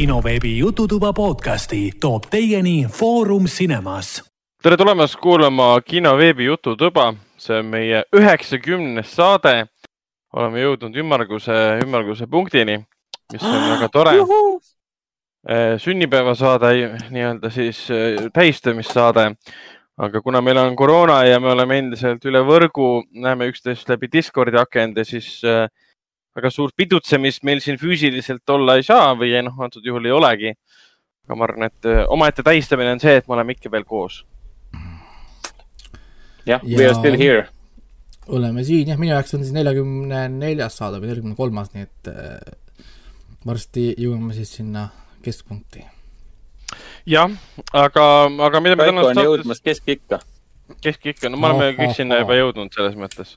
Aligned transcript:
kinoveebi 0.00 0.58
Jututuba 0.58 1.12
podcasti 1.12 1.92
toob 2.00 2.22
teieni 2.30 2.86
Foorum 2.88 3.44
Cinemas. 3.44 4.24
tere 4.62 4.76
tulemast 4.76 5.16
kuulama 5.20 5.80
kinoveebi 5.84 6.44
Jututuba, 6.44 7.14
see 7.36 7.58
on 7.58 7.66
meie 7.66 8.00
üheksakümnes 8.16 9.10
saade. 9.16 9.66
oleme 10.32 10.62
jõudnud 10.62 10.96
ümmarguse, 10.96 11.58
ümmarguse 11.84 12.26
punktini, 12.26 12.78
mis 13.32 13.42
on 13.42 13.68
väga 13.74 13.88
tore. 13.92 14.16
sünnipäevasaade, 15.84 16.72
nii-öelda 17.10 17.50
siis 17.50 17.84
tähistamissaade 18.32 19.34
aga 19.98 20.20
kuna 20.24 20.40
meil 20.40 20.56
on 20.56 20.76
koroona 20.76 21.24
ja 21.28 21.40
me 21.40 21.52
oleme 21.52 21.78
endiselt 21.78 22.24
üle 22.24 22.40
võrgu, 22.40 23.02
näeme 23.12 23.52
üksteist 23.52 23.92
läbi 23.92 24.08
Discordi 24.12 24.56
akende, 24.56 25.04
siis 25.04 25.42
äh, 25.44 25.68
väga 26.36 26.50
suurt 26.54 26.76
pidutsemist 26.78 27.44
meil 27.46 27.60
siin 27.62 27.78
füüsiliselt 27.80 28.54
olla 28.54 28.76
ei 28.78 28.86
saa 28.86 29.14
või 29.18 29.32
noh, 29.44 29.56
antud 29.64 29.86
juhul 29.86 30.06
ei 30.06 30.14
olegi. 30.14 30.52
aga 31.26 31.38
ma 31.38 31.46
arvan, 31.46 31.68
et 31.70 31.86
äh, 31.86 32.02
omaette 32.08 32.42
tähistamine 32.46 32.94
on 32.96 33.02
see, 33.02 33.16
et 33.20 33.28
me 33.28 33.36
oleme 33.36 33.56
ikka 33.56 33.70
veel 33.70 33.84
koos. 33.84 34.24
jah, 36.46 36.62
we 36.64 36.86
are 36.86 36.94
still 36.94 37.18
here. 37.18 37.48
oleme 38.28 38.64
siin 38.64 38.88
jah, 38.88 38.98
minu 38.98 39.14
jaoks 39.14 39.34
on 39.34 39.44
siis 39.44 39.54
neljakümne 39.56 40.28
neljas 40.36 40.78
saade 40.78 41.00
või 41.02 41.10
neljakümne 41.10 41.38
kolmas, 41.38 41.72
nii 41.74 41.88
et 41.88 42.12
äh, 42.14 42.84
varsti 43.46 43.90
jõuame 43.98 44.36
siis 44.36 44.54
sinna 44.60 44.88
keskpunkti. 45.24 45.84
jah, 47.10 47.32
aga, 47.72 48.06
aga 48.46 48.62
mida 48.62 48.78
me 48.78 48.86
täna 48.86 49.26
jõudmas 49.26 49.62
keskikka. 49.66 50.22
keskikka, 50.80 51.28
no 51.28 51.42
me 51.42 51.50
oleme 51.50 51.74
kõik 51.78 51.98
sinna 51.98 52.22
juba 52.22 52.38
jõudnud 52.38 52.70
selles 52.76 52.94
mõttes 52.94 53.34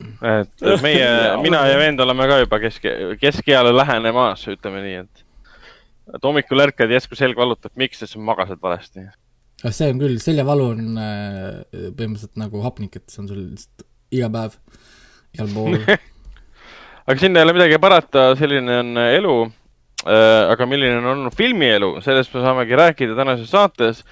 et 0.00 0.66
meie 0.84 1.08
mina 1.46 1.62
ja 1.68 1.78
vend 1.80 2.00
oleme 2.04 2.28
ka 2.30 2.42
juba 2.42 2.60
kesk, 2.62 2.86
keskeale 3.20 3.72
lähenemas, 3.74 4.44
ütleme 4.50 4.82
nii, 4.84 5.00
et, 5.04 5.24
et 6.14 6.28
hommikul 6.28 6.66
ärkad 6.68 6.90
ja 6.90 6.98
järsku 6.98 7.18
selg 7.18 7.38
valutab, 7.38 7.74
miks, 7.80 8.02
sest 8.02 8.16
sa 8.16 8.22
magasid 8.22 8.62
valesti. 8.62 9.08
see 9.66 9.90
on 9.92 10.02
küll, 10.02 10.18
seljavalu 10.22 10.68
on 10.74 11.02
äh, 11.02 11.48
põhimõtteliselt 11.72 12.38
nagu 12.40 12.62
hapnik, 12.66 13.00
et 13.00 13.08
see 13.10 13.24
on 13.24 13.32
sul 13.32 13.42
lihtsalt 13.42 13.88
iga 14.14 14.30
päev, 14.32 14.56
igal 15.36 15.50
pool 15.52 15.78
aga 17.08 17.18
sinna 17.20 17.40
ei 17.40 17.48
ole 17.48 17.56
midagi 17.56 17.80
parata, 17.82 18.30
selline 18.38 18.80
on 18.82 19.02
elu 19.02 19.36
äh,. 20.06 20.44
aga 20.52 20.66
milline 20.68 21.00
on 21.00 21.12
olnud 21.14 21.36
filmielu, 21.36 21.96
sellest 22.04 22.34
me 22.36 22.44
saamegi 22.44 22.78
rääkida 22.78 23.16
tänases 23.18 23.50
saates 23.52 24.04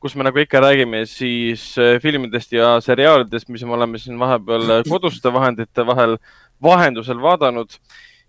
kus 0.00 0.14
me 0.14 0.22
nagu 0.26 0.38
ikka 0.38 0.60
räägime 0.62 1.02
siis 1.10 1.72
äh, 1.78 1.98
filmidest 2.02 2.52
ja 2.54 2.76
seriaalidest, 2.80 3.48
mis 3.50 3.64
me 3.66 3.74
oleme 3.74 3.98
siin 3.98 4.18
vahepeal 4.18 4.70
äh, 4.76 4.82
koduste 4.92 5.32
vahendite 5.34 5.86
vahel, 5.86 6.18
vahendusel 6.62 7.18
vaadanud. 7.22 7.78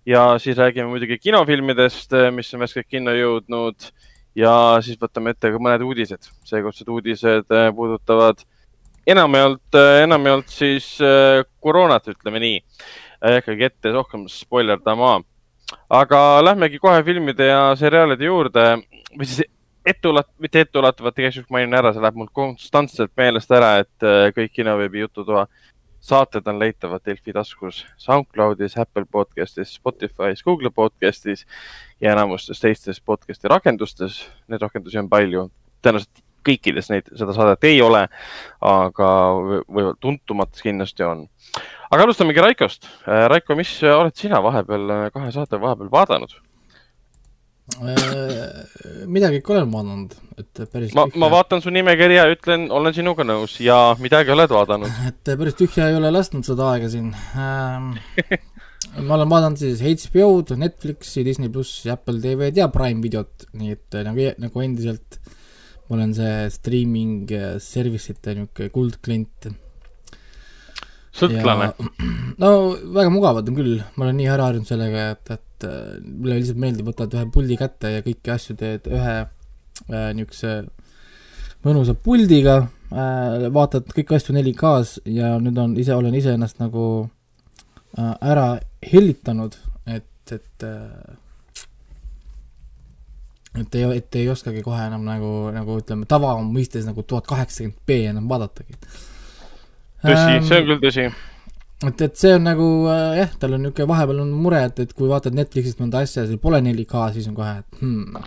ja 0.06 0.40
siis 0.40 0.58
räägime 0.58 0.90
muidugi 0.90 1.20
kinofilmidest, 1.20 2.14
äh, 2.14 2.32
mis 2.34 2.54
on 2.54 2.64
värskelt 2.64 2.88
kinno 2.90 3.14
jõudnud 3.14 3.92
ja 4.36 4.54
siis 4.82 4.98
võtame 4.98 5.36
ette 5.36 5.52
ka 5.52 5.62
mõned 5.62 5.86
uudised. 5.86 6.32
seekordsed 6.50 6.90
uudised 6.90 7.54
puudutavad 7.76 8.42
enamjaolt, 9.08 9.78
enamjaolt 10.04 10.50
siis 10.54 10.88
koroonat, 11.60 12.08
ütleme 12.08 12.42
nii. 12.42 12.58
ei 13.30 13.38
hakkagi 13.42 13.70
ette 13.70 13.94
rohkem 13.94 14.26
spoilerdama. 14.30 15.20
aga 15.90 16.20
lähmegi 16.46 16.80
kohe 16.80 17.04
filmide 17.04 17.52
ja 17.52 17.76
seriaalide 17.78 18.26
juurde 18.26 18.68
või 19.14 19.26
siis 19.26 19.46
etteulat-, 19.86 20.32
mitte 20.40 20.64
etteulatuvalt, 20.66 21.16
tegelikult 21.16 21.54
mainin 21.54 21.78
ära, 21.80 21.94
see 21.94 22.04
läheb 22.04 22.20
mul 22.20 22.30
konstantselt 22.34 23.12
meelest 23.18 23.52
ära, 23.56 23.76
et 23.84 24.06
äh, 24.06 24.30
kõik 24.36 24.54
kinoveebi 24.60 25.06
Jututoa 25.06 25.48
saated 26.00 26.48
on 26.48 26.60
leitavad 26.60 27.04
Delfi 27.06 27.34
taskus, 27.36 27.84
SoundCloudis, 27.98 28.78
Apple 28.80 29.06
podcastis, 29.12 29.76
Spotify's, 29.76 30.44
Google 30.44 30.72
podcastis 30.72 31.46
ja 32.02 32.14
enamustes 32.14 32.60
teistes 32.60 33.02
podcast'i 33.02 33.52
rakendustes. 33.52 34.24
Neid 34.48 34.64
rakendusi 34.64 35.00
on 35.02 35.10
palju, 35.12 35.50
tõenäoliselt 35.84 36.24
kõikides 36.48 36.88
neid, 36.88 37.10
seda 37.20 37.36
saadet 37.36 37.68
ei 37.68 37.82
ole, 37.84 38.06
aga 38.64 39.10
või 39.68 39.90
tuntumates 40.00 40.64
kindlasti 40.64 41.04
on. 41.04 41.26
aga 41.92 42.06
alustamegi 42.08 42.46
Raikost. 42.46 42.88
Äh, 43.04 43.28
Raiko, 43.32 43.60
mis 43.60 43.76
oled 43.84 44.16
sina 44.16 44.40
vahepeal, 44.44 45.12
kahe 45.14 45.34
saate 45.36 45.60
vahepeal 45.62 45.92
vaadanud? 45.92 46.38
Äh, 47.80 49.06
midagi 49.08 49.40
ikka 49.40 49.54
olen 49.56 49.72
vaadanud, 49.72 50.14
et 50.42 50.62
päris 50.72 50.94
ma, 50.98 51.06
ma 51.22 51.30
vaatan 51.32 51.62
su 51.64 51.72
nimekirja 51.74 52.26
ja 52.26 52.34
ütlen, 52.34 52.68
olen 52.76 52.96
sinuga 52.96 53.24
nõus 53.28 53.56
ja 53.64 53.78
midagi 54.02 54.34
oled 54.34 54.52
vaadanud. 54.52 55.02
et 55.12 55.34
päris 55.40 55.58
tühja 55.60 55.90
ei 55.92 55.98
ole 56.00 56.12
lasknud 56.12 56.48
seda 56.48 56.72
aega 56.74 56.90
siin 56.92 57.12
ähm, 57.40 57.94
ma 59.08 59.16
olen 59.20 59.32
vaadanud 59.32 59.62
siis 59.62 59.84
HBO-d, 59.86 60.58
Netflixi, 60.60 61.24
Disney 61.28 61.52
pluss, 61.54 61.86
Apple 61.92 62.20
TV-d 62.24 62.64
ja 62.64 62.70
Prime 62.74 63.04
videot, 63.06 63.48
nii 63.60 63.78
et 63.78 64.00
nagu, 64.08 64.32
nagu 64.44 64.66
endiselt 64.66 65.20
ma 65.90 65.98
olen 65.98 66.14
see 66.18 66.36
streaming 66.54 67.32
äh, 67.34 67.56
service 67.64 68.12
ite 68.14 68.36
niisugune 68.38 68.74
kuldklient. 68.76 69.50
Sõltlane? 71.16 71.72
no 72.42 72.50
väga 72.96 73.14
mugavad 73.14 73.50
on 73.50 73.60
küll, 73.60 73.78
ma 73.96 74.08
olen 74.08 74.20
nii 74.20 74.32
ära 74.32 74.50
harjunud 74.50 74.70
sellega, 74.70 75.06
et, 75.16 75.32
et 75.38 75.68
äh, 75.68 76.00
mulle 76.06 76.40
lihtsalt 76.40 76.62
meeldib, 76.62 76.90
võtad 76.92 77.16
ühe 77.18 77.30
puldi 77.34 77.60
kätte 77.60 77.94
ja 77.98 78.04
kõiki 78.06 78.34
asju 78.36 78.58
teed 78.60 78.90
ühe 78.92 79.16
äh, 79.22 80.10
niisuguse 80.18 80.58
mõnusa 81.66 81.96
puldiga 82.00 82.58
äh,, 82.62 83.48
vaatad 83.54 83.90
kõiki 83.96 84.20
asju 84.20 84.36
4K-s 84.38 85.02
ja 85.12 85.36
nüüd 85.42 85.58
on 85.60 85.78
ise, 85.80 85.96
olen 85.96 86.16
iseennast 86.20 86.62
nagu 86.64 86.86
äh, 87.98 88.14
ära 88.22 88.52
hellitanud, 88.86 89.58
et, 89.90 90.36
et 90.36 90.68
äh, 90.68 91.18
et 93.58 93.76
ei, 93.76 93.86
et 93.98 94.16
ei 94.16 94.30
oskagi 94.30 94.62
kohe 94.66 94.82
enam 94.88 95.06
nagu, 95.08 95.50
nagu 95.54 95.80
ütleme, 95.82 96.08
tavamõistes 96.10 96.86
nagu 96.88 97.04
tuhat 97.04 97.28
kaheksakümmend 97.30 97.80
B 97.88 97.98
enam 98.12 98.30
vaadatagi. 98.30 98.78
Tõsi. 100.04 100.36
Ähm,, 100.36 100.46
see 100.48 100.60
on 100.62 100.68
küll 100.70 100.82
tõsi. 100.84 101.06
et, 101.88 102.04
et 102.06 102.20
see 102.20 102.36
on 102.36 102.46
nagu 102.48 102.68
äh, 102.92 103.22
jah, 103.22 103.34
tal 103.42 103.56
on 103.56 103.64
niisugune 103.66 103.90
vahepeal 103.92 104.22
on 104.24 104.36
mure, 104.36 104.62
et, 104.70 104.84
et 104.84 104.94
kui 104.96 105.10
vaatad 105.12 105.36
Netflixist 105.38 105.82
mõnda 105.82 106.04
asja, 106.04 106.26
seal 106.28 106.42
pole 106.42 106.62
4K, 106.66 107.08
siis 107.16 107.30
on 107.32 107.38
kohe, 107.38 107.56
et 107.62 107.82
hmm, 107.82 108.20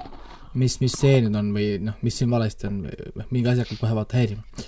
mis, 0.61 0.79
mis 0.83 0.97
see 0.99 1.21
nüüd 1.25 1.39
on 1.39 1.53
või 1.57 1.69
noh, 1.85 1.99
mis 2.05 2.19
siin 2.21 2.33
valesti 2.33 2.69
on 2.69 2.83
või 2.87 3.13
noh, 3.21 3.29
mingi 3.31 3.53
asi 3.53 3.65
hakkab 3.65 3.85
kohe 3.85 3.97
vaata 4.01 4.21
häirima. 4.21 4.67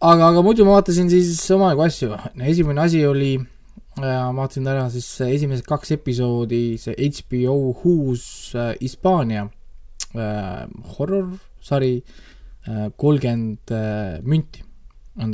aga, 0.00 0.30
aga 0.30 0.44
muidu 0.44 0.68
ma 0.68 0.78
vaatasin 0.78 1.10
siis 1.12 1.40
omajagu 1.56 1.86
asju, 1.86 2.12
esimene 2.52 2.84
asi 2.84 3.02
oli 3.08 3.32
äh,, 3.36 4.04
ma 4.04 4.42
vaatasin 4.42 4.70
ära 4.72 4.86
siis 4.92 5.08
esimesed 5.28 5.68
kaks 5.68 5.96
episoodi, 5.98 6.64
see 6.80 7.10
HBO 7.20 7.58
Who's 7.80 8.54
äh, 8.56 8.74
Hispaania 8.80 9.48
äh, 10.16 10.64
horror-sari 10.98 11.96
äh,, 12.00 12.88
kolmkümmend 12.96 13.72
äh, 13.72 14.22
münti 14.24 14.65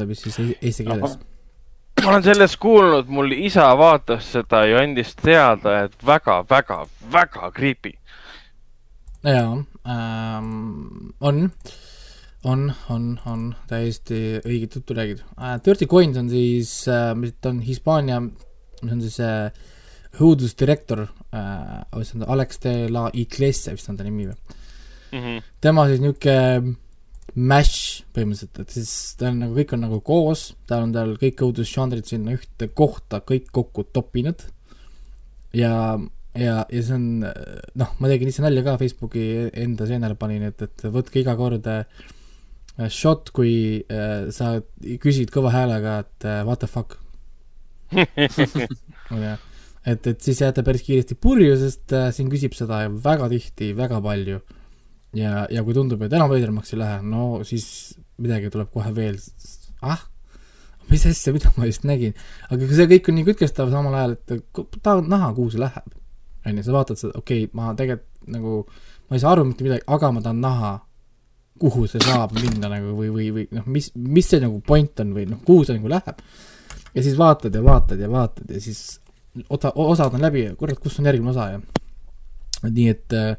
vist 0.09 0.29
siis 0.29 0.57
eesti 0.61 0.85
keeles 0.85 1.19
ma 2.03 2.11
olen 2.11 2.25
sellest 2.25 2.59
kuulnud, 2.63 3.11
mul 3.13 3.33
isa 3.37 3.69
vaatas 3.79 4.33
seda 4.35 4.65
ja 4.67 4.83
andis 4.83 5.15
teada, 5.19 5.83
et 5.87 6.07
väga-väga, 6.07 6.85
väga 7.13 7.51
creepy. 7.55 7.93
jaa 9.23 9.63
ähm,, 9.87 11.13
on, 11.21 11.51
on, 12.45 12.73
on, 12.91 13.05
on 13.27 13.45
täiesti 13.71 14.41
õiget 14.43 14.81
juttu 14.81 14.97
räägid 14.99 15.23
äh,. 15.39 15.59
Dirty 15.65 15.87
Coins 15.87 16.19
on 16.19 16.31
siis 16.31 16.89
äh,, 16.89 17.13
mis 17.15 17.37
ta 17.41 17.53
on, 17.53 17.61
Hispaania, 17.63 18.21
mis 18.21 18.93
on 18.93 19.03
siis 19.03 19.21
äh, 19.23 19.53
õudusdirektor 20.19 21.05
äh,, 21.07 21.85
mis 21.97 22.15
on 22.17 22.25
ta, 22.25 22.33
Alex 22.35 22.63
de 22.65 22.75
la 22.91 23.09
Iglesia 23.15 23.77
vist 23.77 23.91
on 23.93 24.01
ta 24.01 24.07
nimi 24.07 24.27
või 24.27 24.35
mm? 24.35 25.19
-hmm. 25.21 25.51
tema 25.61 25.87
siis 25.91 26.03
niisugune 26.03 26.77
mash 27.35 28.03
põhimõtteliselt, 28.13 28.59
et 28.61 28.75
siis 28.75 28.93
ta 29.17 29.31
on 29.31 29.39
nagu, 29.41 29.55
kõik 29.57 29.77
on 29.77 29.85
nagu 29.87 30.01
koos, 30.05 30.51
tal 30.69 30.87
on 30.87 30.93
tal 30.93 31.15
kõik 31.21 31.41
õudusžanrid 31.47 32.09
sinna 32.09 32.35
ühte 32.37 32.69
kohta 32.77 33.23
kõik 33.25 33.49
kokku 33.55 33.87
topinud. 33.89 34.45
ja, 35.57 35.99
ja, 36.37 36.57
ja 36.69 36.83
see 36.83 36.97
on, 36.97 37.07
noh, 37.25 37.95
ma 37.99 38.13
tegin 38.13 38.29
ise 38.29 38.45
nalja 38.45 38.65
ka 38.67 38.77
Facebooki 38.81 39.25
enda 39.65 39.89
seenele 39.89 40.19
panin, 40.21 40.45
et, 40.51 40.63
et 40.63 40.85
võtke 40.93 41.23
iga 41.23 41.37
kord 41.41 41.69
äh, 41.73 41.87
shot, 42.93 43.33
kui 43.33 43.81
äh, 43.89 44.29
sa 44.33 44.59
küsid 45.01 45.33
kõva 45.33 45.55
häälega, 45.57 46.03
et 46.05 46.29
äh, 46.29 46.43
what 46.49 46.61
the 46.61 46.69
fuck 46.69 47.01
et, 47.93 50.07
et 50.07 50.21
siis 50.21 50.41
jääte 50.41 50.63
päris 50.65 50.83
kiiresti 50.85 51.17
purju, 51.21 51.57
sest 51.61 51.93
äh, 51.97 52.11
siin 52.13 52.31
küsib 52.33 52.53
seda 52.57 52.89
väga 52.93 53.29
tihti, 53.33 53.73
väga 53.77 54.01
palju 54.05 54.41
ja, 55.17 55.47
ja 55.51 55.65
kui 55.65 55.75
tundub, 55.77 56.03
et 56.05 56.13
enam 56.13 56.31
veidramaks 56.33 56.73
ei 56.75 56.81
lähe, 56.81 57.01
no 57.07 57.43
siis 57.49 57.67
midagi 58.23 58.51
tuleb 58.53 58.71
kohe 58.73 58.93
veel, 58.97 59.19
ah, 59.83 60.01
mis 60.91 61.05
asja, 61.09 61.35
mida 61.35 61.53
ma 61.57 61.67
just 61.69 61.85
nägin. 61.89 62.15
aga 62.49 62.61
kui 62.63 62.79
see 62.79 62.89
kõik 62.95 63.11
on 63.11 63.19
nii 63.19 63.27
kütkestav 63.31 63.73
samal 63.73 63.99
ajal, 63.99 64.17
et 64.17 64.63
tahad 64.79 65.11
näha, 65.11 65.33
kuhu 65.37 65.53
see 65.53 65.63
läheb. 65.63 65.99
on 66.47 66.57
ju, 66.59 66.65
sa 66.67 66.79
vaatad 66.79 66.99
seda, 67.01 67.19
okei 67.19 67.45
okay,, 67.45 67.53
ma 67.59 67.75
tegelikult 67.79 68.09
nagu, 68.33 68.55
ma 69.09 69.19
ei 69.19 69.23
saa 69.23 69.35
aru 69.35 69.45
mitte 69.47 69.67
midagi, 69.67 69.87
aga 69.97 70.11
ma 70.15 70.25
tahan 70.25 70.41
näha, 70.43 70.73
kuhu 71.63 71.87
see 71.91 72.03
saab 72.03 72.35
minna 72.39 72.71
nagu 72.73 72.97
või, 72.97 73.13
või, 73.15 73.29
või 73.37 73.47
noh, 73.55 73.69
mis, 73.71 73.93
mis 73.95 74.29
see 74.33 74.41
nagu 74.43 74.59
point 74.67 75.05
on 75.05 75.13
või 75.17 75.29
noh, 75.31 75.43
kuhu 75.47 75.67
see 75.69 75.77
nagu 75.79 75.91
läheb. 75.93 76.25
ja 76.93 77.05
siis 77.05 77.19
vaatad 77.19 77.55
ja 77.55 77.63
vaatad 77.65 78.01
ja 78.01 78.11
vaatad 78.11 78.51
ja 78.51 78.61
siis 78.61 79.01
osa, 79.49 79.73
osad 79.75 80.15
on 80.15 80.25
läbi 80.25 80.47
ja 80.49 80.57
kurat, 80.59 80.81
kus 80.83 80.99
on 80.99 81.09
järgmine 81.09 81.31
osa 81.33 81.51
ja 81.55 81.61
nii 82.69 82.89
et 82.91 83.19
äh. 83.19 83.37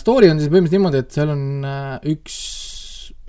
Story 0.00 0.30
on 0.32 0.38
siis 0.40 0.48
põhimõtteliselt 0.48 0.78
niimoodi, 0.78 1.00
et 1.04 1.16
seal 1.16 1.32
on 1.34 1.42
äh, 1.68 1.96
üks 2.14 2.36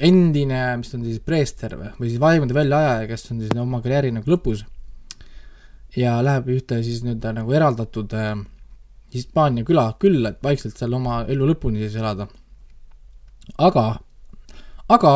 endine, 0.01 0.59
mis 0.79 0.91
ta 0.91 0.97
on 0.97 1.03
siis, 1.05 1.19
preester 1.23 1.75
või, 1.77 1.89
või 1.99 2.11
siis 2.11 2.21
vaimude 2.21 2.55
väljaajaja, 2.55 3.09
kes 3.09 3.27
on 3.33 3.41
siis 3.43 3.57
oma 3.59 3.81
karjääri 3.83 4.13
nagu 4.15 4.31
lõpus. 4.31 4.63
ja 5.95 6.21
läheb 6.23 6.47
ühte 6.47 6.79
siis 6.83 7.01
nii-öelda 7.03 7.33
nagu 7.41 7.53
eraldatud 7.53 8.13
äh, 8.15 8.37
Hispaania 9.13 9.67
küla 9.67 9.89
külla, 9.99 10.31
et 10.31 10.39
vaikselt 10.43 10.77
seal 10.79 10.93
oma 10.95 11.25
elu 11.27 11.51
lõpuni 11.51 11.83
siis 11.83 11.99
elada. 11.99 12.27
aga, 13.57 13.99
aga 14.87 15.15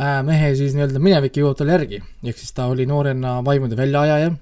äh, 0.00 0.20
mehe 0.26 0.54
siis 0.58 0.74
nii-öelda 0.74 0.98
minevik 0.98 1.38
jõuab 1.38 1.56
talle 1.56 1.78
järgi, 1.78 2.02
ehk 2.24 2.42
siis 2.42 2.52
ta 2.52 2.66
oli 2.66 2.86
noorena 2.86 3.38
vaimude 3.46 3.78
väljaajaja 3.78 4.34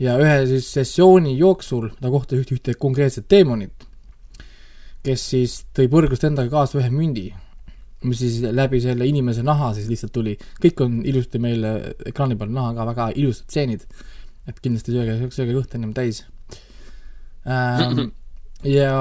ja 0.00 0.18
ühe 0.18 0.46
siis 0.48 0.72
sessiooni 0.72 1.36
jooksul 1.38 1.90
ta 2.00 2.10
kohtas 2.10 2.40
ühte, 2.40 2.56
ühte 2.56 2.74
konkreetset 2.74 3.28
teemonit, 3.28 3.86
kes 5.06 5.24
siis 5.34 5.56
tõi 5.76 5.88
põrgust 5.92 6.24
endaga 6.28 6.52
kaasa 6.52 6.78
ühe 6.80 6.90
mündi, 6.94 7.26
mis 8.06 8.22
siis 8.22 8.40
läbi 8.54 8.80
selle 8.82 9.06
inimese 9.06 9.44
naha 9.46 9.72
siis 9.76 9.88
lihtsalt 9.90 10.14
tuli, 10.14 10.36
kõik 10.62 10.82
on 10.84 11.00
ilusti 11.06 11.40
meil 11.42 11.66
ekraani 12.08 12.38
peal 12.38 12.50
näha 12.54 12.72
ka 12.78 12.88
väga 12.92 13.10
ilusad 13.18 13.46
stseenid, 13.46 13.86
et 14.50 14.58
kindlasti 14.62 14.94
sööge, 14.94 15.30
sööge 15.34 15.54
kõht 15.58 15.76
ennem 15.78 15.94
täis 15.96 16.24
ähm. 17.46 18.10
ja, 18.78 18.94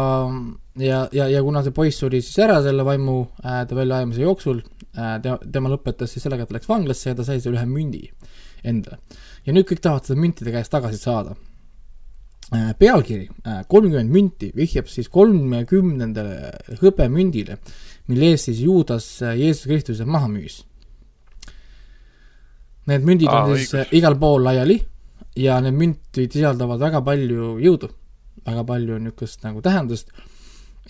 ja, 0.82 1.08
ja, 1.14 1.28
ja 1.30 1.42
kuna 1.46 1.64
see 1.66 1.74
poiss 1.76 2.02
suri 2.02 2.22
siis 2.22 2.38
ära 2.46 2.60
selle 2.66 2.86
vaimu 2.86 3.18
äh, 3.44 3.64
ta 3.70 3.78
väljaajamise 3.78 4.26
jooksul 4.26 4.62
äh,, 4.62 5.18
tema, 5.22 5.38
tema 5.54 5.74
lõpetas 5.74 6.14
siis 6.14 6.26
sellega, 6.26 6.46
et 6.46 6.56
läks 6.58 6.70
vanglasse 6.70 7.12
ja 7.12 7.18
ta 7.18 7.26
sai 7.28 7.42
selle 7.42 7.60
ühe 7.60 7.70
mündi 7.70 8.08
endale. 8.64 9.00
ja 9.46 9.54
nüüd 9.54 9.68
kõik 9.70 9.82
tahavad 9.84 10.08
seda 10.08 10.22
münti 10.22 10.46
ta 10.46 10.54
käest 10.54 10.74
tagasi 10.74 11.02
saada. 11.02 11.36
Pealkiri 12.52 13.30
kolmkümmend 13.72 14.12
münti 14.12 14.52
vihjab 14.56 14.90
siis 14.92 15.08
kolmekümnendale 15.12 16.52
hõbemündile, 16.82 17.58
mille 18.12 18.34
eest 18.34 18.50
siis 18.50 18.60
Juudas 18.66 19.08
äh, 19.24 19.38
Jeesuse 19.40 19.70
Kristuse 19.70 20.06
maha 20.06 20.28
müüs. 20.32 20.62
Need 22.90 23.06
mündid 23.08 23.30
Aa, 23.30 23.46
on 23.46 23.56
siis 23.56 23.72
õigus. 23.72 23.86
äh, 23.86 23.96
igal 24.02 24.18
pool 24.20 24.44
laiali 24.44 24.80
ja 25.40 25.62
need 25.64 25.78
müntid 25.80 26.36
sisaldavad 26.36 26.82
väga 26.82 27.02
palju 27.06 27.56
jõudu, 27.64 27.92
väga 28.48 28.66
palju 28.68 29.00
niisugust 29.00 29.46
nagu 29.48 29.64
tähendust 29.64 30.12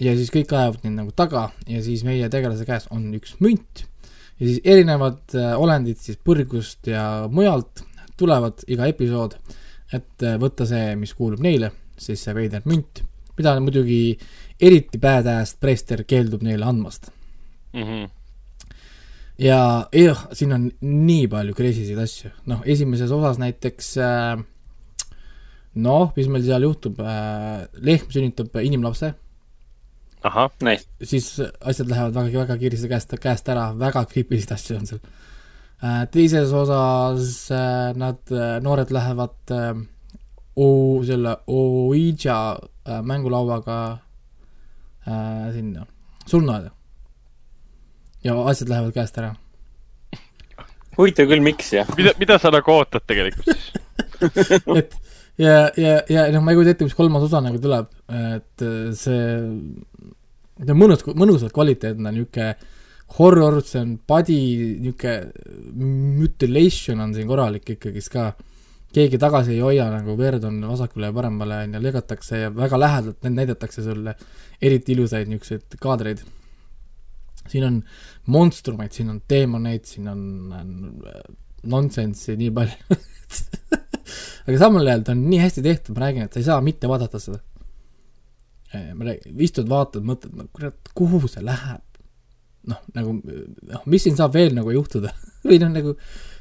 ja 0.01 0.15
siis 0.17 0.31
kõik 0.33 0.53
ajavad 0.55 0.85
neid 0.85 0.97
nagu 0.97 1.13
taga 1.13 1.49
ja 1.69 1.81
siis 1.83 2.05
meie 2.07 2.29
tegelase 2.31 2.65
käes 2.65 2.87
on 2.95 3.09
üks 3.17 3.35
münt 3.43 3.83
ja 4.39 4.47
siis 4.47 4.61
erinevad 4.63 5.35
äh, 5.37 5.53
olendid 5.59 5.99
siis 6.01 6.17
põrgust 6.17 6.89
ja 6.89 7.27
mujalt 7.29 7.83
tulevad 8.17 8.63
iga 8.69 8.87
episood, 8.89 9.35
et 9.91 10.25
äh, 10.25 10.37
võtta 10.41 10.67
see, 10.69 10.95
mis 10.99 11.13
kuulub 11.17 11.41
neile, 11.43 11.71
siis 11.99 12.23
see 12.23 12.35
veider 12.35 12.63
münt, 12.69 13.03
mida 13.37 13.55
muidugi 13.63 14.17
eriti 14.61 14.99
badass 15.01 15.57
preester 15.59 16.05
keeldub 16.07 16.43
neile 16.45 16.67
andmast. 16.67 17.11
Mhm. 17.73 18.09
ja 19.39 19.87
jah, 19.95 20.25
siin 20.35 20.51
on 20.53 20.65
nii 20.83 21.27
palju 21.31 21.53
crazy 21.55 21.85
sid 21.87 21.99
asju, 22.03 22.31
noh, 22.51 22.59
esimeses 22.67 23.13
osas 23.15 23.39
näiteks 23.39 23.93
äh, 24.03 24.41
noh, 25.79 26.11
mis 26.17 26.27
meil 26.27 26.43
seal 26.45 26.67
juhtub 26.67 26.99
äh,, 26.99 27.63
lehm 27.79 28.11
sünnitab 28.11 28.59
inimlapse, 28.59 29.13
ahah, 30.27 30.51
Nice. 30.61 30.85
siis 31.01 31.31
asjad 31.39 31.89
lähevad 31.89 32.13
väga, 32.15 32.43
väga 32.43 32.57
kiiresti 32.61 32.91
käest, 32.91 33.15
käest 33.23 33.49
ära, 33.49 33.71
väga 33.79 34.03
creepy'sid 34.11 34.51
asju 34.53 34.77
on 34.77 34.89
seal. 34.89 35.01
Teises 36.13 36.51
osas 36.53 37.49
äh, 37.51 37.91
nad, 37.97 38.19
noored 38.61 38.91
lähevad 38.93 39.53
äh, 39.55 39.73
O-, 40.55 41.03
selle 41.03 41.37
Ouija 41.47 42.59
äh, 42.87 43.01
mängulauaga 43.01 43.99
äh, 45.07 45.53
sinna 45.53 45.85
surnuaeda. 46.25 46.71
ja 48.23 48.35
asjad 48.45 48.69
lähevad 48.69 48.93
käest 48.93 49.17
ära. 49.17 49.35
huvitav 50.97 51.31
küll, 51.31 51.41
miks 51.41 51.71
jah? 51.73 51.87
mida, 51.97 52.13
mida 52.19 52.37
sa 52.39 52.51
nagu 52.53 52.71
ootad 52.71 53.07
tegelikult 53.07 53.47
siis? 53.49 53.71
et 54.79 54.93
ja, 55.37 55.71
ja, 55.77 56.01
ja 56.09 56.27
noh, 56.35 56.43
ma 56.43 56.51
ei 56.51 56.59
kujuta 56.59 56.75
ette, 56.75 56.85
mis 56.85 56.97
kolmas 56.97 57.25
osa 57.25 57.41
nagu 57.41 57.61
tuleb, 57.61 57.87
et 58.11 58.65
äh, 58.67 58.91
see, 58.97 59.23
ta 60.61 60.75
on 60.75 60.81
mõnus, 60.83 61.07
mõnusalt 61.07 61.55
kvaliteetne, 61.55 62.11
niisugune 62.11 62.53
horror, 63.17 63.59
see 63.65 63.81
on 63.81 63.95
body, 64.07 64.39
niisugune 64.81 65.15
mutilation 66.19 67.01
on 67.03 67.13
siin 67.15 67.29
korralik 67.29 67.75
ikkagist 67.75 68.11
ka. 68.13 68.31
keegi 68.91 69.15
tagasi 69.15 69.53
ei 69.55 69.61
hoia, 69.63 69.85
nagu 69.87 70.17
verd 70.19 70.43
on 70.43 70.57
vasakule 70.67 71.07
ja 71.07 71.15
paremale 71.15 71.61
on 71.65 71.77
ju, 71.77 71.81
lõigatakse 71.85 72.41
ja 72.41 72.49
väga 72.51 72.79
lähedalt 72.79 73.21
neid 73.23 73.37
näidatakse 73.37 73.83
sulle 73.85 74.15
eriti 74.61 74.91
ilusaid 74.95 75.31
niisuguseid 75.31 75.77
kaadreid. 75.79 76.23
siin 77.47 77.67
on 77.67 77.77
monstrumeid, 78.31 78.91
siin 78.95 79.09
on 79.09 79.21
teemoneid, 79.27 79.85
siin 79.87 80.11
on, 80.11 80.25
on 80.59 80.73
nonsense'i 81.71 82.35
nii 82.39 82.51
palju 82.51 82.99
aga 84.47 84.57
samal 84.59 84.87
ajal 84.87 85.05
ta 85.07 85.15
on 85.15 85.23
nii 85.29 85.39
hästi 85.41 85.63
tehtud, 85.65 85.95
ma 85.95 86.05
räägin, 86.05 86.27
et 86.27 86.33
sa 86.33 86.41
ei 86.41 86.47
saa 86.47 86.59
mitte 86.65 86.89
vaadata 86.91 87.19
seda. 87.21 87.39
ma 88.95 89.07
räägin, 89.07 89.39
istud, 89.47 89.69
vaatad, 89.71 90.05
mõtled, 90.07 90.35
no 90.35 90.47
kurat, 90.51 90.91
kuhu 90.97 91.27
see 91.31 91.43
läheb? 91.45 91.90
noh, 92.69 92.81
nagu 92.95 93.15
noh, 93.17 93.87
mis 93.89 94.03
siin 94.05 94.17
saab 94.17 94.35
veel 94.35 94.53
nagu 94.57 94.73
juhtuda 94.73 95.13
või 95.47 95.57
noh, 95.61 95.71
nagu 95.73 95.95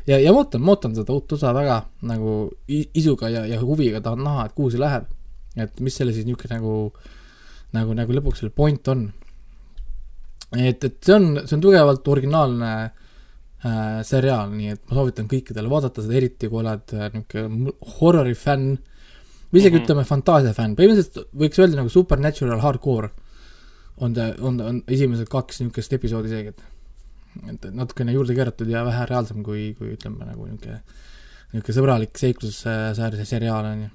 ja, 0.08 0.18
ja 0.18 0.34
ma 0.34 0.42
ootan, 0.42 0.62
ma 0.64 0.74
ootan 0.74 0.96
seda 0.96 1.14
uut 1.14 1.32
osa 1.36 1.54
väga 1.56 1.80
nagu 2.08 2.34
isuga 2.68 3.30
ja, 3.32 3.46
ja 3.48 3.60
huviga 3.62 4.02
tahan 4.04 4.24
näha, 4.26 4.46
et 4.48 4.56
kuhu 4.56 4.72
see 4.72 4.82
läheb. 4.82 5.08
et 5.56 5.80
mis 5.80 5.96
selle 5.96 6.14
siis 6.14 6.26
niisugune 6.28 6.56
nagu, 6.58 6.74
nagu, 7.76 7.96
nagu 7.98 8.16
lõpuks 8.16 8.42
selle 8.42 8.54
point 8.54 8.92
on. 8.92 9.08
et, 10.56 10.84
et 10.84 10.98
see 11.04 11.16
on, 11.16 11.30
see 11.44 11.56
on 11.56 11.64
tugevalt 11.64 12.08
originaalne 12.08 12.70
äh, 12.84 14.00
seriaal, 14.06 14.52
nii 14.54 14.76
et 14.76 14.84
ma 14.88 15.00
soovitan 15.00 15.30
kõikidele 15.30 15.72
vaadata 15.72 16.04
seda, 16.04 16.16
eriti 16.20 16.52
kui 16.52 16.62
oled 16.62 16.96
äh, 16.96 17.10
niisugune 17.16 17.74
horrori 17.96 18.36
fänn 18.36 18.76
või 19.50 19.58
isegi 19.58 19.74
mm. 19.74 19.78
-hmm. 19.78 19.84
ütleme 19.84 20.06
fantaasia 20.06 20.54
fänn, 20.54 20.76
põhimõtteliselt 20.78 21.34
võiks 21.34 21.58
öelda 21.58 21.80
nagu 21.80 21.90
supernatural 21.92 22.62
hardcore 22.62 23.10
on 24.00 24.14
ta, 24.16 24.32
on 24.40 24.60
on 24.64 24.82
esimesed 24.88 25.28
kaks 25.30 25.60
niisugust 25.62 25.92
episoodi 25.96 26.30
isegi, 26.32 26.54
et 26.54 26.68
et 27.52 27.70
natukene 27.74 28.12
juurde 28.12 28.34
keeratud 28.34 28.68
ja 28.70 28.82
vähe 28.86 29.06
reaalsem 29.06 29.44
kui, 29.46 29.70
kui 29.78 29.94
ütleme 29.94 30.26
nagu 30.26 30.48
niisugune 30.48 30.80
niisugune 31.52 31.76
sõbralik 31.76 32.18
seiklussääre 32.18 33.26
seriaal 33.26 33.68
on 33.70 33.84
ju. 33.84 33.90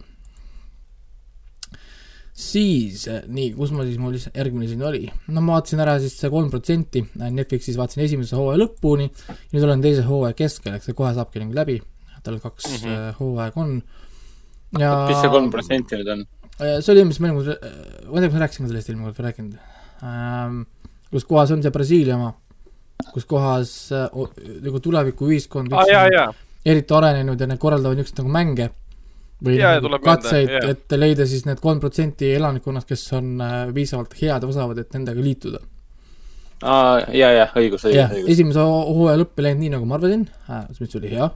siis, 2.46 3.06
nii, 3.32 3.54
kus 3.56 3.72
ma 3.76 3.86
siis, 3.88 4.00
mul 4.00 4.16
järgmine 4.20 4.68
siin 4.68 4.82
oli, 4.84 5.06
no 5.32 5.44
ma 5.44 5.56
vaatasin 5.56 5.84
ära 5.84 5.98
siis 6.04 6.18
see 6.20 6.32
kolm 6.32 6.50
protsenti, 6.52 7.06
Netflixis 7.16 7.78
vaatasin 7.80 8.04
esimese 8.04 8.36
hooaja 8.36 8.60
lõpuni, 8.60 9.08
nüüd 9.54 9.68
olen 9.68 9.84
teise 9.84 10.04
hooaja 10.08 10.36
keskel, 10.36 10.76
eks 10.76 10.90
see 10.92 10.98
kohe 10.98 11.14
saabki 11.16 11.44
nagu 11.44 11.56
läbi, 11.56 11.78
tal 12.26 12.42
kaks 12.44 12.68
mm. 12.72 12.82
-hmm. 12.82 13.16
hooaega 13.22 13.64
on. 13.64 13.78
ja 14.80 14.98
mis 15.08 15.22
see 15.24 15.32
kolm 15.32 15.52
protsenti 15.54 16.02
nüüd 16.02 16.12
on? 16.12 16.26
See 16.60 16.92
oli 16.92 17.04
eelmise 17.04 17.24
mängu, 17.24 17.44
ma 17.44 17.56
ei 17.56 18.22
tea, 18.22 18.28
kas 18.28 18.36
ma 18.36 18.44
rääkisin 18.44 18.66
ka 18.66 18.70
sellest 18.72 18.92
eelmine 18.92 19.10
kord 19.10 19.18
või 19.20 19.28
rääkinud. 19.30 19.56
Kus 21.12 21.26
kohas 21.30 21.52
on 21.56 21.62
see 21.64 21.72
Brasiilia 21.72 22.16
oma, 22.18 22.32
kus 23.14 23.26
kohas 23.30 23.76
äh, 23.96 24.08
nagu 24.66 24.80
tulevikuühiskond 24.84 25.74
aa, 25.74 25.86
jaa, 25.92 26.08
jaa. 26.14 26.32
eriti 26.66 26.94
arenenud 26.98 27.40
ja 27.40 27.48
need 27.48 27.62
korraldavad 27.62 27.98
niisuguseid 28.00 28.24
nagu 28.24 28.34
mänge 28.34 28.70
või 29.46 29.58
Jaa, 29.60 29.78
nagu 29.84 30.00
katseid, 30.04 30.50
et 30.72 30.94
leida 30.98 31.26
siis 31.28 31.44
need 31.46 31.60
kolm 31.62 31.80
protsenti 31.84 32.30
elanikkonnast, 32.38 32.88
kes 32.88 33.04
on 33.18 33.34
äh, 33.44 33.56
piisavalt 33.76 34.14
head 34.22 34.44
ja 34.46 34.48
osavad, 34.50 34.80
et 34.80 34.94
nendega 34.96 35.22
liituda. 35.22 35.60
aa, 36.64 37.02
ja, 37.14 37.32
ja 37.36 37.48
õigus, 37.60 37.84
jah 37.92 38.10
õigus, 38.10 38.22
õigus. 38.24 38.32
esimese 38.36 38.64
ho- 38.64 38.94
hooaja 38.96 39.20
lõpp 39.22 39.40
ei 39.40 39.50
läinud 39.50 39.64
nii, 39.66 39.74
nagu 39.76 39.86
ma 39.90 39.98
arvasin 40.00 40.24
äh,, 40.50 40.64
mis 40.80 40.96
oli 40.96 41.12
hea. 41.12 41.30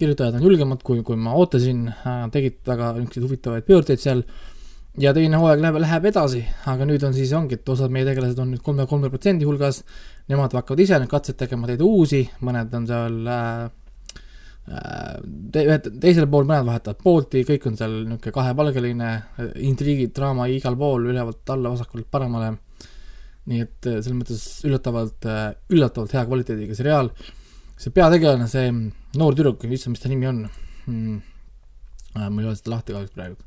kirjutajad 0.00 0.34
on 0.38 0.42
julgemad, 0.48 0.82
kui, 0.82 1.02
kui 1.06 1.16
ma 1.16 1.34
ootasin 1.38 1.86
äh,, 1.92 2.24
tegid 2.34 2.58
väga 2.66 2.92
niisuguseid 2.98 3.26
huvitavaid 3.28 3.66
pöördeid 3.68 4.02
seal 4.02 4.22
ja 5.00 5.12
teine 5.16 5.38
hooaeg 5.40 5.60
läheb, 5.62 5.78
läheb 5.82 6.06
edasi, 6.10 6.40
aga 6.68 6.86
nüüd 6.88 7.02
on 7.06 7.14
siis, 7.16 7.32
ongi, 7.36 7.58
et 7.58 7.72
osad 7.72 7.92
meie 7.94 8.06
tegelased 8.08 8.38
on 8.42 8.52
nüüd 8.54 8.62
kolme, 8.64 8.86
kolme 8.90 9.10
protsendi 9.12 9.46
hulgas, 9.48 9.82
nemad 10.30 10.54
hakkavad 10.56 10.82
ise 10.84 10.98
nüüd 11.00 11.10
katseid 11.10 11.38
tegema, 11.40 11.68
teed 11.70 11.82
uusi, 11.84 12.22
mõned 12.44 12.74
on 12.76 12.88
seal 12.88 13.18
äh, 13.32 13.64
äh, 14.68 15.16
te-, 15.54 15.64
ühed, 15.64 15.90
teisel 16.02 16.28
pool 16.32 16.48
mõned 16.48 16.68
vahetavad 16.68 17.00
poolti, 17.04 17.44
kõik 17.48 17.68
on 17.70 17.80
seal 17.80 17.96
niisugune 18.02 18.36
kahepalgeline, 18.36 19.10
intriigid, 19.70 20.14
draama 20.16 20.48
igal 20.52 20.78
pool, 20.80 21.10
ülevalt 21.12 21.54
alla, 21.56 21.72
vasakult 21.76 22.10
paremale, 22.12 22.54
nii 23.50 23.66
et 23.66 23.90
äh, 23.90 24.00
selles 24.00 24.16
mõttes 24.18 24.46
üllatavalt, 24.68 25.28
üllatavalt 25.72 26.16
hea 26.16 26.26
kvaliteediga 26.28 26.76
seriaal, 26.76 27.12
see 27.80 27.94
peategelane, 27.96 28.48
see 28.52 28.72
noor 29.16 29.38
tüdruk, 29.38 29.64
issand, 29.70 29.96
mis 29.96 30.04
ta 30.04 30.12
nimi 30.12 30.28
on? 30.28 30.48
Hmm., 30.86 31.20
mul 32.10 32.42
ei 32.42 32.50
ole 32.50 32.58
seda 32.58 32.74
lahti 32.74 32.90
kahjuks 32.90 33.14
praegu 33.14 33.38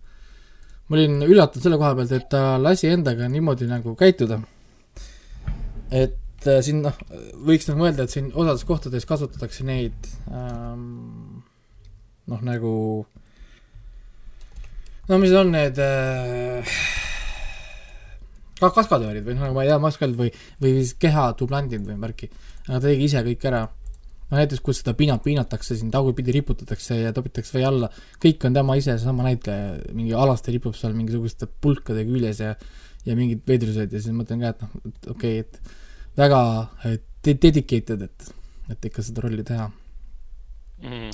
ma 0.93 0.99
olin 0.99 1.23
üllatunud 1.25 1.65
selle 1.65 1.77
koha 1.81 1.95
pealt, 1.97 2.11
et 2.13 2.27
ta 2.29 2.59
lasi 2.61 2.91
endaga 2.93 3.25
niimoodi 3.25 3.65
nagu 3.65 3.95
käituda. 3.97 4.37
et 5.89 6.45
äh, 6.45 6.59
siin 6.61 6.83
noh, 6.85 6.93
võiks 7.47 7.65
nagu 7.69 7.81
mõelda, 7.81 8.05
et 8.05 8.13
siin 8.13 8.29
osades 8.29 8.61
kohtades 8.69 9.05
kasutatakse 9.09 9.65
neid 9.65 10.07
ähm, 10.29 11.41
noh, 12.29 12.43
nagu 12.45 12.73
no 15.09 15.19
mis 15.21 15.33
on 15.37 15.49
need 15.53 15.81
äh, 15.81 16.77
ka 18.61 18.69
kaskadöörid 18.77 19.25
või 19.25 19.37
noh, 19.37 19.47
nagu 19.47 19.57
ma 19.57 19.65
ei 19.65 19.73
tea, 19.73 19.81
maskad 19.81 20.13
või, 20.17 20.29
või 20.61 20.75
siis 20.77 20.93
kehatublandid 21.01 21.89
või 21.89 21.97
värki. 22.05 22.29
aga 22.67 22.77
ta 22.77 22.85
tegi 22.85 23.09
ise 23.09 23.25
kõik 23.25 23.49
ära. 23.49 23.65
No 24.33 24.39
näiteks, 24.39 24.63
kus 24.65 24.81
seda 24.81 24.95
piinat 24.97 25.21
piinatakse 25.25 25.77
siin 25.77 25.91
tagurpidi 25.93 26.33
riputatakse 26.39 26.97
ja 26.97 27.13
topitakse 27.13 27.53
vee 27.59 27.67
alla, 27.69 27.89
kõik 28.23 28.47
on 28.49 28.57
tema 28.57 28.77
ise, 28.79 28.95
seesama 28.97 29.27
näitleja, 29.27 29.75
mingi 29.93 30.15
alasti 30.17 30.55
ripub 30.55 30.73
seal 30.77 30.95
mingisuguste 30.97 31.45
pulkade 31.61 32.05
küljes 32.09 32.41
ja 32.41 32.55
ja 33.03 33.15
mingid 33.19 33.43
veidrused 33.47 33.91
ja 33.91 34.01
siis 34.01 34.15
mõtlen 34.15 34.43
ka, 34.43 34.53
et 34.53 34.61
noh, 34.63 34.75
et 34.89 35.09
okei 35.11 35.39
okay,, 35.43 35.43
et 35.43 36.19
väga 36.19 36.41
de- 37.25 37.39
dedicated, 37.45 38.05
et, 38.07 38.29
et 38.71 38.87
ikka 38.89 39.03
seda 39.05 39.25
rolli 39.25 39.45
teha. 39.47 39.69
Mhm. 40.83 41.11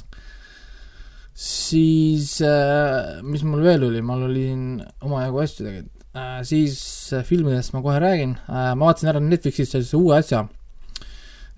siis 1.39 2.39
äh, 2.41 3.19
mis 3.23 3.43
mul 3.47 3.61
veel 3.63 3.83
oli, 3.85 3.99
mul 4.03 4.25
oli 4.25 4.47
siin 4.47 4.63
omajagu 5.05 5.41
asju 5.43 5.65
tegelikult 5.65 6.07
äh,, 6.17 6.39
siis 6.49 6.79
äh, 7.13 7.21
filmidest 7.27 7.75
ma 7.75 7.83
kohe 7.85 7.99
räägin 8.01 8.33
ma 8.49 8.73
vaatasin 8.81 9.11
ära 9.11 9.21
Netflixis 9.23 9.69
sellise 9.71 9.99
uue 9.99 10.17
asja, 10.17 10.41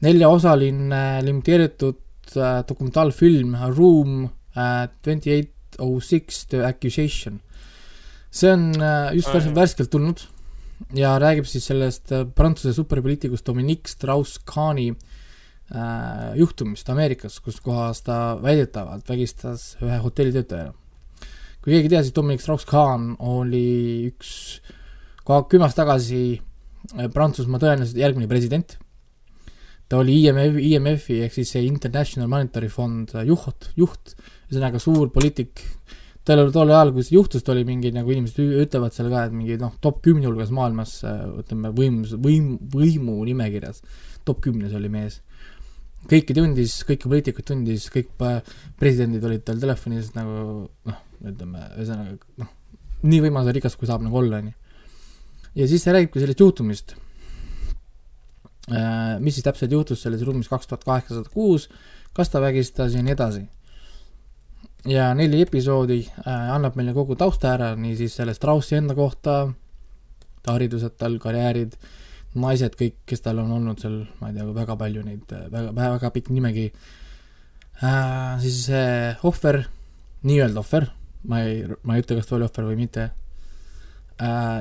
neljaosaline 0.01 1.21
limiteeritud 1.25 2.35
äh, 2.35 2.61
dokumentaalfilm 2.67 3.55
Room 3.75 4.29
twenty 5.03 5.31
eight 5.31 5.53
oh 5.79 5.99
six 6.01 6.45
The 6.47 6.65
Accusation. 6.65 7.41
see 8.31 8.51
on 8.51 8.71
äh, 8.81 9.13
just 9.15 9.27
värs- 9.27 9.45
jah. 9.49 9.55
värskelt 9.55 9.89
tulnud 9.91 10.21
ja 10.95 11.15
räägib 11.19 11.47
siis 11.49 11.65
sellest 11.67 12.11
äh, 12.11 12.25
Prantsuse 12.35 12.73
superpoliitikust 12.73 13.47
Dominique 13.47 13.91
Strauss-Kahni 13.91 14.91
äh, 14.91 16.37
juhtumist 16.39 16.89
Ameerikas, 16.89 17.39
kus 17.43 17.59
kohas 17.61 18.01
ta 18.07 18.37
väidetavalt 18.41 19.09
vägistas 19.09 19.75
ühe 19.83 19.97
hotellitöötaja. 20.03 20.73
kui 21.61 21.73
keegi 21.73 21.89
ei 21.89 21.93
tea, 21.95 22.03
siis 22.03 22.15
Dominic 22.15 22.41
Strauss-Kahn 22.41 23.15
oli 23.19 24.07
üks 24.11 24.61
ka 25.27 25.43
kümme 25.51 25.67
aastat 25.67 25.85
tagasi 25.85 26.23
äh, 26.97 27.09
Prantsusmaa 27.13 27.61
tõenäoliselt 27.61 27.99
järgmine 28.01 28.31
president. 28.31 28.77
Ta 29.91 29.99
oli 29.99 30.21
IMF, 30.23 30.55
IMF-i 30.63 31.19
ehk 31.25 31.35
siis 31.35 31.49
see 31.51 31.65
International 31.67 32.29
Monetary 32.31 32.69
Fund 32.71 33.11
äh, 33.17 33.25
juht, 33.27 33.73
juht, 33.75 34.13
ühesõnaga 34.47 34.79
suur 34.79 35.11
poliitik. 35.11 35.65
tal 36.23 36.43
oli 36.45 36.53
tol 36.55 36.69
ajal, 36.71 36.93
kui 36.95 37.03
see 37.03 37.17
juhtus, 37.17 37.43
ta 37.43 37.51
oli 37.51 37.65
mingi 37.67 37.91
nagu 37.91 38.13
inimesed 38.13 38.39
ütlevad 38.63 38.95
seal 38.95 39.09
ka, 39.11 39.25
et 39.27 39.35
mingi 39.35 39.57
noh, 39.59 39.73
top 39.83 39.99
kümne 40.05 40.29
hulgas 40.29 40.53
maailmas 40.55 41.01
äh, 41.03 41.25
ütleme 41.43 41.73
võimus, 41.75 42.15
võim, 42.15 42.55
võimu 42.71 43.17
nimekirjas, 43.27 43.83
top 44.23 44.39
kümnes 44.45 44.77
oli 44.77 44.91
mees 44.93 45.19
kõiki 46.09 46.33
tundis, 46.33 46.79
kõiki 46.87 47.09
poliitikuid 47.09 47.45
tundis, 47.45 47.85
kõik 47.93 48.09
pa- 48.17 48.39
presidendid 48.79 49.25
olid 49.27 49.43
tal 49.45 49.59
telefonis 49.61 50.13
nagu 50.15 50.65
noh, 50.87 51.03
ütleme 51.21 51.67
ühesõnaga 51.75 52.17
noh, 52.41 52.49
nii 53.05 53.21
võimas 53.27 53.49
ja 53.49 53.55
rikas, 53.55 53.77
kui 53.77 53.89
saab 53.89 54.03
nagu 54.05 54.17
olla, 54.17 54.41
onju. 54.41 54.53
ja 55.59 55.67
siis 55.67 55.83
ta 55.83 55.93
räägibki 55.95 56.23
sellest 56.23 56.41
juhtumist. 56.41 56.95
Mis 59.19 59.35
siis 59.37 59.45
täpselt 59.45 59.71
juhtus 59.71 60.03
selles 60.03 60.21
ruumis 60.27 60.49
kaks 60.51 60.69
tuhat 60.69 60.85
kaheksasada 60.87 61.31
kuus, 61.33 61.69
kas 62.13 62.29
ta 62.29 62.41
vägistas 62.41 62.95
ja 62.95 63.03
nii 63.03 63.15
edasi. 63.15 63.47
ja 64.85 65.11
neli 65.13 65.41
episoodi 65.41 65.99
äh, 66.09 66.53
annab 66.55 66.75
meile 66.75 66.93
kogu 66.93 67.15
tausta 67.15 67.51
ära, 67.53 67.75
niisiis 67.75 68.15
selle 68.17 68.33
Straussi 68.33 68.75
enda 68.79 68.95
kohta, 68.97 69.51
ta 70.41 70.55
haridused 70.55 70.95
tal, 70.97 71.19
karjäärid, 71.21 71.75
naised 72.41 72.77
kõik, 72.79 72.97
kes 73.05 73.21
tal 73.21 73.43
on 73.43 73.51
olnud 73.59 73.81
seal, 73.81 74.01
ma 74.19 74.31
ei 74.31 74.39
tea, 74.39 74.47
väga 74.55 74.77
palju 74.79 75.03
neid, 75.05 75.35
väga, 75.53 75.75
väga 75.77 76.11
pikk 76.15 76.31
nimekiri 76.33 76.71
äh,. 77.83 78.39
siis 78.41 78.65
see 78.71 79.15
ohver, 79.27 79.63
nii-öelda 80.23 80.63
ohver, 80.63 80.89
ma 81.29 81.43
ei, 81.45 81.65
ma 81.83 81.95
ei 81.95 82.05
ütle, 82.05 82.17
kas 82.17 82.29
ta 82.29 82.39
oli 82.39 82.49
ohver 82.49 82.71
või 82.71 82.81
mitte 82.85 83.09
äh,. 83.09 83.20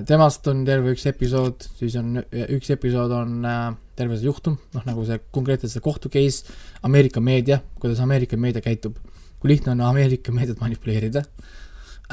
Temast 0.09 0.47
on 0.49 0.63
terve 0.65 0.95
üks 0.95 1.05
episood, 1.11 1.67
siis 1.77 1.97
on 2.01 2.21
üks 2.57 2.71
episood 2.73 3.13
on 3.13 3.41
äh, 3.45 3.65
terve 3.99 4.17
see 4.17 4.29
juhtum, 4.31 4.57
noh 4.75 4.87
nagu 4.87 5.05
see 5.05 5.19
konkreetselt 5.35 5.73
see 5.75 5.85
kohtu 5.85 6.11
case, 6.13 6.55
Ameerika 6.87 7.21
meedia, 7.21 7.61
kuidas 7.83 8.01
Ameerika 8.01 8.39
meedia 8.41 8.65
käitub, 8.65 8.97
kui 9.41 9.53
lihtne 9.53 9.75
on 9.75 9.83
Ameerika 9.91 10.33
meediat 10.33 10.63
manipuleerida. 10.63 11.25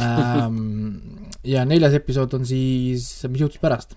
Ähm. 0.02 0.98
ja 1.54 1.64
neljas 1.66 1.96
episood 1.98 2.36
on 2.38 2.44
siis, 2.46 3.08
mis 3.32 3.46
juhtus 3.46 3.62
pärast? 3.64 3.96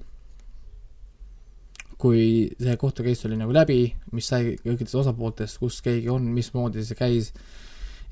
Kui 2.00 2.22
see 2.56 2.76
kohtu 2.80 3.04
case 3.04 3.26
oli 3.28 3.40
nagu 3.40 3.52
läbi, 3.52 3.82
mis 4.14 4.30
sai 4.30 4.54
kõikidest 4.62 5.00
osapooltest, 5.02 5.58
kus 5.60 5.82
keegi 5.84 6.08
on, 6.12 6.30
mismoodi 6.32 6.86
see 6.86 6.96
käis. 6.96 7.34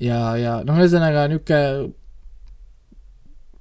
Ja, 0.03 0.35
ja 0.39 0.59
noh, 0.67 0.77
ühesõnaga 0.79 1.25
niisugune 1.31 1.95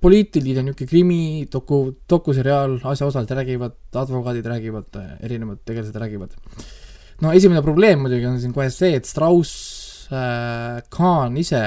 poliitiline 0.03 0.63
niisugune 0.63 0.89
krimi, 0.91 1.23
doku, 1.53 1.81
dokuseriaal, 2.11 2.79
asjaosalised 2.87 3.35
räägivad, 3.35 3.79
advokaadid 3.99 4.47
räägivad, 4.47 4.99
erinevad 5.27 5.65
tegelased 5.67 5.97
räägivad. 5.97 6.37
no 7.21 7.33
esimene 7.33 7.63
probleem 7.63 8.05
muidugi 8.05 8.27
on 8.27 8.39
siin 8.41 8.53
kohe 8.55 8.71
see, 8.71 8.95
et 8.95 9.07
Strauss 9.07 10.07
äh, 10.13 10.83
Kahn 10.91 11.37
ise 11.37 11.65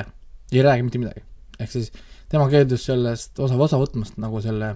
ei 0.52 0.64
räägi 0.64 0.84
mitte 0.84 1.02
midagi. 1.02 1.26
ehk 1.60 1.72
siis 1.72 1.92
tema 2.30 2.48
keeldus 2.50 2.86
sellest 2.88 3.40
osa, 3.40 3.56
osa 3.56 3.80
võtmast 3.82 4.16
nagu 4.18 4.42
selle 4.42 4.76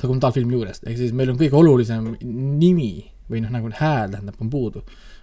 dokumentaalfilmi 0.00 0.56
juurest, 0.56 0.86
ehk 0.88 0.96
siis 1.00 1.12
meil 1.16 1.32
on 1.32 1.38
kõige 1.40 1.56
olulisem 1.56 2.08
nimi 2.22 3.04
või 3.30 3.42
noh, 3.42 3.52
nagu 3.52 3.70
hääl 3.72 4.12
tähendab, 4.12 4.40
on 4.40 4.50
puudu, 4.50 4.82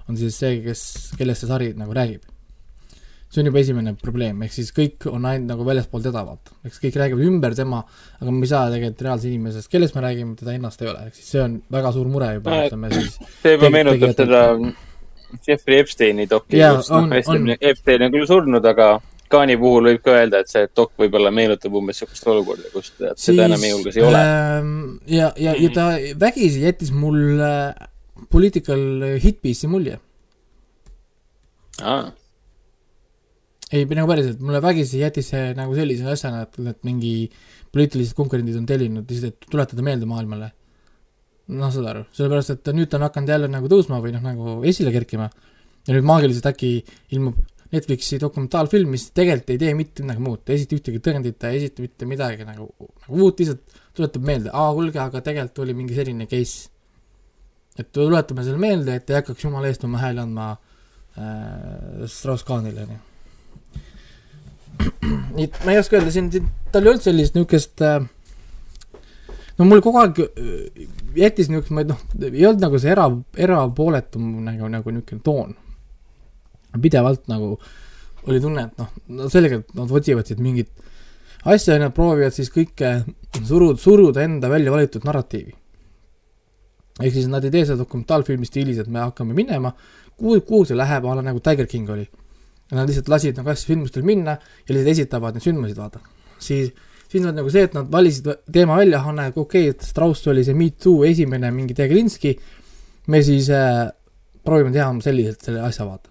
on 0.10 0.18
siis 0.20 0.38
see, 0.38 0.60
kes, 0.66 0.84
kellest 1.18 1.44
see 1.44 1.50
sari 1.50 1.72
nagu 1.78 1.94
räägib. 1.96 2.26
See 3.34 3.42
on 3.42 3.50
juba 3.50 3.62
esimene 3.64 3.96
probleem, 3.98 4.42
ehk 4.46 4.54
siis 4.54 4.70
kõik 4.76 5.08
on 5.10 5.26
ainult 5.26 5.50
nagu 5.50 5.66
väljaspool 5.66 6.04
teda, 6.06 6.22
vaata. 6.28 6.54
eks 6.68 6.82
kõik 6.84 6.98
räägivad 7.02 7.26
ümber 7.30 7.56
tema, 7.58 7.82
aga 8.20 8.32
me 8.34 8.46
ei 8.46 8.52
saa 8.52 8.68
tegelikult 8.70 9.02
reaalse 9.08 9.30
inimesest, 9.32 9.72
kellest 9.74 9.98
me 9.98 10.04
räägime, 10.06 10.36
teda 10.40 10.54
ennast 10.54 10.84
ei 10.86 10.92
ole, 10.92 11.08
ehk 11.10 11.18
siis 11.18 11.32
see 11.34 11.42
on 11.42 11.56
väga 11.74 11.94
suur 11.96 12.12
mure 12.14 12.34
juba, 12.36 12.54
Äh, 12.54 12.68
ütleme 12.70 12.92
siis. 12.94 13.18
see 13.42 13.56
juba 13.58 13.72
meenutab 13.74 14.14
seda 14.20 14.44
Jeffrey 15.48 15.80
Epsteini 15.82 16.28
doki 16.30 16.60
Jaa, 16.62 16.76
just, 16.78 16.94
noh. 16.94 17.58
Epstein 17.60 18.06
on 18.06 18.14
küll 18.14 18.30
surnud, 18.30 18.66
aga 18.70 18.94
Kaani 19.34 19.56
puhul 19.58 19.88
võib 19.90 20.02
ka 20.06 20.14
öelda, 20.20 20.44
et 20.44 20.52
see 20.52 20.68
dok 20.78 20.92
võib-olla 21.00 21.32
meenutab 21.34 21.74
umbes 21.74 21.98
niisugust 21.98 22.28
olukorda, 22.30 22.70
kus 22.70 22.92
tead, 23.00 23.18
seda 23.18 23.48
enam 23.50 23.64
meie 23.64 23.74
hulgas 23.74 23.98
ei 23.98 24.04
ole. 24.06 24.20
ähm, 24.22 24.74
ja, 25.10 25.32
ja, 25.42 25.56
ja 25.58 25.72
ta 25.74 25.88
vägisi 26.22 26.62
jättis 26.62 26.92
mulle 26.94 27.50
political 28.30 28.84
hitpiece'i 29.24 29.72
mulje. 29.72 29.98
aa, 31.82 32.12
ei, 33.74 33.86
nagu 33.98 34.10
päriselt, 34.10 34.42
mulle 34.44 34.62
vägisi 34.64 35.02
jättis 35.02 35.32
see 35.34 35.54
nagu 35.58 35.74
sellise 35.78 36.10
asjana, 36.14 36.44
et, 36.46 36.60
et 36.74 36.82
mingi 36.88 37.14
poliitilised 37.74 38.18
konkurendid 38.18 38.58
on 38.60 38.68
tellinud 38.70 39.10
lihtsalt, 39.10 39.40
et 39.40 39.50
tuletada 39.50 39.86
meelde 39.86 40.10
maailmale. 40.10 40.52
noh, 41.54 41.72
saad 41.74 41.88
aru, 41.90 42.04
sellepärast 42.16 42.54
et 42.54 42.70
nüüd 42.76 42.88
ta 42.92 43.00
on 43.00 43.08
hakanud 43.08 43.34
jälle 43.34 43.50
nagu 43.52 43.68
tõusma 43.72 44.00
või 44.04 44.14
noh, 44.16 44.22
nagu 44.24 44.60
esile 44.70 44.94
kerkima. 44.96 45.30
ja 45.88 45.96
nüüd 45.96 46.06
maagiliselt 46.08 46.52
äkki 46.54 46.76
ilmub 47.16 47.42
Netflixi 47.74 48.20
dokumentaalfilm, 48.22 48.92
mis 48.94 49.08
tegelikult 49.18 49.50
ei 49.50 49.58
tee 49.64 49.72
mitte 49.74 50.04
midagi 50.06 50.22
muud, 50.22 50.44
ta 50.46 50.54
ei 50.54 50.60
esita 50.60 50.76
ühtegi 50.78 51.00
tõendit, 51.02 51.40
ta 51.42 51.50
ei 51.50 51.58
esita 51.58 51.82
mitte 51.82 52.06
midagi 52.06 52.46
nagu, 52.46 52.68
nagu 52.78 53.16
uut, 53.18 53.42
lihtsalt 53.42 53.80
tuletab 53.98 54.28
meelde, 54.30 54.52
aa 54.54 54.68
kuulge, 54.78 55.00
aga 55.02 55.24
tegelikult 55.26 55.64
oli 55.66 55.74
mingi 55.80 55.98
selline 55.98 56.28
case. 56.30 56.70
et 57.74 57.90
tuletame 57.90 58.46
selle 58.46 58.62
meelde, 58.62 59.00
et 59.00 59.10
ei 59.10 59.18
hakkaks 59.18 59.48
jumala 59.48 59.72
eest 59.72 59.88
oma 59.88 59.98
hääli 60.04 60.22
andma 60.22 60.52
äh, 60.54 62.06
Strauss-Kahnile, 62.06 62.86
onju 62.86 63.00
et 65.44 65.56
ma 65.66 65.74
ei 65.74 65.80
oska 65.82 65.98
öelda, 65.98 66.12
siin, 66.14 66.30
siin 66.34 66.50
tal 66.74 66.86
ei 66.86 66.94
olnud 66.94 67.06
sellist 67.06 67.38
niisugust 67.38 67.84
äh, 67.86 68.02
no 69.58 69.68
mul 69.70 69.84
kogu 69.86 70.02
aeg 70.02 70.22
äh, 70.24 70.86
jättis 71.20 71.52
niisugust, 71.52 71.74
ma 71.76 71.84
ei 71.84 71.90
noh, 71.92 72.02
ei 72.30 72.46
olnud 72.50 72.64
nagu 72.66 72.82
see 72.82 72.94
era, 72.94 73.08
erapooletum 73.48 74.30
nagu, 74.48 74.72
nagu 74.74 74.96
niisugune 74.96 75.26
toon. 75.26 75.56
pidevalt 76.82 77.28
nagu 77.30 77.58
oli 78.28 78.40
tunne, 78.42 78.70
et 78.70 78.80
noh, 78.80 78.94
no 79.14 79.28
selgelt 79.30 79.74
nad 79.78 79.92
otsivad 79.92 80.30
siit 80.30 80.40
mingit 80.42 80.72
asja 81.46 81.76
ja 81.76 81.84
nad 81.84 81.94
proovivad 81.96 82.34
siis 82.34 82.50
kõike 82.54 83.04
suruda, 83.44 83.78
suruda 83.82 84.24
enda 84.24 84.50
välja 84.50 84.72
valitud 84.72 85.04
narratiivi. 85.06 85.54
ehk 87.02 87.14
siis 87.14 87.28
nad 87.28 87.44
ei 87.44 87.52
tee 87.52 87.66
seda 87.68 87.82
dokumentaalfilmi 87.84 88.48
stiilis, 88.48 88.80
et 88.80 88.88
me 88.88 89.02
hakkame 89.04 89.34
minema, 89.38 89.74
kuhu, 90.18 90.42
kuhu 90.42 90.66
see 90.70 90.78
läheb, 90.78 91.06
a 91.06 91.16
la 91.18 91.26
nagu 91.26 91.42
Tiger 91.44 91.68
King 91.68 91.90
oli 91.90 92.08
ja 92.72 92.80
nad 92.80 92.90
lihtsalt 92.90 93.12
lasid 93.12 93.40
nagu 93.40 93.52
asju 93.54 93.74
sündmustel 93.74 94.06
minna 94.08 94.38
ja 94.40 94.76
lihtsalt 94.76 94.92
esitavad 94.96 95.38
neid 95.38 95.46
sündmusi, 95.46 95.76
vaata. 95.78 96.00
siis, 96.40 96.72
siis 97.10 97.24
nad 97.24 97.36
nagu 97.38 97.52
see, 97.54 97.66
et 97.68 97.76
nad 97.78 97.90
valisid 97.92 98.30
teema 98.52 98.78
välja, 98.80 99.04
Hanne, 99.06 99.28
et 99.32 99.38
okei 99.38 99.68
okay,, 99.70 99.76
et 99.76 99.86
Strauss 99.88 100.28
oli 100.32 100.46
see 100.46 100.58
Me 100.58 100.70
Too 100.72 101.04
esimene 101.08 101.52
mingi 101.56 101.76
Tegrinski, 101.78 102.34
me 103.08 103.22
siis 103.26 103.50
äh, 103.54 103.86
proovime 104.44 104.74
teha 104.76 104.90
selliselt 105.04 105.44
selle 105.46 105.62
asja, 105.66 105.88
vaata. 105.88 106.10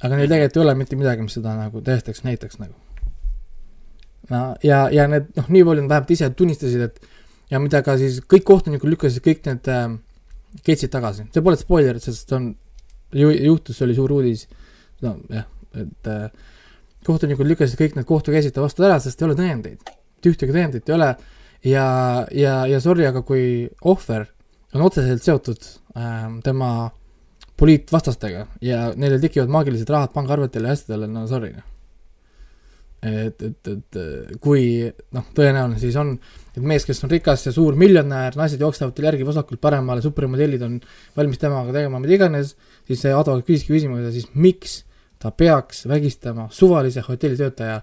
aga 0.00 0.16
neil 0.16 0.28
tegelikult 0.28 0.60
ei 0.60 0.64
ole 0.66 0.76
mitte 0.78 1.00
midagi, 1.00 1.24
mis 1.24 1.36
seda 1.36 1.56
nagu 1.56 1.82
tõestaks, 1.84 2.22
näitaks 2.24 2.60
nagu. 2.60 2.76
no 4.30 4.44
ja, 4.66 4.86
ja 4.92 5.08
need 5.10 5.32
noh, 5.36 5.48
nii 5.48 5.66
palju 5.66 5.86
nad 5.86 5.96
vähemalt 5.96 6.14
ise 6.16 6.30
tunnistasid, 6.36 6.86
et 6.86 7.50
ja 7.50 7.58
mida 7.58 7.82
ka 7.82 7.96
siis 7.98 8.20
kõik 8.30 8.46
kohtunikud 8.46 8.92
lükkasid 8.92 9.24
kõik 9.24 9.44
need 9.48 9.72
äh, 9.72 9.86
case'id 10.66 10.92
tagasi, 10.92 11.26
see 11.34 11.44
pole 11.44 11.58
spoiler, 11.58 11.98
sest 12.02 12.28
see 12.28 12.38
on 12.38 12.50
ju,, 13.10 13.30
juhtus, 13.32 13.78
see 13.78 13.88
oli 13.88 13.98
suur 13.98 14.18
uudis 14.20 14.46
no 15.06 15.16
jah, 15.32 15.46
et 15.80 16.10
äh, 16.10 16.30
kohtunikud 17.06 17.48
lükkasid 17.48 17.80
kõik 17.80 17.96
need 17.98 18.08
kohtukäisid 18.08 18.54
ta 18.56 18.64
vastu 18.64 18.84
ära, 18.86 19.00
sest 19.00 19.20
ei 19.20 19.28
ole 19.28 19.38
tõendeid. 19.38 19.80
mitte 19.80 20.32
ühtegi 20.32 20.56
tõendit 20.56 20.90
ei 20.90 20.96
ole, 20.96 21.10
ja, 21.64 21.86
ja, 22.32 22.54
ja 22.68 22.80
sorry, 22.80 23.06
aga 23.08 23.22
kui 23.26 23.68
ohver 23.88 24.28
on 24.74 24.86
otseselt 24.86 25.24
seotud 25.24 25.66
äh, 25.96 26.28
tema 26.44 26.90
poliitvastastega 27.60 28.46
ja 28.64 28.86
neil 28.96 29.18
tekivad 29.20 29.50
maagilised 29.52 29.90
rahad 29.92 30.14
pangaarvetele 30.14 30.70
ja 30.70 30.76
asjadele, 30.76 31.08
no 31.10 31.26
sorry. 31.28 31.52
et, 33.02 33.42
et, 33.42 33.68
et 33.68 33.98
äh, 34.00 34.36
kui 34.44 34.62
noh, 35.16 35.26
tõenäoline 35.36 35.80
siis 35.80 35.96
on, 36.00 36.14
et 36.52 36.62
mees, 36.62 36.84
kes 36.88 37.04
on 37.04 37.12
rikas 37.12 37.46
ja 37.48 37.52
suur 37.56 37.76
miljonär, 37.80 38.36
naised 38.36 38.60
jooksevad 38.60 38.94
tal 38.96 39.08
järgi 39.10 39.28
vasakult 39.28 39.60
paremale, 39.60 40.04
supermodellid 40.04 40.64
on 40.68 40.78
valmis 41.16 41.40
temaga 41.40 41.72
tegema 41.76 42.00
mida 42.00 42.16
iganes, 42.16 42.54
siis 42.88 43.04
see 43.04 43.12
advokaat 43.16 43.48
küsiski 43.48 43.76
küsimuse, 43.76 44.12
siis 44.16 44.28
miks 44.36 44.82
ta 45.20 45.30
peaks 45.30 45.84
vägistama 45.88 46.48
suvalise 46.50 47.02
hotellitöötaja, 47.04 47.80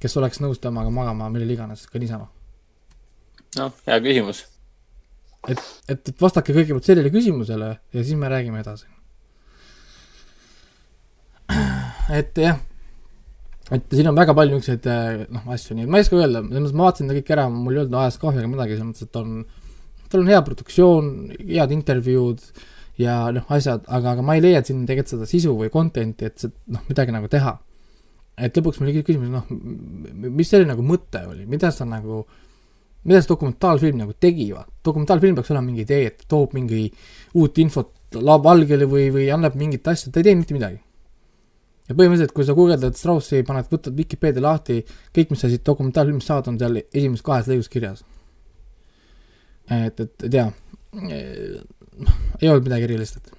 kes 0.00 0.16
oleks 0.16 0.40
nõus 0.40 0.60
temaga 0.62 0.92
magama 0.92 1.28
millal 1.32 1.52
iganes, 1.52 1.84
ka 1.90 2.00
niisama. 2.00 2.30
noh, 3.58 3.74
hea 3.86 3.98
küsimus. 4.00 4.46
et, 5.48 5.60
et 5.88 6.14
vastake 6.20 6.56
kõigepealt 6.56 6.88
sellele 6.88 7.12
küsimusele 7.12 7.70
ja 7.76 8.02
siis 8.04 8.16
me 8.16 8.32
räägime 8.32 8.64
edasi. 8.64 8.88
et 12.20 12.38
jah, 12.38 12.58
et 13.70 13.92
siin 13.92 14.08
on 14.08 14.16
väga 14.16 14.34
palju 14.36 14.56
niisuguseid 14.56 15.30
noh, 15.36 15.46
asju, 15.52 15.76
nii 15.76 15.84
et 15.84 15.92
ma 15.92 16.00
ei 16.00 16.08
oska 16.08 16.16
öelda, 16.16 16.44
selles 16.46 16.64
mõttes 16.64 16.78
ma 16.80 16.88
vaatasin 16.88 17.12
ta 17.12 17.20
kõik 17.20 17.32
ära, 17.36 17.48
mul 17.52 17.76
ei 17.76 17.84
olnud 17.84 18.00
ajas 18.00 18.20
kahju 18.24 18.40
ega 18.40 18.52
midagi, 18.56 18.78
selles 18.78 18.88
mõttes, 18.88 19.10
et 19.10 19.20
on, 19.20 19.40
tal 20.08 20.24
on 20.24 20.32
hea 20.32 20.42
produktsioon, 20.48 21.16
head 21.44 21.76
intervjuud 21.76 22.46
ja 23.00 23.16
noh, 23.34 23.48
asjad, 23.52 23.86
aga, 23.88 24.14
aga 24.14 24.24
ma 24.26 24.36
ei 24.36 24.44
leia, 24.44 24.62
siin 24.66 24.84
tegelikult 24.88 25.14
seda 25.14 25.28
sisu 25.28 25.56
või 25.58 25.72
content'i, 25.72 26.28
et 26.30 26.42
see 26.42 26.52
noh, 26.74 26.84
midagi 26.90 27.14
nagu 27.16 27.30
teha. 27.32 27.56
et 28.40 28.56
lõpuks 28.56 28.80
mul 28.80 28.88
oli 28.88 29.02
küsimus, 29.04 29.28
noh, 29.28 29.48
mis 30.30 30.48
selle 30.48 30.68
nagu 30.68 30.84
mõte 30.86 31.20
oli, 31.28 31.44
mida 31.48 31.68
sa 31.74 31.84
nagu 31.84 32.22
mida 33.04 33.20
see 33.20 33.30
dokumentaalfilm 33.32 33.98
nagu 34.02 34.14
tegi, 34.20 34.50
vaat, 34.52 34.68
dokumentaalfilm 34.84 35.38
peaks 35.38 35.50
olema 35.52 35.66
mingi 35.70 35.84
idee, 35.86 36.06
et 36.10 36.24
toob 36.28 36.54
mingi 36.56 36.86
uut 37.40 37.58
infot 37.62 37.92
valgele 38.16 38.88
või, 38.90 39.08
või 39.14 39.26
annab 39.32 39.56
mingit 39.60 39.88
asja, 39.88 40.12
ta 40.12 40.20
ei 40.20 40.28
tee 40.28 40.36
mitte 40.36 40.56
midagi. 40.56 40.80
ja 41.88 41.96
põhimõtteliselt, 41.96 42.34
kui 42.36 42.46
sa 42.46 42.54
guugeldad 42.54 42.96
Straussi, 42.98 43.42
paned, 43.46 43.66
võtad 43.72 43.96
Vikipeedia 43.96 44.44
lahti, 44.44 44.80
kõik, 45.16 45.32
mis 45.32 45.40
sa 45.42 45.50
siit 45.50 45.64
dokumentaalfilmist 45.66 46.28
saad, 46.28 46.48
on 46.50 46.58
seal 46.60 46.80
esimeses 46.82 47.24
kahes 47.26 47.50
lõigus 47.50 47.72
kirjas. 47.72 48.04
et, 49.70 50.00
et, 50.00 50.14
et 50.28 50.34
jaa, 50.34 50.50
ei 52.40 52.48
olnud 52.48 52.66
midagi 52.66 52.88
erilist, 52.88 53.20
et 53.20 53.36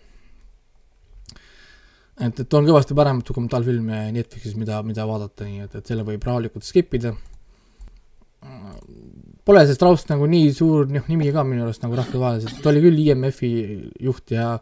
et, 2.22 2.40
et 2.44 2.54
on 2.54 2.68
kõvasti 2.68 2.96
paremat 2.98 3.26
dokumentaalfilme 3.26 4.08
Netflixis, 4.14 4.54
mida, 4.60 4.82
mida 4.86 5.08
vaadata, 5.10 5.48
nii 5.48 5.66
et, 5.66 5.76
et 5.80 5.88
selle 5.90 6.06
võib 6.06 6.24
rahulikult 6.28 6.68
skip 6.68 6.94
ida 7.00 7.16
pole 9.46 9.64
see 9.66 9.78
Strauss 9.78 10.08
nagu 10.10 10.28
nii 10.30 10.54
suur 10.56 10.90
noh, 10.90 11.06
nimi 11.10 11.32
ka 11.34 11.44
minu 11.48 11.66
arust 11.66 11.84
nagu 11.86 11.98
rahvusvaheliselt, 11.98 12.62
ta 12.62 12.72
oli 12.72 12.84
küll 12.84 13.02
IMF-i 13.04 13.52
juht 14.06 14.34
ja 14.34 14.54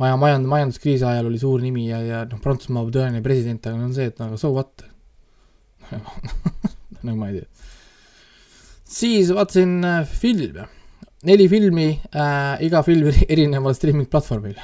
maja 0.00 0.18
majand-, 0.20 0.48
majanduskriisi 0.50 1.06
ajal 1.08 1.30
oli 1.30 1.40
suur 1.40 1.62
nimi 1.64 1.88
ja, 1.88 2.00
ja 2.04 2.22
noh, 2.28 2.40
Prantsusmaa 2.44 2.86
tõeline 2.92 3.22
president, 3.24 3.66
aga 3.66 3.88
on 3.88 3.94
see, 3.96 4.08
et 4.12 4.20
nagu 4.20 4.38
so 4.40 4.52
what. 4.54 4.84
nagu 7.06 7.16
ma 7.16 7.30
ei 7.30 7.40
tea. 7.40 7.48
siis 8.98 9.32
vaatasin 9.32 9.78
äh, 9.88 10.02
filme, 10.08 10.68
neli 11.26 11.48
filmi 11.50 11.88
äh,, 12.14 12.66
iga 12.66 12.82
film 12.86 13.10
erineval 13.32 13.74
streaming 13.74 14.10
platvormil 14.10 14.58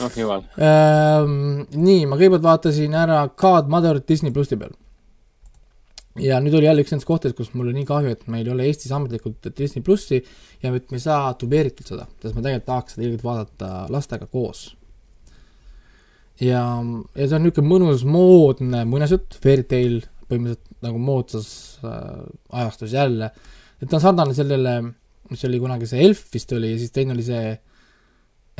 noh, 0.00 0.16
jumal. 0.16 0.44
ähm,. 0.58 1.66
nii, 1.72 2.04
ma 2.08 2.18
kõigepealt 2.18 2.44
vaatasin 2.44 2.96
ära 2.98 3.24
Godmother 3.40 4.00
Disney 4.04 4.34
plussi 4.34 4.58
peal. 4.60 4.74
ja 6.20 6.40
nüüd 6.42 6.56
oli 6.58 6.68
jälle 6.68 6.84
üks 6.84 6.94
nendest 6.94 7.08
kohtadest, 7.08 7.38
kus 7.38 7.52
mul 7.54 7.68
oli 7.68 7.80
nii 7.80 7.88
kahju, 7.88 8.14
et 8.14 8.28
meil 8.30 8.46
ei 8.46 8.54
ole 8.54 8.68
Eestis 8.68 8.92
ametlikult 8.94 9.50
Disney 9.56 9.84
plussi 9.84 10.20
ja 10.62 10.74
et 10.74 10.92
me 10.92 11.00
ei 11.00 11.06
saa 11.06 11.34
dubleeritult 11.40 11.94
seda, 11.94 12.08
sest 12.22 12.36
ma 12.36 12.44
tegelikult 12.44 12.70
tahaks 12.70 12.96
seda 12.96 13.08
ilgelt 13.08 13.26
vaadata 13.26 13.70
lastega 13.94 14.28
koos. 14.30 14.66
ja, 16.40 16.62
ja 17.16 17.28
see 17.28 17.38
on 17.38 17.46
niisugune 17.46 17.72
mõnus 17.72 18.04
moodne 18.04 18.84
muinasjutt, 18.88 19.40
fairy 19.42 19.66
tale 19.70 20.04
põhimõtteliselt 20.28 20.70
nagu 20.84 21.00
moodsas 21.00 21.50
äh, 21.84 22.24
ajastus 22.60 22.92
jälle, 22.92 23.30
et 23.80 23.88
ta 23.88 23.98
on 23.98 24.04
sarnane 24.04 24.34
sellele, 24.36 24.74
mis 25.30 25.44
oli 25.48 25.60
kunagi 25.62 25.88
see 25.88 26.04
Elf 26.04 26.26
vist 26.34 26.52
oli 26.56 26.74
ja 26.74 26.80
siis 26.80 26.92
teine 26.94 27.14
oli 27.16 27.24
see 27.26 27.54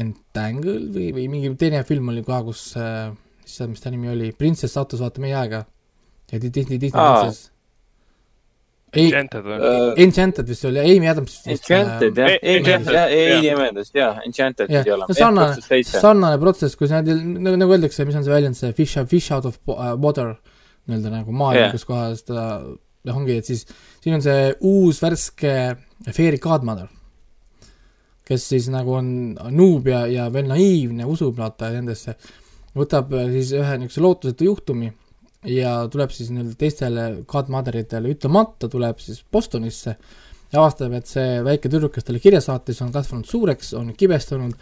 Entangle 0.01 0.79
või, 0.91 1.11
või 1.15 1.29
mingi 1.31 1.53
teine 1.59 1.85
film 1.87 2.11
oli 2.11 2.25
ka, 2.27 2.41
kus 2.47 2.73
äh,, 2.81 3.13
mis 3.45 3.59
see, 3.59 3.69
mis 3.71 3.83
ta 3.83 3.93
nimi 3.95 4.11
oli, 4.11 4.33
printsess 4.37 4.75
sattus 4.75 5.03
vaata 5.05 5.23
meie 5.23 5.37
aega 5.39 5.65
ja 6.33 6.41
Di- 6.41 6.51
Disney, 6.51 6.81
Disney 6.83 7.03
Aa. 7.03 7.21
printsess. 7.21 7.51
ei, 8.95 9.05
Enchanted 9.09 9.47
või? 9.47 9.59
Enchanted 10.05 10.51
vist 10.51 10.67
oli, 10.71 10.83
Amy 10.83 11.11
Adams 11.11 11.37
vist. 11.37 11.51
Enchanted 11.55 12.19
jah, 12.19 12.35
Enchanted, 12.55 12.95
jah, 12.95 13.15
ei 13.15 13.47
jah. 13.95 14.21
Enchanted 14.27 14.71
pidi, 14.71 14.95
olema. 14.95 15.19
sarnane, 15.19 15.83
sarnane 15.91 16.41
protsess, 16.43 16.79
kui 16.79 16.91
sa 16.91 17.03
nagu, 17.03 17.57
nagu 17.59 17.75
öeldakse, 17.77 18.07
mis 18.07 18.19
on 18.19 18.27
see 18.27 18.35
väljend, 18.35 18.59
see 18.59 18.75
fish, 18.79 18.99
fish 19.11 19.35
out 19.35 19.47
of 19.51 19.59
uh, 19.71 19.95
water 19.99 20.37
nii-öelda 20.89 21.11
nagu 21.11 21.35
Jah. 21.35 21.55
yeah. 21.57 21.87
kohas 21.87 22.23
ta 22.27 22.47
noh, 23.05 23.21
ongi, 23.21 23.39
et 23.41 23.49
siis 23.49 23.65
siin 24.03 24.17
on 24.17 24.25
see 24.25 24.51
uus 24.65 25.01
värske 25.03 25.55
Fairy 26.11 26.41
Godmother, 26.43 26.89
kes 28.25 28.49
siis 28.55 28.71
nagu 28.73 28.97
on 28.99 29.09
nuub 29.53 29.89
ja, 29.91 30.05
ja 30.09 30.29
veel 30.33 30.49
naiivne, 30.49 31.07
usub 31.09 31.37
vaata 31.39 31.71
nendesse, 31.75 32.17
võtab 32.77 33.13
äh, 33.15 33.31
siis 33.37 33.55
ühe 33.59 33.79
niisuguse 33.79 34.05
lootusetu 34.05 34.49
juhtumi 34.49 34.93
ja 35.49 35.77
tuleb 35.93 36.13
siis 36.15 36.31
nii-öelda 36.33 36.57
teistele 36.59 37.09
Godmotheritele 37.29 38.15
ütlemata, 38.15 38.71
tuleb 38.73 39.03
siis 39.05 39.21
Bostonisse 39.33 39.97
ja 40.55 40.63
avastab, 40.63 40.95
et 40.97 41.11
see 41.11 41.41
väike 41.45 41.69
tüdruk, 41.69 41.93
kes 41.97 42.07
talle 42.07 42.23
kirja 42.23 42.41
saatis, 42.45 42.81
on 42.85 42.93
kasvanud 42.95 43.29
suureks, 43.29 43.75
on 43.79 43.93
kibestunud, 43.99 44.55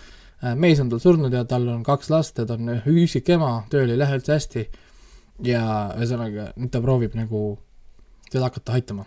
mees 0.59 0.81
on 0.83 0.91
tal 0.91 1.03
surnud 1.03 1.35
ja 1.35 1.45
tal 1.49 1.69
on 1.71 1.83
kaks 1.87 2.11
last 2.11 2.41
ja 2.41 2.47
ta 2.49 2.57
on 2.59 2.73
üksik 2.81 3.29
ema, 3.35 3.61
tööl 3.71 3.93
ei 3.93 4.01
lähe 4.01 4.19
üldse 4.19 4.35
hästi. 4.35 4.65
Ja 5.47 5.63
ühesõnaga 5.97 6.53
nüüd 6.61 6.71
ta 6.71 6.81
proovib 6.83 7.15
nagu 7.19 7.57
teda 8.33 8.49
hakata 8.49 8.77
aitama. 8.79 9.07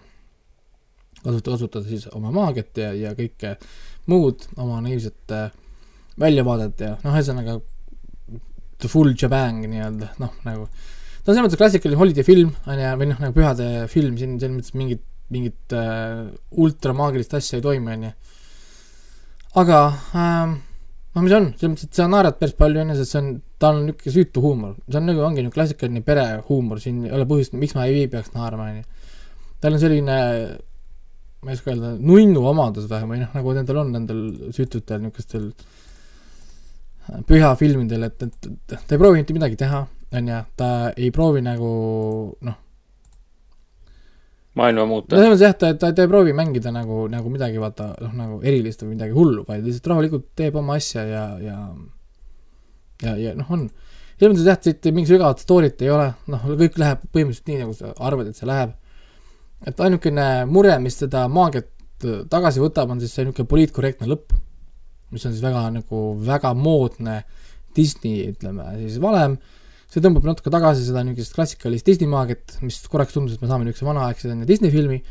kasutada, 1.23 1.57
kasutada 1.57 1.85
siis 1.89 2.07
oma 2.13 2.31
maagiat 2.31 2.77
ja, 2.77 2.91
ja 2.93 3.13
kõike 3.17 3.55
muud 4.11 4.45
oma 4.55 4.81
naiivset 4.85 5.33
väljavaadet 6.21 6.83
ja 6.85 6.91
noh, 7.01 7.15
ühesõnaga 7.15 7.59
the 8.79 8.91
full 8.91 9.15
jabang 9.17 9.65
nii-öelda, 9.65 10.13
noh 10.21 10.35
nagu 10.45 10.67
ta 11.25 11.31
on 11.31 11.39
selles 11.39 11.47
mõttes 11.47 11.59
klassikaline 11.59 11.97
holiday 11.97 12.25
film, 12.25 12.53
on 12.69 12.79
ju, 12.79 12.93
või 13.01 13.09
noh, 13.09 13.19
nagu 13.23 13.33
pühade 13.33 13.67
film, 13.89 14.13
siin 14.19 14.37
selles 14.37 14.59
mõttes 14.59 14.75
mingit, 14.77 15.01
mingit 15.33 15.73
äh, 15.73 16.27
ultramaagilist 16.61 17.33
asja 17.39 17.57
ei 17.57 17.65
toimu, 17.65 17.89
on 17.95 18.03
ju. 18.05 18.11
aga 19.63 19.79
ähm, 20.21 20.53
noh, 21.15 21.25
mis 21.25 21.33
on, 21.33 21.49
selles 21.55 21.73
mõttes, 21.73 21.89
et 21.89 21.97
sa 21.97 22.05
naerad 22.11 22.37
päris 22.37 22.53
palju, 22.59 22.83
on 22.83 22.93
ju, 22.93 22.99
sest 22.99 23.15
see 23.15 23.23
on, 23.23 23.31
ta 23.57 23.71
on 23.73 23.81
niisugune 23.87 24.15
süütu 24.19 24.43
huumor, 24.45 24.75
see 24.85 25.01
on 25.01 25.09
nagu, 25.09 25.23
ongi 25.25 25.41
niisugune 25.41 25.57
klassikaline 25.57 26.05
perehuumor, 26.05 26.83
siin 26.83 27.01
ei 27.07 27.15
ole 27.17 27.25
põhjust, 27.31 27.57
miks 27.57 27.73
ma 27.77 27.87
ei 27.89 28.05
peaks 28.11 28.35
naerma, 28.35 28.69
on 28.69 28.83
ju. 28.83 28.94
Tal 29.61 29.77
on 29.77 29.81
selline 29.81 30.17
ma 31.45 31.53
ei 31.53 31.57
oska 31.59 31.71
öelda, 31.71 31.93
nunnu 32.01 32.41
omadus 32.49 32.89
või, 32.89 33.07
või 33.11 33.21
noh, 33.21 33.31
nagu 33.37 33.55
nendel 33.55 33.79
on, 33.83 33.91
nendel 33.93 34.21
süütutel 34.55 35.03
niisugustel 35.03 35.51
pühafilmidel, 37.29 38.07
et, 38.07 38.23
et, 38.25 38.47
et 38.49 38.75
ta 38.75 38.95
ei 38.95 39.01
proovi 39.01 39.21
mitte 39.21 39.35
midagi 39.35 39.59
teha, 39.59 39.83
on 40.17 40.29
ju, 40.31 40.39
ta 40.57 40.69
ei 40.97 41.11
proovi 41.13 41.43
nagu 41.45 41.69
noh, 42.47 42.55
maailma 44.57 44.81
no 44.81 44.87
muuta. 44.89 45.13
selles 45.13 45.35
mõttes 45.35 45.45
jah, 45.45 45.57
ta, 45.59 45.73
ta, 45.77 45.91
ta 45.93 46.05
ei 46.05 46.09
proovi 46.09 46.33
mängida 46.33 46.73
nagu, 46.73 47.03
nagu 47.11 47.29
midagi 47.29 47.61
vaata 47.61 47.91
noh, 48.01 48.15
nagu 48.17 48.39
erilist 48.41 48.81
või 48.81 48.95
midagi 48.95 49.13
hullu, 49.13 49.43
vaid 49.45 49.67
lihtsalt 49.67 49.91
rahulikult 49.91 50.31
teeb 50.39 50.57
oma 50.61 50.79
asja 50.79 51.05
ja, 51.05 51.25
ja 51.43 51.59
ja, 53.03 53.15
ja 53.19 53.35
noh, 53.37 53.51
on 53.51 53.67
selles 54.15 54.31
mõttes 54.31 54.47
jah, 54.47 54.59
siit 54.63 54.89
mingit 54.93 55.11
sügavat 55.11 55.43
story't 55.43 55.81
ei 55.83 55.91
ole, 55.91 56.07
noh, 56.31 56.49
kõik 56.63 56.79
läheb 56.79 57.05
põhimõtteliselt 57.11 57.51
nii, 57.51 57.61
nagu 57.65 57.75
sa 57.75 57.91
arvad, 58.07 58.31
et 58.31 58.39
see 58.39 58.47
läheb. 58.49 58.73
Et 59.65 59.81
ainukene 59.81 60.45
mure, 60.49 60.75
mis 60.83 60.97
seda 61.01 61.25
maagiat 61.31 61.71
tagasi 62.29 62.61
võtab, 62.61 62.91
on 62.91 63.01
siis 63.01 63.13
see 63.15 63.25
niisugune 63.25 63.49
poliitkorrektne 63.49 64.07
lõpp, 64.09 64.35
mis 65.13 65.25
on 65.25 65.33
siis 65.33 65.43
väga 65.43 65.67
nagu 65.73 66.01
väga 66.25 66.51
moodne 66.57 67.21
Disney, 67.75 68.31
ütleme 68.33 68.67
siis 68.79 68.99
valem, 69.03 69.37
see 69.91 70.03
tõmbab 70.03 70.27
natuke 70.27 70.51
tagasi 70.53 70.85
seda 70.87 71.03
niisugust 71.05 71.35
klassikalist 71.37 71.87
Disney 71.87 72.09
maagiat, 72.11 72.57
mis 72.65 72.81
korraks 72.91 73.15
tundus, 73.15 73.35
et 73.35 73.43
me 73.43 73.49
saame 73.51 73.67
niisuguse 73.67 73.87
vanaaegse 73.87 74.35
Disney 74.47 74.73
filmi, 74.73 75.01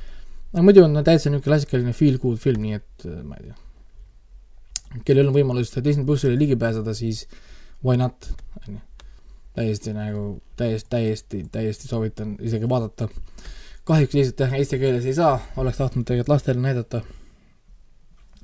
aga 0.53 0.65
muidu 0.65 0.85
on 0.87 0.97
täitsa 1.01 1.31
niisugune 1.31 1.49
klassikaline 1.49 1.97
feel 1.97 2.21
good 2.23 2.41
film, 2.43 2.65
nii 2.65 2.79
et 2.79 3.09
äh, 3.09 3.21
ma 3.25 3.41
ei 3.41 3.51
tea. 3.51 5.03
kellel 5.09 5.31
on 5.31 5.37
võimalus 5.37 5.75
Disney 5.81 6.07
plussile 6.07 6.39
ligi 6.39 6.59
pääseda, 6.61 6.95
siis 6.97 7.25
why 7.85 7.99
not, 8.01 8.31
onju. 8.63 8.81
täiesti 9.55 9.93
nagu, 9.95 10.25
täiesti, 10.59 10.89
täiesti, 10.91 11.45
täiesti 11.53 11.91
soovitan 11.91 12.37
isegi 12.43 12.69
vaadata. 12.71 13.09
Kahjuks 13.89 14.17
lihtsalt 14.17 14.45
jah, 14.47 14.57
eesti 14.59 14.81
keeles 14.81 15.07
ei 15.09 15.17
saa, 15.17 15.35
oleks 15.61 15.81
tahtnud 15.81 16.07
tegelikult 16.09 16.33
lastele 16.33 16.63
näidata, 16.65 17.03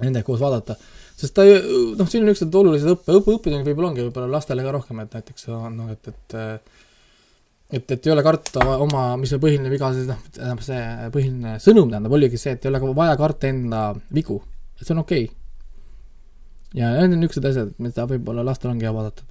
nendega 0.01 0.27
koos 0.27 0.43
vaadata, 0.43 0.77
sest 1.17 1.35
ta 1.37 1.47
ju- 1.49 1.95
noh, 1.97 2.09
siin 2.09 2.25
on 2.25 2.31
niisugused 2.31 2.61
olulised 2.61 2.93
õppe, 2.93 3.17
õppe, 3.17 3.37
õppetunnid 3.39 3.69
võib-olla 3.69 3.93
ongi 3.93 4.05
võib-olla 4.07 4.37
lastele 4.37 4.65
ka 4.67 4.77
rohkem, 4.77 5.01
et 5.05 5.19
näiteks 5.19 5.49
on 5.57 5.77
noh, 5.81 5.91
et, 5.95 6.13
et 6.13 6.39
et, 7.71 7.93
et 7.95 8.07
ei 8.07 8.13
ole 8.13 8.23
karta 8.27 8.65
oma, 8.83 9.05
mis 9.21 9.31
see 9.31 9.41
põhiline 9.43 9.71
viga 9.73 9.91
noh, 9.95 10.23
tähendab 10.35 10.63
see 10.67 11.11
põhiline 11.15 11.57
sõnum 11.63 11.91
tähendab, 11.93 12.15
oligi 12.19 12.41
see, 12.41 12.57
et 12.57 12.67
ei 12.67 12.73
ole 12.73 12.95
vaja 12.97 13.17
karta 13.21 13.51
enda 13.51 13.83
vigu, 14.15 14.41
et 14.77 14.85
see 14.85 14.95
on 14.97 15.05
okei 15.05 15.29
okay.. 15.29 15.37
ja 16.81 16.93
need 16.97 17.15
on 17.15 17.23
niisugused 17.23 17.51
asjad, 17.53 17.75
mida 17.83 18.07
võib-olla 18.11 18.45
lastel 18.47 18.73
ongi 18.73 18.89
hea 18.89 18.95
vaadata. 18.97 19.25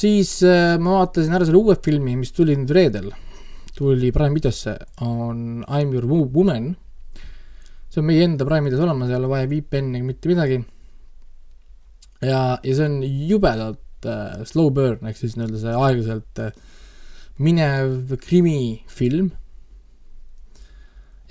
siis 0.00 0.36
äh, 0.46 0.76
ma 0.82 1.00
vaatasin 1.00 1.38
ära 1.38 1.46
selle 1.46 1.62
uue 1.62 1.78
filmi, 1.84 2.18
mis 2.18 2.34
tuli 2.34 2.58
nüüd 2.58 2.74
reedel, 2.74 3.12
tuli 3.76 4.10
Prime 4.12 4.34
videosse, 4.36 4.76
on 5.06 5.64
I 5.68 5.84
m 5.84 5.92
your 5.94 6.06
Wo- 6.10 6.28
woman. 6.34 6.74
see 7.90 8.00
on 8.02 8.06
meie 8.06 8.22
enda 8.24 8.46
Prime 8.46 8.68
videos 8.68 8.82
olemas, 8.84 9.10
ei 9.10 9.16
ole 9.18 9.30
vaja 9.30 9.48
VPN-i 9.50 9.98
ega 9.98 10.06
mitte 10.06 10.30
midagi. 10.30 10.60
ja, 12.22 12.58
ja 12.62 12.74
see 12.76 12.86
on 12.86 13.00
jubedalt 13.30 14.06
äh, 14.06 14.42
slow 14.46 14.70
burn 14.74 15.06
ehk 15.08 15.16
siis 15.18 15.36
nii-öelda 15.38 15.60
see 15.62 15.74
aeglaselt 15.74 16.42
äh, 16.44 16.52
minev 17.40 18.12
krimifilm. 18.20 19.30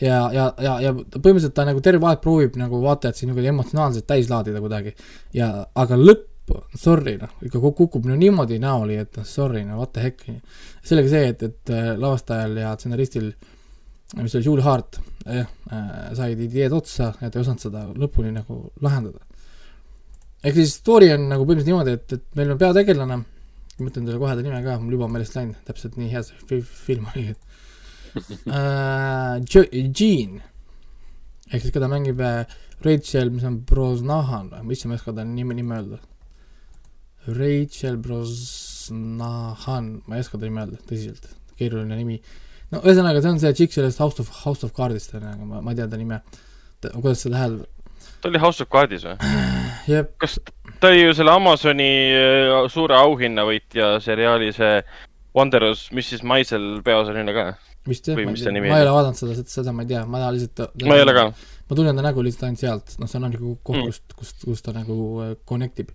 ja, 0.02 0.18
ja, 0.34 0.50
ja, 0.64 0.74
ja 0.82 0.94
põhimõtteliselt 0.96 1.54
ta 1.58 1.66
nagu 1.68 1.82
terve 1.84 2.08
aeg 2.08 2.22
proovib 2.24 2.56
nagu 2.60 2.80
vaatajat 2.84 3.20
siin 3.20 3.30
niimoodi 3.30 3.52
emotsionaalselt 3.52 4.08
täis 4.08 4.30
laadida 4.32 4.62
kuidagi 4.64 4.96
ja, 5.36 5.68
aga 5.76 5.98
lõpp, 6.00 6.29
sorry 6.76 7.16
noh, 7.22 7.32
ikka 7.46 7.60
kuk- 7.64 7.76
kukub 7.78 8.06
no 8.10 8.16
niimoodi 8.20 8.58
näoli, 8.64 8.98
et 9.04 9.18
noh, 9.20 9.26
sorry 9.28 9.64
no 9.68 9.78
what 9.80 9.94
the 9.94 10.02
heck. 10.08 10.26
sellega 10.84 11.10
see, 11.12 11.30
et, 11.34 11.44
et 11.44 11.74
äh, 11.76 11.90
lavastajal 12.00 12.58
ja 12.62 12.74
stsenaristil, 12.78 13.32
mis 14.24 14.36
oli 14.36 14.46
Julie 14.46 14.66
Hart, 14.66 15.00
jah 15.26 15.48
äh,, 15.72 16.14
said 16.18 16.40
ideed 16.42 16.74
otsa 16.74 17.12
ja 17.22 17.30
ta 17.30 17.38
ei 17.40 17.44
osanud 17.44 17.62
seda 17.62 17.84
lõpuni 17.94 18.32
nagu 18.34 18.62
lahendada. 18.82 19.20
ehk 20.44 20.56
siis 20.56 20.74
story 20.80 21.12
on 21.14 21.28
nagu 21.30 21.44
põhimõtteliselt 21.46 21.72
niimoodi, 21.74 21.98
et, 22.00 22.14
et 22.18 22.26
meil 22.40 22.52
on 22.56 22.62
peategelane, 22.62 23.18
ma 23.80 23.92
ütlen 23.92 24.06
teile 24.08 24.20
kohe 24.20 24.36
ta 24.36 24.42
nime 24.46 24.64
ka, 24.66 24.78
mul 24.82 24.96
juba 24.98 25.06
on 25.10 25.14
meelest 25.14 25.36
läinud, 25.38 25.60
täpselt 25.68 25.98
nii 26.00 26.10
hea 26.14 26.24
see 26.28 26.40
fi- 26.50 26.62
film 26.88 27.06
oli, 27.14 27.28
et 27.36 27.42
Jo- 29.54 29.70
Jean 29.72 30.40
ehk 31.52 31.62
siis 31.64 31.74
keda 31.74 31.88
mängib 31.92 32.20
Rachel, 32.86 33.30
mis 33.34 33.44
on 33.44 33.58
Brosnahan 33.68 34.50
või, 34.64 34.74
issand, 34.78 34.90
ma 34.90 34.96
ei 34.96 35.02
oska 35.02 35.14
ta 35.18 35.24
nime, 35.28 35.54
nime 35.58 35.76
öelda. 35.76 35.98
Rachel 37.38 37.98
Brosnahan, 38.04 39.90
ma 40.08 40.18
ei 40.18 40.24
oska 40.26 40.38
ta 40.38 40.46
nime 40.48 40.64
öelda, 40.66 40.80
tõsiselt, 40.90 41.28
keeruline 41.60 41.98
nimi. 42.00 42.20
no 42.74 42.84
ühesõnaga, 42.84 43.22
see 43.24 43.34
on 43.34 43.42
see 43.42 43.54
tšikk 43.58 43.76
sellest 43.78 44.02
House 44.04 44.22
of, 44.24 44.32
House 44.46 44.66
of 44.66 44.74
Cardist 44.78 45.14
on 45.18 45.26
ju, 45.26 45.34
aga 45.36 45.50
ma, 45.50 45.62
ma 45.66 45.74
ei 45.74 45.80
tea 45.82 45.90
ta 45.92 46.00
nime. 46.00 46.22
kuidas 46.94 47.26
seda 47.26 47.42
hääl, 47.42 47.60
ta 48.22 48.32
oli 48.32 48.42
House 48.42 48.64
of 48.64 48.72
Cardis 48.74 49.06
või? 49.08 49.18
jep, 49.94 50.14
kas 50.22 50.40
ta 50.80 50.92
oli 50.92 51.06
ju 51.06 51.16
selle 51.18 51.34
Amazoni 51.36 51.92
äh, 52.16 52.58
suure 52.72 52.98
auhinnavõitja 53.00 53.98
seriaali 54.04 54.52
see 54.56 54.82
Wondrous 55.36 55.90
Mrs 55.94 56.24
Maisel 56.26 56.70
peaosaline 56.86 57.36
ka? 57.36 57.50
vist 57.90 58.10
jah, 58.10 58.18
ma 58.20 58.34
mis 58.34 58.44
ei 58.46 58.60
ole 58.60 58.92
vaadanud 58.94 59.18
seda, 59.18 59.48
seda 59.50 59.74
ma 59.76 59.86
ei 59.86 59.90
tea, 59.94 60.04
ma 60.06 60.28
lihtsalt 60.36 60.84
ma 60.86 60.98
ei 60.98 61.06
ole 61.06 61.16
ka. 61.16 61.26
ma 61.70 61.78
tunnen 61.78 61.98
ta 61.98 62.06
nägu 62.06 62.24
lihtsalt 62.26 62.50
ainult 62.50 62.64
sealt, 62.64 62.96
noh, 63.02 63.10
see 63.10 63.20
on 63.22 63.28
nagu 63.30 63.56
koht 63.64 63.80
Mm. 63.80 63.86
mm., 63.86 63.94
kust, 63.94 64.16
kust, 64.20 64.46
kust 64.46 64.66
ta 64.66 64.74
nagu 64.76 64.96
äh, 65.24 65.36
connect 65.50 65.80
ib. 65.84 65.94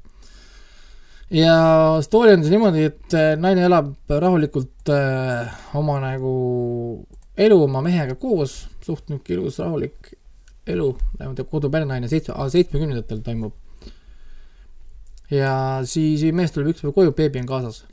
Ja 1.31 1.57
story 2.05 2.35
on 2.35 2.45
siis 2.45 2.53
niimoodi, 2.53 2.85
et 2.91 3.17
äh, 3.17 3.33
naine 3.41 3.65
elab 3.69 3.95
rahulikult 4.09 4.93
äh, 4.93 5.55
oma 5.77 5.99
nagu 6.03 6.35
elu 7.37 7.59
oma 7.65 7.83
mehega 7.85 8.17
koos, 8.21 8.65
suht 8.85 9.09
niisugune 9.09 9.41
ilus 9.41 9.59
rahulik 9.63 10.13
elu, 10.71 10.91
niimoodi 11.19 11.47
koduperenaine 11.51 12.09
seitsme, 12.09 12.37
seitsmekümnendatel 12.53 13.25
toimub. 13.25 13.55
ja 15.31 15.81
siis 15.89 16.23
mees 16.37 16.53
tuleb 16.53 16.75
ükspäev 16.75 16.95
koju, 16.95 17.17
beebi 17.17 17.41
on 17.41 17.49
kaasas. 17.49 17.85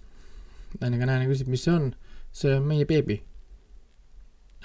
naine 0.80 1.00
ka 1.00 1.10
naine 1.10 1.28
küsib, 1.32 1.50
mis 1.52 1.64
see 1.66 1.74
on, 1.74 1.92
see 2.32 2.56
on 2.56 2.68
meie 2.68 2.86
beebi 2.86 3.22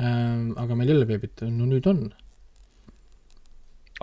ähm,. 0.00 0.52
aga 0.56 0.74
meil 0.74 0.90
ei 0.90 0.96
ole 0.98 1.08
beebit, 1.08 1.46
no 1.46 1.66
nüüd 1.66 1.86
on 1.90 2.08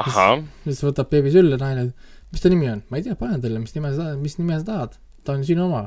ahah, 0.02 0.41
siis 0.65 0.82
võtab 0.84 1.12
beebi 1.12 1.32
sülle 1.34 1.60
naine, 1.62 1.91
mis 2.34 2.41
ta 2.41 2.50
nimi 2.50 2.69
on, 2.72 2.82
ma 2.89 2.98
ei 2.98 3.06
tea, 3.06 3.15
pane 3.17 3.38
talle, 3.41 3.62
mis 3.62 3.76
nime 3.76 3.91
sa, 3.93 4.08
mis 4.17 4.39
nime 4.39 4.58
sa 4.58 4.65
tahad, 4.72 4.98
ta 5.26 5.36
on 5.38 5.46
sinu 5.46 5.67
oma, 5.67 5.84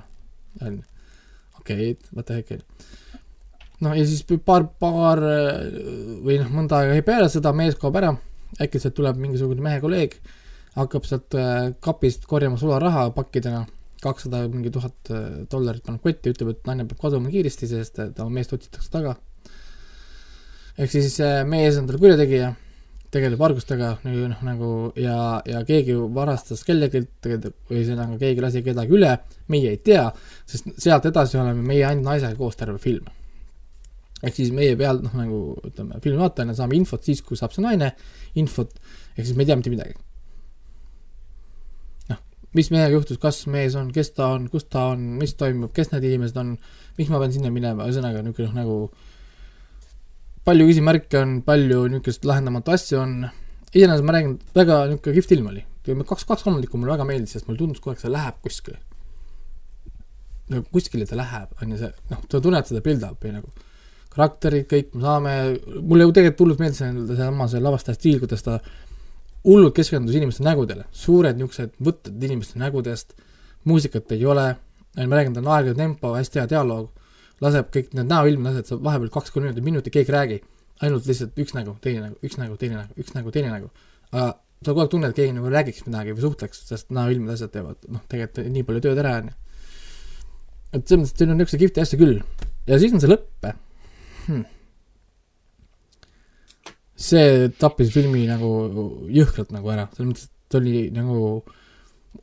on 0.62 0.78
ju. 0.78 0.84
okei 1.58 1.90
okay,, 1.90 2.10
what 2.14 2.28
the 2.28 2.38
heck, 2.38 2.52
on 2.54 2.60
ju. 2.60 2.88
noh, 3.82 3.96
ja 3.98 4.04
siis 4.06 4.22
paar, 4.46 4.68
paar 4.80 5.22
äh, 5.26 5.64
või 6.22 6.38
noh, 6.42 6.52
mõnda 6.54 6.84
aega 6.84 7.02
peale 7.06 7.28
seda 7.32 7.50
mees 7.56 7.78
kaob 7.80 7.98
ära, 7.98 8.12
äkitselt 8.62 8.94
tuleb 8.96 9.18
mingisugune 9.18 9.64
mehe 9.64 9.80
kolleeg, 9.82 10.14
hakkab 10.76 11.08
sealt 11.08 11.34
äh, 11.34 11.72
kapist 11.82 12.28
korjama 12.30 12.60
sularaha 12.60 13.08
pakkidena, 13.16 13.64
kakssada 14.04 14.44
mingi 14.52 14.70
tuhat 14.70 15.10
äh, 15.10 15.24
dollarit 15.50 15.82
paneb 15.82 16.04
kotti, 16.06 16.30
ütleb, 16.30 16.52
et 16.54 16.70
naine 16.70 16.86
peab 16.86 17.02
kaduma 17.08 17.32
kiiresti, 17.32 17.72
sest 17.72 17.98
oma 18.06 18.30
meest 18.38 18.54
otsitakse 18.54 18.92
taga. 18.94 19.16
ehk 20.78 20.92
siis 20.92 21.18
mees 21.48 21.78
on 21.80 21.86
tal 21.88 21.98
kurjategija 21.98 22.54
tegeleb 23.12 23.40
vargustega 23.40 23.90
nagu 24.04 24.30
noh, 24.30 24.40
nagu 24.46 24.70
ja, 24.98 25.16
ja 25.46 25.62
keegi 25.66 25.96
varastas 26.14 26.64
kellelgi, 26.66 27.04
või 27.24 27.78
ühesõnaga 27.80 28.18
keegi 28.20 28.42
lasi 28.44 28.62
kedagi 28.66 28.96
üle, 28.98 29.12
meie 29.52 29.74
ei 29.74 29.80
tea, 29.84 30.08
sest 30.48 30.72
sealt 30.82 31.06
edasi 31.10 31.38
oleme 31.40 31.62
meie 31.66 31.84
ainult 31.88 32.08
naisega 32.08 32.36
koos 32.38 32.58
terve 32.58 32.78
film. 32.82 33.06
ehk 34.22 34.34
siis 34.34 34.50
meie 34.52 34.76
peal 34.80 35.02
noh, 35.04 35.14
nagu 35.14 35.40
ütleme, 35.68 36.00
filmi 36.02 36.18
vaatajana 36.22 36.56
saame 36.56 36.76
infot 36.78 37.04
siis, 37.04 37.22
kui 37.22 37.38
saab 37.38 37.54
see 37.54 37.64
naine 37.64 37.92
infot, 38.34 38.72
ehk 39.16 39.26
siis 39.26 39.36
me 39.36 39.44
ei 39.44 39.50
tea 39.50 39.58
mitte 39.60 39.74
midagi. 39.74 39.96
noh, 42.10 42.22
mis 42.58 42.70
mehega 42.74 42.96
juhtus, 42.96 43.20
kas 43.22 43.44
mees 43.46 43.76
on, 43.78 43.92
kes 43.94 44.14
ta 44.16 44.32
on, 44.34 44.48
kus 44.52 44.66
ta 44.72 44.88
on, 44.94 45.12
mis 45.20 45.36
toimub, 45.38 45.72
kes 45.76 45.92
need 45.92 46.08
inimesed 46.10 46.40
on, 46.42 46.56
miks 46.98 47.12
ma 47.12 47.22
pean 47.22 47.36
sinna 47.36 47.52
minema, 47.54 47.86
ühesõnaga 47.86 48.24
niisugune 48.24 48.50
noh, 48.50 48.58
nagu 48.62 48.78
palju 50.46 50.66
küsimärke 50.68 51.20
on, 51.20 51.38
palju 51.46 51.86
niisugust 51.90 52.26
lahendamatu 52.28 52.74
asju 52.74 53.00
on, 53.00 53.14
iseenesest 53.72 54.06
ma 54.06 54.16
räägin, 54.16 54.36
väga 54.54 54.80
niisugune 54.92 55.16
kihvt 55.18 55.32
film 55.34 55.48
oli. 55.52 55.64
kaks, 55.86 56.26
kaks 56.26 56.44
kolmandikku 56.46 56.78
mulle 56.78 56.94
väga 56.94 57.06
meeldis, 57.08 57.36
sest 57.36 57.48
mulle 57.48 57.58
tundus 57.62 57.82
kogu 57.82 57.94
aeg, 57.94 58.02
see 58.02 58.12
läheb 58.12 58.38
kuskile. 58.44 58.78
nagu 60.52 60.66
kuskile 60.72 61.06
ta 61.06 61.18
läheb, 61.18 61.54
on 61.62 61.72
ju 61.74 61.78
see, 61.80 61.92
noh, 62.12 62.20
sa 62.30 62.40
tunned 62.42 62.68
seda 62.68 62.82
build-up'i 62.84 63.32
nagu. 63.34 63.50
karakterid 64.14 64.68
kõik, 64.70 64.92
me 64.94 65.02
saame, 65.02 65.32
mulle 65.82 66.06
ju 66.06 66.12
tegelikult 66.16 66.44
hullult 66.44 66.60
meeldis 66.62 66.78
see 66.80 66.92
seesama 67.10 67.48
see 67.52 67.60
lavastaja 67.60 67.98
stiil, 67.98 68.20
kuidas 68.22 68.46
ta 68.46 68.60
hullult 69.46 69.74
keskendus 69.74 70.14
inimeste 70.16 70.46
nägudele, 70.46 70.86
suured 70.94 71.36
niisugused 71.38 71.74
võtted 71.82 72.22
inimeste 72.30 72.62
nägudest, 72.62 73.12
muusikat 73.66 74.14
ei 74.14 74.24
ole, 74.24 74.46
ma 74.96 75.18
räägin, 75.18 75.34
ta 75.34 75.42
on 75.42 75.50
aeglane 75.58 75.82
tempo, 75.82 76.14
hästi 76.14 76.40
hea 76.40 76.48
dialoog 76.54 76.88
laseb 77.44 77.68
kõik 77.74 77.92
need 77.96 78.08
näoilmed 78.10 78.52
asjad, 78.52 78.70
sa 78.70 78.78
vahepeal 78.80 79.12
kaks-kolm 79.12 79.46
minutit, 79.46 79.64
minutit 79.66 79.94
keegi 79.94 80.12
ei 80.12 80.16
räägi, 80.16 80.38
ainult 80.86 81.08
lihtsalt 81.08 81.38
üks 81.42 81.54
nägu, 81.56 81.76
teine 81.84 82.06
nägu, 82.06 82.18
üks 82.24 82.38
nägu, 82.40 82.56
teine 82.60 82.80
nägu, 82.80 82.96
üks 83.02 83.14
nägu, 83.16 83.32
teine 83.34 83.52
nägu. 83.52 83.70
aga 84.12 84.28
sa 84.62 84.72
kogu 84.72 84.84
aeg 84.84 84.92
tunned, 84.92 85.12
et 85.12 85.18
keegi 85.18 85.36
nagu 85.36 85.52
räägiks 85.52 85.84
midagi 85.86 86.14
või 86.16 86.24
suhtleks, 86.24 86.62
sest 86.70 86.92
näoilmed 86.96 87.34
asjad 87.34 87.52
teevad, 87.52 87.80
noh, 87.92 88.02
tegelikult 88.08 88.48
nii 88.54 88.66
palju 88.68 88.84
tööd 88.86 89.00
ära, 89.02 89.14
on 89.20 89.30
ju. 89.30 89.36
et 90.72 90.80
selles 90.80 91.02
mõttes, 91.02 91.12
et 91.12 91.22
siin 91.22 91.32
on 91.32 91.40
niisuguseid 91.40 91.64
kihvte 91.64 91.84
asju 91.84 92.00
küll. 92.00 92.16
ja 92.70 92.80
siis 92.80 92.96
on 92.96 93.04
see 93.04 93.12
lõpp 93.12 93.50
hmm.. 94.26 94.46
see 97.08 97.52
tappis 97.60 97.92
filmi 97.94 98.24
nagu 98.30 98.50
jõhkralt 99.12 99.52
nagu 99.56 99.76
ära, 99.76 99.88
selles 99.92 100.12
mõttes, 100.14 100.28
et 100.30 100.52
ta 100.52 100.62
oli 100.62 100.86
nagu 100.94 101.20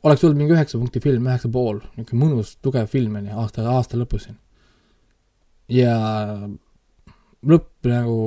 oleks 0.02 0.24
olnud 0.26 0.40
mingi 0.40 0.56
üheksa 0.56 0.80
punkti 0.80 1.02
film, 1.04 1.28
üheksa 1.30 1.48
pool, 1.54 1.78
niisugune 1.94 2.24
mõnus, 2.24 2.56
tugev 2.64 2.90
film 2.90 3.20
on 3.20 3.30
ju, 3.30 3.36
aasta, 3.44 3.68
aasta 3.70 4.00
lõpus 4.00 4.26
siin 4.26 4.40
ja 5.72 5.96
lõpp 7.44 7.88
nagu, 7.88 8.18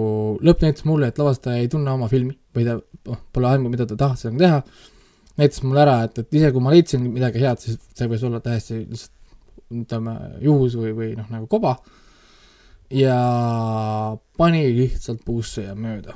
lõpp 0.45 0.63
näitas 0.65 0.85
mulle, 0.87 1.09
et 1.09 1.19
lavastaja 1.19 1.61
ei 1.61 1.69
tunne 1.71 1.91
oma 1.93 2.09
filmi 2.11 2.35
või 2.55 2.65
ta 2.67 2.77
noh, 2.77 3.19
pole 3.33 3.49
aimu, 3.51 3.71
mida 3.73 3.87
ta 3.89 3.97
tahtis 3.97 4.25
sellega 4.25 4.43
teha. 4.43 4.87
näitas 5.37 5.63
mulle 5.65 5.83
ära, 5.83 5.99
et, 6.05 6.17
et 6.21 6.39
isegi 6.39 6.55
kui 6.55 6.65
ma 6.65 6.73
leidsin 6.73 7.05
midagi 7.13 7.41
head, 7.43 7.61
siis 7.61 7.79
see 7.97 8.09
võis 8.09 8.25
olla 8.27 8.41
täiesti 8.43 8.81
lihtsalt 8.83 9.13
ütleme 9.77 10.13
juhus 10.41 10.77
või, 10.79 10.93
või 10.95 11.09
noh, 11.17 11.27
nagu 11.33 11.47
koba. 11.51 11.77
ja 12.93 13.17
pani 14.37 14.63
lihtsalt 14.75 15.25
puusse 15.25 15.65
ja 15.65 15.75
mööda. 15.75 16.15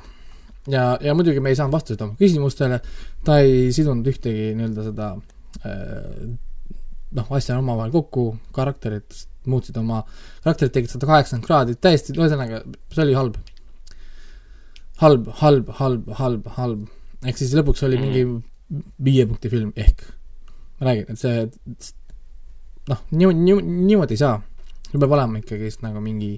ja, 0.68 0.96
ja 1.00 1.14
muidugi 1.14 1.40
me 1.40 1.52
ei 1.52 1.58
saanud 1.58 1.74
vastuseid 1.74 2.06
oma 2.06 2.16
küsimustele, 2.18 2.80
ta 3.24 3.38
ei 3.42 3.72
sidunud 3.72 4.06
ühtegi 4.06 4.52
nii-öelda 4.56 4.86
seda 4.88 5.10
äh, 5.66 6.32
noh, 7.12 7.34
asja 7.36 7.58
omavahel 7.58 7.92
kokku, 7.92 8.32
karakterid 8.56 9.10
muutsid 9.50 9.78
oma, 9.80 10.02
karakterid 10.44 10.74
tegid 10.76 10.92
sada 10.92 11.08
kaheksakümmend 11.10 11.48
kraadi, 11.48 11.76
täiesti, 11.82 12.14
ühesõnaga, 12.18 12.62
see 12.94 13.04
oli 13.06 13.16
halb. 13.18 13.38
halb, 15.02 15.28
halb, 15.40 15.72
halb, 15.80 16.12
halb, 16.18 16.46
halb. 16.58 16.86
ehk 17.26 17.38
siis 17.38 17.54
lõpuks 17.58 17.82
oli 17.86 17.98
mingi 17.98 18.24
viie 19.02 19.26
punkti 19.26 19.50
film 19.52 19.72
ehk. 19.76 20.06
ma 20.78 20.90
räägin, 20.90 21.10
et 21.10 21.18
see 21.18 21.42
noh, 22.90 23.02
nii, 23.10 23.34
nii, 23.34 23.58
niimoodi 23.62 24.16
ei 24.16 24.22
saa. 24.22 24.40
sul 24.90 25.00
peab 25.00 25.14
olema 25.16 25.40
ikkagist 25.40 25.82
nagu 25.84 26.00
mingi 26.04 26.34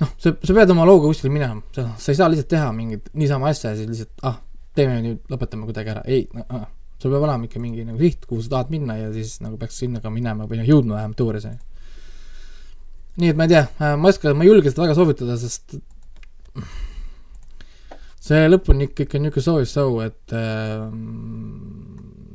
noh, 0.00 0.10
sa, 0.18 0.34
sa 0.34 0.56
pead 0.56 0.72
oma 0.74 0.86
looga 0.88 1.10
kuskile 1.10 1.32
minema, 1.32 1.62
sa, 1.74 1.88
sa 1.98 2.12
ei 2.12 2.18
saa 2.18 2.30
lihtsalt 2.30 2.50
teha 2.50 2.72
mingit 2.76 3.10
niisama 3.14 3.50
asja 3.50 3.72
ja 3.72 3.78
siis 3.78 3.90
lihtsalt 3.92 4.26
ah, 4.30 4.40
teeme 4.74 4.98
nüüd, 5.04 5.20
lõpetame 5.30 5.68
kuidagi 5.68 5.94
ära, 5.94 6.02
ei 6.10 6.26
no,, 6.34 6.46
ah, 6.50 6.66
sul 7.02 7.12
peab 7.12 7.26
olema 7.26 7.48
ikka 7.48 7.60
mingi 7.62 7.84
nagu 7.86 8.00
siht, 8.00 8.24
kuhu 8.28 8.42
sa 8.44 8.56
tahad 8.56 8.72
minna 8.74 8.96
ja 8.98 9.12
siis 9.14 9.36
nagu 9.44 9.58
peaks 9.60 9.78
sinna 9.82 10.02
ka 10.04 10.12
minema 10.12 10.48
või 10.50 10.60
noh, 10.60 10.68
jõudma 10.68 10.98
vähemalt 10.98 11.18
teoorias, 11.20 11.48
on 11.50 11.56
ju. 11.56 11.60
nii 13.22 13.34
et 13.34 13.38
ma 13.38 13.48
ei 13.48 13.54
tea, 13.54 13.66
ma 13.80 14.08
ei 14.08 14.14
oska, 14.14 14.34
ma 14.34 14.46
ei 14.46 14.50
julge 14.50 14.72
seda 14.72 14.86
väga 14.86 14.98
soovitada, 14.98 15.36
sest 15.40 15.76
see 18.24 18.48
lõpp 18.48 18.70
on 18.72 18.84
ikka, 18.86 19.06
ikka 19.06 19.20
niisugune 19.20 19.66
so-so, 19.68 19.86
et 20.04 20.34
äh, 20.36 20.84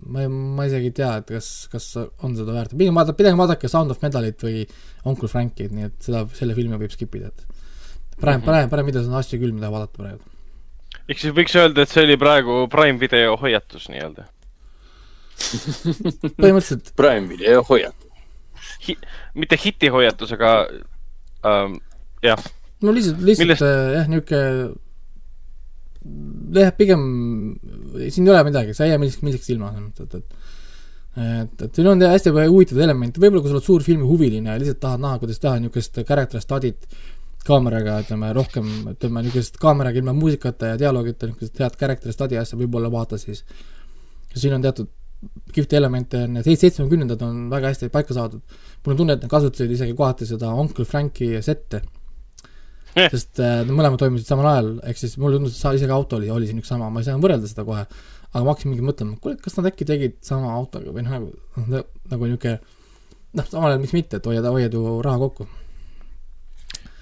ma 0.10 0.24
ei, 0.24 0.30
ma 0.30 0.66
isegi 0.70 0.92
ei 0.92 0.96
tea, 1.02 1.12
et 1.22 1.32
kas, 1.36 1.50
kas 1.72 1.88
on 1.98 2.36
seda 2.38 2.56
väärt, 2.56 2.76
pigem 2.78 2.98
vaadake, 2.98 3.18
pigem 3.22 3.40
vaadake 3.40 3.72
Sound 3.72 3.94
of 3.94 4.02
Metalit 4.04 4.46
või 4.46 4.66
Uncle 5.10 5.30
Frankit, 5.32 5.72
nii 5.76 5.88
et 5.90 6.10
seda, 6.10 6.26
selle 6.38 6.58
filmi 6.58 6.80
võib 6.82 6.94
skip 6.94 7.16
ida, 7.20 7.32
et 7.34 8.20
parem, 8.20 8.44
parem, 8.46 8.70
parem 8.72 8.90
videos 8.90 9.10
on 9.10 9.18
asju 9.20 9.40
küll, 9.42 9.56
mida 9.56 9.72
vaadata 9.74 10.04
praegu. 10.04 10.22
ehk 11.08 11.22
siis 11.22 11.36
võiks 11.36 11.56
öelda, 11.58 11.86
et 11.86 11.94
see 11.94 12.06
oli 12.06 12.20
praegu 12.22 12.66
Prime 12.72 13.02
video 13.02 13.38
hoiatus 13.42 13.90
nii-öelda. 13.94 14.28
Põhimõtteliselt 15.40 16.94
Prime 17.00 17.28
video 17.32 17.64
hoiab. 17.70 17.96
Hi-, 18.88 19.00
mitte 19.40 19.58
hiti 19.60 19.90
hoiatus, 19.92 20.34
aga 20.38 20.54
ähm, 21.48 21.80
jah, 22.24 22.40
no 22.86 22.94
lihtsalt, 22.96 23.20
lihtsalt 23.24 23.46
Millest- 23.46 23.68
äh, 23.68 23.96
jah, 23.98 24.08
niisugune 24.12 24.78
jah, 26.56 26.72
pigem 26.78 27.02
siin 28.08 28.28
ei 28.28 28.34
ole 28.34 28.44
midagi, 28.48 28.74
sa 28.76 28.86
ei 28.86 28.94
jää 28.94 29.02
millekski, 29.02 29.26
millekski 29.28 29.56
ilma, 29.56 29.74
et 29.76 30.00
et 30.06 30.36
et, 31.20 31.62
et 31.66 31.76
siin 31.76 31.88
on 31.90 32.02
hästi 32.06 32.32
huvitavaid 32.32 32.84
elemente, 32.86 33.20
võib-olla 33.20 33.44
kui 33.44 33.52
sa 33.52 33.58
oled 33.58 33.66
suur 33.66 33.84
filmihuviline 33.84 34.54
ja 34.54 34.60
lihtsalt 34.62 34.80
tahad 34.84 35.02
näha, 35.04 35.20
kuidas 35.20 35.42
teha 35.44 35.58
niisugust 35.60 36.00
character 36.08 36.44
study't 36.44 36.88
kaameraga, 37.48 37.98
ütleme 38.06 38.30
rohkem, 38.36 38.70
ütleme 38.94 39.24
niisugust 39.26 39.58
kaameraga 39.60 40.00
ilma 40.00 40.14
muusikata 40.16 40.74
ja 40.74 40.80
dialoogita, 40.80 41.28
niisugust 41.28 41.60
head 41.60 41.76
character 41.82 42.16
study 42.16 42.40
asja 42.40 42.60
võib-olla 42.60 42.92
vaata 42.94 43.20
siis. 43.20 43.44
siin 44.36 44.54
on 44.56 44.64
teatud 44.64 44.88
kihvte 45.54 45.78
elemente 45.80 46.24
on, 46.26 46.42
seit-, 46.46 46.62
seitsmekümnendad 46.62 47.22
on 47.26 47.48
väga 47.52 47.74
hästi 47.74 47.90
paika 47.94 48.16
saadud. 48.16 48.42
mul 48.86 48.94
on 48.94 49.00
tunne, 49.04 49.16
et 49.18 49.24
nad 49.26 49.32
kasutasid 49.32 49.72
isegi 49.76 49.96
kohati 49.98 50.28
seda 50.30 50.54
Uncle 50.56 50.86
Franki 50.86 51.34
sette 51.44 51.82
Eh. 52.98 53.10
sest 53.14 53.38
äh, 53.38 53.60
nad 53.62 53.70
mõlemad 53.76 54.02
toimusid 54.02 54.28
samal 54.28 54.48
ajal, 54.50 54.70
ehk 54.90 54.98
siis 54.98 55.14
mulle 55.22 55.38
tundus, 55.38 55.60
et 55.60 55.78
isegi 55.78 55.94
auto 55.94 56.18
oli, 56.18 56.30
oli 56.34 56.50
siin 56.50 56.62
üks 56.62 56.72
sama, 56.72 56.90
ma 56.90 57.04
ei 57.04 57.06
saanud 57.06 57.22
võrrelda 57.22 57.50
seda 57.50 57.66
kohe, 57.68 57.84
aga 58.32 58.42
ma 58.42 58.54
hakkasin 58.56 58.72
mingi 58.74 58.86
mõtlema, 58.86 59.18
kuule, 59.22 59.38
kas 59.44 59.58
nad 59.60 59.70
äkki 59.70 59.86
tegid 59.86 60.18
sama 60.26 60.50
autoga 60.56 60.94
või 60.96 61.06
noh, 61.06 61.14
nagu, 61.14 61.84
nagu 62.10 62.30
niisugune 62.30 62.58
noh, 63.38 63.46
samal 63.52 63.70
ajal 63.70 63.84
miks 63.84 63.94
mitte, 63.94 64.18
et 64.18 64.30
hoiad, 64.30 64.48
hoiad 64.50 64.74
ju 64.74 64.96
raha 65.06 65.22
kokku. 65.22 65.46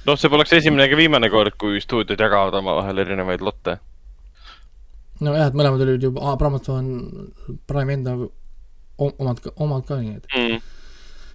noh, 0.10 0.20
see 0.20 0.34
poleks 0.34 0.58
esimene 0.60 0.90
ega 0.90 1.00
viimane 1.00 1.32
kord, 1.32 1.56
kui 1.62 1.80
stuudiod 1.84 2.20
jagavad 2.20 2.60
omavahel 2.60 3.06
erinevaid 3.06 3.46
lotte. 3.48 3.80
nojah, 5.24 5.48
et 5.50 5.56
mõlemad 5.58 5.82
olid 5.86 6.04
ju, 6.04 6.12
Amazon 6.22 6.90
Prime 7.70 7.94
enda 7.98 8.16
omad, 8.98 9.42
omad 9.56 9.86
ka, 9.88 10.00
nii 10.02 10.16
et 10.18 10.28
Mm. 10.36 10.60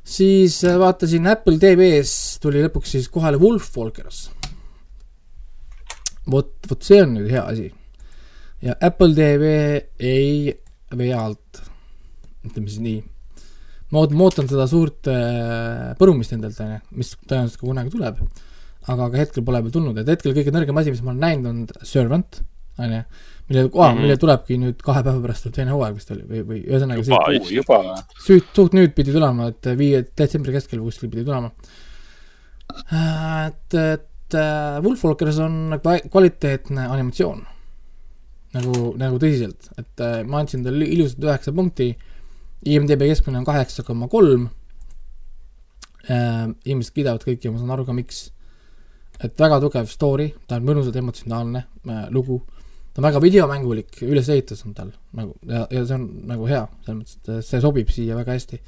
siis 0.04 0.60
äh, 0.64 0.78
vaatasin 0.78 1.26
Apple 1.30 1.58
TV-s 1.62 2.38
tuli 2.42 2.62
lõpuks 2.64 2.94
siis 2.96 3.08
kohale 3.08 3.38
Wolf 3.38 3.70
Walkers. 3.76 4.30
vot, 6.26 6.52
vot 6.68 6.82
see 6.86 7.00
on 7.02 7.16
nüüd 7.16 7.30
hea 7.32 7.42
asi. 7.46 7.68
ja 8.62 8.76
Apple 8.80 9.14
TV 9.14 9.54
ei 9.98 10.52
vea 10.96 11.18
alt, 11.18 11.62
ütleme 12.46 12.68
siis 12.68 12.82
nii. 12.84 13.02
ma 13.90 14.02
ootan, 14.02 14.16
ma 14.18 14.28
ootan 14.28 14.48
seda 14.50 14.66
suurt 14.70 15.10
äh, 15.10 15.92
põrumist 15.98 16.34
endalt, 16.36 16.60
on 16.62 16.76
ju, 16.76 16.80
mis 17.02 17.14
tõenäoliselt 17.26 17.60
ka 17.60 17.66
kunagi 17.66 17.94
tuleb. 17.94 18.22
aga, 18.86 19.04
aga 19.08 19.18
hetkel 19.22 19.44
pole 19.46 19.62
veel 19.62 19.74
tulnud, 19.74 19.98
et 19.98 20.08
hetkel 20.14 20.34
kõige 20.36 20.54
nõrgem 20.54 20.78
asi, 20.78 20.94
mis 20.94 21.02
ma 21.02 21.12
olen 21.14 21.22
näinud, 21.26 21.46
on 21.50 21.86
Servant, 21.86 22.42
on 22.78 22.96
ju, 22.98 23.02
mille 23.52 23.66
Mhm. 23.68 24.00
mille 24.00 24.16
tulebki 24.16 24.56
nüüd 24.58 24.80
kahe 24.82 25.02
päeva 25.04 25.20
pärast 25.26 25.44
tuleb 25.44 25.54
teine 25.58 25.74
hooaeg 25.76 25.94
vist 25.98 26.10
oli 26.14 26.22
või, 26.24 26.40
või 26.48 26.60
ühesõnaga 26.64 27.04
Juba, 27.04 27.20
see- 27.44 27.54
juba. 27.58 27.78
suht, 28.26 28.48
suht 28.56 28.72
nüüd 28.78 28.94
pidi 28.96 29.12
tulema, 29.12 29.48
et 29.52 29.68
viie, 29.78 30.00
detsembri 30.16 30.52
keskel 30.56 30.80
või 30.80 30.88
kuskil 30.90 31.10
pidi 31.12 31.24
tulema. 31.28 31.50
et, 33.48 33.74
et 33.74 34.34
äh, 34.40 34.80
Wolf 34.82 35.02
Walkers 35.04 35.38
on 35.44 35.76
kva- 35.82 36.00
kvaliteetne 36.08 36.86
animatsioon. 36.88 37.42
nagu, 38.54 38.94
nagu 39.00 39.16
tõsiselt, 39.20 39.68
et 39.80 40.00
äh, 40.04 40.22
ma 40.28 40.40
andsin 40.42 40.64
talle 40.64 40.84
ilusad 40.84 41.22
üheksa 41.24 41.52
punkti. 41.56 41.90
IMDB 42.68 43.06
keskmine 43.08 43.38
on 43.40 43.44
kaheksa 43.44 43.82
koma 43.82 44.08
kolm. 44.08 44.48
inimesed 46.08 46.94
kiidavad 46.94 47.22
kõiki 47.22 47.46
ja 47.46 47.52
ma 47.54 47.58
saan 47.60 47.70
aru 47.70 47.84
ka, 47.86 47.92
miks. 47.94 48.30
et 49.22 49.36
väga 49.38 49.60
tugev 49.62 49.86
story, 49.86 50.32
ta 50.48 50.56
on 50.58 50.64
mõnusalt 50.66 50.96
emotsionaalne 50.98 51.60
äh, 51.88 52.06
lugu 52.10 52.40
ta 52.92 53.00
on 53.00 53.08
väga 53.08 53.20
videomängulik 53.24 54.02
ülesehitus 54.04 54.64
on 54.66 54.74
tal 54.76 54.92
nagu 55.16 55.34
ja, 55.48 55.66
ja 55.72 55.84
see 55.88 55.96
on 55.96 56.08
nagu 56.28 56.48
hea, 56.48 56.64
selles 56.84 56.98
mõttes, 56.98 57.20
et 57.20 57.46
see 57.48 57.60
sobib 57.64 57.92
siia 57.92 58.16
väga 58.18 58.36
hästi. 58.36 58.58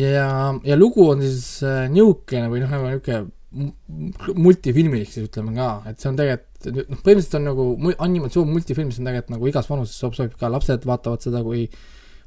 ja, 0.00 0.28
ja 0.64 0.78
lugu 0.78 1.10
on 1.12 1.24
siis 1.24 1.62
äh, 1.66 1.86
niisugune 1.92 2.48
või 2.52 2.62
noh, 2.64 2.72
nagu 2.72 2.88
niisugune 2.88 3.26
mu- 3.56 4.40
multifilmilik 4.46 5.10
siis 5.12 5.28
ütleme 5.28 5.54
ka, 5.56 5.68
et 5.90 6.00
see 6.00 6.10
on 6.10 6.16
tegelikult 6.20 6.70
noh, 6.72 7.02
põhimõtteliselt 7.04 7.36
on 7.38 7.46
nagu 7.50 7.66
animatsioon 8.08 8.50
multifilm, 8.50 8.90
see 8.90 9.04
on 9.04 9.10
tegelikult 9.10 9.36
nagu 9.36 9.52
igas 9.52 9.68
vanuses 9.70 10.00
sob-, 10.00 10.16
sobib 10.16 10.40
ka, 10.40 10.50
lapsed 10.52 10.88
vaatavad 10.88 11.24
seda 11.24 11.44
kui 11.46 11.66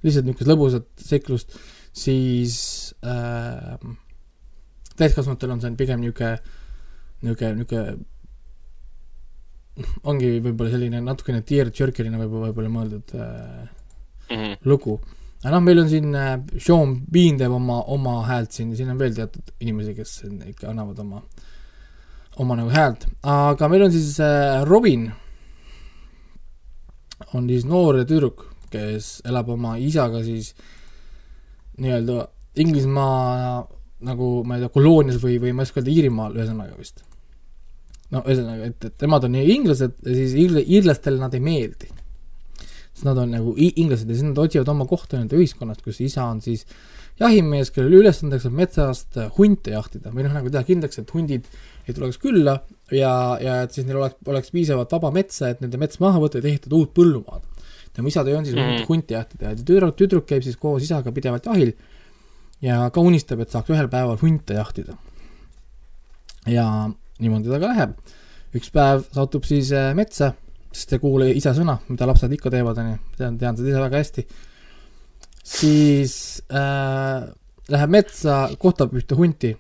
lihtsalt 0.05 0.29
niisugust 0.29 0.51
lõbusat 0.53 0.87
seiklust, 1.01 1.57
siis 1.97 2.59
äh, 3.03 3.73
täiskasvanutel 5.01 5.57
on 5.57 5.65
see 5.65 5.75
pigem 5.79 6.05
niisugune, 6.05 6.37
niisugune, 7.25 7.63
niisugune 7.63 7.97
ongi 10.03 10.39
võib-olla 10.43 10.71
selline 10.73 10.99
natukene 11.05 11.41
tear-jerkerina 11.47 12.19
võib-olla, 12.19 12.49
võib-olla 12.49 12.73
mõeldud 12.79 13.13
äh, 13.15 13.67
Mhm. 14.29 14.59
lugu. 14.69 14.99
aga 15.43 15.55
noh, 15.55 15.61
meil 15.63 15.79
on 15.79 15.87
siin 15.89 16.13
äh, 16.15 16.35
Sean 16.61 16.97
Bean 17.11 17.37
teeb 17.39 17.51
oma, 17.55 17.79
oma 17.87 18.19
häält 18.27 18.51
siin 18.53 18.69
ja 18.73 18.77
siin 18.77 18.91
on 18.93 18.99
veel 18.99 19.15
teatud 19.15 19.53
inimesi, 19.63 19.95
kes 19.95 20.11
ikka 20.51 20.69
annavad 20.69 20.99
oma, 20.99 21.21
oma 22.37 22.57
nagu 22.59 22.69
häält, 22.69 23.07
aga 23.23 23.69
meil 23.71 23.87
on 23.87 23.91
siis 23.95 24.19
äh, 24.19 24.61
Robin, 24.67 25.07
on 27.33 27.47
siis 27.49 27.65
noor 27.65 28.03
tüdruk, 28.05 28.45
kes 28.69 29.21
elab 29.25 29.49
oma 29.55 29.77
isaga 29.81 30.21
siis 30.23 30.53
nii-öelda 31.79 32.27
Inglismaa 32.59 33.63
nagu 34.05 34.27
ma 34.47 34.57
ei 34.57 34.61
tea, 34.65 34.71
koloonias 34.73 35.17
või, 35.23 35.37
või 35.41 35.53
ma 35.55 35.63
ei 35.63 35.69
oska 35.69 35.79
öelda, 35.81 35.91
Iirimaal 35.95 36.35
ühesõnaga 36.37 36.77
vist. 36.77 37.01
No 38.15 38.23
ühesõnaga, 38.25 38.69
et, 38.71 38.89
et 38.89 39.05
nemad 39.05 39.25
on 39.27 39.39
inglased 39.39 39.97
ja 40.05 40.17
siis 40.17 40.35
iirla-, 40.37 40.65
iirlastele 40.65 41.21
nad 41.21 41.35
ei 41.37 41.43
meeldi 41.43 41.89
sest 42.99 43.07
nad 43.07 43.19
on 43.21 43.31
nagu 43.31 43.53
inglased 43.55 44.09
ja 44.09 44.15
siis 44.15 44.27
nad 44.27 44.39
otsivad 44.41 44.69
oma 44.73 44.85
kohta 44.89 45.19
nende 45.19 45.37
ühiskonnast, 45.39 45.83
kus 45.85 46.01
isa 46.03 46.25
on 46.27 46.41
siis 46.43 46.65
jahimees, 47.19 47.71
kellel 47.75 47.99
ülesandeks 48.01 48.47
on 48.47 48.55
metsast 48.55 49.19
äh, 49.19 49.29
hunte 49.37 49.71
jahtida 49.71 50.11
või 50.11 50.25
noh, 50.25 50.35
nagu 50.35 50.51
teha 50.51 50.65
kindlaks, 50.67 50.99
et 51.01 51.13
hundid 51.15 51.47
ei 51.87 51.95
tuleks 51.95 52.19
külla 52.21 52.57
ja, 52.91 53.13
ja 53.43 53.61
et 53.65 53.75
siis 53.75 53.87
neil 53.87 54.01
oleks, 54.01 54.19
oleks 54.27 54.51
piisavalt 54.55 54.91
vaba 54.95 55.11
metsa, 55.15 55.51
et 55.51 55.63
nende 55.63 55.79
mets 55.81 55.99
maha 56.03 56.21
võtta 56.21 56.41
ja 56.41 56.51
ehitada 56.51 56.75
uut 56.75 56.93
põllumaad. 56.95 57.43
tema 57.95 58.11
isa 58.11 58.23
töö 58.27 58.39
on 58.39 58.47
siis 58.47 58.55
mm. 58.55 58.85
hunte 58.89 59.15
jahtida 59.15 59.53
ja 59.53 59.59
tüdruk, 59.59 59.95
tüdruk 59.99 60.27
käib 60.29 60.43
siis 60.43 60.59
koos 60.59 60.83
isaga 60.83 61.11
pidevalt 61.15 61.47
jahil 61.51 61.73
ja 62.63 62.89
ka 62.91 63.03
unistab, 63.03 63.43
et 63.43 63.51
saaks 63.51 63.71
ühel 63.71 63.87
päeval 63.91 64.19
hunte 64.21 64.59
jahtida. 64.59 64.95
ja 66.47 66.65
niimoodi 67.19 67.51
ta 67.51 67.59
ka 67.59 67.73
läheb. 67.73 67.97
üks 68.55 68.71
päev 68.73 69.05
satub 69.13 69.45
siis 69.45 69.71
äh, 69.75 69.91
metsa 69.95 70.33
sest 70.73 70.93
ei 70.93 71.01
kuule 71.01 71.29
isa 71.33 71.53
sõna, 71.57 71.79
mida 71.89 72.07
lapsed 72.09 72.33
ikka 72.35 72.51
teevad, 72.53 72.77
onju, 72.81 72.97
tean, 73.17 73.37
tean 73.41 73.57
seda 73.57 73.71
ise 73.71 73.81
väga 73.81 74.01
hästi. 74.03 74.25
siis 75.49 76.13
äh, 76.53 77.25
läheb 77.73 77.93
metsa, 77.93 78.43
kohtab 78.61 78.93
ühte 78.97 79.17
hunti 79.17 79.55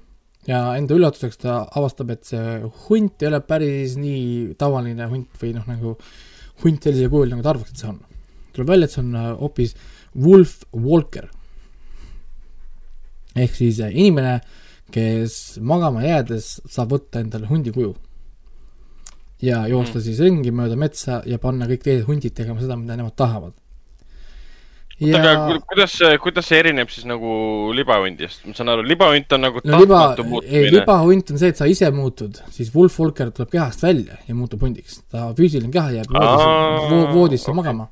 ja 0.47 0.61
enda 0.77 0.97
üllatuseks 0.97 1.41
ta 1.41 1.63
avastab, 1.77 2.13
et 2.13 2.29
see 2.29 2.59
hunt 2.87 3.23
ei 3.23 3.31
ole 3.31 3.41
päris 3.41 3.97
nii 3.99 4.53
tavaline 4.59 5.09
hunt 5.09 5.41
või 5.41 5.55
noh, 5.57 5.65
nagu 5.69 5.95
hunt 6.63 6.85
sellisel 6.85 7.09
kujul, 7.09 7.33
nagu 7.33 7.45
ta 7.45 7.55
arvaks, 7.55 7.73
et 7.73 7.81
see 7.81 7.89
on. 7.89 7.99
tuleb 8.53 8.69
välja, 8.69 8.89
et 8.89 8.95
see 8.95 9.03
on 9.03 9.17
äh, 9.17 9.33
hoopis 9.41 9.75
Wolf 10.13 10.59
Walker. 10.73 11.29
ehk 13.35 13.55
siis 13.55 13.81
äh, 13.81 13.93
inimene, 13.93 14.39
kes 14.91 15.57
magama 15.61 16.03
jäädes 16.03 16.59
saab 16.69 16.91
võtta 16.95 17.21
endale 17.23 17.47
hundi 17.49 17.71
kuju 17.75 17.95
ja 19.41 19.63
joosta 19.71 19.99
Mm. 19.99 20.03
siis 20.03 20.19
ringi 20.19 20.51
mööda 20.51 20.75
metsa 20.75 21.21
ja 21.25 21.37
panna 21.39 21.65
kõik 21.69 21.83
teised 21.83 22.07
hundid 22.07 22.33
tegema 22.35 22.59
seda, 22.59 22.75
mida 22.75 22.95
nemad 22.99 23.15
tahavad. 23.15 23.53
aga 25.01 25.29
ja 25.31 25.35
ku- 25.47 25.61
kuidas 25.69 25.91
see, 25.95 26.17
kuidas 26.19 26.45
see 26.49 26.57
erineb 26.59 26.89
siis 26.91 27.05
nagu 27.07 27.71
libahundist? 27.71 28.41
ma 28.45 28.53
saan 28.53 28.69
aru, 28.73 28.83
libahunt 28.83 29.31
on 29.31 29.41
nagu 29.41 29.61
no 29.63 29.79
liba 29.79 29.99
tahtmatu, 29.99 30.21
ei 30.25 30.29
muutumine. 30.29 30.71
libahunt 30.75 31.31
on 31.31 31.37
see, 31.39 31.47
et 31.53 31.57
sa 31.57 31.65
ise 31.71 31.91
muutud, 31.91 32.41
siis 32.51 32.73
Wolf 32.75 32.99
Walker 32.99 33.31
tuleb 33.31 33.49
kehast 33.53 33.81
välja 33.83 34.17
ja 34.27 34.35
muutub 34.35 34.61
hundiks. 34.61 34.99
ta 35.09 35.31
füüsiline 35.37 35.71
keha 35.71 35.91
jääb 36.01 36.11
voodisse 36.11 37.13
voodisse 37.15 37.49
okay. 37.51 37.55
magama. 37.61 37.87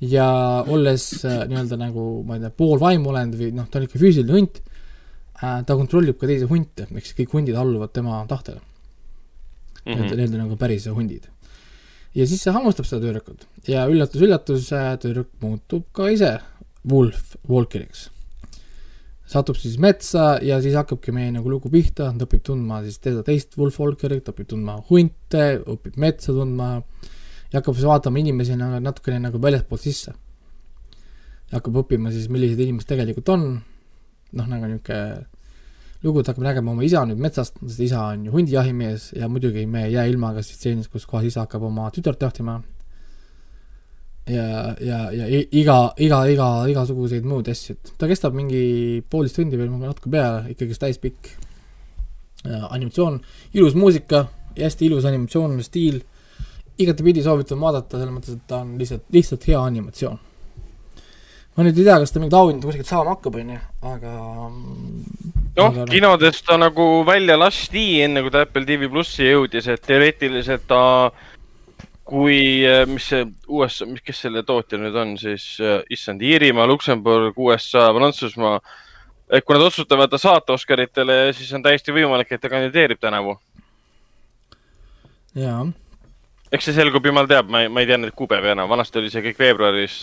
ja 0.00 0.26
olles 0.66 1.24
äh, 1.24 1.46
nii-öelda 1.48 1.76
nagu, 1.78 2.24
ma 2.26 2.34
ei 2.34 2.40
tea, 2.40 2.50
pool 2.50 2.80
vaimuolend 2.80 3.38
või 3.38 3.52
noh, 3.54 3.68
ta 3.70 3.78
on 3.78 3.84
ikka 3.86 3.98
füüsiline 4.02 4.32
hunt 4.34 4.58
ta 5.40 5.76
kontrollib 5.76 6.18
ka 6.20 6.28
teisi 6.30 6.48
hunte, 6.50 6.86
ehk 6.88 7.06
siis 7.06 7.18
kõik 7.18 7.34
hundid 7.38 7.58
alluvad 7.58 7.92
tema 7.94 8.22
tahtele. 8.30 8.60
Mhm. 9.84 10.00
Need, 10.00 10.16
need 10.16 10.34
on 10.34 10.44
nagu 10.46 10.56
päris 10.56 10.86
hundid. 10.88 11.28
ja 12.14 12.26
siis 12.30 12.42
see 12.44 12.52
hammustab 12.54 12.86
seda 12.86 13.02
tüdrukut 13.02 13.46
ja 13.68 13.88
üllatus-üllatus, 13.90 14.68
tüdruk 15.02 15.32
muutub 15.42 15.88
ka 15.92 16.08
ise 16.14 16.38
Wolf 16.88 17.34
Walkeriks. 17.50 18.10
satub 19.26 19.56
siis 19.56 19.78
metsa 19.80 20.38
ja 20.44 20.60
siis 20.62 20.76
hakkabki 20.78 21.12
meie 21.12 21.32
nagu 21.32 21.50
lugu 21.50 21.70
pihta, 21.72 22.12
ta 22.12 22.26
õpib 22.26 22.44
tundma 22.44 22.82
siis 22.84 23.00
teda 23.02 23.24
teist 23.26 23.58
Wolf 23.58 23.80
Walkerit, 23.80 24.28
õpib 24.30 24.46
tundma 24.52 24.78
hunte, 24.90 25.60
õpib 25.66 25.96
metsa 25.96 26.32
tundma 26.32 26.84
ja 27.50 27.60
hakkab 27.60 27.74
siis 27.74 27.88
vaatama 27.88 28.20
inimesi 28.20 28.56
nagu 28.58 28.80
natukene 28.84 29.20
nagu 29.26 29.40
väljastpoolt 29.40 29.82
sisse. 29.82 30.14
hakkab 31.54 31.76
õppima 31.84 32.10
siis, 32.10 32.28
millised 32.32 32.58
inimesed 32.58 32.88
tegelikult 32.88 33.28
on, 33.30 33.44
noh, 34.34 34.50
nagu 34.50 34.68
niisugune 34.68 35.24
lugu, 36.04 36.22
ta 36.22 36.32
hakkab 36.32 36.44
nägema 36.44 36.74
oma 36.74 36.84
isa 36.84 37.02
nüüd 37.08 37.20
metsast, 37.22 37.56
sest 37.64 37.80
isa 37.86 38.02
on 38.10 38.26
ju 38.26 38.34
hundijahimees 38.34 39.10
ja 39.16 39.28
muidugi 39.32 39.64
me 39.66 39.86
ei 39.86 39.94
jää 39.94 40.04
ilma 40.10 40.34
ka 40.36 40.42
stseenist, 40.44 40.90
kus 40.92 41.06
kohas 41.08 41.30
isa 41.30 41.46
hakkab 41.46 41.64
oma 41.70 41.88
tütart 41.94 42.20
jahtima. 42.26 42.58
Ja, 44.28 44.74
ja, 44.80 44.98
ja 45.12 45.26
iga, 45.52 45.78
iga, 46.00 46.22
iga, 46.32 46.48
igasuguseid 46.72 47.26
muud 47.28 47.48
asju, 47.52 47.76
et 47.76 47.92
ta 48.00 48.08
kestab 48.08 48.36
mingi 48.36 49.02
poolteist 49.10 49.36
tundi 49.36 49.58
veel 49.60 49.72
natuke 49.72 50.12
peale, 50.12 50.46
ikkagist 50.52 50.80
täispikk. 50.84 51.34
Animatsioon, 52.44 53.18
ilus 53.56 53.76
muusika 53.76 54.26
hästi 54.58 54.88
ilus 54.88 55.04
animatsioon, 55.08 55.56
stiil, 55.64 56.02
igatepidi 56.80 57.24
soovitan 57.24 57.60
vaadata, 57.60 58.00
selles 58.00 58.12
mõttes, 58.12 58.36
et 58.36 58.46
ta 58.48 58.60
on 58.64 58.74
lihtsalt, 58.80 59.06
lihtsalt 59.14 59.48
hea 59.48 59.60
animatsioon. 59.60 60.20
Ma 61.54 61.66
nüüd 61.66 61.78
ei 61.78 61.86
tea, 61.86 62.00
kas 62.02 62.12
ta 62.14 62.20
mingit 62.20 62.36
auhinda 62.38 62.66
kuskilt 62.66 62.88
saama 62.90 63.14
hakkab, 63.14 63.38
onju, 63.40 63.60
aga 63.94 64.14
noh 64.14 65.34
Aga, 65.54 65.84
noh. 65.84 65.90
kinodes 65.90 66.40
ta 66.42 66.56
nagu 66.58 67.04
välja 67.06 67.36
lasti, 67.38 67.84
enne 68.02 68.24
kui 68.24 68.32
ta 68.34 68.42
Apple 68.42 68.66
TV 68.66 68.88
plussi 68.90 69.28
jõudis, 69.28 69.68
et 69.70 69.84
teoreetiliselt 69.86 70.64
ta, 70.66 70.80
kui, 72.02 72.64
mis 72.90 73.06
see 73.12 73.22
USA, 73.46 73.86
mis, 73.86 74.02
kes 74.02 74.24
selle 74.26 74.42
tootja 74.46 74.80
nüüd 74.82 74.98
on 74.98 75.14
siis, 75.20 75.46
issand, 75.94 76.24
Iirimaa, 76.26 76.66
Luksemburg, 76.66 77.38
USA, 77.38 77.86
Prantsusmaa. 77.94 78.58
et 79.30 79.46
kui 79.46 79.54
nad 79.54 79.68
otsustavad 79.68 80.10
ta 80.10 80.18
saata 80.18 80.58
Oscaritele, 80.58 81.32
siis 81.38 81.54
on 81.54 81.62
täiesti 81.62 81.94
võimalik, 81.94 82.34
et 82.34 82.42
ta 82.42 82.50
kandideerib 82.50 82.98
tänavu. 82.98 83.38
jaa 85.38 85.62
eks 86.54 86.68
see 86.68 86.76
selgub, 86.76 87.04
jumal 87.06 87.28
teab, 87.30 87.48
ma 87.50 87.64
ei, 87.64 87.70
ma 87.72 87.82
ei 87.82 87.88
tea 87.88 87.98
neid 88.00 88.14
kuupäevi 88.16 88.52
enam, 88.52 88.68
vanasti 88.70 89.00
oli 89.00 89.10
see 89.12 89.24
kõik 89.24 89.40
veebruaris, 89.40 89.96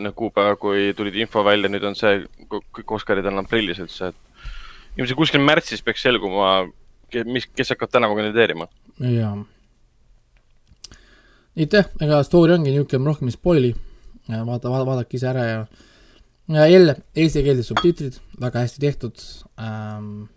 need 0.00 0.16
kuupäevad, 0.18 0.60
kui 0.62 0.88
tulid 0.96 1.18
info 1.20 1.44
välja, 1.46 1.70
nüüd 1.72 1.84
on 1.88 1.98
see, 1.98 2.22
kõik 2.48 2.96
Oscarid 2.98 3.28
on 3.28 3.42
aprillis 3.42 3.82
üldse, 3.84 4.12
et 4.12 4.98
ilmselt 4.98 5.18
kuskil 5.18 5.44
märtsis 5.44 5.84
peaks 5.84 6.02
selguma, 6.06 6.62
mis, 7.28 7.48
kes 7.54 7.74
hakkab 7.74 7.92
tänavu 7.92 8.16
kandideerima. 8.18 8.68
jaa. 9.04 9.34
aitäh, 11.58 11.92
ega 12.00 12.22
story 12.26 12.56
ongi 12.56 12.72
niisugune, 12.72 13.12
rohkem 13.12 13.34
spoil'i, 13.34 13.74
vaata, 14.28 14.72
vaadake 14.72 15.20
ise 15.20 15.30
ära 15.30 15.44
ja 15.50 15.60
ja 16.48 16.66
jälle 16.66 16.96
eestikeelsed 17.16 17.62
subtiitrid, 17.62 18.18
väga 18.40 18.64
hästi 18.64 18.80
tehtud 18.80 19.20
ähm,, 19.60 20.28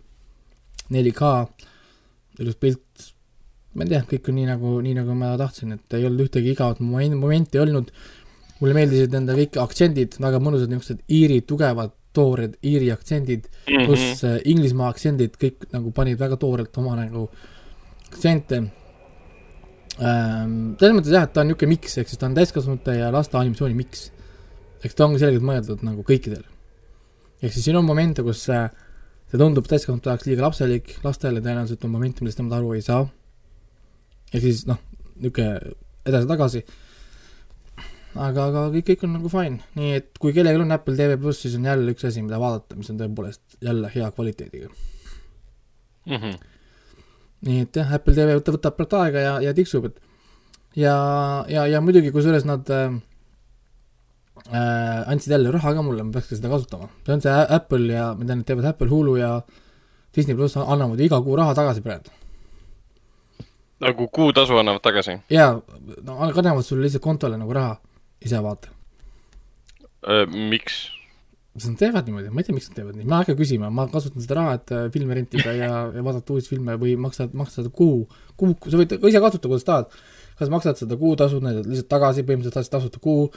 4K, 0.92 1.30
ilus 2.40 2.56
pilt, 2.60 3.11
ma 3.74 3.84
ei 3.84 3.88
tea, 3.94 4.02
kõik 4.10 4.28
on 4.28 4.34
nii 4.36 4.46
nagu, 4.50 4.74
nii 4.84 4.94
nagu 4.98 5.14
ma 5.16 5.32
tahtsin, 5.40 5.72
et 5.72 5.94
ei 5.96 6.04
olnud 6.06 6.26
ühtegi 6.26 6.52
igavat 6.52 6.80
moment- 6.84 7.16
momenti 7.20 7.58
olnud, 7.58 7.90
mulle 8.60 8.74
meeldisid 8.76 9.12
nende 9.16 9.32
kõik 9.38 9.56
aktsendid, 9.62 10.18
väga 10.20 10.38
mõnusad 10.44 10.68
niisugused 10.70 11.00
iiri 11.08 11.40
tugevad 11.48 11.90
toored 12.12 12.58
iiri 12.62 12.90
aktsendid, 12.92 13.48
Mhm. 13.68 13.86
pluss 13.86 14.22
äh, 14.24 14.38
Inglismaa 14.44 14.90
aktsendid, 14.92 15.38
kõik 15.40 15.70
nagu 15.72 15.90
panid 15.96 16.18
väga 16.18 16.36
toorelt 16.36 16.76
oma 16.78 16.94
nagu 16.96 17.28
aktsente 18.10 18.58
ähm,. 20.00 20.74
selles 20.78 20.94
mõttes 20.96 21.12
jah, 21.14 21.24
et 21.26 21.32
ta 21.32 21.40
on 21.42 21.48
niisugune 21.50 21.72
miks, 21.74 21.96
ehk 21.98 22.08
siis 22.10 22.18
ta 22.20 22.26
on 22.28 22.34
täiskasvanute 22.36 22.96
ja 22.98 23.10
laste 23.14 23.36
animatsiooni 23.40 23.74
miks. 23.76 24.10
eks 24.84 24.94
ta 24.98 25.06
ongi 25.06 25.20
selgelt 25.22 25.44
mõeldud 25.46 25.82
nagu 25.86 26.04
kõikidele. 26.06 26.44
ehk 27.42 27.52
siis 27.52 27.64
siin 27.64 27.76
on 27.76 27.84
momente, 27.88 28.22
kus 28.22 28.44
äh, 28.50 28.68
see 29.30 29.38
tundub 29.40 29.66
täiskasvanute 29.66 30.10
jaoks 30.10 30.26
liiga 30.28 30.42
lapselik, 30.46 30.96
lastele 31.04 31.40
tõenäoliselt 31.40 31.84
on 31.84 31.90
momente, 31.90 32.20
millest 32.20 32.38
nemad 32.38 32.58
aru 32.58 32.74
ei 32.76 32.82
saa. 32.84 33.06
Ehk 34.32 34.42
siis 34.44 34.64
noh, 34.68 34.80
niisugune 35.20 35.74
edasi-tagasi. 36.08 36.62
aga, 38.12 38.46
aga 38.50 38.64
kõik, 38.74 38.86
kõik 38.90 39.04
on 39.06 39.14
nagu 39.16 39.30
fine, 39.32 39.60
nii 39.78 39.92
et 40.00 40.18
kui 40.20 40.34
kellelgi 40.36 40.60
on 40.60 40.74
Apple 40.74 40.96
TV 40.98 41.18
pluss, 41.20 41.44
siis 41.44 41.56
on 41.56 41.68
jälle 41.68 41.94
üks 41.94 42.04
asi, 42.08 42.24
mida 42.24 42.40
vaadata, 42.42 42.76
mis 42.76 42.90
on 42.92 42.98
tõepoolest 43.00 43.56
jälle 43.64 43.92
hea 43.94 44.10
kvaliteediga. 44.12 44.72
Mhm. 46.10 46.40
nii 47.46 47.62
et 47.64 47.76
jah, 47.76 47.94
Apple 47.94 48.14
TV 48.14 48.34
võtab, 48.38 48.58
võtab 48.58 48.76
praegu 48.78 48.98
aega 48.98 49.22
ja, 49.22 49.32
ja 49.48 49.54
tiksub, 49.54 49.88
et 49.90 50.00
ja, 50.76 50.94
ja, 51.48 51.66
ja 51.66 51.80
muidugi, 51.84 52.12
kusjuures 52.14 52.44
nad 52.48 52.68
äh, 52.70 52.94
äh, 54.48 55.10
andsid 55.10 55.34
jälle 55.34 55.50
raha 55.54 55.74
ka 55.74 55.82
mulle, 55.82 56.04
ma 56.06 56.14
peaks 56.14 56.30
ka 56.30 56.38
seda 56.38 56.52
kasutama. 56.52 56.88
see 57.06 57.14
on 57.16 57.24
see 57.24 57.44
Apple 57.58 57.92
ja, 57.92 58.12
ma 58.18 58.26
tean, 58.28 58.42
et 58.42 58.50
teevad 58.50 58.70
Apple, 58.72 58.90
Hulu 58.90 59.16
ja 59.20 59.34
Disney 60.14 60.36
pluss 60.36 60.58
annavad 60.60 61.00
iga 61.00 61.22
kuu 61.24 61.36
raha 61.38 61.54
tagasi 61.56 61.80
praegu. 61.84 62.21
Nagu 63.82 64.08
kuutasu 64.08 64.58
annavad 64.60 64.82
tagasi. 64.84 65.18
jaa, 65.30 65.52
no 66.06 66.32
kannavad 66.34 66.66
sulle 66.66 66.86
lihtsalt 66.86 67.04
kontole 67.04 67.38
nagu 67.40 67.52
raha, 67.56 67.76
ise 68.24 68.42
vaata. 68.42 68.72
miks? 70.50 70.82
siis 71.52 71.68
nad 71.68 71.78
teevad 71.82 72.08
niimoodi, 72.08 72.30
ma 72.32 72.40
ei 72.40 72.46
tea, 72.48 72.56
miks 72.56 72.70
nad 72.70 72.78
teevad 72.78 72.96
nii, 72.96 73.06
ma 73.06 73.18
ei 73.18 73.26
hakka 73.26 73.36
küsima, 73.36 73.68
ma 73.74 73.84
kasutan 73.92 74.24
seda 74.24 74.38
raha, 74.38 74.54
et 74.56 74.72
äh, 74.72 74.86
filme 74.94 75.16
rentida 75.18 75.52
ja, 75.58 75.72
ja 75.96 76.04
vaadata 76.06 76.32
uusi 76.32 76.54
filme 76.54 76.78
või 76.80 76.94
maksad, 77.00 77.34
maksad 77.36 77.68
kuu, 77.76 78.06
kuu, 78.40 78.54
sa 78.64 78.80
võid 78.80 78.96
ise 78.96 79.20
kasutada, 79.20 79.50
kuidas 79.50 79.68
tahad. 79.68 79.98
kas 80.38 80.50
maksad 80.50 80.80
seda 80.80 80.96
kuutasu 80.96 81.42
lihtsalt 81.44 81.90
tagasi, 81.92 82.24
põhimõtteliselt 82.24 82.56
saad 82.56 82.78
tasuta 82.78 83.02
kuu 83.04 83.28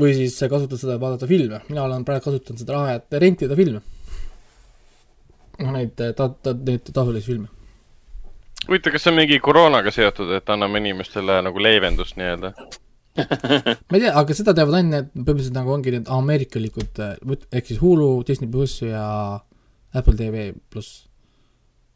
või 0.00 0.16
siis 0.16 0.38
kasutad 0.50 0.80
seda, 0.80 0.96
et 0.96 1.02
vaadata 1.02 1.28
filme, 1.28 1.60
mina 1.68 1.84
olen 1.84 2.04
praegu 2.08 2.30
kasutanud 2.30 2.62
seda 2.62 2.76
raha, 2.76 2.98
et 2.98 3.20
rentida 3.22 3.56
filme. 3.58 3.82
noh, 5.60 5.72
neid 5.76 5.92
ta-, 5.98 6.30
ta-, 6.30 6.56
neid 6.56 6.88
tasulisi 6.88 7.34
filme. 7.34 7.50
huvitav, 8.68 8.94
kas 8.94 9.04
see 9.04 9.12
on 9.12 9.18
mingi 9.18 9.40
koroonaga 9.42 9.92
seotud, 9.94 10.32
et 10.36 10.52
anname 10.52 10.80
inimestele 10.82 11.40
nagu 11.46 11.62
leevendust 11.62 12.18
nii-öelda? 12.20 12.54
ma 13.90 13.98
ei 13.98 14.02
tea, 14.04 14.12
aga 14.16 14.36
seda 14.36 14.54
teevad 14.56 14.76
ainult 14.78 14.94
need, 14.94 15.08
põhimõtteliselt 15.14 15.56
nagu 15.56 15.72
ongi 15.74 15.94
need 15.94 16.10
ameerikalikud, 16.14 17.00
ehk 17.50 17.70
siis 17.70 17.80
Hulu, 17.82 18.10
Disney 18.26 18.50
pluss 18.52 18.84
ja 18.84 19.04
Apple 19.96 20.14
TV 20.18 20.50
pluss. 20.70 21.06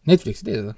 Netflix 0.08 0.42
ei 0.42 0.48
tee 0.48 0.58
seda. 0.58 0.74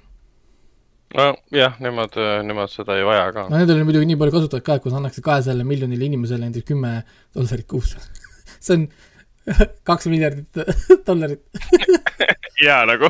nojah, 1.17 1.79
nemad, 1.83 2.15
nemad 2.45 2.71
seda 2.71 2.97
ei 2.99 3.05
vaja 3.07 3.31
ka. 3.35 3.47
no 3.49 3.59
nendel 3.59 3.81
on 3.81 3.87
muidugi 3.87 4.09
nii 4.09 4.19
palju 4.19 4.37
kasutajaid 4.37 4.65
ka, 4.67 4.77
et 4.77 4.85
kui 4.85 4.93
sa 4.93 4.99
annaksid 5.01 5.25
kahesajale 5.25 5.65
miljonile 5.67 6.07
inimesele 6.07 6.47
näiteks 6.47 6.67
kümme 6.67 6.93
dollarit 7.35 7.67
kuus, 7.71 7.95
see 8.65 8.77
on 8.77 8.87
kaks 9.89 10.09
miljardit 10.11 10.61
dollarit. 11.07 11.43
jaa, 12.63 12.85
nagu. 12.89 13.09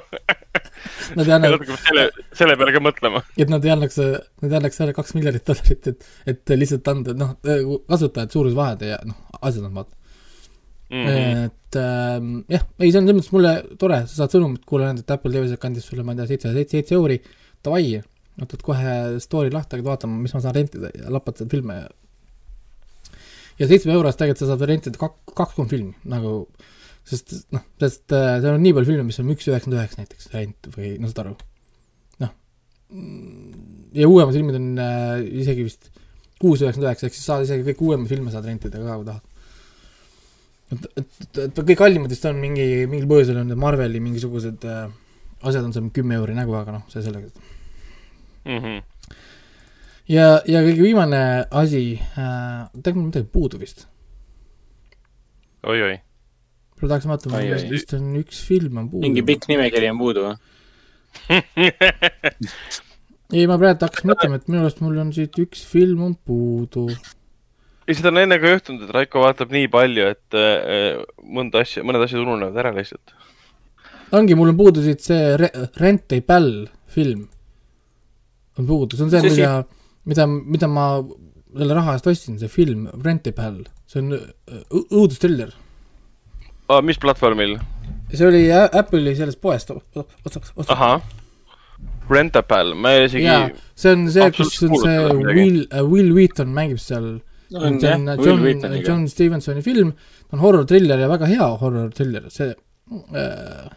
Nad 1.17 1.27
ei 1.27 1.33
anna, 1.33 1.51
natuke 1.53 1.77
selle, 1.81 2.07
selle 2.35 2.55
peale 2.59 2.73
ka 2.75 2.81
mõtlema. 2.83 3.21
et 3.39 3.51
nad 3.51 3.63
ei 3.65 3.73
annaks, 3.73 3.97
nad 4.43 4.51
ei 4.51 4.57
annaks 4.59 4.81
ära 4.83 4.95
kaks 4.95 5.15
miljardit 5.17 5.45
dollarit, 5.47 5.87
et, 5.93 6.09
et 6.33 6.55
lihtsalt 6.57 6.91
anda, 6.91 7.15
noh, 7.17 7.37
kasutajad 7.89 8.35
suurusvahed 8.35 8.85
ja 8.87 8.99
noh, 9.07 9.17
asjad 9.41 9.65
on 9.67 9.79
vaata 9.79 9.95
mm. 10.89 11.05
-hmm. 11.05 11.45
et 11.45 11.75
ähm, 11.75 12.33
jah, 12.49 12.65
ei, 12.79 12.91
see 12.91 13.01
on 13.01 13.07
selles 13.07 13.19
mõttes 13.19 13.33
mulle 13.35 13.53
tore, 13.79 14.01
sa 14.07 14.23
saad 14.23 14.35
sõnumit, 14.37 14.63
kuule, 14.67 14.89
et 14.93 15.15
Apple 15.15 15.33
TV 15.33 15.59
kandis 15.61 15.87
sulle, 15.89 16.03
ma 16.03 16.13
ei 16.13 16.21
tea, 16.21 16.29
seitse, 16.33 16.53
seitse, 16.53 16.77
seitse 16.77 16.97
euri, 16.97 17.19
davai, 17.65 18.01
võtad 18.41 18.63
kohe 18.65 18.97
story 19.23 19.53
lahti, 19.53 19.75
hakkad 19.77 19.89
vaatama, 19.89 20.21
mis 20.23 20.35
ma 20.35 20.43
saan 20.43 20.55
rentida 20.55 20.91
ja 20.93 21.11
lapad 21.13 21.39
sealt 21.39 21.51
filme 21.51 21.81
ja 21.81 21.87
ja 23.57 23.67
seitsme 23.67 23.93
euro 23.93 24.09
eest 24.09 24.19
tegelikult 24.21 24.43
sa 24.43 24.51
saad 24.51 24.67
rentida 24.69 24.99
kak-, 25.01 25.33
kaks-kolm 25.37 25.69
filmi 25.71 25.95
nagu, 26.09 26.43
sest 27.07 27.37
noh, 27.55 27.63
sest 27.81 28.15
äh, 28.15 28.37
seal 28.41 28.55
on 28.55 28.65
nii 28.65 28.75
palju 28.77 28.91
filme, 28.91 29.05
mis 29.07 29.21
on 29.23 29.31
üks 29.33 29.47
üheksakümmend 29.47 29.79
üheksa 29.79 30.03
näiteks 30.03 30.29
rent 30.33 30.69
või 30.73 30.95
noh, 31.01 31.11
saad 31.13 31.23
aru, 31.23 31.37
noh. 32.23 32.35
ja 33.95 34.09
uuemad 34.11 34.35
filmid 34.35 34.59
on 34.59 34.69
äh, 34.83 35.23
isegi 35.43 35.65
vist 35.67 35.89
kuus 36.41 36.61
üheksakümmend 36.61 36.91
üheksa, 36.91 37.09
ehk 37.09 37.17
siis 37.17 37.31
saad 37.31 37.47
isegi 37.47 37.65
kõik 37.71 37.83
uuemaid 37.87 38.11
filme 38.11 38.33
saad 38.33 38.47
rentida 38.49 38.83
ka, 38.83 38.99
kui 38.99 39.09
tahad 39.09 39.33
et, 40.75 40.87
et, 40.99 41.41
et, 41.45 41.59
kõik 41.61 41.79
kallimad 41.79 42.11
vist 42.11 42.25
on 42.27 42.39
mingi, 42.41 42.67
mingil 42.89 43.07
põhjusel 43.09 43.39
on 43.41 43.51
need 43.51 43.61
Marveli 43.61 44.01
mingisugused 44.03 44.65
äh, 44.67 44.87
asjad 45.47 45.67
on 45.67 45.75
seal 45.75 45.89
kümme 45.93 46.17
euri 46.17 46.35
nägu, 46.37 46.55
aga 46.57 46.77
noh, 46.77 46.87
see 46.91 47.03
selleks. 47.05 47.53
Mhm. 48.47 48.79
ja, 50.07 50.27
ja 50.47 50.63
kõige 50.63 50.83
viimane 50.85 51.21
asi 51.51 51.81
äh,, 51.99 52.67
tegelikult 52.79 53.01
mul 53.01 53.09
midagi 53.11 53.31
puudu 53.31 53.59
vist. 53.59 53.87
oi-oi. 55.67 55.97
Praegu 56.77 56.91
tahaks 56.93 57.07
vaatama 57.09 57.41
vist 57.71 57.93
on 57.97 58.11
üks 58.21 58.41
film 58.45 58.77
on 58.81 58.89
puudu. 58.91 59.03
mingi 59.05 59.23
pikk 59.25 59.49
nimekiri 59.49 59.89
on 59.91 59.99
puudu 60.01 60.27
või? 60.27 60.35
ei, 63.35 63.45
ma 63.49 63.57
praegu 63.59 63.85
hakkasin 63.85 64.11
mõtlema, 64.11 64.39
et 64.39 64.49
minu 64.49 64.63
arust 64.63 64.81
mul 64.83 64.97
on 65.01 65.13
siit 65.15 65.37
üks 65.41 65.63
film 65.67 66.03
on 66.07 66.13
puudu. 66.27 66.87
ei, 67.87 67.93
seda 67.97 68.11
on 68.13 68.21
enne 68.23 68.39
ka 68.41 68.53
juhtunud, 68.53 68.85
et 68.85 68.93
Raiko 68.95 69.23
vaatab 69.25 69.53
nii 69.55 69.67
palju, 69.73 70.11
et 70.15 70.37
äh, 70.37 71.01
mõnda 71.23 71.63
asja, 71.65 71.85
mõned 71.87 72.05
asjad 72.05 72.23
ununevad 72.23 72.57
ära 72.63 72.73
lihtsalt. 72.75 73.15
ongi, 74.15 74.37
mul 74.39 74.53
on 74.53 74.59
puudu 74.59 74.85
siit 74.85 75.01
see 75.05 75.35
Re- 75.41 75.55
Rent 75.81 76.13
a 76.15 76.21
Bell 76.27 76.67
film. 76.93 77.27
on 78.57 78.69
puudu, 78.69 78.97
see 78.97 79.07
on 79.07 79.13
see, 79.13 79.21
See 79.25 79.33
mida, 79.33 79.65
mida, 80.07 80.27
mida 80.27 80.67
ma 80.71 80.89
selle 81.57 81.75
raha 81.77 81.95
eest 81.97 82.07
ostsin, 82.09 82.37
see 82.39 82.51
film 82.51 82.87
Rent 83.03 83.27
a 83.29 83.33
Bell, 83.35 83.63
see 83.89 84.03
on 84.03 84.13
äh, 84.17 84.27
õudustriller. 84.77 85.55
Ah, 86.69 86.81
mis 86.83 86.97
platvormil? 86.99 87.57
see 88.11 88.27
oli 88.27 88.45
Ä- 88.51 88.69
Apple'i 88.79 89.13
sellest 89.15 89.39
poest 89.43 89.71
ostaks, 89.71 90.51
ostaks. 90.55 90.69
ahah. 90.71 91.01
Rentapal, 92.09 92.71
ma 92.79 92.93
isegi 93.03 93.25
jaa, 93.27 93.49
see 93.75 93.91
on 93.91 94.05
see, 94.11 94.27
kus 94.31 94.53
on 94.63 94.69
see 94.69 94.69
kuulutanud 94.71 95.17
midagi. 95.19 95.41
Will, 95.41 95.57
Will 95.91 96.13
Wheaton 96.15 96.53
mängib 96.55 96.79
seal, 96.79 97.09
on 97.51 97.79
see 97.81 97.91
on, 97.93 98.05
Will 98.15 98.45
John. 98.63 98.77
John 98.85 99.07
Stevensoni 99.11 99.61
film, 99.65 99.91
on 100.31 100.39
horror-triller 100.43 101.03
ja 101.03 101.09
väga 101.11 101.27
hea 101.33 101.47
horror-triller, 101.61 102.29
see 102.31 102.53
äh, 103.11 103.67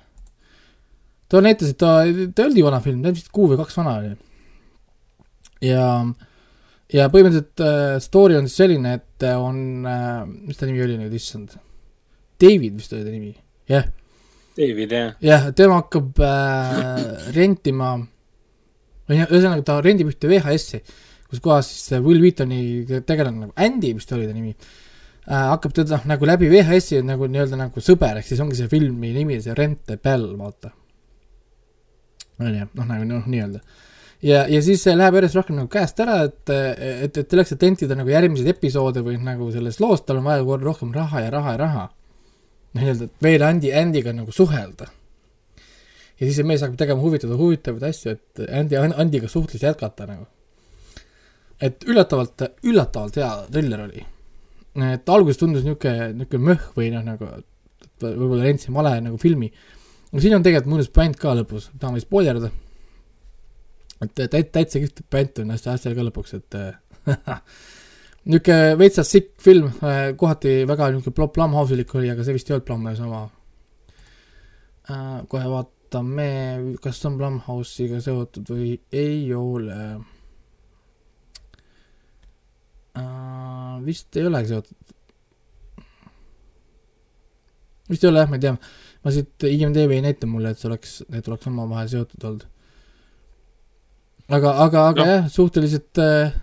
ta 1.31 1.43
näitas, 1.43 1.75
et 1.75 1.79
ta, 1.83 1.97
ta 2.07 2.07
ei 2.07 2.47
olnud 2.47 2.59
nii 2.61 2.67
vana 2.69 2.81
film, 2.85 3.03
ta 3.03 3.11
on 3.11 3.19
vist 3.19 3.33
kuu 3.35 3.51
või 3.51 3.59
kaks 3.65 3.81
vana 3.83 3.97
oli. 3.99 4.13
ja, 5.67 5.89
ja 6.95 7.09
põhimõtteliselt 7.11 7.65
äh, 7.67 7.97
story 8.07 8.39
on 8.39 8.47
siis 8.47 8.63
selline, 8.63 8.95
et 9.03 9.27
on 9.35 9.59
äh,, 9.91 10.23
mis 10.47 10.59
ta 10.63 10.71
nimi 10.71 10.87
oli 10.87 11.01
nüüd, 11.03 11.19
issand, 11.19 11.59
David 12.41 12.77
vist 12.81 12.93
oli 12.97 13.05
ta 13.05 13.13
nimi, 13.13 13.35
jah 13.71 13.89
David 14.57 14.93
jah, 14.93 15.15
jah, 15.23 15.49
tema 15.57 15.81
hakkab 15.81 16.21
äh, 16.25 17.01
rentima, 17.37 17.95
või 19.09 19.21
jah, 19.21 19.31
ühesõnaga 19.31 19.67
ta 19.67 19.79
rendib 19.85 20.11
ühte 20.11 20.31
VHS-i, 20.31 20.81
kus 21.31 21.43
kohas 21.45 21.71
siis 21.71 22.01
Will 22.03 22.23
Wheatoni 22.23 23.03
tegelane 23.07 23.47
nagu 23.47 23.55
Andy 23.55 23.93
vist 23.97 24.11
oli 24.17 24.27
ta 24.27 24.35
nimi 24.35 24.55
äh,, 24.55 25.47
hakkab 25.53 25.77
teda 25.77 26.01
nagu 26.11 26.27
läbi 26.29 26.51
VHS-i 26.51 27.05
nagu 27.07 27.29
nii-öelda 27.31 27.61
nagu 27.61 27.85
sõber, 27.85 28.19
ehk 28.19 28.27
siis 28.27 28.43
ongi 28.43 28.59
see 28.59 28.71
filmi 28.73 29.13
nimi, 29.15 29.39
see 29.43 29.55
Rent 29.57 29.95
a 29.95 30.01
Bell, 30.01 30.33
vaata. 30.41 30.75
on 32.41 32.59
ju, 32.59 32.67
noh 32.75 32.91
nagu 32.91 33.07
noh, 33.07 33.31
nii-öelda. 33.31 33.63
ja, 34.27 34.43
ja 34.51 34.65
siis 34.67 34.83
see 34.83 34.97
läheb 34.99 35.21
järjest 35.21 35.39
rohkem 35.39 35.61
nagu 35.63 35.71
käest 35.71 36.03
ära, 36.03 36.25
et, 36.27 36.43
et, 36.51 37.15
et 37.15 37.23
selleks, 37.23 37.55
et 37.55 37.63
tentida 37.63 37.95
nagu 37.95 38.11
järgmiseid 38.11 38.51
episoode 38.57 39.07
või 39.07 39.17
nagu 39.23 39.49
sellest 39.55 39.81
loost, 39.81 40.09
tal 40.11 40.19
on 40.19 40.27
vaja 40.27 40.61
rohkem 40.67 40.91
raha 40.97 41.25
ja 41.29 41.33
raha 41.39 41.55
ja 41.55 41.63
raha 41.65 41.89
nii-öelda, 42.77 43.09
et 43.09 43.25
veel 43.25 43.45
Andy, 43.45 43.73
Andy'ga 43.75 44.15
nagu 44.15 44.33
suhelda. 44.35 44.87
ja 46.21 46.27
siis 46.27 46.37
see 46.37 46.47
mees 46.47 46.63
hakkab 46.63 46.79
tegema 46.79 47.03
huvitavaid, 47.03 47.39
huvitavaid 47.41 47.87
asju, 47.91 48.15
et 48.15 48.43
Andy, 48.47 48.79
Andy'ga 48.79 49.31
suhtlust 49.31 49.65
jätkata 49.65 50.07
nagu. 50.11 50.27
et 51.61 51.85
üllatavalt, 51.87 52.47
üllatavalt 52.63 53.21
hea 53.21 53.31
triller 53.51 53.85
oli. 53.89 54.07
et 54.93 55.15
alguses 55.17 55.41
tundus 55.41 55.67
niisugune, 55.67 56.13
niisugune 56.15 56.53
möh 56.53 56.71
või 56.77 56.91
noh, 56.95 57.05
nagu 57.07 57.35
võib-olla 58.01 58.47
rentsin 58.47 58.75
vale 58.75 58.97
nagu 59.05 59.19
filmi. 59.21 59.51
aga 60.13 60.23
siin 60.23 60.39
on 60.39 60.47
tegelikult 60.47 60.75
mõnus 60.75 60.93
bänd 60.95 61.19
ka 61.21 61.35
lõpus, 61.39 61.71
tahan 61.79 61.99
vist 61.99 62.09
spoilerdada. 62.09 62.53
et 64.05 64.15
täit-, 64.15 64.55
täitsa 64.55 64.79
kihvt 64.79 65.05
bänd 65.11 65.43
on 65.43 65.55
hästi, 65.57 65.75
hästi 65.75 65.97
ka 65.99 66.09
lõpuks, 66.09 66.39
et 66.39 66.61
niisugune 68.29 68.77
veitsa 68.79 69.05
sick 69.07 69.33
film, 69.41 69.71
kohati 70.17 70.65
väga 70.69 70.91
niisugune 70.93 71.17
pl- 71.17 71.33
Blumhouse'ilik 71.35 71.95
oli, 71.97 72.11
aga 72.13 72.25
see 72.25 72.37
vist 72.37 72.51
ei 72.51 72.57
olnud 72.57 72.67
Blumhouse 72.69 73.03
oma. 73.07 73.23
kohe 75.31 75.49
vaatame, 75.55 76.29
kas 76.83 77.05
on 77.09 77.17
Blumhouse'iga 77.21 78.01
seotud 78.05 78.51
või 78.53 78.75
ei 78.93 79.33
ole. 79.35 79.81
vist 83.87 84.17
ei 84.17 84.27
ole 84.27 84.45
seotud. 84.47 84.77
vist 87.91 88.05
ei 88.05 88.11
ole 88.11 88.21
jah, 88.23 88.29
ma 88.31 88.37
ei 88.37 88.45
tea, 88.45 88.55
ma 89.05 89.11
siit 89.15 89.49
IMDB 89.49 89.97
ei 89.97 90.05
näita 90.05 90.29
mulle, 90.31 90.53
et 90.53 90.61
see 90.61 90.69
oleks, 90.69 91.01
need 91.11 91.27
oleks 91.27 91.49
omavahel 91.51 91.89
seotud 91.91 92.27
olnud. 92.29 92.45
aga, 94.29 94.53
aga, 94.67 94.85
aga 94.93 95.01
Noh. 95.01 95.11
jah, 95.15 95.29
suhteliselt 95.33 95.99
äh, 96.05 96.37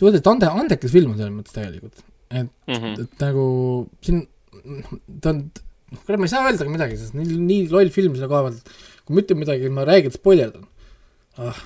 suhteliselt 0.00 0.30
ande-, 0.32 0.50
andekas 0.64 0.92
film 0.94 1.12
on 1.14 1.18
selles 1.20 1.34
mõttes 1.36 1.54
tegelikult, 1.56 2.04
et, 2.30 2.48
Mhm. 2.70 2.94
et 3.04 3.24
nagu 3.24 3.44
siin, 4.04 4.22
ta 5.20 5.34
on, 5.34 5.42
kurat, 6.06 6.18
ma 6.20 6.26
ei 6.28 6.32
saa 6.32 6.46
öelda 6.48 6.66
ka 6.66 6.72
midagi, 6.72 6.96
sest 7.00 7.16
nii, 7.18 7.36
nii 7.50 7.68
loll 7.72 7.90
film 7.94 8.16
selle 8.16 8.30
koha 8.30 8.48
pealt, 8.48 8.72
kui 9.04 9.16
ma 9.16 9.24
ütlen 9.24 9.40
midagi, 9.42 9.70
ma 9.74 9.84
räigelt 9.88 10.16
spoilerdan 10.18 10.66
ah.. 11.40 11.60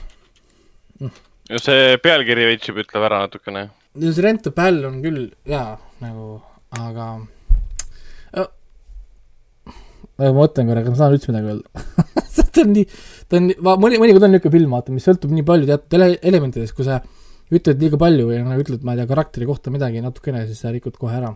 ja 1.50 1.60
see 1.62 1.96
pealkiri 2.04 2.46
veits 2.50 2.68
juba 2.70 2.84
ütleb 2.84 3.06
ära 3.08 3.22
natukene. 3.24 3.66
ja 4.00 4.12
see 4.14 4.24
Rent 4.24 4.46
a 4.50 4.54
Pal 4.56 4.80
on 4.88 5.00
küll 5.04 5.26
jaa, 5.50 5.74
nagu, 6.04 6.38
aga 6.78 7.08
äh, 8.38 8.48
ma 10.20 10.30
mõtlen 10.36 10.70
korra, 10.70 10.84
kas 10.86 10.94
ma 10.94 11.00
saan 11.02 11.16
üldse 11.18 11.32
midagi 11.32 11.52
öelda 11.52 11.84
ta 12.54 12.62
on 12.62 12.72
nii, 12.74 12.86
ta 13.28 13.38
on 13.40 13.50
mõni, 13.82 13.98
mõnikord 14.02 14.26
on 14.28 14.34
niisugune 14.34 14.54
film, 14.56 14.74
vaata, 14.76 14.94
mis 14.94 15.06
sõltub 15.06 15.32
nii 15.34 15.46
palju 15.46 15.68
teatud 15.70 15.96
ele-, 15.98 16.18
elementidest, 16.22 16.74
kui 16.76 16.86
sa 16.86 17.00
ütled 17.52 17.80
liiga 17.82 17.98
palju 18.00 18.28
või 18.30 18.38
nagu 18.44 18.62
ütled, 18.64 18.84
ma 18.86 18.94
ei 18.94 19.02
tea, 19.02 19.08
karakteri 19.10 19.46
kohta 19.48 19.70
midagi 19.74 20.00
natukene, 20.04 20.46
siis 20.48 20.62
sa 20.64 20.72
rikud 20.74 20.96
kohe 21.00 21.16
ära 21.18 21.34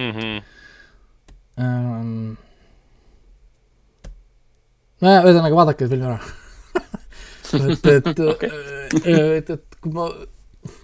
Mhm. 0.00 0.42
ähm,. 1.60 2.36
nojah, 5.02 5.24
ühesõnaga 5.26 5.58
vaadake 5.58 5.88
see 5.88 5.96
film 5.96 6.06
ära 6.08 6.20
et, 7.72 7.86
et 7.90 8.22
okay., 8.32 8.50
et, 9.40 9.50
et 9.50 9.80
kui 9.82 9.92
ma, 9.92 10.06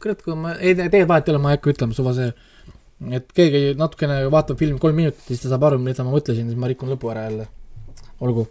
kurat, 0.03 0.23
kui 0.25 0.37
ma, 0.37 0.57
ei 0.59 0.75
tee 0.77 1.05
vahet 1.09 1.29
ei 1.29 1.35
ole, 1.35 1.43
ma 1.43 1.53
ei 1.53 1.59
hakka 1.61 1.73
ütlema 1.75 1.97
suva 1.97 2.13
see, 2.17 2.33
et 3.17 3.29
keegi 3.37 3.75
natukene 3.79 4.23
vaatab 4.33 4.59
filmi 4.61 4.81
kolm 4.83 4.97
minutit, 4.99 5.23
siis 5.29 5.43
ta 5.45 5.53
saab 5.53 5.69
aru, 5.69 5.81
mida 5.83 6.05
ma 6.05 6.15
mõtlesin, 6.15 6.49
siis 6.51 6.59
ma 6.61 6.71
rikun 6.71 6.91
lõpu 6.93 7.13
ära 7.13 7.27
jälle. 7.29 7.49
olgu. 8.25 8.47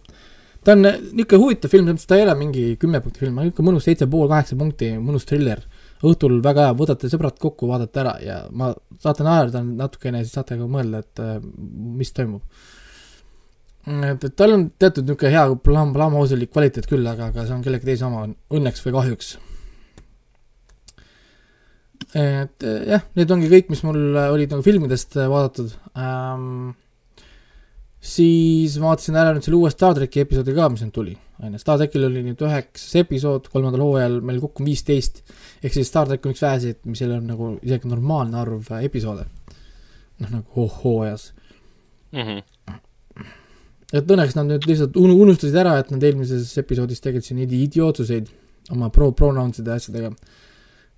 Ta 0.65 0.75
on 0.75 0.85
niisugune 0.85 1.41
huvitav 1.41 1.71
film, 1.71 1.85
selles 1.85 1.99
mõttes 1.99 2.09
ta 2.09 2.19
ei 2.19 2.25
ole 2.25 2.35
mingi 2.39 2.67
kümme 2.81 3.01
punkti 3.03 3.23
film, 3.23 3.41
niisugune 3.41 3.69
mõnus 3.69 3.87
seitse 3.87 4.07
pool, 4.11 4.29
kaheksa 4.31 4.57
punkti, 4.59 4.93
mõnus 5.01 5.27
triller. 5.29 5.65
õhtul 6.05 6.41
väga 6.43 6.67
hea, 6.67 6.73
võtate 6.77 7.09
sõbrad 7.09 7.37
kokku, 7.41 7.67
vaatate 7.69 8.01
ära 8.01 8.15
ja 8.21 8.39
ma 8.51 8.73
saate 9.01 9.25
naerda 9.25 9.63
natukene, 9.65 10.21
siis 10.25 10.35
saate 10.37 10.57
ka 10.59 10.67
mõelda, 10.69 11.01
et 11.01 11.21
äh, 11.23 11.37
mis 12.01 12.11
toimub 12.13 12.43
et, 13.85 14.23
et 14.23 14.35
tal 14.37 14.55
on 14.55 14.69
teatud 14.81 15.05
niisugune 15.05 15.33
hea 15.33 15.43
plam-, 15.65 15.91
Blumhouse'lik 15.95 16.53
kvaliteet 16.53 16.87
küll, 16.89 17.05
aga, 17.09 17.29
aga 17.31 17.45
see 17.45 17.55
on 17.55 17.65
kellegi 17.65 17.91
teise 17.91 18.07
oma, 18.07 18.25
õnneks 18.53 18.81
või 18.85 18.95
kahjuks. 18.97 19.35
et 22.15 22.63
eh, 22.65 22.81
jah, 22.93 23.05
need 23.19 23.31
ongi 23.31 23.51
kõik, 23.51 23.69
mis 23.73 23.83
mul 23.85 23.99
äh, 24.15 24.31
olid 24.33 24.53
nagu 24.53 24.65
filmidest 24.65 25.17
äh, 25.19 25.29
vaadatud 25.31 25.75
ähm,. 25.99 26.73
Siis 28.05 28.75
vaatasin 28.81 29.15
ära 29.17 29.31
nüüd 29.33 29.45
selle 29.47 29.57
uue 29.57 29.71
Star 29.73 29.95
tracki 29.97 30.21
episoodi 30.21 30.53
ka, 30.57 30.67
mis 30.69 30.83
nüüd 30.85 30.93
tuli, 30.93 31.15
on 31.41 31.55
ju, 31.55 31.61
Star 31.61 31.79
trackil 31.81 32.05
oli 32.07 32.21
nüüd 32.27 32.41
üheksas 32.45 32.93
episood, 33.01 33.47
kolmandal 33.53 33.81
hooajal 33.85 34.19
meil 34.25 34.41
kokku 34.43 34.61
on 34.63 34.69
viisteist. 34.69 35.23
ehk 35.63 35.73
siis 35.73 35.89
Star 35.89 36.05
track 36.09 36.25
on 36.25 36.35
üks 36.35 36.43
väheseid, 36.45 36.79
mis 36.85 37.01
ei 37.01 37.07
ole 37.09 37.17
nagu 37.25 37.55
isegi 37.65 37.89
normaalne 37.89 38.37
arv 38.43 38.69
äh, 38.71 38.83
episoode. 38.85 39.25
noh, 40.19 40.29
nagu 40.37 40.61
oh, 40.67 40.77
hooajas 40.83 41.31
Mhm. 42.15 42.37
et 43.93 44.11
õnneks 44.11 44.35
nad 44.37 44.47
nüüd 44.47 44.65
lihtsalt 44.69 44.95
unu- 44.99 45.17
unustasid 45.25 45.55
ära, 45.59 45.73
et 45.81 45.89
nad 45.91 46.03
eelmises 46.03 46.53
episoodis 46.61 47.01
tegid 47.03 47.25
siin 47.25 47.41
idi- 47.43 47.63
idiootsuseid 47.65 48.29
oma 48.71 48.89
pro-, 48.89 49.11
pronouns'ide 49.11 49.67
ja 49.73 49.75
asjadega. 49.81 50.11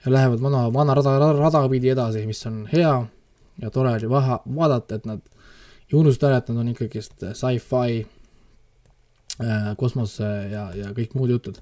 ja 0.06 0.12
lähevad 0.14 0.40
vana, 0.44 0.68
vana 0.74 0.94
rada, 0.94 1.16
rada 1.40 1.64
pidi 1.70 1.90
edasi, 1.90 2.26
mis 2.28 2.46
on 2.46 2.66
hea 2.72 2.94
ja 3.62 3.70
tore 3.74 3.96
oli 3.98 4.10
vaha, 4.10 4.42
vaadata, 4.46 4.96
et 5.00 5.06
nad 5.10 5.22
nad 5.94 6.58
on 6.64 6.74
ikkagist 6.74 7.24
sci-fi 7.34 8.02
äh,, 8.04 9.74
kosmose 9.78 10.28
ja, 10.52 10.68
ja 10.76 10.92
kõik 10.96 11.16
muud 11.16 11.32
jutud. 11.32 11.60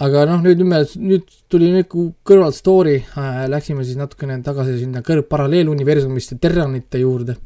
aga 0.00 0.26
noh, 0.28 0.42
nüüd, 0.44 0.62
nüüd 0.96 1.32
tuli 1.48 1.84
ku- 1.84 2.12
kõrvalt 2.24 2.56
story 2.56 2.98
äh,, 3.00 3.46
läksime 3.48 3.84
siis 3.84 3.96
natukene 4.00 4.42
tagasi 4.42 4.78
sinna 4.82 5.00
kõrv-, 5.06 5.28
paralleeluniversumiste 5.28 6.38
terranite 6.40 7.00
juurde 7.00 7.36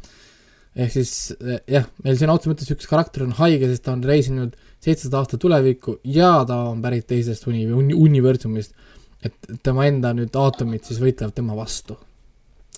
ehk 0.75 0.91
siis 0.91 1.13
jah, 1.71 1.87
meil 2.03 2.19
sõna 2.19 2.35
otseses 2.35 2.51
mõttes 2.51 2.73
üks 2.75 2.89
karakter 2.91 3.23
on 3.27 3.35
haige, 3.39 3.69
sest 3.71 3.85
ta 3.87 3.95
on 3.95 4.03
reisinud 4.07 4.57
seitsesada 4.83 5.21
aastat 5.21 5.43
tulevikku 5.45 6.01
ja 6.17 6.37
ta 6.49 6.59
on 6.73 6.83
pärit 6.85 7.07
teisest 7.11 7.47
uni-, 7.51 7.69
uni-, 7.71 7.95
universumist. 7.95 8.75
et 9.25 9.47
tema 9.65 9.87
enda 9.89 10.11
nüüd 10.13 10.35
aatomid 10.37 10.85
siis 10.85 10.99
võitlevad 11.01 11.33
tema 11.33 11.55
vastu. 11.57 11.97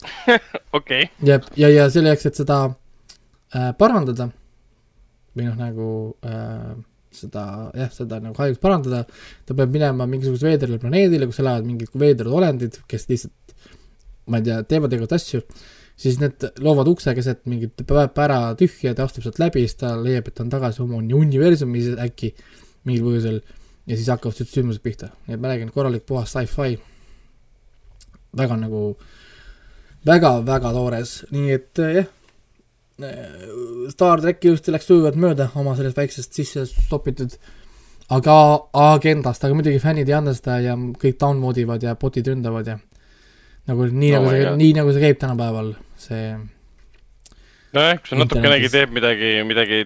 okei, 0.79 1.07
ja, 1.25 1.41
ja, 1.57 1.71
ja 1.73 1.87
selleks, 1.93 2.27
et 2.29 2.39
seda 2.39 2.59
äh, 2.69 3.73
parandada 3.79 4.29
või 5.37 5.47
noh, 5.49 5.57
nagu 5.61 5.89
äh, 6.27 6.75
seda 7.17 7.47
jah, 7.77 7.91
seda 7.93 8.21
nagu 8.21 8.37
haigust 8.41 8.61
parandada, 8.63 9.05
ta 9.49 9.57
peab 9.57 9.73
minema 9.73 10.07
mingisugusele 10.11 10.55
veedrale 10.55 10.81
planeedile, 10.83 11.29
kus 11.31 11.41
elavad 11.43 11.67
mingid 11.69 11.97
veedrad 11.97 12.33
olendid, 12.41 12.81
kes 12.91 13.09
lihtsalt 13.11 13.57
ma 14.27 14.41
ei 14.41 14.47
tea, 14.49 14.61
teevad 14.69 14.95
igasuguseid 14.97 15.23
asju, 15.23 15.67
siis 15.97 16.19
need 16.21 16.45
loovad 16.65 16.89
ukse 16.91 17.15
keset 17.17 17.45
mingit 17.49 17.85
pära 17.87 18.41
tühja, 18.59 18.93
ta 18.97 19.07
astub 19.07 19.25
sealt 19.25 19.39
läbi, 19.41 19.63
siis 19.65 19.79
ta 19.81 19.95
leiab, 20.01 20.29
et 20.29 20.37
ta 20.37 20.45
on 20.45 20.51
tagasi 20.53 20.83
oma 20.85 20.99
uni- 20.99 21.17
universumis 21.17 21.93
äkki 22.03 22.33
mingil 22.89 23.07
põhjusel 23.07 23.39
ja 23.87 23.95
siis 23.97 24.11
hakkavad 24.11 24.41
sündmused 24.43 24.83
pihta, 24.85 25.13
nii 25.27 25.39
et 25.39 25.43
ma 25.43 25.53
räägin, 25.53 25.71
korralik 25.75 26.05
puhas 26.09 26.35
sci-fi, 26.35 26.77
väga 28.37 28.59
nagu 28.61 28.83
väga-väga 30.07 30.73
toores, 30.77 31.19
nii 31.35 31.53
et 31.57 31.83
äh, 31.83 31.99
jah, 32.01 32.13
Star 33.93 34.23
tracki 34.23 34.49
just 34.49 34.71
läks 34.73 34.87
sujuvalt 34.89 35.19
mööda 35.21 35.51
oma 35.61 35.75
sellest 35.77 35.99
väiksest 35.99 36.33
sisse 36.33 36.63
stopitud 36.65 37.35
aga 38.13 38.35
agendast, 38.73 39.45
aga 39.45 39.57
muidugi 39.57 39.81
fännid 39.83 40.11
ei 40.11 40.17
anda 40.17 40.35
seda 40.37 40.61
ja 40.63 40.77
kõik 40.77 41.19
download 41.21 41.59
ivad 41.59 41.83
ja 41.83 41.97
bot'id 41.99 42.29
ründavad 42.31 42.71
ja 42.71 42.77
nagu 43.67 43.89
nii 43.91 44.13
Oh 44.15 44.23
nagu 44.23 44.31
see 44.31 44.53
nii 44.61 44.77
nagu 44.79 44.95
see 44.95 45.03
käib 45.03 45.19
tänapäeval, 45.23 45.73
see 45.99 46.29
nojah, 47.75 47.99
kui 47.99 48.13
sa 48.13 48.21
natukenegi 48.21 48.71
teeb 48.71 48.95
midagi, 48.95 49.33
midagi 49.49 49.83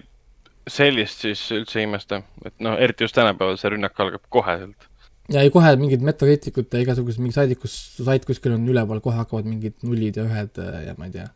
sellist, 0.69 1.25
siis 1.25 1.41
üldse 1.55 1.81
ei 1.81 1.87
imesta. 1.89 2.21
et 2.45 2.53
noh, 2.61 2.77
eriti 2.77 3.07
just 3.07 3.17
tänapäeval 3.17 3.57
see 3.57 3.73
rünnak 3.73 3.97
algab 3.97 4.23
koheselt. 4.29 4.87
Ja 5.31 5.41
ei 5.45 5.49
kohe 5.53 5.71
mingid 5.79 6.01
metakriitikud 6.05 6.67
ja 6.73 6.81
igasugused 6.83 7.19
mingid 7.23 7.37
saidid, 7.39 7.59
kus 7.61 7.75
sait 8.03 8.25
kuskil 8.27 8.53
on 8.57 8.67
üleval, 8.67 8.99
kohe 9.03 9.15
hakkavad 9.21 9.45
mingid 9.47 9.73
nullid 9.87 10.17
ja 10.19 10.25
ühed 10.27 10.59
äh, 10.61 10.85
ja 10.89 10.95
ma 10.97 11.07
ei 11.09 11.17
tea, 11.17 11.29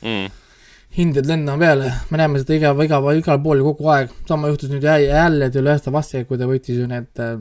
Mm. 0.00 0.30
hinded 0.96 1.26
lendama 1.28 1.58
peale, 1.60 1.88
me 2.10 2.16
näeme 2.18 2.38
seda 2.40 2.54
iga, 2.56 2.70
iga, 2.84 2.98
igal 3.18 3.40
pool 3.44 3.58
ju 3.60 3.66
kogu 3.66 3.90
aeg, 3.92 4.14
sama 4.28 4.48
juhtus 4.48 4.70
nüüd 4.72 4.82
jä- 4.88 5.10
jälle 5.10 5.50
Last 5.66 5.88
of 5.88 5.94
Us'iga, 6.00 6.24
kui 6.24 6.38
ta 6.40 6.48
võitis 6.48 6.78
ju 6.80 6.86
need 6.88 7.20
äh, 7.20 7.36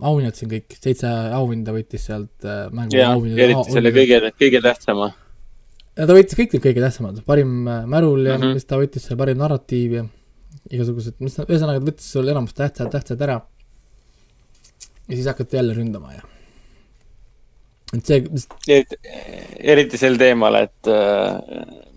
auhinnad 0.00 0.36
siin 0.36 0.50
kõik, 0.52 0.76
seitse 0.80 1.08
auhinda 1.36 1.72
võitis 1.76 2.04
sealt 2.08 2.44
äh, 2.48 2.68
mängu 2.72 2.96
ja 2.96 3.10
auhinnad- 3.14 3.42
eriti 3.46 3.72
selle 3.74 3.92
kõige, 3.96 4.20
kõige 4.40 4.60
tähtsama. 4.64 5.10
ja 5.96 6.06
ta 6.06 6.16
võitis 6.16 6.36
kõik 6.38 6.54
need 6.54 6.64
kõige 6.68 6.84
tähtsamad, 6.84 7.20
parim 7.26 7.56
äh, 7.68 7.82
märul 7.90 8.24
ja 8.28 8.36
mm. 8.38 8.42
-hmm. 8.44 8.54
mis 8.60 8.64
ta 8.68 8.78
võttis 8.80 9.04
seal, 9.08 9.18
parim 9.20 9.40
narratiiv 9.40 9.92
ja 9.98 10.04
igasugused, 10.70 11.16
mis 11.20 11.36
ühesõnaga 11.42 11.80
ta 11.80 11.88
võttis 11.90 12.12
sul 12.12 12.28
enamus 12.28 12.54
tähtsad, 12.54 12.90
tähtsad 12.92 13.20
ära. 13.26 13.40
Ja 15.10 15.16
siis 15.16 15.26
hakati 15.26 15.58
jälle 15.58 15.74
ründama 15.74 16.14
ja. 16.14 16.22
et 17.96 18.06
see, 18.06 18.22
eriti, 18.68 18.98
eriti 19.74 20.00
sel 20.00 20.18
teemal, 20.20 20.62
et 20.62 20.90
äh, 20.90 21.36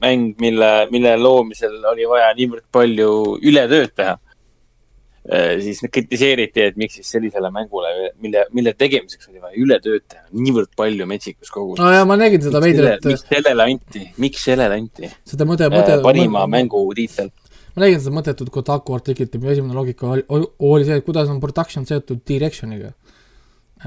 mäng, 0.02 0.34
mille, 0.42 0.74
mille 0.92 1.16
loomisel 1.22 1.80
oli 1.94 2.08
vaja 2.10 2.34
niivõrd 2.38 2.66
palju 2.74 3.10
ületööd 3.42 3.94
teha 3.96 4.16
äh,. 4.18 5.54
siis 5.64 5.84
kritiseeriti, 5.92 6.66
et 6.72 6.80
miks 6.80 6.98
siis 7.00 7.14
sellisele 7.16 7.52
mängule, 7.54 7.94
mille, 8.24 8.48
mille 8.58 8.74
tegemiseks 8.78 9.30
oli 9.30 9.44
vaja 9.44 9.56
ületööd 9.62 10.08
teha, 10.10 10.26
niivõrd 10.34 10.74
palju 10.80 11.08
metsikus 11.14 11.54
koguses 11.54 11.86
no 11.86 12.10
ma 12.10 12.20
nägin 12.20 12.44
seda 12.44 12.64
veidrat, 12.64 13.06
miks 13.08 13.28
sellele 13.30 13.70
anti, 13.70 14.04
miks 14.26 14.50
sellele 14.50 14.82
anti 14.82 15.14
seda 15.30 15.48
mõte, 15.48 15.70
äh, 15.70 15.78
mõte, 15.78 16.02
parima 16.04 16.48
mängutiitel? 16.50 17.32
ma 17.76 17.86
nägin 17.86 18.02
seda 18.02 18.16
mõttetut 18.18 18.52
Kotaku 18.54 18.98
artiklit 18.98 19.34
ja 19.34 19.42
minu 19.42 19.54
esimene 19.54 19.78
loogika 19.78 20.10
oli, 20.14 20.26
oli 20.60 20.88
see, 20.88 21.00
et 21.00 21.06
kuidas 21.06 21.32
on 21.32 21.40
production 21.44 21.88
seotud 21.90 22.22
direction'iga. 22.28 22.94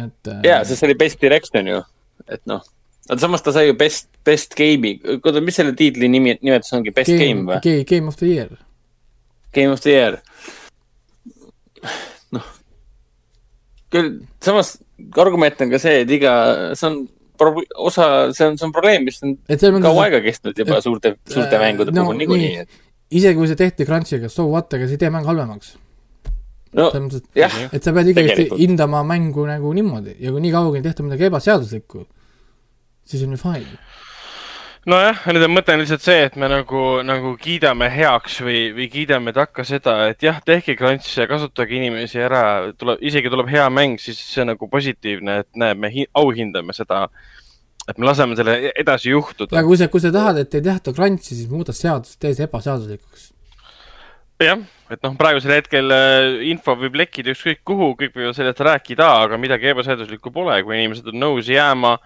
Et 0.03 0.31
äh, 0.33 0.41
jaa, 0.47 0.63
sest 0.65 0.81
see 0.83 0.89
oli 0.91 0.97
best 1.01 1.21
direction 1.23 1.67
ju, 1.71 1.81
et 2.29 2.43
noh. 2.51 2.63
aga 3.09 3.19
samas 3.23 3.43
ta 3.47 3.53
sai 3.55 3.69
ju 3.69 3.75
best, 3.79 4.09
best 4.27 4.55
game'i, 4.59 4.97
oota, 5.17 5.41
mis 5.45 5.57
selle 5.59 5.73
tiitli 5.79 6.09
nimi, 6.11 6.37
nimetus 6.43 6.73
ongi, 6.77 6.93
best 6.95 7.13
game, 7.13 7.45
game 7.45 7.45
või? 7.51 7.85
Game, 7.87 8.09
of 8.11 8.17
the 8.21 8.27
year. 8.33 8.51
Game 9.55 9.73
of 9.73 9.81
the 9.81 9.93
Year. 9.95 10.17
noh, 12.35 12.47
küll 13.95 14.11
samas 14.43 14.75
argument 15.17 15.61
on 15.65 15.71
ka 15.73 15.79
see, 15.83 16.03
et 16.05 16.11
iga, 16.17 16.33
see 16.77 16.89
on 16.91 16.99
prob- 17.39 17.63
osa, 17.77 18.09
see 18.37 18.49
on, 18.51 18.59
see 18.59 18.67
on 18.67 18.75
probleem, 18.75 19.05
mis 19.07 19.21
on 19.23 19.37
selles 19.49 19.83
kaua 19.85 20.07
aega 20.09 20.21
kestnud 20.25 20.59
juba 20.59 20.79
et- 20.81 20.85
suurte, 20.89 21.15
suurte 21.31 21.57
äh, 21.57 21.63
mängude 21.63 21.95
no 21.95 22.07
puhul 22.09 22.19
niikuinii 22.23 22.53
nii., 22.59 22.67
isegi 23.21 23.39
kui 23.39 23.47
see 23.51 23.59
tehti 23.61 23.87
crunch'iga, 23.89 24.29
so 24.33 24.49
what, 24.51 24.73
ega 24.75 24.89
see 24.91 24.99
ei 24.99 25.05
tee 25.05 25.13
mängu 25.15 25.31
halvemaks. 25.31 25.77
No 26.77 26.91
jah, 27.37 27.55
et 27.73 27.85
sa 27.85 27.93
pead 27.97 28.13
ikkagi 28.13 28.49
hindama 28.61 29.03
mängu 29.07 29.47
nagu 29.49 29.73
niimoodi 29.77 30.17
ja 30.21 30.33
kui 30.33 30.43
nii 30.45 30.53
kaua 30.55 30.75
ei 30.77 30.85
tehta 30.85 31.05
midagi 31.07 31.29
ebaseaduslikku, 31.31 32.05
siis 33.09 33.23
on 33.25 33.33
ju 33.37 33.41
fine. 33.41 33.79
nojah, 34.87 35.23
nüüd 35.33 35.47
on 35.47 35.55
mõte 35.55 35.75
on 35.75 35.83
lihtsalt 35.83 36.05
see, 36.05 36.27
et 36.29 36.37
me 36.39 36.51
nagu, 36.51 36.83
nagu 37.07 37.33
kiidame 37.41 37.89
heaks 37.91 38.41
või, 38.45 38.61
või 38.77 38.91
kiidame 38.93 39.33
takka 39.37 39.65
seda, 39.67 39.97
et 40.13 40.23
jah, 40.23 40.39
tehke 40.45 40.77
ja 40.77 41.27
kasutage 41.31 41.75
inimesi 41.81 42.21
ära, 42.23 42.73
tuleb, 42.79 43.01
isegi 43.03 43.33
tuleb 43.33 43.51
hea 43.51 43.67
mäng, 43.73 43.99
siis 44.03 44.21
see 44.21 44.45
on 44.45 44.53
nagu 44.55 44.69
positiivne, 44.71 45.41
et 45.43 45.51
näe, 45.59 45.75
me 45.75 45.91
hi- 45.91 46.11
auhindame 46.15 46.77
seda. 46.77 47.09
et 47.89 47.99
me 47.99 48.07
laseme 48.07 48.35
selle 48.35 48.73
edasi 48.75 49.13
juhtuda 49.13 49.55
aga. 49.55 49.67
kui 49.67 49.77
sa, 49.79 49.87
kui 49.89 50.01
sa 50.03 50.11
tahad, 50.11 50.41
et 50.43 50.55
ei 50.59 50.63
tehta 50.63 50.91
crunch'i, 50.93 51.37
siis 51.37 51.49
muuda 51.49 51.73
seadust, 51.73 52.19
tee 52.19 52.35
see 52.35 52.49
ebaseaduslikuks. 52.49 53.29
jah, 54.43 54.61
et 54.93 55.03
noh, 55.03 55.17
praegusel 55.19 55.57
hetkel 55.57 55.95
äh, 55.95 56.45
info 56.51 56.77
võib 56.79 56.99
lekkida 57.01 57.33
ükskõik 57.33 57.63
kuhu, 57.67 57.95
kõik 58.01 58.15
võivad 58.17 58.37
sellest 58.37 58.63
rääkida, 58.67 59.09
aga 59.25 59.41
midagi 59.41 59.73
ebaseaduslikku 59.73 60.33
pole, 60.35 60.59
kui 60.67 60.77
inimesed 60.79 61.09
on 61.13 61.21
nõus 61.23 61.49
jääma, 61.51 61.97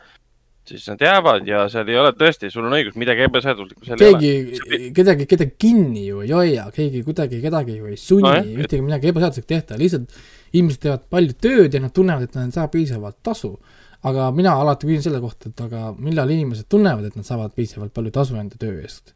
siis 0.71 0.87
nad 0.91 1.03
jäävad 1.03 1.49
ja 1.49 1.65
seal 1.73 1.89
ei 1.91 1.99
ole 1.99 2.13
tõesti, 2.17 2.51
sul 2.53 2.69
on 2.69 2.77
õigus, 2.77 2.97
midagi 3.01 3.27
ebaseaduslikku 3.27 3.89
seal 3.89 4.05
ei 4.05 4.15
ole. 4.15 4.21
keegi, 4.23 4.93
kedagi, 4.97 5.27
kedagi 5.31 5.57
kinni 5.59 6.07
ju 6.07 6.23
ei 6.25 6.33
hoia, 6.37 6.69
keegi 6.75 7.03
kuidagi 7.07 7.41
kedagi 7.43 7.79
ju 7.81 7.91
ei 7.91 7.99
sunni 7.99 8.31
No 8.31 8.63
ühtegi 8.63 8.85
midagi 8.85 9.11
ebaseaduslikku 9.11 9.51
tehta, 9.51 9.81
lihtsalt 9.81 10.15
inimesed 10.53 10.85
teevad 10.85 11.07
palju 11.11 11.37
tööd 11.43 11.75
ja 11.75 11.83
nad 11.83 11.95
tunnevad, 11.95 12.27
et 12.29 12.39
nad 12.39 12.51
ei 12.51 12.57
saa 12.57 12.71
piisavalt 12.73 13.21
tasu. 13.27 13.57
aga 14.01 14.31
mina 14.33 14.55
alati 14.57 14.87
küsin 14.89 15.03
selle 15.05 15.19
kohta, 15.21 15.51
et 15.51 15.59
aga 15.61 15.91
millal 15.93 16.31
inimesed 16.33 16.65
tunnevad, 16.73 17.05
et 17.05 17.17
nad 17.21 17.27
saavad 17.27 17.53
piisavalt 17.53 17.93
palju 17.93 18.11
tasu 18.15 18.39
enda 18.41 18.57
töö 18.57 18.79
eest. 18.81 19.13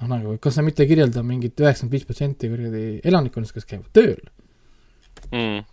noh, 0.00 0.08
nagu 0.08 0.36
kas 0.42 0.56
sa 0.56 0.64
mitte 0.64 0.86
kirjelda 0.88 1.22
mingit 1.26 1.60
üheksakümmend 1.60 1.94
viis 1.94 2.06
protsenti 2.08 2.48
kuradi 2.50 2.84
elanikkonnast, 3.06 3.54
kes 3.56 3.68
käivad 3.68 3.88
tööl, 3.96 4.20
mm.. 5.30 5.64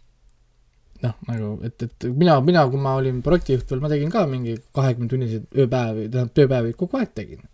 noh, 1.05 1.17
nagu, 1.29 1.51
et, 1.67 1.85
et 1.87 2.07
mina, 2.11 2.37
mina, 2.45 2.65
kui 2.71 2.81
ma 2.83 2.97
olin 2.99 3.21
projektijuht 3.25 3.71
veel, 3.71 3.83
ma 3.83 3.91
tegin 3.91 4.11
ka 4.13 4.25
mingi 4.29 4.57
kahekümne 4.75 5.11
tunniseid 5.13 5.47
ööpäevi, 5.63 6.07
tähendab 6.11 6.33
tööpäevi 6.37 6.75
kogu 6.79 6.99
aeg 6.99 7.13
tegin. 7.17 7.45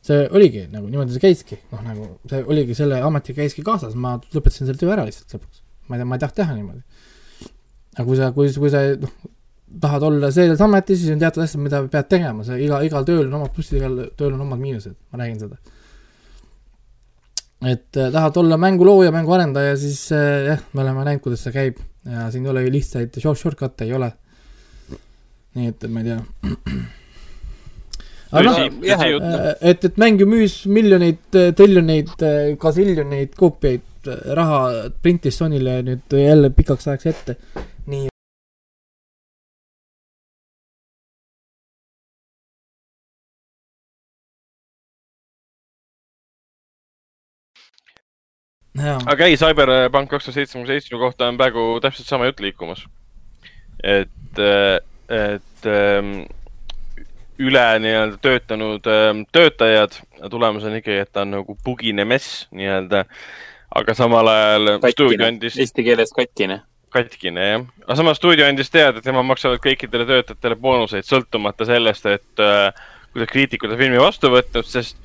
see 0.00 0.22
oligi 0.32 0.64
nagu 0.72 0.88
niimoodi 0.88 1.12
see 1.12 1.22
käiski, 1.26 1.58
noh 1.74 1.82
nagu 1.84 2.06
see 2.30 2.40
oligi 2.48 2.74
selle 2.78 3.02
ametiga 3.04 3.42
käiski 3.42 3.64
kaasas, 3.66 3.94
ma 3.94 4.16
lõpetasin 4.32 4.66
selle 4.66 4.80
töö 4.80 4.94
ära 4.94 5.04
lihtsalt 5.06 5.36
lõpuks. 5.36 5.60
ma 5.86 5.96
ei 5.96 6.00
tea, 6.00 6.08
ma 6.08 6.16
ei 6.16 6.24
tahtnud 6.24 6.40
teha 6.40 6.56
niimoodi. 6.56 6.82
aga 7.98 8.06
kui 8.08 8.16
sa, 8.16 8.32
kui, 8.34 8.54
kui 8.64 8.72
sa 8.72 8.86
noh, 8.96 9.12
tahad 9.80 10.02
olla 10.02 10.30
selles 10.34 10.60
ametis, 10.60 11.02
siis 11.02 11.14
on 11.14 11.20
teatud 11.20 11.44
asjad, 11.44 11.62
mida 11.62 11.82
pead 11.90 12.08
tegema, 12.10 12.44
see 12.46 12.58
iga, 12.64 12.80
igal 12.86 13.06
tööl 13.06 13.26
on 13.26 13.36
omad 13.40 13.52
plussid, 13.54 13.78
igal 13.78 13.98
tööl 14.18 14.34
on 14.34 14.42
omad 14.46 14.60
miinused, 14.62 14.96
ma 15.12 15.22
räägin 15.22 15.38
seda. 15.44 15.58
et 17.60 17.96
äh, 17.96 18.10
tahad 18.12 18.36
olla 18.40 18.56
mängulooja, 18.56 19.12
mänguarendaja, 19.14 19.76
siis 19.76 20.12
äh, 20.16 20.46
jah, 20.48 20.64
me 20.72 20.82
oleme 20.82 21.04
näinud, 21.06 21.22
kuidas 21.22 21.44
see 21.44 21.54
käib 21.54 21.82
ja 22.08 22.30
siin 22.32 22.46
ei 22.46 22.54
ole 22.54 22.64
ju 22.64 22.72
lihtsaid 22.72 23.20
short, 23.20 23.38
shortcut'e 23.38 23.86
ei 23.86 23.94
ole. 23.94 24.10
nii 25.54 25.70
et 25.70 25.86
ma 25.90 26.00
ei 26.02 26.08
tea. 26.08 26.18
aga 28.32 28.44
noh, 28.46 28.58
tõsi, 28.58 28.88
jah. 28.88 29.06
Äh, 29.06 29.48
et, 29.72 29.86
et 29.86 30.00
mäng 30.00 30.22
ju 30.22 30.26
müüs 30.30 30.64
miljoneid, 30.66 31.22
triljoneid, 31.58 32.16
kasiljoneid 32.58 33.36
koopiaid, 33.38 33.86
raha 34.34 34.88
printis 35.02 35.36
Sonyle 35.36 35.82
nüüd 35.84 36.16
jälle 36.16 36.50
pikaks 36.56 36.88
ajaks 36.88 37.12
ette. 37.12 37.36
Aga 49.10 49.28
ei, 49.28 49.36
Cyberpunk 49.40 50.10
kaks 50.10 50.28
tuhat 50.28 50.40
seitsekümmend 50.40 50.72
seitsme 50.72 51.00
kohta 51.00 51.28
on 51.30 51.38
praegu 51.40 51.64
täpselt 51.82 52.08
sama 52.08 52.28
jutt 52.30 52.42
liikumas. 52.44 52.84
et, 53.84 54.40
et 54.40 55.66
ähm, 55.66 56.14
üle 57.40 57.66
nii-öelda 57.80 58.18
töötanud 58.22 58.88
ähm, 58.90 59.22
töötajad, 59.32 59.96
tulemus 60.30 60.66
on 60.68 60.76
ikkagi, 60.76 61.04
et 61.04 61.12
ta 61.12 61.24
on 61.24 61.38
nagu 61.38 61.56
bugine 61.64 62.04
mess 62.04 62.44
nii-öelda. 62.52 63.04
aga 63.70 63.94
samal 63.94 64.26
ajal 64.26 64.66
stuudio 64.90 65.06
katkine, 65.06 65.26
andis, 65.28 65.58
eesti 65.62 65.84
keeles 65.86 66.12
katkine. 66.16 66.60
katkine 66.90 67.46
jah, 67.46 67.66
aga 67.84 67.96
samas 68.02 68.18
stuudio 68.20 68.48
andis 68.48 68.70
teada, 68.70 68.98
et 68.98 69.06
nemad 69.08 69.28
maksavad 69.30 69.62
kõikidele 69.64 70.08
töötajatele 70.08 70.58
boonuseid, 70.60 71.06
sõltumata 71.06 71.68
sellest, 71.68 72.06
et 72.10 72.44
äh, 72.44 72.74
kuidas 73.12 73.32
kriitikud 73.32 73.72
on 73.72 73.80
filmi 73.80 74.02
vastu 74.02 74.32
võtnud, 74.32 74.68
sest 74.68 74.98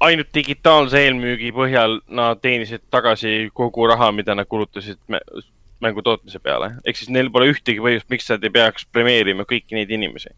ainult 0.00 0.30
digitaalse 0.34 1.00
eelmüügi 1.06 1.52
põhjal 1.54 2.00
nad 2.08 2.40
teenisid 2.42 2.82
tagasi 2.90 3.50
kogu 3.54 3.86
raha, 3.88 4.10
mida 4.12 4.34
nad 4.34 4.48
kulutasid 4.50 4.98
mä- 5.08 5.22
mängu 5.80 6.02
tootmise 6.02 6.38
peale. 6.38 6.74
ehk 6.84 6.96
siis 6.96 7.10
neil 7.10 7.30
pole 7.30 7.52
ühtegi 7.52 7.80
põhjust, 7.84 8.08
miks 8.10 8.28
nad 8.30 8.44
ei 8.44 8.50
peaks 8.50 8.86
premeerima 8.92 9.44
kõiki 9.44 9.78
neid 9.78 9.90
inimesi. 9.90 10.30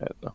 et 0.00 0.16
noh, 0.22 0.34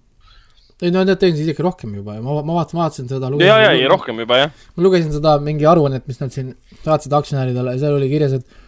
ei 0.81 0.91
no 0.91 1.03
nad 1.05 1.19
teenisid 1.21 1.45
isegi 1.45 1.63
rohkem 1.63 1.93
juba 1.95 2.15
ja 2.17 2.21
ma, 2.25 2.41
ma 2.41 2.57
vaatasin, 2.61 2.79
vaatasin 2.79 3.09
seda 3.11 3.29
ja, 3.45 3.59
ja, 3.67 3.71
ja 3.77 3.89
rohkem 3.91 4.17
juba 4.23 4.37
jah. 4.37 4.51
ma 4.75 4.83
lugesin 4.83 5.13
seda 5.13 5.37
mingi 5.39 5.65
aruannet, 5.65 6.07
mis 6.07 6.19
nad 6.21 6.33
siin 6.33 6.55
saatsid 6.85 7.13
aktsionäridele 7.13 7.75
ja 7.75 7.83
seal 7.85 7.99
oli 7.99 8.09
kirjas, 8.09 8.33
et 8.39 8.59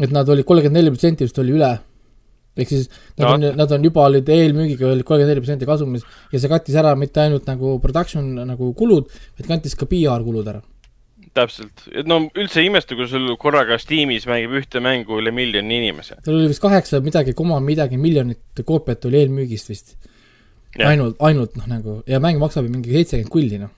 et 0.00 0.12
nad 0.16 0.28
olid 0.32 0.46
kolmkümmend 0.48 0.78
neli 0.80 0.92
protsenti 0.94 1.26
vist 1.26 1.38
oli 1.42 1.52
üle. 1.52 1.74
Ehk 2.56 2.68
siis 2.68 2.88
nad 3.16 3.26
No. 3.26 3.34
on, 3.34 3.44
nad 3.56 3.72
on 3.72 3.84
juba 3.84 4.06
olid 4.08 4.28
eelmüügiga 4.28 4.88
olid 4.90 5.04
kolmkümmend 5.06 5.30
neli 5.30 5.40
protsenti 5.44 5.66
kasumis 5.68 6.02
ja 6.32 6.40
see 6.40 6.50
kattis 6.50 6.74
ära 6.80 6.96
mitte 6.98 7.20
ainult 7.22 7.46
nagu 7.46 7.76
production 7.80 8.26
nagu 8.48 8.72
kulud, 8.74 9.06
vaid 9.38 9.48
kantis 9.48 9.76
ka 9.78 9.86
PR 9.86 10.24
kulud 10.26 10.48
ära. 10.50 10.62
täpselt, 11.34 11.84
et 11.94 12.08
no 12.10 12.24
üldse 12.34 12.58
ei 12.58 12.66
imesta, 12.66 12.96
kui 12.98 13.06
sul 13.06 13.28
korraga 13.38 13.76
Steamis 13.78 14.26
mängib 14.26 14.56
ühte 14.58 14.80
mängu 14.82 15.20
üle 15.22 15.30
miljoni 15.30 15.78
inimese. 15.78 16.16
seal 16.24 16.34
oli 16.40 16.48
vist 16.50 16.62
kaheksa 16.64 16.98
midagi 17.06 17.36
koma 17.38 17.60
midagi 17.62 17.96
miljonit 18.02 18.64
koopiat 18.66 19.04
oli 19.06 19.20
eelmüügist 19.22 19.70
vist. 19.70 19.94
Ainult, 20.78 21.16
ainult 21.26 21.56
noh, 21.58 21.66
nagu 21.70 21.96
ja 22.06 22.18
mäng 22.22 22.38
maksab 22.42 22.66
mingi 22.66 22.90
seitsekümmend 22.94 23.30
kuldi 23.30 23.58
noh. 23.62 23.70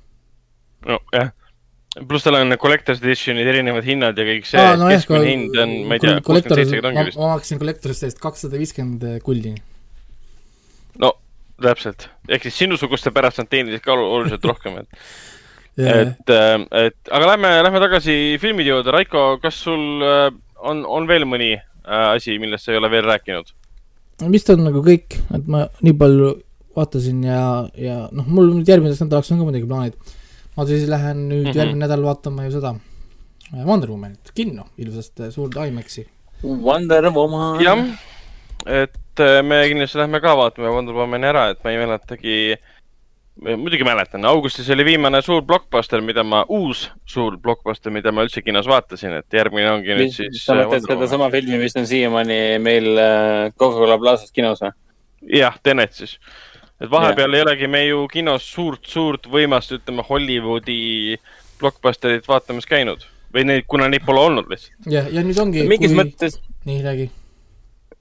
nojah, 0.87 1.31
pluss 2.09 2.25
tal 2.25 2.39
on 2.39 2.55
collector's 2.61 3.03
edition'id, 3.03 3.49
erinevad 3.53 3.85
hinnad 3.87 4.19
ja 4.19 4.25
kõik 4.29 4.49
see 4.49 4.61
ah,, 4.61 4.77
no 4.81 4.89
jah, 4.89 5.01
keskmine 5.01 5.21
kui- 5.21 5.33
hind 5.33 5.59
on, 5.61 5.75
ma 5.89 5.99
ei 5.99 6.05
tea, 6.05 6.15
kuuskümmend 6.15 6.29
kollektoris, 6.29 6.71
seitse 6.71 6.85
ma 6.87 6.93
ongi 6.93 7.05
vist. 7.11 7.21
ma 7.21 7.33
maksin 7.35 7.61
kollektorist 7.61 8.07
eest 8.09 8.23
kakssada 8.23 8.61
viiskümmend 8.61 9.05
kuldi. 9.27 9.53
no 11.03 11.13
täpselt, 11.63 12.09
ehk 12.29 12.49
siis 12.49 12.63
sinusuguste 12.65 13.13
pärast 13.15 13.43
nad 13.43 13.51
teenisid 13.53 13.85
ka 13.85 13.93
olu- 13.95 14.09
oluliselt 14.17 14.49
rohkem, 14.49 14.81
et, 14.83 15.03
yeah.. 15.79 16.07
et, 16.07 16.33
et 16.87 17.13
aga 17.13 17.35
lähme, 17.35 17.53
lähme 17.69 17.83
tagasi 17.85 18.17
filmide 18.43 18.73
juurde, 18.73 18.95
Raiko, 18.95 19.27
kas 19.43 19.61
sul 19.67 20.07
äh, 20.07 20.31
on, 20.65 20.87
on 20.89 21.11
veel 21.11 21.29
mõni 21.29 21.53
äh, 21.59 22.09
asi, 22.15 22.39
millest 22.43 22.67
sa 22.67 22.75
ei 22.75 22.81
ole 22.81 22.91
veel 22.93 23.07
rääkinud? 23.11 23.53
vist 24.33 24.51
on 24.55 24.61
nagu 24.63 24.81
kõik, 24.87 25.19
et 25.35 25.47
ma 25.51 25.67
nii 25.83 25.95
palju 25.99 26.33
vaatasin 26.77 27.23
ja, 27.27 27.45
ja 27.77 27.97
noh, 28.15 28.27
mul 28.31 28.53
nüüd 28.57 28.69
järgmiseks 28.69 29.05
nädalaks 29.05 29.33
on 29.35 29.41
ka 29.41 29.47
muidugi 29.49 29.69
plaanid. 29.69 30.13
Ma 30.57 30.67
siis 30.69 30.89
lähen 30.89 31.29
nüüd 31.29 31.47
mm. 31.47 31.51
-hmm. 31.51 31.59
järgmine 31.59 31.85
nädal 31.87 32.03
vaatama 32.05 32.45
ju 32.45 32.57
seda 32.57 32.75
äh, 33.53 33.65
Wonder 33.67 33.91
Womanit 33.91 34.33
kinno, 34.35 34.67
ilusast 34.79 35.21
äh, 35.21 35.31
suurde 35.31 35.69
IMAX-i. 35.69 36.07
Wonder 36.43 37.11
Woman. 37.11 37.65
jah, 37.65 37.87
et 38.67 39.21
äh, 39.21 39.43
me 39.43 39.63
kindlasti 39.69 39.99
lähme 39.99 40.21
ka 40.21 40.37
vaatama 40.37 40.75
Wonder 40.75 40.95
Womani 40.95 41.27
ära, 41.27 41.49
et 41.51 41.65
ma 41.65 41.71
ei 41.71 41.81
mäletagi, 41.81 42.37
muidugi 43.41 43.85
mäletan, 43.85 44.25
augustis 44.29 44.71
oli 44.71 44.85
viimane 44.85 45.23
suur 45.23 45.43
blockbuster, 45.43 46.01
mida 46.01 46.25
ma, 46.25 46.45
uus 46.49 46.91
suur 47.07 47.39
blockbuster, 47.39 47.93
mida 47.93 48.13
ma 48.13 48.27
üldse 48.27 48.43
kinos 48.43 48.69
vaatasin, 48.69 49.17
et 49.23 49.41
järgmine 49.41 49.71
ongi 49.73 49.97
nüüd 49.97 50.13
siis. 50.13 50.45
sa 50.45 50.59
mõtled 50.59 50.85
sedasama 50.89 51.31
filmi, 51.33 51.59
mis 51.65 51.77
on 51.77 51.89
siiamaani 51.89 52.41
meil 52.59 52.93
Coca-Cola 53.57 53.99
Plaza's 53.99 54.33
kinos 54.33 54.61
või? 54.61 54.75
jah, 55.39 55.57
Tenet 55.63 55.93
siis. 55.97 56.19
Et 56.83 56.91
vahepeal 56.91 57.37
ei 57.37 57.45
olegi 57.45 57.71
me 57.71 57.85
ju 57.87 58.05
kinos 58.11 58.47
suurt-suurt 58.55 59.29
võimast, 59.31 59.75
ütleme 59.79 60.05
Hollywoodi 60.09 61.17
blockbusterit 61.61 62.27
vaatamas 62.29 62.67
käinud 62.69 63.07
või 63.33 63.47
neid, 63.49 63.67
kuna 63.71 63.89
neid 63.89 64.05
pole 64.07 64.21
olnud 64.21 64.51
lihtsalt. 64.51 64.91
ja, 64.91 65.07
ja 65.11 65.25
nüüd 65.25 65.39
ongi. 65.41 65.65
mingis 65.69 65.95
kui... 65.95 66.01
mõttes 66.03 66.39
nii, 66.69 66.83
räägi. 66.85 67.09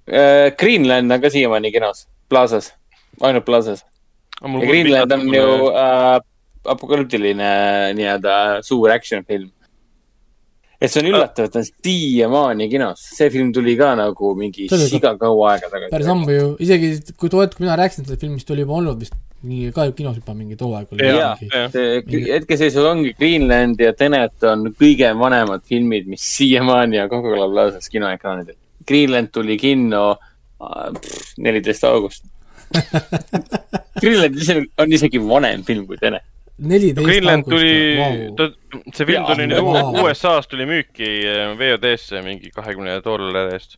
äh, 0.09 0.49
Greenland 0.59 1.13
on 1.13 1.23
ka 1.23 1.31
siiamaani 1.33 1.71
kinos, 1.73 2.07
Plaza's, 2.29 2.73
ainult 3.21 3.45
Plaza's. 3.47 3.85
ja 4.41 4.67
Greenland 4.67 5.15
on 5.15 5.27
ju 5.35 5.47
äh, 5.71 6.19
apokalüptiline 6.65 7.49
nii-öelda 7.97 8.61
suur 8.65 8.91
action 8.93 9.25
film. 9.25 9.49
Et 10.81 10.89
see 10.91 11.01
on 11.03 11.09
üllatav, 11.11 11.45
et 11.47 11.53
ta 11.53 11.59
on 11.61 11.67
siiamaani 11.69 12.69
kinos, 12.71 13.01
see 13.17 13.29
film 13.33 13.51
tuli 13.53 13.75
ka 13.79 13.91
nagu 13.99 14.31
mingi 14.39 14.67
siga 14.69 15.13
kaua 15.21 15.51
aega 15.55 15.69
tagasi. 15.69 15.91
päris 15.93 16.09
ammu 16.13 16.31
ju, 16.37 16.47
isegi 16.65 16.93
kui 17.17 17.29
too 17.29 17.43
hetk, 17.43 17.57
kui 17.57 17.67
mina 17.67 17.75
rääkisin 17.79 18.07
sellest 18.07 18.23
filmist, 18.25 18.49
oli 18.55 18.65
juba 18.65 18.79
olnud 18.79 18.99
vist 19.03 19.13
nii 19.43 19.71
ka 19.73 19.87
kinos 19.97 20.17
juba 20.19 20.33
mingi 20.37 20.57
too 20.57 20.73
aeg 20.77 20.91
oli 20.93 21.05
Jaa. 21.07 21.35
mingi- 21.39 21.53
jah, 21.53 21.69
see 21.73 22.25
hetkeseisuga 22.31 22.91
ongi 22.95 23.13
Greenland 23.17 23.79
ja 23.81 23.93
Tenet 23.97 24.43
on 24.49 24.67
kõige 24.79 25.13
vanemad 25.17 25.63
filmid, 25.69 26.09
mis 26.09 26.25
siiamaani 26.37 26.99
on 27.03 27.09
Coca-Cola 27.13 27.47
Plaza's 27.53 27.89
kinoekraanidel. 27.89 28.57
Greenland 28.87 29.29
tuli 29.33 29.57
kinno 29.61 30.03
äh, 30.11 30.91
neliteist 31.37 31.83
august. 31.89 32.25
Greenland 34.01 34.37
on 34.77 34.93
isegi 34.93 35.21
vanem 35.21 35.63
film 35.67 35.85
kui 35.89 35.97
Tenet. 36.01 36.25
Neliteist 36.57 37.07
Greenland 37.07 37.45
august 37.45 37.53
tuli 37.55 37.97
wow., 37.97 38.51
see 38.93 39.07
film 39.09 39.25
tuli 39.29 39.47
nüüd. 39.49 39.63
U- 39.63 40.05
USA-s 40.05 40.51
tuli 40.51 40.67
müüki 40.69 41.09
äh, 41.31 41.55
VOD-sse 41.59 42.21
mingi 42.25 42.51
kahekümne 42.55 42.99
dollari 43.05 43.57
eest. 43.57 43.77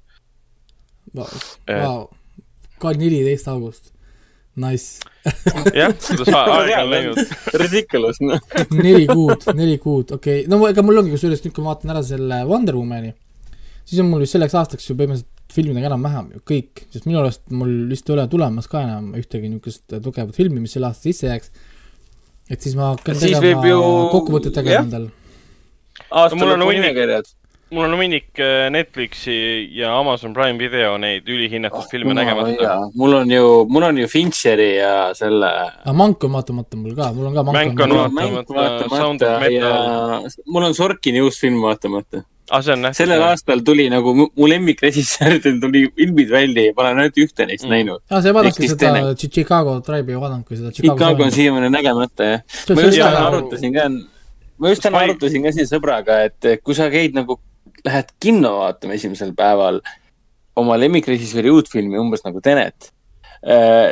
wow.. 1.16 2.06
ka 2.80 2.94
neliteist 2.98 3.50
august. 3.52 3.92
Nice. 4.56 5.02
jah, 5.80 5.94
kuidas 5.98 6.30
a- 6.30 6.44
aega 6.60 6.82
on 6.84 6.92
läinud. 6.92 7.36
Ridiculous, 7.58 8.20
noh. 8.22 8.42
neli 8.78 9.08
kuud, 9.10 9.48
neli 9.58 9.80
kuud, 9.82 10.14
okei 10.20 10.44
okay., 10.44 10.50
no 10.52 10.62
ega 10.70 10.84
mul 10.86 11.02
ongi 11.02 11.16
kusjuures 11.16 11.42
nüüd, 11.42 11.56
kui 11.56 11.66
ma 11.66 11.74
vaatan 11.74 11.94
ära 11.96 12.04
selle 12.06 12.44
Wonder 12.50 12.78
Womani, 12.78 13.16
siis 13.82 14.04
on 14.04 14.12
mul 14.12 14.22
vist 14.26 14.38
selleks 14.38 14.54
aastaks 14.60 14.86
ju 14.92 14.98
põhimõtteliselt 15.00 15.32
filmidega 15.54 15.90
enam-vähem 15.90 16.32
ju 16.36 16.42
kõik, 16.50 16.86
sest 16.94 17.08
minu 17.10 17.22
arust 17.22 17.44
mul 17.54 17.74
vist 17.90 18.10
ei 18.10 18.16
ole 18.16 18.26
tulemas 18.32 18.70
ka 18.70 18.82
enam 18.86 19.12
ühtegi 19.18 19.50
niisugust 19.50 19.98
tugevat 20.06 20.38
filmi, 20.38 20.62
mis 20.64 20.74
selle 20.76 20.90
aasta 20.90 21.10
sisse 21.10 21.30
jääks. 21.30 21.52
Et 22.50 22.62
siis 22.62 22.76
ma 22.76 22.94
hakkan 22.96 23.16
Siis 23.16 23.38
tegema 23.40 23.68
ju- 23.68 24.10
kokkuvõtet 24.12 24.54
tegema 24.54 24.84
endal. 24.84 25.08
mul 26.12 26.52
on 26.52 26.60
lõpu 26.60 26.68
hunnik- 26.70 26.82
nimekirjad. 26.82 27.26
mul 27.72 27.86
on 27.86 27.94
hunnik 27.98 28.30
Netflixi 28.70 29.70
ja 29.74 29.98
Amazon 30.00 30.34
Prime 30.34 30.58
video 30.60 30.98
neid 30.98 31.24
ülihinnatud 31.28 31.88
filme 31.92 32.14
nägemata. 32.14 32.92
mul 32.96 33.14
on 33.14 33.32
ju, 33.32 33.66
mul 33.70 33.84
on 33.84 33.98
ju 33.98 34.08
Fincheri 34.08 34.76
ja 34.78 35.14
selle. 35.14 35.50
aga 35.86 35.94
Mank 35.94 36.24
on 36.24 36.32
vaatamata 36.34 36.78
mul 36.78 36.96
ka, 36.96 37.14
mul 37.14 37.26
on 37.28 37.34
ka 37.34 37.44
Mänk 37.44 37.80
on 37.80 37.90
vaatamata, 37.90 38.90
Sound 38.90 39.22
of 39.22 39.40
Metal. 39.40 40.30
mul 40.46 40.64
on 40.64 40.74
Sorkini 40.74 41.22
uus 41.22 41.40
film 41.40 41.62
vaatamata. 41.62 42.24
ah, 42.52 42.62
sellel 42.94 43.24
aastal 43.30 43.62
tuli 43.66 43.86
nagu 43.92 44.14
mu 44.18 44.48
lemmikrežissööridel 44.50 45.60
tuli 45.62 45.86
filmid 45.96 46.30
välja 46.34 46.66
ja 46.68 46.74
pole 46.76 46.92
ainult 46.92 47.18
ühte 47.24 47.46
neist 47.48 47.64
Mm. 47.66 47.72
näinud. 47.76 48.02
aa, 48.10 48.22
sa 48.22 48.28
ei 48.28 48.34
vaadanud 48.36 48.52
Ehk 48.54 48.62
siis 48.62 48.76
seda 48.76 49.16
Chicago 49.28 49.78
Tribe'i 49.86 50.16
ei 50.16 50.20
vaadanud, 50.22 50.46
kui 50.48 50.58
seda 50.60 50.72
Chicago 50.72 51.24
on 51.24 51.32
siiamaani 51.32 51.70
nägemata 51.74 52.24
jah. 52.24 52.42
Ma 52.76 52.82
just 52.82 52.98
täna 53.00 53.28
arutasin 53.28 53.74
ka, 53.74 53.90
ma 54.60 54.70
just 54.74 54.84
täna 54.84 55.04
arutasin 55.06 55.44
ka 55.44 55.52
siin 55.56 55.70
sõbraga, 55.70 56.20
et 56.30 56.50
kui 56.64 56.76
sa 56.76 56.90
käid 56.94 57.16
nagu, 57.16 57.40
lähed 57.86 58.12
kinno 58.20 58.58
vaatama 58.62 58.94
esimesel 59.00 59.32
päeval 59.38 59.80
oma 60.56 60.76
lemmikrežissööri 60.78 61.50
uut 61.52 61.70
filmi, 61.72 61.98
umbes 62.00 62.24
nagu 62.28 62.42
Tenet, 62.44 62.92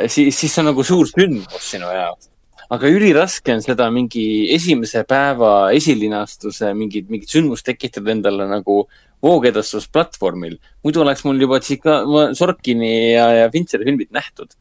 siis, 0.08 0.36
siis 0.38 0.52
see 0.52 0.60
on 0.62 0.70
nagu 0.70 0.84
suur 0.86 1.08
sündmus 1.10 1.70
sinu 1.72 1.88
jaoks. 1.92 2.28
Aga 2.72 2.88
üliraske 2.88 3.52
on 3.54 3.62
seda 3.64 3.88
mingi 3.92 4.24
esimese 4.54 5.02
päeva 5.08 5.70
esilinastuse 5.76 6.72
mingit, 6.78 7.08
mingit 7.12 7.32
sündmust 7.32 7.66
tekitada 7.68 8.14
endale 8.14 8.46
nagu 8.48 8.82
voogedastusplatvormil. 9.22 10.58
muidu 10.84 11.02
oleks 11.04 11.24
mul 11.24 11.40
juba 11.40 11.60
Chica-, 11.60 12.02
Sorkini 12.38 13.12
ja, 13.12 13.28
ja 13.42 13.50
Fincheri 13.52 13.86
filmid 13.88 14.12
nähtud. 14.14 14.56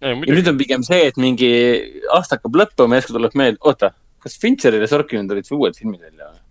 ja 0.00 0.14
nüüd 0.14 0.48
on 0.52 0.58
pigem 0.60 0.84
see, 0.86 1.06
et 1.08 1.16
mingi 1.20 1.52
aasta 2.12 2.36
hakkab 2.36 2.60
lõppema 2.62 3.00
järsku 3.00 3.16
tuleb 3.16 3.38
meelde, 3.38 3.62
oota, 3.64 3.94
kas 4.22 4.36
Fincheril 4.42 4.84
ja 4.84 4.90
Sorkinil 4.90 5.28
tulid 5.30 5.48
uued 5.56 5.78
filmid 5.78 6.02
välja 6.04 6.30
või? 6.30 6.42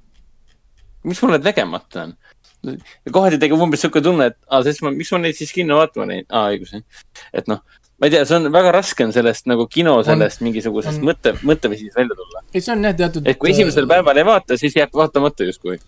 miks 1.11 1.21
mul 1.21 1.35
need 1.35 1.45
nägemata 1.45 2.07
on? 2.07 2.17
ja 2.65 3.13
kohati 3.13 3.37
tekib 3.41 3.61
umbes 3.61 3.83
sihuke 3.85 4.01
tunne, 4.01 4.31
et 4.33 4.39
aa, 4.49 4.63
sest 4.65 4.81
ma, 4.81 4.91
miks 4.95 5.13
ma 5.13 5.21
neid 5.21 5.37
siis 5.37 5.53
kinno 5.53 5.77
vaatama 5.77 6.09
läinud, 6.09 6.31
aa 6.33 6.49
õigus 6.55 6.73
jah. 6.73 7.03
et 7.37 7.51
noh, 7.51 7.61
ma 7.99 8.07
ei 8.07 8.11
tea, 8.11 8.25
see 8.27 8.37
on 8.39 8.51
väga 8.51 8.71
raske 8.75 9.05
on 9.07 9.13
sellest 9.15 9.47
nagu 9.51 9.67
kino 9.71 9.95
sellest 10.03 10.41
mingisugusest 10.43 10.99
on- 10.99 11.09
mõtte, 11.11 11.35
mõtteviisist 11.47 11.95
välja 11.95 12.17
tulla. 12.19 12.43
ei, 12.53 12.61
see 12.61 12.73
on 12.75 12.83
jah 12.83 12.95
teatud 12.97 13.27
äh, 13.27 13.31
et 13.31 13.39
kui 13.39 13.53
esimesel 13.53 13.87
päeval 13.87 14.17
ei 14.19 14.27
vaata, 14.27 14.57
siis 14.59 14.75
jääb 14.75 14.93
vaatamata 14.93 15.47
justkui. 15.47 15.79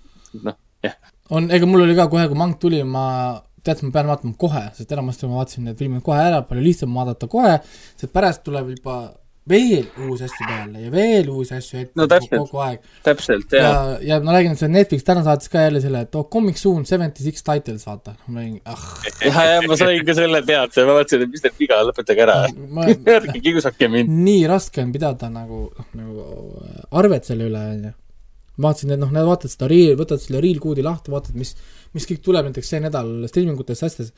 noh, 0.44 0.56
jah. 0.84 0.96
on, 1.30 1.52
ega 1.52 1.66
mul 1.70 1.84
oli 1.84 1.96
ka 1.98 2.08
kohe, 2.12 2.28
kui 2.32 2.40
Mank 2.40 2.60
tuli, 2.64 2.84
ma 2.84 3.06
teadsin, 3.64 3.90
ma 3.90 3.98
pean 4.00 4.08
vaatama 4.08 4.34
kohe, 4.40 4.64
sest 4.78 4.92
enamasti 4.96 5.28
ma 5.28 5.42
vaatasin 5.42 5.68
need 5.68 5.80
filmid 5.80 6.04
kohe 6.06 6.20
ära, 6.24 6.42
palju 6.48 6.64
lihtsam 6.64 6.94
vaadata 6.96 7.28
kohe, 7.32 7.58
sest 8.00 8.14
pärast 8.14 8.44
tuleb 8.48 8.72
juba 8.78 8.98
veel 9.50 9.86
uusi 10.08 10.26
asju 10.28 10.48
peale 10.48 10.82
ja 10.84 10.92
veel 10.92 11.30
uusi 11.32 11.56
asju 11.56 11.80
ette 11.80 11.98
No 12.00 12.08
täpselt. 12.10 12.42
kogu 12.44 12.62
aeg. 12.64 12.88
täpselt 13.06 13.54
ja 13.56 13.64
ja,, 13.64 13.98
ja 14.10 14.18
ma 14.24 14.36
räägin, 14.36 14.56
et 14.56 14.62
see 14.62 14.72
Netflix 14.72 15.06
täna 15.08 15.24
saatis 15.26 15.52
ka 15.54 15.62
jälle 15.64 15.82
selle, 15.84 16.02
et 16.08 16.18
oh, 16.20 16.26
Comic 16.34 16.60
Soon 16.62 16.86
seventy 16.90 17.24
six 17.24 17.46
titles, 17.46 17.86
vaata. 17.88 18.16
ma 18.28 18.42
olin, 18.42 18.58
ah. 18.66 18.88
ja, 19.26 19.46
ja 19.52 19.62
ma 19.68 19.78
sain 19.80 20.04
ka 20.08 20.16
selle 20.18 20.42
teate, 20.48 20.86
ma 20.88 20.98
mõtlesin, 20.98 21.24
et 21.28 21.36
mis 21.36 21.46
teil 21.46 21.56
viga, 21.60 21.80
lõpetage 21.88 22.26
ära. 22.26 22.40
ma, 22.76 22.90
ärge 23.18 23.38
kiusake 23.44 23.92
mind. 23.94 24.12
nii 24.28 24.44
raske 24.52 24.84
on 24.84 24.92
pidada 24.96 25.32
nagu, 25.34 25.64
nagu 25.98 26.28
arvet 27.02 27.30
selle 27.30 27.48
üle, 27.52 27.64
onju. 27.78 27.94
vaatasin, 28.68 28.96
et 28.98 29.04
noh, 29.04 29.14
nad 29.14 29.28
vaatavad 29.28 29.54
seda 29.54 29.72
reel, 29.72 29.96
võtavad 30.00 30.24
selle 30.24 30.44
reel 30.44 30.60
koodi 30.64 30.86
lahti, 30.86 31.14
vaatavad, 31.14 31.40
mis, 31.40 31.56
mis 31.96 32.10
kõik 32.10 32.24
tuleb 32.26 32.50
näiteks 32.50 32.74
see 32.74 32.84
nädal 32.84 33.14
streamingutest 33.32 33.88
asjades. 33.88 34.12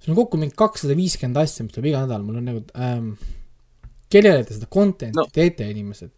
seal 0.00 0.14
on 0.14 0.22
kokku 0.22 0.40
mingi 0.40 0.56
kakssada 0.56 0.96
viiskümmend 0.98 1.42
asja, 1.42 1.66
mis 1.66 1.76
tuleb 1.76 1.92
iga 1.92 2.06
nädal, 2.06 2.24
mul 2.24 2.40
on 2.40 2.50
nagu 2.52 2.64
ähm,, 2.78 3.12
kellele 4.10 4.46
te 4.46 4.56
seda 4.56 4.68
content'i 4.70 5.18
no. 5.18 5.26
Teete, 5.34 5.68
inimesed? 5.70 6.10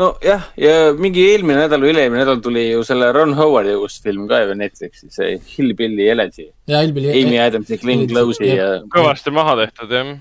nojah, 0.00 0.44
ja 0.56 0.76
mingi 0.96 1.24
eelmine 1.32 1.66
nädal 1.66 1.82
või 1.84 1.92
üle-eelmine 1.92 2.22
nädal 2.22 2.40
tuli 2.44 2.64
ju 2.70 2.82
selle 2.86 3.10
Ron 3.12 3.34
Howardi 3.36 3.74
uus 3.76 3.98
film 4.02 4.24
ka 4.30 4.40
ju 4.42 4.54
Netflixi, 4.56 5.10
see 5.12 5.34
Hillbilly 5.52 6.08
Elegy. 6.12 6.48
ja 6.70 6.80
Elbil 6.84 7.10
Amy 7.12 7.40
Adamsi, 7.42 7.78
Glenn 7.82 8.08
Close'i 8.10 8.54
ja 8.56 8.70
kõvasti 8.92 9.34
maha 9.34 9.58
tehtud 9.60 9.92
jah. 9.92 10.14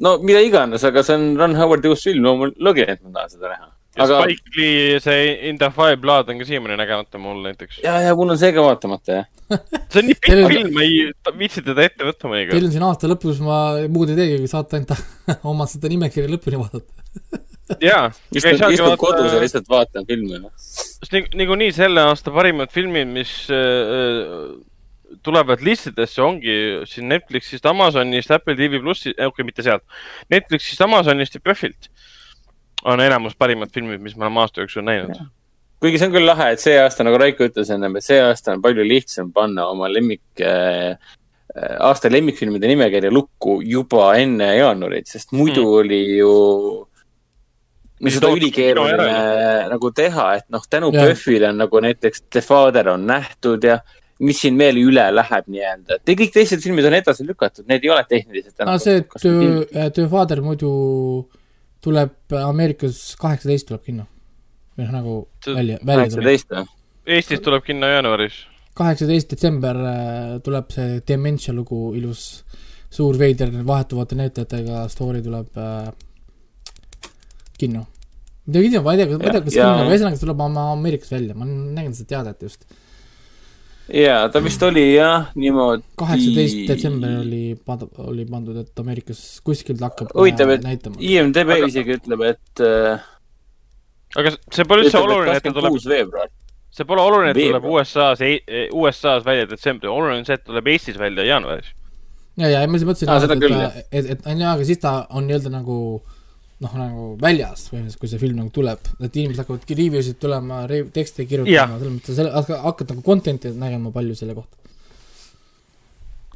no 0.00 0.16
mida 0.24 0.40
iganes, 0.44 0.84
aga 0.88 1.04
see 1.04 1.18
on 1.18 1.28
Ron 1.40 1.58
Howardi 1.58 1.92
uus 1.92 2.06
film, 2.08 2.24
loomulikult, 2.24 2.88
et 2.88 3.04
ma 3.04 3.18
tahan 3.18 3.36
seda 3.36 3.52
näha. 3.52 3.70
Ja 3.96 4.06
aga 4.06 4.22
Spike 4.22 4.54
Lee 4.56 5.00
see 5.02 5.48
In 5.48 5.58
the 5.58 5.70
Five 5.74 5.98
Blood 6.02 6.30
on 6.30 6.38
ka 6.38 6.46
siiamaani 6.46 6.78
nägemata 6.78 7.18
mul 7.18 7.42
näiteks. 7.44 7.80
ja, 7.84 7.98
ja 8.04 8.14
mul 8.18 8.30
on 8.34 8.38
see 8.38 8.52
ka 8.54 8.62
vaatamata 8.64 9.18
jah. 9.18 9.28
see 9.90 10.02
on 10.02 10.08
nii 10.10 10.18
Teil 10.22 10.42
pikk 10.46 10.54
film, 10.54 10.72
ma 10.76 10.86
ei 10.86 11.36
viitsi 11.42 11.64
teda 11.66 11.86
ette 11.88 12.06
võtta 12.06 12.22
Teil 12.22 12.34
mõnikord. 12.34 12.68
on 12.68 12.74
siin 12.76 12.86
aasta 12.86 13.10
lõpus, 13.10 13.42
ma 13.44 13.60
muud 13.90 14.14
ei 14.14 14.20
teegi, 14.20 14.40
kui 14.42 14.50
saata 14.52 14.78
ainult 14.78 15.44
oma 15.52 15.66
seda 15.70 15.90
nimekirja 15.90 16.30
lõpuni 16.30 16.62
vaadata. 16.62 17.40
jaa, 17.90 18.08
istun, 18.34 18.64
istun 18.76 18.96
kodus 19.00 19.34
ja 19.34 19.42
lihtsalt 19.42 19.70
vaatan 19.70 20.06
filme, 20.06 20.42
noh. 20.46 20.54
sest 20.56 21.14
nii, 21.16 21.30
niikuinii 21.42 21.74
selle 21.74 22.06
aasta 22.12 22.34
parimad 22.34 22.70
filmid, 22.74 23.10
mis 23.10 23.34
äh, 23.54 24.54
tulevad 25.26 25.62
listidesse, 25.66 26.22
ongi 26.22 26.54
siin 26.86 27.10
Netflixist, 27.10 27.66
Amazonist, 27.66 28.30
Apple 28.30 28.54
TV 28.58 28.78
plussi, 28.82 29.10
okei 29.16 29.32
okay,, 29.32 29.46
mitte 29.46 29.66
sealt, 29.66 29.82
Netflixist, 30.30 30.86
Amazonist 30.86 31.34
ja 31.34 31.42
Pühvilt 31.42 31.90
on 32.84 33.00
enamus 33.00 33.36
parimad 33.38 33.72
filmid, 33.74 34.00
mis 34.00 34.16
me 34.16 34.26
oleme 34.26 34.40
aasta 34.40 34.64
jooksul 34.64 34.86
näinud. 34.86 35.16
kuigi 35.80 35.98
see 36.00 36.10
on 36.10 36.14
küll 36.16 36.28
lahe, 36.28 36.50
et 36.54 36.60
see 36.60 36.76
aasta, 36.80 37.04
nagu 37.06 37.18
Raiko 37.20 37.46
ütles 37.48 37.72
ennem, 37.72 37.96
et 37.96 38.04
see 38.04 38.20
aasta 38.20 38.54
on 38.56 38.62
palju 38.64 38.84
lihtsam 38.84 39.32
panna 39.32 39.66
oma 39.72 39.88
lemmik 39.88 40.44
äh, 40.44 40.96
aasta 41.80 42.10
lemmikfilmide 42.12 42.68
nimekirja 42.70 43.10
lukku 43.12 43.60
juba 43.66 44.12
enne 44.20 44.52
jaanuarit, 44.58 45.08
sest 45.10 45.32
muidu 45.32 45.64
Hmm. 45.64 45.70
mm. 45.70 45.80
oli 45.80 46.02
ju 46.18 46.86
Mis 48.00 48.14
seda 48.16 48.30
ülikeeruline 48.32 49.68
nagu 49.68 49.90
teha, 49.92 50.26
et 50.38 50.46
noh, 50.48 50.62
tänu. 50.72 50.88
PÖFFile 50.94 51.50
on 51.50 51.58
nagu 51.60 51.80
näiteks 51.84 52.22
The 52.32 52.40
Father 52.40 52.88
on 52.88 53.02
nähtud 53.04 53.64
ja 53.68 53.82
mis 54.24 54.40
siin 54.40 54.56
veel 54.60 54.78
üle 54.80 55.04
läheb 55.12 55.50
nii-öelda, 55.52 55.98
et 55.98 56.12
kõik 56.16 56.32
teised 56.32 56.62
filmid 56.64 56.88
on 56.88 56.96
edasi 56.96 57.24
lükatud, 57.28 57.66
need 57.68 57.84
ei 57.84 57.92
ole 57.92 58.04
tehniliselt 58.08 58.64
aa, 58.64 58.78
see 58.80 59.02
töö, 59.20 59.62
töö 59.96 60.08
Father 60.12 60.40
muidu 60.44 60.72
tuleb 61.84 62.36
Ameerikas 62.44 63.16
kaheksateist 63.20 63.68
tuleb 63.70 63.84
kinno. 63.86 64.06
või 64.76 64.86
noh, 64.86 64.92
nagu 64.94 65.14
välja, 65.46 65.78
välja 65.84 66.10
tuleb. 66.10 66.24
kaheksateist 66.24 66.54
või? 66.54 66.66
Eestis 67.16 67.40
tuleb 67.44 67.64
kinno 67.66 67.88
jaanuaris. 67.90 68.42
kaheksateist 68.78 69.32
detsember 69.32 69.76
äh, 69.76 70.34
tuleb 70.44 70.70
see 70.74 71.00
Dementia 71.08 71.54
lugu, 71.56 71.94
ilus 71.98 72.44
suur 72.90 73.18
veider 73.18 73.52
vahetuvate 73.66 74.18
näitlejatega 74.18 74.84
story 74.92 75.22
tuleb 75.22 75.58
äh, 75.58 75.90
kinno. 77.58 77.86
midagi 78.46 78.70
kinno, 78.70 78.84
ma 78.84 78.94
ei 78.94 79.02
tea, 79.02 79.16
ma 79.16 79.24
ei 79.24 79.34
tea, 79.34 79.42
kas 79.46 79.56
kinno, 79.56 79.72
aga 79.74 79.90
ühesõnaga 79.90 80.18
see 80.18 80.26
tuleb 80.26 80.46
oma 80.46 80.70
Ameerikas 80.74 81.12
välja, 81.12 81.36
ma 81.38 81.48
nägin 81.48 81.96
seda 81.96 82.16
teadet 82.16 82.48
just. 82.48 82.64
jaa, 83.94 84.28
ta 84.32 84.42
vist 84.44 84.62
oli 84.62 84.84
jah, 84.94 85.30
niimoodi. 85.38 85.82
kaheksateist 85.98 86.60
detsember 86.68 87.16
oli 87.20 87.42
oli 88.06 88.26
pandud, 88.28 88.58
et 88.62 88.82
Ameerikas 88.82 89.22
kuskilt 89.46 89.82
hakkab 89.84 90.12
huvitav, 90.16 90.52
et 90.54 90.66
näitama. 90.66 91.00
IMDB 91.00 91.56
Aga- 91.56 91.70
isegi 91.70 91.96
ütleb, 91.98 92.24
et 92.30 92.62
äh, 92.66 93.08
aga 94.20 94.34
see 94.36 94.68
pole 94.68 94.86
üldse 94.86 95.02
oluline, 95.02 95.36
et 95.38 95.46
ta 95.46 95.54
tuleb, 95.56 95.76
kuus 95.76 95.88
veebruar. 95.90 96.30
see 96.70 96.86
pole 96.86 97.02
oluline, 97.02 97.34
et 97.34 97.40
ta 97.40 97.48
tuleb. 97.48 97.68
USA-s, 97.74 98.24
USA-s 98.70 99.26
välja 99.26 99.50
detsembris, 99.50 99.90
oluline 99.90 100.22
on 100.22 100.28
see, 100.28 100.38
et 100.38 100.44
ta 100.44 100.52
tuleb 100.52 100.72
Eestis 100.74 100.98
välja 101.00 101.26
jaanuaris. 101.28 101.74
ja, 102.40 102.48
ja 102.48 102.64
ma 102.66 102.78
mõtlesin 102.78 103.10
ah,, 103.10 103.20
seda 103.22 103.36
et 103.36 103.84
et, 103.90 104.10
et, 104.16 104.26
on 104.26 104.46
jaa, 104.46 104.54
aga 104.56 104.66
siis 104.68 104.80
ta 104.82 104.94
on 105.10 105.26
nii-öelda 105.28 105.52
nagu 105.52 105.76
noh, 106.60 106.72
nagu 106.76 107.04
väljas 107.20 107.66
põhimõtteliselt, 107.70 108.00
kui 108.02 108.08
see 108.12 108.20
film 108.20 108.36
nagu 108.42 108.50
tuleb, 108.52 108.80
et 109.00 109.14
inimesed 109.16 109.40
hakkavad 109.42 109.70
review 109.78 110.02
sid 110.04 110.18
tulema, 110.20 110.62
tekste 110.92 111.24
kirjutama, 111.28 111.78
selles 111.80 111.94
mõttes, 111.96 112.18
selle, 112.18 112.58
hakkad 112.66 112.90
nagu 112.92 113.04
content'i 113.06 113.52
nägema 113.56 113.92
palju 113.94 114.16
selle 114.18 114.34
kohta. 114.36 114.56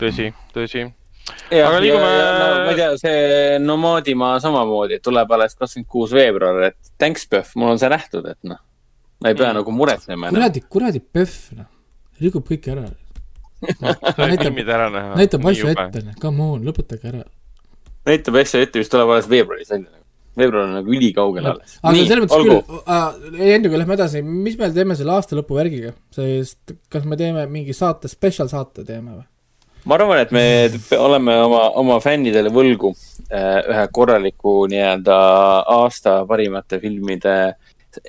tõsi, 0.00 0.30
tõsi. 0.54 0.84
ja, 1.52 1.68
Aga 1.68 1.80
liigume- 1.80 2.08
no 2.40 2.64
ma 2.64 2.70
ei 2.72 2.76
tea, 2.76 2.88
see 3.00 3.58
Nomaadimaa 3.62 4.40
samamoodi 4.40 4.98
tuleb 5.04 5.30
alles 5.32 5.54
kakskümmend 5.54 5.88
kuus 5.88 6.12
veebruar, 6.16 6.62
et 6.70 6.76
thanks, 6.98 7.26
Pöhv, 7.30 7.52
mul 7.56 7.74
on 7.74 7.78
see 7.78 7.88
nähtud, 7.92 8.26
et 8.32 8.38
noh, 8.44 8.58
ma 9.20 9.28
ei 9.30 9.34
pea 9.38 9.52
Mm. 9.52 9.60
nagu 9.60 9.70
muretsema 9.72 10.30
kuradi, 10.30 10.60
kuradi 10.68 11.00
PÖFF, 11.00 11.52
noh, 11.56 11.66
rikub 12.20 12.48
kõike 12.48 12.72
ära. 12.74 12.88
näitab, 14.18 14.58
ära 14.68 14.90
näha. 14.92 15.14
näitab 15.16 15.46
asju. 15.48 15.68
ette, 15.72 16.02
noh, 16.04 16.14
come 16.20 16.42
on, 16.42 16.64
lõpetage 16.64 17.12
ära. 17.12 17.22
näitab 18.06 18.36
asja 18.42 18.60
ette, 18.60 18.78
mis 18.82 18.88
tuleb 18.92 19.08
alles 19.08 19.28
veebruaris 19.30 19.70
välja. 19.70 20.03
Veebruar 20.38 20.68
on 20.68 20.74
nagu 20.78 20.96
ülikaugel 20.96 21.50
alles. 21.52 21.76
aga 21.82 21.92
nii 21.96 22.08
selles, 22.08 22.24
mõttes 22.24 22.48
küll 22.48 22.80
äh,, 22.84 23.52
enne 23.54 23.70
kui 23.70 23.80
lähme 23.80 23.98
edasi, 23.98 24.24
mis 24.24 24.58
me 24.60 24.70
teeme 24.74 24.96
selle 24.98 25.14
aasta 25.16 25.38
lõpu 25.38 25.58
värgiga, 25.58 25.94
sest 26.14 26.74
kas 26.92 27.06
me 27.08 27.18
teeme 27.20 27.46
mingi 27.50 27.76
saate, 27.76 28.10
spetsial 28.10 28.50
saate 28.52 28.86
teeme 28.86 29.18
või? 29.18 29.26
ma 29.84 29.98
arvan, 29.98 30.22
et 30.22 30.32
me 30.34 30.46
oleme 30.98 31.36
oma, 31.44 31.66
oma 31.80 32.00
fännidele 32.04 32.52
võlgu 32.54 32.94
äh, 32.94 33.60
ühe 33.60 33.86
korraliku 33.92 34.64
nii-öelda 34.72 35.20
aasta 35.76 36.22
parimate 36.28 36.80
filmide 36.82 37.36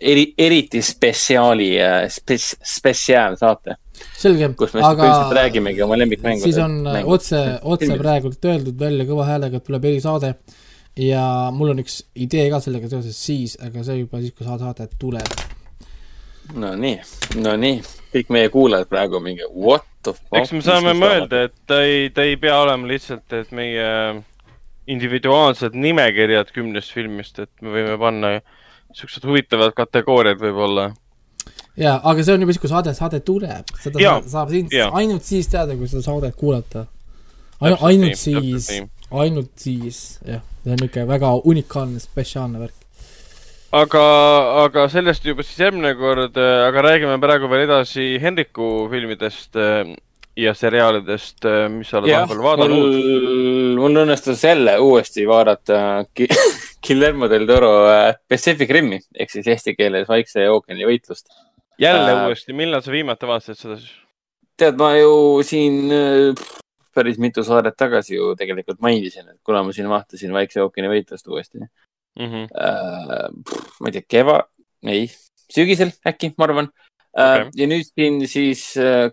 eri, 0.01 0.29
eriti 0.37 0.81
spetsiaali, 0.81 1.69
spets-, 2.11 2.55
spetsiaalsaate, 2.75 3.77
selge, 4.17 4.49
kus 4.57 4.75
me 4.75 4.83
aga 4.85 5.09
räägimegi 5.35 5.83
oma 5.85 5.97
lemmikmängudest. 5.99 6.47
siis 6.49 6.61
on 6.63 6.79
äh, 6.87 7.01
otse, 7.05 7.41
otse. 7.63 7.97
praegult 7.99 8.51
öeldud 8.51 8.79
välja 8.79 9.07
kõva 9.07 9.27
häälega, 9.29 9.59
et 9.59 9.67
tuleb 9.67 9.91
erisaade 9.91 10.33
ja 10.99 11.51
mul 11.51 11.73
on 11.73 11.81
üks 11.83 11.99
idee 12.15 12.47
ka 12.53 12.61
sellega 12.63 12.89
seoses 12.91 13.17
siis, 13.19 13.57
aga 13.63 13.83
see 13.83 13.99
juba 13.99 14.21
siis, 14.23 14.33
kui 14.35 14.47
saade 14.47 14.87
tuleb. 14.99 15.27
no 16.55 16.75
nii, 16.79 16.99
no 17.41 17.55
nii, 17.59 17.81
kõik 18.13 18.29
meie 18.31 18.49
kuulajad 18.53 18.87
praegu 18.91 19.19
mingi 19.19 19.47
what 19.51 19.83
the 20.03 20.13
fuck. 20.13 20.39
eks 20.39 20.53
me 20.55 20.61
saame 20.65 20.93
mõelda, 20.97 21.45
et 21.49 21.55
ta 21.67 21.81
ei, 21.83 22.09
ta 22.15 22.23
ei 22.23 22.37
pea 22.39 22.59
olema 22.61 22.87
lihtsalt, 22.87 23.25
et 23.33 23.51
meie 23.51 23.87
individuaalsed 24.87 25.73
nimekirjad 25.73 26.51
kümnest 26.55 26.93
filmist, 26.93 27.39
et 27.41 27.51
me 27.65 27.73
võime 27.73 27.97
panna 27.99 28.35
siuksed 28.95 29.25
huvitavad 29.27 29.73
kategooriad 29.75 30.39
võib-olla. 30.39 30.91
jaa, 31.75 31.97
aga 32.03 32.23
see 32.23 32.35
on 32.37 32.45
juba 32.45 32.53
siis, 32.53 32.61
kui 32.61 32.71
saade, 32.71 32.93
saade 32.95 33.19
tuleb, 33.25 33.71
seda 33.81 33.99
sa- 33.99 34.29
saab 34.37 34.53
siin 34.53 34.69
ainult 34.93 35.23
siis 35.27 35.49
teada, 35.51 35.75
kui 35.75 35.89
seda 35.91 36.05
saadet 36.05 36.35
kuulata. 36.39 36.85
ainult 37.59 37.81
nii, 37.81 38.15
siis 38.15 38.69
ainult 39.23 39.53
siis, 39.61 40.19
jah, 40.25 40.41
see 40.63 40.73
on 40.73 40.81
niisugune 40.81 41.07
väga 41.09 41.35
unikaalne, 41.51 42.01
spetsiaalne 42.03 42.63
värk. 42.63 42.81
aga, 43.75 44.05
aga 44.65 44.87
sellest 44.91 45.25
juba 45.25 45.43
siis 45.43 45.61
järgmine 45.65 45.93
kord, 45.99 46.37
aga 46.39 46.87
räägime 46.89 47.19
praegu 47.23 47.51
veel 47.51 47.65
edasi 47.67 48.15
Henriku 48.23 48.89
filmidest 48.91 49.55
äh, 49.59 49.95
ja 50.35 50.53
seriaalidest, 50.53 51.47
mis 51.71 51.89
sa 51.89 51.99
oled 52.01 52.11
vahepeal 52.11 52.41
vaadanud. 52.43 52.95
mul, 53.79 53.99
õnnestus 54.03 54.43
jälle 54.43 54.77
uuesti 54.83 55.27
vaadata 55.27 55.79
Guillermo 56.85 57.29
del 57.29 57.47
Toro 57.47 57.87
äh, 57.89 58.15
Pacific 58.29 58.69
Rimi 58.69 58.99
ehk 59.15 59.31
siis 59.31 59.47
eesti 59.47 59.75
keeles 59.77 60.09
Vaikse 60.09 60.49
ookeani 60.51 60.87
võitlust. 60.87 61.29
jälle 61.81 62.11
äh, 62.11 62.25
uuesti, 62.27 62.53
millal 62.53 62.83
sa 62.85 62.91
viimati 62.91 63.29
vaatasid 63.29 63.61
seda 63.61 63.77
siis? 63.79 63.93
tead, 64.59 64.77
ma 64.79 64.91
ju 64.97 65.41
siin 65.47 65.91
äh, 65.91 66.45
päris 66.95 67.19
mitu 67.21 67.43
saadet 67.43 67.75
tagasi 67.77 68.15
ju 68.15 68.33
tegelikult 68.39 68.79
mainisin, 68.81 69.27
et 69.29 69.39
kuna 69.43 69.63
ma 69.63 69.75
siin 69.75 69.89
vaatasin 69.91 70.33
Vaikse 70.33 70.63
ookeani 70.63 70.91
võitlust 70.91 71.27
uuesti 71.27 71.67
Mm 72.19 72.31
-hmm. 72.31 72.47
äh,. 72.63 73.29
ma 73.79 73.87
ei 73.87 73.91
tea, 73.91 74.01
keva, 74.07 74.43
ei, 74.87 75.09
sügisel 75.51 75.91
äkki, 76.07 76.31
ma 76.37 76.45
arvan 76.45 76.69
äh, 77.19 77.41
okay.. 77.41 77.49
ja 77.55 77.67
nüüd 77.67 77.89
siin 77.89 78.21
siis, 78.27 78.61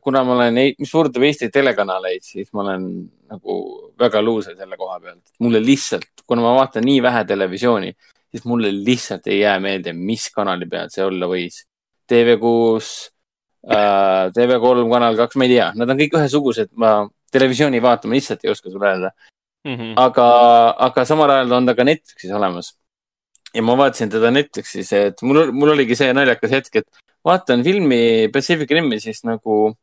kuna 0.01 0.23
ma 0.25 0.37
olen, 0.37 0.61
mis 0.79 0.93
puudutab 0.93 1.27
Eesti 1.27 1.49
telekanaleid, 1.51 2.23
siis 2.23 2.53
ma 2.53 2.63
olen 2.63 2.87
nagu 3.33 3.57
väga 3.99 4.23
luuser 4.23 4.57
selle 4.57 4.77
koha 4.77 5.01
pealt. 5.01 5.35
mulle 5.41 5.61
lihtsalt, 5.65 6.23
kuna 6.27 6.43
ma 6.43 6.55
vaatan 6.61 6.87
nii 6.87 7.03
vähe 7.03 7.25
televisiooni, 7.25 7.93
siis 8.31 8.45
mulle 8.45 8.71
lihtsalt 8.73 9.27
ei 9.27 9.41
jää 9.41 9.59
meelde, 9.61 9.93
mis 9.93 10.31
kanali 10.31 10.67
peal 10.67 10.91
see 10.91 11.05
olla 11.05 11.27
võis. 11.27 11.65
TV6 12.13 12.93
äh,, 13.67 14.31
TV3, 14.37 14.87
Kanal 14.95 15.17
kaks, 15.17 15.37
ma 15.37 15.49
ei 15.49 15.57
tea, 15.57 15.73
nad 15.75 15.91
on 15.91 15.99
kõik 15.99 16.17
ühesugused, 16.21 16.71
ma 16.77 17.01
televisiooni 17.33 17.83
vaatama 17.83 18.17
lihtsalt 18.17 18.45
ei 18.45 18.51
oska 18.51 18.71
sulle 18.71 18.89
öelda. 18.89 19.11
Mm 19.65 19.77
-hmm. 19.77 19.93
aga, 19.97 20.27
aga 20.89 21.05
samal 21.05 21.31
ajal 21.31 21.53
on 21.53 21.67
ta 21.67 21.75
ka 21.75 21.85
Netflixis 21.85 22.33
olemas. 22.33 22.79
ja 23.55 23.63
ma 23.63 23.77
vaatasin 23.77 24.11
teda 24.11 24.31
Netflixis, 24.31 24.93
et 24.93 25.23
mul, 25.23 25.53
mul 25.53 25.69
oligi 25.69 25.97
see 25.97 26.13
naljakas 26.13 26.51
hetk, 26.51 26.77
et 26.77 27.03
vaatan 27.25 27.65
filmi 27.65 28.29
Pacific 28.33 28.71
Rimi 28.71 29.01
siis 29.01 29.25
nagu 29.25 29.77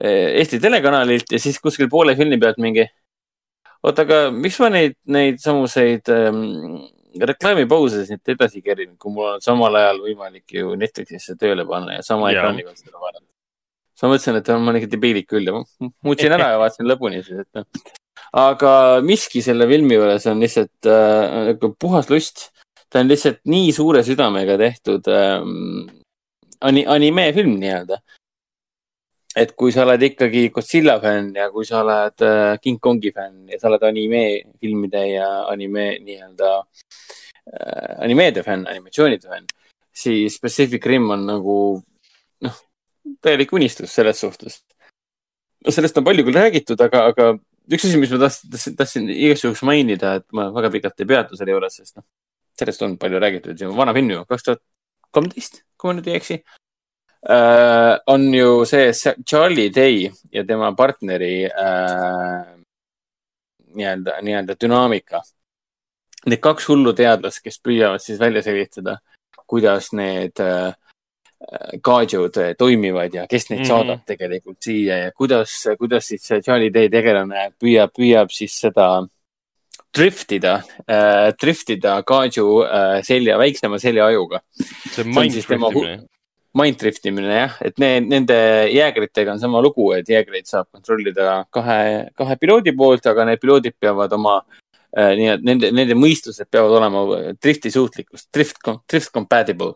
eh, 0.00 0.38
Eesti 0.40 0.60
telekanalilt 0.60 1.32
ja 1.32 1.38
siis 1.38 1.60
kuskil 1.60 1.88
poole 1.88 2.16
filmi 2.16 2.38
pealt 2.38 2.58
mingi. 2.58 2.86
oota, 3.82 4.02
aga 4.02 4.30
miks 4.30 4.58
ma 4.60 4.68
neid, 4.68 4.96
neid 5.06 5.38
samuseid 5.38 6.08
ähm, 6.08 6.80
reklaamipause 7.20 8.04
siit 8.06 8.28
edasi 8.34 8.62
kerin, 8.62 8.96
kui 8.98 9.12
mul 9.12 9.36
on 9.36 9.44
samal 9.44 9.74
ajal 9.78 10.02
võimalik 10.08 10.56
ju 10.58 10.74
Netflixisse 10.80 11.36
tööle 11.40 11.66
panna 11.68 12.00
ja 12.00 12.02
sama 12.02 12.32
ekraani 12.32 12.64
pealt 12.66 12.82
seda 12.82 12.98
vaadata. 12.98 13.26
Siis 13.96 14.04
ma 14.04 14.12
mõtlesin, 14.12 14.36
et 14.36 14.50
ma 14.52 14.60
olen 14.60 14.78
ikka 14.82 14.90
debiilik 14.92 15.28
küll 15.30 15.48
ja 15.48 15.56
muutsin 16.04 16.34
ära 16.36 16.50
ja 16.52 16.58
vaatasin 16.60 16.88
lõpuni 16.90 17.22
siis, 17.24 17.46
et 17.46 17.56
noh. 17.56 17.94
aga 18.36 18.72
miski 19.04 19.40
selle 19.44 19.68
filmi 19.70 19.96
juures 19.96 20.26
on 20.28 20.42
lihtsalt 20.44 20.90
äh, 20.92 21.38
nagu 21.52 21.72
puhas 21.80 22.10
lust. 22.12 22.50
ta 22.92 23.00
on 23.00 23.08
lihtsalt 23.08 23.40
nii 23.48 23.72
suure 23.72 24.04
südamega 24.04 24.58
tehtud 24.60 25.08
ähm, 25.08 25.88
ani-, 26.60 26.84
animefilm 26.86 27.56
nii-öelda. 27.62 27.98
et 29.36 29.56
kui 29.56 29.72
sa 29.72 29.84
oled 29.84 30.02
ikkagi 30.02 30.50
Godzilla 30.52 31.00
fänn 31.00 31.32
ja 31.36 31.48
kui 31.52 31.64
sa 31.64 31.80
oled 31.80 32.28
äh, 32.28 32.60
King 32.60 32.80
Kongi 32.80 33.12
fänn 33.16 33.48
ja 33.48 33.58
sa 33.60 33.72
oled 33.72 33.88
animefilmide 33.88 35.08
ja 35.08 35.32
anime 35.48 35.94
nii-öelda 36.04 36.54
äh, 36.60 37.92
animeede 38.04 38.44
fänn, 38.44 38.68
animatsioonide 38.68 39.32
fänn, 39.32 39.48
siis 39.96 40.36
Pacific 40.40 40.84
Rim 40.84 41.08
on 41.16 41.28
nagu 41.32 41.58
täielik 43.22 43.52
unistus 43.52 43.94
selles 43.94 44.20
suhtes. 44.20 44.62
no 45.64 45.72
sellest 45.74 45.98
on 45.98 46.04
palju 46.06 46.24
küll 46.26 46.38
räägitud, 46.38 46.80
aga, 46.80 47.06
aga 47.12 47.30
üks 47.72 47.86
asi, 47.88 47.98
mis 48.00 48.12
ma 48.12 48.20
tahtsin, 48.26 48.76
tahtsin, 48.78 49.08
igaks 49.10 49.44
juhuks 49.44 49.64
mainida, 49.66 50.16
et 50.20 50.26
ma 50.36 50.48
väga 50.54 50.70
pikalt 50.74 51.02
ei 51.02 51.10
peatu 51.10 51.38
selle 51.38 51.56
juures, 51.56 51.80
sest 51.80 51.98
noh, 51.98 52.06
sellest 52.58 52.84
on 52.86 52.98
palju 53.00 53.20
räägitud, 53.22 53.66
on 53.66 53.76
vana 53.78 53.94
film 53.96 54.12
ju, 54.14 54.22
kaks 54.28 54.46
tuhat 54.46 54.62
kolmteist, 55.16 55.62
kui 55.76 55.90
ma 55.90 55.98
nüüd 55.98 56.10
ei 56.10 56.18
eksi 56.20 56.36
äh,. 56.38 57.96
on 58.06 58.28
ju 58.34 58.64
see 58.68 58.92
Charlie 59.24 59.70
Day 59.74 60.10
ja 60.32 60.44
tema 60.46 60.72
partneri 60.76 61.48
äh, 61.48 62.56
nii-öelda, 63.76 64.20
nii-öelda 64.22 64.56
dünaamika. 64.60 65.22
Need 66.26 66.40
kaks 66.42 66.68
hullu 66.68 66.92
teadlast, 66.96 67.42
kes 67.44 67.60
püüavad 67.62 68.02
siis 68.02 68.18
välja 68.18 68.42
selgitada, 68.42 68.96
kuidas 69.46 69.92
need 69.94 70.40
äh, 70.42 70.72
kaadžud 71.84 72.38
toimivad 72.58 73.14
ja 73.14 73.26
kes 73.28 73.50
neid 73.50 73.60
mm. 73.60 73.64
-hmm. 73.64 73.68
saadab 73.68 74.06
tegelikult 74.06 74.56
siia 74.60 74.96
ja 74.98 75.12
kuidas, 75.12 75.52
kuidas 75.78 76.08
siis 76.08 76.24
see 76.24 76.40
Charlie 76.40 76.72
Day 76.72 76.88
tegelane 76.88 77.50
püüab, 77.60 77.92
püüab 77.92 78.32
siis 78.32 78.56
seda 78.60 79.06
driftida 79.96 80.62
äh,, 80.88 81.32
driftida 81.42 82.02
kaadžu 82.02 82.46
äh, 82.64 83.02
selja, 83.04 83.38
väiksema 83.38 83.78
selja-ajuga. 83.78 84.40
see 84.92 85.04
on 85.04 85.14
mind 85.14 85.32
driftimine. 85.34 86.06
Mindrift 86.56 87.04
imine 87.04 87.34
jah, 87.34 87.56
et 87.60 87.76
need, 87.82 88.06
nende 88.08 88.36
jäägritega 88.72 89.34
on 89.34 89.40
sama 89.40 89.60
lugu, 89.60 89.90
et 89.92 90.08
jäägreid 90.08 90.46
saab 90.48 90.70
kontrollida 90.72 91.42
kahe, 91.52 92.06
kahe 92.16 92.36
piloodi 92.40 92.72
poolt, 92.76 93.04
aga 93.10 93.26
need 93.28 93.42
piloodid 93.42 93.76
peavad 93.80 94.14
oma 94.16 94.38
äh, 94.40 95.12
nii 95.18 95.28
et 95.34 95.44
nende, 95.44 95.70
nende 95.76 95.96
mõistused 95.98 96.48
peavad 96.48 96.78
olema 96.78 97.02
drifti 97.36 97.72
suutlikkus, 97.74 98.24
drift, 98.32 98.62
drift 98.88 99.12
compatible. 99.12 99.74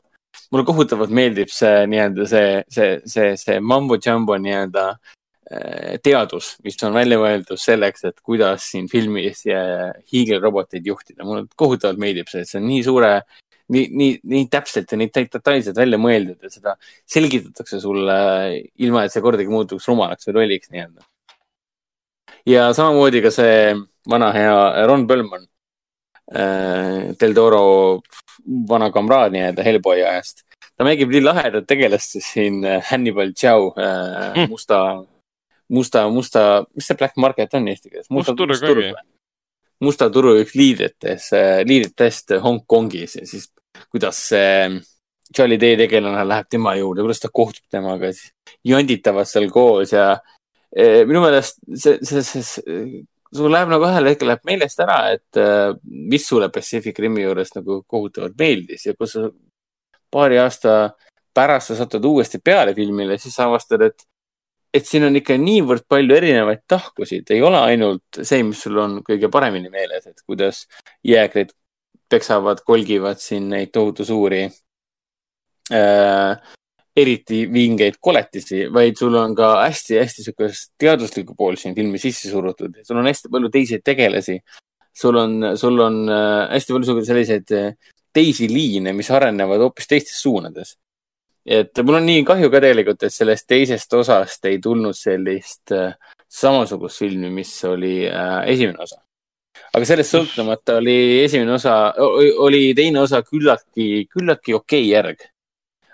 Mulle 0.50 0.66
kohutavalt 0.66 1.12
meeldib 1.14 1.50
see 1.54 1.86
nii-öelda 1.90 2.26
see, 2.30 2.60
see, 2.72 2.92
see, 3.08 3.32
see 3.40 3.58
mambo 3.62 3.98
jumbo 4.02 4.36
nii-öelda 4.38 4.86
äh, 4.90 5.98
teadus, 6.04 6.54
mis 6.64 6.78
on 6.86 6.96
välja 6.96 7.18
mõeldud 7.20 7.60
selleks, 7.60 8.06
et 8.08 8.18
kuidas 8.26 8.70
siin 8.72 8.88
filmis 8.90 9.44
hiigelroboteid 10.12 10.86
juhtida. 10.86 11.24
mulle 11.26 11.46
kohutavalt 11.56 12.02
meeldib 12.02 12.30
see, 12.30 12.44
et 12.44 12.50
see 12.50 12.60
on 12.62 12.68
nii 12.70 12.82
suure, 12.86 13.12
nii, 13.70 13.86
nii, 14.02 14.18
nii 14.34 14.48
täpselt 14.52 14.90
ja 14.90 14.98
nii 15.00 15.12
detailselt 15.14 15.78
välja 15.78 16.00
mõeldud 16.02 16.46
ja 16.46 16.52
seda 16.52 16.76
selgitatakse 17.10 17.80
sulle 17.82 18.18
ilma, 18.82 19.04
et 19.04 19.14
see 19.14 19.24
kordagi 19.24 19.50
muutuks 19.52 19.88
rumalaks 19.90 20.30
või 20.30 20.40
lolliks 20.40 20.74
nii-öelda. 20.74 21.06
ja 22.50 22.70
samamoodi 22.74 23.22
ka 23.22 23.34
see 23.34 23.74
vana 24.10 24.32
hea 24.34 24.86
Ron 24.88 25.06
Perlman, 25.06 25.46
Del 26.30 27.34
Toro 27.34 28.00
vana 28.68 28.90
kamraad 28.94 29.32
nii-öelda 29.34 29.64
Hellboy 29.66 30.04
ajast. 30.06 30.44
ta 30.76 30.84
mängib 30.86 31.10
nii 31.12 31.20
lahedat 31.24 31.66
tegelast 31.68 32.16
siin 32.24 32.64
äh, 32.64 32.82
Hannibal 32.90 33.32
Chow 33.36 33.72
Mm. 33.76 34.48
musta, 34.48 35.04
musta, 35.68 36.08
musta, 36.08 36.64
mis 36.74 36.86
see 36.86 36.96
Black 36.96 37.16
Market 37.16 37.54
on 37.54 37.68
eesti 37.68 37.90
keeles? 37.90 38.10
Must 38.10 38.30
turg 38.36 38.62
ongi. 38.62 38.92
musta 39.80 40.10
turu 40.12 40.36
üks 40.42 40.54
liidritest, 40.54 41.34
liidritest 41.66 42.34
Hongkongis 42.44 43.16
ja 43.16 43.26
siis 43.26 43.50
kuidas 43.90 44.18
see 44.28 44.80
Charlie 45.36 45.60
Day 45.60 45.76
tegelane 45.78 46.24
läheb 46.26 46.48
tema 46.50 46.74
juurde, 46.76 47.04
kuidas 47.04 47.22
ta 47.22 47.30
kohtub 47.32 47.64
temaga, 47.70 48.10
siis 48.12 48.32
jonditavad 48.66 49.28
seal 49.30 49.48
koos 49.50 49.92
ja 49.94 50.12
eh, 50.74 51.04
minu 51.06 51.22
meelest 51.22 51.60
see, 51.70 51.98
see, 52.02 52.22
see, 52.26 52.42
see, 52.42 53.04
sul 53.36 53.52
läheb 53.52 53.70
nagu 53.70 53.86
ühel 53.86 54.10
hetkel 54.10 54.30
läheb 54.32 54.46
meelest 54.48 54.82
ära, 54.82 54.98
et 55.14 55.38
eh, 55.40 55.70
mis 56.12 56.26
sulle 56.26 56.50
Pacific 56.52 56.98
Rimi 56.98 57.24
juures 57.24 57.54
nagu 57.56 57.82
kohutavalt 57.86 58.36
meeldis 58.38 58.86
ja 58.88 58.94
kus 58.98 59.16
sa 59.16 59.28
paari 60.10 60.40
aasta 60.42 60.76
pärast 61.34 61.70
sa 61.70 61.78
satud 61.78 62.04
uuesti 62.04 62.40
peale 62.42 62.74
filmile, 62.74 63.18
siis 63.18 63.36
sa 63.36 63.46
avastad, 63.46 63.86
et 63.86 64.06
et 64.74 64.86
siin 64.86 65.02
on 65.02 65.16
ikka 65.18 65.34
niivõrd 65.34 65.82
palju 65.90 66.14
erinevaid 66.14 66.60
tahkusid, 66.70 67.30
ei 67.34 67.40
ole 67.42 67.58
ainult 67.72 68.20
see, 68.22 68.42
mis 68.46 68.60
sul 68.62 68.78
on 68.78 69.00
kõige 69.06 69.30
paremini 69.32 69.70
meeles, 69.70 70.06
et 70.06 70.22
kuidas 70.22 70.62
jäägrid 71.06 71.50
peksavad, 72.10 72.62
kolgivad 72.66 73.18
siin 73.22 73.48
neid 73.50 73.72
tohutu 73.74 74.06
suuri 74.06 74.44
äh,, 75.74 76.38
eriti 77.00 77.44
vingeid 77.52 77.98
koletisi, 78.00 78.66
vaid 78.72 78.98
sul 78.98 79.14
on 79.18 79.34
ka 79.36 79.52
hästi-hästi 79.64 80.26
sihukest 80.26 80.72
teaduslikku 80.80 81.36
pool 81.38 81.58
siin 81.60 81.74
filmi 81.76 81.98
sisse 81.98 82.30
surutud. 82.30 82.82
sul 82.86 83.00
on 83.00 83.08
hästi 83.08 83.30
palju 83.32 83.50
teisi 83.50 83.80
tegelasi. 83.84 84.40
sul 85.00 85.16
on, 85.16 85.56
sul 85.56 85.78
on 85.80 86.08
äh, 86.08 86.50
hästi 86.50 86.72
palju 86.72 87.04
selliseid 87.04 87.52
äh, 87.56 87.74
teisi 88.12 88.48
liine, 88.48 88.92
mis 88.92 89.10
arenevad 89.10 89.60
hoopis 89.62 89.86
teistes 89.86 90.22
suunades 90.22 90.76
et 91.46 91.78
mul 91.82 91.96
on 91.96 92.04
nii 92.04 92.24
kahju 92.24 92.50
ka 92.52 92.60
tegelikult, 92.60 93.02
et 93.02 93.14
sellest 93.14 93.46
teisest 93.48 93.94
osast 93.96 94.44
ei 94.44 94.58
tulnud 94.60 94.94
sellist 94.94 95.72
äh, 95.72 95.94
samasugust 96.28 97.00
filmi, 97.00 97.30
mis 97.30 97.52
oli 97.64 98.04
esimene 98.46 98.78
osa. 98.82 99.00
aga 99.74 99.86
sellest 99.86 100.14
sõltumata 100.14 100.76
oli 100.78 101.24
esimene 101.24 101.54
osa, 101.54 101.94
oli 102.44 102.74
teine 102.74 103.00
osa 103.00 103.22
küllaltki, 103.22 104.06
küllaltki 104.10 104.54
okei 104.54 104.88
järg. 104.88 105.24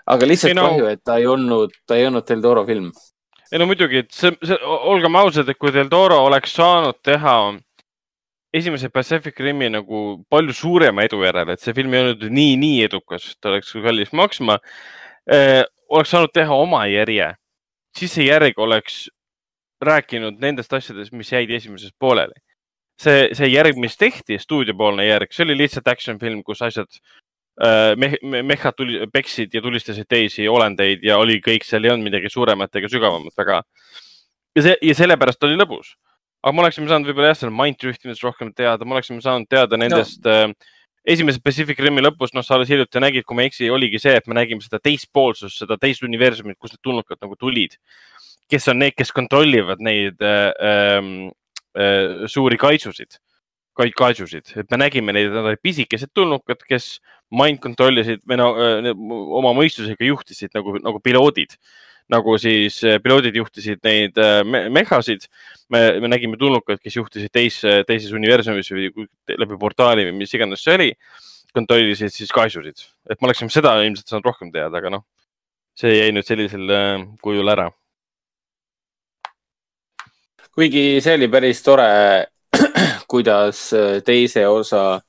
Aga 0.07 0.27
lihtsalt 0.29 0.53
Ei 0.53 0.57
no- 0.57 0.67
kahju, 0.71 0.89
et 0.93 1.03
ta 1.05 1.17
ei 1.19 1.27
olnud, 1.27 1.77
ta 1.87 1.99
ei 1.99 2.07
olnud 2.07 2.27
Del 2.27 2.41
Toro 2.41 2.65
film. 2.65 2.91
ei 3.51 3.59
no 3.59 3.67
muidugi, 3.69 4.03
et 4.03 4.11
see, 4.11 4.33
see, 4.43 4.57
olgem 4.63 5.15
ausad, 5.15 5.49
et 5.49 5.57
kui 5.59 5.71
Del 5.75 5.89
Toro 5.91 6.19
oleks 6.25 6.55
saanud 6.57 6.99
teha 7.03 7.37
esimese 8.57 8.89
Pacific 8.89 9.39
Rimi 9.39 9.69
nagu 9.69 10.23
palju 10.31 10.55
suurema 10.55 11.03
edu 11.07 11.21
järel, 11.23 11.51
et 11.53 11.63
see 11.63 11.75
film 11.75 11.93
ei 11.93 12.05
olnud 12.05 12.25
nii, 12.31 12.55
nii 12.59 12.79
edukas, 12.87 13.33
ta 13.41 13.51
oleks 13.51 13.73
kallis 13.83 14.13
maksma 14.15 14.57
eh,, 15.31 15.63
oleks 15.89 16.11
saanud 16.15 16.33
teha 16.33 16.55
oma 16.55 16.85
järje, 16.91 17.33
siis 17.97 18.15
see 18.17 18.27
järg 18.27 18.59
oleks 18.59 19.05
rääkinud 19.83 20.39
nendest 20.41 20.73
asjadest, 20.73 21.13
mis 21.13 21.31
jäid 21.31 21.51
esimeses 21.53 21.93
pooleli. 21.99 22.33
see, 22.97 23.27
see 23.37 23.45
järg, 23.51 23.77
mis 23.77 23.93
tehti, 23.93 24.39
stuudiopoolne 24.41 25.05
järg, 25.05 25.29
see 25.29 25.43
oli 25.45 25.53
lihtsalt 25.59 25.87
action 25.91 26.17
film, 26.19 26.41
kus 26.43 26.63
asjad 26.65 26.89
äh, 27.63 27.93
me, 27.99 28.13
me, 28.21 28.43
mehhad 28.53 28.77
tuli, 28.77 29.01
peksid 29.13 29.53
ja 29.53 29.61
tulistasid 29.63 30.09
teisi 30.09 30.47
olendeid 30.51 31.05
ja 31.05 31.17
oli 31.21 31.39
kõik, 31.43 31.65
seal 31.67 31.85
ei 31.85 31.93
olnud 31.93 32.09
midagi 32.09 32.31
suuremat 32.33 32.75
ega 32.75 32.91
sügavamat 32.91 33.37
väga. 33.37 33.61
ja 34.57 34.65
see 34.65 34.77
ja 34.89 34.97
sellepärast 34.97 35.43
oli 35.43 35.59
lõbus. 35.59 35.95
aga 36.43 36.55
me 36.55 36.65
oleksime 36.65 36.89
saanud 36.89 37.09
võib-olla 37.09 37.33
jah, 37.33 37.41
seal 37.43 37.53
mind 37.53 37.79
driftimisest 37.81 38.23
rohkem 38.23 38.53
teada, 38.53 38.85
me 38.85 38.97
oleksime 38.97 39.21
saanud 39.21 39.49
teada 39.49 39.77
nendest 39.77 40.25
no. 40.25 40.31
äh, 40.31 40.73
esimese 41.07 41.41
Pacific 41.43 41.79
Rimi 41.79 42.03
lõpus, 42.03 42.33
noh, 42.35 42.43
sa 42.43 42.57
alles 42.57 42.69
hiljuti 42.71 43.01
nägid, 43.01 43.25
kui 43.27 43.37
ma 43.37 43.45
ei 43.45 43.51
eksi, 43.51 43.69
oligi 43.71 43.99
see, 44.03 44.15
et 44.19 44.27
me 44.27 44.35
nägime 44.37 44.63
seda 44.63 44.79
teispoolsust, 44.83 45.61
seda 45.61 45.77
teist 45.79 46.03
universumit, 46.03 46.57
kust 46.59 46.75
need 46.75 46.83
tulnukad 46.83 47.21
nagu 47.23 47.37
tulid. 47.39 47.77
kes 48.47 48.69
on 48.71 48.77
need, 48.79 48.93
kes 48.95 49.09
kontrollivad 49.11 49.81
neid 49.83 50.21
äh, 50.23 50.51
äh, 50.69 51.07
äh, 51.75 52.27
suuri 52.31 52.55
kaitsusid, 52.59 53.17
kaitsusid, 53.75 54.53
et 54.55 54.71
me 54.71 54.79
nägime 54.79 55.11
neid, 55.11 55.33
nad 55.33 55.49
olid 55.49 55.59
pisikesed 55.59 56.13
tulnukad, 56.15 56.63
kes 56.63 57.01
mind 57.33 57.59
kontrollisid 57.63 58.23
või 58.27 58.39
no 58.39 58.47
oma 59.39 59.51
mõistusega 59.57 60.07
juhtisid 60.07 60.53
nagu, 60.55 60.77
nagu 60.83 61.01
piloodid. 61.03 61.57
nagu 62.07 62.37
siis 62.39 62.79
piloodid 63.03 63.35
juhtisid 63.35 63.81
neid 63.83 64.15
me 64.47 64.69
mehasid. 64.71 65.27
me, 65.69 65.99
me 65.99 66.07
nägime 66.07 66.37
tulnukaid, 66.39 66.79
kes 66.79 66.95
juhtisid 66.95 67.31
teise, 67.31 67.83
teises 67.87 68.13
universumis 68.15 68.71
või 68.71 69.07
läbi 69.27 69.57
portaali 69.59 70.05
või 70.07 70.21
mis 70.23 70.33
iganes 70.33 70.63
see 70.63 70.75
oli. 70.75 70.93
kontrollisid 71.53 72.13
siis 72.13 72.31
kaisusid, 72.31 72.79
et 73.09 73.19
me 73.19 73.27
oleksime 73.27 73.49
seda 73.49 73.73
ilmselt 73.81 74.07
saanud 74.07 74.25
rohkem 74.27 74.51
teada, 74.51 74.77
aga 74.77 74.91
noh, 74.93 75.03
see 75.75 75.95
jäi 75.95 76.11
nüüd 76.13 76.27
sellisel 76.27 76.71
kujul 77.21 77.49
ära. 77.49 77.71
kuigi 80.55 81.01
see 81.01 81.13
oli 81.17 81.27
päris 81.27 81.59
tore, 81.61 82.27
kuidas 83.11 83.67
teise 84.05 84.47
osa 84.47 85.01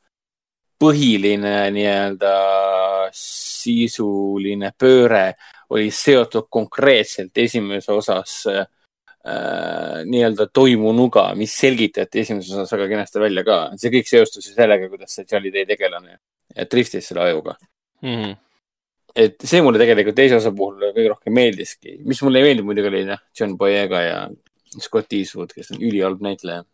põhiline 0.78 1.54
nii-öelda 1.74 2.32
sisuline 3.14 4.72
pööre 4.78 5.32
oli 5.74 5.90
seotud 5.92 6.48
konkreetselt 6.50 7.36
esimeses 7.38 7.88
osas 7.92 8.34
äh, 8.52 8.66
nii-öelda 10.08 10.48
toimunuga, 10.54 11.28
mis 11.38 11.54
selgitati 11.58 12.22
esimeses 12.24 12.54
osas 12.54 12.72
väga 12.76 12.88
kenasti 12.94 13.22
välja 13.22 13.44
ka. 13.44 13.60
see 13.76 13.92
kõik 13.92 14.10
seostus 14.10 14.48
ju 14.48 14.54
sellega, 14.56 14.88
kuidas 14.88 15.16
see 15.16 15.26
Charlie 15.28 15.52
Day 15.54 15.66
tegelane 15.68 16.20
driftis 16.70 17.10
selle 17.10 17.26
ajuga. 17.26 17.56
Mm 18.02 18.14
-hmm. 18.14 18.36
et 19.14 19.40
see 19.44 19.62
mulle 19.62 19.78
tegelikult 19.78 20.16
teise 20.16 20.36
osa 20.36 20.52
puhul 20.52 20.92
kõige 20.94 21.08
rohkem 21.08 21.34
meeldiski. 21.34 21.98
mis 22.04 22.22
mulle 22.22 22.38
ei 22.38 22.44
meeldinud 22.48 22.70
muidugi 22.70 22.88
oli 22.88 23.06
jah, 23.06 23.20
John 23.40 23.56
Boyega 23.58 24.02
ja 24.02 24.28
Scott 24.80 25.12
Eastwood, 25.12 25.52
kes 25.54 25.70
on 25.70 25.82
ülihalb 25.82 26.22
näitleja. 26.22 26.64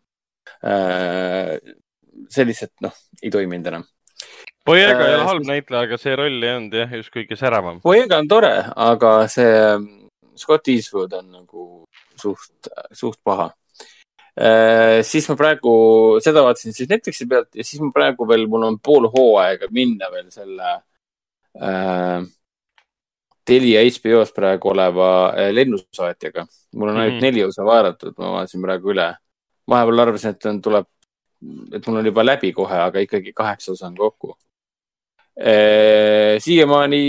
see 2.29 2.45
lihtsalt 2.45 2.73
noh, 2.81 2.93
ei 3.21 3.31
toiminud 3.31 3.67
enam. 3.67 3.83
Boyega 4.65 5.07
ei 5.07 5.13
ole 5.13 5.21
Äh, 5.21 5.27
halb 5.27 5.43
siis- 5.43 5.51
näitleja, 5.51 5.83
aga 5.87 5.97
see 6.01 6.15
roll 6.15 6.43
ei 6.43 6.55
olnud 6.55 6.73
jah, 6.73 6.95
just 6.97 7.13
kõige 7.13 7.37
säravam. 7.37 7.81
Boyega 7.83 8.17
on 8.17 8.27
tore, 8.27 8.53
aga 8.75 9.11
see 9.27 9.51
ähm, 9.61 9.85
Scott 10.35 10.67
Eastwood 10.67 11.13
on 11.13 11.31
nagu 11.31 11.67
suht, 12.21 12.71
suht 12.91 13.19
paha. 13.23 13.53
siis 15.07 15.29
ma 15.29 15.35
praegu 15.39 15.73
seda 16.19 16.41
vaatasin 16.43 16.73
siis 16.75 16.89
Netflixi 16.91 17.23
pealt 17.25 17.55
ja 17.55 17.63
siis 17.63 17.79
ma 17.79 17.87
praegu 17.95 18.25
veel, 18.27 18.47
mul 18.51 18.65
on 18.67 18.79
pool 18.83 19.07
hooaega 19.07 19.69
minna 19.71 20.09
veel 20.11 20.25
selle 20.33 20.73
äh, 21.55 22.25
Telia 23.45 23.83
HBO-s 23.85 24.33
praegu 24.33 24.71
oleva 24.73 25.07
äh, 25.37 25.51
lennusaatjaga. 25.53 26.47
mul 26.75 26.89
on 26.89 26.97
ainult 26.97 27.13
mm. 27.13 27.19
-hmm. 27.19 27.21
neli 27.21 27.43
osa 27.43 27.65
vaadatud, 27.65 28.13
ma 28.17 28.31
vaatasin 28.31 28.61
praegu 28.61 28.91
üle. 28.91 29.15
vahepeal 29.69 29.99
arvasin, 29.99 30.29
et 30.29 30.45
on, 30.45 30.61
tuleb, 30.61 30.87
et 31.73 31.87
mul 31.87 31.97
on 31.97 32.05
juba 32.05 32.25
läbi 32.25 32.51
kohe, 32.53 32.77
aga 32.77 32.99
ikkagi 32.99 33.33
kaheksa 33.33 33.71
osa 33.71 33.87
on 33.87 33.95
kokku. 33.95 34.37
Siiamaani 35.35 36.99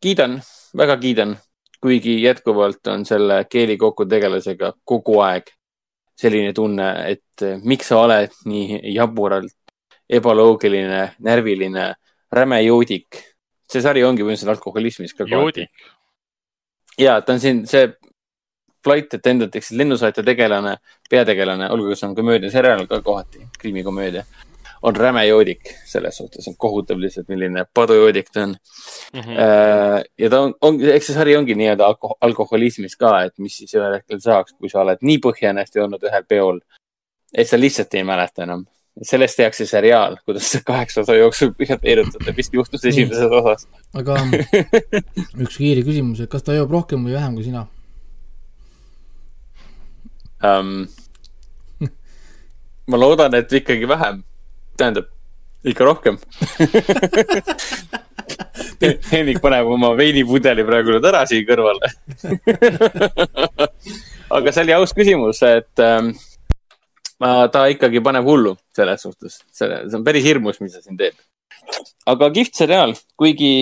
kiidan, 0.00 0.40
väga 0.76 0.96
kiidan, 0.96 1.36
kuigi 1.80 2.22
jätkuvalt 2.22 2.86
on 2.86 3.06
selle 3.06 3.44
keelikokku 3.50 4.06
tegelasega 4.06 4.72
kogu 4.84 5.20
aeg 5.24 5.48
selline 6.18 6.52
tunne, 6.52 6.88
et 7.12 7.46
miks 7.64 7.92
sa 7.92 8.02
oled 8.02 8.34
nii 8.50 8.80
jaburalt 8.94 9.54
ebaloogiline, 10.08 11.02
närviline, 11.24 11.92
räme 12.32 12.62
joodik. 12.62 13.24
see 13.68 13.82
sari 13.84 14.00
ongi 14.00 14.24
põhimõtteliselt 14.24 14.54
alkoholismis 14.54 15.12
ka 15.14 15.26
joodik. 15.28 15.68
ja 16.98 17.20
ta 17.20 17.34
on 17.34 17.40
siin 17.40 17.66
see 17.68 17.90
flight 18.84 19.14
attendant 19.14 19.54
ehk 19.54 19.64
siis 19.64 19.78
lennusaatja 19.78 20.24
tegelane, 20.24 20.76
peategelane, 21.10 21.68
olgugi 21.70 21.96
see 21.98 22.08
on 22.08 22.14
komöödiaseriaal 22.16 22.86
ka 22.86 23.02
kohati, 23.02 23.44
krimikomöödia, 23.58 24.24
on 24.82 24.96
räme 24.96 25.26
joodik 25.26 25.74
selles 25.84 26.16
suhtes, 26.16 26.48
on 26.48 26.56
kohutav 26.56 27.00
lihtsalt, 27.00 27.28
milline 27.28 27.64
padujoodik 27.74 28.30
ta 28.32 28.42
on 28.42 28.56
mm. 29.12 29.20
-hmm. 29.20 30.04
ja 30.18 30.30
ta 30.30 30.40
on, 30.40 30.54
on, 30.60 30.80
eks 30.80 31.06
see 31.06 31.14
sari 31.14 31.36
ongi 31.36 31.54
nii-öelda 31.54 31.86
alko 31.86 32.16
alkoholismis 32.20 32.96
ka, 32.96 33.22
et 33.22 33.38
mis 33.38 33.56
siis 33.56 33.74
ühel 33.74 33.98
hetkel 33.98 34.20
saaks, 34.20 34.54
kui 34.58 34.70
sa 34.70 34.82
oled 34.84 35.02
nii 35.02 35.18
põhjanasti 35.24 35.82
olnud 35.84 36.02
ühel 36.10 36.26
peol, 36.28 36.60
et 37.34 37.48
sa 37.48 37.60
lihtsalt 37.60 37.94
ei 37.94 38.04
mäleta 38.04 38.42
enam. 38.42 38.66
sellest 39.02 39.36
tehakse 39.36 39.66
seriaal, 39.66 40.16
kuidas 40.26 40.48
see 40.52 40.62
kaheksa 40.66 41.00
osa 41.00 41.14
jooksul 41.14 41.52
põhjalt 41.54 41.84
erutada, 41.86 42.32
mis 42.36 42.48
juhtus 42.52 42.84
esimeses 42.84 43.30
osas 43.30 43.68
aga 43.94 44.16
üks 45.44 45.56
kiire 45.56 45.84
küsimus, 45.86 46.20
et 46.20 46.30
kas 46.30 46.42
ta 46.42 46.56
joob 46.56 46.70
rohkem 46.70 47.04
või 47.06 47.14
vähem 47.14 47.36
kui 47.38 47.46
sina? 47.46 47.66
um,. 50.42 50.88
ma 52.88 53.00
loodan, 53.00 53.34
et 53.38 53.52
ikkagi 53.52 53.88
vähem, 53.88 54.22
tähendab 54.78 55.08
ikka 55.66 55.84
rohkem. 55.84 56.18
Hendrik 59.10 59.40
paneb 59.42 59.66
oma 59.72 59.90
veinipudeli 59.98 60.64
praegu 60.66 60.94
nüüd 60.94 61.06
ära 61.08 61.24
siia 61.26 61.46
kõrvale. 61.48 61.90
aga 64.36 64.52
see 64.52 64.64
oli 64.64 64.76
aus 64.76 64.94
küsimus, 64.94 65.40
et 65.46 65.82
um, 65.82 66.12
ta 67.18 67.64
ikkagi 67.72 68.02
paneb 68.04 68.28
hullu 68.28 68.54
selles 68.76 69.02
suhtes, 69.02 69.40
see 69.50 69.66
see 69.66 69.98
on 69.98 70.04
päris 70.06 70.26
hirmus, 70.26 70.60
mis 70.62 70.76
ta 70.76 70.84
siin 70.84 70.98
teeb. 71.00 71.16
aga 72.06 72.30
kihvt 72.34 72.60
seriaal, 72.62 72.94
kuigi 73.18 73.52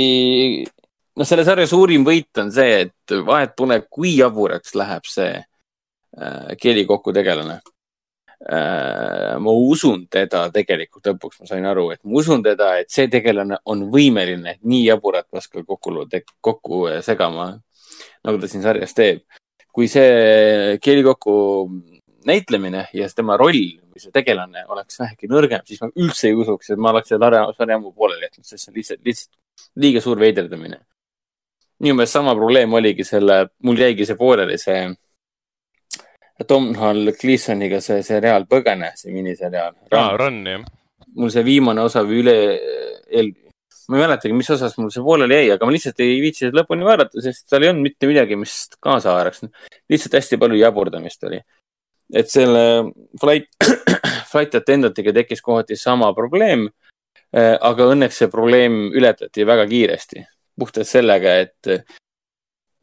noh, 1.16 1.28
selle 1.28 1.46
sarja 1.48 1.68
suurim 1.70 2.04
võit 2.06 2.42
on 2.42 2.52
see, 2.52 2.84
et 2.86 3.16
vahet 3.24 3.56
pole, 3.56 3.80
kui 3.88 4.16
jaburaks 4.18 4.76
läheb 4.76 5.08
see 5.08 5.32
äh, 5.40 6.52
keelikoku 6.60 7.14
tegelane 7.16 7.60
äh,. 7.60 7.75
Ma 8.44 9.52
usun 9.72 10.06
teda 10.12 10.46
tegelikult 10.52 11.08
lõpuks, 11.08 11.40
ma 11.40 11.48
sain 11.48 11.64
aru, 11.66 11.88
et 11.94 12.02
ma 12.04 12.18
usun 12.20 12.42
teda, 12.44 12.74
et 12.82 12.92
see 12.92 13.08
tegelane 13.12 13.58
on 13.64 13.86
võimeline 13.92 14.58
nii 14.60 14.82
jaburat 14.84 15.26
paska 15.32 15.64
kokku, 15.64 16.04
kokku 16.44 16.82
segama, 17.06 17.54
nagu 18.26 18.40
ta 18.40 18.50
siin 18.50 18.64
sarjas 18.66 18.94
teeb. 18.94 19.24
kui 19.76 19.88
see 19.92 20.78
keelikoku 20.80 21.32
näitlemine 22.26 22.86
ja 22.96 23.08
tema 23.14 23.36
roll 23.36 23.76
või 23.96 24.00
see 24.00 24.12
tegelane 24.12 24.64
oleks 24.72 25.00
vähegi 25.00 25.28
nõrgem, 25.28 25.64
siis 25.68 25.80
ma 25.82 25.90
üldse 25.94 26.30
ei 26.30 26.36
usuks, 26.36 26.70
et 26.70 26.80
ma 26.80 26.92
oleks 26.94 27.12
selle 27.12 27.24
sarja, 27.24 27.42
sarja 27.56 27.76
ammu 27.76 27.92
pooleli 27.92 28.24
jätnud, 28.26 28.46
sest 28.46 28.64
see 28.64 28.72
on 28.72 28.78
lihtsalt, 28.80 29.02
lihtsalt 29.04 29.80
liiga 29.84 30.02
suur 30.04 30.20
veiderdamine. 30.20 30.80
minu 31.80 31.94
meelest 31.94 32.16
sama 32.16 32.34
probleem 32.34 32.72
oligi 32.72 33.04
selle, 33.04 33.50
mul 33.62 33.76
jäigi 33.76 34.06
see 34.08 34.16
pooleli, 34.16 34.56
see 34.58 34.78
Tom 36.44 36.74
Hall 36.76 37.12
Gleasoniga 37.16 37.80
see 37.80 38.02
seriaal 38.04 38.44
Põgene, 38.50 38.92
see 38.98 39.14
miniseriaal 39.14 39.74
aa, 39.96 40.16
Run 40.20 40.42
jah. 40.44 40.64
mul 41.16 41.32
see 41.32 41.44
viimane 41.46 41.80
osa 41.86 42.02
või 42.04 42.20
üle, 42.20 42.34
eel, 43.08 43.30
ma 43.88 43.98
ei 43.98 44.04
mäletagi, 44.04 44.36
mis 44.36 44.50
osas 44.52 44.76
mul 44.80 44.90
see 44.92 45.04
pooleli 45.04 45.38
jäi, 45.38 45.50
aga 45.54 45.68
ma 45.68 45.74
lihtsalt 45.74 46.02
ei 46.04 46.18
viitsi 46.20 46.44
seda 46.44 46.60
lõpuni 46.60 46.86
vaadata, 46.86 47.22
sest 47.24 47.46
seal 47.48 47.64
ei 47.64 47.72
olnud 47.72 47.86
mitte 47.88 48.10
midagi, 48.10 48.36
mis 48.38 48.56
kaasa 48.82 49.14
haaraks. 49.14 49.46
lihtsalt 49.92 50.18
hästi 50.18 50.40
palju 50.42 50.60
jaburdamist 50.60 51.24
oli. 51.28 51.40
et 52.14 52.30
selle 52.30 52.64
flight, 53.20 53.48
flight 54.32 54.54
attendant'iga 54.60 55.14
tekkis 55.16 55.42
kohati 55.42 55.78
sama 55.80 56.12
probleem. 56.14 56.68
aga 57.36 57.88
õnneks 57.92 58.20
see 58.22 58.28
probleem 58.32 58.86
ületati 58.96 59.44
väga 59.44 59.64
kiiresti, 59.68 60.22
puhtalt 60.56 60.88
sellega, 60.88 61.34
et 61.42 61.86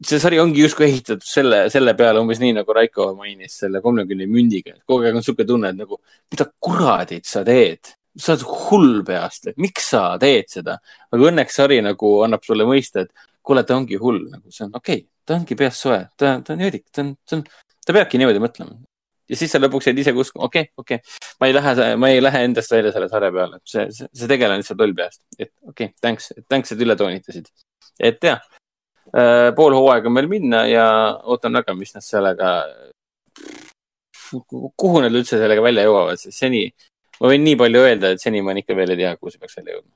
see 0.02 0.20
sari 0.22 0.38
ongi 0.42 0.64
justkui 0.64 0.88
ehitatud 0.88 1.26
selle, 1.26 1.64
selle 1.72 1.94
peale 1.98 2.22
umbes 2.22 2.40
nii 2.42 2.56
nagu 2.56 2.74
Raiko 2.76 3.12
mainis 3.18 3.58
selle 3.62 3.82
kolmekümne 3.84 4.26
mündiga, 4.30 4.74
et 4.74 4.82
kogu 4.88 5.06
aeg 5.06 5.18
on 5.18 5.26
sihuke 5.26 5.46
tunne, 5.48 5.70
et 5.70 5.78
nagu 5.78 6.00
mida 6.32 6.48
kuradit 6.62 7.28
sa 7.30 7.44
teed, 7.46 7.94
sa 8.18 8.34
oled 8.34 8.46
hull 8.64 9.04
peast, 9.06 9.50
et 9.50 9.60
miks 9.60 9.92
sa 9.94 10.06
teed 10.22 10.50
seda. 10.50 10.78
aga 11.12 11.30
õnneks 11.30 11.60
sari 11.60 11.80
nagu 11.84 12.16
annab 12.26 12.46
sulle 12.46 12.66
mõista, 12.68 13.04
et 13.06 13.28
kuule, 13.44 13.64
ta 13.66 13.76
ongi 13.76 14.00
hull, 14.00 14.24
nagu 14.32 14.50
see 14.54 14.66
on 14.66 14.74
okei 14.74 15.04
okay,, 15.04 15.06
ta 15.26 15.38
ongi 15.38 15.58
peast 15.58 15.84
soe, 15.84 16.00
ta, 16.18 16.38
ta 16.44 16.56
on 16.56 16.66
jõdik, 16.66 16.88
ta 16.90 17.04
on, 17.04 17.14
see 17.28 17.38
on, 17.38 17.46
ta 17.86 17.96
peabki 17.96 18.20
niimoodi 18.20 18.42
mõtlema. 18.42 18.76
ja 19.30 19.38
siis 19.40 19.54
sa 19.54 19.60
lõpuks 19.60 19.88
jäid 19.88 20.00
ise 20.02 20.12
uskuma, 20.12 20.48
okei 20.48 20.68
okay,, 20.68 20.82
okei 20.82 20.98
okay., 21.00 21.36
ma 21.40 21.48
ei 21.48 21.54
lähe, 21.56 21.86
ma 22.00 22.10
ei 22.12 22.22
lähe 22.22 22.42
endast 22.48 22.74
välja 22.74 22.92
selle 22.94 23.08
sarja 23.12 23.30
peale, 23.32 23.60
see, 23.68 23.86
see, 23.94 24.10
see 24.10 24.30
tegelane 24.30 24.62
lihtsalt 24.62 24.82
loll 24.82 24.96
peast, 24.96 25.22
et 25.38 25.52
okei 25.64 25.90
okay,, 25.90 25.94
thanks, 26.02 26.32
thanks, 26.48 26.74
et 26.74 26.84
üle 26.84 26.96
toonitasid. 26.98 27.48
et 28.10 28.30
jah, 28.30 28.42
pool 29.14 29.76
hooaega 29.76 30.10
on 30.10 30.16
veel 30.18 30.26
minna 30.26 30.64
ja 30.66 30.86
ootan 31.30 31.54
väga, 31.54 31.74
mis 31.78 31.94
nad 31.94 32.02
sellega, 32.02 32.56
kuhu 34.76 35.02
nad 35.04 35.14
üldse 35.14 35.38
sellega 35.38 35.62
välja 35.64 35.84
jõuavad, 35.86 36.20
sest 36.20 36.38
seni, 36.38 36.64
ma 37.20 37.30
võin 37.30 37.44
nii 37.46 37.58
palju 37.60 37.82
öelda, 37.84 38.14
et 38.14 38.22
seni 38.22 38.42
ma 38.44 38.54
ikka 38.58 38.76
veel 38.78 38.94
ei 38.94 39.02
tea, 39.02 39.12
kuhu 39.18 39.32
see 39.32 39.42
peaks 39.42 39.58
välja 39.60 39.76
jõudma. 39.76 39.92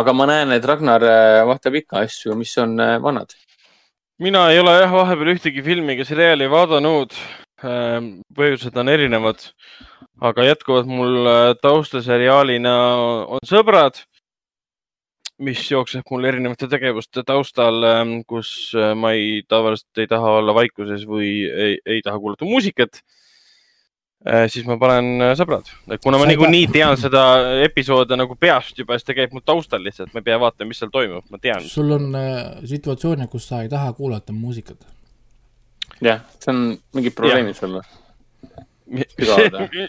aga 0.00 0.12
ma 0.12 0.26
näen, 0.30 0.54
et 0.56 0.64
Ragnar 0.68 1.04
äh, 1.04 1.42
vaatab 1.48 1.78
ikka 1.80 2.04
asju, 2.06 2.36
mis 2.38 2.54
on 2.58 2.78
äh, 2.80 2.96
vanad. 3.02 3.34
mina 4.18 4.48
ei 4.52 4.58
ole 4.62 4.74
jah, 4.80 4.92
vahepeal 4.92 5.34
ühtegi 5.36 5.64
filmi 5.64 5.94
ega 5.94 6.04
seriaali 6.08 6.50
vaadanud. 6.50 7.14
põhjused 8.38 8.76
on 8.78 8.88
erinevad, 8.88 9.40
aga 10.22 10.44
jätkuvalt 10.46 10.86
mul 10.86 11.26
äh, 11.26 11.54
taustaseriaalina 11.62 12.74
on 13.34 13.42
sõbrad, 13.46 14.04
mis 15.44 15.60
jookseb 15.70 16.08
mul 16.10 16.26
erinevate 16.26 16.66
tegevuste 16.70 17.22
taustal, 17.26 17.84
kus 18.28 18.72
äh, 18.76 18.92
ma 18.98 19.12
ei, 19.16 19.42
tavaliselt 19.48 20.02
ei 20.02 20.10
taha 20.10 20.38
olla 20.40 20.54
vaikuses 20.56 21.06
või 21.08 21.30
ei, 21.46 21.78
ei 21.86 22.02
taha 22.04 22.18
kuulata 22.18 22.48
muusikat. 22.48 23.00
siis 24.50 24.66
ma 24.66 24.74
panen 24.82 25.22
äh, 25.22 25.32
sõbrad, 25.38 25.68
kuna 26.02 26.18
ma 26.18 26.26
niikuinii 26.26 26.66
tean 26.74 26.96
seda 26.98 27.22
episoode 27.62 28.16
nagu 28.18 28.34
peast 28.34 28.78
juba, 28.78 28.98
siis 28.98 29.06
ta 29.06 29.14
käib 29.14 29.32
mul 29.32 29.44
taustal 29.46 29.84
lihtsalt, 29.84 30.10
ma 30.12 30.18
ei 30.18 30.26
pea 30.26 30.40
vaatama, 30.42 30.72
mis 30.72 30.82
seal 30.82 30.90
toimub, 30.90 31.24
ma 31.30 31.38
tean. 31.38 31.62
sul 31.62 31.94
on 31.94 32.10
äh, 32.18 32.58
situatsioone, 32.66 33.28
kus 33.30 33.46
sa 33.48 33.62
ei 33.62 33.70
taha 33.70 33.92
kuulata 33.94 34.34
muusikat. 34.34 34.82
jah, 36.02 36.26
see 36.42 36.50
on 36.50 36.64
mingid 36.98 37.14
probleemid 37.14 37.56
sul 37.58 37.78
või? 37.78 37.86
okei 38.98 39.84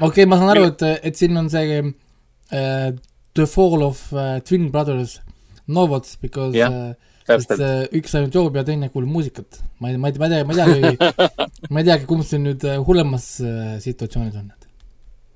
okay,, 0.00 0.24
ma 0.30 0.38
saan 0.40 0.54
aru, 0.54 0.70
et, 0.70 0.86
et 1.10 1.18
siin 1.18 1.36
on 1.36 1.52
see 1.52 1.82
äh, 1.82 2.94
The 3.34 3.46
Fall 3.50 3.82
of 3.82 4.12
äh, 4.12 4.40
Twin 4.46 4.70
Brothers 4.70 5.20
novels 5.66 6.16
because 6.22 6.56
Jah, 6.56 6.70
äh, 6.70 6.94
sest 7.26 7.48
täpselt, 7.48 7.62
äh, 7.64 7.98
üks 7.98 8.14
ainult 8.14 8.36
joob 8.36 8.58
ja 8.58 8.64
teine 8.66 8.90
kuulab 8.92 9.10
muusikat. 9.10 9.60
ma 9.80 9.90
ei, 9.90 9.96
ma 9.98 10.10
ei, 10.10 10.18
ma 10.20 10.28
ei 10.28 10.34
tea, 10.34 10.44
ma 10.44 10.54
ei 10.54 10.60
teagi, 10.60 11.30
ma 11.72 11.80
ei 11.80 11.88
teagi, 11.88 12.08
kumb 12.10 12.26
see 12.26 12.40
nüüd 12.42 12.66
hullemas 12.86 13.26
äh, 13.42 13.72
situatsioonis 13.84 14.36
on. 14.38 14.52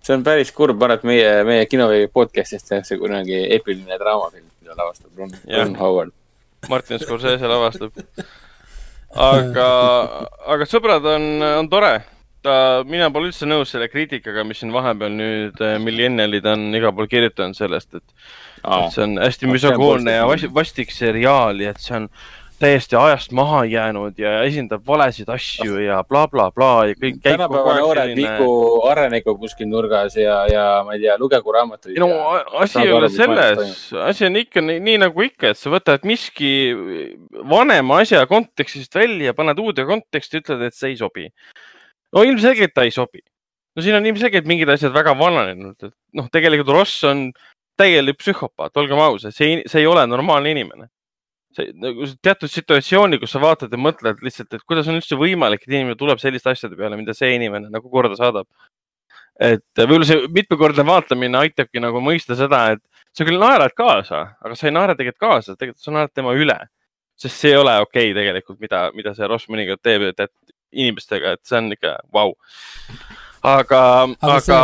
see 0.05 0.15
on 0.15 0.27
päris 0.27 0.53
kurb, 0.55 0.79
ma 0.79 0.91
arvan, 0.91 1.01
et 1.01 1.09
meie, 1.11 1.33
meie 1.49 1.65
kinoveebi 1.71 2.11
podcast'is 2.15 2.69
tehakse 2.69 3.01
kunagi 3.01 3.41
eepiline 3.57 3.99
draamafilm, 4.01 4.47
mida 4.61 4.77
lavastab 4.79 5.19
Ron. 5.19 5.35
Ron 5.49 5.75
Howard. 5.81 6.15
Martin 6.69 7.01
Scorsese 7.03 7.51
lavastab. 7.51 7.99
aga, 9.31 9.69
aga 10.55 10.69
sõbrad 10.69 11.07
on, 11.17 11.29
on 11.63 11.73
tore. 11.73 11.97
Mina 12.89 13.11
pole 13.15 13.31
üldse 13.31 13.47
nõus 13.49 13.73
selle 13.75 13.89
kriitikaga, 13.93 14.45
mis 14.47 14.63
siin 14.63 14.73
vahepeal 14.75 15.15
nüüd 15.15 15.63
äh, 15.65 15.77
millennialid 15.83 16.47
on 16.51 16.69
igal 16.79 16.95
pool 16.97 17.11
kirjutanud 17.11 17.59
sellest, 17.59 17.95
et 17.95 18.05
et 18.59 18.93
see 18.95 19.05
on 19.05 19.17
hästi 19.23 19.49
müsogoolne 19.51 20.19
ja 20.19 20.27
vastik 20.55 20.91
seriaal 20.95 21.61
ja 21.63 21.71
et 21.75 21.83
see 21.83 21.97
on 22.01 22.09
täiesti 22.59 22.97
ajast 22.99 23.33
maha 23.33 23.63
jäänud 23.65 24.19
ja 24.19 24.43
esindab 24.43 24.83
valesid 24.87 25.29
asju 25.31 25.79
ja 25.79 26.01
blablabla 26.09 26.51
bla, 26.51 26.73
bla, 26.75 26.89
ja 26.91 26.97
kõik 26.99 27.21
tänapäeva 27.23 27.77
noored 27.79 28.11
selline 28.11 28.33
liigu, 28.35 28.49
arenegu 28.91 29.35
kuskil 29.39 29.71
nurgas 29.71 30.17
ja, 30.19 30.41
ja 30.51 30.65
ma 30.87 30.97
ei 30.97 31.05
tea, 31.05 31.15
lugegu 31.23 31.55
raamatuid. 31.55 31.99
no 32.03 32.11
a- 32.33 32.65
asi 32.65 32.83
ei 32.83 32.93
ole 32.93 33.11
selles, 33.15 33.79
asi 34.03 34.27
on 34.27 34.41
ikka 34.43 34.65
nii, 34.65 34.83
nii 34.91 34.99
nagu 35.05 35.27
ikka, 35.29 35.53
et 35.55 35.61
sa 35.61 35.71
võtad 35.71 36.07
miski 36.09 36.53
vanema 37.49 38.03
asja 38.03 38.27
kontekstist 38.31 38.95
välja, 38.99 39.35
paned 39.39 39.63
uude 39.63 39.87
konteksti, 39.87 40.43
ütled, 40.43 40.67
et 40.67 40.75
see 40.75 40.95
ei 40.95 40.99
sobi. 40.99 41.29
No 42.17 42.25
ilmselgelt 42.27 42.75
ta 42.75 42.87
ei 42.87 42.95
sobi. 42.95 43.23
no 43.77 43.85
siin 43.85 43.99
on 43.99 44.07
ilmselgelt 44.11 44.47
mingid 44.51 44.71
asjad 44.73 44.95
väga 44.95 45.15
vananenud, 45.19 45.77
et 45.83 45.95
noh, 46.19 46.29
tegelikult 46.35 46.75
Ross 46.75 47.05
on 47.09 47.29
täielik 47.79 48.19
psühhopaat, 48.19 48.75
olgem 48.81 48.99
ausad, 49.03 49.35
see, 49.35 49.61
see 49.71 49.85
ei 49.85 49.91
ole 49.91 50.07
normaalne 50.11 50.55
inimene. 50.55 50.89
see 51.57 51.71
nagu 51.81 52.07
teatud 52.23 52.51
situatsiooni, 52.53 53.19
kus 53.21 53.33
sa 53.35 53.41
vaatad 53.43 53.73
ja 53.73 53.79
mõtled 53.81 54.21
lihtsalt, 54.25 54.53
et 54.53 54.65
kuidas 54.69 54.89
on 54.91 54.99
üldse 54.99 55.17
võimalik, 55.19 55.63
et 55.65 55.73
inimene 55.73 55.97
tuleb 55.99 56.21
selliste 56.23 56.51
asjade 56.53 56.77
peale, 56.77 56.99
mida 57.01 57.15
see 57.17 57.31
inimene 57.39 57.71
nagu 57.73 57.89
korda 57.91 58.19
saadab 58.19 58.47
et 59.39 59.63
võib-olla 59.79 60.07
see 60.07 60.27
mitmekordne 60.35 60.85
vaatamine 60.87 61.39
aitabki 61.39 61.83
nagu 61.83 62.03
mõista 62.03 62.37
seda, 62.39 62.65
et 62.75 62.83
sa 63.15 63.27
küll 63.27 63.39
naerad 63.41 63.75
kaasa, 63.79 64.25
aga 64.43 64.59
sa 64.59 64.69
ei 64.69 64.75
naera 64.75 64.97
tegelikult 64.99 65.23
kaasa, 65.23 65.55
tegelikult 65.55 65.85
sa 65.85 65.95
naerad 65.95 66.15
tema 66.15 66.35
üle. 66.35 66.59
sest 67.19 67.41
see 67.43 67.51
ei 67.51 67.59
ole 67.59 67.73
okei 67.83 68.13
okay 68.13 68.15
tegelikult, 68.15 68.61
mida, 68.63 68.81
mida 68.95 69.11
see 69.15 69.27
Ross 69.27 69.49
mõnikord 69.51 69.81
teeb, 69.83 70.05
et, 70.13 70.21
et 70.21 70.53
inimestega, 70.73 71.37
et 71.37 71.45
see 71.49 71.59
on 71.59 71.73
ikka 71.75 71.97
vau. 72.15 72.33
aga, 73.43 73.83
Aga 74.21 74.35
aga, 74.37 74.39
aga 74.39 74.63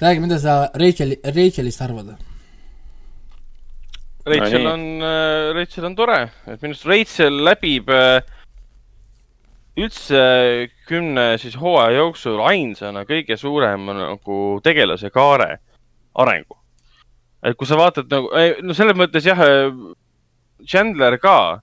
räägi, 0.00 0.20
mida 0.20 0.38
sa 0.38 0.58
Rachel, 0.74 1.16
Rachelist 1.24 1.82
arvad? 1.82 2.16
Rachel 4.26 4.60
nii. 4.60 4.66
on, 4.66 4.84
Rachel 5.56 5.88
on 5.88 5.96
tore, 5.96 6.20
et 6.46 6.60
minu 6.60 6.74
arust 6.74 6.86
Rachel 6.86 7.40
läbib 7.46 7.88
äh, 7.94 8.20
üldse 9.80 10.22
kümne 10.88 11.38
siis 11.40 11.56
hooaja 11.58 12.00
jooksul 12.00 12.40
ainsana 12.44 13.04
kõige 13.08 13.36
suurem 13.40 13.86
nagu 13.96 14.38
tegelase 14.64 15.10
kaare 15.14 15.58
arengu. 16.14 16.56
et 17.42 17.56
kui 17.56 17.66
sa 17.66 17.78
vaatad 17.80 18.10
nagu, 18.12 18.28
no 18.62 18.76
selles 18.76 18.98
mõttes 18.98 19.24
jah, 19.24 19.40
Chandler 20.68 21.16
ka, 21.18 21.62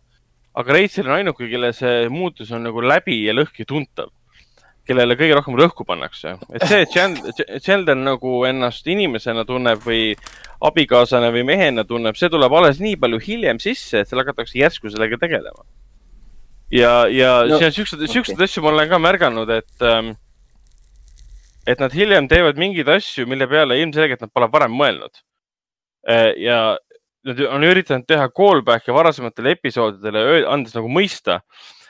aga 0.58 0.74
Rachel 0.74 1.08
on 1.10 1.18
ainuke, 1.20 1.48
kelle 1.52 1.72
see 1.76 2.08
muutus 2.14 2.52
on 2.56 2.66
nagu 2.68 2.82
läbi 2.84 3.22
ja 3.26 3.36
lõhki 3.36 3.68
tuntav. 3.68 4.14
kellele 4.88 5.18
kõige 5.20 5.36
rohkem 5.36 5.56
rõhku 5.60 5.84
pannakse, 5.84 6.38
et 6.56 6.64
see, 6.64 6.86
et 6.88 7.64
Chandler 7.66 7.98
nagu 8.00 8.46
ennast 8.48 8.86
inimesena 8.88 9.44
tunneb 9.44 9.82
või 9.84 10.14
abikaasana 10.64 11.28
või 11.36 11.44
mehena 11.50 11.84
tunneb, 11.84 12.16
see 12.16 12.30
tuleb 12.32 12.56
alles 12.56 12.80
nii 12.80 12.96
palju 13.02 13.20
hiljem 13.26 13.60
sisse, 13.60 14.00
et 14.00 14.08
seal 14.08 14.22
hakatakse 14.24 14.56
järsku 14.62 14.88
sellega 14.94 15.20
tegelema. 15.20 15.66
ja, 16.72 16.94
ja 17.12 17.34
No, 17.50 17.60
see 17.60 17.68
on 17.68 17.76
siuksed, 17.76 18.08
siukseid 18.14 18.42
asju 18.48 18.64
ma 18.64 18.72
olen 18.72 18.88
ka 18.90 19.02
märganud, 19.04 19.52
et 19.60 19.84
ähm,, 19.84 20.14
et 21.68 21.84
nad 21.84 21.92
hiljem 21.92 22.32
teevad 22.32 22.56
mingeid 22.56 22.88
asju, 22.88 23.28
mille 23.28 23.48
peale 23.52 23.82
ilmselgelt 23.82 24.24
nad 24.24 24.32
pole 24.32 24.48
varem 24.54 24.72
mõelnud. 24.72 25.20
ja 26.40 26.78
nad 27.28 27.42
on 27.50 27.66
üritanud 27.68 28.08
teha 28.08 28.30
callback'e 28.36 28.96
varasematele 28.96 29.56
episoodidele, 29.58 30.24
andes 30.50 30.76
nagu 30.78 30.90
mõista, 30.92 31.42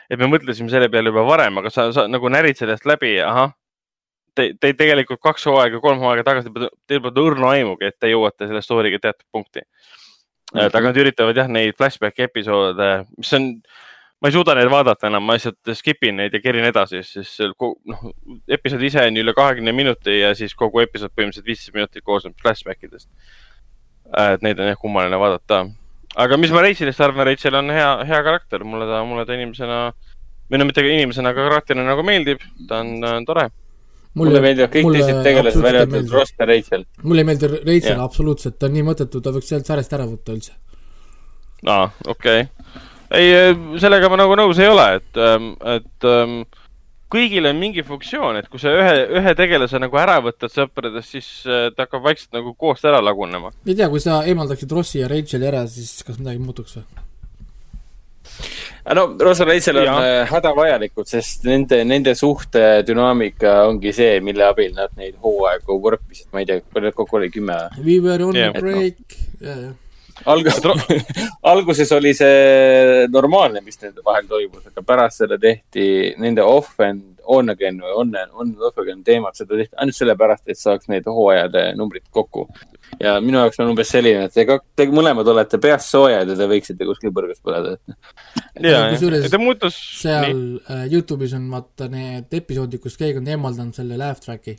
et 0.09 0.19
me 0.19 0.29
mõtlesime 0.31 0.71
selle 0.71 0.89
peale 0.91 1.11
juba 1.11 1.25
varem, 1.27 1.59
aga 1.61 1.71
sa, 1.73 1.89
sa 1.95 2.07
nagu 2.09 2.31
närid 2.31 2.59
sellest 2.59 2.87
läbi, 2.89 3.17
ahah. 3.23 3.53
Te, 4.37 4.51
te 4.61 4.69
tegelikult 4.77 5.17
kaks 5.23 5.47
hooaega, 5.49 5.79
kolm 5.81 6.03
hooaega 6.03 6.21
tagasi, 6.27 6.51
teil 6.85 6.99
pole 7.01 7.23
õrna 7.23 7.55
aimugi, 7.55 7.87
et 7.89 7.95
te 7.97 8.11
jõuate 8.11 8.45
selle 8.45 8.61
story'ga 8.61 8.99
teatud 9.01 9.25
punkti. 9.33 9.63
et 10.53 10.75
aga 10.77 10.91
nad 10.91 10.99
üritavad 11.01 11.35
jah, 11.35 11.49
neid 11.51 11.73
flashback'i 11.75 12.27
episoode, 12.27 12.91
mis 13.17 13.33
on, 13.33 13.47
ma 14.21 14.29
ei 14.29 14.35
suuda 14.35 14.53
neid 14.55 14.69
vaadata 14.69 15.09
enam, 15.09 15.25
ma 15.25 15.35
lihtsalt 15.35 15.73
skip 15.75 16.05
in 16.05 16.21
neid 16.21 16.37
ja 16.37 16.41
kerin 16.43 16.69
edasi, 16.69 17.01
siis 17.03 17.33
noh, 17.57 18.05
episood 18.59 18.85
ise 18.85 19.07
on 19.09 19.17
üle 19.23 19.33
kahekümne 19.35 19.73
minuti 19.73 20.19
ja 20.19 20.31
siis 20.37 20.53
kogu 20.57 20.85
episood 20.85 21.15
põhimõtteliselt 21.17 21.49
viisteist 21.49 21.73
minutit 21.73 22.05
koosneb 22.05 22.37
flashback 22.41 22.85
idest. 22.85 23.09
Et 24.15 24.43
neid 24.45 24.59
on 24.59 24.71
jah 24.71 24.79
kummaline 24.79 25.19
vaadata. 25.19 25.65
aga 26.15 26.37
mis 26.37 26.51
ma 26.51 26.63
Rachelist 26.65 27.01
arvan, 27.03 27.27
Rachel 27.27 27.55
on 27.59 27.71
hea, 27.73 27.87
hea 28.09 28.19
karakter, 28.25 28.63
mulle 28.63 28.87
ta, 28.89 29.03
mulle 29.05 29.25
ta 29.27 29.37
inimesena, 29.37 29.79
või 30.49 30.61
no 30.61 30.67
mitte 30.69 30.83
inimesena, 30.85 31.33
aga 31.33 31.47
karakterina 31.49 31.87
nagu 31.87 32.05
meeldib, 32.07 32.43
ta 32.69 32.81
on 32.83 32.93
äh, 33.03 33.17
tore. 33.27 33.49
mulle 34.17 34.41
meeldivad 34.41 34.71
kõik 34.73 34.93
teised 34.95 35.19
tegelased, 35.25 35.61
välja 35.61 35.83
arvatud 35.85 36.13
Ross 36.15 36.33
ja 36.39 36.47
Rachel. 36.49 36.85
mulle 37.03 37.25
ei 37.25 37.31
meeldi 37.31 37.51
Rachel 37.57 38.05
absoluutselt, 38.05 38.57
ta 38.59 38.69
on 38.69 38.77
nii 38.77 38.85
mõttetu, 38.87 39.21
ta 39.21 39.35
võiks 39.35 39.51
sealt 39.51 39.67
sarjast 39.69 39.97
ära 39.97 40.07
võtta 40.09 40.37
üldse. 40.37 40.55
aa, 41.65 41.89
okei 42.07 42.47
okay.. 42.47 42.85
ei, 43.19 43.77
sellega 43.83 44.09
ma 44.09 44.23
nagu 44.23 44.39
nõus 44.39 44.61
ei 44.63 44.71
ole, 44.71 44.87
et, 45.01 45.21
et 45.77 46.09
ähm, 46.09 46.39
kõigil 47.11 47.47
on 47.49 47.59
mingi 47.59 47.83
funktsioon, 47.87 48.39
et 48.41 48.47
kui 48.51 48.61
sa 48.61 48.73
ühe, 48.75 48.93
ühe 49.19 49.33
tegelase 49.39 49.79
nagu 49.81 49.99
ära 49.99 50.19
võtad 50.23 50.51
sõpradest, 50.53 51.15
siis 51.15 51.29
äh, 51.47 51.67
ta 51.75 51.87
hakkab 51.87 52.05
vaikselt 52.07 52.35
nagu 52.35 52.53
koost 52.59 52.85
ära 52.87 53.01
lagunema. 53.03 53.53
ei 53.65 53.75
tea, 53.75 53.89
kui 53.91 54.03
sa 54.03 54.21
eemaldaksid 54.27 54.71
Rossi 54.75 55.03
ja 55.03 55.11
Racheli 55.11 55.47
ära, 55.49 55.65
siis 55.71 56.01
kas 56.07 56.19
midagi 56.21 56.43
muutuks 56.43 56.79
või? 56.79 56.87
no 58.95 59.07
Ross 59.19 59.39
ja 59.39 59.45
Rachel 59.45 59.77
on 59.77 59.87
Jaa. 59.87 60.03
äh, 60.03 60.29
hädavajalikud, 60.31 61.07
sest 61.09 61.47
nende, 61.47 61.81
nende 61.87 62.13
suhte 62.15 62.83
dünaamika 62.87 63.59
ongi 63.67 63.93
see, 63.95 64.19
mille 64.23 64.45
abil 64.47 64.75
nad 64.75 64.93
neid 64.99 65.17
hooaegu 65.23 65.79
võrpisid, 65.83 66.29
ma 66.33 66.43
ei 66.43 66.49
tea, 66.49 66.61
palju 66.73 66.89
neid 66.89 66.97
kokku 66.97 67.19
oli, 67.19 67.31
kümme 67.33 67.57
või? 67.57 67.83
We 67.87 67.99
were 68.03 68.27
on 68.27 68.39
Jah. 68.39 68.55
a 68.55 68.63
break, 68.63 69.19
ja, 69.41 69.57
ja. 69.67 69.73
Algus, 70.25 70.61
alguses 71.51 71.91
oli 71.91 72.13
see 72.17 73.05
normaalne, 73.13 73.61
mis 73.65 73.79
nende 73.81 74.03
vahel 74.05 74.27
toimus, 74.29 74.65
aga 74.69 74.83
pärast 74.85 75.23
seda 75.23 75.37
tehti 75.41 76.15
nende 76.21 76.45
off 76.45 76.79
and 76.83 77.17
on 77.27 77.51
again 77.51 77.79
või 77.83 77.93
on, 78.01 78.13
on 78.31 78.51
and 78.53 78.63
off 78.63 78.79
again 78.81 79.03
teemat, 79.05 79.35
seda 79.37 79.57
tehti 79.59 79.75
ainult 79.75 79.97
sellepärast, 79.97 80.45
et 80.47 80.59
saaks 80.59 80.87
need 80.91 81.07
hooajade 81.11 81.63
numbrid 81.79 82.05
kokku. 82.11 82.47
ja 83.01 83.17
minu 83.23 83.41
jaoks 83.41 83.59
on 83.59 83.73
umbes 83.73 83.91
selline, 83.91 84.27
et 84.29 84.33
te, 84.33 84.59
te 84.75 84.87
mõlemad 84.91 85.27
olete 85.27 85.59
peast 85.61 85.91
soojad 85.91 86.31
ja 86.31 86.37
te 86.39 86.47
võiksite 86.49 86.87
kuskil 86.87 87.13
põrgas 87.15 87.41
põleda, 87.43 87.75
kusjuures 88.93 89.27
seal 90.01 90.39
äh, 90.71 90.85
Youtube'is 90.91 91.35
on 91.37 91.49
vaata 91.51 91.89
need 91.91 92.31
episoodid, 92.39 92.81
kus 92.83 92.97
keegi 92.99 93.21
on 93.21 93.27
eemaldanud 93.35 93.75
selle 93.75 93.99
laugh 93.99 94.23
track'i. 94.23 94.55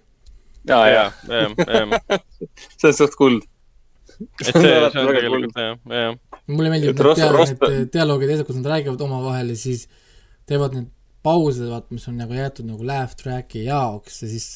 ja, 0.68 0.82
ja 0.92 1.06
ja, 1.28 1.46
ja, 1.46 1.86
ja, 1.86 2.18
see 2.78 2.90
on 2.90 2.98
suht 3.00 3.16
kuld. 3.18 3.46
Et 4.18 4.48
see, 4.52 4.62
see 4.62 5.02
on 5.02 5.10
tegelikult 5.12 5.58
jah, 5.58 5.76
jah. 5.92 6.16
mulle 6.50 6.70
meeldib 6.72 6.90
Et 6.90 6.96
need 6.98 7.06
Ross- 7.06 7.20
dia- 7.22 7.32
Ross- 7.34 7.54
need 7.68 7.92
dialoogid 7.94 8.30
ja 8.32 8.38
asjad, 8.38 8.46
kus 8.48 8.58
nad 8.60 8.70
räägivad 8.74 9.04
omavahel 9.06 9.52
ja 9.54 9.58
siis 9.60 9.86
teevad 10.48 10.74
need 10.78 10.88
pause, 11.22 11.66
vaat 11.70 11.88
mis 11.94 12.06
on 12.08 12.16
nagu 12.20 12.34
jäetud 12.36 12.66
nagu 12.68 12.84
laugh 12.86 13.14
track'i 13.18 13.64
jaoks 13.66 14.22
ja 14.24 14.28
siis 14.30 14.48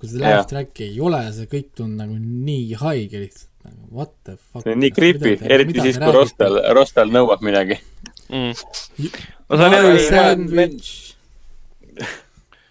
kui 0.00 0.08
seda 0.08 0.24
laugh 0.26 0.48
track'i 0.50 0.86
ei 0.88 1.00
ole, 1.04 1.20
see 1.36 1.48
kõik 1.50 1.70
tundub 1.76 1.98
nagu 2.04 2.16
nii 2.20 2.74
haige 2.80 3.20
lihtsalt, 3.24 3.48
nagu 3.66 3.88
what 3.98 4.12
the 4.24 4.36
fuck. 4.38 4.62
see 4.64 4.72
on 4.76 4.80
nii 4.84 4.92
creepy, 4.96 5.34
eriti 5.44 5.80
siis, 5.84 5.98
kui 6.00 6.12
Rostal, 6.16 6.60
Rostal 6.76 7.12
nõuab 7.12 7.42
midagi. 7.44 7.76
Mm. 8.30 8.52
jälle, 9.50 9.98
sandwich. 10.06 10.90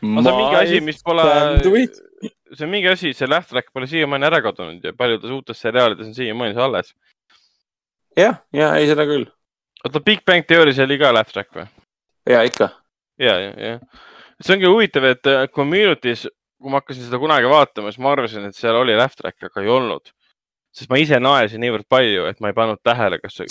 no 0.02 0.22
see 0.24 0.32
on 0.32 0.38
mingi 0.39 0.56
asi, 0.64 0.80
mis 0.86 1.02
pole, 1.04 1.26
see 2.54 2.66
on 2.66 2.72
mingi 2.72 2.89
asi, 2.89 3.14
see 3.14 3.30
laugh 3.30 3.47
track 3.50 3.74
pole 3.74 3.88
siiamaani 3.89 4.28
ära 4.30 4.41
kadunud 4.45 4.86
ja 4.86 4.93
paljudes 4.97 5.32
uutes 5.34 5.62
seriaalides 5.62 6.10
on 6.10 6.16
siiamaani 6.18 6.56
see 6.56 6.64
alles. 6.64 6.93
jah, 8.18 8.39
ja 8.54 8.74
ei 8.76 8.88
seda 8.89 9.06
küll. 9.10 9.26
oota, 9.84 10.02
Big 10.06 10.26
Bang 10.26 10.45
Theory's 10.47 10.82
oli 10.84 11.00
ka 11.02 11.14
laugh 11.14 11.34
track 11.34 11.56
või? 11.56 11.68
ja 12.30 12.43
ikka. 12.47 12.70
ja, 13.20 13.39
ja, 13.39 13.52
ja. 13.68 13.80
see 14.41 14.56
ongi 14.58 14.70
huvitav, 14.70 15.10
et 15.14 15.30
äh, 15.30 15.47
Community's, 15.56 16.28
kui 16.60 16.72
ma 16.72 16.82
hakkasin 16.82 17.08
seda 17.08 17.20
kunagi 17.22 17.50
vaatama, 17.50 17.91
siis 17.91 18.04
ma 18.04 18.14
arvasin, 18.16 18.47
et 18.50 18.58
seal 18.58 18.80
oli 18.80 18.97
laugh 18.97 19.18
track, 19.18 19.41
aga 19.50 19.64
ei 19.64 19.74
olnud. 19.74 20.14
sest 20.76 20.91
ma 20.91 21.00
ise 21.02 21.20
naersin 21.20 21.62
niivõrd 21.64 21.88
palju, 21.89 22.26
et 22.30 22.41
ma 22.41 22.52
ei 22.52 22.58
pannud 22.58 22.82
tähele, 22.84 23.22
kas 23.24 23.41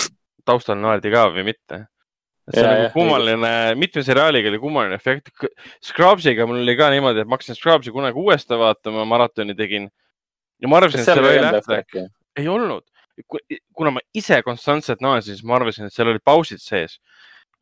taustal 0.47 0.79
naerdi 0.81 1.13
ka 1.13 1.29
või 1.33 1.47
mitte. 1.53 1.87
See 2.55 2.63
on 2.63 2.69
nagu 2.69 2.91
kummaline, 2.95 3.53
mitme 3.79 4.03
seriaaliga 4.05 4.51
oli 4.51 4.61
kummaline 4.63 4.97
efekt. 4.99 5.31
Scrubsiga 5.85 6.47
mul 6.49 6.63
oli 6.63 6.77
ka 6.79 6.91
niimoodi, 6.95 7.25
et 7.25 7.31
ma 7.31 7.39
hakkasin 7.39 7.59
Scrubsi 7.59 7.93
kunagi 7.95 8.21
uuesti 8.21 8.59
vaatama, 8.59 9.05
maratoni 9.09 9.57
tegin. 9.59 9.89
ja 10.63 10.71
ma 10.71 10.81
arvasin, 10.81 11.03
et 11.03 11.11
seal 11.11 11.25
oli 11.25 11.43
lähträäki? 11.43 12.07
ei 12.39 12.49
olnud. 12.49 12.85
kuna 13.75 13.91
ma 13.91 14.01
ise 14.15 14.43
konstantselt 14.47 15.01
naersin, 15.03 15.35
siis 15.35 15.45
ma 15.45 15.57
arvasin, 15.59 15.89
et 15.89 15.95
seal 15.95 16.11
olid 16.13 16.23
pausid 16.25 16.63
sees. 16.63 16.99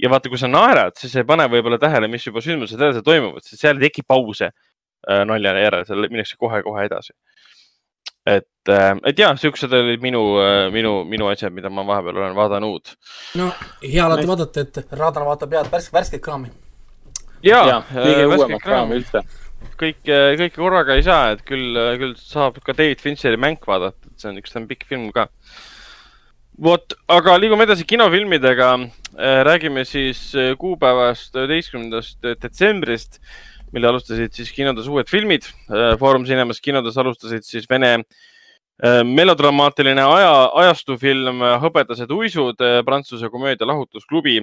ja 0.03 0.11
vaata, 0.13 0.29
kui 0.29 0.39
sa 0.39 0.49
naerad, 0.51 0.97
siis 1.01 1.17
ei 1.17 1.25
pane 1.25 1.47
võib-olla 1.49 1.79
tähele, 1.81 2.09
mis 2.13 2.27
juba 2.27 2.43
sündmused 2.45 2.81
edasi 2.81 3.03
toimuvad, 3.05 3.45
sest 3.45 3.63
seal 3.63 3.81
ei 3.81 3.89
teki 3.89 4.05
pause 4.09 4.51
äh, 4.51 5.23
nalja 5.25 5.55
järel, 5.57 5.87
seal 5.89 6.09
minnakse 6.11 6.37
kohe-kohe 6.41 6.85
edasi. 6.91 7.17
et, 8.27 8.71
et 9.07 9.21
jah, 9.21 9.35
siuksed 9.39 9.73
olid 9.77 10.03
minu, 10.03 10.23
minu, 10.75 10.99
minu 11.09 11.31
asjad, 11.31 11.55
mida 11.55 11.71
ma 11.73 11.85
vahepeal 11.87 12.21
olen 12.23 12.37
vaadanud. 12.37 12.95
no 13.39 13.51
hea 13.83 14.05
alati 14.07 14.29
vaadata, 14.29 14.65
et 14.67 14.95
Raadan 14.99 15.27
vaatab 15.29 15.55
head 15.55 15.71
värsk, 15.73 15.93
värsket 15.95 16.25
kraami. 16.25 16.51
ja, 17.47 17.63
ja, 17.71 17.79
kõige 17.93 18.27
uuemat 18.33 18.65
kraami 18.65 19.01
üldse. 19.01 19.23
kõike, 19.79 20.19
kõike 20.43 20.57
korraga 20.57 20.99
ei 20.99 21.07
saa, 21.07 21.31
et 21.37 21.47
küll, 21.47 21.79
küll 22.03 22.19
saab 22.19 22.59
ka 22.65 22.75
David 22.75 23.03
Fincheri 23.05 23.39
mäng 23.41 23.63
vaadata, 23.67 24.11
et 24.11 24.21
see 24.21 24.33
on 24.33 24.43
üks, 24.43 24.53
see 24.53 24.63
on 24.63 24.69
pikk 24.71 24.87
film 24.91 25.09
ka. 25.15 25.29
vot, 26.63 26.99
aga 27.13 27.39
liigume 27.39 27.69
edasi 27.69 27.87
kinofilmidega. 27.87 28.71
räägime 29.47 29.85
siis 29.89 30.35
äh, 30.35 30.57
kuupäevast 30.59 31.37
üheteistkümnendast 31.39 32.27
detsembrist, 32.43 33.21
mille 33.75 33.91
alustasid 33.91 34.35
siis 34.37 34.53
kinodes 34.55 34.87
uued 34.91 35.09
filmid. 35.11 35.49
Foorum 36.01 36.27
Cinemas 36.29 36.63
kinodes 36.63 36.97
alustasid 36.99 37.47
siis 37.47 37.67
Vene 37.71 37.93
äh, 37.97 39.03
melodramaatiline 39.07 40.05
aja, 40.07 40.33
ajastufilm 40.63 41.45
Hõbedased 41.63 42.13
uisud, 42.15 42.63
Prantsuse 42.87 43.31
komöödia 43.33 43.69
Lahutusklubi 43.69 44.41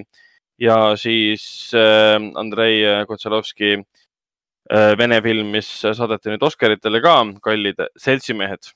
ja 0.60 0.78
siis 1.00 1.72
äh, 1.74 2.20
Andrei 2.38 2.82
Kotsalovski 3.08 3.74
äh, 3.78 4.94
vene 4.98 5.20
film, 5.22 5.50
mis 5.54 5.68
saadeti 5.82 6.32
nüüd 6.32 6.46
Oscaritele 6.46 7.02
ka, 7.04 7.18
Kallid 7.44 7.84
seltsimehed. 8.00 8.72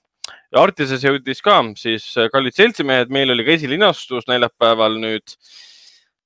Artises 0.58 1.04
jõudis 1.04 1.42
ka 1.44 1.60
siis 1.78 2.10
äh, 2.16 2.30
Kallid 2.32 2.56
seltsimehed, 2.56 3.12
meil 3.12 3.32
oli 3.32 3.46
ka 3.46 3.54
esilinastus 3.56 4.28
neljapäeval 4.30 4.98
nüüd. 5.00 5.36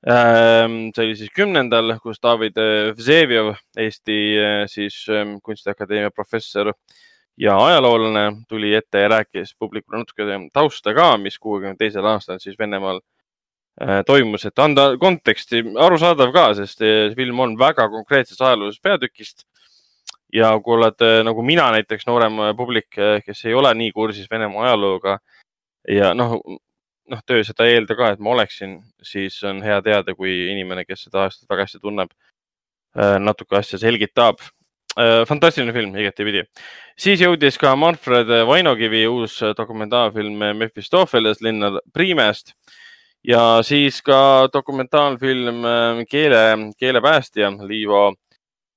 See 0.02 1.04
oli 1.04 1.14
siis 1.16 1.30
kümnendal, 1.34 1.94
kus 2.02 2.18
David 2.22 2.56
äh, 2.58 2.90
Vseviov, 2.98 3.54
Eesti 3.78 4.18
äh, 4.38 4.64
siis 4.66 5.06
ähm, 5.08 5.36
Kunstiakadeemia 5.42 6.10
professor 6.10 6.72
ja 7.38 7.56
ajaloolane 7.66 8.42
tuli 8.48 8.74
ette 8.74 8.98
ja 8.98 9.08
rääkis 9.08 9.54
publikule 9.58 10.02
natuke 10.02 10.26
tausta 10.52 10.94
ka, 10.94 11.16
mis 11.16 11.38
kuuekümne 11.38 11.76
teisel 11.78 12.04
aastal 12.04 12.40
siis 12.42 12.58
Venemaal 12.58 12.98
äh, 13.80 14.02
toimus, 14.06 14.44
et 14.46 14.58
anda 14.58 14.96
konteksti, 14.98 15.62
arusaadav 15.78 16.34
ka, 16.34 16.48
sest 16.58 16.82
film 17.16 17.40
on 17.40 17.54
väga 17.58 17.88
konkreetsest 17.88 18.40
ajaloolisest 18.40 18.82
peatükist. 18.82 19.46
ja 20.32 20.58
kui 20.64 20.74
oled 20.74 21.02
nagu 21.24 21.42
mina 21.44 21.70
näiteks 21.70 22.06
noorem 22.08 22.38
publik, 22.56 22.96
kes 23.26 23.44
ei 23.44 23.54
ole 23.54 23.74
nii 23.74 23.92
kursis 23.92 24.30
Venemaa 24.30 24.64
ajalooga 24.64 25.18
ja 25.88 26.14
noh, 26.14 26.40
noh, 27.10 27.22
töö 27.26 27.42
seda 27.46 27.66
ei 27.66 27.78
eelda 27.78 27.96
ka, 27.98 28.12
et 28.12 28.22
ma 28.22 28.34
oleksin, 28.36 28.78
siis 29.02 29.38
on 29.48 29.62
hea 29.64 29.80
teada, 29.82 30.14
kui 30.14 30.32
inimene, 30.52 30.84
kes 30.84 31.06
seda 31.08 31.26
aastat 31.26 31.50
väga 31.50 31.66
hästi 31.66 31.82
tunneb, 31.82 32.12
natuke 33.22 33.56
asja 33.56 33.80
selgitab. 33.80 34.42
fantastiline 35.26 35.72
film 35.72 35.94
igatepidi. 35.96 36.42
siis 36.98 37.20
jõudis 37.20 37.56
ka 37.58 37.74
Manfred 37.76 38.28
Vainokivi 38.46 39.06
uus 39.06 39.38
dokumentaalfilm 39.56 40.42
Mephistopheles 40.58 41.40
Linnar 41.40 41.80
Priimest 41.94 42.52
ja 43.24 43.62
siis 43.62 44.02
ka 44.02 44.48
dokumentaalfilm 44.52 45.64
äh, 45.64 46.04
Keele, 46.10 46.72
keelepäästja 46.78 47.52
Liivo 47.68 48.12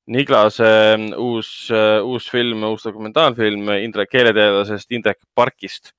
Niglase 0.08 0.98
uus, 1.18 1.70
uus 2.04 2.28
film, 2.30 2.64
uus 2.64 2.84
dokumentaalfilm 2.86 3.72
Indrek, 3.82 4.12
keeleteadlasest 4.12 4.92
Indrek 4.94 5.18
Parkist, 5.36 5.96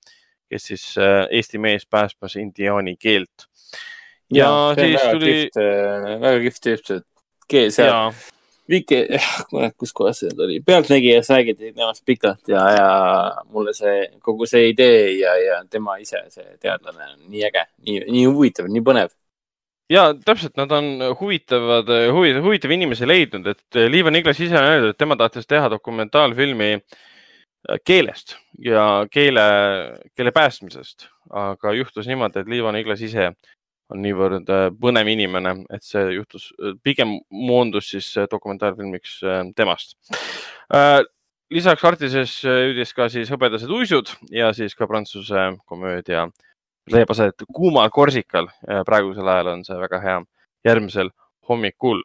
kes 0.51 0.70
siis 0.70 0.86
äh, 0.98 1.27
Eesti 1.31 1.59
mees 1.59 1.86
päästmas 1.86 2.36
indiaani 2.36 2.97
keelt. 2.97 3.48
ja 4.32 4.48
siis 4.74 5.02
tuli, 5.10 5.35
väga 5.55 6.39
kihvt 6.43 6.64
tüüp, 6.66 6.89
see 6.89 7.05
keel 7.47 7.70
seal, 7.74 7.93
ja 7.93 8.01
Viki, 8.70 8.97
kurat, 9.51 9.77
kus 9.78 9.93
kohas 9.94 10.20
see 10.23 10.32
oli, 10.43 10.59
Pealtnägijas 10.66 11.31
räägiti 11.31 11.70
temast 11.73 12.02
pikalt 12.06 12.51
ja, 12.51 12.64
ja 12.74 12.89
mulle 13.55 13.74
see 13.77 14.09
kogu 14.23 14.48
see 14.51 14.73
idee 14.73 15.12
ja, 15.20 15.36
ja 15.39 15.60
tema 15.70 15.97
ise, 16.02 16.24
see 16.35 16.56
teadlane 16.62 17.12
on 17.12 17.20
nii 17.31 17.47
äge, 17.47 17.62
nii, 17.86 18.01
nii 18.10 18.24
huvitav, 18.27 18.70
nii 18.73 18.82
põnev. 18.89 19.14
ja 19.90 20.09
täpselt, 20.18 20.56
nad 20.59 20.73
on 20.74 20.90
huvitavad, 21.20 21.93
huvitav, 22.14 22.43
huvitav 22.48 22.74
inimesi 22.74 23.06
leidnud, 23.06 23.47
et 23.55 23.82
Liiva 23.86 24.10
Niklas 24.10 24.43
ise 24.43 24.59
on 24.59 24.66
öeldud, 24.73 24.97
et 24.97 24.98
tema 24.98 25.18
tahtis 25.20 25.47
teha 25.47 25.70
dokumentaalfilmi 25.70 26.73
äh, 26.74 27.05
keelest 27.85 28.37
ja 28.63 29.07
keele, 29.11 29.45
keele 30.17 30.33
päästmisest, 30.33 31.09
aga 31.31 31.73
juhtus 31.77 32.07
niimoodi, 32.07 32.43
et 32.43 32.51
Liiva 32.51 32.73
Niklas 32.75 33.03
ise 33.03 33.31
on 33.93 34.03
niivõrd 34.03 34.51
äh, 34.51 34.69
põnev 34.83 35.11
inimene, 35.13 35.53
et 35.75 35.85
see 35.87 36.03
juhtus, 36.17 36.49
pigem 36.85 37.17
moondus 37.31 37.93
siis 37.95 38.09
äh, 38.19 38.27
dokumentaalfilmiks 38.31 39.19
äh, 39.23 39.43
temast. 39.57 39.97
lisaks 41.51 41.85
Artises 41.87 42.33
jõudis 42.43 42.93
ka 42.95 43.07
siis 43.13 43.31
Hõbedased 43.31 43.71
uisud 43.71 44.11
ja 44.35 44.51
siis 44.55 44.75
ka 44.75 44.89
prantsuse 44.91 45.53
komöödia 45.67 46.25
leiab 46.91 47.13
aset 47.15 47.45
kuumal 47.55 47.91
Korsikal. 47.95 48.49
praegusel 48.87 49.29
ajal 49.29 49.53
on 49.53 49.63
see 49.65 49.79
väga 49.79 50.01
hea 50.03 50.17
järgmisel 50.67 51.13
hommikul. 51.49 52.03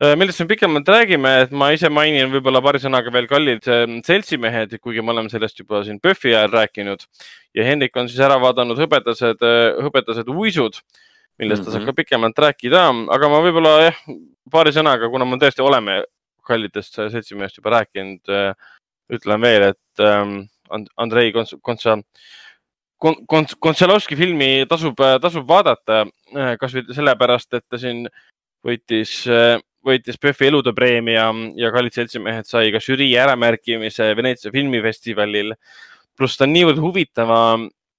Millest 0.00 0.40
me 0.42 0.46
pikemalt 0.50 0.88
räägime, 0.92 1.30
et 1.46 1.52
ma 1.56 1.70
ise 1.72 1.88
mainin 1.88 2.28
võib-olla 2.34 2.60
paari 2.64 2.78
sõnaga 2.82 3.12
veel 3.14 3.26
kallid 3.30 3.64
äh, 3.72 3.86
seltsimehed, 4.04 4.74
kuigi 4.82 5.00
me 5.02 5.14
oleme 5.14 5.30
sellest 5.32 5.58
juba 5.62 5.80
siin 5.86 6.00
PÖFFi 6.04 6.34
ajal 6.34 6.52
rääkinud 6.52 7.06
ja 7.56 7.64
Hendrik 7.64 7.96
on 7.96 8.08
siis 8.12 8.20
ära 8.20 8.36
vaadanud 8.42 8.76
hõbedased, 8.82 9.40
hõbedased 9.86 10.28
uisud, 10.28 10.76
millest 11.40 11.64
ta 11.64 11.70
Mhm. 11.70 11.76
saab 11.78 11.86
ka 11.88 11.96
pikemalt 12.02 12.36
rääkida, 12.44 12.82
aga 13.16 13.28
ma 13.32 13.40
võib-olla 13.44 13.72
jah, 13.86 13.96
paari 14.52 14.72
sõnaga, 14.76 15.08
kuna 15.10 15.24
me 15.24 15.36
tõesti 15.40 15.64
oleme 15.64 16.02
kallidest 16.46 16.94
seltsimehest 17.00 17.56
juba 17.58 17.72
rääkinud, 17.80 18.20
ütlen 19.12 19.40
veel, 19.40 19.70
et 19.72 20.00
ähm, 20.04 20.42
And- 20.70 20.88
Andrei 20.98 21.30
Konts- 21.32 21.56
Kontsa 21.62 21.96
Kon-, 22.98 23.24
Kon-, 23.28 23.46
Kontsalovski 23.60 24.16
filmi 24.16 24.66
tasub, 24.68 24.96
tasub 25.22 25.46
vaadata 25.48 26.04
kasvõi 26.60 26.82
sellepärast, 26.96 27.54
et 27.54 27.64
ta 27.70 27.78
siin 27.78 28.06
võitis, 28.66 29.12
võitis 29.86 30.18
PÖFFi 30.20 30.50
elutöö 30.50 30.74
preemia 30.76 31.28
ja 31.58 31.70
kallid 31.74 31.94
seltsimehed 31.94 32.48
sai 32.48 32.70
ka 32.74 32.80
žürii 32.82 33.12
äramärkimise 33.22 34.10
Veneetsia 34.18 34.52
filmifestivalil. 34.54 35.54
pluss 36.16 36.38
ta 36.38 36.46
on 36.46 36.54
niivõrd 36.54 36.80
huvitava 36.80 37.40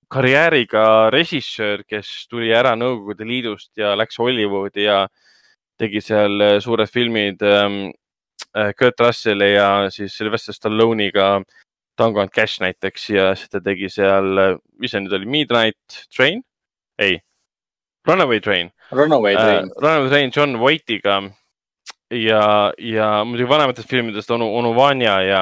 karjääriga 0.09 1.09
režissöör, 1.13 1.83
kes 1.87 2.27
tuli 2.31 2.53
ära 2.55 2.75
Nõukogude 2.75 3.27
Liidust 3.27 3.71
ja 3.77 3.95
läks 3.95 4.17
Hollywoodi 4.17 4.87
ja 4.87 5.07
tegi 5.77 6.01
seal 6.01 6.59
suured 6.63 6.89
filmid 6.89 7.43
ähm, 7.45 7.91
äh, 8.55 8.73
Kurt 8.73 8.99
Russelli 8.99 9.53
ja 9.53 9.89
siis 9.93 10.17
Sylvester 10.17 10.55
Stallone'iga 10.55 11.43
Tango 11.97 12.21
and 12.21 12.33
Cash 12.33 12.61
näiteks 12.61 13.09
ja 13.09 13.31
siis 13.35 13.49
ta 13.49 13.61
tegi 13.61 13.89
seal, 13.89 14.57
mis 14.79 14.93
see 14.93 15.03
nüüd 15.03 15.13
oli, 15.17 15.29
Midnight 15.29 16.05
Train? 16.15 16.43
ei, 16.97 17.19
Runaway 18.07 18.39
Train. 18.39 18.71
Runaway 18.91 19.35
Train. 19.35 19.69
Runaway 19.81 20.09
Train 20.09 20.31
John 20.35 20.57
Voight'iga 20.59 21.21
ja, 22.11 22.73
ja 22.77 23.07
muidugi 23.27 23.49
vanematest 23.49 23.89
filmidest 23.89 24.31
onu, 24.31 24.47
onu 24.57 24.73
Vanja 24.75 25.17
ja, 25.25 25.41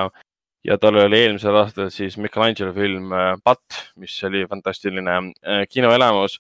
ja 0.66 0.78
tal 0.82 0.98
oli 1.04 1.20
eelmisel 1.20 1.58
aastal 1.62 1.92
siis 1.94 2.18
Michelangelo 2.18 2.74
film 2.74 3.14
äh, 3.14 3.34
Patt, 3.44 3.82
mis 4.02 4.16
oli 4.26 4.46
fantastiline 4.50 5.18
äh, 5.46 5.66
kinoelamus. 5.70 6.40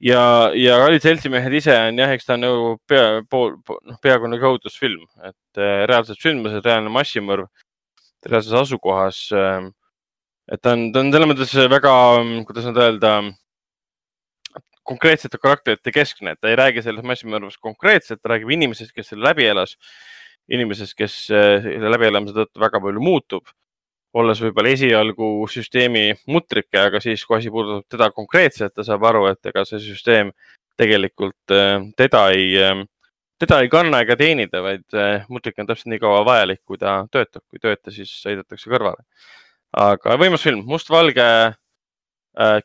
ja, 0.00 0.50
ja 0.54 0.78
kallid 0.78 1.02
seltsimehed 1.02 1.58
ise 1.58 1.74
on 1.88 1.98
jah, 1.98 2.12
eks 2.14 2.28
ta 2.28 2.36
on 2.36 2.44
nagu 2.46 2.76
pea, 2.86 3.22
pool, 3.30 3.56
noh, 3.82 3.98
peaaegu 4.02 4.30
nagu 4.30 4.54
õudusfilm, 4.54 5.02
et 5.26 5.60
äh, 5.62 5.82
reaalsed 5.90 6.20
sündmused, 6.22 6.62
reaalne 6.64 6.92
massimõrv 6.94 7.48
reaalses 8.26 8.54
asukohas. 8.54 9.18
et 10.48 10.60
ta 10.62 10.72
on, 10.74 10.88
ta 10.92 11.02
on 11.02 11.12
selles 11.12 11.28
mõttes 11.30 11.52
väga, 11.70 11.92
kuidas 12.46 12.66
nüüd 12.66 12.80
öelda, 12.82 13.12
konkreetsete 14.88 15.38
karakterite 15.40 15.92
keskne, 15.94 16.34
et 16.34 16.40
ta 16.40 16.50
ei 16.50 16.58
räägi 16.58 16.84
sellest 16.84 17.06
massimõrvast 17.06 17.60
konkreetselt, 17.64 18.22
ta 18.22 18.32
räägib 18.32 18.52
inimesest, 18.56 18.94
kes 18.96 19.12
selle 19.12 19.28
läbi 19.28 19.48
elas. 19.48 19.76
inimesest, 20.48 20.94
kes 20.96 21.14
äh, 21.28 21.58
selle 21.60 21.90
läbielamise 21.92 22.32
tõttu 22.32 22.60
väga 22.62 22.78
palju 22.80 23.00
muutub, 23.04 23.50
olles 24.16 24.38
võib-olla 24.40 24.70
esialgu 24.72 25.26
süsteemi 25.52 26.14
mutrike, 26.32 26.78
aga 26.80 27.02
siis, 27.04 27.20
kui 27.28 27.36
asi 27.36 27.52
puudutab 27.52 27.84
teda 27.92 28.08
konkreetselt, 28.16 28.72
ta 28.72 28.86
saab 28.86 29.04
aru, 29.10 29.26
et 29.28 29.50
ega 29.50 29.66
see 29.68 29.82
süsteem 29.84 30.30
tegelikult 30.80 31.52
äh, 31.52 31.84
teda 32.00 32.22
ei, 32.32 32.56
teda 33.36 33.60
ei 33.60 33.68
kanna 33.68 34.00
ega 34.06 34.16
teenida, 34.16 34.64
vaid 34.64 34.98
mutrik 35.28 35.60
on 35.60 35.68
täpselt 35.68 35.92
nii 35.92 36.00
kaua 36.00 36.24
vajalik, 36.24 36.62
kui 36.64 36.80
ta 36.80 37.02
töötab, 37.12 37.44
kui 37.52 37.60
tööta, 37.60 37.92
siis 37.92 38.14
heidetakse 38.24 38.72
kõrvale. 38.72 39.04
aga 39.76 40.16
võimas 40.16 40.48
film, 40.48 40.64
mustvalge 40.64 41.28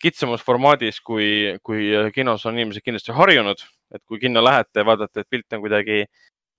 kitsamas 0.02 0.44
formaadis, 0.46 1.00
kui, 1.02 1.56
kui 1.66 1.88
kinos 2.14 2.46
on 2.46 2.60
inimesed 2.60 2.84
kindlasti 2.86 3.16
harjunud, 3.18 3.64
et 3.96 4.02
kui 4.06 4.20
kinno 4.22 4.44
lähete 4.46 4.84
ja 4.84 4.86
vaatate, 4.86 5.24
et 5.24 5.30
pilt 5.34 5.56
on 5.58 5.64
kuidagi 5.64 6.04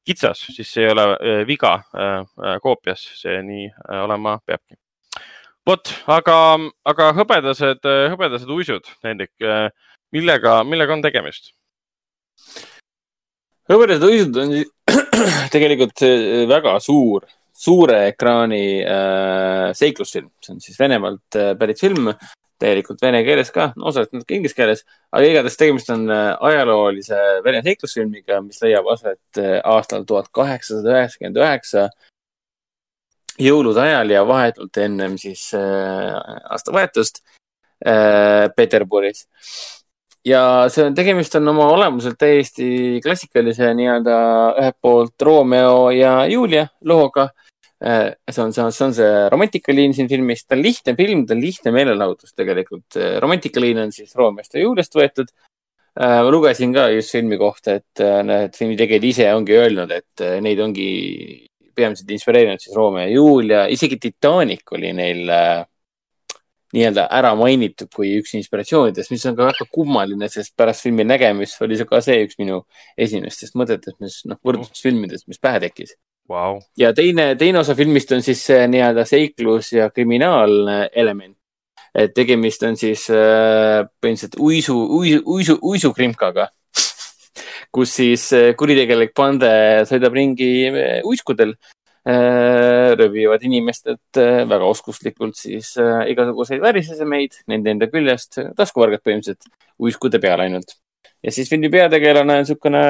kitsas, 0.05 0.41
siis 0.53 0.71
see 0.71 0.85
ei 0.85 0.93
ole 0.93 1.05
äh, 1.15 1.43
viga 1.49 1.75
äh, 1.95 2.17
äh, 2.21 2.57
koopias, 2.63 3.05
see 3.21 3.39
nii 3.47 3.69
äh, 3.71 4.01
olema 4.03 4.39
peabki. 4.47 4.77
vot, 5.67 5.95
aga, 6.13 6.37
aga 6.85 7.13
hõbedased, 7.17 7.87
hõbedased 8.13 8.51
uisud, 8.53 8.91
Hendrik, 9.07 9.33
millega, 10.13 10.59
millega 10.69 10.93
on 10.93 11.05
tegemist? 11.07 11.55
hõbedased 13.71 14.05
uisud 14.05 14.39
on 14.43 14.53
tegelikult 15.55 16.05
äh, 16.05 16.45
väga 16.51 16.77
suur, 16.85 17.25
suure 17.55 18.01
ekraani 18.11 18.65
äh, 18.83 19.69
seiklusfilm, 19.77 20.31
see 20.45 20.57
on 20.57 20.63
siis 20.65 20.79
Venemaalt 20.81 21.39
äh, 21.41 21.55
pärit 21.59 21.81
film, 21.81 22.13
täielikult 22.65 23.05
vene 23.05 23.21
keeles 23.27 23.53
ka, 23.55 23.69
osaliselt 23.77 24.17
natuke 24.17 24.39
inglise 24.39 24.57
keeles, 24.57 24.83
aga 25.13 25.29
igatahes 25.29 25.61
tegemist 25.61 25.93
on 25.95 26.09
äh, 26.13 26.33
ajaloolise 26.51 27.21
vene 27.45 27.61
seiklusfilmiga, 27.67 28.41
mis 28.47 28.65
leiab 28.65 28.89
aset 28.97 29.43
äh, 29.43 29.61
aastal 29.77 30.09
tuhat 30.09 30.33
kaheksasada 30.35 30.97
üheksakümmend 30.97 31.41
üheksa 31.45 31.89
jõulude 33.41 33.83
ajal 33.83 34.13
ja 34.15 34.27
vahetult 34.27 34.83
ennem 34.83 35.17
siis 35.21 35.49
äh, 35.59 36.11
aastavahetust 36.55 37.23
äh, 37.87 38.51
Peterburis 38.57 39.27
ja 40.25 40.43
see 40.73 40.87
on, 40.87 40.95
tegemist 40.97 41.35
on 41.39 41.49
oma 41.53 41.67
olemuselt 41.75 42.19
täiesti 42.21 43.01
klassikalise 43.05 43.73
nii-öelda 43.77 44.19
ühelt 44.61 44.79
poolt 44.83 45.23
Romeo 45.23 45.91
ja 45.95 46.25
Julia 46.31 46.67
looga. 46.85 47.29
See 47.85 48.43
on, 48.43 48.53
see 48.53 48.63
on, 48.65 48.73
see 48.73 48.85
on 48.87 48.95
see 48.97 49.09
romantikaliin 49.33 49.95
siin 49.97 50.09
filmis, 50.09 50.45
ta 50.47 50.57
on 50.57 50.63
lihtne 50.65 50.95
film, 50.97 51.25
ta 51.29 51.35
on 51.37 51.43
lihtne 51.43 51.73
meelelahutus 51.75 52.33
tegelikult. 52.37 52.99
romantikaliin 53.21 53.83
on 53.85 53.93
siis 53.93 54.15
Romeost 54.17 54.57
ja 54.57 54.63
Juliast 54.65 54.97
võetud. 54.97 55.35
ma 56.01 56.31
lugesin 56.31 56.73
ka 56.75 56.89
just 56.91 57.13
filmi 57.15 57.37
kohta, 57.39 57.77
et 57.79 58.01
äh, 58.03 58.23
need 58.27 58.57
filmi 58.59 58.75
tegijad 58.75 59.05
ise 59.07 59.29
ongi 59.31 59.55
öelnud, 59.55 59.93
et 59.95 60.25
äh, 60.27 60.41
neid 60.43 60.59
ongi 60.59 60.89
peamiselt 61.75 62.11
inspireerinud 62.11 62.63
siis 62.63 62.75
Romeo 62.75 63.05
ja 63.05 63.13
Julia, 63.13 63.61
isegi 63.71 64.01
Titanic 64.03 64.73
oli 64.75 64.91
neil 64.97 65.31
äh, 65.31 65.63
nii-öelda 66.75 67.07
ära 67.15 67.35
mainitud 67.39 67.91
kui 67.95 68.11
üks 68.19 68.35
inspiratsioonidest, 68.39 69.13
mis 69.15 69.25
on 69.31 69.37
ka 69.39 69.47
väga 69.51 69.67
kummaline, 69.75 70.29
sest 70.33 70.55
pärast 70.59 70.83
filmi 70.87 71.07
nägemist 71.07 71.63
oli 71.63 71.79
see 71.79 71.89
ka 71.91 72.01
see 72.05 72.25
üks 72.27 72.39
minu 72.41 72.65
esimestest 72.99 73.55
mõtetest, 73.59 74.01
mis 74.03 74.21
noh, 74.31 74.41
võrdlusfilmidest, 74.47 75.29
mis 75.31 75.43
pähe 75.43 75.63
tekkis. 75.63 75.95
Vau, 76.29 76.57
ja 76.81 76.95
teine, 76.97 77.35
teine 77.37 77.61
osa 77.61 77.75
filmist 77.77 78.13
on 78.17 78.23
siis 78.25 78.41
see 78.47 78.63
nii-öelda 78.73 79.05
seiklus 79.05 79.75
ja 79.75 79.91
kriminaalne 79.93 80.89
element. 80.93 81.37
et 81.95 82.11
tegemist 82.15 82.63
on 82.67 82.75
siis 82.75 83.05
äh, 83.13 83.85
põhimõtteliselt 84.03 84.41
uisu, 84.43 84.75
uisu, 84.97 85.21
uisu, 85.31 85.55
uisukrimkaga, 85.63 86.49
kus 87.77 87.93
siis 88.01 88.25
äh, 88.35 88.49
kuritegelik 88.59 89.13
pande 89.15 89.53
sõidab 89.87 90.17
ringi 90.17 90.49
äh, 90.73 91.05
uiskudel 91.07 91.55
röövivad 92.05 93.43
inimestelt 93.43 94.19
äh, 94.21 94.43
väga 94.49 94.65
oskuslikult 94.65 95.39
siis 95.39 95.71
äh, 95.81 96.03
igasuguseid 96.13 96.61
värisesemeid 96.61 97.39
nende 97.49 97.73
enda 97.73 97.89
küljest, 97.89 98.37
taskuvargad 98.57 99.01
põhimõtteliselt, 99.01 99.49
uiskude 99.81 100.21
peal 100.21 100.43
ainult. 100.45 100.77
ja 101.25 101.33
siis 101.33 101.49
filmi 101.49 101.71
peategelane 101.73 102.33
on 102.33 102.45
niisugune 102.45 102.83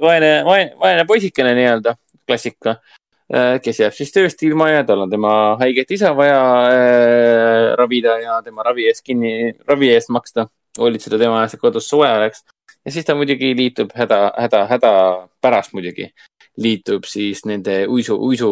vaene, 0.00 0.32
vaene, 0.46 0.72
vaene 0.80 1.04
poisikene 1.04 1.52
nii-öelda, 1.58 1.96
klassika, 2.26 2.76
kes 3.32 3.78
jääb 3.80 3.94
siis 3.96 4.12
tööst 4.12 4.42
ilma 4.44 4.68
ja 4.68 4.82
tal 4.84 5.06
on 5.06 5.10
tema 5.10 5.32
haiget 5.60 5.90
isa 5.96 6.10
vaja 6.16 6.40
äh, 6.68 7.72
ravida 7.78 8.18
ja 8.20 8.40
tema 8.44 8.64
ravi 8.66 8.84
eest 8.90 9.04
kinni, 9.06 9.54
ravi 9.68 9.88
eest 9.94 10.10
maksta, 10.12 10.46
hoolitseda 10.78 11.18
tema 11.18 11.40
eest, 11.42 11.56
et 11.56 11.62
kodus 11.62 11.88
soe 11.88 12.08
oleks. 12.08 12.44
Ja 12.84 12.92
siis 12.92 13.06
ta 13.06 13.14
muidugi 13.14 13.54
liitub 13.56 13.92
häda, 13.96 14.32
häda, 14.36 14.64
häda 14.68 14.92
pärast 15.40 15.72
muidugi. 15.72 16.10
Liitub 16.60 17.06
siis 17.08 17.44
nende 17.48 17.86
uisu, 17.88 18.18
uisu, 18.20 18.50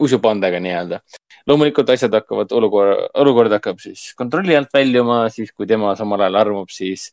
uisupandega 0.00 0.60
nii-öelda. 0.62 1.02
loomulikult 1.46 1.90
asjad 1.90 2.14
hakkavad, 2.14 2.52
olukord, 2.54 3.08
olukord 3.18 3.52
hakkab 3.52 3.80
siis 3.82 4.12
kontrolli 4.14 4.56
alt 4.56 4.70
väljuma, 4.72 5.26
siis 5.28 5.50
kui 5.52 5.66
tema 5.66 5.96
samal 5.98 6.22
ajal 6.22 6.38
armub 6.38 6.70
siis 6.70 7.10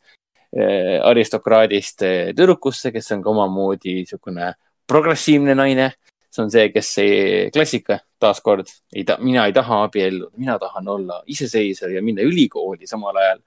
äh, 0.56 1.02
aristokraadist 1.02 2.06
äh, 2.06 2.30
tüdrukusse, 2.36 2.92
kes 2.94 3.10
on 3.12 3.24
ka 3.26 3.30
omamoodi 3.34 3.98
niisugune 3.98 4.54
progressiivne 4.90 5.54
naine. 5.54 5.92
see 6.30 6.44
on 6.44 6.50
see, 6.50 6.68
kes 6.70 6.88
ei, 7.02 7.14
klassika 7.50 7.96
taaskord, 8.22 8.68
ei 8.94 9.02
ta, 9.04 9.16
mina 9.18 9.48
ei 9.50 9.52
taha 9.52 9.80
abielluda, 9.88 10.30
mina 10.38 10.54
tahan 10.62 10.88
olla 10.88 11.16
iseseisev 11.26 11.90
ja 11.90 12.02
minna 12.06 12.22
ülikooli 12.22 12.86
samal 12.86 13.16
ajal. 13.18 13.40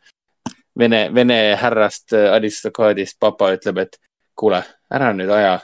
Vene, 0.79 1.05
Vene 1.15 1.37
härrast 1.61 2.11
aristokraadist 2.17 3.15
papa 3.23 3.53
ütleb, 3.55 3.79
et 3.85 3.95
kuule, 4.35 4.59
ära 4.91 5.13
nüüd 5.15 5.31
aja 5.31 5.61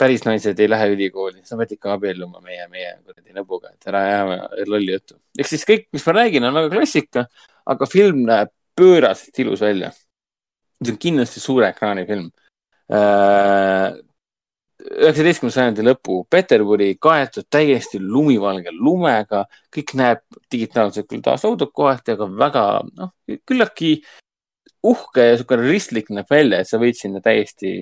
päris 0.00 0.24
naised 0.24 0.58
ei 0.60 0.68
lähe 0.70 0.88
ülikooli, 0.94 1.42
sa 1.44 1.58
pead 1.60 1.74
ikka 1.76 1.94
abielluma 1.98 2.40
meie, 2.40 2.64
meie 2.72 2.92
kuradi 3.04 3.34
nõbuga, 3.36 3.74
et 3.74 3.88
ära 3.90 4.02
aja 4.06 4.38
lolli 4.68 4.94
juttu. 4.94 5.18
ehk 5.38 5.50
siis 5.50 5.66
kõik, 5.68 5.88
mis 5.92 6.06
ma 6.06 6.14
räägin, 6.16 6.46
on 6.48 6.56
väga 6.56 6.70
klassika, 6.72 7.26
aga 7.74 7.88
film 7.90 8.22
näeb 8.30 8.52
pööraselt 8.80 9.42
ilus 9.44 9.60
välja. 9.60 9.90
see 10.80 10.94
on 10.94 11.00
kindlasti 11.04 11.40
suure 11.40 11.68
ekraani 11.68 12.06
film. 12.08 12.30
Äh, 14.80 15.04
üheksateistkümnenda 15.04 15.54
sajandi 15.54 15.84
lõpu 15.84 16.22
Peterburi 16.30 16.94
kaetud 17.02 17.46
täiesti 17.52 18.00
lumivalge 18.00 18.72
lumega, 18.72 19.44
kõik 19.74 19.94
näeb 19.98 20.22
digitaalselt 20.52 21.08
küll 21.10 21.22
taas 21.24 21.44
loodud 21.44 21.72
kohati, 21.74 22.14
aga 22.16 22.28
väga, 22.40 22.64
noh, 22.96 23.12
küllaltki 23.48 23.94
uhke 24.86 25.26
ja 25.26 25.36
niisugune 25.36 25.68
ristlik 25.68 26.10
näeb 26.14 26.28
välja, 26.30 26.60
et 26.60 26.68
sa 26.68 26.80
võid 26.80 26.98
sinna 26.98 27.20
täiesti 27.24 27.80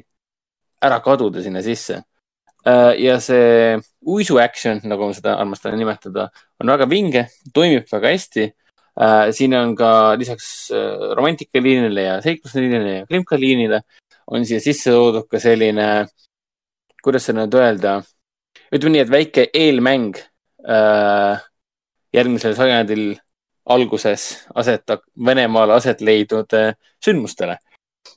ära 0.82 1.00
kaduda 1.04 1.42
sinna 1.42 1.62
sisse. 1.62 2.02
Äh, 2.66 2.94
ja 3.04 3.18
see 3.22 3.78
uisu 4.06 4.38
action, 4.42 4.80
nagu 4.84 5.08
ma 5.08 5.16
seda 5.16 5.36
armastan 5.38 5.78
nimetada, 5.78 6.28
on 6.60 6.74
väga 6.74 6.88
vinge, 6.90 7.28
toimib 7.54 7.86
väga 7.92 8.14
hästi. 8.14 8.48
Äh, 8.98 9.28
siin 9.34 9.54
on 9.54 9.76
ka 9.78 9.90
lisaks 10.18 10.72
äh, 10.74 11.12
romantikaliinile 11.14 12.02
ja 12.02 12.16
seiklusliinile 12.22 12.94
ja 12.96 13.06
krimkaliinile 13.06 13.84
on 14.26 14.44
siia 14.44 14.58
sisse 14.60 14.90
toodud 14.90 15.28
ka 15.30 15.38
selline, 15.40 16.08
kuidas 17.04 17.28
seda 17.28 17.44
nüüd 17.44 17.54
öelda, 17.58 17.94
ütleme 18.72 18.96
nii, 18.96 19.04
et 19.04 19.12
väike 19.12 19.46
eelmäng 19.54 20.18
järgmisel 22.12 22.56
sajandil 22.58 23.06
alguses 23.68 24.26
aset, 24.54 24.96
Venemaal 25.26 25.70
aset 25.76 26.00
leidnud 26.00 26.52
sündmustele. 27.04 27.58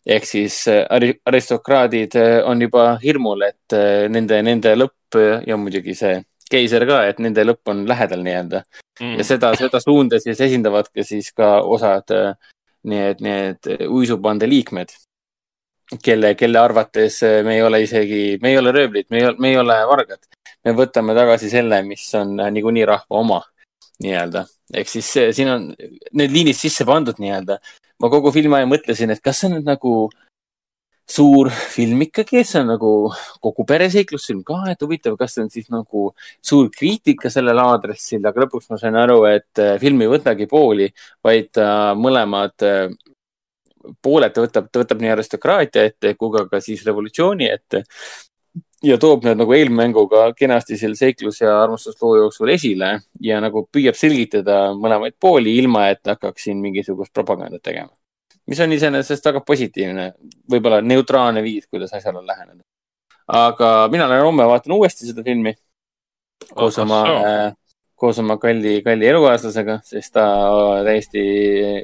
Ehk 0.06 0.26
siis 0.26 0.64
äh, 0.68 0.86
aristokraadid 1.26 2.16
äh, 2.16 2.40
on 2.48 2.62
juba 2.62 2.96
hirmul, 3.04 3.44
et 3.46 3.76
äh, 3.76 4.08
nende, 4.10 4.40
nende 4.42 4.74
lõpp 4.78 5.18
ja 5.46 5.58
muidugi 5.60 5.94
see 5.98 6.16
keiser 6.52 6.86
ka, 6.88 7.04
et 7.08 7.20
nende 7.24 7.44
lõpp 7.46 7.70
on 7.72 7.84
lähedal 7.88 8.24
nii-öelda. 8.26 8.64
Mm.. 9.02 9.18
ja 9.20 9.26
seda, 9.26 9.52
seda 9.58 9.80
suunda 9.82 10.20
siis 10.22 10.40
esindavad 10.42 10.90
ka 10.94 11.04
siis 11.06 11.32
ka 11.36 11.60
osad 11.64 12.12
need, 12.88 13.22
need 13.24 13.70
uisupande 13.88 14.50
liikmed, 14.50 14.92
kelle, 16.04 16.36
kelle 16.40 16.60
arvates 16.60 17.22
me 17.46 17.58
ei 17.58 17.64
ole 17.66 17.82
isegi, 17.84 18.38
me 18.42 18.54
ei 18.54 18.58
ole 18.62 18.72
röövlid, 18.72 19.10
me 19.10 19.20
ei 19.20 19.26
ole, 19.30 19.36
me 19.40 19.52
ei 19.52 19.58
ole 19.60 19.78
vargad. 19.90 20.24
me 20.66 20.76
võtame 20.78 21.16
tagasi 21.18 21.50
selle, 21.50 21.82
mis 21.84 22.06
on 22.16 22.36
niikuinii 22.38 22.86
rahva 22.86 23.22
oma 23.24 23.42
nii-öelda. 24.04 24.46
ehk 24.74 24.90
siis 24.90 25.14
siin 25.36 25.50
on 25.50 25.70
need 26.14 26.32
liinid 26.32 26.58
sisse 26.58 26.86
pandud 26.86 27.20
nii-öelda 27.20 27.60
ma 28.02 28.10
kogu 28.10 28.34
filmi 28.34 28.58
aja 28.58 28.68
mõtlesin, 28.70 29.14
et 29.14 29.22
kas 29.24 29.42
see 29.42 29.50
on 29.50 29.58
nüüd 29.60 29.70
nagu 29.70 29.94
suur 31.12 31.50
film 31.52 32.02
ikkagi, 32.06 32.40
et 32.40 32.48
see 32.50 32.62
on 32.62 32.72
nagu 32.72 32.92
kogu 33.44 33.66
pere 33.68 33.90
seiklusfilm 33.94 34.42
ka, 34.48 34.62
et 34.72 34.82
huvitav, 34.82 35.18
kas 35.20 35.36
see 35.36 35.44
on 35.44 35.52
siis 35.54 35.68
nagu 35.74 36.08
suur 36.52 36.72
kriitika 36.74 37.30
sellel 37.34 37.60
aadressil, 37.62 38.24
aga 38.26 38.46
lõpuks 38.46 38.72
ma 38.72 38.80
sain 38.82 38.98
aru, 38.98 39.20
et 39.30 39.64
film 39.84 40.02
ei 40.02 40.12
võtagi 40.14 40.48
pooli, 40.50 40.90
vaid 41.26 41.62
mõlemad 42.00 42.68
pooled 44.02 44.34
ta 44.34 44.44
võtab, 44.44 44.68
ta 44.72 44.84
võtab 44.84 45.02
nii 45.02 45.14
aristokraatia 45.14 45.86
ette 45.90 46.14
kui 46.20 46.34
ka, 46.34 46.46
ka 46.52 46.62
siis 46.64 46.84
revolutsiooni 46.88 47.50
ette 47.50 47.84
ja 48.84 48.98
toob 49.02 49.26
need 49.26 49.40
nagu 49.40 49.54
eelmänguga 49.56 50.26
kenasti 50.38 50.78
seal 50.80 50.96
seiklus 50.98 51.42
ja 51.42 51.54
armastusloo 51.64 52.16
jooksul 52.18 52.50
esile 52.54 52.92
ja 53.22 53.40
nagu 53.44 53.66
püüab 53.74 53.98
selgitada 53.98 54.72
mõlemaid 54.78 55.18
pooli, 55.22 55.56
ilma 55.62 55.88
et 55.94 56.02
hakkaks 56.08 56.48
siin 56.48 56.62
mingisugust 56.64 57.14
propagandat 57.14 57.62
tegema. 57.62 57.92
mis 58.50 58.60
on 58.60 58.72
iseenesest 58.74 59.26
väga 59.26 59.42
positiivne, 59.48 60.12
võib-olla 60.52 60.82
neutraalne 60.82 61.44
viis, 61.44 61.68
kuidas 61.70 61.94
asjale 61.94 62.26
läheneda. 62.26 62.64
aga 63.28 63.88
mina 63.92 64.10
lähen 64.10 64.26
homme 64.26 64.48
vaatan 64.50 64.74
uuesti 64.78 65.08
seda 65.08 65.24
filmi 65.24 65.54
koos 66.56 66.78
oma 66.80 67.04
äh,, 67.08 67.54
koos 67.96 68.20
oma 68.20 68.38
kalli, 68.38 68.82
kalli 68.82 69.08
elukaaslasega, 69.08 69.80
sest 69.86 70.14
ta 70.14 70.26
täiesti 70.84 71.22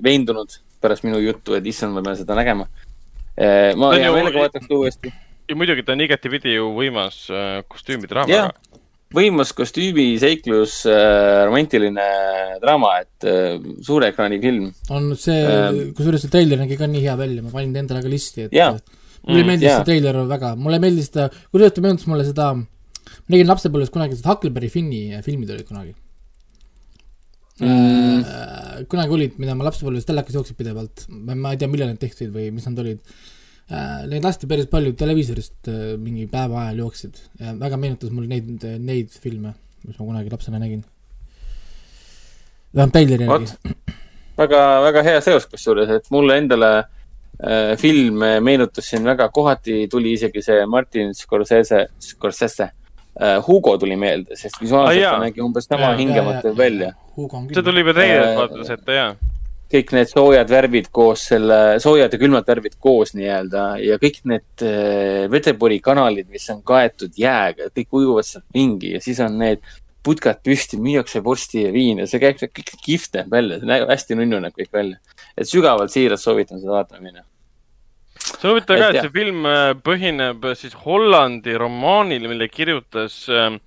veendunud 0.03 0.57
pärast 0.83 1.05
minu 1.07 1.21
juttu, 1.23 1.55
et 1.57 1.65
issand, 1.65 1.95
ma 1.95 2.03
pean 2.05 2.19
seda 2.19 2.37
nägema 2.37 2.67
äh,. 3.37 3.73
ma 3.77 3.93
hea 3.95 4.11
meelega 4.13 4.45
vaataks 4.47 4.69
uuesti 4.73 5.13
ja 5.47 5.55
muidugi 5.55 5.85
ta 5.85 5.95
on 5.95 6.03
igatipidi 6.03 6.57
ju 6.57 6.71
võimas 6.75 7.23
äh, 7.31 7.61
kostüümidraama 7.71 8.31
yeah.. 8.31 8.51
võimas 9.15 9.53
kostüümi, 9.55 10.09
seiklus 10.21 10.81
äh,, 10.91 11.45
romantiline 11.47 12.07
draama, 12.63 12.97
et 13.05 13.27
äh, 13.27 13.59
suure 13.85 14.11
ekraani 14.11 14.39
film. 14.43 14.71
on 14.91 15.13
see 15.19 15.37
äh,, 15.39 15.83
kusjuures 15.97 16.25
see 16.25 16.33
treiler 16.33 16.63
nägi 16.63 16.79
ka 16.79 16.89
nii 16.91 17.03
hea 17.05 17.17
välja, 17.19 17.45
ma 17.45 17.53
panin 17.53 17.75
ta 17.75 17.83
endale 17.83 18.03
ka 18.03 18.11
listi, 18.11 18.47
et 18.47 18.57
yeah. 18.57 18.75
mulle 19.23 19.43
mm, 19.43 19.53
meeldis 19.53 19.69
yeah. 19.69 19.79
see 19.79 19.91
treiler 19.93 20.19
väga, 20.33 20.55
mulle 20.59 20.81
meeldis 20.83 21.13
ta, 21.15 21.29
kusjuures 21.51 21.77
ta 21.77 21.85
meenutas 21.85 22.11
mulle 22.11 22.27
seda, 22.27 22.51
ma 22.57 23.35
nägin 23.35 23.53
lapsepõlves 23.53 23.93
kunagi 23.93 24.19
seda 24.19 24.33
Huckleberry 24.33 24.71
Finni 24.73 25.23
filmid 25.23 25.55
olid 25.55 25.69
kunagi 25.69 25.95
mm.. 27.63 28.85
Kunagi 28.91 29.15
olid, 29.15 29.39
mida 29.41 29.55
ma 29.57 29.65
lapsepõlves 29.67 30.05
telekas 30.05 30.35
jooksid 30.37 30.57
pidevalt, 30.59 31.07
ma 31.09 31.53
ei 31.53 31.59
tea, 31.59 31.69
millal 31.71 31.89
need 31.91 32.01
tehti 32.01 32.29
või 32.33 32.51
mis 32.53 32.67
nad 32.69 32.81
olid. 32.83 32.99
Äh, 33.67 34.05
neid 34.07 34.23
lasti 34.23 34.47
päris 34.47 34.69
palju 34.71 34.93
televiisorist 34.95 35.67
äh, 35.71 35.79
mingi 35.99 36.27
päeva 36.31 36.67
ajal 36.67 36.83
jooksid. 36.85 37.17
Ja 37.41 37.55
väga 37.59 37.79
meenutas 37.81 38.13
mulle 38.15 38.29
neid, 38.31 38.63
neid 38.79 39.17
filme, 39.23 39.55
mis 39.83 39.97
ma 39.97 40.05
kunagi 40.05 40.31
lapsena 40.31 40.61
nägin. 40.61 40.85
vähemalt 42.75 42.93
treileri 42.93 43.27
järgi. 43.27 43.73
väga, 44.37 44.61
väga 44.85 45.03
hea 45.09 45.21
seos 45.25 45.49
kusjuures, 45.51 45.89
et 45.97 46.07
mulle 46.13 46.37
endale 46.37 46.71
äh, 46.77 47.73
film 47.81 48.23
meenutas 48.45 48.87
siin 48.87 49.03
väga, 49.03 49.29
kohati 49.33 49.87
tuli 49.91 50.13
isegi 50.13 50.45
see 50.45 50.65
Martin 50.65 51.15
Scorsese, 51.17 51.87
Scorsese 51.99 52.69
äh, 53.21 53.37
Hugo 53.47 53.77
tuli 53.77 53.97
meelde, 53.99 54.37
sest 54.39 54.61
visuaalselt 54.61 55.05
ah, 55.05 55.17
ta 55.17 55.23
nägi 55.25 55.43
umbes 55.45 55.69
sama 55.69 55.95
hingematu 55.97 56.53
välja. 56.57 56.93
see 57.15 57.63
tuli 57.63 57.85
juba 57.85 57.97
teie 57.97 58.21
äh, 58.21 58.35
vaates 58.37 58.75
ette, 58.77 58.99
jaa 59.01 59.15
kõik 59.67 59.89
need 59.91 60.07
soojad 60.07 60.51
värvid 60.51 60.85
koos 60.95 61.25
selle, 61.27 61.57
soojad 61.83 62.13
ja 62.13 62.19
külmad 62.21 62.47
värvid 62.47 62.77
koos 62.79 63.11
nii-öelda 63.17 63.63
ja 63.83 63.97
kõik 63.99 64.21
need 64.31 64.63
Peterburi 65.33 65.81
äh, 65.81 65.83
kanalid, 65.83 66.29
mis 66.31 66.47
on 66.53 66.61
kaetud 66.67 67.17
jääga, 67.19 67.67
kõik 67.75 67.99
ujuvad 67.99 68.27
sealt 68.27 68.47
ringi 68.55 68.93
ja 68.95 69.03
siis 69.03 69.19
on 69.23 69.35
need 69.41 69.65
putkad 70.07 70.39
püsti, 70.45 70.79
müüakse 70.79 71.19
vorsti 71.23 71.65
ja 71.65 71.71
viina, 71.75 72.07
see 72.07 72.21
käib 72.23 72.39
kõik 72.39 72.75
kihvt 72.85 73.17
näeb 73.19 73.33
välja, 73.33 73.59
see 73.59 73.67
näeb 73.67 73.89
hästi 73.91 74.15
nunnu 74.19 74.39
näeb 74.45 74.55
kõik 74.55 74.71
välja. 74.71 75.01
et 75.35 75.49
sügavalt 75.49 75.91
siiralt 75.91 76.23
soovitan 76.23 76.61
seda 76.61 76.77
vaatama 76.77 77.03
minna. 77.03 77.25
See 78.27 78.47
on 78.47 78.55
huvitav 78.55 78.79
ka, 78.81 78.91
et 78.91 79.01
see 79.05 79.13
film 79.13 79.47
äh, 79.49 79.71
põhineb 79.83 80.45
siis 80.59 80.75
Hollandi 80.85 81.55
romaanil, 81.59 82.27
mille 82.31 82.47
kirjutas 82.51 83.19
äh,, 83.31 83.57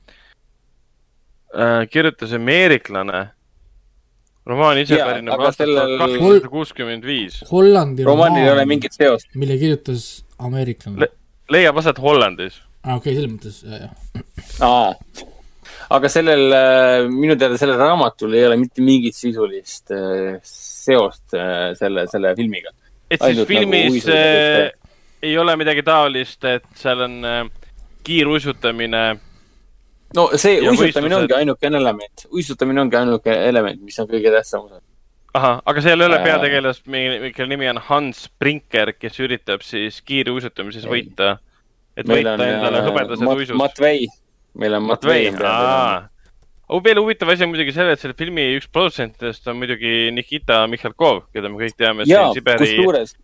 äh 1.55 1.85
kirjutas 1.91 2.35
ameeriklane 2.37 3.23
romaan 4.51 4.81
ise 4.82 4.99
pärineb 4.99 5.37
aastast 5.37 5.69
tuhat 5.69 5.97
kaheksasada 6.01 6.53
kuuskümmend 6.53 7.07
viis. 7.07 7.41
Hollandi 7.51 8.07
romaanil 8.07 8.47
ei 8.47 8.53
ole 8.55 8.66
mingit 8.69 8.97
seost. 8.97 9.31
mille 9.35 9.59
kirjutas 9.61 10.09
ameeriklane 10.39 11.05
Le. 11.05 11.11
leiab 11.57 11.81
aset 11.82 12.01
Hollandis. 12.03 12.61
aa, 12.85 12.97
okei 12.97 13.12
okay,, 13.12 13.19
selles 13.19 13.32
mõttes, 13.35 13.61
jah. 13.66 13.91
aa, 14.66 14.95
aga 15.97 16.12
sellel, 16.12 16.47
äh, 16.57 17.09
minu 17.12 17.37
teada 17.39 17.59
sellel 17.61 17.81
raamatul 17.81 18.37
ei 18.39 18.47
ole 18.49 18.61
mitte 18.61 18.85
mingit 18.85 19.19
sisulist 19.19 19.93
seost 20.47 21.37
selle, 21.78 22.07
selle 22.11 22.37
filmiga. 22.39 22.73
Et 23.11 23.19
siis 23.20 23.28
Ainult 23.35 23.49
filmis 23.49 24.05
nagu 24.07 24.16
äh, 24.16 24.70
ei 25.23 25.35
ole 25.39 25.57
midagi 25.61 25.82
taolist, 25.82 26.45
et 26.45 26.65
seal 26.78 27.01
on 27.07 27.19
äh, 27.24 27.41
kiiruisutamine 28.07 29.03
no 30.16 30.28
see 30.41 30.61
uisutamine 30.70 31.16
ongi 31.16 31.35
ainukene 31.37 31.77
element, 31.78 32.24
uisutamine 32.35 32.81
ongi 32.85 32.97
ainuke 33.01 33.35
element, 33.49 33.82
mis 33.85 33.99
on 34.03 34.09
kõige 34.11 34.32
tähtsam 34.35 34.65
osa. 34.66 34.81
ahah, 35.35 35.61
aga 35.66 35.82
seal 35.85 36.01
ei 36.01 36.07
ole 36.09 36.19
Äh. 36.19 36.24
peategelast, 36.24 36.82
kelle 37.37 37.49
nimi 37.53 37.69
on 37.70 37.78
Hans 37.91 38.28
Brinker, 38.41 38.93
kes 38.99 39.20
üritab 39.20 39.62
siis 39.62 40.01
kiiruisutamises 40.03 40.87
võita. 40.91 41.37
et 41.97 42.07
meil 42.09 42.24
võita 42.24 42.35
on 42.35 42.41
endale 42.47 42.78
äh, 42.81 42.89
hõbedased 42.89 43.24
Mat- 43.27 43.39
uisud. 43.43 43.57
Matvei, 43.61 44.07
meil 44.55 44.74
on 44.74 44.82
Matvei 44.89 45.31
Matvei, 45.31 46.09
aa. 46.71 46.85
veel 46.85 47.01
huvitav 47.03 47.33
asi 47.33 47.45
on 47.47 47.53
muidugi 47.53 47.75
see, 47.75 47.89
et 47.95 48.03
selle 48.03 48.17
filmi 48.19 48.47
üks 48.59 48.71
produtsentidest 48.73 49.49
on 49.51 49.59
muidugi 49.61 50.11
Nikita 50.15 50.63
Mihhalkov, 50.71 51.27
keda 51.35 51.51
me 51.51 51.61
kõik 51.65 51.77
teame 51.79 52.07
jaa 52.09 52.31
kusjuures 52.35 53.17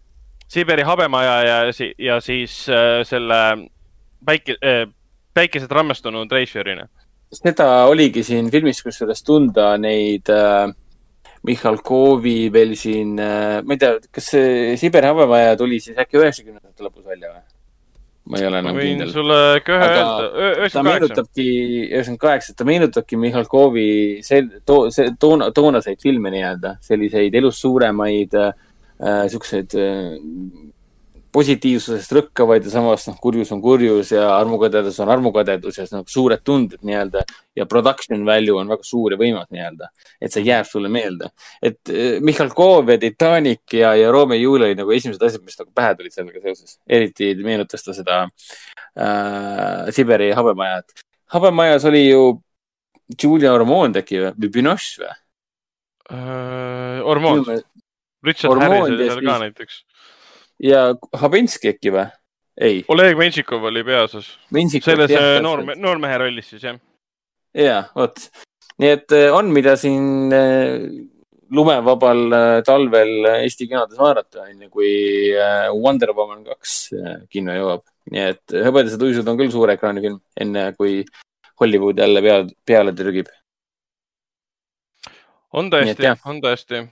Siberi 0.46 0.84
habemaja 0.86 1.36
ja, 1.42 1.56
ja 1.98 2.20
siis 2.22 2.68
äh, 2.70 3.00
selle 3.06 3.40
päike 4.26 4.54
äh,, 4.62 4.84
päikesed 5.34 5.70
rammestunud 5.70 6.32
reisijärina. 6.32 6.86
seda 7.34 7.86
oligi 7.90 8.22
siin 8.22 8.50
filmis 8.50 8.82
kusjuures 8.82 9.22
tunda 9.26 9.72
neid 9.78 10.30
äh, 10.30 10.70
Mihhalkovi 11.46 12.52
veel 12.52 12.76
siin 12.78 13.18
äh,, 13.18 13.58
ma 13.62 13.74
ei 13.74 13.82
tea, 13.82 13.98
kas 14.12 14.30
see 14.34 14.76
Siberi 14.78 15.10
habemaja 15.10 15.56
tuli 15.58 15.80
siis 15.82 15.98
äkki 15.98 16.22
üheksakümnendate 16.22 16.86
lõpus 16.86 17.06
välja 17.06 17.34
või? 17.34 17.42
Ma 18.26 18.38
ei 18.40 18.46
ole 18.48 18.58
enam 18.58 18.78
kindel. 18.78 19.10
sulle 19.14 19.38
köhe 19.66 19.84
Aga 19.86 19.96
öelda, 19.96 20.06
ta 20.06 20.38
üheksakümmend 20.38 20.66
kaheksa. 20.66 20.82
meenutabki, 20.88 21.48
üheksakümmend 21.90 22.22
kaheksa, 22.24 22.54
ta 22.58 22.64
meenutabki 22.68 23.18
Mihhalkovi 23.22 23.88
sel-, 24.26 24.50
too, 24.66 24.90
see 24.94 25.12
toona, 25.20 25.50
toonaseid 25.54 26.02
filme 26.02 26.32
nii-öelda, 26.34 26.76
selliseid 26.86 27.34
elust 27.38 27.62
suuremaid 27.62 28.34
äh,, 28.34 28.52
siukseid 29.30 29.76
äh, 29.78 30.16
positiivsusest 31.36 32.12
rõkkavaid 32.16 32.64
ja 32.64 32.72
samas 32.72 33.04
noh, 33.10 33.16
kurjus 33.20 33.50
on 33.52 33.60
kurjus 33.64 34.12
ja 34.14 34.28
armukadedus 34.38 34.96
on 35.04 35.10
armukadedus 35.12 35.80
ja 35.80 35.84
noh, 35.92 36.04
suured 36.08 36.40
tunded 36.46 36.80
nii-öelda 36.86 37.24
ja 37.58 37.66
production 37.68 38.24
value 38.24 38.56
on 38.56 38.70
väga 38.72 38.86
suur 38.86 39.12
ja 39.12 39.18
võimas 39.20 39.50
nii-öelda, 39.52 39.90
et 40.22 40.32
see 40.32 40.46
jääb 40.46 40.68
sulle 40.68 40.88
meelde. 40.92 41.28
et 41.62 41.92
äh, 41.92 42.16
Mihhalkov 42.24 42.88
ja 42.94 42.98
Titanic 43.02 43.76
ja, 43.76 43.92
ja 43.98 44.12
Romeo 44.14 44.38
ja 44.38 44.46
Julia 44.46 44.70
olid 44.70 44.80
nagu 44.80 44.94
esimesed 44.96 45.22
asjad, 45.28 45.44
mis 45.44 45.60
nagu 45.60 45.70
pähe 45.76 45.92
tulid 45.98 46.16
sellega 46.16 46.40
seoses. 46.40 46.78
eriti 46.88 47.34
meenutas 47.44 47.84
ta 47.84 47.96
seda 47.96 48.22
äh, 48.24 49.92
Siberi 49.92 50.32
habemajad. 50.36 50.88
habemajas 51.36 51.84
oli 51.84 52.06
ju 52.08 52.24
Julia 53.22 53.52
Ormond 53.54 54.00
äkki 54.00 54.22
või, 54.22 54.32
või 54.40 54.52
Binoche 54.56 55.04
või? 55.04 55.14
Ormond, 57.06 57.48
Richard 58.22 58.52
Ormond 58.52 58.72
Harris 58.72 58.94
oli 58.94 59.08
seal 59.08 59.20
ka 59.20 59.34
siis- 59.34 59.42
näiteks. 59.44 59.85
Ja 60.62 60.86
Habinski 61.20 61.74
äkki 61.74 61.92
või? 61.94 62.06
ei, 62.60 62.84
Oleg 62.88 63.16
Menšikov 63.18 63.64
oli 63.68 63.84
peaosas. 63.84 64.30
selles 64.80 65.12
noorme, 65.44 65.76
noormehe 65.76 66.18
rollis 66.24 66.48
siis 66.54 66.64
jah. 66.64 66.78
ja 67.54 67.82
vot, 67.96 68.22
nii 68.80 68.94
et 68.96 69.16
äh, 69.16 69.28
on, 69.34 69.52
mida 69.54 69.76
siin 69.80 70.32
äh, 70.34 70.86
lumevabal 71.52 72.24
äh, 72.32 72.48
talvel 72.66 73.30
Eesti 73.36 73.68
kinodes 73.68 73.98
vaadata, 74.00 74.48
enne 74.50 74.70
kui 74.72 74.90
Wonder 75.76 76.12
Woman 76.16 76.44
kaks 76.48 76.76
kinno 77.32 77.54
jõuab. 77.56 77.86
nii 78.12 78.26
et 78.32 78.58
Hõbedased 78.66 79.02
uisud 79.02 79.28
on 79.28 79.38
küll 79.40 79.52
suure 79.52 79.76
ekraani 79.76 80.04
film, 80.04 80.20
enne 80.40 80.70
kui 80.78 81.02
Hollywood 81.60 81.98
jälle 81.98 82.22
peale, 82.24 82.52
peale 82.66 82.92
trügib. 82.96 83.32
on 85.52 85.70
tõesti 85.72 86.12
on 86.24 86.40
tõesti. 86.44 86.86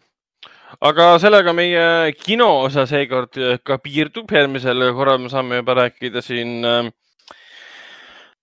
Aga 0.80 1.06
sellega 1.22 1.52
meie 1.56 2.12
kinoosa 2.18 2.86
seekord 2.90 3.38
ka 3.62 3.78
piirdub, 3.82 4.30
järgmisel 4.30 4.90
korral 4.96 5.20
me 5.22 5.30
saame 5.32 5.60
juba 5.60 5.76
rääkida 5.82 6.22
siin 6.24 6.64
äh, 6.64 6.90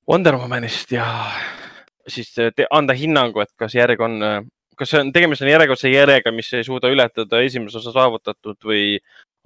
Wonder 0.09 0.35
Womanist 0.35 0.91
ja 0.91 1.05
siis 2.07 2.33
te, 2.33 2.65
anda 2.71 2.93
hinnangu, 2.97 3.43
et 3.43 3.51
kas 3.59 3.75
järg 3.77 4.01
on, 4.01 4.19
kas 4.77 4.91
see 4.91 5.01
on, 5.03 5.11
tegemist 5.15 5.45
on 5.45 5.51
järjekordse 5.51 5.91
järjega, 5.91 6.33
mis 6.35 6.49
ei 6.57 6.65
suuda 6.67 6.91
ületada 6.91 7.41
esimese 7.45 7.79
osa 7.79 7.93
saavutatud 7.95 8.57
või 8.65 8.97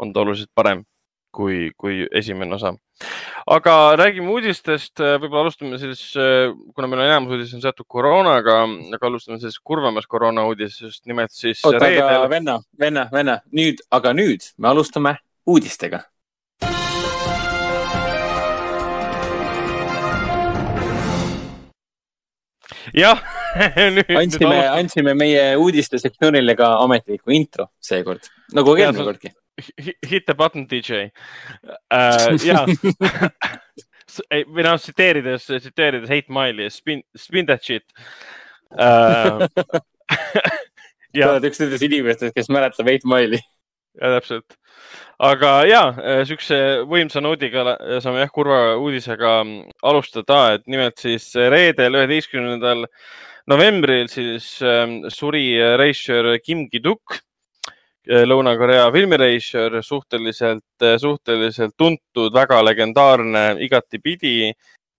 on 0.02 0.14
ta 0.14 0.24
oluliselt 0.24 0.52
parem 0.56 0.84
kui, 1.36 1.70
kui 1.78 2.06
esimene 2.16 2.56
osa. 2.56 2.74
aga 3.52 3.76
räägime 3.99 4.32
uudistest, 4.32 5.02
võib-olla 5.03 5.44
alustame 5.45 5.80
siis, 5.82 6.02
kuna 6.16 6.88
meil 6.88 7.03
on 7.03 7.10
enamus 7.10 7.36
uudis 7.36 7.53
on 7.57 7.64
seotud 7.66 7.88
koroonaga, 7.91 8.62
aga 8.95 9.12
alustame 9.12 9.40
siis 9.44 9.60
kurvemast 9.60 10.07
koroona 10.12 10.48
uudisest, 10.48 11.03
nimelt 11.12 11.36
siis 11.36 11.64
oota, 11.68 11.86
aga 11.86 12.26
venna, 12.32 12.60
venna, 12.80 13.07
venna, 13.12 13.40
nüüd, 13.52 13.84
aga 13.91 14.16
nüüd 14.16 14.52
me 14.57 14.72
alustame 14.72 15.18
uudistega. 15.45 16.06
jah, 22.95 23.22
nüüd. 23.95 24.12
andsime, 24.18 24.60
andsime 24.70 25.14
meie 25.18 25.48
uudiste 25.60 25.99
sektsioonile 26.02 26.56
ka 26.60 26.76
ametliku 26.84 27.34
intro 27.36 27.70
seekord, 27.84 28.30
nagu 28.56 28.78
eelmine 28.78 29.07
kordki. 29.10 29.36
Hit 30.06 30.26
the 30.27 30.36
button 30.36 30.68
DJ 30.68 31.10
uh,. 31.91 32.36
ja, 32.44 32.65
või 34.52 34.65
noh, 34.65 34.77
tsiteerides, 34.80 35.48
tsiteerides 35.48 36.11
Eight 36.11 36.32
Mile'i, 36.32 36.69
spin, 36.72 37.03
spin 37.15 37.48
that 37.48 37.64
shit 37.64 37.86
uh,. 38.80 39.45
sa 41.15 41.32
oled 41.32 41.48
üks 41.48 41.61
nendest 41.64 41.86
inimestest, 41.88 42.36
kes 42.36 42.52
mäletab 42.52 42.91
Eight 42.91 43.07
Mile'i. 43.07 43.40
ja 44.02 44.11
täpselt. 44.18 44.57
aga 45.23 45.52
ja, 45.69 45.84
siukse 46.27 46.57
võimsa 46.91 47.23
noodiga 47.23 47.77
saame 48.03 48.26
jah, 48.26 48.34
kurva 48.36 48.60
uudisega 48.76 49.38
alustada, 49.88 50.41
et 50.57 50.68
nimelt 50.68 50.99
siis 50.99 51.30
reedel, 51.36 51.95
üheteistkümnendal 52.02 52.90
novembril 53.48 54.10
siis 54.11 54.57
ähm, 54.65 55.06
suri 55.14 55.53
reisijör 55.80 56.36
Kim 56.44 56.65
Ki-duk, 56.69 57.22
Lõuna-Korea 58.06 58.86
filmireisijör, 58.94 59.80
suhteliselt, 59.84 60.86
suhteliselt 61.02 61.73
tuntud, 61.77 62.34
väga 62.34 62.60
legendaarne 62.61 63.45
igatipidi, 63.65 64.52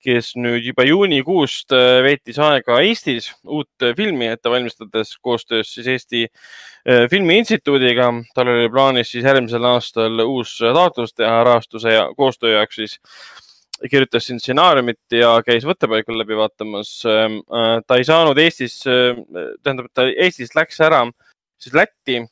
kes 0.06 0.34
nüüd 0.38 0.66
juba 0.68 0.84
juunikuust 0.86 1.74
äh, 1.74 2.00
veetis 2.04 2.38
aega 2.42 2.78
Eestis 2.84 3.30
uut 3.42 3.82
äh, 3.82 3.94
filmi 3.98 4.28
ette 4.30 4.50
valmistades 4.52 5.16
koostöös 5.22 5.72
siis 5.74 5.88
Eesti 5.90 6.22
äh, 6.26 7.06
Filmiinstituudiga. 7.10 8.12
tal 8.34 8.52
oli 8.52 8.68
plaanis 8.70 9.10
siis 9.10 9.24
järgmisel 9.26 9.64
aastal 9.64 10.22
uus 10.26 10.58
taotlus 10.60 11.14
teha 11.14 11.42
rahastuse 11.48 11.96
ja 11.96 12.06
koostöö 12.16 12.54
jaoks 12.54 12.80
siis 12.82 13.00
kirjutas 13.90 14.26
siin 14.26 14.40
stsenaariumit 14.40 15.18
ja 15.18 15.34
käis 15.44 15.66
võttepaikul 15.68 16.16
läbi 16.18 16.36
vaatamas. 16.36 17.02
ta 17.86 17.98
ei 17.98 18.04
saanud 18.08 18.38
Eestis, 18.40 18.78
tähendab, 19.62 19.90
ta 19.92 20.06
Eestist 20.08 20.56
läks 20.56 20.80
ära 20.80 21.02
siis 21.60 21.74
Lätti 21.76 22.22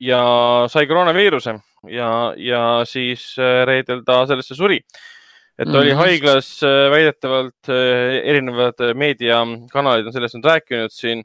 ja 0.00 0.20
sai 0.70 0.86
koroonaviiruse 0.86 1.54
ja, 1.90 2.10
ja 2.36 2.62
siis 2.86 3.32
äh, 3.38 3.62
reedel 3.66 4.02
ta 4.06 4.24
sellesse 4.26 4.54
suri. 4.58 4.80
et 5.58 5.66
ta 5.66 5.80
oli 5.80 5.90
Mhm. 5.90 5.98
haiglas 5.98 6.62
äh, 6.62 6.90
väidetavalt, 6.90 7.68
erinevad 7.68 8.80
äh, 8.80 8.94
meediakanalid 8.94 10.06
on 10.06 10.12
sellest 10.14 10.36
nüüd 10.38 10.46
rääkinud 10.46 10.94
siin, 10.94 11.24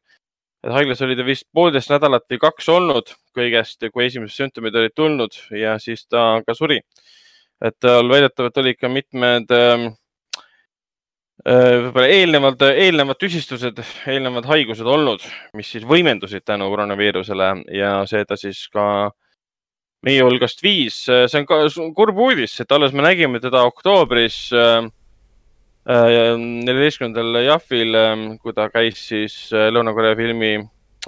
et 0.63 0.71
haiglas 0.73 1.01
oli 1.05 1.15
ta 1.15 1.25
vist 1.25 1.45
poolteist 1.53 1.91
nädalat 1.93 2.25
või 2.31 2.39
kaks 2.41 2.69
olnud 2.69 3.13
kõigest, 3.37 3.83
kui 3.93 4.07
esimesed 4.07 4.33
sümptomid 4.33 4.75
olid 4.75 4.95
tulnud 4.95 5.37
ja 5.51 5.77
siis 5.79 6.07
ta 6.07 6.41
ka 6.47 6.53
suri. 6.53 6.81
et 7.63 7.75
tal 7.79 8.09
väidetavalt 8.09 8.57
olid 8.57 8.77
ka 8.79 8.89
mitmed 8.89 9.51
äh, 9.51 9.93
võib-olla 11.43 12.07
eelnevad, 12.13 12.61
eelnevad 12.77 13.17
tüsistused, 13.19 13.79
eelnevad 14.07 14.45
haigused 14.47 14.87
olnud, 14.87 15.23
mis 15.57 15.71
siis 15.73 15.83
võimendusid 15.87 16.45
tänu 16.45 16.69
koroonaviirusele 16.71 17.49
ja 17.73 17.95
see 18.07 18.23
ta 18.29 18.37
siis 18.39 18.61
ka 18.71 18.85
meie 20.05 20.23
hulgast 20.23 20.61
viis. 20.63 21.01
see 21.07 21.39
on 21.39 21.47
ka 21.49 21.63
kurb 21.97 22.19
uudis, 22.19 22.59
et 22.61 22.71
alles 22.71 22.93
me 22.93 23.03
nägime 23.03 23.41
teda 23.43 23.63
oktoobris, 23.67 24.53
neljateistkümnendal 25.83 27.41
Jahvil, 27.43 27.97
kui 28.39 28.53
ta 28.55 28.69
käis 28.71 29.01
siis 29.09 29.35
äh, 29.51 29.67
Lõuna-Korea 29.73 30.15
filmi, 30.15 30.55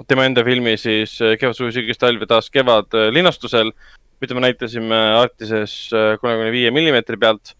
tema 0.08 0.26
enda 0.28 0.44
filmi 0.44 0.76
siis 0.76 1.16
äh, 1.22 1.36
Kevad, 1.40 1.56
suvi, 1.56 1.72
sügis, 1.72 1.98
talv 1.98 2.20
ja 2.20 2.28
taas 2.34 2.50
kevad 2.52 2.92
äh, 2.94 3.08
linastusel, 3.14 3.72
mida 4.20 4.36
me 4.36 4.44
näitasime 4.44 4.98
Artises 5.16 5.88
kolmekümne 5.92 6.52
viie 6.52 6.70
millimeetri 6.72 7.16
pealt. 7.20 7.54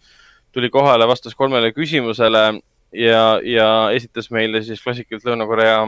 Tuli 0.56 0.70
kohale, 0.72 1.06
vastas 1.08 1.36
kolmele 1.36 1.72
küsimusele 1.76 2.46
ja, 2.96 3.22
ja 3.44 3.68
esitas 3.96 4.30
meile 4.32 4.62
siis 4.64 4.82
klassikaliselt 4.82 5.28
Lõuna-Korea 5.30 5.78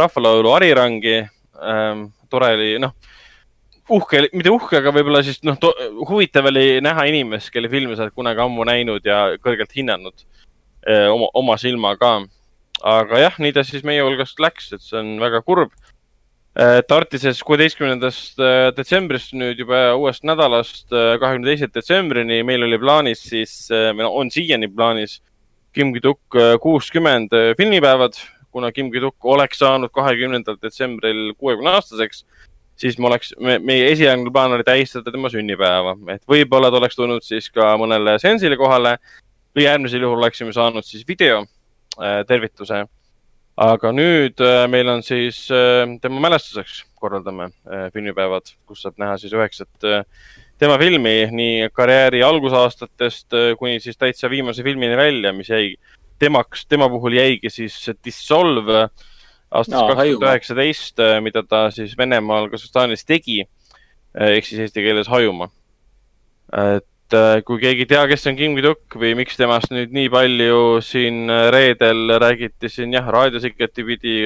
rahvalaulu 0.00 0.54
Harirangi 0.56 1.18
ähm,. 1.20 2.08
tore 2.30 2.52
oli, 2.54 2.74
noh, 2.78 2.94
uhke, 3.90 4.22
mitte 4.32 4.52
uhke, 4.54 4.78
aga 4.78 4.92
võib-olla 4.94 5.22
siis 5.26 5.40
noh, 5.46 5.58
huvitav 6.08 6.46
oli 6.50 6.78
näha 6.84 7.08
inimest, 7.10 7.50
kelle 7.50 7.70
filme 7.72 7.96
sa 7.96 8.06
oled 8.06 8.14
kunagi 8.14 8.42
ammu 8.44 8.66
näinud 8.68 9.06
ja 9.06 9.22
kõrgelt 9.42 9.74
hinnanud 9.74 10.14
öö, 10.86 11.08
oma, 11.10 11.30
oma 11.34 11.56
silmaga. 11.58 12.20
aga 12.80 13.18
jah, 13.18 13.34
nii 13.38 13.52
ta 13.52 13.64
siis 13.66 13.82
meie 13.84 14.02
hulgast 14.02 14.38
läks, 14.40 14.70
et 14.72 14.80
see 14.80 14.96
on 14.96 15.18
väga 15.20 15.42
kurb. 15.44 15.74
Tartises 16.90 17.44
kuueteistkümnendast 17.46 18.40
äh, 18.42 18.72
detsembrist 18.74 19.36
nüüd 19.38 19.60
juba 19.62 19.92
uuest 19.94 20.24
nädalast 20.26 20.90
äh, 20.90 21.14
kahekümne 21.22 21.52
teise 21.52 21.68
detsembrini 21.70 22.40
meil 22.42 22.66
oli 22.66 22.78
plaanis 22.82 23.22
siis, 23.22 23.52
meil 23.70 24.08
on 24.10 24.32
siiani 24.34 24.66
plaanis 24.66 25.20
Kim 25.72 25.92
Ki-duk 25.94 26.34
äh, 26.34 26.56
kuuskümmend 26.58 27.32
äh, 27.32 27.54
filmipäevad, 27.56 28.16
kuna 28.50 28.72
Kim 28.72 28.90
Ki-duk 28.90 29.14
oleks 29.24 29.60
saanud 29.62 29.92
kahekümnendal 29.94 30.56
detsembril 30.62 31.30
kuuekümne 31.38 31.76
aastaseks, 31.76 32.24
siis 32.80 32.98
me 32.98 33.06
oleks, 33.06 33.30
meie 33.38 33.86
esialgne 33.92 34.32
plaan 34.34 34.56
oli 34.56 34.66
tähistada 34.66 35.14
tema 35.14 35.30
sünnipäeva, 35.30 35.94
et 36.10 36.24
võib-olla 36.30 36.72
ta 36.72 36.80
oleks 36.80 36.98
tulnud 36.98 37.22
siis 37.22 37.46
ka 37.54 37.76
mõnele 37.78 38.16
seansile 38.18 38.58
kohale 38.58 38.96
või 39.54 39.68
äärmisel 39.70 40.02
juhul 40.02 40.18
oleksime 40.18 40.54
saanud 40.56 40.86
siis 40.86 41.06
video 41.06 41.44
äh, 41.44 42.24
tervituse. 42.26 42.82
Aga 43.60 43.92
nüüd 43.92 44.40
äh, 44.40 44.64
meil 44.72 44.88
on 44.88 45.02
siis 45.04 45.42
äh, 45.52 45.84
tema 46.00 46.22
mälestuseks 46.24 46.84
korraldame 47.00 47.50
äh, 47.68 47.88
filmipäevad, 47.92 48.54
kus 48.68 48.84
saab 48.86 48.96
näha 49.00 49.18
siis 49.20 49.34
üheksat 49.36 49.88
tema 50.60 50.76
filmi 50.80 51.14
nii 51.32 51.68
karjääri 51.76 52.22
algusaastatest 52.24 53.36
kuni 53.60 53.80
siis 53.80 53.96
täitsa 54.00 54.30
viimase 54.32 54.64
filmini 54.64 54.96
välja, 54.96 55.32
mis 55.36 55.48
jäi 55.52 55.74
temaks, 56.20 56.66
tema 56.68 56.88
puhul 56.92 57.16
jäigi 57.16 57.52
siis 57.52 57.78
Dissolve 58.04 58.88
aastast 59.50 59.76
kaks 59.76 59.94
tuhat 59.94 60.28
üheksateist, 60.28 61.00
mida 61.24 61.42
ta 61.48 61.62
siis 61.74 61.96
Venemaal, 61.98 62.50
Kasahstanis 62.52 63.06
tegi 63.08 63.40
ehk 64.20 64.46
siis 64.46 64.66
eesti 64.66 64.84
keeles 64.84 65.08
Hajumaa. 65.08 65.48
et 66.76 66.89
kui 67.46 67.60
keegi 67.62 67.84
ei 67.84 67.90
tea, 67.90 68.06
kes 68.10 68.26
on 68.30 68.36
Kim 68.38 68.56
Ki-duk 68.58 68.96
või 69.00 69.14
miks 69.18 69.38
temast 69.38 69.72
nüüd 69.74 69.92
nii 69.94 70.10
palju 70.12 70.80
siin 70.84 71.30
reedel 71.50 72.16
räägiti 72.22 72.70
siin 72.70 72.94
jah, 72.94 73.08
raadios 73.10 73.46
igatipidi, 73.48 74.18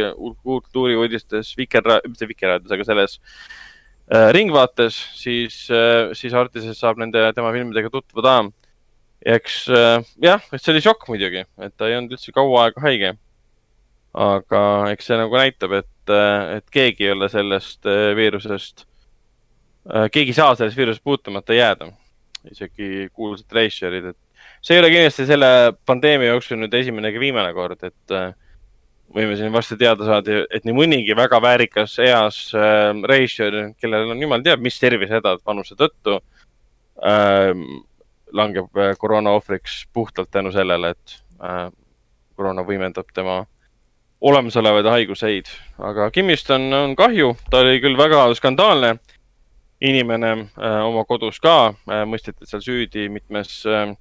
kultuuriuudistes, 0.45 1.55
Viker, 1.59 1.87
mitte 2.09 2.29
Vikerraadios, 2.29 2.75
aga 2.77 2.87
selles 2.89 3.19
äh, 3.19 3.65
Äh, 4.13 4.33
ringvaates, 4.37 4.97
siis, 5.17 5.71
äh, 5.73 6.13
siis 6.13 6.35
Artises 6.37 6.77
saab 6.77 6.99
nende, 7.01 7.23
tema 7.33 7.53
filmidega 7.55 7.89
tutvuda. 7.89 8.51
eks 9.25 9.63
äh, 9.73 10.05
jah, 10.21 10.43
et 10.53 10.61
see 10.61 10.75
oli 10.75 10.83
šokk 10.85 11.07
muidugi, 11.09 11.47
et 11.65 11.73
ta 11.73 11.89
ei 11.89 11.97
olnud 11.97 12.13
üldse 12.13 12.35
kaua 12.37 12.67
aega 12.67 12.83
haige. 12.85 13.13
aga 14.13 14.61
eks 14.93 15.09
see 15.09 15.17
nagu 15.17 15.39
näitab, 15.41 15.73
et, 15.81 16.13
et 16.59 16.67
keegi 16.71 17.09
ei 17.09 17.15
ole 17.15 17.31
sellest 17.33 17.89
viirusest, 18.15 18.85
keegi 20.13 20.31
ei 20.31 20.37
saa 20.37 20.53
sellest 20.55 20.77
viirusest 20.77 21.03
puutumata 21.03 21.57
jääda. 21.57 21.89
Isegi 22.51 23.09
kuulsad 23.13 23.53
reisijad, 23.57 24.13
et 24.13 24.17
see 24.65 24.77
ei 24.77 24.83
ole 24.83 24.91
kindlasti 24.93 25.27
selle 25.29 25.49
pandeemia 25.87 26.35
jooksul 26.35 26.61
nüüd 26.61 26.75
esimene 26.77 27.13
ega 27.13 27.23
viimane 27.23 27.53
kord, 27.57 27.81
et 27.87 28.17
võime 29.15 29.37
siin 29.39 29.53
varsti 29.55 29.77
teada 29.79 30.07
saada, 30.07 30.43
et 30.51 30.67
nii 30.67 30.75
mõnigi 30.77 31.17
väga 31.17 31.39
väärikas 31.43 31.99
eas 32.03 32.39
äh, 32.57 32.91
reisijal, 33.07 33.75
kellel 33.81 34.15
on 34.15 34.23
jumal 34.23 34.43
teab, 34.45 34.63
mis 34.65 34.79
tervisehädad 34.83 35.43
vanuse 35.47 35.77
tõttu 35.79 36.19
äh,, 36.19 37.53
langeb 38.35 38.81
äh, 38.81 38.95
koroona 38.99 39.35
ohvriks 39.39 39.85
puhtalt 39.95 40.33
tänu 40.35 40.53
sellele, 40.55 40.95
et 40.95 41.19
äh, 41.43 41.69
koroona 42.35 42.67
võimendab 42.67 43.11
tema 43.15 43.45
olemasolevaid 44.25 44.89
haiguseid. 44.89 45.51
aga 45.79 46.09
Kimmist 46.11 46.51
on, 46.55 46.71
on 46.73 46.97
kahju, 46.97 47.35
ta 47.51 47.61
oli 47.63 47.81
küll 47.85 47.99
väga 47.99 48.27
skandaalne 48.35 48.97
inimene 49.85 50.33
äh, 50.33 50.81
oma 50.87 51.05
kodus 51.09 51.41
ka 51.43 51.75
äh,, 51.75 52.05
mõisteti 52.09 52.49
seal 52.49 52.63
süüdi 52.65 53.09
mitmes 53.13 53.61
äh, 53.69 53.93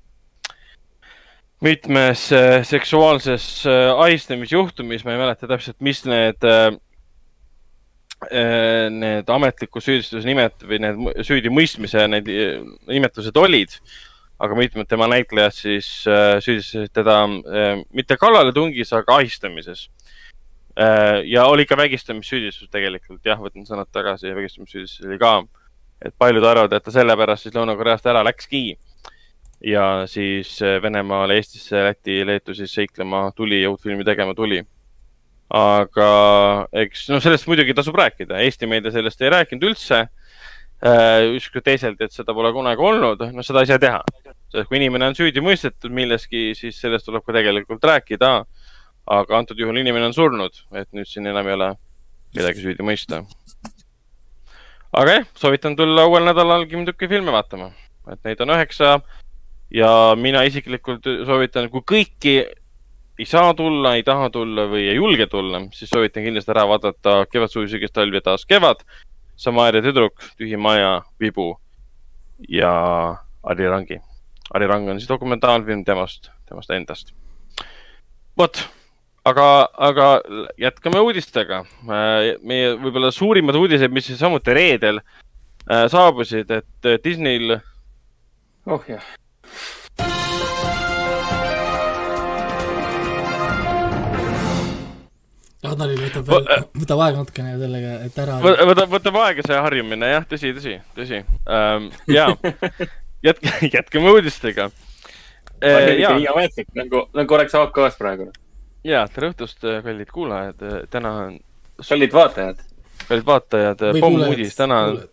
mitmes 1.64 2.26
seksuaalses 2.68 3.44
ahistamisjuhtumis, 3.96 5.06
ma 5.08 5.14
ei 5.14 5.20
mäleta 5.22 5.48
täpselt, 5.48 5.78
mis 5.80 6.02
need 6.04 6.44
need 8.92 9.32
ametliku 9.32 9.80
süüdistuse 9.84 10.28
nimed 10.28 10.66
või 10.68 10.82
need 10.84 11.24
süüdimõistmise 11.28 12.04
need 12.12 12.28
nimetused 12.92 13.40
olid. 13.40 13.80
aga 14.44 14.56
mitmed 14.60 14.88
tema 14.92 15.08
näitlejad 15.08 15.56
siis 15.56 15.88
süüdistasid 16.04 16.92
teda 16.92 17.16
mitte 17.96 18.18
kallaletungis, 18.20 18.92
aga 18.94 19.22
ahistamises. 19.22 19.90
ja 21.24 21.46
oli 21.48 21.66
ka 21.66 21.78
vägistamissüüdistus 21.80 22.68
tegelikult, 22.70 23.24
jah, 23.26 23.40
võtan 23.40 23.64
sõnad 23.64 23.88
tagasi, 23.92 24.36
vägistamissüüdistus 24.36 25.08
oli 25.08 25.20
ka. 25.20 25.36
Et 26.06 26.16
paljud 26.20 26.44
arvavad, 26.44 26.74
et 26.74 26.84
ta 26.84 26.92
sellepärast 26.92 27.48
siis 27.48 27.56
Lõuna-Koreast 27.56 28.08
ära 28.12 28.24
läkski 28.28 28.66
ja 29.64 30.04
siis 30.08 30.62
äh, 30.62 30.82
Venemaale, 30.82 31.38
Eestisse, 31.40 31.84
Lätti, 31.84 32.26
Leetu 32.28 32.54
siis 32.54 32.74
seiklema 32.74 33.30
tuli 33.36 33.62
ja 33.62 33.72
uut 33.72 33.82
filmi 33.82 34.04
tegema 34.04 34.36
tuli. 34.36 34.64
aga 35.54 36.08
eks 36.82 37.08
noh, 37.12 37.22
sellest 37.22 37.46
muidugi 37.46 37.76
tasub 37.78 37.96
rääkida, 37.96 38.40
Eesti 38.42 38.68
meedia 38.68 38.92
sellest 38.92 39.22
ei 39.22 39.30
rääkinud 39.30 39.68
üldse. 39.70 40.08
Äh, 40.84 41.30
ükskord 41.38 41.64
teiselt, 41.64 42.02
et 42.02 42.12
seda 42.12 42.34
pole 42.36 42.50
kunagi 42.52 42.82
olnud, 42.84 43.22
no 43.32 43.44
seda 43.46 43.62
ei 43.64 43.70
saa 43.70 43.80
teha. 43.80 44.02
sest 44.52 44.68
kui 44.68 44.80
inimene 44.82 45.08
on 45.12 45.16
süüdi 45.16 45.44
mõistetud 45.46 45.94
milleski, 45.94 46.52
siis 46.58 46.80
sellest 46.82 47.06
tuleb 47.08 47.24
ka 47.24 47.38
tegelikult 47.38 47.86
rääkida. 47.88 48.34
aga 49.06 49.38
antud 49.38 49.60
juhul 49.60 49.78
inimene 49.78 50.10
on 50.10 50.14
surnud, 50.16 50.60
et 50.74 50.88
nüüd 50.92 51.08
siin 51.08 51.28
enam 51.28 51.48
ei 51.48 51.54
ole 51.54 51.70
kedagi 52.36 52.66
süüdi 52.66 52.84
mõista. 52.84 53.24
Aga 54.94 55.20
jah, 55.20 55.30
soovitan 55.40 55.76
tulla 55.76 56.06
uuel 56.10 56.26
nädalal 56.28 56.66
Kim 56.70 56.86
Tükki 56.86 57.10
filme 57.12 57.34
vaatama, 57.34 57.72
et 58.12 58.20
neid 58.28 58.42
on 58.46 58.54
üheksa 58.56 58.98
ja 59.74 59.94
mina 60.20 60.44
isiklikult 60.48 61.08
soovitan, 61.26 61.70
kui 61.74 61.82
kõiki 61.94 62.36
ei 63.20 63.26
saa 63.30 63.54
tulla, 63.58 63.96
ei 63.98 64.04
taha 64.06 64.30
tulla 64.34 64.68
või 64.70 64.88
ei 64.90 64.96
julge 64.98 65.28
tulla, 65.30 65.64
siis 65.74 65.92
soovitan 65.94 66.26
kindlasti 66.26 66.54
ära 66.54 66.66
vaadata 66.70 67.18
Kevad, 67.32 67.52
suvi, 67.54 67.70
sügis, 67.72 67.94
talv 67.94 68.16
ja 68.18 68.24
taas 68.26 68.46
kevad, 68.50 68.82
Samaria 69.38 69.82
tüdruk, 69.86 70.22
Tühi 70.38 70.58
maja, 70.58 71.02
Vibu 71.22 71.56
ja 72.50 72.74
Ari 73.44 73.70
Rangi. 73.70 74.00
Ari 74.54 74.68
Rang 74.70 74.90
on 74.90 75.00
siis 75.00 75.10
dokumentaalfilm 75.10 75.84
temast, 75.86 76.30
temast 76.50 76.70
endast. 76.72 77.14
vot, 78.38 78.60
aga, 79.26 79.48
aga 79.90 80.08
jätkame 80.60 81.02
uudistega. 81.04 81.64
meie 82.44 82.74
võib-olla 82.80 83.12
suurimad 83.12 83.58
uudised, 83.60 83.92
mis 83.92 84.12
samuti 84.20 84.56
reedel 84.56 85.00
äh, 85.00 85.86
saabusid, 85.92 86.52
et 86.52 86.92
Disneyl. 87.04 87.60
oh 88.66 88.84
jah 88.88 89.04
Adnaril 95.64 96.02
võtab 96.02 96.28
veel, 96.28 96.48
äh, 96.52 96.64
võtab 96.76 97.02
aega 97.06 97.22
natukene 97.22 97.54
sellega, 97.56 97.94
et 98.04 98.18
ära. 98.20 98.38
võtab, 98.44 98.90
võtab 98.92 99.20
aega 99.24 99.46
see 99.48 99.60
harjumine, 99.66 100.10
jah, 100.12 100.26
tõsi, 100.28 100.52
tõsi, 100.58 100.78
tõsi 100.98 101.22
ähm,. 101.48 101.88
ja, 102.12 102.28
jätke, 103.28 103.54
jätkame 103.72 104.12
uudistega 104.12 104.68
äh,. 105.64 105.94
nii 106.04 106.28
ametlik 106.34 106.68
nagu, 106.76 107.06
nagu 107.16 107.40
oleks 107.40 107.56
AK-s 107.56 108.00
praegu. 108.02 108.28
Ja, 108.84 109.08
tere 109.08 109.32
õhtust, 109.32 109.64
kallid 109.84 110.12
kuulajad, 110.14 110.64
täna 110.92 111.14
on. 111.26 111.40
kallid 111.90 112.14
vaatajad. 112.14 112.64
kallid 113.08 113.26
vaatajad, 113.26 113.86
pommuudis, 114.00 114.56
täna 114.56 114.80
on. 114.88 115.04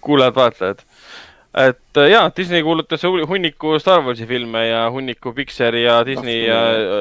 kuulajad-vaatajad 0.00 0.82
et 1.56 1.96
äh, 1.96 2.10
jaa, 2.10 2.30
Disney 2.36 2.62
kuulutas 2.62 3.02
hunniku 3.02 3.78
Star 3.80 4.02
Warsi 4.04 4.26
filme 4.26 4.66
ja 4.68 4.90
hunniku 4.90 5.32
Pixari 5.32 5.84
ja 5.84 6.02
Disney 6.06 6.44
ja 6.46 6.58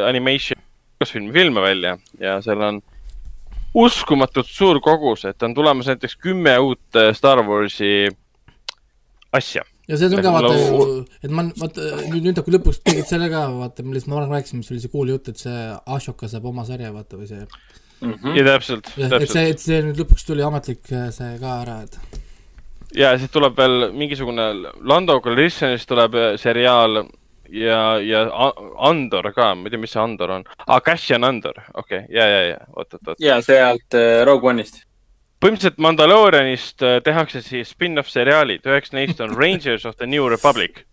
Animation 0.07 0.61
filmi 1.05 1.34
filme 1.34 1.61
välja 1.61 1.97
ja 2.19 2.41
seal 2.41 2.61
on 2.61 2.81
uskumatult 3.76 4.47
suur 4.47 4.80
kogus, 4.80 5.26
et 5.26 5.43
on 5.43 5.53
tulemas 5.53 5.89
näiteks 5.91 6.15
kümme 6.15 6.57
uut 6.59 6.95
äh, 6.95 7.11
Star 7.13 7.43
Warsi 7.43 8.07
asja. 9.31 9.65
Ja 9.88 9.99
see 9.99 10.10
on 10.10 10.26
ka 10.26 10.34
vaata 10.34 10.53
ju, 10.57 10.84
et 11.22 11.32
ma, 11.32 11.48
vaata 11.60 11.88
nüüd, 12.10 12.28
nüüd 12.28 12.44
kui 12.45 12.56
lõpuks 12.57 12.82
tegid 12.86 13.10
selle 13.10 13.30
ka, 13.34 13.45
vaata, 13.56 13.86
millest 13.88 14.10
ma 14.10 14.20
varem 14.20 14.36
rääkisin, 14.36 14.62
mis 14.62 14.72
oli 14.74 14.84
see 14.84 14.94
cool 14.94 15.12
jutt, 15.14 15.32
et 15.32 15.41
see 15.41 15.66
Ashoka 15.98 16.30
saab 16.32 16.48
oma 16.52 16.66
sarja, 16.68 16.94
vaata, 16.95 17.20
või 17.20 17.30
see 17.32 17.44
mm. 17.44 18.14
-hmm. 18.14 18.38
ja 18.38 18.45
täpselt, 18.52 18.91
täpselt. 18.94 19.22
et 19.22 19.36
see, 19.36 19.49
et 19.56 19.66
see 19.68 19.82
nüüd 19.90 20.02
lõpuks 20.03 20.28
tuli 20.28 20.45
ametlik 20.45 20.94
äh, 20.94 21.10
see 21.16 21.36
ka 21.41 21.60
ära, 21.66 21.82
et 21.86 22.24
ja 22.95 23.14
siis 23.20 23.32
tuleb 23.34 23.57
veel 23.57 23.91
mingisugune 23.94 24.49
Lando 24.82 25.20
Calrissianist 25.22 25.88
tuleb 25.90 26.18
äh, 26.20 26.34
seriaal 26.41 27.06
ja, 27.49 27.99
ja 28.02 28.26
Andor 28.78 29.32
ka, 29.36 29.53
ma 29.56 29.68
ei 29.68 29.74
tea, 29.74 29.82
mis 29.82 29.94
see 29.95 30.02
Andor 30.02 30.38
on 30.40 30.45
ah,. 30.66 30.82
Cassian 30.82 31.24
Andor, 31.28 31.62
okei 31.74 32.03
okay., 32.06 32.16
ja, 32.16 32.28
ja, 32.28 32.41
ja, 32.53 32.60
oot, 32.74 32.94
oot, 32.94 33.14
oot. 33.14 33.22
ja 33.22 33.40
sealt 33.45 33.98
äh, 33.98 34.24
Rogue 34.26 34.53
One'ist. 34.53 34.84
Põhimõtteliselt 35.44 35.82
Mandalorianist 35.84 36.84
äh, 36.86 36.98
tehakse 37.06 37.41
siis 37.45 37.74
spin-off 37.76 38.12
seriaalid, 38.12 38.66
üheks 38.66 38.94
neist 38.95 39.22
on 39.24 39.36
Rangers 39.38 39.86
of 39.86 39.98
the 39.99 40.07
New 40.10 40.30
Republic, 40.32 40.84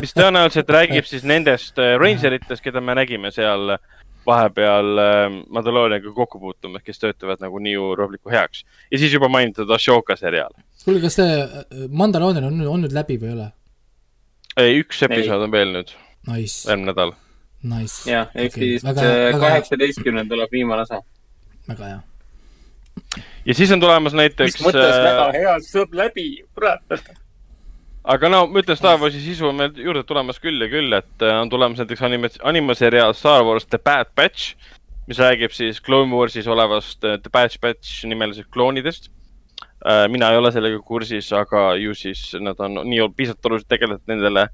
mis 0.00 0.14
tõenäoliselt 0.16 0.70
räägib 0.70 1.08
siis 1.08 1.26
nendest 1.26 1.78
äh, 1.82 1.96
Rangeritest, 2.00 2.64
keda 2.64 2.82
me 2.84 2.96
nägime 2.98 3.32
seal 3.34 3.76
vahepeal 4.26 5.00
äh, 5.00 5.24
Mandaloorianiga 5.52 6.12
kokku 6.16 6.40
puutumas, 6.40 6.84
kes 6.84 7.02
töötavad 7.02 7.42
nagu 7.44 7.60
New 7.62 7.92
Republicu 7.98 8.32
heaks. 8.32 8.64
ja 8.90 9.00
siis 9.00 9.12
juba 9.12 9.28
mainitud 9.28 9.70
Ashoka 9.70 10.16
seriaal 10.16 10.54
kuule, 10.84 11.00
kas 11.04 11.18
see 11.18 11.88
Mandaloorian 11.88 12.48
on, 12.48 12.64
on 12.68 12.84
nüüd 12.84 12.94
läbi 12.96 13.18
või 13.20 13.30
ei 13.30 13.36
ole? 13.36 13.50
ei, 14.60 14.80
üks 14.82 15.02
episood 15.06 15.46
on 15.46 15.54
veel 15.54 15.72
nüüd 15.74 15.92
nice.. 16.28 16.64
järgmine 16.68 16.92
nädal. 16.92 17.14
Nice. 17.64 18.02
jah, 18.10 18.32
ehk 18.36 18.58
siis 18.60 18.84
kaheksateistkümnendal 18.84 20.36
tuleb 20.36 20.52
viimane 20.52 20.84
osa. 20.84 21.00
väga 21.68 21.92
hea. 21.92 22.02
Ja 23.46 23.54
siis 23.54 23.72
on 23.72 23.80
tulemas 23.80 24.14
näiteks. 24.16 24.58
mis 24.58 24.66
mõttes 24.66 24.94
äh... 24.94 25.04
väga 25.04 25.26
hea, 25.36 25.54
saab 25.66 25.94
läbi, 25.94 26.28
kurat. 26.54 27.00
aga 28.14 28.30
no 28.32 28.44
ma 28.50 28.62
ütlen, 28.62 28.78
Star 28.78 29.00
Warsi 29.00 29.22
sisu 29.24 29.48
on 29.50 29.58
meil 29.60 29.82
juurde 29.86 30.04
tulemas 30.08 30.40
küll 30.42 30.60
ja 30.62 30.70
küll, 30.72 30.92
et 30.96 31.24
äh, 31.24 31.40
on 31.40 31.52
tulemas 31.52 31.82
näiteks 31.82 32.04
anime, 32.06 32.30
animaseriaal 32.42 33.16
Star 33.18 33.44
Wars 33.46 33.66
The 33.66 33.78
Bad 33.78 34.14
Batch, 34.16 34.54
mis 35.08 35.20
räägib 35.20 35.52
siis 35.52 35.82
Clone 35.84 36.14
Warsis 36.14 36.48
olevast 36.48 37.04
äh, 37.04 37.18
The 37.22 37.32
Bad 37.32 37.58
Batch 37.60 38.04
nimelisest 38.08 38.50
kloonidest. 38.52 39.10
mina 40.08 40.30
ei 40.32 40.38
ole 40.40 40.48
sellega 40.52 40.78
kursis, 40.80 41.26
aga 41.36 41.74
ju 41.76 41.92
siis 41.94 42.30
nad 42.40 42.56
on 42.64 42.78
nii 42.88 43.04
piisavalt 43.16 43.46
olulised 43.50 43.68
tegelased 43.68 44.06
nendele 44.08 44.46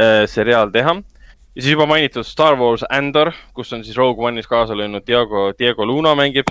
äh, 0.00 0.24
seriaal 0.24 0.70
teha. 0.72 0.94
ja 0.96 1.62
siis 1.62 1.72
juba 1.72 1.86
mainitud 1.86 2.24
Star 2.24 2.56
Wars 2.56 2.84
Andor, 2.88 3.32
kus 3.52 3.72
on 3.72 3.84
siis 3.84 3.96
Rogue 3.96 4.24
One'is 4.24 4.48
kaasa 4.48 4.76
löönud 4.76 5.04
Diego, 5.06 5.52
Diego 5.58 5.86
Luna 5.86 6.14
mängib. 6.14 6.48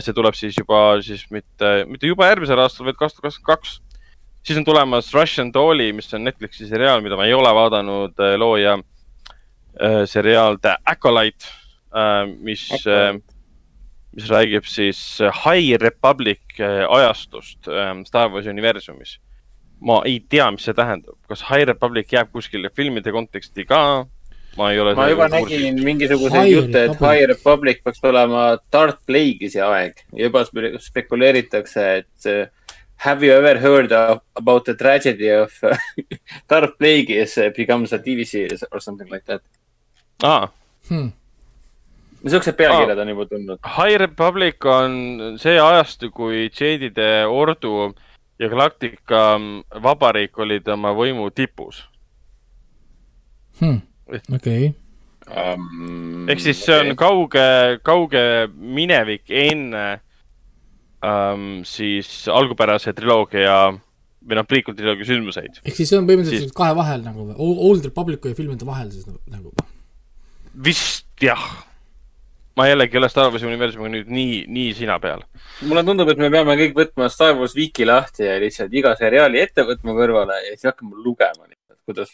See 0.00 0.14
tuleb 0.16 0.36
siis 0.38 0.56
juba 0.56 1.00
siis 1.04 1.26
mitte, 1.34 1.72
mitte 1.90 2.08
juba 2.08 2.30
järgmisel 2.30 2.62
aastal, 2.62 2.86
vaid 2.88 2.96
kaks 2.96 3.16
tuhat 3.16 3.26
kakskümmend 3.26 3.50
kaks 3.50 3.74
siis 4.46 4.58
on 4.58 4.64
tulemas 4.64 5.14
Russian 5.14 5.52
Dolly, 5.54 5.92
mis 5.92 6.14
on 6.14 6.24
Netflixi 6.24 6.68
seriaal, 6.68 7.02
mida 7.04 7.16
ma 7.16 7.26
ei 7.26 7.34
ole 7.34 7.50
vaadanud, 7.54 8.24
looja 8.38 8.78
äh, 8.78 10.02
seriaal 10.10 10.58
The 10.62 10.76
Acolyte, 10.86 11.48
mis, 12.42 12.68
mis 14.14 14.30
räägib 14.30 14.66
siis 14.66 15.00
High 15.44 15.78
Republic 15.80 16.58
äh, 16.60 16.82
ajastust 16.88 17.68
äh, 17.68 17.92
Star 18.06 18.32
Warsi 18.32 18.50
universumis. 18.50 19.20
ma 19.84 20.00
ei 20.06 20.20
tea, 20.28 20.46
mis 20.50 20.64
see 20.64 20.74
tähendab, 20.74 21.18
kas 21.28 21.42
High 21.44 21.66
Republic 21.68 22.12
jääb 22.12 22.30
kuskile 22.32 22.70
filmide 22.72 23.12
konteksti 23.12 23.66
ka? 23.68 24.06
Ma 24.56 24.70
ei 24.72 24.80
ole. 24.80 24.94
ma 24.94 25.08
juba 25.10 25.28
nägin 25.28 25.80
mingisuguseid 25.84 26.50
jutte, 26.50 26.84
et 26.84 26.92
Republic. 26.92 27.10
High 27.10 27.28
Republic 27.28 27.82
peaks 27.84 28.04
olema 28.04 28.44
Darth 28.72 29.00
Plagueisi 29.06 29.60
aeg. 29.60 30.04
juba 30.18 30.44
spe- 30.44 30.76
spekuleeritakse, 30.80 31.86
et 31.96 32.52
have 32.96 33.26
you 33.26 33.34
ever 33.34 33.58
heard 33.60 33.92
of, 33.92 34.20
about 34.34 34.64
the 34.64 34.74
tragedy 34.74 35.30
of 35.30 35.52
Darth 36.50 36.78
Plagueis 36.78 37.36
becomes 37.56 37.92
a 37.92 37.98
TV 37.98 38.24
series 38.24 38.64
or 38.70 38.80
something 38.80 39.10
like 39.10 39.24
that. 39.26 39.42
ah,. 40.22 40.48
Hmm. 40.88 41.12
niisugused 42.24 42.56
pealkirjad 42.56 42.98
on 42.98 43.08
juba 43.08 43.24
tulnud. 43.26 43.58
High 43.76 43.96
Republic 44.00 44.64
on 44.64 45.38
see 45.40 45.56
ajastu, 45.60 46.10
kui 46.10 46.48
Jade'ide 46.48 47.24
ordu 47.28 47.94
ja 48.38 48.48
Galactica 48.48 49.24
vabariik 49.82 50.38
olid 50.38 50.68
oma 50.68 50.92
võimu 50.96 51.30
tipus. 51.34 51.84
Hmm. 53.60 53.80
okei, 54.34 54.72
Um, 55.24 56.26
ehk 56.28 56.40
siis 56.44 56.58
see 56.66 56.74
on 56.82 56.90
kauge, 57.00 57.44
kauge 57.80 58.20
minevik 58.52 59.30
enne 59.32 59.84
um, 61.00 61.62
siis 61.64 62.26
algupärase 62.28 62.92
triloogia 62.92 63.54
või 63.72 64.36
noh, 64.36 64.44
prequel 64.48 64.76
triloogia 64.76 65.08
sündmuseid. 65.08 65.62
ehk 65.64 65.78
siis 65.78 65.88
see 65.88 65.96
on 65.96 66.04
põhimõtteliselt 66.10 66.50
Siis- 66.50 66.58
kahe 66.58 66.74
vahel 66.76 67.00
nagu 67.06 67.24
või, 67.30 67.36
Old 67.40 67.88
Republicu 67.88 68.28
ja 68.28 68.36
filmide 68.36 68.68
vahel 68.68 68.90
siis 68.92 69.06
nagu, 69.08 69.16
nagu. 69.32 69.54
vist 70.68 71.06
jah. 71.24 71.40
ma 72.60 72.68
jällegi 72.68 72.94
ei 72.94 73.00
ole 73.00 73.08
Star 73.08 73.32
Warsi 73.32 73.48
universumiga 73.48 73.94
nüüd 73.96 74.12
nii, 74.12 74.44
nii 74.58 74.74
sina 74.76 74.98
peal. 75.00 75.24
mulle 75.64 75.86
tundub, 75.88 76.12
et 76.12 76.20
me 76.20 76.28
peame 76.36 76.58
kõik 76.60 76.76
võtma 76.82 77.08
Star 77.08 77.32
Wars 77.40 77.56
Wiki 77.56 77.88
lahti 77.88 78.28
ja 78.28 78.36
lihtsalt 78.44 78.76
iga 78.76 78.92
seriaali 79.00 79.40
ette 79.40 79.64
võtma 79.64 79.96
kõrvale 79.96 80.36
ja 80.50 80.52
siis 80.52 80.68
hakkama 80.68 81.00
lugema, 81.00 81.48
kuidas. 81.88 82.12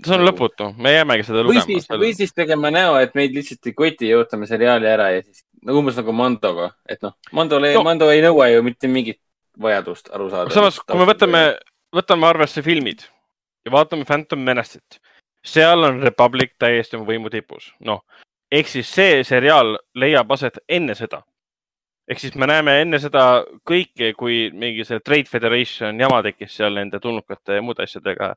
See 0.00 0.16
on 0.16 0.24
lõputu, 0.24 0.70
me 0.80 0.94
jäämegi 0.94 1.26
seda 1.26 1.44
või 1.46 1.60
siis, 1.60 1.88
või 1.90 1.98
lugema. 1.98 2.18
siis 2.20 2.34
tegema 2.36 2.70
näo, 2.72 2.96
et 3.02 3.14
meid 3.18 3.34
lihtsalt 3.36 3.68
ei 3.68 3.74
koti 3.76 4.08
ja 4.08 4.20
ootame 4.20 4.48
seriaali 4.48 4.88
ära 4.88 5.10
ja 5.16 5.22
siis 5.24 5.44
nagu 5.62 5.82
umbes 5.82 5.98
nagu 5.98 6.14
Mandoga, 6.16 6.70
et 6.88 7.02
noh, 7.04 7.14
Mando 7.32 7.60
No. 7.60 7.72
no., 7.74 7.84
Mando 7.86 8.10
ei 8.10 8.22
nõua 8.24 8.48
ju 8.52 8.62
mitte 8.66 8.88
mingit 8.88 9.20
vajadust 9.60 10.10
aru 10.12 10.30
saada. 10.30 10.54
samas, 10.54 10.80
kui 10.80 10.98
me 10.98 11.06
võtame, 11.08 11.42
võtame 11.94 12.28
arvesse 12.28 12.62
filmid 12.64 13.04
ja 13.66 13.74
vaatame 13.74 14.04
Phantom 14.08 14.40
Menace'it, 14.40 14.98
seal 15.44 15.84
on 15.84 16.00
Republic 16.02 16.56
täiesti 16.58 16.96
oma 16.96 17.06
võimu 17.06 17.30
tipus, 17.30 17.72
noh. 17.80 18.02
ehk 18.50 18.68
siis 18.68 18.88
see 18.88 19.20
seriaal 19.24 19.76
leiab 19.94 20.32
aset 20.32 20.58
enne 20.68 20.96
seda. 20.98 21.22
Ehk 22.10 22.20
siis 22.20 22.34
me 22.38 22.48
näeme 22.50 22.74
enne 22.82 22.98
seda 23.02 23.44
kõike, 23.68 24.12
kui 24.18 24.48
mingi 24.54 24.84
see 24.88 25.00
Trade 25.04 25.30
Federation 25.30 26.00
jama 26.00 26.22
tekkis 26.26 26.56
seal 26.58 26.74
nende 26.78 27.00
tulnukate 27.02 27.58
ja 27.58 27.62
muude 27.62 27.84
asjadega. 27.86 28.34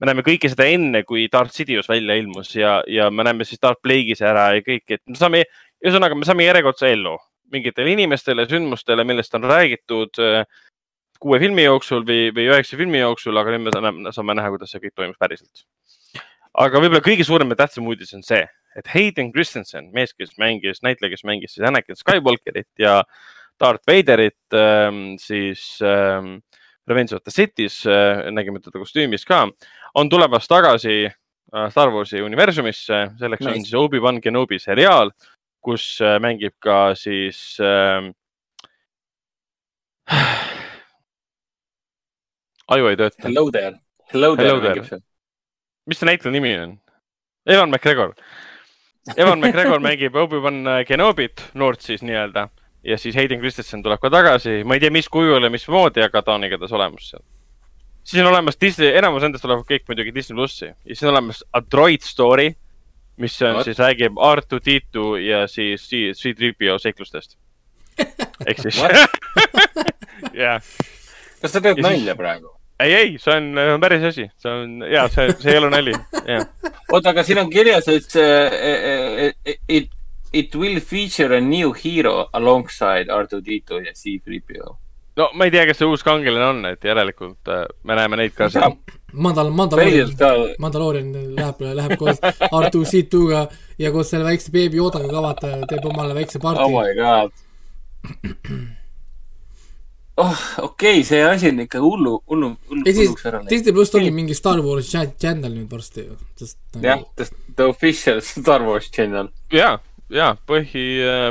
me 0.00 0.08
näeme 0.08 0.24
kõike 0.26 0.48
seda 0.50 0.64
enne, 0.66 1.04
kui 1.04 1.28
Darth 1.32 1.54
Sidious 1.54 1.88
välja 1.88 2.16
ilmus 2.16 2.54
ja, 2.56 2.80
ja 2.86 3.10
me 3.10 3.24
näeme 3.24 3.44
siis 3.44 3.60
Darth 3.62 3.82
Plague'is 3.84 4.24
ära 4.24 4.54
ja 4.56 4.64
kõik, 4.64 4.86
et 4.88 5.02
me 5.06 5.18
saame, 5.18 5.44
ühesõnaga 5.84 6.16
me 6.18 6.28
saame 6.28 6.48
järjekordse 6.48 6.90
ellu 6.92 7.18
mingitele 7.52 7.92
inimestele, 7.92 8.46
sündmustele, 8.48 9.04
millest 9.04 9.34
on 9.36 9.44
räägitud 9.44 10.20
äh, 10.24 10.46
kuue 11.22 11.38
filmi 11.42 11.66
jooksul 11.66 12.06
või, 12.06 12.30
või 12.34 12.48
üheksa 12.50 12.78
filmi 12.80 13.02
jooksul, 13.02 13.36
aga 13.38 13.54
nüüd 13.54 13.68
me 13.68 14.12
saame, 14.14 14.36
näha, 14.38 14.50
kuidas 14.54 14.72
see 14.72 14.82
kõik 14.82 14.96
toimus 14.98 15.20
päriselt. 15.20 15.66
aga 16.52 16.80
võib-olla 16.82 17.04
kõige 17.04 17.24
suurem 17.24 17.52
ja 17.52 17.62
tähtsam 17.62 17.86
uudis 17.88 18.12
on 18.16 18.24
see, 18.26 18.42
et 18.76 18.88
Hayden 18.94 19.32
Christensen, 19.32 19.90
mees, 19.92 20.14
kes 20.14 20.38
mängis, 20.40 20.82
näitleja, 20.84 21.10
kes 21.12 21.24
mängis 21.28 21.54
siis 21.54 21.66
Anakin 21.68 21.96
Skywalkerit 21.98 22.68
ja 22.78 23.02
Darth 23.60 23.84
Vaderit 23.88 24.54
ähm, 24.56 25.16
siis 25.20 25.78
ähm, 25.82 26.40
Revenge 26.88 27.14
of 27.14 27.22
the 27.22 27.30
City's 27.30 27.86
äh,, 27.86 28.30
nägime 28.32 28.60
teda 28.60 28.78
kostüümis 28.80 29.24
ka, 29.28 29.48
on 29.94 30.08
tulemas 30.10 30.48
tagasi 30.48 31.06
äh, 31.06 31.70
Star 31.70 31.92
Warsi 31.94 32.22
universumisse, 32.22 33.10
selleks 33.20 33.44
nice. 33.44 33.52
on 33.52 33.64
siis 33.64 33.74
Obi-Wan 33.74 34.20
Kenobi 34.20 34.58
seriaal, 34.58 35.10
kus 35.62 36.00
äh, 36.02 36.18
mängib 36.22 36.52
ka 36.62 36.94
siis 36.98 37.60
äh, 37.60 38.10
aju 42.72 42.88
ei 42.90 42.96
tööta. 42.98 43.22
Hello 43.28 43.50
there. 43.50 43.78
Hello 44.12 44.36
there 44.36 44.48
Hello 44.48 44.60
there. 44.60 45.00
mis 45.86 45.98
see 46.00 46.06
näitleja 46.08 46.32
nimi 46.34 46.52
on? 46.58 46.72
Evan 47.46 47.70
McGregor. 47.70 48.14
Evan 49.16 49.40
McGregor 49.40 49.82
mängib 49.82 50.14
Obi-Wan 50.16 50.64
Kenobit, 50.86 51.42
noort 51.58 51.82
siis 51.82 52.04
nii-öelda 52.06 52.48
ja 52.86 52.98
siis 52.98 53.16
Hayden 53.18 53.40
Christensen 53.42 53.82
tuleb 53.82 54.00
ka 54.02 54.10
tagasi, 54.10 54.62
ma 54.66 54.76
ei 54.78 54.82
tea, 54.82 54.92
mis 54.94 55.08
kujul 55.10 55.42
ja 55.42 55.50
mismoodi, 55.50 56.02
aga 56.04 56.22
ta 56.22 56.36
on 56.36 56.46
igatahes 56.46 56.74
olemas 56.74 57.10
seal. 57.10 57.22
siis 58.04 58.22
on 58.22 58.30
olemas 58.30 58.58
Disney, 58.60 58.92
enamus 58.98 59.22
nendest 59.22 59.42
tulevad 59.42 59.66
kõik 59.66 59.86
muidugi 59.90 60.14
Disney 60.14 60.38
plussi 60.38 60.66
ja 60.70 60.74
siis 60.86 61.02
on 61.02 61.14
olemas 61.14 61.42
A 61.52 61.62
Droid 61.62 62.06
Story, 62.06 62.54
mis 63.16 63.42
on 63.42 63.58
What? 63.58 63.66
siis 63.66 63.78
räägib 63.82 64.18
R2D2 64.18 65.18
ja 65.26 65.46
siis 65.46 65.88
C3PO 65.90 66.78
seiklustest. 66.78 67.38
ehk 68.46 68.62
siis, 68.62 68.78
jah 70.42 70.62
kas 71.42 71.52
sa 71.56 71.62
teed 71.62 71.82
nalja 71.82 72.14
praegu? 72.18 72.54
ei, 72.82 72.94
ei, 72.94 73.16
see 73.22 73.34
on, 73.36 73.50
on 73.74 73.80
päris 73.82 74.04
asi, 74.10 74.28
see 74.40 74.52
on 74.52 74.84
ja 74.90 75.06
see, 75.12 75.32
see 75.40 75.54
ei 75.54 75.58
ole 75.62 75.70
nali, 75.72 75.94
jah. 76.26 76.46
oota, 76.92 77.10
aga 77.12 77.24
siin 77.26 77.40
on 77.42 77.50
kirjas, 77.52 77.88
et 77.92 78.06
see, 78.10 79.32
it, 79.68 79.90
it 80.32 80.54
will 80.56 80.80
feature 80.80 81.36
a 81.36 81.40
new 81.40 81.72
hero 81.76 82.28
alongside 82.32 83.12
R2D2 83.12 83.82
ja 83.86 83.92
C3PO. 83.96 84.76
no 85.16 85.28
ma 85.36 85.44
ei 85.48 85.52
tea, 85.54 85.66
kas 85.68 85.82
see 85.82 85.88
uus 85.88 86.04
kangelane 86.06 86.48
on, 86.48 86.64
et 86.72 86.84
järelikult 86.88 87.52
äh, 87.52 87.64
me 87.84 87.96
näeme 87.98 88.16
neid 88.22 88.36
ka 88.36 88.48
seal. 88.52 88.78
Mandal-, 89.12 89.52
Mandaloorian 89.52 90.12
Mandaloorian 90.58 91.10
läheb, 91.36 91.64
läheb 91.76 91.96
koos 92.00 92.20
R2C2-ga 92.48 93.46
ja 93.78 93.92
koos 93.92 94.12
selle 94.12 94.24
väikse 94.24 94.54
beebi 94.54 94.80
Yodaga 94.80 95.10
ka 95.12 95.24
vaata, 95.28 95.56
teeb 95.68 95.90
omale 95.90 96.16
väikse 96.16 96.40
oh 96.40 96.46
party. 96.48 96.70
my 96.72 96.94
god. 96.96 98.78
oh, 100.22 100.42
okei 100.62 101.00
okay,, 101.00 101.06
see 101.06 101.22
asi 101.26 101.50
on 101.52 101.62
ikka 101.64 101.80
hullu, 101.82 102.16
hullu, 102.30 102.52
hullu, 102.70 102.84
hulluks 102.86 103.26
ära 103.28 103.40
läinud. 103.40 103.50
Disney 103.52 103.76
pluss 103.76 103.94
ongi 103.98 104.12
mingi 104.14 104.36
Star 104.38 104.62
Wars 104.64 104.90
cha- 104.92 105.08
channel 105.20 105.54
nüüd 105.54 105.72
varsti 105.72 106.06
ju, 106.06 106.18
sest 106.40 106.58
jah 106.78 107.00
nagu, 107.00 107.30
the 107.56 107.66
official 107.68 108.22
Star 108.24 108.64
Wars 108.66 108.90
channel. 108.92 109.32
ja, 109.54 109.74
ja 110.12 110.32
põhi, 110.48 110.86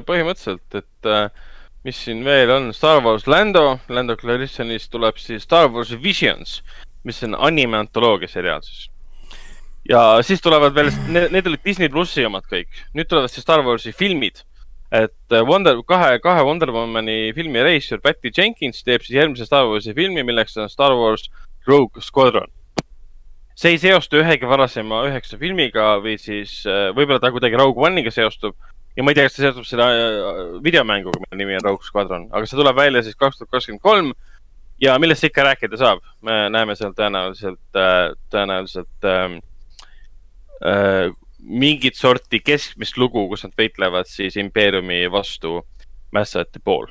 põhimõtteliselt, 0.07 0.81
et 0.81 1.09
äh, 1.09 1.27
mis 1.87 1.97
siin 2.05 2.23
veel 2.25 2.51
on, 2.53 2.69
Star 2.75 3.01
Wars 3.05 3.27
Lando, 3.27 3.79
Lando 3.89 4.15
Calrissianist 4.19 4.91
tuleb 4.93 5.17
siis 5.21 5.45
Star 5.47 5.71
Wars 5.73 5.93
Visions, 6.03 6.59
mis 7.07 7.23
on 7.25 7.35
anime 7.39 7.79
antoloogia 7.81 8.29
seriaal 8.29 8.61
siis. 8.65 8.89
ja 9.89 10.21
siis 10.25 10.41
tulevad 10.41 10.75
veel, 10.77 10.91
need 11.09 11.47
olid 11.47 11.63
Disney 11.65 11.89
plussi 11.89 12.25
omad 12.25 12.45
kõik, 12.49 12.69
nüüd 12.93 13.09
tulevad 13.09 13.33
siis 13.33 13.45
Star 13.45 13.65
Warsi 13.65 13.93
filmid. 13.97 14.43
Et 14.91 15.31
äh, 15.31 15.41
Wonder, 15.47 15.79
kahe, 15.87 16.19
kahe 16.19 16.43
Wonder 16.43 16.71
Womani 16.75 17.31
filmi 17.35 17.63
reisijal 17.63 18.01
Patty 18.03 18.31
Jenkins 18.35 18.83
teeb 18.83 19.05
siis 19.05 19.15
järgmise 19.15 19.47
Star 19.47 19.69
Warsi 19.69 19.95
filmi, 19.95 20.23
milleks 20.27 20.57
on 20.59 20.67
Star 20.69 20.95
Wars 20.99 21.29
Rogue 21.67 22.03
Squadron. 22.03 22.51
see 23.55 23.75
ei 23.75 23.79
seostu 23.79 24.17
ühegi 24.17 24.47
varasema 24.47 25.03
üheksa 25.05 25.37
filmiga 25.39 25.93
või 26.03 26.17
siis 26.19 26.61
äh, 26.65 26.89
võib-olla 26.95 27.21
ta 27.23 27.31
kuidagi 27.31 27.59
Rogue 27.59 27.87
One'iga 27.87 28.11
seostub 28.11 28.55
ja 28.97 29.03
ma 29.03 29.11
ei 29.11 29.19
tea, 29.19 29.27
kas 29.29 29.37
see 29.37 29.45
seostub 29.45 29.67
selle 29.69 29.87
äh, 29.87 30.41
videomänguga, 30.65 31.23
mille 31.23 31.39
nimi 31.39 31.55
on 31.59 31.65
Rogue 31.69 31.87
Squadron, 31.87 32.27
aga 32.31 32.49
see 32.49 32.59
tuleb 32.59 32.75
välja 32.75 33.03
siis 33.05 33.15
kaks 33.19 33.39
tuhat 33.39 33.53
kakskümmend 33.55 33.83
kolm. 33.85 34.11
ja 34.81 34.97
millest 34.99 35.23
ikka 35.23 35.45
rääkida 35.45 35.77
saab, 35.77 36.03
me 36.25 36.49
näeme 36.49 36.75
seal 36.75 36.91
tõenäoliselt, 36.97 37.79
tõenäoliselt 38.33 39.07
ähm, 39.07 39.35
äh, 40.65 41.11
mingit 41.41 41.97
sorti 41.97 42.39
keskmist 42.43 42.97
lugu, 43.01 43.25
kus 43.29 43.45
nad 43.45 43.53
võitlevad 43.57 44.09
siis 44.09 44.37
impeeriumi 44.39 45.03
vastu 45.11 45.61
Massati 46.11 46.59
pool. 46.59 46.89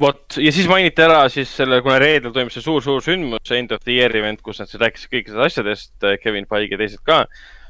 vot 0.00 0.36
ja 0.42 0.50
siis 0.50 0.66
mainiti 0.66 1.02
ära 1.04 1.28
siis 1.30 1.50
selle, 1.56 1.78
kuna 1.84 1.98
reedel 2.02 2.32
toimus 2.34 2.56
see 2.56 2.64
suur-suur 2.64 3.04
sündmus, 3.04 3.50
End 3.54 3.70
of 3.70 3.84
the 3.84 3.94
Year 3.94 4.16
event, 4.18 4.40
kus 4.42 4.58
nad 4.58 4.70
siis 4.70 4.80
rääkisid 4.82 5.12
kõikidest 5.12 5.44
asjadest, 5.46 5.94
äh, 6.02 6.16
Kevin 6.18 6.48
Feige 6.50 6.74
ja 6.74 6.80
teised 6.80 7.04
ka. 7.06 7.24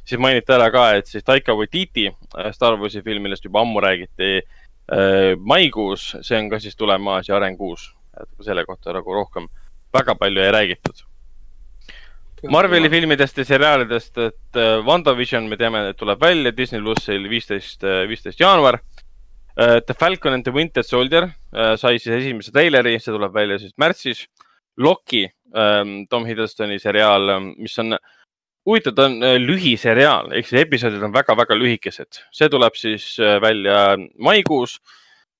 siis 0.04 0.20
mainiti 0.20 0.52
ära 0.52 0.70
ka, 0.72 0.88
et 0.96 1.06
siis 1.06 1.24
Taika 1.24 1.54
Waititi 1.54 2.08
äh, 2.08 2.50
Star 2.52 2.78
Warsi 2.80 3.02
film, 3.02 3.22
millest 3.22 3.44
juba 3.44 3.60
ammu 3.60 3.80
räägiti 3.80 4.32
äh,, 4.40 5.36
maikuus, 5.38 6.16
see 6.22 6.38
on 6.38 6.50
ka 6.50 6.58
siis 6.58 6.76
tulemas 6.76 7.28
ja 7.28 7.36
arenguus. 7.36 7.92
et 8.20 8.44
selle 8.44 8.64
kohta 8.64 8.92
nagu 8.92 9.14
rohkem 9.14 9.48
väga 9.92 10.14
palju 10.14 10.42
ei 10.42 10.52
räägitud. 10.52 11.11
Marveli 12.50 12.88
filmidest 12.90 13.38
ja 13.38 13.44
seriaalidest, 13.46 14.18
et 14.18 14.58
äh, 14.58 14.80
WandaVision, 14.86 15.46
me 15.48 15.56
teame, 15.60 15.84
et 15.92 15.98
tuleb 16.00 16.20
välja 16.20 16.50
Disney 16.56 16.82
plussil 16.82 17.28
viisteist, 17.30 17.86
viisteist 18.08 18.40
jaanuar 18.42 18.80
Uh, 19.52 19.80
The 19.86 19.94
Falcon 19.94 20.32
and 20.32 20.44
the 20.44 20.52
Winter 20.52 20.82
Soldier 20.82 21.26
sai 21.76 21.98
siis 22.00 22.14
esimese 22.16 22.52
treileri, 22.54 22.94
see 22.96 23.12
tuleb 23.12 23.34
välja 23.36 23.58
siis 23.60 23.74
märtsis. 23.76 24.24
Loki 24.80 25.26
um,, 25.52 26.06
Tom 26.08 26.24
Hiddlestoni 26.24 26.78
seriaal, 26.80 27.34
mis 27.60 27.74
on, 27.82 27.92
huvitav, 28.64 28.94
ta 28.96 29.10
on 29.10 29.18
lühiseriaal 29.42 30.32
ehk 30.32 30.48
siis 30.48 30.62
episoodid 30.62 31.04
on 31.04 31.12
väga-väga 31.12 31.58
lühikesed. 31.60 32.22
see 32.32 32.48
tuleb 32.48 32.78
siis 32.80 33.10
välja 33.44 33.98
maikuus 34.16 34.78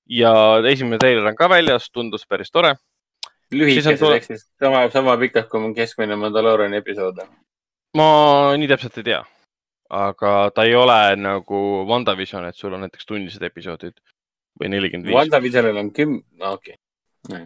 ja 0.04 0.34
esimene 0.68 1.00
treiler 1.00 1.30
on 1.32 1.38
ka 1.38 1.48
väljas, 1.48 1.88
tundus 1.88 2.28
päris 2.28 2.52
tore. 2.52 2.74
Lühikesed 3.52 4.00
tule... 4.00 4.18
ehk 4.20 4.30
siis 4.30 4.48
sama, 4.60 4.86
sama 4.94 5.16
pikad 5.20 5.48
kui 5.52 5.74
keskmine 5.76 6.16
Mandalooriani 6.16 6.82
episood? 6.82 7.22
ma 7.98 8.08
nii 8.56 8.70
täpselt 8.72 8.98
ei 9.02 9.08
tea 9.12 9.22
aga 9.92 10.50
ta 10.54 10.64
ei 10.64 10.74
ole 10.74 11.16
nagu 11.20 11.58
WandaVision, 11.88 12.46
et 12.48 12.56
sul 12.56 12.72
on 12.72 12.86
näiteks 12.86 13.06
tunnised 13.08 13.42
episoodid 13.44 13.98
või 14.60 14.70
nelikümmend 14.72 15.10
viis. 15.10 15.18
WandaVisionil 15.18 15.80
on 15.82 15.90
küm-, 15.96 16.20
no 16.40 16.54
okei 16.56 16.78
okay.. 17.28 17.44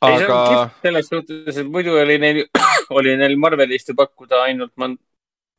aga. 0.00 0.70
selles 0.82 1.10
suhtes, 1.12 1.58
et 1.60 1.68
muidu 1.68 1.98
oli 2.00 2.16
neil, 2.22 2.44
oli 2.98 3.16
neil 3.20 3.36
Marvelist 3.40 3.92
ju 3.92 3.96
pakkuda 3.98 4.46
ainult 4.46 4.72
man-, 4.80 4.96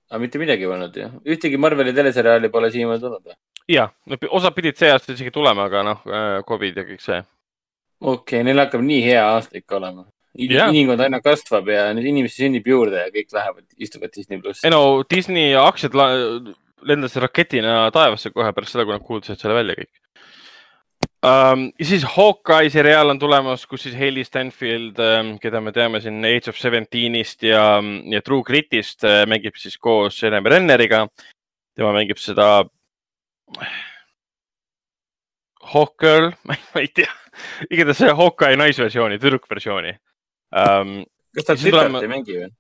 aga 0.09 0.21
mitte 0.25 0.41
midagi 0.41 0.69
polnud 0.69 0.97
ju. 0.97 1.11
ühtegi 1.35 1.61
Marveli 1.61 1.93
teleseriaali 1.93 2.49
pole 2.53 2.73
siiamaani 2.73 3.05
tulnud 3.05 3.29
või? 3.29 3.37
jah, 3.69 3.93
osad 4.33 4.57
pidid 4.57 4.81
see 4.81 4.89
aasta 4.91 5.13
isegi 5.13 5.31
tulema, 5.35 5.69
aga 5.69 5.85
noh, 5.91 6.01
äh, 6.09 6.39
Covid 6.49 6.81
ja 6.81 6.87
kõik 6.89 7.05
see. 7.05 7.21
Okei 8.03 8.41
okay,, 8.41 8.43
neil 8.47 8.61
hakkab 8.63 8.83
nii 8.85 9.01
hea 9.05 9.23
aasta 9.35 9.59
ikka 9.59 9.79
olema 9.79 10.05
inimkond 10.33 11.03
aina 11.05 11.19
kasvab 11.21 11.67
ja 11.69 11.89
neid 11.93 12.07
inimesi 12.09 12.43
sünnib 12.43 12.67
juurde 12.67 13.05
ja 13.05 13.11
kõik 13.13 13.35
lähevad, 13.35 13.65
istuvad 13.77 14.13
Disney 14.15 14.41
plussi. 14.41 14.65
ei 14.65 14.73
no 14.73 15.03
Disney 15.09 15.53
aktsiad 15.59 15.93
lendasid 16.83 17.21
raketina 17.23 17.91
taevasse 17.93 18.33
kohe 18.33 18.53
pärast 18.53 18.73
seda, 18.73 18.87
kui 18.87 18.95
nad 18.95 19.05
kuulutasid 19.05 19.41
selle 19.41 19.59
välja 19.59 19.77
kõik 19.77 19.91
um,. 21.29 21.67
ja 21.79 21.89
siis 21.91 22.05
Hawkeye 22.15 22.73
seriaal 22.73 23.13
on 23.13 23.21
tulemas, 23.21 23.67
kus 23.69 23.85
siis 23.85 23.97
Hailey 23.99 24.25
Stanfield 24.25 24.99
um,, 25.03 25.35
keda 25.43 25.61
me 25.61 25.75
teame 25.75 26.01
siin 26.01 26.17
Age 26.25 26.49
of 26.49 26.59
Seventeenist 26.59 27.45
ja, 27.45 27.77
ja 28.09 28.25
True 28.25 28.45
Gritist 28.47 29.05
uh,, 29.05 29.23
mängib 29.29 29.59
siis 29.61 29.77
koos 29.77 30.17
Jeremy 30.21 30.49
Renneriga. 30.49 31.05
tema 31.77 31.93
mängib 31.93 32.19
seda 32.21 32.65
Hawkgirl, 35.71 36.31
ma 36.47 36.57
ei 36.81 36.89
tea, 36.93 37.11
igatahes 37.69 38.03
see 38.03 38.17
Hawkeye 38.19 38.59
naisversiooni, 38.59 39.19
tüdrukversiooni 39.21 39.95
um,. 40.53 41.01
kas 41.33 41.47
ta 41.47 41.55
tütart 41.57 41.89
tulema... 41.89 42.03
ei 42.03 42.11
mängi 42.11 42.37
või? 42.41 42.51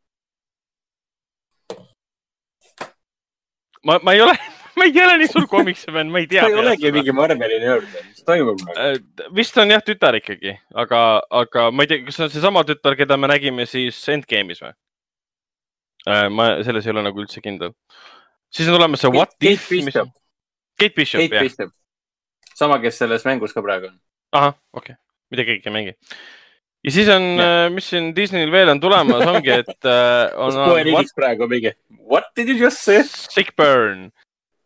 ma, 3.83 3.99
ma 4.03 4.15
ei 4.15 4.23
ole 4.25 4.37
ma 4.79 4.87
ei 4.87 5.03
ole 5.03 5.17
nii 5.21 5.29
suur 5.31 5.49
komiksifänn, 5.51 6.11
ma 6.13 6.23
ei 6.23 6.29
tea. 6.31 6.45
ta 6.45 6.53
ei 6.53 6.57
olegi 6.61 6.93
mingi 6.95 7.15
Marveli 7.15 7.59
nörd, 7.63 7.91
mis 8.07 8.23
toimub 8.27 8.63
uh,? 8.71 8.95
vist 9.35 9.59
on 9.61 9.75
jah 9.75 9.83
tütar 9.85 10.17
ikkagi, 10.19 10.55
aga, 10.85 11.03
aga 11.43 11.67
ma 11.75 11.85
ei 11.85 11.91
tea, 11.91 12.07
kas 12.07 12.19
see 12.19 12.27
on 12.29 12.33
seesama 12.33 12.65
tütar, 12.67 12.97
keda 12.99 13.19
me 13.19 13.29
nägime 13.31 13.67
siis 13.69 13.99
Endgame'is 14.15 14.63
või 14.63 14.73
uh,? 14.73 16.27
ma 16.33 16.49
selles 16.65 16.87
ei 16.87 16.95
ole 16.95 17.05
nagu 17.05 17.23
üldse 17.23 17.43
kindel. 17.43 17.75
siis 18.53 18.71
on 18.71 18.79
tulemas 18.79 19.03
see 19.03 19.13
What 19.13 19.35
Kate 19.37 19.55
If. 19.59 19.69
Bishop. 19.69 20.11
Kate 20.79 20.95
Bishop, 20.97 21.29
jah. 21.29 21.73
Sama, 22.57 22.79
kes 22.83 23.01
selles 23.01 23.25
mängus 23.27 23.53
ka 23.55 23.63
praegu 23.65 23.91
on. 23.91 23.99
ahah, 24.31 24.57
okei 24.73 24.93
okay., 24.93 25.01
mida 25.33 25.45
keegi 25.49 25.69
ei 25.69 25.75
mängi 25.75 25.95
ja 26.83 26.91
siis 26.91 27.09
on, 27.13 27.29
äh, 27.39 27.67
mis 27.73 27.87
siin 27.89 28.11
Disneyl 28.15 28.51
veel 28.51 28.73
on 28.73 28.81
tulemas, 28.83 29.23
ongi, 29.27 29.55
et 29.63 29.87
äh, 29.87 30.33
on. 30.35 30.59
Enix 30.81 31.15
praegu 31.15 31.47
mingi, 31.51 31.73
what 32.09 32.31
did 32.35 32.51
you 32.51 32.57
just 32.59 32.83
say? 32.83 33.03
Sick 33.07 33.55
burn 33.57 34.11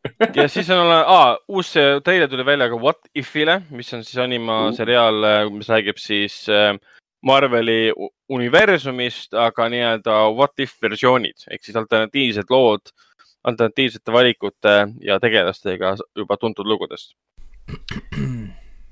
ja 0.37 0.47
siis 0.51 0.69
on 0.71 0.91
ah,, 0.91 1.35
uus 1.51 1.73
treiler 2.05 2.29
tuli 2.31 2.45
välja 2.45 2.69
ka 2.71 2.79
What 2.79 3.09
If'ile, 3.17 3.61
mis 3.69 3.91
on 3.93 4.05
siis 4.07 4.19
animaseriaal 4.23 5.17
uh., 5.23 5.51
mis 5.53 5.69
räägib 5.69 5.99
siis 6.01 6.45
äh, 6.49 6.73
Marveli 7.25 7.91
universumist, 8.29 9.33
aga 9.33 9.67
nii-öelda 9.73 10.17
What 10.37 10.59
If 10.63 10.77
versioonid 10.81 11.47
ehk 11.51 11.65
siis 11.65 11.77
alternatiivsed 11.79 12.53
lood 12.53 12.93
alternatiivsete 13.47 14.13
valikute 14.13 14.75
ja 15.03 15.19
tegelastega 15.23 15.95
juba 16.15 16.37
tuntud 16.37 16.67
lugudest 16.67 17.13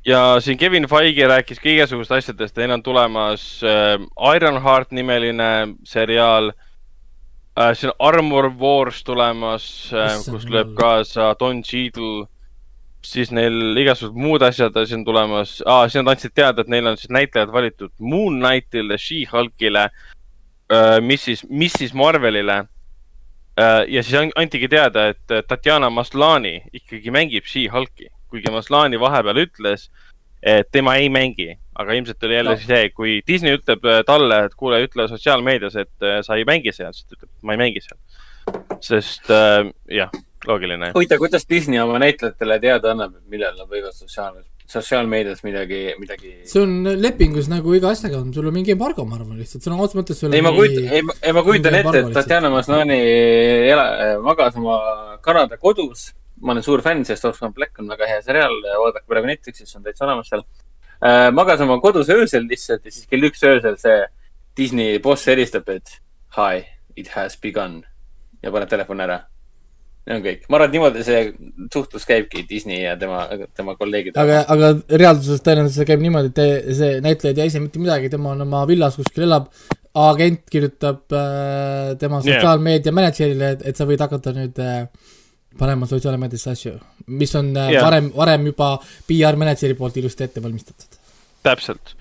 ja 0.06 0.40
siin 0.40 0.58
Kevin 0.58 0.88
Feige 0.90 1.28
rääkis 1.28 1.60
ka 1.60 1.70
igasugust 1.70 2.12
asjadest, 2.12 2.58
neil 2.58 2.76
on 2.76 2.84
tulemas 2.84 3.64
äh, 3.64 3.98
Ironheart 4.36 4.92
nimeline 4.92 5.76
seriaal 5.84 6.52
äh,. 7.60 7.74
siin 7.74 7.90
on 7.90 8.08
Armor 8.08 8.52
Wars 8.60 9.04
tulemas 9.04 9.92
äh,, 9.94 10.18
kus 10.30 10.46
lööb 10.50 10.76
kaasa 10.78 11.34
Don 11.40 11.64
Cheadle. 11.64 12.28
siis 13.06 13.32
neil 13.32 13.78
igasugused 13.78 14.18
muud 14.18 14.42
asjad 14.42 14.78
siin 14.86 15.06
tulemas 15.06 15.62
ah,. 15.66 15.88
siis 15.90 16.04
nad 16.04 16.14
andsid 16.14 16.36
teada, 16.36 16.62
et 16.62 16.68
neil 16.68 16.88
on 16.88 16.98
siis 16.98 17.10
näitlejad 17.10 17.52
valitud 17.52 17.92
Moon 18.00 18.40
Knightile, 18.42 18.98
She-Hulkile 18.98 19.90
äh,, 19.90 21.02
Mrs, 21.02 21.48
Mrs 21.50 21.94
Marvelile 21.94 22.66
äh,. 23.58 23.86
ja 23.88 24.04
siis 24.04 24.32
antigi 24.36 24.68
teada, 24.68 25.08
et 25.08 25.48
Tatjana 25.48 25.90
Maslani 25.90 26.62
ikkagi 26.74 27.12
mängib 27.12 27.50
She-Hulki 27.50 28.15
kuigi 28.36 28.52
Maslani 28.52 29.00
vahepeal 29.00 29.46
ütles, 29.46 29.88
et 30.46 30.70
tema 30.72 30.98
ei 31.02 31.10
mängi, 31.10 31.50
aga 31.76 31.96
ilmselt 31.98 32.24
oli 32.24 32.38
jälle 32.38 32.56
no. 32.56 32.62
see, 32.62 32.90
kui 32.96 33.18
Disney 33.28 33.58
ütleb 33.58 33.86
äh, 33.90 34.02
talle, 34.08 34.46
et 34.48 34.56
kuule, 34.60 34.82
ütle 34.86 35.08
sotsiaalmeedias, 35.12 35.78
et 35.82 36.06
äh, 36.06 36.20
sa 36.26 36.38
ei 36.40 36.46
mängi 36.48 36.74
seal, 36.76 36.94
siis 36.96 37.08
ta 37.08 37.18
ütleb, 37.18 37.32
ma 37.42 37.56
ei 37.56 37.62
mängi 37.64 37.84
seal. 37.84 38.00
sest 38.86 39.32
äh, 39.34 39.64
jah, 39.90 40.12
loogiline. 40.46 40.92
huvitav, 40.96 41.22
kuidas 41.24 41.48
Disney 41.50 41.82
oma 41.82 42.02
näitlejatele 42.04 42.60
teada 42.62 42.94
annab, 42.94 43.16
millal 43.32 43.58
nad 43.58 43.72
võivad 43.72 43.96
sotsiaalmeedias 43.96 44.52
sotsiaalmeedias 44.66 45.44
midagi, 45.46 45.80
midagi. 46.02 46.32
see 46.50 46.62
on 46.64 46.88
lepingus 46.98 47.46
nagu 47.52 47.74
iga 47.78 47.92
asjaga 47.94 48.18
on, 48.18 48.32
sul 48.34 48.48
on 48.50 48.56
mingi 48.56 48.74
embargo, 48.74 49.06
ma 49.06 49.20
arvan 49.20 49.38
lihtsalt, 49.38 49.62
sõna 49.62 49.78
otseses 49.78 50.00
mõttes. 50.00 50.24
ei, 50.34 50.42
ma 50.42 50.54
kujutan, 50.56 50.88
ei, 50.90 51.04
ei 51.22 51.36
ma 51.38 51.44
kujutan 51.46 51.78
ette, 51.82 52.02
et 52.02 52.16
Tatjana 52.18 52.50
Maslani 52.54 53.00
magas 54.26 54.58
oma 54.58 54.80
Kanada 55.26 55.60
kodus 55.62 56.08
ma 56.42 56.54
olen 56.56 56.66
suur 56.66 56.84
fänn, 56.86 57.06
sest 57.08 57.26
Orphan 57.26 57.54
Black 57.56 57.80
on 57.80 57.90
väga 57.92 58.10
hea 58.10 58.22
seriaal, 58.26 58.56
vaadake 58.84 59.08
praegu 59.12 59.30
Netflixis, 59.30 59.76
on 59.78 59.86
täitsa 59.86 60.08
olemas 60.08 60.32
seal 60.32 60.44
äh,. 60.44 61.30
magas 61.36 61.62
oma 61.64 61.80
kodus 61.84 62.12
öösel 62.12 62.48
lihtsalt 62.50 62.86
ja 62.86 62.92
siis 62.92 63.08
kell 63.12 63.30
üks 63.30 63.44
öösel 63.48 63.78
see 63.82 64.02
Disney 64.58 65.00
boss 65.04 65.28
helistab, 65.28 65.70
et 65.70 65.98
hi, 66.38 66.66
it 66.96 67.14
has 67.16 67.40
begun 67.42 67.82
ja 68.44 68.52
paneb 68.54 68.70
telefoni 68.72 69.06
ära. 69.06 69.22
ja 70.06 70.18
on 70.18 70.22
kõik. 70.26 70.44
ma 70.50 70.60
arvan, 70.60 70.70
et 70.70 70.76
niimoodi 70.76 71.06
see 71.08 71.22
suhtlus 71.74 72.06
käibki 72.08 72.46
Disney 72.50 72.84
ja 72.84 72.98
tema, 73.00 73.26
tema 73.56 73.76
kolleegidega. 73.80 74.22
aga, 74.22 74.44
aga 74.54 75.00
reaalsuses 75.02 75.44
tõenäoliselt 75.46 75.82
see 75.82 75.90
käib 75.90 76.04
niimoodi, 76.04 76.32
et 76.36 76.76
see 76.78 77.02
näitleja 77.06 77.34
ei 77.34 77.40
tea 77.40 77.50
ise 77.52 77.64
mitte 77.64 77.82
midagi, 77.82 78.12
tema 78.14 78.36
on 78.36 78.46
oma 78.46 78.64
villas 78.70 79.00
kuskil 79.00 79.26
elab 79.30 79.50
agent 79.96 80.44
kirjutab 80.52 81.16
äh, 81.16 81.96
tema 82.00 82.20
sotsiaalmeedia 82.22 82.92
yeah. 82.92 82.98
mänedžerile, 83.00 83.52
et, 83.56 83.68
et 83.72 83.80
sa 83.80 83.88
võid 83.88 84.04
hakata 84.04 84.36
nüüd 84.36 84.60
äh, 84.60 84.84
panema 85.60 85.88
sotsiaalmeediasse 85.90 86.52
asju, 86.52 86.76
mis 87.08 87.34
on. 87.40 87.54
Äh, 87.58 87.80
varem, 87.84 88.12
varem 88.16 88.52
juba 88.52 88.76
PR 89.08 89.40
mänedžeri 89.40 89.78
poolt 89.80 89.98
ilusti 90.02 90.28
ette 90.28 90.44
valmistatud. 90.44 91.02
täpselt, 91.46 91.92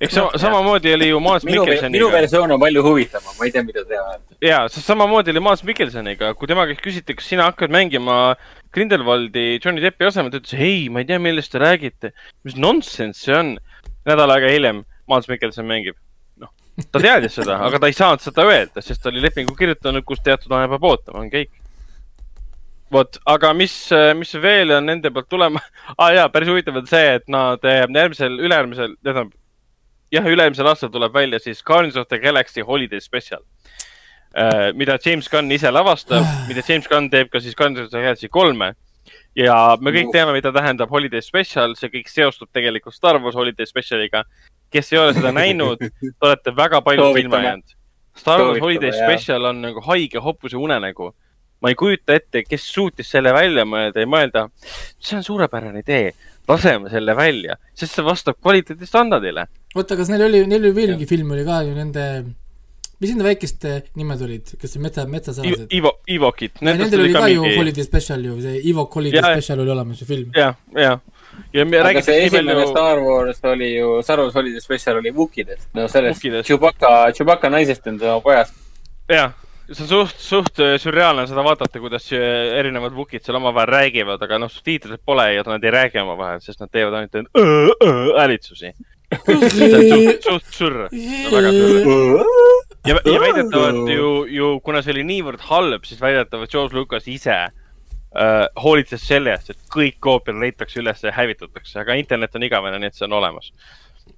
eks 0.00 0.14
sama, 0.16 0.30
samamoodi 0.42 0.94
oli 0.96 1.10
ju 1.10 1.18
Maas 1.20 1.44
Mikkelsoniga. 1.44 1.92
minu 1.92 2.06
versioon 2.12 2.54
on 2.54 2.60
palju 2.60 2.82
huvitavam, 2.86 3.34
ma 3.36 3.44
ei 3.44 3.52
tea, 3.52 3.62
mida 3.66 3.82
teha. 3.84 4.14
ja, 4.40 4.62
sest 4.72 4.88
samamoodi 4.88 5.34
oli 5.34 5.42
Maas 5.44 5.60
Mikkelsoniga, 5.68 6.30
kui 6.38 6.48
tema 6.48 6.64
käest 6.70 6.80
küsiti, 6.84 7.16
kas 7.18 7.28
sina 7.28 7.50
hakkad 7.50 7.74
mängima 7.74 8.16
Grindelwaldi 8.72 9.58
Johnny 9.58 9.84
Deppi 9.84 10.08
asemel, 10.08 10.32
ta 10.32 10.40
ütles 10.40 10.56
ei, 10.56 10.88
ma 10.88 11.04
ei 11.04 11.10
tea, 11.10 11.20
millest 11.20 11.52
te 11.52 11.60
räägite. 11.60 12.14
mis 12.48 12.56
nonsense 12.56 13.26
see 13.26 13.36
on. 13.36 13.58
nädal 14.08 14.32
aega 14.32 14.48
hiljem 14.52 14.82
Maas 15.08 15.28
Mikkelson 15.28 15.68
mängib 15.68 16.00
noh, 16.40 16.48
ta 16.88 17.04
teadis 17.04 17.36
seda, 17.36 17.60
aga 17.68 17.82
ta 17.82 17.92
ei 17.92 17.98
saanud 18.00 18.24
seda 18.24 18.48
öelda, 18.48 18.80
sest 18.80 19.04
ta 19.04 19.12
oli 19.12 19.20
lepingu 19.20 19.52
kirjutanud, 19.58 20.04
kus 20.08 20.24
teatud 20.24 20.56
aja 20.56 20.72
peab 20.72 20.88
ootama, 20.94 21.26
on 21.26 21.28
kõik 21.32 21.52
vot, 22.92 23.16
aga 23.26 23.52
mis, 23.56 23.74
mis 24.18 24.34
veel 24.42 24.74
on 24.76 24.86
nende 24.86 25.10
poolt 25.14 25.28
tulema 25.32 25.62
ah,? 25.98 26.10
jaa, 26.14 26.28
päris 26.32 26.50
huvitav 26.52 26.76
on 26.80 26.86
see, 26.90 27.16
et 27.18 27.26
nad 27.32 27.64
järgmisel, 27.64 28.38
ülejärgmisel, 28.40 28.96
tähendab, 29.02 29.32
jah, 30.14 30.28
üle-eelmisel 30.30 30.68
aastal 30.70 30.92
tuleb 30.94 31.14
välja 31.14 31.40
siis 31.42 31.62
Guardians 31.66 31.96
of 32.00 32.08
the 32.08 32.18
Galaxy 32.22 32.64
Holiday 32.66 33.00
Special 33.00 33.42
äh,. 34.36 34.72
mida 34.74 34.98
James 35.04 35.28
Gunn 35.30 35.52
ise 35.52 35.70
lavastab, 35.70 36.26
mida 36.48 36.62
James 36.68 36.88
Gunn 36.90 37.10
teeb 37.10 37.30
ka 37.32 37.42
siis 37.42 37.56
Guardians 37.58 37.88
of 37.88 37.94
the 37.94 38.02
Galaxy 38.02 38.28
kolme. 38.28 38.74
ja 39.36 39.76
me 39.80 39.90
kõik 39.90 40.12
teame, 40.14 40.34
mida 40.36 40.52
tähendab 40.54 40.90
Holiday 40.90 41.22
Special, 41.22 41.74
see 41.78 41.90
kõik 41.92 42.10
seostub 42.10 42.50
tegelikult 42.54 42.94
Star 42.94 43.18
Wars 43.22 43.36
Holiday 43.38 43.66
Specialiga. 43.66 44.24
kes 44.70 44.92
ei 44.92 44.98
ole 44.98 45.14
seda 45.14 45.32
näinud, 45.42 45.80
te 45.80 46.14
olete 46.20 46.54
väga 46.56 46.82
palju 46.82 47.12
silma 47.14 47.42
jäänud. 47.42 47.76
Star 48.14 48.40
Wars 48.40 48.60
Holiday 48.62 48.92
jah. 48.92 49.08
Special 49.08 49.50
on 49.50 49.62
nagu 49.62 49.82
haige 49.82 50.22
hobuse 50.22 50.56
unenägu. 50.56 51.10
Ma 51.64 51.72
ei 51.72 51.78
kujuta 51.80 52.12
ette, 52.12 52.44
kes 52.44 52.66
suutis 52.74 53.08
selle 53.08 53.32
välja 53.32 53.64
mõelda 53.64 54.02
ja 54.02 54.08
mõelda, 54.10 54.44
see 55.00 55.16
on 55.16 55.24
suurepärane 55.24 55.80
idee, 55.80 56.10
laseme 56.48 56.90
selle 56.92 57.14
välja, 57.16 57.56
sest 57.72 57.96
see 57.96 58.04
vastab 58.04 58.36
kvaliteedistandardile. 58.44 59.46
oota, 59.74 59.96
kas 59.96 60.10
neil 60.12 60.26
oli, 60.26 60.42
neil 60.50 60.60
oli 60.60 60.74
veel 60.76 60.92
mingi 60.92 61.08
film 61.08 61.30
oli 61.32 61.44
ka 61.46 61.62
ju 61.64 61.72
nende, 61.72 62.04
mis 63.00 63.14
nende 63.14 63.24
väikeste 63.30 63.72
nimed 63.96 64.24
olid, 64.26 64.52
kes 64.60 64.76
metsa, 64.84 65.06
metsasalased? 65.08 65.72
Ivo, 65.72 65.94
Ivokit. 66.12 66.60
Nendel 66.60 67.00
oli 67.00 67.14
ka 67.16 67.30
ju 67.32 67.46
Holiday 67.46 67.86
Special 67.86 68.26
ju, 68.28 68.36
see 68.44 68.60
Evok 68.70 68.98
Holiday 69.00 69.22
jah. 69.22 69.30
Special 69.32 69.62
oli 69.64 69.72
olemas 69.72 70.02
ju 70.02 70.08
film. 70.10 70.34
jah, 70.36 70.58
jah. 70.76 71.00
ja 71.54 71.64
me 71.64 71.78
aga 71.78 71.86
räägime 71.88 72.02
see 72.10 72.26
esimene 72.26 72.58
palju, 72.58 72.74
Star 72.74 73.00
Wars 73.06 73.40
oli 73.54 73.70
ju, 73.78 73.94
Star 74.02 74.20
Wars 74.20 74.36
Holiday 74.36 74.60
Special 74.60 75.00
oli 75.00 75.14
Wookidest. 75.16 75.70
no 75.72 75.88
sellest. 75.88 76.28
Chewbacca, 76.44 76.92
Chewbacca 77.16 77.52
naisest 77.56 77.88
tema 77.88 78.20
pojast. 78.20 78.52
jah, 79.08 79.32
see 79.70 79.84
on 79.84 79.88
suht, 79.88 80.18
suht 80.20 80.60
äh, 80.60 80.74
sürreaalne 80.80 81.24
seda 81.28 81.44
vaadata, 81.44 81.80
kuidas 81.80 82.10
äh, 82.12 82.20
erinevad 82.58 82.94
Wookid 82.96 83.24
seal 83.24 83.38
omavahel 83.38 83.70
räägivad, 83.72 84.22
aga 84.26 84.38
noh, 84.42 84.50
subtiitreid 84.52 85.00
pole 85.06 85.26
ja 85.34 85.44
nad 85.48 85.64
ei 85.64 85.72
räägi 85.72 86.00
omavahel, 86.02 86.42
sest 86.44 86.60
nad 86.60 86.72
teevad 86.72 86.98
ainult 86.98 87.30
häälitsusi. 88.18 88.74
suht, 89.14 90.24
suht 90.24 90.48
surr, 90.50 90.78
väga 90.90 91.52
surr. 91.54 92.24
ja, 92.88 92.96
ja 92.98 93.20
väidetavalt 93.22 93.92
ju, 93.92 94.08
ju 94.32 94.48
kuna 94.64 94.82
see 94.82 94.94
oli 94.96 95.04
niivõrd 95.06 95.44
halb, 95.48 95.86
siis 95.86 96.02
väidetavalt 96.02 96.50
George 96.50 96.76
Lucas 96.76 97.06
ise 97.08 97.36
äh, 97.36 98.44
hoolitses 98.60 99.06
selle 99.06 99.32
eest, 99.36 99.54
et 99.54 99.70
kõik 99.72 100.00
koopiad 100.04 100.40
leitakse 100.42 100.82
üles 100.82 101.04
ja 101.06 101.14
hävitatakse, 101.14 101.78
aga 101.84 101.96
internet 102.00 102.36
on 102.36 102.44
igavene, 102.48 102.82
nii 102.82 102.92
et 102.92 102.98
see 102.98 103.06
on 103.08 103.16
olemas. 103.20 103.52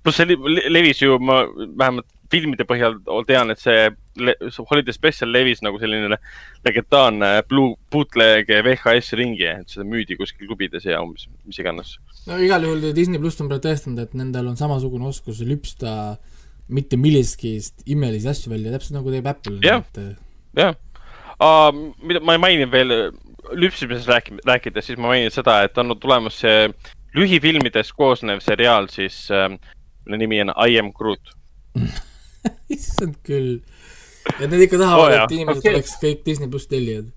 pluss 0.02 0.18
see 0.18 0.26
le- 0.32 0.66
levis 0.72 1.02
ju, 1.02 1.20
ma 1.22 1.44
vähemalt 1.46 2.08
filmide 2.32 2.66
põhjal 2.66 2.98
tean, 3.28 3.52
et 3.54 3.62
see 3.62 3.90
Holiday 4.16 4.94
Special 4.94 5.32
levis 5.32 5.62
nagu 5.64 5.78
selline 5.80 6.18
legendaarne 6.66 7.30
blue, 7.48 7.76
bootleg 7.92 8.50
VHS 8.50 9.12
ringi, 9.18 9.46
et 9.50 9.72
seda 9.72 9.86
müüdi 9.88 10.18
kuskil 10.18 10.48
klubides 10.48 10.86
ja 10.88 11.02
umbes, 11.04 11.28
mis 11.48 11.60
iganes. 11.62 11.96
no 12.26 12.40
igal 12.42 12.64
juhul 12.66 12.88
Disney 12.96 13.20
pluss 13.22 13.40
on 13.42 13.50
praegu 13.50 13.68
tõestanud, 13.68 14.00
et 14.02 14.16
nendel 14.18 14.50
on 14.50 14.58
samasugune 14.58 15.08
oskus 15.10 15.42
lüpsta 15.46 16.16
mitte 16.68 16.98
millestki 16.98 17.58
imelisi 17.94 18.28
asju 18.30 18.50
välja, 18.50 18.74
täpselt 18.74 18.98
nagu 18.98 19.12
teeb 19.14 19.28
Apple. 19.30 19.60
Jah. 19.62 19.84
jah 20.56 20.74
uh,, 21.38 21.70
mida 22.02 22.22
ma 22.24 22.34
ei 22.34 22.42
maininud 22.42 22.72
veel 22.72 22.94
lüpsimisest 23.54 24.10
rääki-, 24.10 24.40
rääkides, 24.46 24.88
siis 24.88 24.98
ma 24.98 25.12
mainin 25.12 25.30
seda, 25.34 25.60
et 25.66 25.78
on 25.78 25.94
tulemas 26.00 26.40
see 26.42 26.66
lühifilmidest 27.16 27.94
koosnev 27.96 28.42
seriaal 28.44 28.90
siis 28.92 29.26
äh,, 29.30 29.48
mille 30.04 30.20
nimi 30.20 30.42
on 30.42 30.52
I 30.66 30.78
am 30.80 30.92
Groot. 30.96 31.34
issand 32.76 33.18
küll. 33.26 33.60
Ja 34.40 34.46
need 34.50 34.66
ikka 34.66 34.78
tahavad 34.82 35.12
oh,, 35.12 35.24
et 35.24 35.34
inimesed 35.36 35.62
okay. 35.64 35.74
oleks 35.74 35.96
kõik 36.02 36.22
Disney 36.26 36.50
pluss 36.50 36.66
tellijad. 36.70 37.10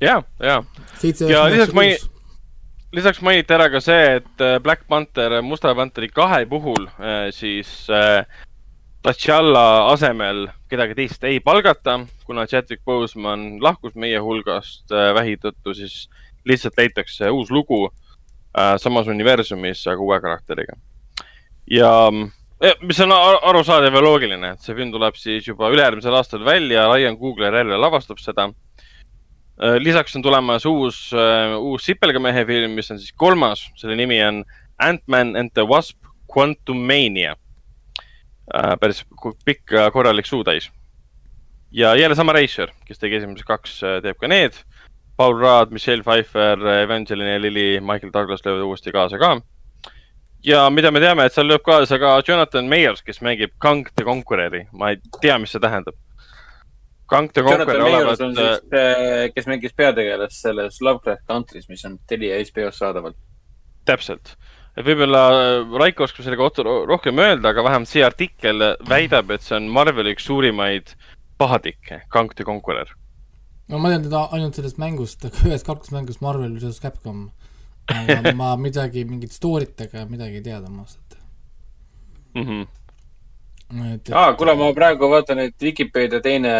ja, 0.00 0.22
ja 0.40 0.62
Ja 1.28 1.46
lisaks 1.50 1.72
ma 1.76 1.82
ei- 1.84 1.94
üheksa, 1.94 2.08
kuus. 2.08 2.10
lisaks 2.92 3.20
mainiti 3.22 3.54
ära 3.54 3.68
ka 3.72 3.80
see, 3.84 4.16
et 4.20 4.40
äh, 4.40 4.58
Black 4.62 4.86
Panther, 4.88 5.40
Musta 5.42 5.74
Pantheri 5.74 6.08
kahe 6.08 6.44
puhul 6.46 6.86
äh, 6.98 7.30
siis 7.34 7.88
äh, 7.90 8.24
T'Challa 9.04 9.90
asemel 9.92 10.46
kedagi 10.70 10.94
teist 10.96 11.24
ei 11.28 11.40
palgata, 11.44 11.98
kuna 12.24 12.46
Chadwick 12.48 12.80
Boseman 12.88 13.58
lahkus 13.60 13.92
meie 14.00 14.16
hulgast 14.24 14.92
äh, 14.92 15.10
vähi 15.14 15.36
tõttu, 15.42 15.74
siis 15.76 16.06
lihtsalt 16.48 16.78
leitakse 16.80 17.28
uus 17.30 17.50
lugu 17.52 17.82
äh, 18.56 18.78
samas 18.80 19.06
universumis, 19.12 19.84
aga 19.86 20.00
uue 20.00 20.20
karakteriga. 20.24 20.78
ja 21.70 21.90
eh, 22.08 22.30
mis 22.80 23.00
on 23.04 23.12
arusaadav 23.12 23.94
ja 23.94 24.02
loogiline, 24.02 24.52
et 24.54 24.60
see 24.64 24.76
film 24.76 24.92
tuleb 24.94 25.16
siis 25.20 25.46
juba 25.48 25.68
ülejärgmisel 25.74 26.14
aastal 26.16 26.44
välja, 26.46 26.86
Ryan 26.88 27.18
Coogler 27.20 27.54
jälle 27.60 27.76
lavastab 27.80 28.22
seda 28.22 28.48
Äh, 29.62 29.76
lisaks 29.78 30.16
on 30.16 30.22
tulemas 30.22 30.64
uus, 30.66 31.12
uus 31.60 31.84
sipelgamehe 31.86 32.42
film, 32.46 32.72
mis 32.74 32.90
on 32.90 32.98
siis 32.98 33.14
kolmas, 33.14 33.62
selle 33.78 33.94
nimi 33.94 34.18
on 34.26 34.40
Ant-Man 34.82 35.36
and 35.38 35.52
the 35.54 35.62
Wasp 35.62 35.98
Quantum 36.26 36.80
Mania. 36.82 37.36
päris 38.80 39.04
pikk 39.44 39.72
ja 39.72 39.90
korralik 39.90 40.26
suutäis. 40.26 40.70
ja 41.70 41.94
jälle 41.94 42.14
sama 42.14 42.32
reisijal, 42.32 42.68
kes 42.84 42.98
tegi 42.98 43.16
esimesed 43.16 43.46
kaks, 43.46 43.80
teeb 44.02 44.18
ka 44.20 44.28
need. 44.28 44.52
Paul 45.16 45.38
Rudd, 45.38 45.70
Michelle 45.70 46.02
Pfeiffer, 46.02 46.58
Evangeline 46.82 47.42
Lilly, 47.42 47.80
Michael 47.80 48.12
Douglas 48.12 48.44
löövad 48.44 48.62
uuesti 48.62 48.92
kaasa 48.92 49.18
ka. 49.18 49.40
Ja 50.44 50.64
mida 50.70 50.90
me 50.92 51.00
teame, 51.02 51.24
et 51.26 51.32
seal 51.34 51.46
lööb 51.48 51.62
kaasa 51.64 51.98
ka 52.00 52.16
Jonathan 52.26 52.66
Mayers, 52.70 53.02
kes 53.02 53.20
mängib 53.24 53.54
Kang 53.62 53.86
the 53.96 54.04
Conqueror'i, 54.06 54.66
ma 54.72 54.90
ei 54.94 54.98
tea, 55.20 55.36
mis 55.40 55.54
see 55.54 55.62
tähendab. 55.62 55.96
Kang 57.08 57.28
the 57.36 57.42
Conqueror 57.44 57.84
olevat 57.84 58.18
siis, 58.20 58.64
kes 59.36 59.46
mängis 59.50 59.74
peategelast 59.76 60.40
selles 60.40 60.80
Lovecraft 60.80 61.24
Country's, 61.28 61.68
mis 61.68 61.84
on 61.84 61.98
Telia 62.08 62.38
HBO-s 62.40 62.78
saadaval. 62.80 63.14
täpselt, 63.84 64.36
et 64.78 64.86
võib-olla 64.86 65.22
äh, 65.36 65.74
Raiko 65.80 66.06
oskab 66.06 66.24
selle 66.24 66.38
kohta 66.40 66.64
ro- 66.64 66.86
rohkem 66.88 67.18
öelda, 67.20 67.50
aga 67.52 67.64
vähemalt 67.66 67.90
see 67.90 68.00
artikkel 68.06 68.62
väidab, 68.88 69.30
et 69.36 69.44
see 69.44 69.58
on 69.58 69.66
Marveli 69.68 70.14
üks 70.16 70.24
suurimaid 70.24 70.94
pahatikke, 71.38 72.00
Kang 72.08 72.32
the 72.34 72.44
Conqueror. 72.48 72.88
no 73.68 73.78
ma 73.78 73.92
tean 73.92 74.06
teda 74.08 74.22
ainult 74.32 74.56
sellest 74.56 74.80
mängust, 74.80 75.24
ühest 75.44 75.66
kaklusmängust 75.68 76.24
Marvel 76.24 76.54
versus 76.56 76.80
Capcom. 76.80 77.26
Aga 77.88 78.32
ma 78.40 78.56
midagi, 78.56 79.04
mingit 79.04 79.32
story't 79.32 79.80
ega 79.80 80.06
midagi 80.10 80.40
ei 80.40 80.42
tea 80.42 80.60
temast, 80.60 81.00
Mm 82.34 82.42
-hmm. 82.42 83.94
et, 83.94 84.08
et 84.08 84.14
aa, 84.14 84.32
kuule, 84.34 84.54
ma 84.54 84.72
praegu 84.74 85.10
vaatan, 85.10 85.38
et 85.38 85.54
Vikipeedia 85.62 86.20
teine 86.20 86.54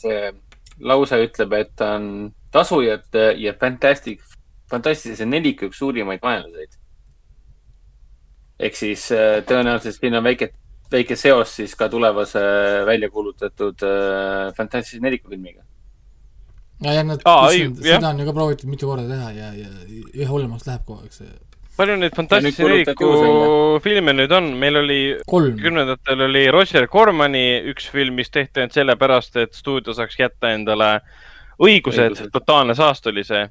see 0.00 0.32
lause 0.80 1.16
ütleb, 1.26 1.52
et 1.52 1.72
ta 1.76 1.94
on 1.96 2.32
tasujate 2.50 3.34
ja 3.38 3.52
Fantastic, 3.60 4.22
fantastilise 4.70 5.26
neliku 5.26 5.68
üks 5.68 5.78
suurimaid 5.78 6.22
vaenlaseid. 6.22 6.72
ehk 8.60 8.76
siis 8.76 9.12
äh, 9.12 9.40
tõenäoliselt 9.48 9.96
siin 9.96 10.14
on 10.14 10.24
väike, 10.24 10.50
väike 10.92 11.16
seos 11.16 11.56
siis 11.56 11.76
ka 11.76 11.88
tulevase 11.88 12.40
välja 12.86 13.10
kuulutatud 13.10 13.82
äh, 13.82 14.54
Fantastilise 14.56 15.02
neliku 15.02 15.28
filmiga. 15.28 15.62
ja, 16.84 16.92
ja 16.96 17.02
nad, 17.04 17.22
seda 17.82 18.08
on 18.10 18.18
ju 18.22 18.26
ka 18.30 18.32
proovitud 18.36 18.70
mitu 18.72 18.88
korda 18.90 19.06
teha 19.08 19.30
ja, 19.36 19.52
ja 19.54 19.68
üha 20.14 20.28
hullemaks 20.32 20.66
läheb 20.68 20.84
kogu 20.88 21.02
aeg 21.04 21.12
see. 21.12 21.30
palju 21.80 21.96
neid 21.96 22.12
kuulutati 22.56 23.04
uus 23.08 23.82
filme 23.84 24.12
nüüd 24.16 24.32
on, 24.36 24.50
meil 24.60 24.76
oli 24.82 25.00
kümnendatel 25.30 26.26
oli 26.28 26.46
Roger 26.52 26.86
Cormani 26.92 27.44
üks 27.72 27.88
film, 27.92 28.14
mis 28.20 28.30
tehti 28.30 28.60
ainult 28.60 28.76
sellepärast, 28.76 29.36
et 29.40 29.54
stuudio 29.56 29.94
saaks 29.96 30.18
jätta 30.20 30.50
endale 30.56 30.90
õigused, 31.60 32.14
Õigused. 32.16 32.30
totaalne 32.32 32.74
saast 32.76 33.06
oli 33.10 33.24
see. 33.24 33.42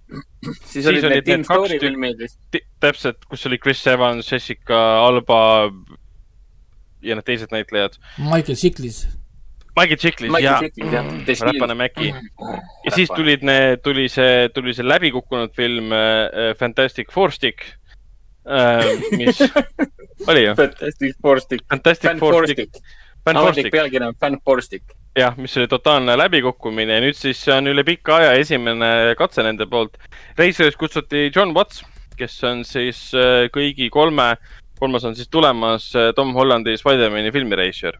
siis 0.42 0.72
Siis 0.74 0.88
olid 0.90 1.04
need 1.10 1.26
Tim 1.26 1.42
need 1.44 1.48
kaks 1.48 1.58
Story 1.60 1.76
tükki- 1.78 1.86
filmid 1.88 2.18
vist. 2.22 2.40
täpselt, 2.82 3.26
kus 3.30 3.46
oli 3.46 3.58
Chris 3.62 3.82
Evans, 3.88 4.32
Jessica 4.32 4.80
Alba 5.06 5.42
ja 7.02 7.16
need 7.16 7.26
teised 7.28 7.54
näitlejad. 7.54 7.98
Michael 8.18 8.58
Chiklis, 8.58 9.04
Michael 9.80 9.98
Chiklis 10.02 10.40
ja 10.44 10.60
räpane 11.48 11.76
Mäki. 11.80 12.14
ja 12.86 12.92
siis 12.92 13.10
tulid 13.16 13.44
need, 13.48 13.82
tuli 13.84 14.10
see, 14.12 14.50
tuli 14.54 14.74
see 14.76 14.88
läbikukkunud 14.88 15.56
film 15.56 15.94
äh, 15.96 16.54
Fantastic 16.60 17.14
Four 17.14 17.32
Stick 17.32 17.64
äh,, 18.44 18.86
mis 19.18 19.40
oli 20.30 20.46
ju, 20.46 20.56
Fantastic 20.56 21.16
Four 21.22 21.40
Stick. 21.40 21.66
Fantastic 21.70 22.10
Fan 22.10 22.20
Four 22.20 22.48
Stick, 22.48 22.82
ametlik 23.26 23.72
pealkiri 23.72 24.06
on 24.06 24.18
Fan 24.20 24.40
Four 24.46 24.62
Stick. 24.62 24.96
jah, 25.20 25.38
mis 25.38 25.58
oli 25.58 25.68
totaalne 25.68 26.18
läbikukkumine 26.18 27.00
ja 27.00 27.04
nüüd 27.04 27.18
siis 27.18 27.42
on 27.54 27.68
üle 27.72 27.84
pika 27.88 28.20
aja 28.20 28.36
esimene 28.40 29.16
katse 29.18 29.44
nende 29.46 29.68
poolt. 29.70 29.98
reisijaks 30.38 30.78
kutsuti 30.80 31.30
John 31.36 31.56
Watts, 31.56 31.84
kes 32.20 32.38
on 32.48 32.64
siis 32.68 33.10
äh, 33.16 33.48
kõigi 33.54 33.90
kolme, 33.94 34.34
kolmas 34.80 35.08
on 35.08 35.16
siis 35.16 35.32
tulemas 35.32 35.92
äh, 35.96 36.12
Tom 36.16 36.34
Hollandi 36.36 36.78
Spider-man'i 36.80 37.34
filmi 37.36 37.58
reisijal. 37.60 37.98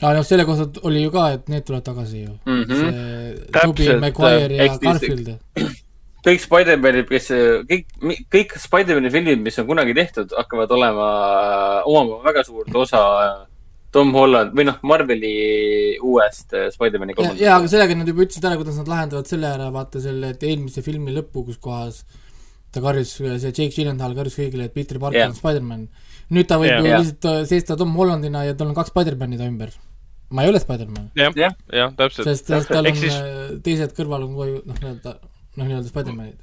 Aa 0.00 0.14
noh, 0.16 0.24
selle 0.26 0.46
kohta 0.48 0.82
oli 0.88 1.04
ju 1.04 1.12
ka, 1.14 1.28
et 1.36 1.52
need 1.52 1.66
tulevad 1.68 1.86
tagasi 1.90 2.24
ju 2.24 2.32
mm. 2.46 2.64
Mhm. 2.64 2.80
see 2.80 3.60
Tobey 3.60 4.00
Maguire 4.00 4.56
ja 4.56 4.72
Garfield. 4.80 5.30
kõik 6.26 6.42
Spider-manid, 6.42 7.06
kes, 7.08 7.30
kõik, 7.68 7.86
kõik 8.32 8.56
Spider-mani 8.60 9.12
filmid, 9.12 9.40
mis 9.44 9.56
on 9.60 9.68
kunagi 9.70 9.94
tehtud, 9.96 10.34
hakkavad 10.36 10.72
olema, 10.76 11.06
omama 11.88 12.20
väga 12.26 12.44
suurt 12.44 12.76
osa 12.76 13.00
Tom 13.90 14.12
Holland 14.14 14.54
või 14.54 14.66
noh, 14.68 14.76
Marveli 14.86 15.34
uuest 16.06 16.54
äh, 16.54 16.68
Spider-mani 16.74 17.16
kolmandast. 17.16 17.42
ja 17.42 17.56
aga 17.58 17.70
sellega 17.72 17.96
nad 17.98 18.10
juba 18.10 18.22
ütlesid 18.26 18.46
ära, 18.46 18.58
kuidas 18.60 18.78
nad 18.78 18.90
lahendavad 18.90 19.30
selle 19.30 19.48
ära, 19.50 19.70
vaata 19.74 20.02
selle, 20.02 20.34
et 20.36 20.44
eelmise 20.46 20.84
filmi 20.86 21.14
lõppu, 21.16 21.42
kus 21.48 21.58
kohas 21.62 22.04
ta 22.70 22.82
karjus, 22.84 23.16
see 23.18 23.50
Jake 23.50 23.72
Gyllenhaal 23.74 24.14
karjus 24.14 24.38
kõigile, 24.38 24.68
et 24.68 24.76
Peter 24.76 25.00
Parker 25.02 25.24
Jah. 25.24 25.32
on 25.32 25.38
Spider-man. 25.38 25.88
nüüd 26.30 26.46
ta 26.46 26.60
võib 26.62 26.70
Jah. 26.70 26.84
ju 26.84 26.92
Jah. 26.92 27.02
lihtsalt 27.02 27.30
äh, 27.32 27.40
seista 27.50 27.78
Tom 27.80 27.96
Hollandina 27.98 28.44
ja 28.46 28.54
tal 28.54 28.70
on 28.70 28.76
kaks 28.78 28.92
Spider-mani 28.94 29.40
ta 29.40 29.48
ümber. 29.50 29.74
Ma 30.30 30.44
ei 30.44 30.52
ole 30.52 30.60
Spider-man, 30.62 31.10
jah, 31.18 31.32
jah, 31.36 31.56
jah, 31.74 31.90
täpselt. 31.98 32.28
sest, 32.28 32.46
sest 32.50 32.68
tal 32.70 32.86
on 32.86 32.94
siis- 32.96 33.16
siis... 33.16 33.58
teised 33.66 33.96
kõrval 33.96 34.28
on 34.28 34.36
koju, 34.38 34.62
noh, 34.66 34.78
nii-öelda, 34.78 35.16
noh, 35.56 35.64
nii-öelda 35.66 35.90
Spider-manid. 35.90 36.38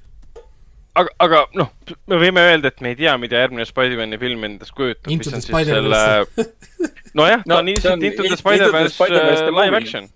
aga, 0.97 1.13
aga 1.23 1.41
noh, 1.55 1.71
me 2.11 2.19
võime 2.23 2.43
öelda, 2.49 2.71
et 2.73 2.81
me 2.83 2.91
ei 2.93 2.99
tea, 2.99 3.15
mida 3.21 3.39
järgmine 3.43 3.65
Spider-man'i 3.69 4.19
film 4.21 4.43
endast 4.49 4.75
kujutab. 4.75 5.11
Into 5.13 5.31
the 5.31 5.41
Spider-verse. 5.45 6.47
nojah, 7.17 7.43
ta 7.45 7.53
No 7.53 7.61
on 7.61 7.71
lihtsalt 7.71 8.03
Into 8.03 8.27
the 8.27 8.37
Spider-verse 8.39 9.07
äh, 9.07 9.51
live 9.55 9.77
action. 9.77 10.09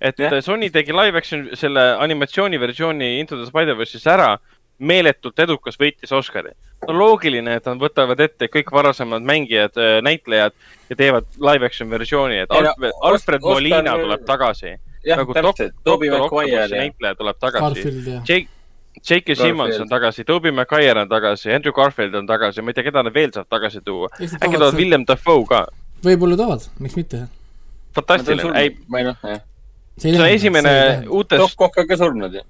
et 0.00 0.18
yeah. 0.20 0.40
Sony 0.44 0.68
tegi 0.70 0.92
live 0.92 1.16
action 1.16 1.48
selle 1.56 1.86
animatsiooni 2.04 2.60
versiooni 2.60 3.14
Into 3.20 3.38
the 3.40 3.46
Spider-verse'is 3.48 4.04
ära, 4.12 4.34
meeletult 4.78 5.38
edukas, 5.40 5.78
võitis 5.80 6.12
Oscari. 6.12 6.52
No 6.86 6.94
loogiline, 6.98 7.56
et 7.58 7.66
nad 7.66 7.78
võtavad 7.80 8.20
ette 8.20 8.48
kõik 8.52 8.72
varasemad 8.72 9.24
mängijad, 9.26 9.78
näitlejad 10.04 10.52
ja 10.90 10.96
teevad 10.96 11.24
live 11.40 11.66
action 11.66 11.90
versiooni, 11.90 12.42
et 12.44 12.50
Alfred, 12.52 12.92
Alfred 13.02 13.40
Oscar- 13.40 13.54
Molina 13.54 13.96
tuleb 14.02 14.26
tagasi. 14.28 14.74
jah, 15.06 15.18
nagu 15.22 15.34
täpselt, 15.34 15.74
Toobi 15.84 16.10
McGuire 16.10 16.66
ja 16.66 16.68
näitleja 16.68 17.14
tuleb 17.14 17.38
tagasi. 17.40 17.86
Jake, 18.28 18.48
J.K. 19.08 19.34
Simmons 19.36 19.80
on 19.80 19.88
tagasi, 19.88 20.24
Toobi 20.24 20.50
McGuire 20.50 21.00
on 21.00 21.08
tagasi, 21.08 21.52
Andrew 21.52 21.72
Garfield 21.72 22.14
on 22.14 22.26
tagasi, 22.26 22.62
ma 22.62 22.70
ei 22.72 22.74
tea, 22.78 22.86
keda 22.86 23.02
nad 23.06 23.14
veel 23.14 23.32
saab 23.34 23.48
tagasi 23.52 23.82
tuua. 23.84 24.08
Äkki 24.20 24.56
toovad 24.56 24.78
Willem 24.78 25.04
Dafoe 25.08 25.44
ka. 25.48 25.66
võib-olla 26.04 26.36
toovad, 26.38 26.64
miks 26.80 26.96
mitte. 26.96 27.26
fantastiline, 27.94 28.52
ei, 28.60 28.76
ma 28.88 28.98
ei 29.00 29.04
noh, 29.08 29.16
jah. 29.24 29.40
see 29.98 30.16
on 30.18 30.26
esimene 30.28 30.72
Doc 31.04 31.12
uutest, 31.12 31.56
Cock 31.56 31.78
on 31.78 31.88
ka 31.88 31.96
surnud 31.96 32.34
ju. 32.34 32.42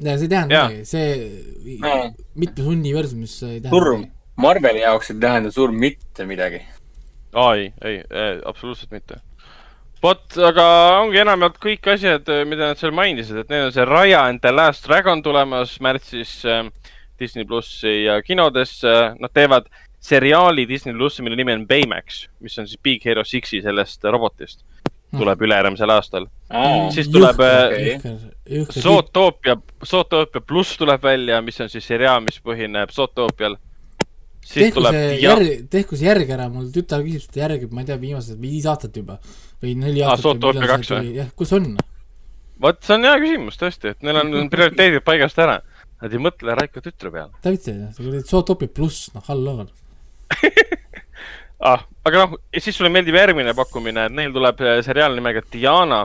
Ja 0.00 0.16
see 0.16 0.26
ei 0.26 0.32
tähenda 0.32 0.60
midagi, 0.66 0.84
see 0.88 1.78
Jaa. 1.80 2.10
mitmes 2.34 2.66
universumis 2.66 3.34
ei 3.42 3.60
tähenda 3.60 3.76
surm. 3.76 4.06
Marveli 4.40 4.84
jaoks 4.84 5.10
ei 5.12 5.18
tähenda 5.20 5.50
surm 5.54 5.76
mitte 5.80 6.26
midagi. 6.26 6.62
aa 7.32 7.54
ei, 7.56 7.72
ei, 7.84 7.98
absoluutselt 8.44 8.90
mitte. 8.90 9.20
vot, 10.02 10.24
aga 10.48 10.64
ongi 11.02 11.20
enamjaolt 11.20 11.60
kõik 11.60 11.92
asjad, 11.92 12.28
mida 12.48 12.72
nad 12.72 12.80
seal 12.80 12.94
mainisid, 12.96 13.42
et 13.42 13.52
neil 13.52 13.68
on 13.68 13.74
see 13.76 13.84
Raya 13.84 14.24
and 14.30 14.40
the 14.40 14.52
Last 14.52 14.86
Dragon 14.88 15.22
tulemas 15.22 15.76
märtsis 15.84 16.40
äh, 16.48 16.64
Disney 17.20 17.44
plussi 17.44 18.04
ja 18.06 18.22
kinodesse, 18.24 18.96
nad 19.20 19.32
teevad 19.36 19.68
seriaali 20.00 20.64
Disney 20.68 20.96
plussi, 20.96 21.22
mille 21.22 21.36
nimi 21.36 21.52
on 21.52 21.66
Baymax, 21.68 22.24
mis 22.40 22.58
on 22.58 22.68
siis 22.68 22.80
Big 22.82 23.04
Hero 23.04 23.24
Sixi 23.24 23.60
sellest 23.62 24.04
robotist, 24.08 24.64
tuleb 25.16 25.42
ülejärgmisel 25.46 25.90
aastal. 25.94 26.26
siis 26.94 27.08
tuleb 27.10 27.40
äh. 27.44 28.04
Zootopia, 28.80 29.56
Zootopia 29.86 30.40
pluss 30.40 30.78
tuleb 30.78 31.02
välja, 31.02 31.40
mis 31.42 31.60
on 31.60 31.70
siis 31.70 31.86
seriaal, 31.86 32.22
mis 32.24 32.40
põhineb 32.44 32.92
Zootoopial. 32.94 33.56
siis 34.44 34.66
tehku 34.66 34.80
tuleb 34.80 34.98
järg, 35.20 35.68
tehku 35.70 35.98
see 35.98 36.08
järg 36.08 36.30
ära, 36.34 36.48
mul 36.52 36.70
tütar 36.74 37.04
küsib 37.06 37.26
seda 37.26 37.46
järge, 37.46 37.68
ma 37.70 37.84
ei 37.84 37.90
tea, 37.90 37.98
viimased 38.00 38.40
viis 38.40 38.66
aastat 38.70 38.96
juba 38.96 39.18
või 39.62 39.76
neli 39.78 40.02
Aa, 40.02 40.14
aastat. 40.14 40.30
Zootopia 40.30 40.70
kaks 40.74 40.94
või? 40.96 41.12
jah, 41.20 41.30
kus 41.36 41.54
on? 41.58 41.74
vot 42.60 42.82
see 42.84 42.96
on 42.96 43.06
hea 43.08 43.18
küsimus 43.22 43.60
tõesti, 43.60 43.94
et 43.94 44.06
neil 44.06 44.22
on 44.22 44.34
prioriteedid 44.52 45.06
paigast 45.06 45.38
ära. 45.42 45.60
Nad 46.00 46.14
ei 46.16 46.20
mõtle 46.22 46.54
Raiko 46.56 46.80
tütre 46.80 47.10
peale 47.12 47.42
täitsa, 47.44 47.74
Zootopia 48.24 48.72
pluss, 48.72 49.10
noh, 49.14 49.24
halloo. 49.28 49.66
ah,. 51.60 51.84
aga 52.06 52.24
noh, 52.24 52.36
siis 52.56 52.76
sulle 52.76 52.90
meeldib 52.92 53.16
järgmine 53.18 53.54
pakkumine, 53.56 54.08
et 54.08 54.16
neil 54.16 54.34
tuleb 54.34 54.60
äh, 54.64 54.80
seriaal 54.86 55.16
nimega 55.18 55.42
Diana, 55.52 56.04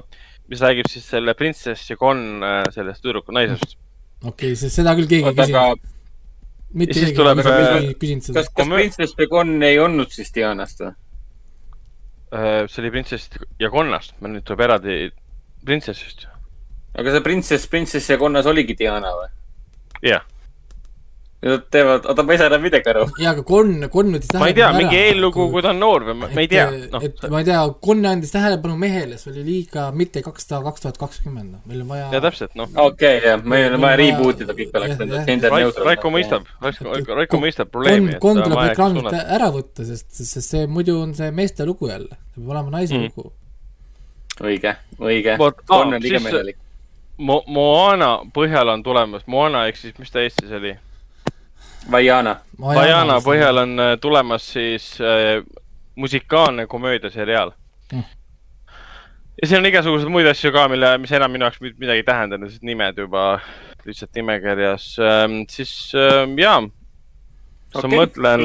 mis 0.52 0.62
räägib 0.62 0.90
siis 0.92 1.08
selle 1.10 1.36
printsess 1.38 1.90
Jagon 1.90 2.44
äh, 2.44 2.62
sellest 2.76 3.04
tüdruku 3.06 3.36
naisest. 3.36 3.78
okei 4.24 4.54
okay,, 4.54 4.70
seda 4.70 4.96
küll 4.98 5.10
keegi 5.12 5.32
ei 5.32 5.40
küsinud. 5.40 5.88
mitte 6.74 6.94
ja 6.94 7.00
siis 7.00 7.10
keegi 7.12 7.20
tuleb, 7.22 7.42
ei 7.42 7.56
äh, 7.56 7.90
küsinud- 8.04 8.30
seda 8.30 8.44
kas, 8.44 8.54
kas 8.54 8.72
Princess 8.76 9.18
Begon 9.18 9.58
ei 9.64 9.80
olnud 9.80 10.14
siis 10.14 10.34
Dianast 10.36 10.84
või? 10.84 10.94
Äh, 12.36 12.66
see 12.68 12.84
oli 12.84 12.94
printsess 12.98 13.44
Jagonnast, 13.62 14.18
meil 14.20 14.36
nüüd 14.36 14.48
tuleb 14.48 14.66
eraldi 14.68 15.00
printsessist. 15.66 16.28
aga 16.96 17.16
see 17.16 17.26
Princess, 17.26 17.68
Princess 17.72 18.12
ja 18.12 18.20
konnas 18.22 18.48
oligi 18.50 18.78
Diana 18.78 19.14
või? 19.16 19.30
jah, 20.06 20.26
Nad 21.46 21.66
teevad, 21.70 22.06
oota, 22.10 22.24
ma 22.26 22.32
ei 22.34 22.40
saa 22.40 22.48
enam 22.48 22.62
midagi 22.64 22.90
aru. 22.90 23.04
jaa, 23.22 23.32
aga 23.36 23.44
Kon, 23.46 23.74
Kon 23.94 24.08
võttis 24.16 24.32
ma 24.40 24.48
ei 24.50 24.54
tea, 24.58 24.70
mingi 24.74 24.96
eellugu, 24.98 25.44
kui 25.52 25.62
ta 25.62 25.70
on 25.76 25.80
noor 25.84 26.06
või 26.08 26.16
ma 26.18 26.30
ma 26.34 26.42
ei 26.42 26.48
tea, 26.50 26.64
noh. 26.94 27.04
et 27.06 27.20
ma 27.30 27.42
ei 27.44 27.46
tea, 27.46 27.60
Kon 27.86 28.06
andis 28.10 28.32
tähelepanu 28.34 28.78
mehele, 28.82 29.18
see 29.22 29.30
oli 29.34 29.44
liiga 29.46 29.84
mitte 29.94 30.24
kakssada, 30.26 30.64
kaks 30.66 30.82
tuhat 30.86 30.98
kakskümmend, 30.98 31.60
meil 31.70 31.84
on 31.84 31.92
vaja 31.92 32.08
ja 32.16 32.22
täpselt, 32.24 32.56
noh. 32.58 32.72
okei, 32.88 33.20
jah, 33.28 33.44
meil 33.44 33.76
on 33.76 33.84
vaja 33.84 34.00
reboot 34.02 34.42
ida, 34.42 34.56
kõik 34.58 34.74
oleks 34.80 34.96
jah, 34.96 35.02
nende 35.04 35.20
jah. 35.20 35.26
gender 35.28 35.54
Raiko, 35.86 36.10
mõistab, 36.16 36.48
Raiko, 36.66 36.96
Et- 36.98 37.12
Raiko 37.20 37.42
mõistab 37.44 37.70
Kon 37.70 37.76
probleemi,, 37.78 38.16
Kon 38.24 38.40
et 38.42 38.48
tuleb 38.50 38.64
ekraanilt 38.72 39.14
ära 39.20 39.52
võtta, 39.54 39.86
sest, 39.92 40.08
sest 40.16 40.42
see 40.50 40.66
muidu 40.72 40.98
on 41.04 41.14
see 41.20 41.30
meeste 41.36 41.68
lugu 41.68 41.92
jälle, 41.92 42.16
see 42.34 42.42
peab 42.42 42.56
olema 42.56 42.74
naise 42.80 42.96
Mm. 42.98 43.12
lugu. 43.12 43.34
õige, 44.42 44.74
õige. 45.00 45.38
Kon 45.68 45.94
on 45.94 46.02
liiga. 46.02 46.56
Mo-, 47.18 47.44
Moana 47.48 48.10
põhjal 48.34 48.68
on 48.74 48.82
tulemas, 48.84 49.22
Moana 49.28 49.68
ehk 49.70 49.78
siis, 49.78 49.94
mis 50.00 50.10
ta 50.12 50.20
Eestis 50.26 50.50
oli? 50.52 50.74
Vaiana. 51.92 52.36
Diana 52.58 53.20
põhjal 53.22 53.58
on 53.62 53.80
äh, 53.80 53.92
tulemas 54.02 54.48
siis 54.54 54.96
äh, 55.02 55.44
musikaalne 55.96 56.68
komöödiaseriaal 56.68 57.52
Mm. 57.94 58.02
ja 59.42 59.48
siin 59.48 59.60
on 59.60 59.66
igasuguseid 59.70 60.10
muid 60.10 60.26
asju 60.28 60.50
ka, 60.52 60.64
mille, 60.72 60.98
mis 60.98 61.12
enam 61.14 61.32
minu 61.32 61.46
jaoks 61.46 61.60
mid- 61.62 61.76
midagi 61.78 62.02
ei 62.02 62.04
tähenda, 62.08 62.38
need 62.42 62.64
nimed 62.66 62.98
juba 62.98 63.40
lihtsalt 63.86 64.10
nimekirjas 64.18 64.88
ähm,, 65.00 65.36
siis 65.50 65.92
ähm, 65.94 66.34
jaa, 66.42 66.64
okay. 67.82 67.92
mõtlen, 67.92 68.44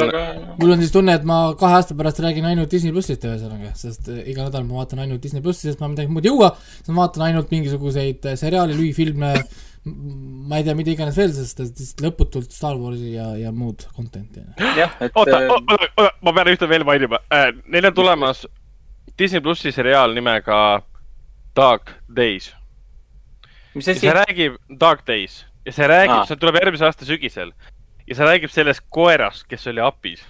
mul 0.61 0.75
on 0.75 0.83
siis 0.83 0.93
tunne, 0.95 1.15
et 1.19 1.25
ma 1.29 1.39
kahe 1.59 1.79
aasta 1.79 1.97
pärast 1.99 2.21
räägin 2.25 2.47
ainult 2.51 2.71
Disney 2.73 2.95
plussist 2.95 3.25
ühesõnaga, 3.27 3.73
sest 3.79 4.11
eh, 4.13 4.21
iga 4.33 4.47
nädal 4.47 4.67
ma 4.69 4.81
vaatan 4.81 5.03
ainult 5.05 5.23
Disney 5.25 5.45
plussi, 5.45 5.69
sest 5.69 5.83
ma 5.83 5.91
midagi 5.93 6.13
muud 6.13 6.27
ei 6.27 6.33
jõua, 6.33 6.53
siis 6.77 6.93
ma 6.93 7.05
vaatan 7.05 7.27
ainult 7.29 7.51
mingisuguseid 7.55 8.31
eh, 8.31 8.39
seriaale, 8.41 8.77
lühifilme, 8.79 9.33
ma 10.51 10.61
ei 10.61 10.67
tea, 10.67 10.77
mida 10.77 10.93
iganes 10.93 11.17
veel, 11.17 11.33
sest 11.37 11.63
lihtsalt 11.65 12.05
lõputult 12.05 12.53
Star 12.53 12.77
Warsi 12.77 13.15
ja, 13.15 13.31
ja 13.41 13.53
muud 13.55 13.87
content'i. 13.97 14.45
jah, 14.79 14.97
et 15.01 15.15
oota, 15.15 15.43
oota, 15.49 15.81
oota, 15.97 16.13
ma 16.21 16.37
pean 16.37 16.53
ühte 16.53 16.69
veel 16.69 16.85
mainima 16.89 17.23
neil 17.65 17.89
on 17.89 17.97
tulemas 17.97 18.45
Disney 19.19 19.41
plussi 19.45 19.73
seriaal 19.73 20.13
nimega 20.17 20.59
Dark 21.57 21.95
Days 22.17 22.53
mis 23.75 23.89
asi 23.89 24.01
see? 24.01 24.13
räägib 24.13 24.59
Dark 24.81 25.07
Days 25.07 25.45
ja 25.67 25.75
see 25.75 25.89
räägib 25.91 26.17
ah., 26.17 26.27
see 26.29 26.39
tuleb 26.41 26.59
järgmise 26.61 26.87
aasta 26.89 27.09
sügisel 27.09 27.53
ja 28.11 28.17
see 28.19 28.27
räägib 28.27 28.51
sellest 28.53 28.83
koerast, 28.91 29.47
kes 29.49 29.67
oli 29.71 29.81
apis. 29.85 30.21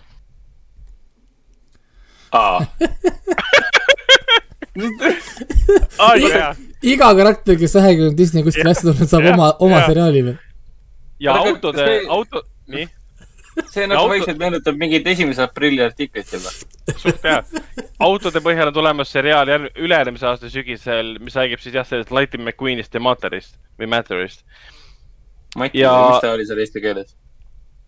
aa, 2.37 2.61
jaa, 6.21 6.55
iga 6.83 7.09
karakter, 7.17 7.57
kes 7.59 7.75
vähegi 7.75 8.07
on 8.11 8.17
Disney 8.19 8.45
kuskil 8.47 8.65
Jah, 8.65 8.71
hästi 8.75 8.87
tulnud, 8.91 9.11
saab 9.11 9.27
jah, 9.27 9.35
oma, 9.35 9.49
oma 9.59 9.81
jah. 9.81 9.89
seriaali 9.91 10.23
või? 10.29 10.37
ja 11.21 11.35
aga 11.35 11.51
autode 11.51 11.87
auto, 12.17 12.43
nii, 12.73 12.87
see 13.73 13.87
nagu 13.91 13.99
auto- 14.05 14.13
vaikselt 14.15 14.39
meenutab 14.41 14.79
mingit 14.81 15.07
esimese 15.11 15.43
aprilli 15.45 15.83
artiklit 15.85 16.31
juba. 16.37 16.53
suht 16.97 17.25
hea. 17.27 17.41
autode 18.07 18.43
põhjal 18.45 18.71
on 18.71 18.77
tulemas 18.77 19.11
seriaal 19.13 19.51
järg-, 19.51 19.73
ülejärgmise 19.77 20.29
aasta 20.31 20.53
sügisel, 20.53 21.17
mis 21.25 21.37
räägib 21.41 21.61
siis 21.65 21.75
jah, 21.81 21.87
sellest 21.89 22.13
Lightning 22.15 22.47
McQueenist 22.47 22.95
ja 22.95 23.03
Matterist 23.05 23.57
või 23.81 23.91
Matterist. 23.97 24.45
Mati 25.59 25.83
Ja-, 25.83 25.97
mis 26.13 26.23
ta 26.23 26.31
oli 26.37 26.47
seal 26.47 26.63
eesti 26.63 26.81
keeles? 26.85 27.17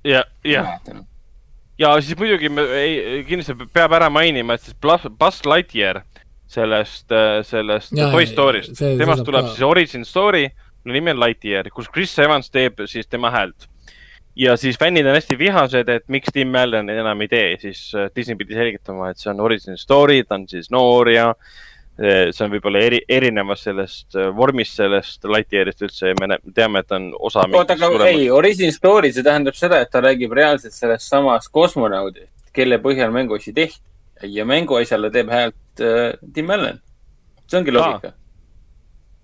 ja, 0.04 0.24
ja, 0.44 0.78
ja 1.78 1.92
siis 2.00 2.18
muidugi 2.18 2.48
me 2.52 2.62
ei, 2.78 3.24
kindlasti 3.28 3.54
peab 3.72 3.92
ära 3.98 4.10
mainima, 4.10 4.54
et 4.54 4.60
siis 4.66 4.76
Buzz 5.18 5.42
Lightyear 5.46 6.02
sellest, 6.52 7.08
sellest 7.48 7.92
Jaa, 7.96 8.10
Toy 8.12 8.26
Story'st, 8.28 8.74
temast 8.98 9.24
tuleb 9.24 9.46
ka- 9.46 9.54
siis 9.54 9.62
origin 9.66 10.04
story, 10.04 10.48
mille 10.84 10.98
nimi 11.00 11.14
on 11.14 11.20
Lightyear, 11.22 11.70
kus 11.72 11.88
Chris 11.92 12.12
Evans 12.18 12.50
teeb 12.50 12.82
siis 12.86 13.06
tema 13.06 13.30
häält. 13.30 13.68
ja 14.36 14.56
siis 14.56 14.78
fännid 14.80 15.06
on 15.06 15.12
hästi 15.14 15.36
vihased, 15.38 15.88
et 15.92 16.06
miks 16.08 16.32
Tim 16.32 16.54
Allen 16.56 16.88
enam 16.88 17.20
ei 17.20 17.28
tee, 17.28 17.56
siis 17.60 17.90
äh, 17.94 18.08
Disney 18.16 18.36
pidi 18.36 18.54
selgitama, 18.56 19.10
et 19.10 19.18
see 19.20 19.28
on 19.30 19.40
origin 19.44 19.76
story, 19.76 20.22
ta 20.24 20.34
on 20.38 20.46
siis 20.48 20.70
noor 20.72 21.10
ja 21.12 21.26
äh, 21.30 21.36
see 21.96 22.44
on 22.46 22.52
võib-olla 22.54 22.80
eri, 22.80 23.02
erinevas 23.08 23.66
sellest 23.66 24.16
äh, 24.16 24.30
vormist 24.34 24.78
sellest 24.80 25.26
Lightyearist 25.28 25.82
üldse 25.84 26.12
ja 26.12 26.16
me 26.16 26.38
teame, 26.56 26.80
et 26.80 26.94
on 26.96 27.10
osa 27.20 27.44
oota, 27.52 27.76
aga 27.76 28.08
ei, 28.08 28.30
origin 28.32 28.72
story, 28.72 29.12
see 29.12 29.24
tähendab 29.26 29.58
seda, 29.58 29.82
et 29.84 29.92
ta 29.92 30.00
räägib 30.04 30.32
reaalselt 30.36 30.72
sellest 30.72 31.08
samast 31.10 31.52
kosmonaudist, 31.52 32.32
kelle 32.56 32.80
põhjal 32.82 33.12
mänguasi 33.12 33.52
tehti 33.52 34.32
ja 34.32 34.46
mänguasjale 34.48 35.10
teeb 35.12 35.30
häält 35.32 35.84
äh, 35.84 36.14
Tim 36.34 36.50
Allen. 36.50 36.80
see 37.46 37.58
ongi 37.60 37.74
loogika. 37.74 38.14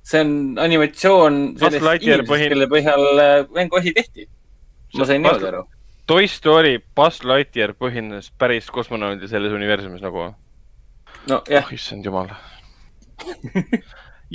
see 0.02 0.20
on 0.20 0.34
animatsioon 0.60 1.40
sellest 1.58 2.04
inimesest 2.04 2.28
põhin-, 2.28 2.52
kelle 2.52 2.68
põhjal 2.68 3.24
äh, 3.24 3.34
mänguasi 3.54 3.94
tehti. 3.96 4.28
ma 4.98 5.08
sain 5.08 5.22
niimoodi 5.22 5.50
aru. 5.54 5.64
Toy 6.08 6.28
Story 6.28 6.78
Buzz 6.96 7.24
Lightyear 7.24 7.74
põhines 7.76 8.30
päris 8.38 8.68
kosmonaudil 8.72 9.28
selles 9.28 9.52
universumis 9.52 10.04
nagu 10.04 10.30
nojah, 11.28 11.64
oh,, 11.64 11.74
issand 11.76 12.04
jumal. 12.04 12.32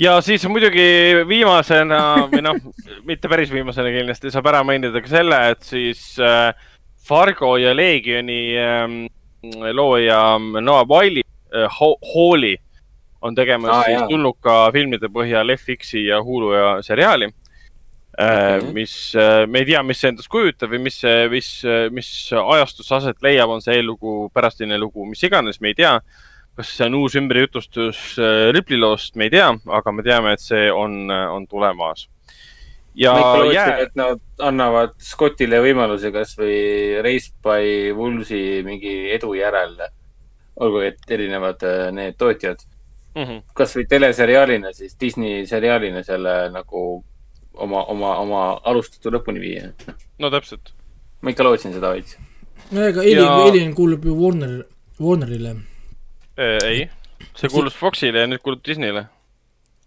Ja 0.04 0.18
siis 0.24 0.44
muidugi 0.50 0.86
viimasena 1.28 2.00
või 2.32 2.42
noh, 2.44 2.60
mitte 3.08 3.30
päris 3.30 3.52
viimasena 3.52 3.92
kindlasti 3.94 4.32
saab 4.34 4.50
ära 4.52 4.64
mainida 4.66 5.02
ka 5.02 5.12
selle, 5.12 5.40
et 5.54 5.62
siis 5.66 6.06
äh, 6.22 6.50
Fargo 7.04 7.56
ja 7.60 7.74
Leegioni 7.76 8.42
ähm, 8.58 9.00
looja 9.76 10.38
Noah 10.38 10.86
Wiley 10.88 11.24
äh,, 11.54 11.80
Hall'i 12.14 12.56
on 13.24 13.34
tegemas 13.34 13.70
ah, 13.72 13.86
siis 13.88 14.04
tulnuka 14.10 14.58
filmide 14.74 15.08
põhjal 15.12 15.54
FX-i 15.56 16.04
ja 16.10 16.20
Hulu 16.22 16.52
ja 16.52 16.68
seriaali. 16.84 17.30
okay., 18.12 18.72
mis, 18.76 19.14
me 19.48 19.62
ei 19.62 19.68
tea, 19.70 19.80
mis 19.82 20.02
see 20.02 20.12
endast 20.12 20.28
kujutab 20.30 20.74
või 20.74 20.82
mis, 20.84 21.00
mis, 21.32 21.48
mis 21.90 22.10
ajastus 22.36 22.92
aset 22.92 23.24
leiab, 23.24 23.50
on 23.50 23.64
see 23.64 23.78
eellugu, 23.80 24.28
pärastine 24.34 24.78
lugu, 24.78 25.06
mis 25.08 25.24
iganes, 25.24 25.60
me 25.64 25.72
ei 25.72 25.78
tea. 25.78 25.96
Kas 26.56 26.68
see 26.76 26.86
on 26.86 26.94
uus 26.94 27.14
ümberjutustus 27.18 28.18
äh, 28.18 28.50
Ripley 28.54 28.78
loost, 28.78 29.16
me 29.16 29.24
ei 29.28 29.30
tea, 29.30 29.48
aga 29.78 29.92
me 29.92 30.02
teame, 30.06 30.32
et 30.36 30.40
see 30.40 30.68
on, 30.72 31.10
on 31.10 31.46
tulemas. 31.50 32.08
ja 32.94 33.12
jää, 33.52 33.78
et 33.82 33.94
nad 33.98 34.20
annavad 34.38 34.92
Scottile 35.02 35.58
võimaluse 35.64 36.12
kasvõi 36.14 37.02
Race 37.02 37.32
by 37.42 37.90
Woolsey 37.96 38.62
mingi 38.62 39.10
edu 39.16 39.34
järel. 39.34 39.74
olgu, 40.60 40.78
et 40.86 41.10
erinevad 41.10 41.62
äh, 41.66 41.90
need 41.92 42.14
tootjad, 42.18 42.60
Mhm. 43.14 43.40
kasvõi 43.54 43.84
teleseriaalina 43.86 44.72
siis, 44.74 44.96
Disney 45.00 45.44
seriaalina 45.46 46.02
selle 46.02 46.50
nagu 46.50 47.04
oma, 47.54 47.84
oma, 47.84 48.16
oma 48.18 48.40
alustatu 48.64 49.10
lõpuni 49.14 49.40
viia. 49.40 49.68
no 50.18 50.30
täpselt. 50.30 50.72
ma 51.22 51.30
ikka 51.30 51.42
lootsin 51.46 51.72
seda 51.72 51.90
veits. 51.94 52.16
no 52.70 52.80
ega 52.86 53.00
Alien 53.00 53.18
Ja- 53.24 53.38
ja..., 53.38 53.44
Alien 53.50 53.74
kuulub 53.74 54.04
ju 54.04 54.14
Warner, 54.22 54.64
Warnerile. 55.00 55.54
ei, 56.38 56.86
see 57.34 57.50
kuulus 57.52 57.76
Foxile 57.78 58.24
ja 58.24 58.30
nüüd 58.30 58.42
kuulub 58.44 58.64
Disneyle. 58.66 59.06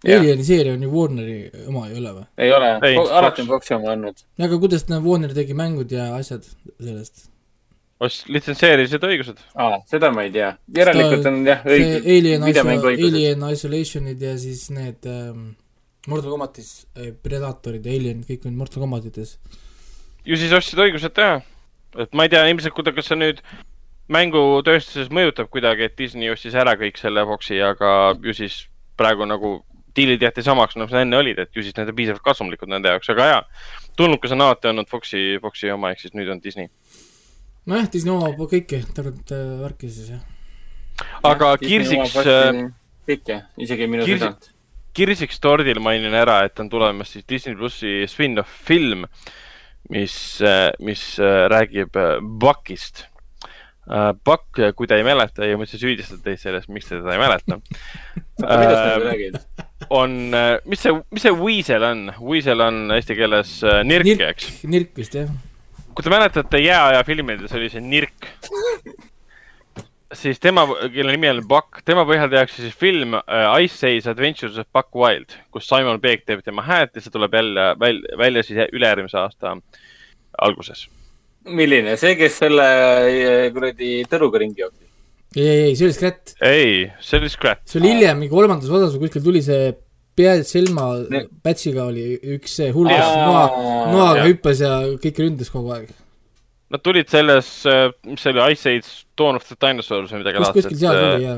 Alieni 0.06 0.44
seeria 0.46 0.76
on 0.78 0.84
ju 0.86 0.92
Warneri 0.94 1.38
oma, 1.68 1.88
ei 1.90 1.98
ole 1.98 2.12
või? 2.14 2.28
ei 2.38 2.52
ole 2.54 2.68
alati 3.18 3.42
on 3.42 3.50
Foxi 3.50 3.74
oma 3.74 3.96
olnud. 3.96 4.22
aga 4.46 4.60
kuidas 4.62 4.86
ta 4.86 5.02
Warner 5.02 5.34
tegi 5.34 5.58
mängud 5.58 5.92
ja 5.92 6.12
asjad 6.20 6.46
sellest? 6.78 7.26
ost-, 8.04 8.28
litsenseerisid 8.32 9.04
õigused. 9.08 9.42
aa, 9.58 9.80
seda 9.90 10.12
ma 10.14 10.26
ei 10.28 10.34
tea. 10.34 10.52
järelikult 10.78 11.30
on 11.30 11.42
jah 11.48 11.66
õige. 11.66 12.02
Alien. 12.04 12.46
Alien 12.46 13.48
Isolationid 13.52 14.22
ja 14.22 14.36
siis 14.42 14.68
need 14.74 15.08
ähm, 15.10 15.50
Mortal 16.08 16.32
Combatis 16.36 16.72
äh, 16.96 17.12
Predatorid 17.24 17.86
ja 17.86 17.96
Alien, 17.98 18.24
kõik 18.28 18.48
on 18.48 18.58
Mortal 18.60 18.86
Combatites. 18.86 19.38
ju 20.28 20.40
siis 20.40 20.54
ostsid 20.56 20.82
õigused 20.84 21.16
teha. 21.18 21.42
et 21.98 22.14
ma 22.14 22.28
ei 22.28 22.34
tea 22.34 22.46
ilmselt, 22.52 22.76
kuidas, 22.78 22.96
kas 22.98 23.10
see 23.10 23.18
nüüd 23.20 23.42
mängutööstuses 24.14 25.10
mõjutab 25.14 25.50
kuidagi, 25.52 25.88
et 25.88 25.98
Disney 26.00 26.32
ostis 26.32 26.56
ära 26.56 26.78
kõik 26.80 27.00
selle 27.00 27.26
Foxi, 27.28 27.60
aga 27.64 27.90
ju 28.24 28.36
siis 28.36 28.62
praegu 28.98 29.28
nagu 29.28 29.58
diilid 29.98 30.22
jäeti 30.22 30.44
samaks, 30.46 30.78
nagu 30.78 30.92
sa 30.92 31.02
enne 31.04 31.18
olid, 31.18 31.40
et 31.42 31.56
ju 31.56 31.64
siis 31.66 31.76
need 31.78 31.92
on 31.92 31.98
piisavalt 31.98 32.26
kasumlikud 32.26 32.70
nende 32.72 32.94
jaoks, 32.94 33.10
aga 33.14 33.30
jaa. 33.32 33.44
tulnukas 33.98 34.34
on 34.36 34.46
alati 34.46 34.70
olnud 34.72 34.90
Foxi, 34.90 35.24
Foxi 35.42 35.72
oma, 35.74 35.92
ehk 35.94 36.04
siis 36.04 36.14
nüüd 36.18 36.30
on 36.32 36.42
Disney. 36.44 36.70
nojah, 37.66 37.90
Disney 37.94 38.14
omab 38.14 38.38
kõike 38.52 38.84
tervet 38.94 39.34
äh, 39.34 39.48
värki 39.64 39.90
siis 39.90 40.14
jah. 40.14 40.22
aga 41.26 41.56
kirsiks, 41.64 42.16
kõike, 43.10 43.42
isegi 43.58 43.90
minu 43.90 44.06
Kirsi- 44.06 44.24
südant. 44.28 44.50
kirsiks 44.98 45.42
tordil 45.42 45.82
mainin 45.84 46.14
ära, 46.14 46.44
et 46.46 46.60
on 46.60 46.70
tulemas 46.70 47.12
siis 47.16 47.26
Disney 47.30 47.58
plussi 47.58 48.00
spin-off 48.10 48.64
film, 48.70 49.06
mis, 49.90 50.16
mis 50.84 51.04
äh, 51.20 51.46
räägib 51.52 51.96
äh, 51.98 52.18
Buckist. 52.22 53.08
Buck, 54.26 54.60
kui 54.76 54.88
te 54.88 54.98
ei 55.00 55.04
mäleta 55.08 55.46
ja 55.48 55.56
ma 55.58 55.64
üldse 55.64 55.80
süüdistan 55.80 56.20
teid 56.26 56.42
selles, 56.42 56.66
miks 56.68 56.90
te 56.90 56.98
teda 57.00 57.14
ei 57.16 57.22
mäleta, 57.22 57.60
Äh, 58.38 59.32
on, 59.90 60.12
mis 60.70 60.82
see, 60.84 60.92
mis 61.14 61.24
see 61.26 61.32
Weasel 61.34 61.82
on? 61.88 62.04
Weasel 62.22 62.62
on 62.62 62.92
eesti 62.94 63.16
keeles 63.18 63.56
äh, 63.66 63.80
nirk, 63.88 64.06
Nirk. 64.06 64.22
eks. 64.30 64.50
Nirk 64.70 64.92
vist 65.00 65.16
jah. 65.18 65.30
kui 65.96 66.06
te 66.06 66.12
mäletate 66.14 66.60
Jääaja 66.62 67.02
filmides 67.08 67.54
oli 67.58 67.70
see 67.74 67.82
nirk, 67.82 68.28
siis 70.14 70.38
tema, 70.44 70.68
kelle 70.94 71.16
nimi 71.16 71.32
on 71.32 71.42
Buck, 71.50 71.82
tema 71.88 72.04
põhjal 72.06 72.30
tehakse 72.30 72.62
siis 72.62 72.76
film 72.78 73.18
äh, 73.18 73.48
Ice 73.66 73.90
Age 73.90 74.12
Adventures 74.14 74.60
of 74.62 74.70
Buck 74.76 74.94
Wild, 74.96 75.34
kus 75.54 75.66
Simon 75.70 75.98
Pegg 76.04 76.28
teeb 76.30 76.44
tema 76.46 76.66
häält 76.68 76.94
ja 76.94 77.02
see 77.04 77.14
tuleb 77.14 77.34
jälle 77.40 77.72
välja, 77.82 78.20
välja 78.22 78.46
siis 78.46 78.70
ülejärgmise 78.70 79.18
aasta 79.24 79.56
alguses. 80.38 80.86
milline, 81.56 81.96
see, 82.00 82.16
kes 82.20 82.40
selle 82.44 82.68
eh, 83.08 83.48
kuradi 83.56 84.02
tõruga 84.12 84.42
ringi 84.44 84.64
jooksis? 84.64 84.88
ei, 85.36 85.44
ei, 85.48 85.60
ei, 85.68 85.76
see 85.76 85.88
oli 85.88 85.98
Scrat. 85.98 86.34
ei, 86.42 86.72
see 87.04 87.20
oli 87.20 87.30
Scrat. 87.32 87.62
see 87.68 87.82
oli 87.82 87.94
hiljem, 87.94 88.22
mingi 88.22 88.34
kolmandas 88.34 88.72
osas 88.72 88.96
või 88.96 89.08
kuskil 89.08 89.26
tuli 89.26 89.44
see 89.46 89.72
pea 90.18 90.36
Selma 90.48 90.90
Ne- 91.14 91.28
Pätsiga 91.46 91.86
oli 91.92 92.18
üks 92.38 92.58
see 92.60 92.72
hull, 92.74 92.90
kes 92.90 93.14
noa, 93.22 93.46
noaga 93.94 94.20
jah. 94.24 94.30
hüppas 94.32 94.64
ja 94.64 94.74
kõiki 94.98 95.28
ründas 95.28 95.52
kogu 95.54 95.76
aeg. 95.76 95.92
Nad 96.74 96.84
tulid 96.84 97.08
selles, 97.08 97.50
mis 98.04 98.24
see 98.24 98.34
oli, 98.34 98.42
Ice 98.52 98.74
Age 98.74 98.90
Dawn 99.20 99.38
of 99.40 99.46
the 99.48 99.56
Dinosaurs 99.56 100.12
või 100.12 100.24
midagi 100.24 100.42
kus 100.42 100.56
kuskil 100.58 100.80
seal 100.82 100.98
laadset. 100.98 101.14
oli 101.14 101.28
jaa. 101.28 101.38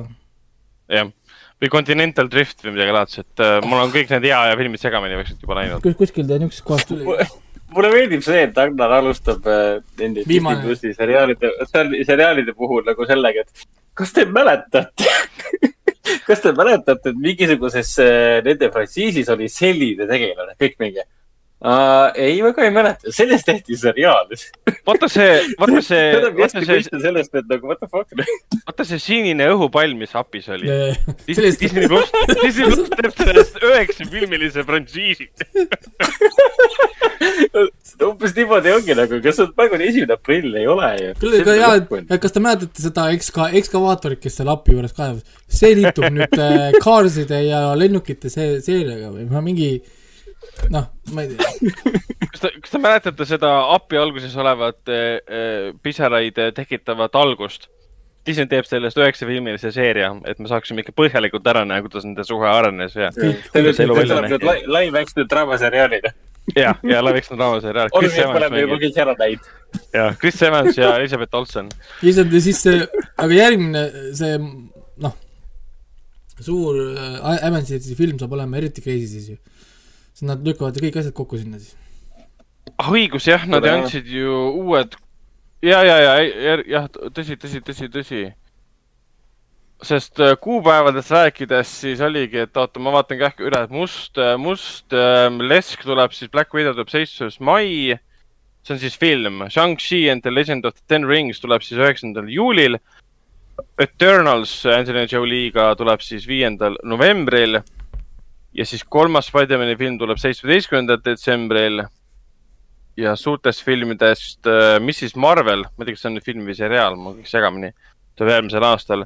jah, 0.96 1.12
või 1.60 1.74
Continental 1.76 2.32
Drift 2.32 2.64
või 2.66 2.78
midagi 2.78 2.96
laadset. 2.96 3.44
mul 3.68 3.84
on 3.84 3.94
kõik 3.94 4.16
need 4.16 4.26
Jääaja 4.32 4.58
filmid 4.58 4.82
segamini 4.82 5.20
vaikselt 5.20 5.44
juba 5.44 5.60
läinud. 5.60 5.84
kus, 5.84 6.00
kuskil 6.00 6.26
ta 6.26 6.40
niisugusest 6.40 6.66
kohast 6.72 6.90
tuli. 6.90 7.06
mulle 7.76 7.92
meeldib 7.94 8.24
see, 8.26 8.46
et 8.48 8.58
Agnar 8.62 8.96
alustab 9.00 9.46
äh, 9.50 9.80
nende 10.00 10.26
Disney 10.28 10.62
plussi 10.64 10.94
seriaalide, 10.98 11.52
seriaalide 12.08 12.56
puhul 12.58 12.86
nagu 12.88 13.08
sellega, 13.10 13.46
et 13.46 13.68
kas 13.98 14.16
te 14.16 14.26
mäletate 14.26 15.10
kas 16.28 16.44
te 16.44 16.54
mäletate, 16.58 17.14
et 17.14 17.24
mingisuguses 17.28 17.94
äh, 18.04 18.40
nende 18.46 18.72
frantsiisis 18.74 19.30
oli 19.34 19.50
selline 19.52 20.08
tegelane, 20.10 20.58
kõik 20.60 20.78
mingi 20.82 21.06
uh,. 21.62 22.12
ei, 22.16 22.40
väga 22.44 22.66
ei 22.66 22.72
mäleta, 22.74 23.12
sellest 23.16 23.48
tehti 23.50 23.78
seriaal. 23.78 24.30
vaata 24.88 25.10
see, 25.12 25.32
vaata 25.60 25.82
see, 25.90 26.06
seda 26.16 26.32
vaata 26.32 26.44
hästi 26.44 26.66
see, 26.66 26.78
mõista 26.78 27.02
sellest, 27.04 27.36
et 27.36 27.50
nagu 27.52 27.72
what 27.72 27.82
the 27.84 27.90
fuck. 27.92 28.08
vaata 28.68 28.88
see 28.88 29.02
sinine 29.04 29.50
õhupall, 29.54 29.96
mis 30.00 30.16
apis 30.20 30.50
oli. 30.56 30.70
Disney 31.26 31.36
sellest, 31.42 31.60
Disney 31.66 31.92
pluss, 31.92 32.14
Disney 32.44 32.70
pluss 32.70 32.94
teeb 32.96 33.18
sellest 33.24 33.60
üheksa 33.64 34.10
filmilise 34.14 34.66
frantsiisi. 34.68 35.30
umbes 38.10 38.34
niimoodi 38.36 38.72
ongi 38.72 38.96
nagu, 38.96 39.20
kas 39.24 39.40
on 39.44 39.52
praegu 39.56 39.80
esimene 39.84 40.16
aprill, 40.16 40.54
ei 40.56 40.68
ole 40.70 40.90
ju. 41.02 41.14
küll, 41.20 41.38
aga 41.42 41.56
jaa, 41.58 41.72
et 42.00 42.16
kas 42.24 42.36
te 42.36 42.44
mäletate 42.44 42.84
seda 42.84 43.10
ekska-, 43.16 43.52
ekskavaatorit, 43.60 44.22
kes 44.24 44.40
seal 44.40 44.52
api 44.54 44.76
juures 44.78 44.96
kaevas? 44.96 45.38
see 45.50 45.74
liitub 45.76 46.06
nüüd 46.14 46.36
äh, 46.40 46.76
Carside 46.84 47.42
ja 47.48 47.62
lennukite 47.78 48.32
see 48.32 48.60
seeriaga 48.64 49.10
või 49.16 49.26
ma 49.30 49.42
mingi 49.44 49.72
noh, 50.74 50.88
ma 51.16 51.26
ei 51.26 51.36
tea. 51.36 51.74
kas 52.32 52.44
te, 52.44 52.54
kas 52.62 52.74
te 52.74 52.82
mäletate 52.82 53.28
seda 53.30 53.52
api 53.76 54.00
alguses 54.00 54.36
olevat 54.40 54.92
äh, 54.94 55.74
pisaraid 55.84 56.40
äh, 56.42 56.54
tekitavat 56.56 57.18
algust? 57.20 57.70
Disney 58.28 58.50
teeb 58.52 58.68
sellest 58.68 59.00
üheksafilmilise 59.00 59.72
seeria, 59.74 60.12
et 60.28 60.42
me 60.44 60.50
saaksime 60.52 60.84
ikka 60.84 60.94
põhjalikult 60.98 61.46
ära 61.50 61.64
näha, 61.66 61.82
kuidas 61.86 62.06
nende 62.06 62.26
suhe 62.28 62.50
arenes 62.50 62.98
ja, 62.98 63.10
live 63.16 65.00
action 65.00 65.30
draamaseriaalina. 65.32 66.12
ja, 66.56 66.74
ja 66.84 67.04
Laviks 67.04 67.32
on 67.32 67.40
draamaseeriaal. 67.40 67.90
Chris 67.94 68.18
olgugi, 68.18 68.20
et 68.20 68.28
me 68.28 68.30
Evans 68.30 68.42
oleme 68.42 68.62
juba 68.64 68.80
kõik 68.84 69.00
ära 69.04 69.16
näinud. 69.20 69.50
ja 69.94 70.06
Chris 70.20 70.42
Evans 70.46 70.78
ja 70.78 70.92
Elizabeth 71.00 71.40
Olsen. 71.40 71.72
lihtsalt 72.06 72.36
ja 72.36 72.44
siis 72.44 72.62
see, 72.66 72.84
aga 73.18 73.40
järgmine 73.40 73.86
see 74.18 74.36
noh, 75.06 75.16
suur 76.40 76.82
äh, 76.90 77.48
Avengersi 77.48 77.98
film 77.98 78.20
saab 78.22 78.36
olema 78.38 78.60
eriti 78.62 78.84
crazy 78.86 79.08
siis 79.16 79.32
ju. 79.34 79.40
Siis 80.20 80.28
nad 80.28 80.44
lükkavad 80.44 80.80
kõik 80.84 81.00
asjad 81.00 81.16
kokku 81.16 81.40
sinna 81.40 81.60
siis. 81.62 81.78
ah 82.78 82.92
õigus 82.92 83.28
jah, 83.30 83.46
nad 83.48 83.64
Tore. 83.64 83.78
andsid 83.80 84.10
ju 84.12 84.36
uued 84.60 85.00
ja, 85.64 85.80
ja, 85.84 85.96
ja, 86.00 86.14
ja, 86.24 86.60
jah, 86.68 86.92
tõsi, 87.16 87.38
tõsi, 87.40 87.64
tõsi, 87.64 87.90
tõsi. 87.94 88.22
sest 89.84 90.20
äh, 90.20 90.36
kuupäevadest 90.44 91.12
rääkides 91.16 91.72
siis 91.86 92.02
oligi, 92.04 92.42
et 92.44 92.58
oota, 92.58 92.82
ma 92.84 92.92
vaatan 92.98 93.20
kähku 93.22 93.48
üle, 93.48 93.62
et 93.64 93.72
must, 93.72 94.20
must 94.38 94.92
ähm, 94.92 95.40
lesk 95.40 95.86
tuleb 95.88 96.12
siis, 96.12 96.32
Black 96.32 96.54
Widow 96.54 96.76
tuleb 96.76 96.92
seitsmes 96.92 97.40
mai. 97.40 97.96
see 98.64 98.76
on 98.76 98.80
siis 98.80 98.98
film, 99.00 99.46
Shang-Chi 99.48 100.10
and 100.12 100.22
the 100.22 100.32
Legend 100.32 100.66
of 100.66 100.76
the 100.76 100.84
Ten 100.88 101.08
Rings 101.08 101.40
tuleb 101.40 101.64
siis 101.64 101.80
üheksandal 101.80 102.28
juulil. 102.28 102.76
Eternals 103.80 104.66
Angelina 104.68 105.08
Jolie'ga 105.08 105.74
tuleb 105.80 106.04
siis 106.04 106.28
viiendal 106.28 106.76
novembril. 106.84 107.62
Ja 108.54 108.66
siis 108.66 108.84
kolmas 108.84 109.30
Spider-man'i 109.30 109.78
film 109.78 110.00
tuleb 110.02 110.20
seitsmeteistkümnendal 110.22 111.02
detsembril 111.06 111.84
ja 113.00 113.16
suurtest 113.16 113.64
filmidest 113.64 114.48
äh, 114.48 114.78
Mrs 114.80 115.16
Marvel, 115.16 115.64
ma 115.64 115.84
ei 115.84 115.90
tea, 115.90 115.96
kas 115.96 116.04
see 116.04 116.12
on 116.12 116.18
nüüd 116.18 116.28
film 116.28 116.48
või 116.50 116.58
seriaal, 116.58 116.98
mul 117.00 117.20
kõik 117.20 117.30
segamini, 117.30 117.70
tuleb 118.20 118.34
järgmisel 118.36 118.66
aastal. 118.68 119.06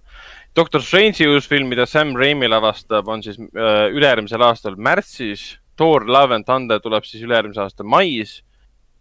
Doctor 0.55 0.81
Strange'i 0.85 1.27
uus 1.29 1.47
film, 1.49 1.69
mida 1.71 1.85
Sam 1.89 2.15
Raimi 2.17 2.49
lavastab, 2.49 3.09
on 3.09 3.23
siis 3.25 3.39
äh, 3.41 3.89
ülejärgmisel 3.93 4.41
aastal 4.45 4.77
märtsis. 4.77 5.53
Thor 5.77 6.05
Love 6.05 6.35
and 6.37 6.45
Thunder 6.45 6.81
tuleb 6.81 7.05
siis 7.09 7.23
ülejärgmise 7.25 7.63
aasta 7.63 7.85
mais. 7.85 8.41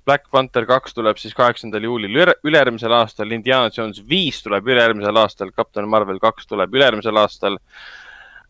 Black 0.08 0.30
Panther 0.32 0.64
kaks 0.66 0.96
tuleb 0.96 1.18
siis 1.20 1.34
kaheksandal 1.36 1.84
juulil 1.86 2.16
üle- 2.24 2.38
ülejärgmisel 2.42 2.92
aastal, 2.96 3.30
Indiana 3.36 3.70
Jones 3.70 4.00
viis 4.08 4.40
tuleb 4.42 4.66
ülejärgmisel 4.66 5.20
aastal, 5.20 5.52
Captain 5.54 5.86
Marvel 5.88 6.18
kaks 6.22 6.48
tuleb 6.50 6.74
ülejärgmisel 6.74 7.20
aastal. 7.20 7.60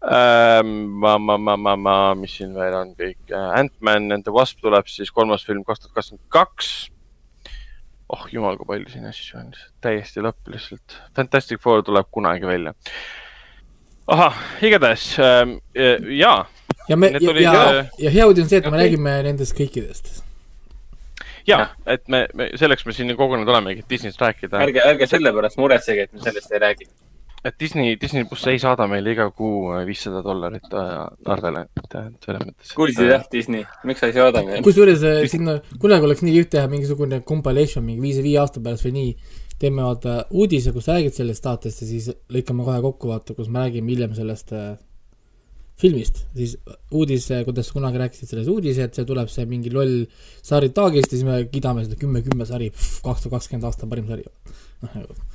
ma, 0.03 1.19
ma, 1.19 1.37
ma, 1.39 1.57
ma, 1.57 1.77
ma, 1.77 1.97
mis 2.19 2.35
siin 2.39 2.55
veel 2.57 2.75
on 2.75 2.95
kõik, 2.99 3.21
Ant-Man 3.31 4.11
and 4.13 4.27
the 4.27 4.35
Wasp 4.35 4.59
tuleb 4.65 4.89
siis 4.91 5.13
kolmas 5.15 5.47
film 5.47 5.63
kaks 5.67 5.85
tuhat 5.85 5.95
kakskümmend 5.95 6.27
kaks. 6.33 6.73
oh 8.13 8.25
jumal, 8.33 8.59
kui 8.59 8.67
palju 8.69 8.91
siin 8.93 9.07
asju 9.09 9.39
on, 9.41 9.53
täiesti 9.81 10.25
lõpp 10.25 10.51
lihtsalt. 10.53 10.99
Fantastic 11.17 11.63
Four 11.63 11.85
tuleb 11.87 12.11
kunagi 12.11 12.47
välja. 12.47 12.75
ahah, 14.11 14.43
igatahes 14.67 15.13
ähm, 15.23 15.61
jaa, 16.19 16.49
ja 16.89 16.97
me, 16.97 17.11
Need 17.11 17.23
ja, 17.41 17.55
ja, 17.55 17.79
äh, 17.79 17.91
ja 17.99 18.11
hea 18.11 18.27
uudis 18.27 18.45
on 18.45 18.51
see, 18.51 18.61
et 18.61 18.69
me 18.71 18.81
räägime 18.81 19.15
nendest 19.27 19.55
kõikidest. 19.59 20.11
ja, 21.47 21.69
et 21.87 22.05
me, 22.13 22.25
me, 22.35 22.51
selleks 22.59 22.87
me 22.87 22.95
siin 22.97 23.15
kogunenud 23.17 23.49
olemegi, 23.49 23.85
et 23.85 23.91
Disneyst 23.91 24.21
rääkida. 24.23 24.63
ärge, 24.67 24.83
ärge 24.87 25.09
sellepärast 25.11 25.61
muretsege, 25.63 26.09
et 26.09 26.13
me 26.13 26.23
sellest 26.25 26.53
ei 26.53 26.63
räägi. 26.63 26.91
Et 27.45 27.59
Disney, 27.59 27.97
Disney 27.99 28.25
pluss 28.29 28.47
ei 28.51 28.61
saada 28.63 28.87
meile 28.91 29.15
iga 29.17 29.27
kuu 29.35 29.73
viissada 29.87 30.21
dollarit 30.23 30.75
äh, 30.79 30.91
arvele, 31.35 31.65
et 31.81 31.97
äh, 31.99 32.09
selles 32.23 32.45
mõttes. 32.47 32.75
kuulsid 32.79 33.11
jah, 33.11 33.25
Disney, 33.33 33.65
miks 33.89 34.03
sa 34.03 34.11
ei 34.11 34.17
saada 34.17 34.45
meile? 34.47 34.63
kusjuures 34.67 35.03
äh, 35.09 35.23
sinna, 35.31 35.57
kunagi 35.83 36.07
oleks 36.07 36.23
nii 36.23 36.37
kihvt 36.37 36.53
teha 36.55 36.71
mingisugune 36.71 37.23
compilation 37.27 37.85
mingi 37.87 38.05
viis, 38.05 38.23
viie 38.23 38.39
aasta 38.43 38.63
pärast 38.63 38.87
või 38.87 38.95
nii, 38.99 39.11
teeme 39.63 39.83
vaata 39.87 40.21
uudise, 40.31 40.75
kus 40.77 40.87
räägid 40.93 41.19
sellest 41.19 41.49
saatest 41.49 41.83
ja 41.83 41.91
siis 41.91 42.09
lõikame 42.33 42.67
kohe 42.69 42.79
kokku, 42.87 43.11
vaata, 43.11 43.35
kus 43.39 43.51
me 43.51 43.67
räägime 43.67 43.91
hiljem 43.91 44.15
sellest 44.19 44.55
äh, 44.55 44.73
filmist, 45.83 46.23
siis 46.39 46.55
uudis, 46.95 47.27
kuidas 47.43 47.73
sa 47.73 47.75
kunagi 47.75 47.99
rääkisid 48.05 48.31
selles 48.31 48.47
uudise, 48.53 48.87
et 48.87 48.95
see 48.95 49.09
tuleb 49.09 49.31
see 49.33 49.49
mingi 49.51 49.73
loll 49.75 50.05
sari 50.47 50.71
taagist 50.71 51.11
ja 51.11 51.19
siis 51.19 51.27
me 51.27 51.43
kiidame 51.51 51.83
seda 51.89 51.99
kümme, 51.99 52.23
kümme 52.23 52.47
sari, 52.47 52.71
kaks 52.71 53.27
tuhat 53.27 53.41
kakskümmend 53.41 53.67
aasta 53.67 53.91
parim 53.91 54.07
sari. 54.07 54.29
noh, 54.85 54.95
nagu 54.95 55.32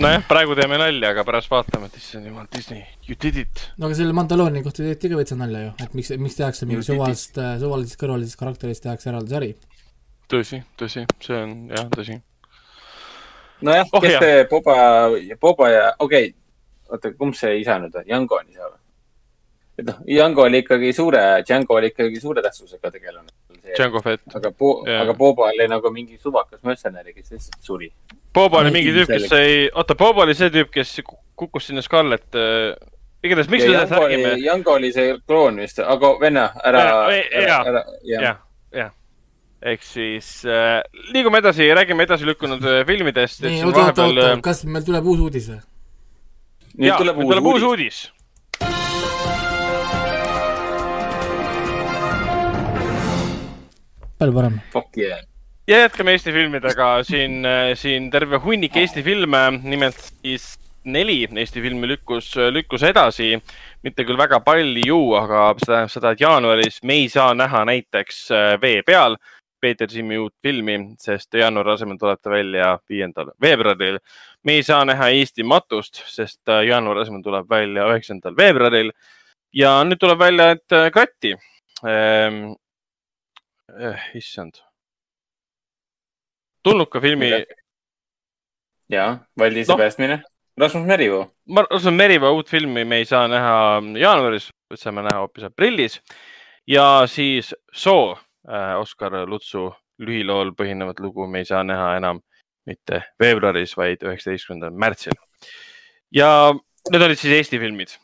nojah, 0.00 0.22
praegu 0.28 0.54
teeme 0.58 0.78
nalja, 0.80 1.10
aga 1.14 1.24
pärast 1.26 1.50
vaatame, 1.52 1.88
et 1.90 1.96
issand 1.98 2.28
jumal, 2.28 2.46
Disney, 2.54 2.84
you 3.08 3.16
did 3.20 3.36
it. 3.44 3.64
no 3.78 3.88
aga 3.88 3.98
selle 3.98 4.14
Mandalooni 4.16 4.62
kohta 4.66 4.84
tehti 4.86 5.10
ka 5.12 5.18
veitsa 5.20 5.38
nalja 5.38 5.64
ju, 5.66 5.72
et 5.86 5.96
miks, 5.98 6.12
miks 6.20 6.38
tehakse 6.38 6.68
mingi 6.68 6.80
Ju 6.80 6.84
titi. 6.86 6.92
suvalisest, 6.92 7.40
suvalisest 7.62 8.00
kõrvalisest 8.00 8.40
karakterist 8.40 8.86
tehakse 8.86 9.10
eraldi 9.12 9.34
sari. 9.34 9.50
tõsi, 10.30 10.62
tõsi, 10.80 11.04
see 11.24 11.42
on 11.42 11.58
jah, 11.72 11.90
tõsi. 11.92 12.20
nojah 13.64 13.90
Oh, 13.92 14.00
kes 14.00 14.16
jah. 14.16 14.24
see 14.24 14.46
Boba, 14.50 14.78
Boba 15.40 15.70
ja, 15.72 15.84
okei 15.98 16.30
okay., 16.30 16.34
oota, 16.94 17.12
kumb 17.18 17.36
see 17.38 17.58
isa 17.60 17.78
nüüd 17.82 17.94
on, 17.96 18.06
Django 18.08 18.38
on 18.40 18.50
isa 18.50 18.68
või? 18.70 18.80
et 19.78 19.88
noh, 19.88 20.02
Django 20.06 20.46
oli 20.46 20.62
ikkagi 20.62 20.92
suure, 20.94 21.24
Django 21.46 21.78
oli 21.80 21.90
ikkagi 21.92 22.20
suure 22.22 22.42
tähtsusega 22.44 22.90
tegelane. 22.94 23.32
Django 23.72 24.02
Fett. 24.02 24.22
aga 24.34 24.50
Bo- 24.50 24.82
Jaa. 24.86 24.92
yeah., 24.92 25.02
aga 25.02 25.14
Boba 25.18 25.48
oli 25.50 25.68
nagu 25.68 25.90
mingi 25.90 26.18
suvakas 26.22 26.62
mössenäri, 26.62 27.14
kes 27.14 27.30
lihtsalt 27.32 27.62
suri. 27.64 27.92
Boba 28.34 28.58
oli 28.60 28.70
mingi 28.74 28.92
tüüp, 28.92 29.12
kes 29.12 29.32
ei, 29.32 29.70
oota, 29.74 29.94
Boba 29.94 30.22
oli 30.26 30.34
see 30.34 30.50
tüüp, 30.50 30.70
kes 30.74 31.00
ku- 31.06 31.18
kukkus 31.36 31.66
sinna 31.70 31.82
Scarlett 31.82 32.34
äh,. 32.34 32.74
igatahes, 33.24 33.48
miks 33.48 33.64
me 33.64 33.70
sellest 33.72 33.92
räägime?, 33.92 34.34
Django 34.42 34.74
oli 34.76 34.92
see 34.92 35.16
kloon 35.26 35.56
vist, 35.62 35.78
aga 35.80 36.12
venna, 36.20 36.48
ära, 36.64 36.82
ära 37.08 37.60
ära, 37.70 37.84
jah. 38.04 38.36
jah, 38.72 38.90
ehk 39.64 39.82
siis 39.82 40.44
äh, 40.44 40.82
liigume 41.14 41.40
edasi, 41.40 41.70
räägime 41.74 42.04
edasi 42.04 42.26
lükkunud 42.28 42.64
äh, 42.68 42.82
filmidest. 42.86 43.42
nii, 43.42 43.62
oota, 43.64 43.86
oota, 43.86 44.10
oota, 44.10 44.34
kas 44.44 44.64
meil 44.68 44.84
tuleb 44.84 45.06
uus 45.08 45.24
uudis 45.24 45.48
või? 45.54 45.62
nüüd 46.74 46.90
jaa, 46.90 46.98
tuleb 47.00 47.22
uus 47.22 47.30
tuleb 47.30 47.46
uudis. 47.46 47.64
uudis. 47.70 48.02
Palju 54.24 54.36
parem. 54.40 54.58
Fuck 54.72 54.98
yeah. 55.00 55.22
ja 55.70 55.84
jätkame 55.84 56.16
Eesti 56.16 56.34
filmidega, 56.34 56.90
siin, 57.06 57.40
siin 57.80 58.10
terve 58.12 58.42
hunnik 58.42 58.76
Eesti 58.82 59.04
filme, 59.06 59.46
nimelt 59.62 60.00
siis 60.00 60.54
neli 60.84 61.28
Eesti 61.36 61.62
filmi 61.62 61.88
lükkus, 61.88 62.34
lükkus 62.50 62.82
edasi. 62.82 63.38
mitte 63.82 64.04
küll 64.04 64.16
väga 64.16 64.40
palju, 64.40 64.98
aga 65.18 65.46
see 65.58 65.68
tähendab 65.68 65.92
seda, 65.92 66.12
et 66.12 66.20
jaanuaris 66.20 66.82
me 66.82 66.94
ei 67.02 67.08
saa 67.12 67.34
näha 67.36 67.64
näiteks 67.68 68.20
äh, 68.32 68.60
Vee 68.60 68.82
peal 68.82 69.16
Peeter 69.60 69.88
Simmi 69.88 70.18
uut 70.20 70.34
filmi, 70.42 70.76
sest 71.00 71.36
jaanuari 71.40 71.72
asemel 71.72 71.98
tuleb 72.00 72.20
ta 72.22 72.30
välja 72.30 72.78
viiendal 72.88 73.32
veebruaril. 73.40 73.98
me 74.44 74.52
ei 74.52 74.62
saa 74.62 74.84
näha 74.84 75.08
Eesti 75.08 75.42
matust, 75.42 76.02
sest 76.06 76.48
äh, 76.48 76.64
jaanuari 76.68 77.04
asemel 77.04 77.22
tuleb 77.22 77.48
välja 77.50 77.88
üheksandal 77.92 78.36
veebruaril. 78.36 78.92
ja 79.52 79.78
nüüd 79.84 80.00
tuleb 80.00 80.18
välja, 80.18 80.50
et 80.50 80.72
äh, 80.72 80.90
Kratti 80.92 81.36
ähm,. 81.84 82.54
Eh, 83.72 84.00
issand 84.14 84.60
tulnuka 86.64 87.00
filmi, 87.00 87.30
jaa, 88.90 89.18
Valdise 89.38 89.72
no. 89.72 89.78
päästmine. 89.78 90.22
Rasmus 90.60 90.86
Merivoo. 90.86 91.26
arvan, 91.56 91.94
Meriva 91.94 92.30
uut 92.30 92.50
filmi 92.50 92.84
me 92.84 92.96
ei 93.02 93.04
saa 93.04 93.28
näha 93.28 93.82
jaanuaris, 94.00 94.50
saame 94.74 95.02
näha 95.02 95.24
hoopis 95.24 95.44
aprillis 95.44 96.00
ja 96.66 97.02
siis 97.06 97.54
Soo, 97.72 98.16
Oskar 98.78 99.16
Lutsu 99.26 99.72
lühilool 99.98 100.52
põhinevat 100.54 101.00
lugu 101.00 101.26
me 101.26 101.42
ei 101.42 101.48
saa 101.48 101.64
näha 101.64 101.96
enam 101.96 102.20
mitte 102.66 103.02
veebruaris, 103.20 103.76
vaid 103.76 104.06
üheksateistkümnendal 104.06 104.78
märtsil. 104.78 105.18
ja 106.14 106.54
need 106.92 107.02
olid 107.02 107.18
siis 107.18 107.34
Eesti 107.34 107.58
filmid. 107.58 107.98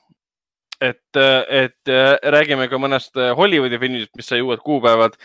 et, 0.80 1.16
et 1.48 1.88
äh, 1.88 2.16
räägime 2.32 2.68
ka 2.68 2.78
mõnest 2.78 3.16
Hollywoodi 3.36 3.78
filmist, 3.78 4.10
mis 4.16 4.26
sai 4.26 4.40
uued 4.42 4.60
kuupäevad. 4.64 5.16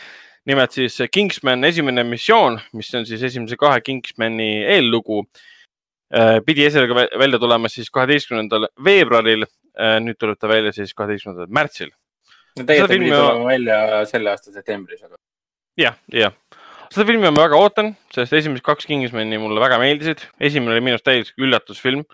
Nimelt 0.46 0.72
siis 0.72 0.98
Kingsman 1.12 1.64
esimene 1.64 2.04
missioon, 2.04 2.60
mis 2.72 2.94
on 2.94 3.06
siis 3.06 3.22
esimese 3.22 3.56
kahe 3.56 3.80
Kingsmani 3.80 4.64
eellugu 4.64 5.24
Äh, 6.14 6.38
pidi 6.46 6.62
esialgu 6.62 6.94
vä- 6.94 7.18
välja 7.18 7.38
tulema 7.42 7.68
siis 7.68 7.88
kaheteistkümnendal 7.90 8.68
veebruaril. 8.84 9.42
nüüd 10.00 10.14
tuleb 10.16 10.38
ta 10.38 10.48
välja 10.48 10.70
siis 10.72 10.94
kaheteistkümnendal 10.94 11.50
märtsil. 11.50 11.90
no 12.56 12.64
tegelikult 12.64 12.92
filmi 12.92 13.04
pidi 13.08 13.16
ma- 13.16 13.24
tulema 13.30 13.48
välja 13.48 14.04
selle 14.06 14.30
aasta 14.30 14.52
septembris, 14.52 15.02
aga 15.02 15.16
jah, 15.76 15.96
jah. 16.14 16.32
seda 16.94 17.06
filmi 17.10 17.26
ma 17.26 17.42
väga 17.42 17.58
ootan, 17.58 17.90
sest 18.14 18.32
esimesed 18.32 18.62
kaks 18.64 18.86
Kingsmani 18.86 19.38
mulle 19.42 19.60
väga 19.60 19.80
meeldisid. 19.82 20.22
esimene 20.40 20.72
oli 20.76 20.80
minu 20.80 20.94
arust 20.94 21.04
täielik 21.10 21.34
üllatusfilm. 21.42 22.04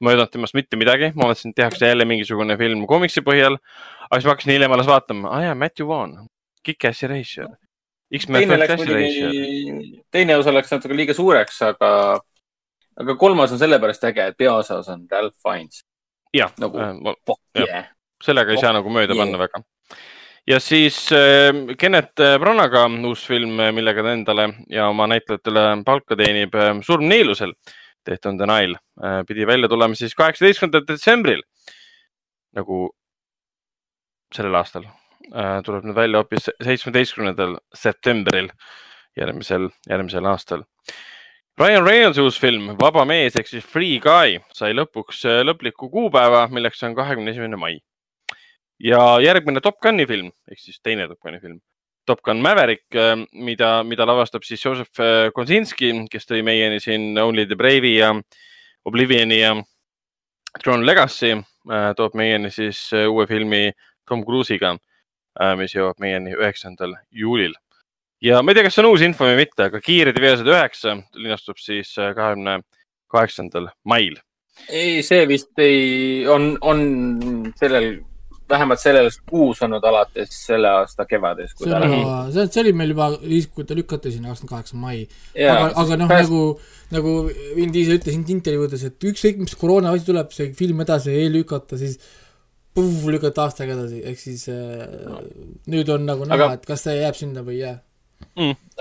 ma 0.00 0.10
ei 0.10 0.16
oodanud 0.16 0.32
temast 0.32 0.54
mitte 0.54 0.76
midagi, 0.80 1.12
ma 1.14 1.28
mõtlesin, 1.28 1.52
et 1.52 1.56
tehakse 1.60 1.86
jälle 1.92 2.04
mingisugune 2.08 2.56
film 2.56 2.86
komiksi 2.86 3.20
põhjal. 3.20 3.60
aga 4.08 4.16
siis 4.16 4.24
ma 4.24 4.32
hakkasin 4.32 4.52
hiljem 4.56 4.72
alles 4.72 4.86
vaatama, 4.88 5.28
aa 5.28 5.42
jaa, 5.42 5.54
Matthew 5.54 5.86
Vaughn, 5.92 6.24
Kick-Ass 6.64 7.04
Erasure. 7.04 7.52
X-Men 7.52 7.61
teine 10.12 10.36
osa 10.36 10.52
läks 10.54 10.72
natuke 10.74 10.96
liiga 10.96 11.14
suureks, 11.16 11.62
aga, 11.64 11.90
aga 13.00 13.16
kolmas 13.20 13.54
on 13.54 13.60
sellepärast 13.62 14.04
äge, 14.10 14.26
et 14.32 14.36
peaosas 14.38 14.88
on 14.92 15.06
Ralph 15.10 15.36
Fiennes. 15.42 15.82
jah, 16.36 16.52
nagu 16.60 16.78
Jah. 16.78 16.96
yeah. 17.56 17.84
sellega 18.22 18.52
ei 18.52 18.60
Oh, 18.60 18.64
saa 18.66 18.72
nagu 18.76 18.92
mööda 18.92 19.14
yeah. 19.16 19.24
panna 19.24 19.38
väga. 19.40 19.62
ja 20.48 20.60
siis 20.60 20.98
äh, 21.12 21.76
Kennet 21.78 22.12
Branaga 22.40 22.86
uus 23.08 23.24
film, 23.26 23.56
millega 23.76 24.02
ta 24.04 24.12
endale 24.12 24.48
ja 24.68 24.88
oma 24.88 25.06
näitlejatele 25.12 25.84
palka 25.84 26.16
teenib, 26.16 26.56
Surm 26.84 27.08
Niilusel, 27.08 27.54
Death 28.06 28.26
on 28.28 28.36
the 28.38 28.46
Nile, 28.46 28.78
pidi 29.28 29.46
välja 29.46 29.68
tulema 29.70 29.94
siis 29.94 30.14
kaheksateistkümnendal 30.18 30.88
detsembril 30.88 31.42
nagu 32.56 32.88
sellel 34.34 34.56
aastal. 34.58 34.84
Tuleb 35.66 35.86
nüüd 35.86 35.96
välja 35.96 36.20
hoopis 36.22 36.50
seitsmeteistkümnendal 36.64 37.56
septembril 37.76 38.50
järgmisel, 39.18 39.68
järgmisel 39.88 40.26
aastal. 40.28 40.64
Ryan 41.60 41.84
Reynolds 41.84 42.18
uus 42.18 42.38
film 42.40 42.70
Vaba 42.80 43.04
mees 43.04 43.36
ehk 43.36 43.50
siis 43.50 43.64
Free 43.68 43.98
Guy 44.00 44.38
sai 44.56 44.72
lõpuks 44.72 45.18
äh, 45.28 45.42
lõpliku 45.44 45.90
kuupäeva, 45.92 46.46
milleks 46.48 46.80
on 46.88 46.96
kahekümne 46.96 47.34
esimene 47.34 47.58
mai. 47.60 47.76
ja 48.80 49.20
järgmine 49.22 49.60
Top 49.60 49.76
Guni 49.84 50.06
film 50.08 50.30
ehk 50.50 50.58
siis 50.58 50.80
teine 50.80 51.06
Top 51.08 51.20
Guni 51.20 51.40
film, 51.40 51.60
Top 52.06 52.22
Gun 52.24 52.40
Maverick, 52.42 52.88
mida, 53.32 53.82
mida 53.84 54.06
lavastab 54.08 54.42
siis 54.42 54.64
Joseph 54.64 55.00
äh, 55.00 55.28
Kosinski, 55.34 55.92
kes 56.10 56.26
tõi 56.26 56.40
meieni 56.42 56.80
siin 56.80 57.18
Only 57.18 57.46
the 57.46 57.56
Brave'i 57.56 57.98
ja 57.98 58.14
Oblivioni 58.88 59.38
ja 59.38 59.52
Throne 60.58 60.86
Legacy, 60.86 61.36
toob 61.96 62.16
meieni 62.18 62.50
siis 62.50 62.88
äh, 62.96 63.06
uue 63.08 63.26
filmi 63.28 63.70
Tom 64.08 64.24
Cruise'iga, 64.24 64.74
mis 65.56 65.72
jõuab 65.72 66.00
meieni 66.02 66.34
üheksandal 66.36 66.96
juulil 67.10 67.54
ja 68.22 68.42
ma 68.42 68.52
ei 68.52 68.58
tea, 68.58 68.66
kas 68.68 68.76
see 68.76 68.84
on 68.84 68.92
uus 68.92 69.02
info 69.04 69.26
või 69.26 69.40
mitte, 69.42 69.66
aga 69.66 69.80
Kiired 69.82 70.18
ja 70.18 70.24
veased 70.26 70.52
üheksa 70.52 70.94
linastub 71.18 71.58
siis 71.60 71.90
äh, 71.98 72.12
kahekümne 72.16 72.60
kaheksandal 73.12 73.68
mail. 73.88 74.16
ei, 74.68 75.02
see 75.06 75.26
vist 75.30 75.58
ei, 75.62 76.24
on, 76.30 76.54
on 76.60 76.82
sellel, 77.58 77.94
vähemalt 78.52 78.82
selles 78.82 79.18
kuus 79.28 79.62
olnud 79.64 79.84
alates 79.88 80.34
selle 80.46 80.70
aasta 80.70 81.06
kevadest. 81.08 81.58
see 81.58 81.74
on 81.74 81.88
juba, 81.88 82.18
see, 82.34 82.46
see 82.46 82.64
oli 82.64 82.76
meil 82.78 82.94
juba 82.94 83.10
siis, 83.18 83.50
kui 83.50 83.66
ta 83.66 83.76
lükati 83.78 84.14
sinna 84.14 84.30
kakskümmend 84.30 84.54
kaheksa 84.54 84.80
mai. 84.80 85.02
Aga, 85.34 85.72
aga 85.82 86.00
noh, 86.04 86.12
pääst- 86.12 86.30
nagu, 86.30 86.42
nagu 86.94 87.16
Vin 87.58 87.74
Diesel 87.74 87.98
ütles 87.98 88.18
intervjuudes, 88.22 88.86
et 88.86 89.08
ükskõik, 89.12 89.42
mis 89.42 89.58
koroona 89.58 89.94
asi 89.96 90.06
tuleb, 90.06 90.30
see 90.36 90.52
film 90.58 90.84
edasi 90.84 91.16
ei 91.16 91.32
lükata, 91.32 91.80
siis 91.80 91.98
puh, 92.74 93.06
lükata 93.12 93.46
aastaga 93.46 93.76
edasi, 93.76 94.00
ehk 94.08 94.20
siis 94.20 94.46
äh, 94.52 94.84
nüüd 95.70 95.90
on 95.92 96.06
nagu 96.08 96.26
näha 96.28 96.38
Aga-, 96.48 96.58
et 96.58 96.68
kas 96.68 96.86
see 96.86 96.98
jääb 97.00 97.18
sinna 97.18 97.44
või 97.46 97.58
ei 97.58 97.64
jää. 97.66 97.78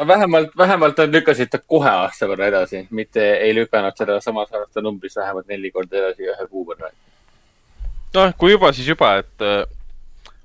vähemalt, 0.08 0.56
vähemalt 0.58 1.00
nad 1.02 1.16
lükkasid 1.16 1.52
ta 1.52 1.60
kohe 1.60 1.90
aasta 1.90 2.30
võrra 2.30 2.48
edasi, 2.52 2.86
mitte 2.96 3.26
ei 3.42 3.56
lükanud 3.58 3.98
seda 3.98 4.20
samas 4.24 4.52
aasta 4.54 4.84
numbris 4.86 5.18
vähemalt 5.20 5.50
neli 5.52 5.72
korda 5.72 5.98
edasi 6.06 6.30
ühe 6.30 6.48
kuu 6.50 6.66
võrra. 6.70 6.92
noh, 8.16 8.34
kui 8.38 8.54
juba, 8.54 8.72
siis 8.74 8.88
juba, 8.88 9.16
et 9.24 9.48
äh, 9.48 9.64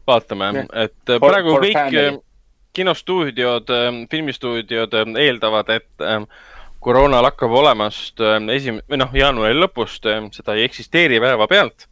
vaatame 0.07 0.53
Jah., 0.53 0.73
et 0.87 0.99
äh, 1.11 1.21
For- 1.21 1.31
praegu 1.31 1.55
for 1.55 1.69
kõik 1.69 1.79
family. 1.79 2.19
kinostuudiod, 2.77 3.71
filmistuudiod 4.11 4.93
eeldavad, 5.17 5.71
et 5.73 6.03
koroona 6.85 7.23
lakkab 7.25 7.55
olemast 7.57 8.21
esim-, 8.53 8.83
või 8.91 8.99
noh, 9.01 9.15
jaanuari 9.17 9.57
lõpust, 9.57 10.05
seda 10.37 10.59
ei 10.59 10.67
eksisteeri 10.67 11.17
päevapealt. 11.25 11.87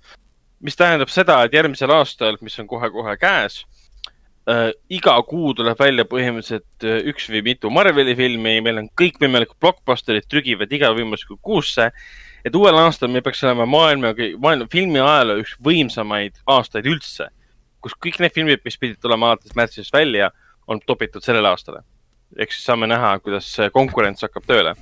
Mis 0.61 0.77
tähendab 0.77 1.11
seda, 1.13 1.43
et 1.45 1.55
järgmisel 1.55 1.93
aastal, 1.95 2.39
mis 2.45 2.59
on 2.61 2.69
kohe-kohe 2.71 3.17
käes 3.21 3.63
äh,, 4.51 4.71
iga 4.93 5.17
kuu 5.29 5.55
tuleb 5.57 5.79
välja 5.81 6.07
põhimõtteliselt 6.09 6.87
äh, 6.87 7.01
üks 7.13 7.29
või 7.33 7.45
mitu 7.51 7.71
Marveli 7.73 8.17
filmi, 8.19 8.59
meil 8.65 8.83
on 8.85 8.91
kõikvõimalikud 9.01 9.59
blockbusterid 9.61 10.29
trügivad 10.31 10.73
iga 10.73 10.93
võimalusega 10.97 11.39
kuusse. 11.43 11.91
et 12.45 12.55
uuel 12.55 12.77
aastal 12.77 13.09
meil 13.09 13.25
peaks 13.25 13.43
olema 13.45 13.67
maailma, 13.67 14.13
maailma 14.39 14.69
filmi 14.73 15.01
ajaloo 15.01 15.41
üks 15.41 15.57
võimsamaid 15.65 16.43
aastaid 16.47 16.87
üldse, 16.87 17.31
kus 17.81 17.97
kõik 17.97 18.21
need 18.21 18.35
filmid, 18.37 18.61
mis 18.65 18.79
pidid 18.79 19.01
tulema 19.01 19.33
alates 19.33 19.57
märtsist 19.57 19.93
välja, 19.93 20.31
on 20.67 20.81
topitud 20.81 21.25
sellele 21.25 21.49
aastale 21.49 21.85
ehk 22.35 22.53
siis 22.55 22.65
saame 22.67 22.89
näha, 22.91 23.13
kuidas 23.23 23.47
konkurents 23.75 24.25
hakkab 24.27 24.47
tööle. 24.49 24.75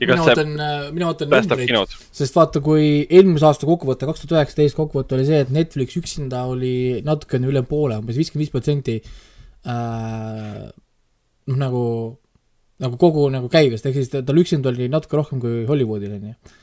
mina 0.00 0.18
ootan, 0.22 0.52
mina 0.94 1.10
ootan 1.10 1.32
numbreid, 1.32 1.96
sest 2.14 2.36
vaata, 2.36 2.62
kui 2.64 3.02
eelmise 3.08 3.48
aasta 3.48 3.68
kokkuvõte, 3.68 4.06
kaks 4.08 4.24
tuhat 4.24 4.36
üheksateist 4.38 4.78
kokkuvõte 4.78 5.16
oli 5.16 5.26
see, 5.28 5.42
et 5.44 5.52
Netflix 5.54 5.98
üksinda 5.98 6.44
oli 6.50 7.00
natukene 7.06 7.50
üle 7.50 7.64
poole, 7.66 7.98
umbes 8.00 8.18
viiskümmend 8.20 8.46
viis 8.46 8.54
protsenti 8.54 8.96
äh, 9.00 10.66
noh, 11.50 11.58
nagu, 11.58 11.84
nagu 12.84 13.00
kogu 13.00 13.28
nagu 13.34 13.50
käibest, 13.52 13.88
ehk 13.88 13.98
siis 13.98 14.12
tal 14.14 14.42
üksinda 14.42 14.70
oli 14.72 14.90
natuke 14.92 15.18
rohkem 15.18 15.42
kui 15.42 15.64
Hollywoodil, 15.68 16.18
on 16.18 16.28
ju. 16.30 16.58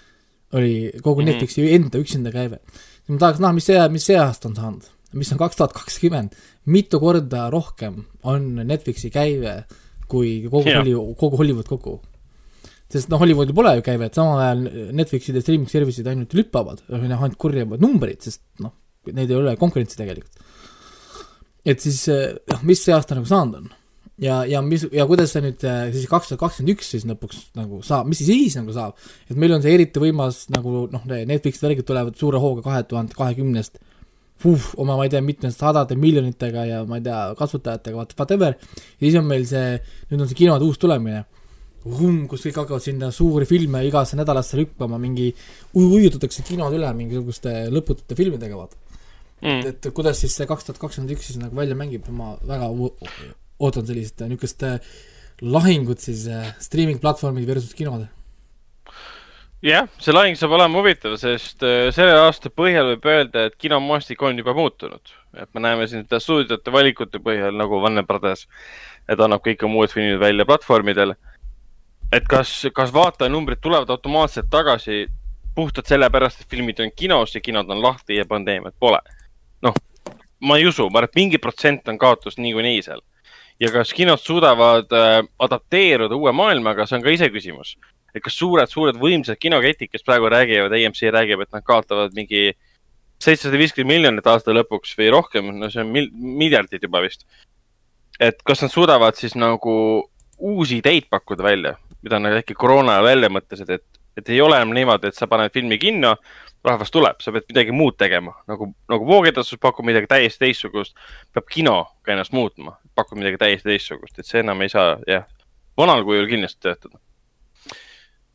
oli 0.58 0.76
kogu 1.02 1.22
mm 1.22 1.26
-hmm. 1.26 1.32
Netflixi 1.34 1.74
enda 1.76 2.00
üksinda 2.00 2.32
käive. 2.32 2.60
ma 3.08 3.18
tahaks 3.18 3.40
näha, 3.40 3.54
mis 3.54 3.66
see, 3.66 3.90
mis 3.90 4.06
see 4.06 4.20
aasta 4.20 4.48
on 4.48 4.56
saanud, 4.56 4.88
mis 5.14 5.32
on 5.32 5.38
kaks 5.38 5.56
tuhat 5.56 5.74
kakskümmend, 5.74 6.32
mitu 6.66 7.00
korda 7.00 7.50
rohkem 7.50 8.06
on 8.24 8.56
Netflixi 8.56 9.10
käive 9.10 9.52
äh, 9.52 9.64
kui 10.12 10.38
kogu 10.48 10.72
Hollywood, 10.72 11.16
kogu 11.20 11.40
Hollywood 11.42 11.70
kokku. 11.70 11.98
sest 12.92 13.10
noh, 13.12 13.20
Hollywoodil 13.20 13.56
pole 13.56 13.74
ju 13.78 13.84
käivet, 13.84 14.16
samal 14.16 14.40
ajal 14.46 14.62
Netflixid 14.96 15.36
ja 15.36 15.44
streaming 15.44 15.72
service'id 15.72 16.08
ainult 16.08 16.36
lüppavad, 16.38 16.86
noh, 16.88 17.08
ainult 17.08 17.40
korjavad 17.42 17.84
numbreid, 17.84 18.22
sest 18.24 18.44
noh, 18.64 18.72
neid 19.12 19.32
ei 19.32 19.40
ole 19.40 19.58
konkurentsi 19.60 20.00
tegelikult. 20.00 20.46
et 21.68 21.84
siis 21.84 22.06
noh, 22.08 22.64
mis 22.68 22.84
see 22.84 22.96
aasta 22.96 23.18
nagu 23.18 23.28
saanud 23.28 23.60
on? 23.60 23.76
ja, 24.22 24.40
ja 24.50 24.62
mis, 24.66 24.86
ja 24.94 25.06
kuidas 25.10 25.34
see 25.36 25.44
nüüd 25.46 25.66
siis 25.94 26.08
kaks 26.10 26.32
tuhat 26.32 26.42
kakskümmend 26.46 26.78
üks 26.78 26.94
siis 26.96 27.06
lõpuks 27.08 27.44
nagu 27.58 27.82
saab, 27.86 28.08
mis 28.10 28.22
siis 28.24 28.32
siis 28.32 28.58
nagu 28.60 28.74
saab? 28.76 28.98
et 29.30 29.38
meil 29.38 29.54
on 29.58 29.64
see 29.64 29.76
eriti 29.78 30.02
võimas 30.02 30.46
nagu 30.54 30.88
noh, 30.94 31.04
Netflixi 31.08 31.66
värgid 31.66 31.88
tulevad 31.88 32.18
suure 32.20 32.42
hooga 32.42 32.66
kahe 32.66 32.88
tuhande 32.90 33.18
kahekümnest 33.18 33.82
uh, 34.46 34.68
oma, 34.78 34.98
ma 34.98 35.08
ei 35.08 35.12
tea, 35.14 35.22
mitmete 35.26 35.56
sadade 35.56 35.98
miljonitega 36.00 36.66
ja 36.70 36.84
ma 36.88 37.00
ei 37.00 37.06
tea, 37.06 37.22
kasutajatega, 37.40 38.06
whatever, 38.18 38.58
ja 38.98 39.04
siis 39.04 39.18
on 39.20 39.28
meil 39.30 39.48
see, 39.50 39.78
nüüd 40.12 40.24
on 40.24 40.30
see 40.30 40.40
kinode 40.44 40.68
uus 40.68 40.80
tulemine, 40.82 41.24
kus 42.28 42.44
kõik 42.48 42.60
hakkavad 42.64 42.84
sinna 42.84 43.12
suuri 43.16 43.48
filme 43.50 43.84
igasse 43.88 44.20
nädalasse 44.20 44.60
lükkama, 44.60 45.00
mingi, 45.02 45.30
ujutatakse 45.78 46.44
kinod 46.48 46.76
üle 46.76 46.90
mingisuguste 46.98 47.56
lõputute 47.74 48.18
filmidega, 48.20 48.60
vaata. 48.60 48.84
Mm.. 49.38 49.62
et, 49.70 49.86
et 49.86 49.94
kuidas 49.94 50.18
siis 50.24 50.34
see 50.34 50.48
kaks 50.50 50.66
tuhat 50.66 50.80
kakskümmend 50.82 51.14
üks 51.14 51.28
siis 51.30 51.38
nagu 51.38 51.54
välja 51.56 51.78
mängib, 51.78 52.08
ma 52.10 52.34
väga 52.50 52.72
ootan 52.74 53.86
sellist 53.86 54.24
niisugust 54.26 54.66
lahingut 55.46 56.02
siis 56.02 56.26
äh, 56.34 56.56
streaming 56.62 56.98
platvormid 57.02 57.46
versus 57.46 57.76
kinod 57.78 58.08
jah, 59.66 59.88
see 59.98 60.14
lahing 60.14 60.38
saab 60.38 60.54
olema 60.58 60.78
huvitav, 60.78 61.16
sest 61.18 61.64
äh, 61.66 61.88
selle 61.96 62.14
aasta 62.22 62.52
põhjal 62.54 62.92
võib 62.92 63.08
öelda, 63.10 63.48
et 63.48 63.56
kinomaastik 63.58 64.22
on 64.22 64.38
juba 64.38 64.54
muutunud. 64.54 65.14
et 65.38 65.50
me 65.54 65.62
näeme 65.62 65.88
siin 65.88 66.04
seda 66.06 66.20
stuudiote 66.22 66.72
valikute 66.72 67.20
põhjal 67.20 67.58
nagu 67.58 67.82
Warner 67.82 68.06
Brothers, 68.06 68.48
et 69.10 69.20
annab 69.20 69.42
kõik 69.46 69.64
oma 69.66 69.82
uued 69.82 69.94
filmid 69.94 70.20
välja 70.20 70.46
platvormidel. 70.46 71.16
et 72.14 72.28
kas, 72.30 72.68
kas 72.74 72.94
vaatajanumbrid 72.94 73.62
tulevad 73.62 73.90
automaatselt 73.90 74.50
tagasi 74.50 75.08
puhtalt 75.56 75.88
sellepärast, 75.90 76.42
et 76.42 76.50
filmid 76.50 76.80
on 76.80 76.92
kinos 76.96 77.34
ja 77.36 77.42
kinod 77.42 77.70
on 77.70 77.82
lahti 77.82 78.16
ja 78.16 78.26
pandeemiat 78.26 78.76
pole. 78.80 79.00
noh, 79.62 79.74
ma 80.40 80.58
ei 80.58 80.68
usu, 80.68 80.90
ma 80.90 81.00
arvan, 81.00 81.10
et 81.10 81.16
mingi 81.16 81.38
protsent 81.38 81.88
on 81.88 81.98
kaotus 81.98 82.38
niikuinii 82.38 82.82
seal. 82.82 83.02
ja 83.60 83.72
kas 83.74 83.94
kinod 83.94 84.22
suudavad 84.22 84.94
äh, 84.94 85.24
adapteeruda 85.40 86.16
uue 86.16 86.32
maailmaga, 86.32 86.86
see 86.86 87.02
on 87.02 87.02
ka 87.02 87.10
iseküsimus 87.10 87.78
et 88.18 88.26
kas 88.26 88.38
suured, 88.38 88.70
suured 88.72 88.98
võimsad 89.02 89.40
kinoketid, 89.42 89.92
kes 89.94 90.06
praegu 90.06 90.30
räägivad, 90.32 90.74
AMC 90.74 91.04
räägib, 91.14 91.44
et 91.44 91.54
nad 91.54 91.66
kaotavad 91.66 92.16
mingi 92.18 92.52
seitsesada 93.24 93.58
viiskümmend 93.60 93.96
miljonit 93.96 94.30
aasta 94.30 94.54
lõpuks 94.54 94.94
või 94.98 95.12
rohkem, 95.14 95.52
no 95.58 95.70
see 95.74 95.82
on 95.84 95.94
mil-, 95.94 96.12
miljardid 96.14 96.84
juba 96.86 97.02
vist. 97.06 97.26
et 98.20 98.42
kas 98.46 98.64
nad 98.64 98.74
suudavad 98.74 99.18
siis 99.18 99.36
nagu 99.38 99.74
uusi 100.38 100.80
ideid 100.82 101.06
pakkuda 101.10 101.44
välja, 101.44 101.76
mida 102.02 102.20
nad 102.20 102.38
äkki 102.40 102.56
koroona 102.58 102.96
ajal 102.96 103.06
välja 103.06 103.30
mõtlesid, 103.30 103.70
et, 103.74 103.86
et 104.18 104.30
ei 104.30 104.42
ole 104.42 104.58
enam 104.58 104.74
niimoodi, 104.74 105.10
et 105.10 105.18
sa 105.18 105.28
paned 105.30 105.54
filmi 105.54 105.78
kinno, 105.82 106.16
rahvas 106.66 106.92
tuleb, 106.94 107.22
sa 107.22 107.32
pead 107.34 107.46
midagi 107.50 107.74
muud 107.74 107.98
tegema, 107.98 108.34
nagu, 108.50 108.72
nagu 108.90 109.06
voogedastus 109.06 109.62
pakub 109.62 109.86
midagi 109.86 110.10
täiesti 110.10 110.46
teistsugust, 110.46 110.98
peab 111.34 111.50
kino 111.50 111.78
ka 112.06 112.14
ennast 112.14 112.34
muutma, 112.34 112.78
pakub 112.98 113.22
midagi 113.22 113.42
täiesti 113.42 113.70
teistsugust, 113.70 114.18
et 114.18 114.30
see 114.30 114.42
enam 114.46 114.62
ei 114.66 114.74
saa, 114.74 114.98
jah, 115.10 115.26
vanal 115.78 116.06
kujul 116.06 116.30
kindlasti 116.30 116.66
töötada 116.66 117.02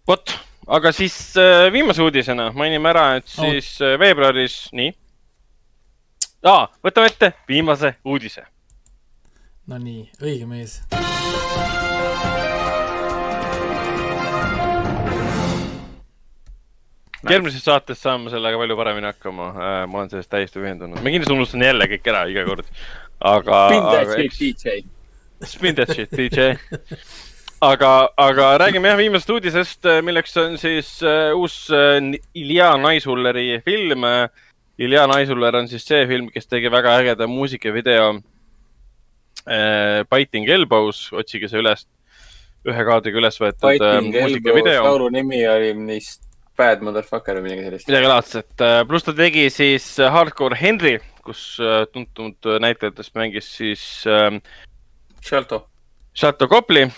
vot, 0.08 0.34
aga 0.66 0.92
siis 0.94 1.14
äh, 1.38 1.68
viimase 1.72 2.02
uudisena 2.02 2.50
mainime 2.56 2.90
ära, 2.92 3.06
et 3.20 3.28
siis 3.30 3.74
oh. 3.82 3.94
veebruaris, 4.00 4.64
nii 4.76 4.90
ah,. 6.48 6.66
võtame 6.82 7.12
ette 7.12 7.32
viimase 7.48 7.94
uudise. 8.04 8.46
Nonii, 9.70 10.08
õige 10.22 10.48
mees. 10.50 10.80
järgmises 17.30 17.62
saates 17.62 18.00
saame 18.02 18.32
sellega 18.32 18.58
palju 18.58 18.74
paremini 18.74 19.06
hakkama 19.06 19.44
äh,, 19.52 19.76
ma 19.86 20.00
olen 20.00 20.08
sellest 20.10 20.30
täiesti 20.32 20.58
veendunud. 20.58 20.98
ma 20.98 21.12
kindlasti 21.14 21.36
unustan 21.36 21.62
jälle 21.62 21.86
kõik 21.92 22.08
ära 22.10 22.24
iga 22.32 22.42
kord, 22.48 22.66
aga. 23.20 23.60
Spin 23.70 23.86
that 23.86 24.16
shit, 24.16 24.40
DJ. 24.40 24.80
Spin 25.52 25.78
that 25.78 25.94
shit, 25.94 26.10
DJ 26.18 26.56
aga, 27.62 27.90
aga 28.18 28.46
räägime 28.58 28.90
jah 28.90 28.98
viimasest 28.98 29.30
uudisest, 29.30 29.86
milleks 30.02 30.34
on 30.40 30.56
siis 30.60 30.88
uh, 31.06 31.30
uus 31.38 31.54
uh, 31.70 31.98
Ilja 32.34 32.72
Naishulleri 32.80 33.60
film. 33.64 34.06
Ilja 34.82 35.06
Naishuller 35.06 35.54
on 35.60 35.68
siis 35.70 35.84
see 35.86 36.06
film, 36.10 36.30
kes 36.32 36.48
tegi 36.50 36.70
väga 36.72 36.96
ägeda 37.02 37.28
muusikavideo 37.30 38.08
uh, 38.16 38.22
Biting 40.10 40.50
Elbows, 40.50 41.04
otsige 41.14 41.50
see 41.50 41.60
üles, 41.62 41.86
ühe 42.66 42.86
kaadriga 42.88 43.22
üles 43.22 43.38
võetud 43.42 43.68
Biting 43.68 44.10
muusikavideo. 44.16 44.82
laulu 44.88 45.12
nimi 45.14 45.44
oli 45.46 45.70
vist 45.92 46.26
Bad 46.58 46.82
Motherfucker 46.84 47.38
või 47.38 47.46
midagi 47.46 47.68
sellist. 47.68 47.88
midagi 47.92 48.10
laadset, 48.10 48.66
pluss 48.90 49.06
ta 49.06 49.14
tegi 49.16 49.46
siis 49.54 49.86
Hardcore 50.02 50.58
Henry, 50.58 50.98
kus 51.22 51.46
tuntud 51.94 52.52
näitlejatest 52.66 53.14
mängis 53.14 53.54
siis 53.60 53.86
äh,. 54.10 54.42
Shalto. 55.22 55.68
Shalto 56.18 56.48
Kopli 56.50 56.88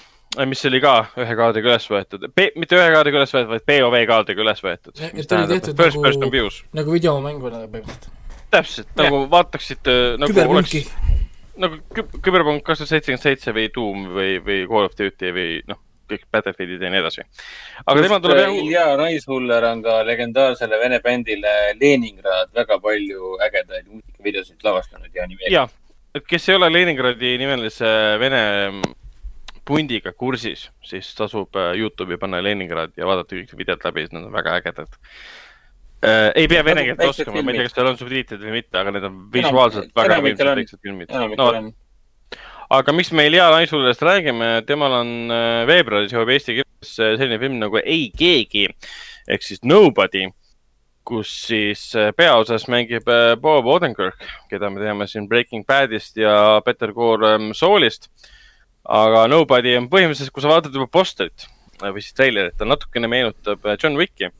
mis 0.49 0.65
oli 0.69 0.81
ka 0.83 0.95
ühe 1.21 1.37
kaardiga 1.39 1.71
üles 1.71 1.87
võetud, 1.91 2.27
mitte 2.35 2.79
ühe 2.79 2.91
kaardiga 2.95 3.21
üles 3.21 3.35
võetud, 3.35 3.53
vaid 3.55 3.67
POV 3.71 3.97
kaardiga 4.11 4.45
üles 4.45 4.63
võetud. 4.65 5.01
et 5.07 5.33
oli 5.39 5.51
tehtud 5.55 5.79
first 5.79 5.99
nagu, 5.99 6.05
person 6.09 6.35
views. 6.35 6.61
nagu 6.77 6.95
videomänguna 6.95 7.65
põhimõtteliselt. 7.65 8.13
täpselt, 8.55 8.91
nagu 8.99 9.23
yeah. 9.23 9.31
vaataksite 9.31 9.97
nagu 10.23 10.45
oleks, 10.57 10.91
nagu 11.61 11.81
Küberpunk 11.95 12.65
kaks 12.67 12.83
tuhat 12.83 12.95
seitsekümmend 12.95 13.23
seitse 13.23 13.55
või 13.55 13.71
Doom 13.75 14.09
või, 14.15 14.39
või 14.45 14.63
Call 14.71 14.89
of 14.89 14.97
Duty 14.99 15.31
või 15.37 15.61
noh, 15.71 15.79
kõik 16.11 16.27
Battlefieldid 16.33 16.83
ja 16.83 16.91
nii 16.93 17.01
edasi. 17.01 17.25
aga 17.85 18.03
tema 18.03 18.19
tuleb 18.23 18.43
jah. 18.43 18.57
Ilja 18.59 18.89
Naishuller 19.01 19.69
on 19.71 19.85
ka 19.85 20.01
legendaarsele 20.07 20.81
vene 20.83 21.01
bändile 21.05 21.55
Leningrad 21.81 22.53
väga 22.57 22.79
palju 22.83 23.39
ägedaid 23.47 23.87
muusikavideosid 23.87 24.67
lavastanud 24.67 25.09
ja 25.15 25.25
animeerinud. 25.29 25.57
jah, 25.57 25.73
et 26.15 26.27
kes 26.29 26.49
ei 26.51 26.59
ole 26.59 26.73
Leningradi 26.73 27.39
nimelise 27.41 27.95
vene 28.21 28.43
pundiga 29.67 30.13
kursis, 30.13 30.69
siis 30.85 31.09
tasub 31.17 31.57
äh, 31.57 31.73
Youtube'i 31.79 32.19
panna 32.21 32.43
Leningrad 32.45 32.93
ja 32.99 33.09
vaadata 33.09 33.37
kõik 33.37 33.55
videod 33.59 33.87
läbi, 33.87 34.05
sest 34.05 34.17
need 34.17 34.29
on 34.29 34.35
väga 34.35 34.59
ägedad. 34.61 34.99
Äh,. 36.05 36.31
ei 36.37 36.49
pea 36.53 36.61
vene 36.67 36.85
keelt 36.85 37.01
oskama, 37.07 37.41
ma 37.41 37.55
ei 37.55 37.63
tea, 37.63 37.69
kas 37.69 37.79
seal 37.79 37.89
on 37.89 37.97
subtiitrid 37.97 38.45
või 38.45 38.59
mitte, 38.59 38.77
aga 38.77 38.93
need 38.93 39.09
on 39.09 39.17
visuaalselt 39.33 39.89
enam, 39.89 39.97
väga 40.03 40.21
võimsad 40.27 40.51
väiksed 40.61 40.83
filmid. 40.85 41.15
No, 41.41 41.49
aga 42.77 42.97
miks 42.97 43.13
me 43.17 43.25
Ilja 43.31 43.49
Naisullest 43.55 44.05
räägime, 44.05 44.53
temal 44.69 45.01
on 45.01 45.17
äh, 45.33 45.65
veebruaris 45.71 46.13
jõuab 46.13 46.35
eesti 46.37 46.59
keeles 46.61 46.95
äh, 46.99 47.17
selline 47.17 47.41
film 47.41 47.61
nagu 47.63 47.81
Ei 47.81 48.11
keegi 48.13 48.69
ehk 48.69 49.47
siis 49.47 49.65
Nobody, 49.65 50.27
kus 51.09 51.33
siis 51.49 51.91
peaosas 52.17 52.65
mängib 52.73 53.09
Bob 53.41 53.67
Odenkirk, 53.69 54.21
keda 54.49 54.69
me 54.73 54.81
teame 54.81 55.09
siin 55.09 55.29
Breaking 55.29 55.65
Badist 55.69 56.17
ja 56.21 56.61
Better 56.65 56.93
Call 56.97 57.25
ähm, 57.29 57.53
Saulist 57.57 58.09
aga 58.85 59.25
Nobody 59.31 59.75
on 59.79 59.89
põhimõtteliselt, 59.93 60.33
kui 60.35 60.45
sa 60.45 60.53
vaatad 60.53 60.75
juba 60.77 60.89
posterit 60.93 61.47
äh, 61.81 61.91
või 61.91 62.03
siis 62.05 62.17
treilerit, 62.17 62.57
ta 62.59 62.69
natukene 62.69 63.09
meenutab 63.11 63.65
äh, 63.67 63.79
John 63.81 63.97
Wicki. 64.01 64.31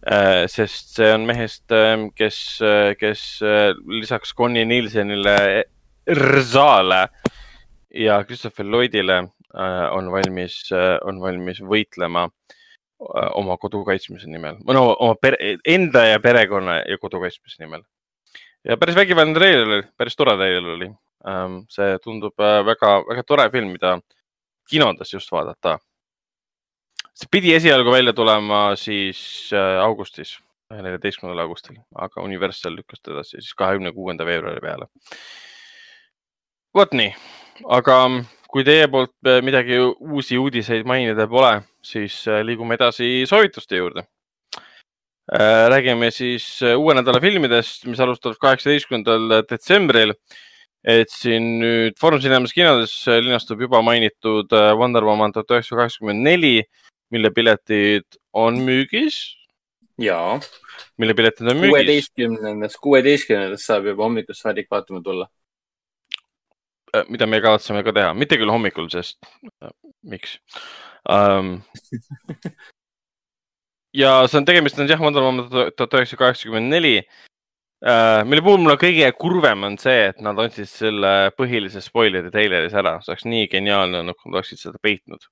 Äh, 0.00 0.46
sest 0.48 0.94
see 0.96 1.10
on 1.12 1.26
mehest, 1.28 1.66
ähm, 1.76 2.08
kes, 2.16 2.38
kes 2.96 3.24
lisaks 4.00 4.32
Connie 4.36 4.64
Nielsenile, 4.64 5.66
Rzale 6.08 7.02
ja 7.92 8.22
Christopher 8.24 8.64
Lloydile 8.64 9.18
on 9.92 10.08
valmis, 10.12 10.62
on 11.04 11.18
valmis 11.20 11.58
võitlema 11.60 12.28
oma 13.34 13.56
kodu 13.58 13.82
kaitsmise 13.84 14.30
nimel, 14.30 14.60
no 14.64 14.84
oma 14.92 15.16
pere, 15.20 15.56
enda 15.68 16.04
ja 16.06 16.20
perekonna 16.22 16.78
ja 16.86 16.98
kodu 17.02 17.20
kaitsmise 17.20 17.60
nimel. 17.60 17.82
ja 18.64 18.76
päris 18.80 18.96
vägivaldne 18.96 19.34
treiler 19.34 19.84
päris 19.98 20.16
tore 20.16 20.36
treiler 20.38 20.76
oli. 20.76 20.90
See 21.68 21.98
tundub 22.04 22.32
väga-väga 22.38 23.24
tore 23.28 23.50
film, 23.52 23.72
mida 23.76 23.98
kinodes 24.70 25.12
just 25.12 25.32
vaadata. 25.32 25.78
see 27.14 27.28
pidi 27.30 27.54
esialgu 27.54 27.92
välja 27.92 28.12
tulema 28.12 28.76
siis 28.76 29.50
augustis 29.82 30.38
neljateistkümnendal 30.70 31.44
augustil, 31.44 31.78
aga 31.94 32.22
Universal 32.22 32.76
lükkas 32.78 33.02
ta 33.02 33.14
edasi 33.14 33.40
siis 33.40 33.54
kahekümne 33.58 33.92
kuuenda 33.92 34.26
veebruari 34.26 34.62
peale. 34.62 34.86
vot 36.74 36.92
nii, 36.94 37.10
aga 37.78 37.96
kui 38.50 38.64
teie 38.66 38.86
poolt 38.90 39.14
äh, 39.26 39.40
midagi 39.46 39.78
uusi 39.80 40.38
uudiseid 40.38 40.86
mainida 40.86 41.26
pole, 41.30 41.62
siis 41.82 42.22
äh, 42.28 42.44
liigume 42.46 42.78
edasi 42.78 43.24
soovituste 43.26 43.80
juurde. 43.80 44.06
Äh, 45.30 45.66
räägime 45.70 46.10
siis 46.14 46.46
uue 46.76 46.94
nädala 46.94 47.20
filmidest, 47.22 47.86
mis 47.86 48.00
alustavad 48.00 48.38
kaheksateistkümnendal 48.42 49.42
detsembril. 49.50 50.14
Et 50.84 51.10
siin 51.12 51.58
nüüd 51.60 51.98
Foorum 52.00 52.22
Cinemas 52.22 52.54
kinodes 52.56 52.94
linastub 53.20 53.60
juba 53.60 53.82
mainitud 53.84 54.52
Wonder 54.78 55.04
Woman 55.04 55.32
tuhat 55.32 55.56
üheksasada 55.56 55.84
kaheksakümmend 55.84 56.24
neli, 56.24 56.56
mille 57.10 57.32
piletid 57.34 58.20
on 58.32 58.62
müügis 58.64 59.20
jaa. 60.00 60.40
mille 60.98 61.14
piletid 61.14 61.46
on 61.46 61.56
müügis. 61.56 61.70
kuueteistkümnendast, 61.70 62.76
kuueteistkümnendast 62.80 63.66
saab 63.66 63.86
juba 63.90 64.04
hommikust 64.04 64.42
saadik 64.42 64.70
vaatama 64.70 65.02
tulla. 65.04 65.28
Äh, 66.96 67.04
mida 67.08 67.26
me 67.26 67.40
kavatseme 67.40 67.84
ka 67.84 67.94
teha, 67.94 68.14
mitte 68.14 68.38
küll 68.40 68.50
hommikul, 68.50 68.88
sest 68.92 69.18
äh, 69.62 69.72
miks 70.02 70.38
um, 71.08 71.60
ja 74.02 74.16
see 74.26 74.40
on, 74.40 74.48
tegemist 74.48 74.80
on 74.80 74.90
jah, 74.90 75.02
Wonder 75.02 75.26
Woman 75.26 75.50
tuhat 75.50 76.00
üheksasada 76.00 76.24
kaheksakümmend 76.24 76.72
neli 76.72 76.96
Uh, 77.80 78.20
mille 78.28 78.42
puhul 78.44 78.60
mul 78.60 78.74
on 78.74 78.80
kõige 78.80 79.06
kurvem 79.16 79.62
on 79.64 79.78
see, 79.80 80.10
et 80.10 80.18
nad 80.20 80.36
andsid 80.42 80.68
selle 80.68 81.12
põhilise 81.32 81.80
spoileri 81.80 82.28
treileris 82.32 82.74
ära, 82.76 82.98
see 83.00 83.14
oleks 83.14 83.24
nii 83.24 83.46
geniaalne, 83.48 84.02
kui 84.12 84.28
nad 84.28 84.40
oleksid 84.42 84.60
seda 84.60 84.76
peitnud 84.82 85.24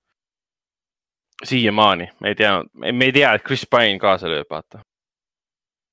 siiamaani, 1.45 2.09
me 2.21 2.29
ei 2.29 2.35
tea, 2.35 2.65
me 2.73 3.05
ei 3.05 3.13
tea, 3.13 3.33
et 3.35 3.45
Chris 3.47 3.67
Pine 3.71 3.99
kaasa 4.03 4.31
lööb, 4.31 4.49
vaata. 4.51 4.81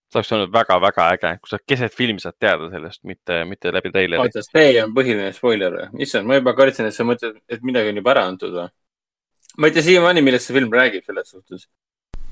see 0.09 0.19
oleks 0.21 0.31
olnud 0.31 0.51
väga-väga 0.53 1.05
äge, 1.15 1.31
kui 1.41 1.51
sa 1.51 1.59
keset 1.67 1.93
filmi 1.93 2.23
saad 2.23 2.37
teada 2.39 2.69
sellest, 2.71 3.01
mitte, 3.03 3.41
mitte 3.49 3.73
läbi 3.73 3.91
treileri. 3.91 4.21
oota, 4.21 4.43
see 4.45 4.81
on 4.81 4.93
põhiline 4.95 5.31
spoiler 5.35 5.75
või? 5.75 6.05
issand, 6.05 6.27
ma 6.29 6.39
juba 6.39 6.55
kartsin, 6.57 6.89
et 6.89 6.95
sa 6.95 7.05
mõtled, 7.07 7.37
et 7.49 7.65
midagi 7.67 7.91
on 7.91 8.01
juba 8.01 8.13
ära 8.15 8.25
antud 8.31 8.55
või? 8.55 8.69
ma 9.59 9.69
ei 9.69 9.75
tea 9.75 9.85
siiamaani, 9.89 10.23
millest 10.25 10.49
see 10.49 10.57
film 10.57 10.73
räägib 10.73 11.05
selles 11.05 11.29
suhtes. 11.35 11.67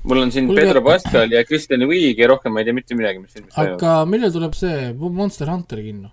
Mul 0.04 0.18
on 0.18 0.32
siin 0.32 0.46
Kulge... 0.46 0.60
Pedro 0.60 0.82
Pascal 0.84 1.32
ja 1.32 1.44
Kristjan 1.44 1.86
Wiig 1.88 2.18
ja 2.20 2.28
rohkem 2.28 2.52
ma 2.52 2.60
ei 2.60 2.68
tea 2.68 2.76
mitte 2.76 2.96
midagi, 2.98 3.22
mis 3.22 3.32
filmis 3.32 3.54
toimub. 3.54 3.80
aga 3.80 4.04
millal 4.08 4.32
tuleb 4.34 4.56
see 4.58 4.92
Monster 4.92 5.50
Hunteri 5.50 5.88
kinno? 5.88 6.10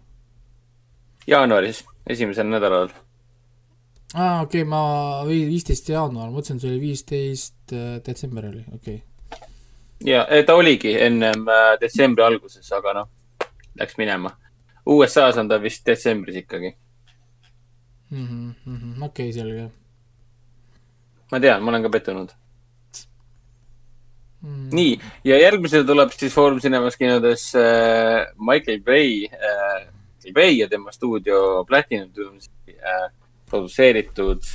jaanuaris, 1.27 1.83
esimesel 2.09 2.49
nädalal 2.49 2.91
aa 4.15 4.23
ah,, 4.23 4.41
okei 4.43 4.63
okay,, 4.63 4.69
ma, 4.69 4.81
viisteist 5.27 5.91
jaanuar, 5.91 6.31
mõtlesin, 6.33 6.59
see 6.61 6.71
oli 6.71 6.81
viisteist 6.81 7.75
äh, 7.75 7.97
detsember 8.05 8.47
oli, 8.51 8.63
okei 8.75 8.99
okay.. 8.99 9.49
ja, 10.07 10.25
ta 10.47 10.55
oligi 10.59 10.95
ennem 10.99 11.47
äh, 11.47 11.73
detsembri 11.81 12.25
alguses, 12.25 12.71
aga 12.75 12.95
noh, 13.01 13.11
läks 13.79 13.95
minema. 13.99 14.33
USA-s 14.91 15.37
on 15.37 15.47
ta 15.47 15.59
vist 15.61 15.85
detsembris 15.85 16.41
ikkagi 16.41 16.73
mm 18.09 18.25
-hmm,. 18.27 18.53
Mm 18.65 18.77
-hmm, 18.77 19.03
okei 19.03 19.29
okay,, 19.29 19.33
selge. 19.33 19.69
ma 21.31 21.39
tean, 21.39 21.63
ma 21.63 21.69
olen 21.69 21.83
ka 21.83 21.89
pettunud 21.89 22.40
mm.. 24.41 24.69
nii, 24.75 24.99
ja 25.27 25.39
järgmisel 25.41 25.85
tuleb 25.87 26.13
siis 26.17 26.33
Foorum 26.35 26.59
Cinemas 26.63 26.97
kinodes 26.99 27.49
äh, 27.55 28.27
Michael 28.37 28.81
Bay 28.85 29.25
äh,, 29.25 29.87
Michael 30.21 30.33
Bay 30.33 30.57
ja 30.59 30.69
tema 30.69 30.91
stuudio 30.91 31.65
Platinum 31.67 32.11
Dunes 32.15 32.49
äh, 32.69 33.09
produtseeritud 33.49 34.45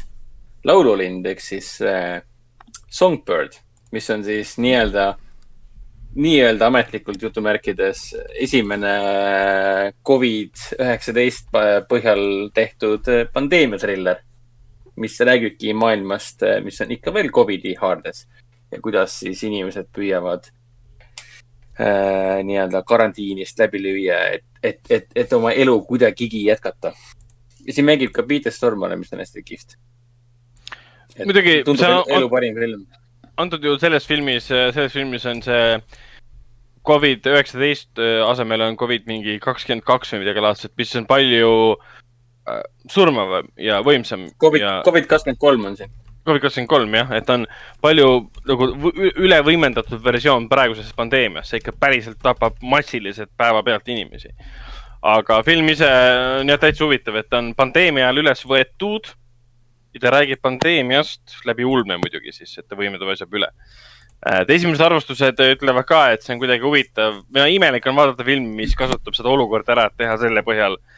laululind 0.66 1.26
ehk 1.26 1.42
siis 1.42 1.76
äh, 1.82 2.22
Songbird, 2.90 3.58
mis 3.92 4.06
on 4.10 4.22
siis 4.24 4.54
nii-öelda, 4.62 5.16
nii-öelda 6.16 6.68
ametlikult 6.70 7.22
jutumärkides 7.22 8.06
esimene 8.40 8.94
äh, 8.94 9.92
Covid 10.06 10.62
üheksateist 10.78 11.50
põhjal 11.90 12.22
tehtud 12.56 13.10
äh, 13.12 13.26
pandeemiatriller, 13.32 14.22
mis 15.02 15.18
räägibki 15.20 15.74
maailmast, 15.76 16.46
äh, 16.46 16.62
mis 16.64 16.80
on 16.80 16.94
ikka 16.96 17.12
veel 17.14 17.28
Covidi 17.34 17.74
haardes 17.80 18.24
ja 18.72 18.80
kuidas 18.82 19.18
siis 19.20 19.42
inimesed 19.46 19.88
püüavad 19.94 20.48
äh, 21.80 22.42
nii-öelda 22.46 22.82
karantiinist 22.86 23.58
läbi 23.62 23.82
lüüa, 23.82 24.20
et, 24.38 24.46
et, 24.62 24.80
et, 24.90 25.08
et 25.14 25.32
oma 25.32 25.52
elu 25.52 25.78
kuidagigi 25.88 26.44
jätkata 26.48 26.92
ja 27.66 27.72
siin 27.74 27.86
mängib 27.86 28.14
ka 28.14 28.24
Peter 28.26 28.52
Stormare, 28.52 28.96
mis 28.96 29.12
on 29.12 29.22
hästi 29.22 29.42
kihvt. 29.42 29.78
muidugi. 31.24 31.62
tundub 31.64 31.86
on, 31.86 32.12
elu 32.18 32.30
parim 32.30 32.58
film. 32.58 32.86
antud 33.36 33.64
juhul 33.64 33.80
selles 33.82 34.06
filmis, 34.06 34.46
selles 34.50 34.92
filmis 34.92 35.26
on 35.26 35.42
see 35.42 35.80
Covid 36.86 37.26
üheksateist 37.26 37.98
äh, 37.98 38.22
asemel 38.28 38.62
on 38.68 38.76
Covid 38.78 39.08
mingi 39.10 39.40
kakskümmend 39.42 39.84
kaks 39.86 40.14
või 40.14 40.22
midagi 40.22 40.42
laadset, 40.44 40.72
mis 40.78 40.94
on 40.98 41.06
palju 41.10 41.52
äh, 41.74 42.62
surmavam 42.92 43.48
ja 43.58 43.80
võimsam. 43.86 44.28
Covid 44.42 44.62
ja..., 44.62 44.74
Covid 44.86 45.08
kakskümmend 45.10 45.42
kolm 45.42 45.66
on 45.72 45.78
siin. 45.80 45.90
Covid 46.26 46.42
kakskümmend 46.44 46.70
kolm 46.70 46.96
jah, 46.98 47.12
et 47.16 47.30
on 47.32 47.46
palju 47.82 48.08
nagu 48.48 48.70
üle 49.24 49.38
võimendatud 49.46 50.02
versioon 50.04 50.48
praegusest 50.50 50.96
pandeemiast, 50.98 51.52
see 51.52 51.62
ikka 51.62 51.76
päriselt 51.80 52.18
tapab 52.22 52.58
massiliselt 52.62 53.30
päevapealt 53.38 53.94
inimesi 53.94 54.34
aga 55.06 55.40
film 55.46 55.68
ise 55.70 55.88
on 56.40 56.50
jah 56.50 56.60
täitsa 56.60 56.84
huvitav, 56.86 57.18
et 57.20 57.28
ta 57.30 57.40
on 57.42 57.52
pandeemia 57.58 58.08
ajal 58.08 58.22
üles 58.24 58.42
võetud 58.48 59.10
ja 59.94 60.02
ta 60.02 60.12
räägib 60.16 60.42
pandeemiast 60.44 61.38
läbi 61.48 61.66
ulme 61.66 61.98
muidugi 62.00 62.34
siis, 62.34 62.56
et 62.58 62.66
ta 62.68 62.78
võimendab 62.78 63.12
asja 63.12 63.28
üle. 63.30 63.50
et 64.32 64.50
esimesed 64.50 64.82
arvustused 64.82 65.42
ütlevad 65.46 65.86
ka, 65.86 66.02
et 66.12 66.24
see 66.24 66.34
on 66.34 66.40
kuidagi 66.42 66.64
huvitav, 66.64 67.20
imelik 67.36 67.86
on 67.86 67.98
vaadata 67.98 68.24
filmi, 68.24 68.54
mis 68.62 68.74
kasutab 68.74 69.14
seda 69.14 69.30
olukorda 69.30 69.76
ära, 69.76 69.86
et 69.90 69.98
teha 70.00 70.16
selle 70.20 70.42
põhjal 70.46 70.78
äh, 70.78 70.95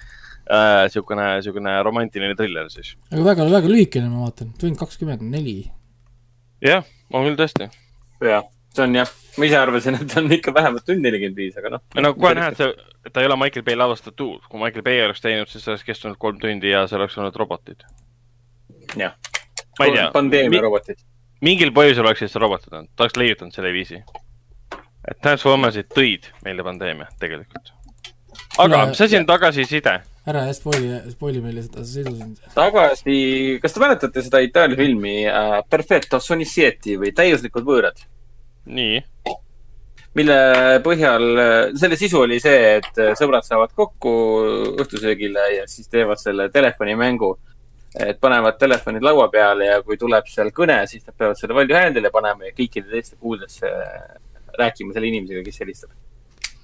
niisugune, 0.48 1.24
niisugune 1.38 1.74
romantiline 1.84 2.36
triller 2.38 2.70
siis. 2.72 2.94
aga 3.12 3.24
väga, 3.30 3.48
väga 3.52 3.72
lühikene, 3.72 4.12
ma 4.12 4.28
vaatan, 4.28 4.54
tund 4.60 4.78
kakskümmend 4.80 5.24
neli. 5.32 5.58
jah, 6.64 6.86
on 7.12 7.28
küll 7.28 7.40
tõesti. 7.40 7.68
jah 8.24 8.46
see 8.78 8.84
on 8.84 8.94
jah, 8.94 9.10
ma 9.38 9.48
ise 9.48 9.58
arvasin, 9.58 9.96
et 10.02 10.14
on 10.20 10.32
ikka 10.32 10.52
vähemalt 10.54 10.84
tund 10.86 11.04
nelikümmend 11.04 11.38
viis, 11.38 11.56
aga 11.58 11.72
noh. 11.74 11.84
no 12.02 12.12
kohe 12.14 12.34
näha, 12.38 12.52
et 12.52 12.60
see, 12.60 12.68
et 13.06 13.14
ta 13.14 13.22
ei 13.22 13.28
ole 13.28 13.38
Michael 13.40 13.64
Bay 13.66 13.78
lavastatud, 13.78 14.44
kui 14.48 14.60
Michael 14.62 14.84
Bay 14.86 15.00
oleks 15.04 15.24
teinud, 15.24 15.50
siis 15.50 15.64
see 15.64 15.72
oleks 15.74 15.86
kestnud 15.86 16.18
kolm 16.20 16.40
tundi 16.42 16.72
ja 16.72 16.84
seal 16.90 17.02
oleks 17.02 17.18
olnud 17.18 17.38
robotid. 17.40 17.86
jah. 18.96 19.16
ma 19.78 19.88
ei 19.88 19.96
tea. 19.96 20.10
pandeemia 20.14 20.62
robotid. 20.64 21.02
mingil 21.44 21.72
põhjusel 21.74 22.06
oleksid 22.06 22.32
see 22.32 22.42
robotid 22.42 22.74
olnud, 22.74 22.92
ta 22.94 23.06
oleks 23.06 23.18
leiutanud 23.20 23.56
selle 23.56 23.72
viisi. 23.74 24.02
et 25.08 25.20
Transformersid 25.24 25.90
tõid 25.94 26.30
meile 26.44 26.66
pandeemia 26.66 27.10
tegelikult. 27.20 27.74
aga 28.58 28.86
mis 28.92 29.06
asi 29.08 29.20
on 29.20 29.26
tagasiside? 29.28 29.98
Ära 30.28 30.44
jah 30.48 30.54
spoili, 30.56 30.92
spoili 31.14 31.42
meile 31.44 31.64
seda 31.64 31.84
sisu 31.86 32.12
siin. 32.12 32.36
tagasi, 32.54 33.18
kas 33.62 33.74
te 33.74 33.82
mäletate 33.82 34.24
seda 34.26 34.42
Itaalia 34.44 34.78
filmi 34.78 35.16
äh, 35.28 35.58
Perfetto 35.70 36.20
Sonisieti 36.20 36.98
või 37.00 37.14
Täiuslikud 37.16 37.66
võõrad? 37.66 38.02
nii. 38.68 39.00
mille 40.18 40.38
põhjal, 40.84 41.26
selle 41.78 41.96
sisu 42.00 42.24
oli 42.24 42.40
see, 42.42 42.78
et 42.80 43.02
sõbrad 43.20 43.46
saavad 43.46 43.72
kokku 43.76 44.14
õhtusöögile 44.82 45.44
ja 45.56 45.68
siis 45.70 45.88
teevad 45.88 46.20
selle 46.20 46.48
telefonimängu. 46.52 47.36
et 47.98 48.20
panevad 48.20 48.58
telefonid 48.60 49.02
laua 49.02 49.28
peale 49.32 49.70
ja 49.70 49.80
kui 49.82 49.96
tuleb 49.96 50.26
seal 50.28 50.50
kõne, 50.52 50.82
siis 50.86 51.06
nad 51.06 51.16
peavad 51.16 51.38
selle 51.40 51.56
valju 51.56 51.76
häälile 51.76 52.10
panema 52.12 52.50
ja 52.50 52.52
kõikide 52.56 52.90
teiste 52.90 53.16
kuuldes 53.16 53.62
rääkima 54.58 54.92
selle 54.92 55.08
inimesega, 55.08 55.42
kes 55.46 55.60
helistab 55.60 55.90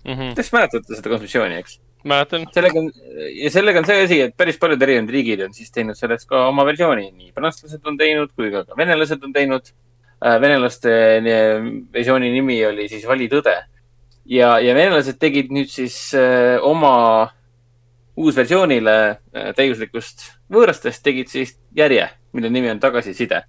mm. 0.05 0.13
-hmm. 0.13 0.35
Te 0.35 0.43
mäletate 0.53 0.97
seda 0.97 1.09
kontseptsiooni, 1.09 1.57
eks? 1.63 1.81
Mäletan. 2.05 2.47
sellega 2.55 2.81
on, 2.81 2.93
ja 3.35 3.51
sellega 3.51 3.81
on 3.81 3.89
see 3.89 4.05
asi, 4.05 4.21
et 4.29 4.37
päris 4.37 4.61
paljud 4.61 4.83
erinevad 4.83 5.13
riigid 5.15 5.47
on 5.47 5.57
siis 5.57 5.73
teinud 5.75 5.99
sellest 5.99 6.29
ka 6.29 6.47
oma 6.49 6.67
versiooni, 6.69 7.11
nii 7.13 7.33
prantslased 7.37 7.91
on 7.91 7.99
teinud 8.01 8.33
kui 8.37 8.53
ka 8.53 8.67
venelased 8.79 9.25
on 9.25 9.33
teinud 9.33 9.73
Äh, 10.25 10.41
venelaste 10.41 10.91
äh, 11.17 11.63
versiooni 11.93 12.31
nimi 12.31 12.57
oli 12.65 12.89
siis 12.89 13.03
Vali 13.07 13.27
tõde. 13.29 13.55
ja, 14.25 14.59
ja 14.59 14.75
venelased 14.75 15.19
tegid 15.21 15.51
nüüd 15.53 15.69
siis 15.69 15.97
äh, 16.17 16.57
oma 16.63 17.29
uusversioonile 18.17 18.95
täiuslikust 19.59 20.23
võõrastest, 20.49 21.03
tegid 21.03 21.29
siis 21.29 21.57
järje, 21.77 22.07
mille 22.33 22.49
nimi 22.49 22.71
on 22.71 22.81
Tagasiside. 22.81 23.43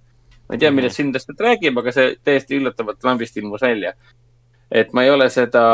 ma 0.48 0.54
ei 0.54 0.58
tea, 0.58 0.70
millest 0.70 0.98
mhm. 0.98 1.02
film 1.02 1.14
täpselt 1.14 1.40
räägib, 1.40 1.78
aga 1.80 1.94
see 1.96 2.16
täiesti 2.24 2.58
üllatavalt 2.58 3.08
lambist 3.08 3.36
ilmus 3.36 3.62
välja. 3.62 3.94
et 4.70 4.92
ma 4.92 5.04
ei 5.06 5.10
ole 5.10 5.30
seda 5.30 5.64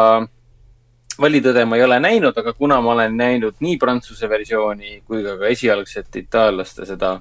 valitõde 1.20 1.64
ma 1.68 1.76
ei 1.76 1.84
ole 1.84 1.98
näinud, 2.00 2.36
aga 2.38 2.54
kuna 2.56 2.80
ma 2.80 2.94
olen 2.94 3.16
näinud 3.16 3.60
nii 3.60 3.76
prantsuse 3.80 4.28
versiooni 4.28 5.02
kui 5.06 5.22
ka, 5.24 5.36
ka 5.40 5.50
esialgset 5.52 6.16
itaallaste 6.22 6.86
seda 6.88 7.18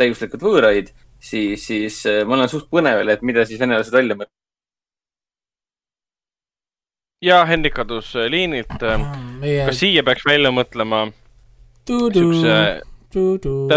täiuslikud 0.00 0.42
võõraid, 0.42 0.92
siis, 1.20 1.66
siis 1.66 2.02
äh, 2.10 2.22
ma 2.26 2.36
olen 2.36 2.50
suht 2.52 2.68
põnevel, 2.72 3.12
et 3.12 3.24
mida 3.26 3.44
siis 3.48 3.60
venelased 3.60 3.94
välja 3.94 4.18
mõtlevad. 4.18 4.38
ja 7.22 7.44
Hendrik 7.46 7.74
kadus 7.78 8.14
äh, 8.16 8.28
liinilt. 8.30 8.78
meie 9.40 9.66
kas 9.66 9.80
siia 9.80 10.02
peaks 10.02 10.26
välja 10.26 10.50
mõtlema 10.50 11.06
siukse, 11.86 12.82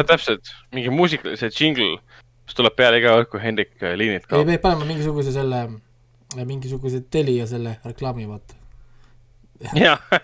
täpselt, 0.08 0.52
mingi 0.74 0.94
muusikalise 0.94 1.50
jingle, 1.54 1.98
mis 2.46 2.58
tuleb 2.58 2.76
peale 2.78 3.02
iga 3.02 3.16
kord, 3.18 3.32
kui 3.34 3.44
Hendrik 3.44 3.76
äh, 3.84 3.96
liinilt 3.98 4.26
ei, 4.26 4.30
kaob. 4.30 4.48
me 4.50 4.60
paneme 4.62 4.90
mingisuguse 4.92 5.34
selle, 5.36 5.66
mingisuguse 6.44 7.04
Telia 7.12 7.48
selle 7.50 7.80
reklaami, 7.86 8.28
vaata. 8.30 8.65
Jah. 9.74 10.00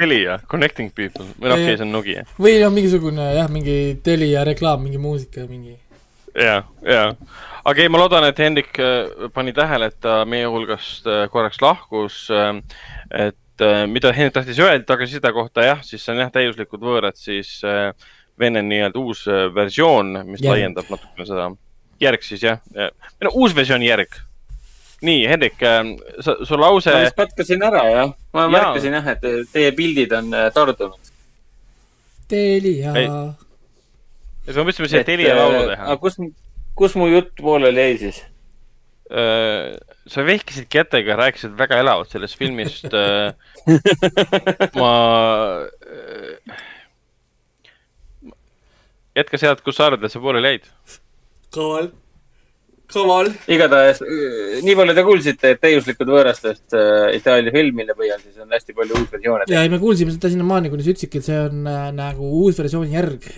Telia, 0.00 0.38
Connecting 0.48 0.92
People, 0.94 1.26
või 1.36 1.50
noh, 1.50 1.58
okei, 1.58 1.76
see 1.76 1.84
on 1.84 1.92
Nokia. 1.92 2.24
või 2.40 2.54
on 2.64 2.72
mingisugune 2.74 3.26
jah, 3.36 3.50
mingi 3.52 3.76
Telia 4.04 4.44
reklaam, 4.48 4.82
mingi 4.84 5.00
muusika, 5.02 5.44
mingi. 5.50 5.74
ja, 6.32 6.62
ja, 6.86 7.02
aga 7.68 7.84
ei, 7.84 7.90
ma 7.92 8.00
loodan, 8.00 8.24
et 8.30 8.40
Hendrik 8.40 8.80
äh, 8.80 9.28
pani 9.34 9.52
tähele, 9.56 9.90
et 9.90 9.98
ta 10.02 10.22
meie 10.28 10.48
hulgast 10.50 11.08
äh, 11.10 11.26
korraks 11.32 11.60
lahkus. 11.62 12.22
et 12.30 13.66
äh, 13.66 13.82
mida 13.90 14.14
Hendrik 14.16 14.38
tahtis 14.38 14.62
öelda 14.62 14.86
tagasiside 14.88 15.34
kohta, 15.36 15.66
jah, 15.68 15.84
siis 15.84 16.04
see 16.04 16.14
on 16.14 16.24
jah, 16.24 16.32
täiuslikud 16.34 16.82
võõrad, 16.86 17.18
siis 17.20 17.60
Vene 18.40 18.62
nii-öelda 18.64 18.96
uus 18.96 19.26
versioon, 19.52 20.14
mis 20.24 20.40
Järg. 20.40 20.54
laiendab 20.54 20.86
natukene 20.88 21.26
seda. 21.28 21.50
järg 22.00 22.22
siis 22.24 22.40
jah, 22.46 22.62
või 22.72 23.26
no 23.26 23.32
uus 23.36 23.52
versioon 23.52 23.84
järg. 23.84 24.16
nii, 25.06 25.20
Hendrik, 25.30 25.60
sa, 26.24 26.36
su 26.44 26.58
lause 26.60 26.92
ma 26.92 27.04
vist 27.04 27.18
katkasin 27.18 27.62
ära 27.66 27.84
jah, 27.88 28.10
ma 28.36 28.46
Jaa. 28.46 28.54
märkasin 28.56 28.98
jah, 28.98 29.12
et 29.14 29.28
teie 29.52 29.70
pildid 29.76 30.12
on 30.16 30.34
äh, 30.36 30.50
tardunud. 30.54 31.12
Telia 32.30 32.94
et 34.46 34.56
me 34.56 34.64
mõtlesime 34.66 34.90
siia 34.90 35.06
Telia 35.06 35.36
laulu 35.38 35.62
teha 35.70 35.86
aga. 35.86 35.96
kus, 36.02 36.18
kus 36.78 36.96
mu 36.98 37.08
jutt 37.10 37.32
pooleli 37.40 37.86
jäi 37.86 37.96
siis? 38.04 38.20
Äh, 39.10 39.78
sa 40.10 40.24
vehkisid 40.26 40.68
kätega, 40.70 41.16
rääkisid 41.18 41.56
väga 41.58 41.80
elavalt 41.82 42.12
sellest 42.12 42.38
filmist. 42.38 42.86
ma. 44.80 44.92
jätka 49.18 49.40
sealt, 49.42 49.64
kus 49.66 49.80
sa 49.80 49.90
arvad, 49.90 50.06
et 50.06 50.14
sa 50.14 50.22
pooleli 50.22 50.54
jäid. 50.54 50.70
kaval. 51.54 51.90
igatahes, 53.50 54.00
nii 54.64 54.74
palju 54.78 54.96
te 54.96 55.04
kuulsite, 55.06 55.52
et 55.54 55.62
täiuslikud 55.62 56.10
võõrastest 56.10 56.76
äh, 56.76 57.14
Itaalia 57.18 57.52
film, 57.54 57.78
mille 57.80 57.96
põhjal 57.98 58.20
siis 58.22 58.40
on 58.42 58.50
hästi 58.54 58.76
palju 58.76 58.98
uusversioone 58.98 59.46
ja 59.50 59.62
ei, 59.64 59.70
me 59.72 59.80
kuulsime 59.82 60.14
seda 60.14 60.30
sinnamaani, 60.32 60.72
kuni 60.72 60.84
sa 60.84 60.92
ütlesidki, 60.94 61.22
et 61.22 61.28
see 61.28 61.38
on 61.40 61.70
äh, 61.70 61.86
nagu 61.96 62.32
uus 62.42 62.58
versiooni 62.60 62.96
järg. 62.96 63.28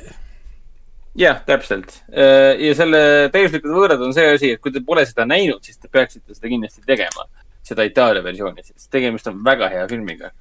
jah, 1.18 1.42
täpselt. 1.48 2.00
ja 2.08 2.72
selle 2.78 3.02
täiuslikud 3.34 3.76
võõrad 3.76 4.02
on 4.04 4.16
see 4.16 4.32
asi, 4.32 4.54
et 4.56 4.64
kui 4.64 4.72
te 4.74 4.84
pole 4.86 5.04
seda 5.08 5.28
näinud, 5.28 5.62
siis 5.64 5.78
te 5.78 5.92
peaksite 5.92 6.34
seda 6.34 6.48
kindlasti 6.48 6.84
tegema. 6.88 7.28
seda 7.62 7.84
Itaalia 7.86 8.24
versiooni, 8.24 8.64
sest 8.66 8.90
tegemist 8.90 9.28
on 9.30 9.44
väga 9.44 9.68
hea 9.70 9.86
filmiga. 9.88 10.32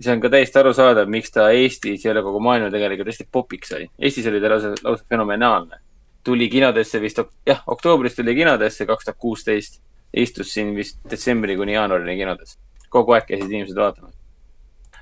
see 0.00 0.12
on 0.12 0.20
ka 0.20 0.28
täiesti 0.28 0.58
arusaadav, 0.60 1.08
miks 1.08 1.32
ta 1.32 1.48
Eestis 1.54 2.04
ja 2.04 2.12
üle 2.12 2.22
kogu 2.26 2.42
maailma 2.44 2.68
tegelikult 2.70 3.14
hästi 3.14 3.28
popiks 3.32 3.70
sai. 3.72 3.86
Eestis 3.98 4.26
oli 4.28 4.42
ta 4.42 4.50
lausa, 4.52 4.74
lausa 4.82 5.04
fenomenaalne. 5.08 5.85
Tuli 6.26 6.48
kinodesse 6.50 7.00
vist, 7.00 7.20
jah, 7.46 7.62
oktoobris 7.66 8.16
tuli 8.18 8.34
kinodesse 8.34 8.86
kaks 8.86 9.04
tuhat 9.04 9.18
kuusteist. 9.18 9.82
istus 10.16 10.52
siin 10.54 10.70
vist 10.76 10.98
detsembri 11.10 11.56
kuni 11.56 11.74
jaanuarini 11.74 12.16
kinodes. 12.16 12.58
kogu 12.90 13.12
aeg 13.12 13.26
käisid 13.28 13.50
inimesed 13.50 13.78
vaatamas. 13.78 14.14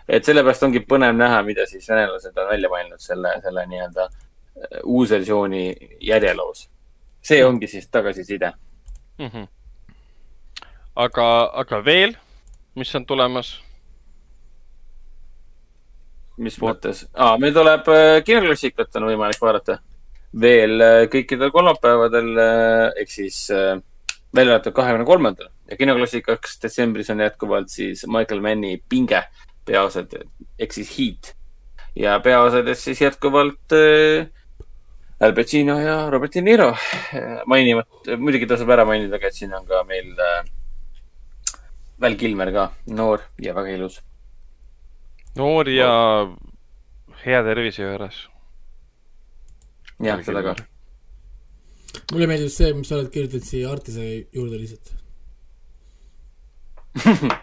et 0.08 0.24
sellepärast 0.24 0.62
ongi 0.68 0.84
põnev 0.92 1.16
näha, 1.16 1.42
mida 1.42 1.66
siis 1.66 1.88
venelased 1.88 2.38
on 2.38 2.48
välja 2.48 2.68
mõelnud 2.68 3.00
selle, 3.00 3.32
selle 3.42 3.66
nii-öelda 3.72 4.06
äh, 4.08 4.80
uusversiooni 4.84 5.64
järjeloos. 6.00 6.68
see 7.22 7.44
ongi 7.44 7.66
siis 7.66 7.88
tagasiside. 7.88 8.52
mm. 9.18 9.26
-hmm. 9.26 9.46
aga, 10.96 11.28
aga 11.64 11.84
veel, 11.84 12.16
mis 12.74 12.94
on 12.94 13.06
tulemas? 13.06 13.56
mis 16.36 16.60
mõttes 16.60 17.06
ah,? 17.14 17.38
meil 17.38 17.54
tuleb 17.54 17.88
äh, 17.88 18.20
kinoklassikat 18.24 18.96
on 18.96 19.12
võimalik 19.12 19.40
vaadata 19.40 19.78
veel 20.40 20.80
äh, 20.82 21.00
kõikidel 21.12 21.52
kolmapäevadel 21.54 22.30
äh, 22.42 23.02
ehk 23.02 23.10
siis 23.12 23.46
äh, 23.54 23.76
välja 24.34 24.56
arvatud 24.56 24.74
kahekümne 24.76 25.06
kolmandal 25.08 25.50
ja 25.70 25.78
kinoklassikaks 25.78 26.58
detsembris 26.62 27.10
on 27.14 27.22
jätkuvalt 27.22 27.70
siis 27.72 28.04
Michael 28.10 28.42
Manni 28.44 28.76
Pinge 28.88 29.22
peaosad 29.66 30.16
ehk 30.58 30.74
siis 30.74 30.90
Heat 30.98 31.34
ja 31.96 32.18
peaosades 32.20 32.82
siis 32.84 33.00
jätkuvalt 33.04 33.76
äh, 33.78 34.26
Al 35.20 35.32
Pacino 35.32 35.78
ja 35.80 36.10
Robert 36.10 36.34
De 36.34 36.42
Niro 36.42 36.72
mainimata, 37.46 38.18
muidugi 38.18 38.48
tasub 38.50 38.70
ära 38.74 38.84
mainida 38.84 39.20
ka, 39.22 39.30
et 39.30 39.38
siin 39.38 39.54
on 39.54 39.66
ka 39.68 39.84
meil 39.88 40.10
äh, 40.18 40.42
Val 42.00 42.16
Kilmer 42.18 42.50
ka, 42.52 42.64
noor 42.90 43.22
ja 43.40 43.54
väga 43.54 43.76
ilus. 43.76 44.00
noor 45.38 45.68
ja 45.70 45.90
hea 47.24 47.42
tervise 47.46 47.82
juures. 47.82 48.24
jah, 50.04 50.20
seda 50.26 50.42
ka. 50.46 50.54
mulle 52.12 52.26
meeldib 52.30 52.52
see, 52.52 52.72
mis 52.74 52.88
sa 52.90 52.98
oled 52.98 53.10
kirjutanud 53.14 53.46
siia 53.48 53.70
Artise 53.72 54.04
juurde 54.34 54.58
lihtsalt. 54.60 54.92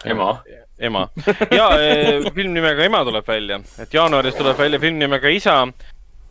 ema. 0.06 0.30
ema 0.80 1.02
ja 1.52 1.66
eh, 1.78 2.30
film 2.36 2.54
nimega 2.56 2.86
Ema 2.88 3.04
tuleb 3.06 3.28
välja, 3.28 3.60
et 3.80 3.94
jaanuaris 3.94 4.38
tuleb 4.38 4.58
välja 4.58 4.80
film 4.80 5.00
nimega 5.02 5.30
Isa 5.30 5.58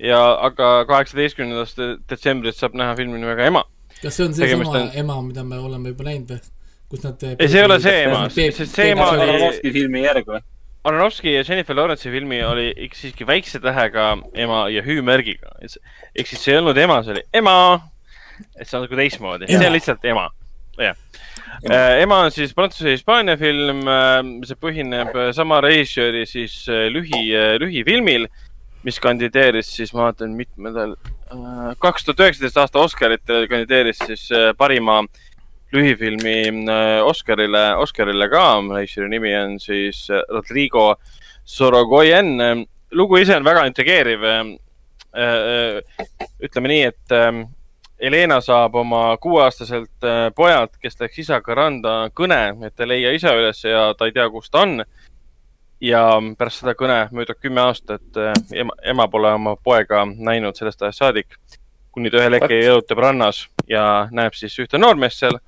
ja 0.01 0.21
aga 0.49 0.71
kaheksateistkümnendast 0.89 1.83
detsembrist 2.11 2.63
saab 2.63 2.75
näha 2.81 2.97
filmi 2.97 3.21
nimega 3.21 3.45
Ema. 3.51 3.65
kas 4.01 4.17
see 4.17 4.25
on 4.27 4.35
seesama 4.35 4.71
on- 4.71 4.91
ema, 5.03 5.21
mida 5.23 5.45
me 5.45 5.59
oleme 5.61 5.93
juba 5.93 6.09
näinud 6.09 6.33
või? 6.33 6.41
kus 6.91 7.05
nad. 7.05 7.23
ei, 7.23 7.49
see 7.49 7.61
ei 7.61 7.65
ole 7.69 7.81
see 7.81 7.99
Ema, 8.07 8.23
sest 8.33 8.65
see 8.75 8.89
Ema 8.95 9.11
oli, 9.13 9.73
filmi 9.73 10.07
järg 10.07 10.27
või? 10.33 10.41
Aronofsky 10.85 11.35
ja 11.35 11.45
Jennifer 11.45 11.77
Lawrence'i 11.77 12.13
filmi 12.13 12.41
oli 12.45 12.71
ikka 12.87 12.97
siiski 12.97 13.27
väikse 13.29 13.61
tähega 13.61 14.15
ema 14.35 14.63
ja 14.73 14.83
hüüumärgiga. 14.83 15.53
ehk 15.61 16.27
siis 16.27 16.45
see 16.45 16.55
ei 16.55 16.61
olnud 16.61 16.79
ema, 16.81 17.03
see 17.05 17.13
oli 17.13 17.25
ema. 17.37 17.57
et 18.57 18.69
see 18.69 18.79
on 18.79 18.87
nagu 18.87 18.97
teistmoodi, 18.97 19.49
see 19.51 19.67
on 19.67 19.75
lihtsalt 19.75 20.05
ema, 20.09 20.31
jah. 20.81 20.97
ema 22.01 22.23
on 22.25 22.33
siis 22.33 22.55
Prantsuse-Hispaania 22.57 23.37
film, 23.37 23.85
see 24.49 24.57
põhineb 24.57 25.13
äh, 25.13 25.33
sama 25.37 25.61
režissööri 25.61 26.25
siis 26.27 26.63
äh, 26.73 26.89
lühi, 26.89 27.27
lühifilmil, 27.61 28.25
mis 28.89 29.01
kandideeris 29.05 29.69
siis, 29.77 29.93
ma 29.93 30.07
vaatan, 30.09 30.33
mitmendal, 30.33 30.97
kaks 31.85 32.09
tuhat 32.09 32.25
üheksateist 32.25 32.57
aasta 32.57 32.81
Oscaritele 32.81 33.49
kandideeris 33.53 34.01
siis 34.07 34.31
äh, 34.33 34.55
parima 34.57 35.03
lühifilmi 35.73 36.37
äh, 36.71 37.07
Oscarile, 37.07 37.77
Oscarile 37.77 38.29
ka, 38.31 38.45
režissööri 38.75 39.11
nimi 39.15 39.35
on 39.39 39.59
siis 39.63 40.07
äh, 40.11 40.25
Rodrigo 40.29 40.95
Sorogoyen. 41.45 42.67
lugu 42.91 43.17
ise 43.17 43.37
on 43.37 43.45
väga 43.45 43.65
intrigeeriv. 43.67 44.27
ütleme 46.41 46.69
nii, 46.71 46.83
et 46.87 47.15
Helena 48.03 48.41
saab 48.41 48.75
oma 48.75 49.17
kuueaastaselt 49.21 50.05
äh, 50.05 50.31
pojalt, 50.37 50.77
kes 50.81 50.97
läks 51.01 51.19
isaga 51.21 51.55
randa, 51.55 51.95
kõne, 52.17 52.39
et 52.65 52.75
ta 52.75 52.87
ei 52.87 52.89
leia 52.95 53.13
isa 53.13 53.35
üles 53.37 53.61
ja 53.65 53.91
ta 53.99 54.09
ei 54.09 54.15
tea, 54.17 54.29
kus 54.33 54.49
ta 54.51 54.65
on. 54.65 54.85
ja 55.81 56.01
pärast 56.37 56.61
seda 56.61 56.75
kõne 56.77 56.97
möödub 57.17 57.39
kümme 57.41 57.63
aastat, 57.65 58.17
ema, 58.53 58.75
ema 58.85 59.07
pole 59.09 59.31
oma 59.33 59.55
poega 59.57 60.03
näinud 60.05 60.57
sellest 60.57 60.83
ajast 60.83 61.01
saadik, 61.01 61.39
kuni 61.93 62.11
ta 62.13 62.21
ühel 62.21 62.37
hetkel 62.37 62.65
jalutab 62.65 63.01
rannas 63.01 63.47
ja 63.69 64.09
näeb 64.13 64.37
siis 64.37 64.59
ühte 64.61 64.79
noormeest 64.79 65.23
seal, 65.23 65.39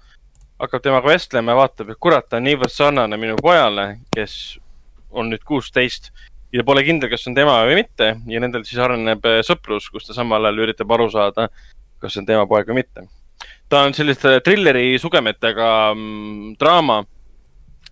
hakkab 0.63 0.83
temaga 0.83 1.11
vestlema 1.11 1.53
ja 1.53 1.59
vaatab, 1.59 1.93
et 1.93 2.01
kurat, 2.01 2.29
ta 2.29 2.39
on 2.39 2.47
niivõrd 2.47 2.73
sarnane 2.73 3.19
minu 3.19 3.39
pojale, 3.43 3.87
kes 4.15 4.35
on 5.11 5.33
nüüd 5.33 5.43
kuusteist 5.47 6.13
ja 6.55 6.65
pole 6.67 6.85
kindel, 6.87 7.11
kas 7.13 7.27
on 7.29 7.37
tema 7.37 7.59
või 7.67 7.81
mitte 7.81 8.13
ja 8.31 8.43
nendel 8.43 8.65
siis 8.69 8.81
areneb 8.83 9.27
äh, 9.29 9.41
sõprus, 9.47 9.89
kus 9.93 10.07
ta 10.07 10.17
samal 10.17 10.45
ajal 10.47 10.63
üritab 10.67 10.95
aru 10.95 11.09
saada, 11.13 11.49
kas 12.03 12.15
see 12.15 12.23
on 12.23 12.29
tema 12.29 12.47
poeg 12.51 12.71
või 12.71 12.83
mitte. 12.83 13.09
ta 13.69 13.83
on 13.87 13.97
selliste 13.97 14.39
trilleri 14.45 14.99
sugemetega 15.01 15.69
mm, 15.97 16.55
draama, 16.61 17.03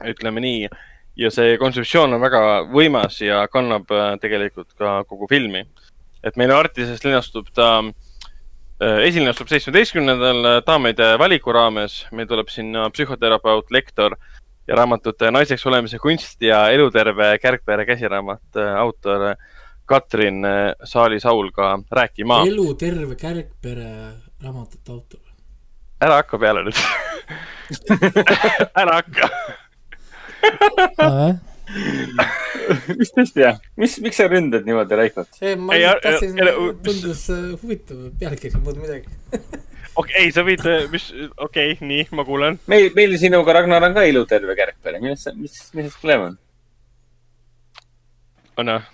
ütleme 0.07 0.45
nii, 0.45 0.69
ja 1.21 1.31
see 1.35 1.57
kontseptsioon 1.61 2.15
on 2.15 2.23
väga 2.23 2.43
võimas 2.71 3.19
ja 3.25 3.43
kannab 3.53 3.91
äh, 3.91 4.15
tegelikult 4.23 4.71
ka 4.79 5.01
kogu 5.09 5.27
filmi. 5.29 5.67
et 6.23 6.37
meil 6.37 6.53
Artises 6.53 7.03
linastub 7.05 7.51
ta 7.57 7.73
äh, 7.81 7.93
esilinastub 8.81 9.49
seitsmeteistkümnendal 9.51 10.63
daamide 10.67 11.13
valiku 11.21 11.53
raames, 11.53 12.07
meil 12.17 12.29
tuleb 12.31 12.49
sinna 12.49 12.87
psühhoterapeut, 12.95 13.69
lektor 13.75 14.17
ja 14.69 14.77
raamatute 14.79 15.31
Naiseks 15.35 15.67
olemise 15.67 15.99
kunst 15.99 16.43
ja 16.43 16.63
eluterve 16.73 17.35
kärgpere 17.43 17.85
käsiraamat, 17.89 18.61
autor 18.79 19.35
Katrin 19.91 20.45
äh, 20.45 20.73
Saali-Saul 20.85 21.51
ka 21.51 21.83
rääkima. 21.91 22.45
elu 22.47 22.75
terve 22.75 23.17
kärgpere 23.19 23.91
raamatute 24.43 24.93
autor. 24.93 25.21
ära 26.01 26.21
hakka 26.23 26.39
peale 26.39 26.63
nüüd 26.65 26.79
ära 28.81 29.01
hakka. 29.01 29.29
mis 33.01 33.13
tõesti 33.15 33.45
jah, 33.45 33.59
mis, 33.81 33.97
miks 34.03 34.19
sa 34.21 34.27
ründad 34.31 34.67
niimoodi 34.67 34.99
Raikot? 34.99 35.41
ei, 35.43 35.57
ma 35.57 35.77
Ei, 35.77 35.85
ja- 35.85 35.97
tahtsin 36.03 36.39
tundus 36.85 37.25
äh, 37.33 37.51
huvitav 37.63 38.07
pealkiri, 38.21 38.61
muud 38.63 38.79
midagi. 38.83 39.11
okei, 40.01 40.25
ei, 40.25 40.33
sa 40.35 40.45
võid, 40.47 40.65
mis, 40.93 41.11
okei 41.37 41.75
okay,, 41.77 41.77
nii, 41.87 42.07
ma 42.17 42.27
kuulen. 42.29 42.61
meil, 42.71 42.91
meil 42.97 43.17
sinuga, 43.23 43.57
Ragnar, 43.59 43.87
on 43.89 43.97
ka 43.97 44.07
iluterve 44.09 44.57
kärkpere, 44.59 45.03
milles 45.03 45.27
sa, 45.27 45.35
mis, 45.37 45.59
mis 45.77 45.99
probleem 45.99 46.31
on? 46.31 46.41
on 48.61 48.75
jah? 48.75 48.89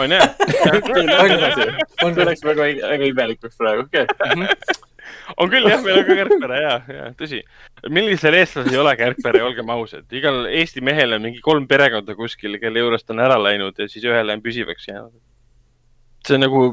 on 0.00 0.16
jah? 0.16 0.28
see 2.14 2.28
läks 2.28 2.44
väga, 2.46 2.70
väga 2.94 3.10
imelikuks 3.12 3.60
praegu, 3.60 3.88
okei 3.88 4.06
okay.. 4.08 4.80
On 5.36 5.50
küll 5.52 5.68
jah, 5.70 5.80
meil 5.84 6.00
on 6.00 6.06
ka 6.08 6.16
kärkpere 6.18 6.60
ja, 6.62 6.74
ja 6.96 7.08
tõsi. 7.18 7.40
millisel 7.88 8.36
eestlasel 8.38 8.74
ei 8.74 8.82
ole 8.82 8.94
kärkpere, 9.00 9.42
olgem 9.46 9.72
ausad, 9.74 10.06
igal 10.16 10.44
Eesti 10.50 10.84
mehel 10.84 11.16
on 11.16 11.26
mingi 11.26 11.42
kolm 11.44 11.66
perekonda 11.70 12.16
kuskil, 12.18 12.58
kelle 12.62 12.84
juurest 12.84 13.10
on 13.14 13.24
ära 13.24 13.38
läinud 13.40 13.78
ja 13.78 13.88
siis 13.90 14.06
ühele 14.06 14.36
on 14.36 14.44
püsivaks 14.44 14.88
jäänud. 14.90 15.18
see 16.26 16.36
on 16.36 16.44
nagu, 16.46 16.64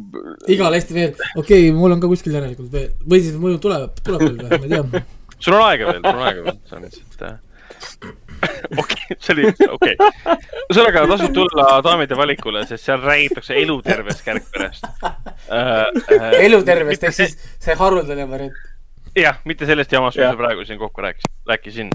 igal 0.51 0.77
Eesti 0.77 0.97
veel, 0.97 1.13
okei 1.35 1.67
okay,, 1.67 1.75
mul 1.75 1.97
on 1.97 2.03
ka 2.03 2.11
kuskil 2.11 2.37
järelikult 2.37 2.71
veel, 2.73 2.93
või 3.07 3.23
siis 3.23 3.39
mul 3.41 3.59
tuleb, 3.63 3.99
tuleb 4.05 4.25
veel 4.27 4.39
ma 4.43 4.63
ei 4.63 4.73
tea. 4.75 5.03
sul 5.39 5.57
on 5.57 5.67
aega 5.69 5.91
veel, 5.93 6.01
sul 6.03 6.15
on 6.15 6.25
aega 6.29 6.47
veel, 6.49 6.63
see 6.67 6.79
on 6.79 6.89
lihtsalt 6.89 8.25
okei, 8.81 9.17
see 9.19 9.33
oli, 9.33 9.49
okei 9.49 9.95
okay.. 9.97 10.37
ühesõnaga 10.67 11.05
tasub 11.11 11.35
tulla 11.35 11.67
daamide 11.85 12.17
valikule, 12.17 12.63
sest 12.69 12.87
seal 12.87 13.01
räägitakse 13.03 13.57
elutervest 13.57 14.23
kärkperest 14.25 14.87
äh,. 15.03 15.85
elutervest 16.43 17.07
ehk 17.07 17.15
siis 17.17 17.37
see 17.63 17.77
haruldane 17.79 18.27
variant. 18.29 18.57
jah, 19.17 19.39
mitte 19.49 19.65
sellest 19.69 19.93
jamast, 19.93 20.19
mis 20.19 20.29
ma 20.29 20.39
praegu 20.39 20.65
siin 20.67 20.79
kokku 20.81 21.01
rääkisin, 21.05 21.31
rääkisin. 21.49 21.93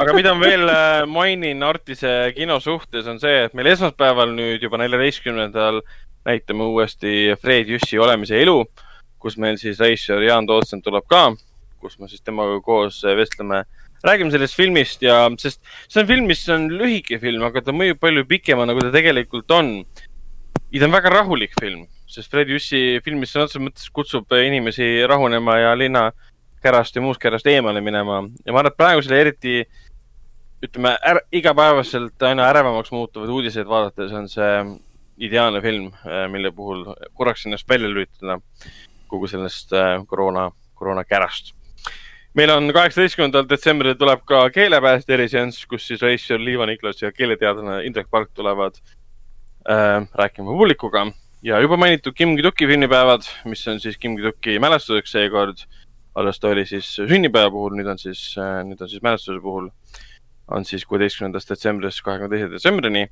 aga 0.00 0.16
mida 0.16 0.34
ma 0.34 0.46
veel 0.46 0.68
äh, 0.68 1.04
mainin 1.08 1.62
Artise 1.62 2.32
kino 2.36 2.60
suhtes, 2.60 3.08
on 3.10 3.20
see, 3.22 3.44
et 3.46 3.54
meil 3.54 3.72
esmaspäeval 3.72 4.34
nüüd 4.36 4.64
juba 4.64 4.80
neljateistkümnendal 4.82 5.80
näitame 6.24 6.64
uuesti 6.64 7.34
Fred 7.40 7.68
Jüssi 7.68 7.98
Olemise 8.00 8.40
elu, 8.42 8.58
kus 9.20 9.36
meil 9.40 9.56
siis 9.60 9.80
reisijal 9.80 10.24
Jaan 10.24 10.46
Tootsen 10.48 10.82
tuleb 10.84 11.06
ka, 11.08 11.30
kus 11.80 11.98
me 12.00 12.08
siis 12.08 12.24
temaga 12.24 12.60
koos 12.64 13.00
äh, 13.04 13.16
vestleme, 13.16 13.64
räägime 14.04 14.32
sellest 14.34 14.56
filmist 14.58 15.02
ja, 15.04 15.28
sest 15.40 15.62
see 15.88 16.02
on 16.02 16.08
film, 16.10 16.28
mis 16.30 16.42
on 16.52 16.68
lühike 16.72 17.18
film, 17.22 17.44
aga 17.46 17.62
ta 17.64 17.74
mõjub 17.76 18.00
palju 18.02 18.26
pikemana, 18.28 18.76
kui 18.76 18.84
ta 18.84 18.92
tegelikult 18.94 19.50
on. 19.56 19.72
ja 20.72 20.82
ta 20.82 20.88
on 20.88 20.96
väga 20.96 21.12
rahulik 21.14 21.56
film, 21.60 21.86
sest 22.10 22.30
Fred 22.32 22.50
Jüssi 22.52 23.00
filmis 23.04 23.32
sõna 23.32 23.48
otseses 23.48 23.64
mõttes 23.64 23.90
kutsub 23.94 24.32
inimesi 24.38 25.06
rahunema 25.08 25.58
ja 25.62 25.74
linna 25.78 26.10
kärast 26.64 26.96
ja 26.96 27.02
muust 27.04 27.20
kärast 27.20 27.46
eemale 27.46 27.80
minema 27.84 28.22
ja 28.44 28.52
ma 28.52 28.62
arvan, 28.62 28.72
et 28.72 28.78
praegusel 28.80 29.18
eriti 29.18 29.60
ütleme, 30.64 30.94
igapäevaselt 31.32 32.22
aina 32.24 32.48
ärevamaks 32.48 32.92
muutuvaid 32.94 33.30
uudiseid 33.30 33.68
vaadates 33.68 34.12
on 34.16 34.28
see 34.32 34.52
ideaalne 35.28 35.60
film, 35.62 35.90
mille 36.32 36.50
puhul 36.52 36.86
korraks 37.14 37.44
ennast 37.46 37.68
välja 37.68 37.90
lülitada 37.90 38.38
kogu 39.14 39.28
sellest 39.30 39.72
äh, 39.72 40.00
koroona, 40.06 40.48
koroona 40.74 41.04
kärast. 41.04 41.52
Meil 42.34 42.50
on 42.50 42.70
kaheksateistkümnendal 42.74 43.48
detsembril 43.48 43.94
tuleb 43.98 44.24
ka 44.26 44.48
keelepääste 44.54 45.14
eriseanss, 45.14 45.66
kus 45.70 45.86
siis 45.86 46.02
reisijal 46.02 46.42
Liiva 46.44 46.66
Niklas 46.66 47.02
ja 47.02 47.12
keeleteadlane 47.12 47.84
Indrek 47.86 48.10
Park 48.10 48.32
tulevad 48.34 48.80
äh, 49.70 50.02
rääkima 50.14 50.50
publikuga 50.50 51.06
ja 51.42 51.60
juba 51.60 51.76
mainitud 51.76 52.14
Kim 52.16 52.36
Ki-duki 52.36 52.66
filmipäevad, 52.66 53.26
mis 53.44 53.66
on 53.68 53.80
siis 53.80 53.98
Kim 53.98 54.16
Ki-duki 54.16 54.58
mälestuseks 54.58 55.12
seekord 55.12 55.66
alles 56.14 56.38
ta 56.40 56.48
oli 56.48 56.64
siis 56.66 56.88
sünnipäeva 56.94 57.50
puhul, 57.50 57.74
nüüd 57.78 57.88
on 57.90 57.98
siis, 57.98 58.20
nüüd 58.38 58.80
on 58.82 58.90
siis 58.90 59.02
mälestuse 59.02 59.40
puhul, 59.42 59.68
on 60.54 60.66
siis 60.66 60.84
kuueteistkümnendast 60.86 61.50
detsembrist 61.50 62.02
kahekümne 62.06 62.30
teise 62.36 62.50
detsembrini. 62.52 63.08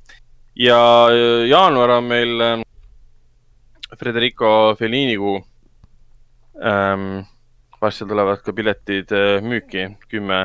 ja 0.55 0.79
äh, 1.09 1.47
jaanuar 1.49 1.89
on 1.89 2.03
meil 2.03 2.41
äh, 2.41 2.61
Federico 3.99 4.75
Fellini 4.79 5.17
kuu 5.17 5.45
ähm,. 6.61 7.25
Varsti 7.83 8.07
tulevad 8.09 8.41
ka 8.45 8.53
piletid 8.55 9.11
äh, 9.15 9.37
müüki, 9.43 9.85
kümme, 10.11 10.39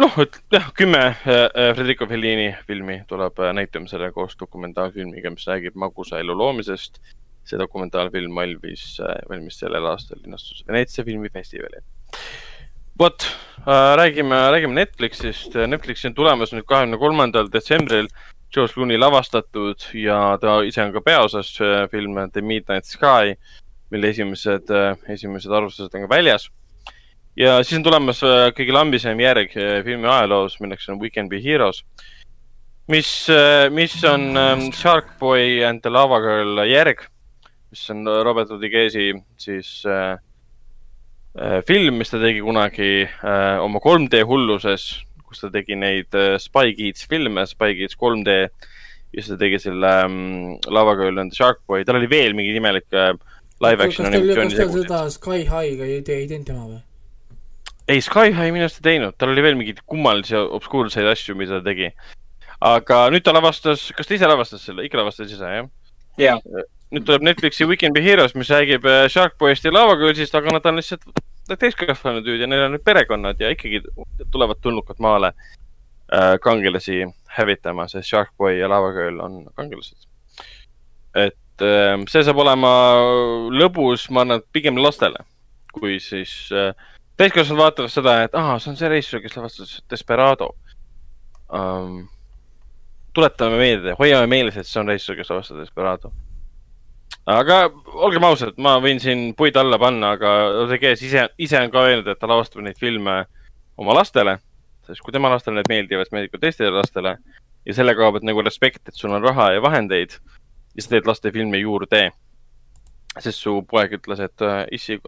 noh, 0.00 0.18
et 0.22 0.40
jah, 0.54 0.68
kümme 0.76 1.02
äh, 1.12 1.46
Federico 1.76 2.08
Fellini 2.10 2.50
filmi 2.66 3.02
tuleb 3.10 3.40
äh, 3.44 3.52
näitamisele 3.60 4.10
koos 4.16 4.36
dokumentaalfilmiga, 4.40 5.32
mis 5.34 5.48
räägib 5.50 5.78
magusa 5.78 6.20
elu 6.22 6.36
loomisest 6.38 7.00
see 7.48 7.56
dokumentaalfilm 7.60 8.34
valmis, 8.36 8.98
valmis 9.30 9.56
sellel 9.62 9.86
aastal 9.88 10.20
linnastus 10.20 10.64
Veneetsia 10.68 11.04
filmifestivalil. 11.04 11.84
vot 12.98 13.24
äh,, 13.62 13.94
räägime, 13.96 14.50
räägime 14.50 14.74
Netflixist. 14.74 15.54
Netflixi 15.54 16.10
on 16.10 16.16
tulemas 16.18 16.52
nüüd 16.52 16.66
kahekümne 16.68 16.98
kolmandal 16.98 17.48
detsembril 17.52 18.10
George 18.52 18.72
Clooney 18.74 18.98
lavastatud 18.98 19.84
ja 19.94 20.38
ta 20.40 20.60
ise 20.64 20.82
on 20.82 20.92
ka 20.92 21.02
peaosas 21.04 21.52
äh, 21.60 21.84
film 21.92 22.16
The 22.32 22.42
Midnight 22.42 22.88
Sky, 22.88 23.34
mille 23.90 24.12
esimesed, 24.12 24.70
esimesed 25.08 25.52
arvustused 25.52 25.94
on 25.94 26.06
ka 26.06 26.10
väljas. 26.12 26.48
ja 27.36 27.58
siis 27.62 27.78
on 27.78 27.86
tulemas 27.86 28.22
äh, 28.26 28.48
kõige 28.56 28.74
lambisem 28.74 29.20
järg 29.20 29.54
äh, 29.56 29.82
filmi 29.84 30.08
ajaloos, 30.08 30.58
milleks 30.60 30.88
on 30.88 31.00
We 31.00 31.10
Can 31.10 31.28
Be 31.28 31.42
Heroes, 31.42 31.84
mis, 32.88 33.28
mis 33.70 33.94
on 34.04 34.36
ähm, 34.36 34.72
Shark 34.72 35.18
Boy 35.20 35.62
and 35.64 35.82
the 35.82 35.92
Lava 35.92 36.20
Girl 36.24 36.64
järg 36.66 37.06
mis 37.70 37.90
on 37.92 38.06
Robert 38.24 38.50
Rodriguez'i 38.50 39.12
siis 39.36 39.82
äh, 39.86 40.16
äh, 41.36 41.60
film, 41.66 41.98
mis 42.00 42.10
ta 42.10 42.20
tegi 42.20 42.40
kunagi 42.44 42.90
äh, 43.04 43.58
oma 43.60 43.80
3D 43.84 44.22
hulluses, 44.28 44.88
kus 45.28 45.42
ta 45.42 45.52
tegi 45.52 45.76
neid 45.76 46.14
äh, 46.16 46.36
Spy 46.40 46.72
Kids 46.78 47.04
filme, 47.08 47.44
Spy 47.48 47.76
Kids 47.76 47.98
3D 48.00 48.38
ja 48.38 49.20
siis 49.20 49.32
ta 49.34 49.40
tegi 49.40 49.60
selle 49.60 49.92
ähm, 50.06 50.56
Lava 50.72 50.96
Girl 50.96 51.20
and 51.20 51.34
the 51.34 51.42
Shark 51.42 51.60
Boy, 51.68 51.84
tal 51.84 52.00
oli 52.00 52.08
veel 52.10 52.36
mingeid 52.36 52.60
imelikke 52.60 53.04
äh, 53.12 53.36
live 53.64 53.80
kas 53.80 53.88
action 53.88 54.06
teil, 54.06 54.12
kas 54.12 54.28
teil 54.28 54.34
animatsioonitegusid. 54.34 54.86
seda 54.88 55.00
Sky 55.14 55.40
High'ga 55.48 55.88
ei 55.88 56.02
teinud 56.06 56.46
tema 56.46 56.66
või? 56.66 56.80
ei, 57.88 58.00
Sky 58.04 58.32
High 58.32 58.52
minu 58.54 58.66
arust 58.66 58.80
ei 58.82 58.88
teinud, 58.90 59.16
tal 59.18 59.32
oli 59.32 59.44
veel 59.44 59.58
mingeid 59.58 59.82
kummalisi 59.88 60.36
obskuurseid 60.38 61.08
asju, 61.08 61.36
mida 61.38 61.58
ta 61.58 61.70
tegi. 61.70 61.92
aga 62.72 63.04
nüüd 63.14 63.24
ta 63.26 63.34
lavastas, 63.34 63.88
kas 63.96 64.08
ta 64.08 64.16
ise 64.18 64.28
lavastas 64.28 64.66
selle, 64.66 64.84
ikka 64.86 65.00
lavastas 65.00 65.32
ise 65.32 65.54
jah? 65.54 65.70
ja, 66.20 66.36
nüüd 66.94 67.06
tuleb 67.08 67.24
Netflixi 67.28 67.68
We 67.68 67.78
Can 67.80 67.96
Be 67.96 68.02
Heroes, 68.04 68.34
mis 68.38 68.50
räägib 68.52 68.86
äh, 68.88 69.06
Shark 69.12 69.38
Boy'st 69.40 69.66
ja 69.66 69.72
Lava 69.74 69.96
Girlsist, 70.00 70.34
aga 70.34 70.54
nad 70.56 70.66
on 70.68 70.80
lihtsalt 70.80 71.06
täiskasvanud 71.48 72.26
nüüd 72.28 72.42
ja 72.44 72.50
neil 72.50 72.66
on 72.66 72.76
nüüd 72.76 72.84
perekonnad 72.84 73.40
ja 73.40 73.50
ikkagi 73.54 73.80
tulevad 74.32 74.60
tulnukad 74.60 75.00
maale 75.00 75.32
äh, 75.32 76.36
kangelasi 76.44 77.06
hävitama, 77.38 77.88
sest 77.88 78.08
Shark 78.10 78.34
Boy 78.36 78.58
ja 78.60 78.68
Lava 78.68 78.92
Girl 78.96 79.20
on 79.24 79.46
kangelased. 79.56 80.04
et 81.16 81.36
äh, 81.64 81.96
see 82.10 82.22
saab 82.26 82.42
olema 82.44 82.70
lõbus, 83.54 84.08
ma 84.14 84.26
et 84.36 84.46
pigem 84.52 84.78
lastele, 84.82 85.24
kui 85.74 85.98
siis 86.02 86.52
äh, 86.52 86.72
täiskasvanud 87.18 87.62
vaatavad 87.62 87.92
seda, 87.92 88.20
et 88.26 88.38
aa, 88.38 88.58
see 88.58 88.72
on 88.72 88.78
see 88.80 88.92
reisijal, 88.92 89.24
kes 89.24 89.36
lavastas 89.36 89.82
Desperado 89.90 90.54
um,. 91.52 92.06
tuletame 93.16 93.58
meelde, 93.58 93.96
hoiame 93.98 94.28
meeles, 94.30 94.56
et 94.56 94.66
see 94.68 94.80
on 94.80 94.90
reisijal, 94.92 95.16
kes 95.18 95.30
lavastas 95.32 95.58
Desperado 95.58 96.12
aga 97.28 97.58
olgem 98.06 98.24
ausad, 98.24 98.56
ma 98.60 98.76
võin 98.82 99.00
siin 99.02 99.32
puid 99.36 99.56
alla 99.60 99.78
panna, 99.80 100.14
aga 100.16 100.34
Rodriguez 100.62 101.02
ise, 101.04 101.26
ise 101.40 101.60
on 101.60 101.72
ka 101.72 101.84
öelnud, 101.88 102.08
et 102.08 102.20
ta 102.20 102.30
lavastab 102.30 102.64
neid 102.64 102.78
filme 102.80 103.20
oma 103.78 103.96
lastele. 103.96 104.38
sest 104.88 105.04
kui 105.04 105.12
tema 105.12 105.28
lastele 105.28 105.60
need 105.60 105.68
meeldivad, 105.68 106.06
siis 106.06 106.14
meeldib 106.14 106.32
ka 106.32 106.38
teistele 106.46 106.72
lastele. 106.72 107.18
ja 107.66 107.74
selle 107.74 107.94
koha 107.94 108.12
pealt 108.12 108.24
nagu 108.24 108.42
respekt, 108.42 108.88
et 108.88 108.94
sul 108.96 109.12
on 109.12 109.22
raha 109.22 109.52
ja 109.52 109.60
vahendeid 109.60 110.16
ja 110.78 110.84
sa 110.84 110.94
teed 110.94 111.10
lastefilme 111.10 111.58
juurde. 111.58 112.08
sest 113.18 113.42
su 113.42 113.56
poeg 113.66 113.96
ütles, 113.96 114.20
et 114.22 114.42
äh, 114.46 114.60
issi, 114.70 115.00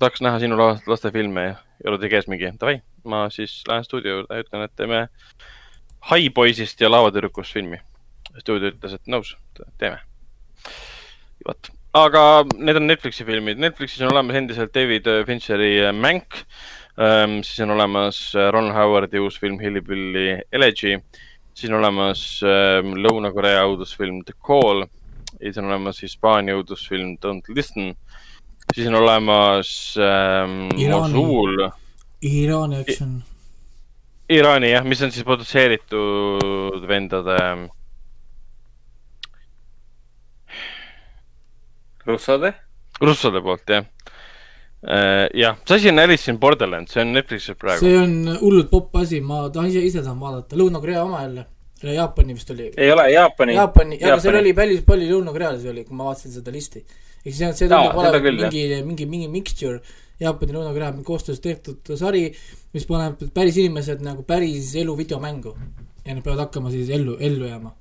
tahaks 0.00 0.22
näha 0.24 0.38
sinu 0.40 0.56
lastefilme 0.88 1.42
ja 1.44 1.90
Rodriguez 1.92 2.24
mingi, 2.30 2.48
davai, 2.60 2.78
ma 3.04 3.26
siis 3.28 3.58
lähen 3.68 3.84
stuudio 3.84 4.14
juurde 4.14 4.38
ja 4.38 4.46
ütlen, 4.46 4.64
et 4.64 4.72
teeme 4.76 5.02
Haipoisist 6.08 6.80
ja 6.80 6.88
laevatüdrukust 6.88 7.52
filmi. 7.52 7.82
stuudio 8.38 8.72
ütles, 8.72 8.96
et 8.96 9.12
nõus, 9.12 9.34
teeme 9.78 10.00
vot, 11.44 11.68
aga 12.00 12.22
need 12.56 12.80
on 12.80 12.88
Netflixi 12.88 13.26
filmid, 13.28 13.60
Netflixis 13.60 14.06
on 14.06 14.14
olemas 14.14 14.40
endiselt 14.40 14.72
David 14.74 15.10
Fincheri 15.28 15.76
Mänk 15.92 16.40
ähm,, 16.96 17.42
siis 17.42 17.60
on 17.66 17.74
olemas 17.76 18.22
Ron 18.56 18.72
Howardi 18.72 19.20
uus 19.20 19.36
film 19.42 19.60
Hillybilly 19.60 20.40
Elegy, 20.52 20.96
siis 21.54 21.70
on 21.70 21.78
olemas 21.78 22.24
ähm, 22.46 22.94
Lõuna-Korea 22.98 23.64
õudusfilm 23.68 24.22
The 24.26 24.36
Call. 24.46 24.84
Ja 25.40 25.48
siis 25.48 25.58
on 25.58 25.70
olemas 25.70 26.02
Hispaania 26.02 26.56
õudusfilm 26.58 27.16
Don't 27.22 27.48
Listen, 27.54 27.94
siis 28.74 28.88
on 28.88 28.98
olemas 29.00 29.70
ähm. 29.98 30.68
Mosul, 30.78 31.68
Iraani 32.24 32.80
action. 32.80 33.16
Iraani 34.28 34.70
jah, 34.70 34.84
mis 34.88 35.02
on 35.04 35.12
siis 35.12 35.24
produtseeritud 35.26 36.86
vendade 36.88 37.38
russode, 42.06 42.54
russode 43.00 43.42
poolt 43.44 43.68
jah. 43.68 43.84
äh, 43.84 43.93
jah, 44.84 45.56
see 45.64 45.74
asi 45.76 45.88
on 45.88 45.98
Alice 45.98 46.30
in 46.30 46.38
Borderland, 46.38 46.88
see 46.88 47.00
on 47.02 47.12
Netflixis 47.16 47.56
praegu. 47.58 47.80
see 47.80 47.96
on 47.98 48.38
hullult 48.40 48.70
popp 48.70 48.96
asi, 49.00 49.20
ma 49.20 49.48
tahan 49.48 49.70
ise, 49.72 49.84
ise 49.88 50.02
tahan 50.02 50.20
vaadata, 50.20 50.58
Lõuna-Korea 50.60 51.04
oma 51.04 51.22
jälle, 51.24 51.46
Jaapani 51.94 52.36
vist 52.36 52.50
oli. 52.50 52.70
ei 52.76 52.92
ole 52.92 53.10
Jaapani. 53.12 53.56
Jaapani, 53.56 53.98
aga 54.02 54.20
seal 54.20 54.40
oli 54.40 54.54
päris 54.56 54.84
palju 54.86 55.10
lõunakorealasi 55.10 55.70
oli, 55.72 55.84
kui 55.88 55.96
ma 55.96 56.08
vaatasin 56.10 56.36
seda 56.38 56.52
listi. 56.52 56.84
ehk 57.24 57.32
on, 57.48 57.56
see 57.56 57.68
tundub 57.68 57.92
seda 57.92 58.00
olevat 58.02 58.40
mingi, 58.42 58.64
mingi, 58.84 59.08
mingi 59.16 59.30
mixture 59.32 59.80
Jaapani 60.20 60.52
ja 60.52 60.58
Lõuna-Korea 60.58 60.92
koostöös 61.04 61.40
tehtud 61.42 61.94
sari, 61.98 62.28
mis 62.74 62.86
paneb 62.86 63.24
päris 63.34 63.58
inimesed 63.58 64.04
nagu 64.04 64.22
päris 64.22 64.74
elu 64.78 64.96
videomängu. 64.96 65.56
ja 66.04 66.14
nad 66.14 66.22
peavad 66.22 66.46
hakkama 66.46 66.70
siis 66.70 66.90
ellu, 66.92 67.16
ellu 67.20 67.48
jääma. 67.48 67.72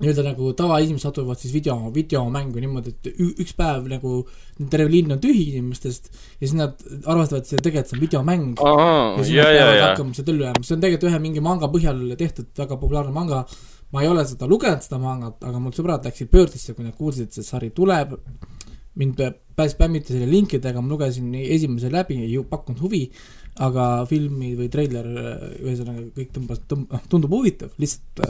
Nii-öelda 0.00 0.24
nagu 0.26 0.50
tavainimesed 0.58 1.06
satuvad 1.06 1.38
siis 1.38 1.52
video, 1.54 1.76
videomängu 1.94 2.62
niimoodi, 2.62 2.94
et 2.94 3.20
üks 3.44 3.54
päev 3.58 3.86
nagu 3.90 4.16
terve 4.70 4.90
linn 4.90 5.14
on 5.14 5.20
tühi 5.22 5.44
inimestest 5.52 6.10
ja 6.10 6.40
siis 6.40 6.56
nad 6.58 6.80
arvestavad, 7.04 7.44
et 7.44 7.52
see 7.52 7.62
tegelikult 7.62 7.92
see 7.92 7.98
on 7.98 8.02
videomäng 8.02 8.48
ja 8.58 9.22
siis 9.22 9.36
ja, 9.36 9.46
nad 9.46 9.58
peavad 9.58 9.78
ja, 9.78 9.86
hakkama 9.92 10.18
sealt 10.18 10.32
ellu 10.34 10.46
jääma, 10.48 10.66
see 10.66 10.76
on 10.76 10.82
tegelikult 10.82 11.10
ühe 11.12 11.22
mingi 11.22 11.44
manga 11.44 11.70
põhjal 11.70 12.02
tehtud 12.18 12.50
väga 12.64 12.80
populaarne 12.80 13.14
manga. 13.14 13.44
ma 13.94 14.02
ei 14.02 14.08
ole 14.10 14.24
seda 14.26 14.48
lugenud, 14.50 14.82
seda 14.82 14.98
mangat, 14.98 15.38
aga 15.46 15.60
mul 15.62 15.74
sõbrad 15.76 16.02
läksid 16.02 16.26
pöördisse, 16.32 16.74
kui 16.74 16.82
nad 16.82 16.96
kuulsid, 16.98 17.28
et 17.28 17.36
see 17.36 17.46
sari 17.46 17.70
tuleb. 17.70 18.16
mind 18.98 19.22
päris 19.54 19.74
spämmiti 19.74 20.14
selle 20.14 20.26
linkidega, 20.30 20.80
ma 20.80 20.90
lugesin 20.90 21.32
esimese 21.34 21.90
läbi, 21.90 22.18
ei 22.26 22.38
pakkunud 22.50 22.82
huvi, 22.82 23.04
aga 23.62 24.04
filmi 24.10 24.54
või 24.58 24.68
treiler, 24.70 25.06
ühesõnaga 25.62 26.08
kõik 26.14 26.30
tõmbas, 26.34 26.62
noh, 26.74 27.02
tundub 27.10 27.34
huvitav, 27.34 27.74
lihtsalt, 27.78 28.22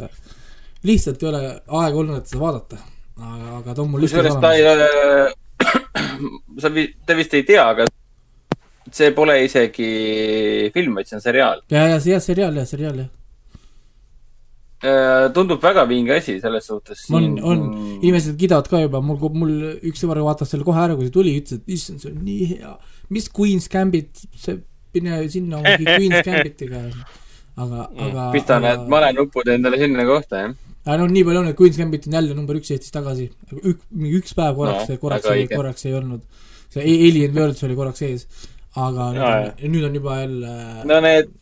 lihtsalt 0.85 1.23
ei 1.23 1.29
ole 1.31 1.43
aega 1.49 1.97
olnud, 2.03 2.21
et 2.21 2.31
seda 2.31 2.43
vaadata. 2.43 2.79
aga, 3.17 3.59
aga 3.61 3.75
ta 3.75 3.83
on 3.83 3.91
mul 3.93 4.05
kusjuures 4.05 4.39
ta 4.43 4.53
ei, 4.57 4.63
sa, 6.63 6.71
te 7.07 7.17
vist 7.19 7.35
ei 7.39 7.45
tea, 7.47 7.65
aga 7.65 7.87
see 8.95 9.13
pole 9.17 9.37
isegi 9.45 9.91
film, 10.75 10.99
vaid 10.99 11.11
see 11.11 11.19
on 11.19 11.25
seriaal. 11.25 11.63
ja, 11.73 11.87
ja 11.95 12.01
see 12.03 12.15
jah, 12.15 12.23
seriaal 12.23 12.59
jah, 12.61 12.67
seriaal 12.69 12.99
jah. 13.03 13.11
tundub 15.37 15.63
väga 15.65 15.87
vinge 15.89 16.13
asi 16.19 16.37
selles 16.43 16.69
suhtes. 16.69 17.07
on, 17.11 17.25
on, 17.43 17.65
inimesed 18.03 18.37
kiidavad 18.41 18.69
ka 18.71 18.83
juba, 18.85 19.01
mul, 19.05 19.19
mul 19.41 19.55
üks 19.91 20.05
sõber 20.05 20.21
vaatas 20.27 20.53
selle 20.53 20.67
kohe 20.67 20.81
ära, 20.85 20.99
kui 20.99 21.09
see 21.09 21.17
tuli, 21.17 21.33
ütles, 21.41 21.63
et 21.63 21.77
issand, 21.79 21.99
see 22.03 22.13
on 22.13 22.21
nii 22.27 22.45
hea. 22.53 22.75
mis 23.15 23.31
Queen's 23.33 23.71
Gambit, 23.73 24.27
see, 24.41 24.61
mine 24.95 25.23
sinna 25.33 25.63
mingi 25.65 25.89
Queen's 25.97 26.21
Gambitiga. 26.27 26.85
aga, 27.57 27.89
aga. 27.89 28.29
pista 28.35 28.61
need 28.63 28.87
malenupud 28.93 29.47
endale 29.57 29.81
sinna 29.81 30.07
kohta, 30.11 30.45
jah. 30.45 30.55
Aga 30.85 30.97
noh, 31.01 31.13
nii 31.13 31.25
palju 31.27 31.43
on, 31.43 31.53
et 31.53 31.61
Queen's 31.61 31.79
Gambit 31.81 32.09
on 32.09 32.19
jälle 32.19 32.35
number 32.37 32.59
üks 32.61 32.73
Eestis 32.75 32.93
tagasi. 32.95 33.31
ük-, 33.61 33.87
mingi 33.91 34.19
üks 34.21 34.35
päev 34.37 34.59
korraks 34.59 34.89
No, 34.89 34.97
no,, 34.97 35.01
korraks 35.05 35.31
ei, 35.33 35.47
korraks 35.49 35.87
ei 35.89 35.95
olnud. 36.01 36.27
see 36.75 36.85
Alien 36.85 37.35
Worlds 37.39 37.65
oli 37.65 37.79
korraks 37.79 38.03
ees. 38.03 38.27
aga 38.75 39.09
nüüd 39.15 39.23
Jaa, 39.23 39.41
on, 39.49 39.73
nüüd 39.73 39.89
on 39.89 39.99
juba 40.01 40.21
jälle 40.21 40.53
no 40.91 41.01
need, 41.05 41.33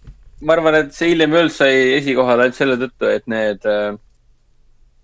ma 0.43 0.57
arvan, 0.57 0.81
et 0.83 0.95
see 0.95 1.13
Hiljem 1.13 1.35
World 1.35 1.55
sai 1.55 1.75
esikohale 1.99 2.47
ainult 2.47 2.59
selle 2.59 2.79
tõttu, 2.81 3.09
et 3.09 3.29
need 3.31 3.69
äh, 3.71 3.95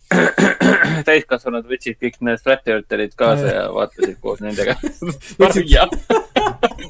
täiskasvanud 1.09 1.67
võtsid 1.69 1.99
kõik 2.01 2.21
need 2.25 2.41
Flat 2.45 2.69
Eartherid 2.69 3.15
kaasa 3.19 3.51
ja 3.53 3.65
vaatasid 3.75 4.17
koos 4.23 4.41
nendega. 4.45 4.77
jah, 5.75 5.91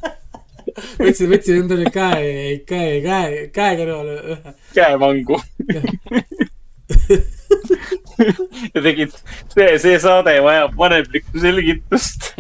võtsin, 1.03 1.31
võtsin 1.33 1.63
endale 1.65 1.91
käe, 1.95 2.61
käe, 2.69 3.01
käe, 3.05 3.43
käe 3.55 3.81
kõrvale 3.81 4.21
ühe 4.35 4.55
käemangu. 4.77 5.41
ja 8.75 8.83
tegid, 8.83 9.15
see, 9.55 9.69
see 9.83 9.99
saade 10.03 10.35
vajab 10.45 10.75
vanemlikku 10.79 11.41
selgitust 11.43 12.33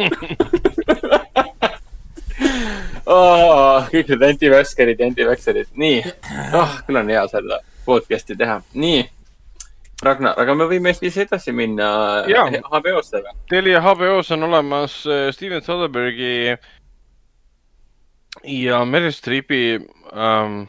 oh,. 3.08 3.86
kõik 3.92 4.10
need 4.12 4.26
antiväskerid 4.32 5.00
ja 5.00 5.08
antiväkserid, 5.10 5.70
nii 5.78 6.02
oh,, 6.56 6.80
küll 6.86 7.00
on 7.00 7.14
hea 7.14 7.24
seda 7.32 7.62
podcast'i 7.88 8.36
teha, 8.36 8.60
nii. 8.76 9.06
Ragnar, 10.04 10.36
aga 10.38 10.54
me 10.54 10.68
võime 10.70 10.92
siis 10.94 11.16
edasi 11.18 11.50
minna 11.50 11.88
Jaa. 12.30 12.44
HBO-stega. 12.68 13.32
Telia 13.50 13.80
HBO-s 13.82 14.30
on 14.36 14.46
olemas 14.46 15.00
äh, 15.10 15.24
Steven 15.34 15.64
Soderberghi 15.64 16.54
ja 18.44 18.84
Meryl 18.86 19.12
Streepi 19.12 19.62
ähm, 20.12 20.60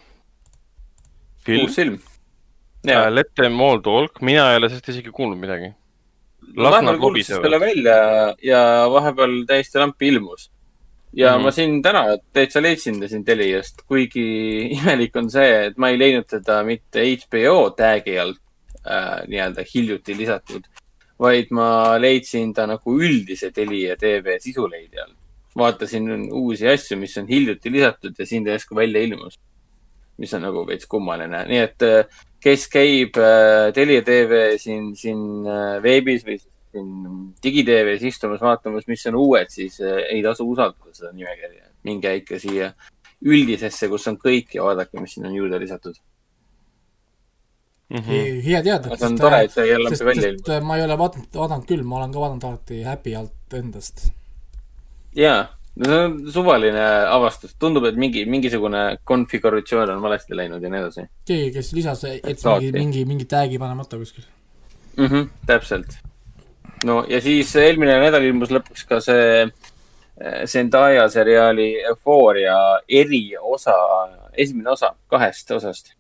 film 1.46 1.68
uus 1.68 1.76
film. 1.78 2.00
Äh, 2.88 3.12
Let 3.12 3.36
them 3.36 3.62
all 3.62 3.82
talk, 3.84 4.22
mina 4.22 4.52
ei 4.52 4.58
ole 4.60 4.70
sellest 4.70 4.90
isegi 4.94 5.12
kuulnud 5.12 5.40
midagi. 5.40 5.74
vahepeal 6.56 6.86
nad 6.86 7.00
kuulutas 7.02 7.28
selle 7.36 7.60
välja 7.60 7.98
ja 8.44 8.62
vahepeal 8.92 9.44
täiesti 9.48 9.80
lampi 9.80 10.08
ilmus. 10.08 10.52
ja 11.14 11.32
mm. 11.32 11.40
-hmm. 11.40 11.44
ma 11.44 11.52
siin 11.52 11.82
täna 11.82 12.04
täitsa 12.34 12.62
leidsin 12.62 13.00
ta 13.00 13.08
siin 13.08 13.26
Teliast, 13.26 13.82
kuigi 13.88 14.26
imelik 14.78 15.16
on 15.16 15.32
see, 15.32 15.66
et 15.66 15.78
ma 15.78 15.90
ei 15.90 16.00
leidnud 16.00 16.28
teda 16.28 16.64
mitte 16.64 17.04
HBO 17.04 17.70
tag'i 17.70 18.20
alt 18.20 18.40
äh, 18.88 19.28
nii-öelda 19.28 19.66
hiljuti 19.74 20.18
lisatud, 20.18 20.64
vaid 21.20 21.52
ma 21.52 21.98
leidsin 22.00 22.54
ta 22.54 22.68
nagu 22.68 23.00
üldise 23.02 23.52
Telia 23.52 23.98
tv 23.98 24.40
sisuleidi 24.40 25.00
all. 25.00 25.14
vaatasin 25.58 26.32
uusi 26.32 26.68
asju, 26.68 26.98
mis 26.98 27.18
on 27.18 27.28
hiljuti 27.28 27.72
lisatud 27.72 28.16
ja 28.20 28.26
siin 28.26 28.46
ta 28.46 28.52
järsku 28.52 28.76
välja 28.76 29.02
ilmus. 29.02 29.40
mis 30.18 30.34
on 30.34 30.42
nagu 30.42 30.68
veits 30.68 30.86
kummaline, 30.86 31.46
nii 31.48 31.58
et 31.58 31.84
äh, 31.84 32.06
kes 32.44 32.68
käib 32.72 33.18
äh, 33.20 33.70
Telia 33.76 34.04
tv 34.06 34.44
siin, 34.62 34.94
siin 34.98 35.48
äh, 35.48 35.80
veebis 35.84 36.26
või 36.28 36.38
siin 36.40 36.92
digiteeves 37.44 38.04
istumas, 38.06 38.42
vaatamas, 38.44 38.88
mis 38.88 39.06
on 39.10 39.18
uued, 39.20 39.50
siis 39.54 39.80
äh, 39.82 40.04
ei 40.14 40.22
tasu 40.26 40.48
usaldada 40.50 40.94
seda 40.96 41.12
nimekirja. 41.16 41.68
minge 41.84 42.12
ikka 42.20 42.40
siia 42.40 42.74
üldisesse, 43.24 43.88
kus 43.88 44.08
on 44.12 44.18
kõik 44.20 44.56
ja 44.56 44.64
vaadake, 44.64 45.00
mis 45.00 45.14
siin 45.16 45.28
on 45.30 45.36
juurde 45.36 45.60
lisatud. 45.60 45.96
Mhm. 47.90 48.42
hea 48.46 48.60
teada. 48.64 48.96
see 48.96 49.08
on 49.08 49.16
tore, 49.18 49.44
et 49.44 49.52
see 49.52 49.66
jälle 49.66 49.90
sest, 49.90 50.04
välja 50.06 50.30
ilmus. 50.30 50.50
ma 50.62 50.76
ei 50.78 50.84
ole 50.86 50.98
vaadanud, 50.98 51.30
vaadanud 51.34 51.66
küll, 51.66 51.84
ma 51.84 51.98
olen 51.98 52.12
ka 52.14 52.20
vaadanud 52.22 52.44
alati 52.46 52.84
Happy 52.86 53.16
alt 53.18 53.56
endast. 53.58 54.12
jaa, 55.18 55.48
no 55.80 55.86
see 55.88 56.00
on 56.06 56.18
suvaline 56.34 56.84
avastus, 57.08 57.56
tundub, 57.60 57.86
et 57.88 57.98
mingi, 58.00 58.26
mingisugune 58.30 58.84
konfiguratsioon 59.08 59.94
on 59.96 60.02
valesti 60.04 60.38
läinud 60.38 60.64
ja 60.64 60.72
nii 60.72 60.82
edasi 60.82 61.06
keegi, 61.28 61.54
kes 61.56 61.72
lisas, 61.78 62.04
et 62.10 62.40
Saati. 62.40 62.72
mingi, 62.72 62.80
mingi, 62.80 63.06
mingi 63.14 63.28
tag'i 63.30 63.60
panemata 63.62 63.98
kuskil. 63.98 64.26
mm. 64.98 65.06
-hmm, 65.06 65.30
täpselt. 65.48 65.98
no 66.86 67.06
ja 67.10 67.22
siis 67.22 67.56
eelmine 67.56 68.00
nädal 68.04 68.28
ilmus 68.28 68.52
lõpuks 68.52 68.88
ka 68.90 69.00
see 69.04 69.44
äh, 69.44 70.44
Zendaya 70.46 71.08
seriaali 71.10 71.72
Euphoria 71.88 72.58
eriosa, 72.90 73.78
esimene 74.38 74.70
osa 74.70 74.96
kahest 75.08 75.52
osast. 75.52 75.94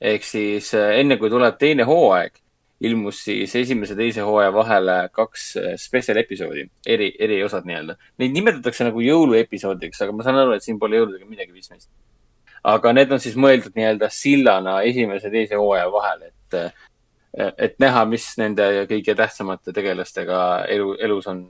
ehk 0.00 0.24
siis 0.24 0.74
äh, 0.74 0.98
enne 0.98 1.16
kui 1.16 1.30
tuleb 1.30 1.58
teine 1.58 1.86
hooaeg, 1.86 2.32
ilmus 2.82 3.24
siis 3.24 3.54
esimese 3.56 3.94
teise 3.98 4.24
hooaja 4.26 4.52
vahele 4.54 4.96
kaks 5.14 5.48
äh, 5.60 5.74
spetsial 5.78 6.18
episoodi, 6.22 6.64
eri, 6.86 7.12
eriosad 7.18 7.66
nii-öelda. 7.68 7.96
Neid 8.18 8.34
nimetatakse 8.34 8.86
nagu 8.88 9.02
jõuluepisoodideks, 9.04 10.02
aga 10.02 10.16
ma 10.16 10.26
saan 10.26 10.40
aru, 10.42 10.56
et 10.56 10.66
siin 10.66 10.80
pole 10.82 10.98
jõuludega 10.98 11.28
midagi 11.28 11.54
pistmist. 11.54 11.90
aga 12.62 12.92
need 12.94 13.10
on 13.10 13.20
siis 13.22 13.34
mõeldud 13.34 13.74
nii-öelda 13.74 14.08
sillana 14.14 14.80
esimese 14.86 15.30
teise 15.30 15.58
hooaja 15.58 15.88
vahel, 15.92 16.26
et 16.30 16.58
äh, 16.58 16.72
et 17.32 17.78
näha, 17.80 18.04
mis 18.04 18.26
nende 18.36 18.66
kõige 18.90 19.14
tähtsamate 19.16 19.72
tegelastega 19.72 20.40
elu, 20.68 20.90
elus 21.00 21.28
on, 21.30 21.46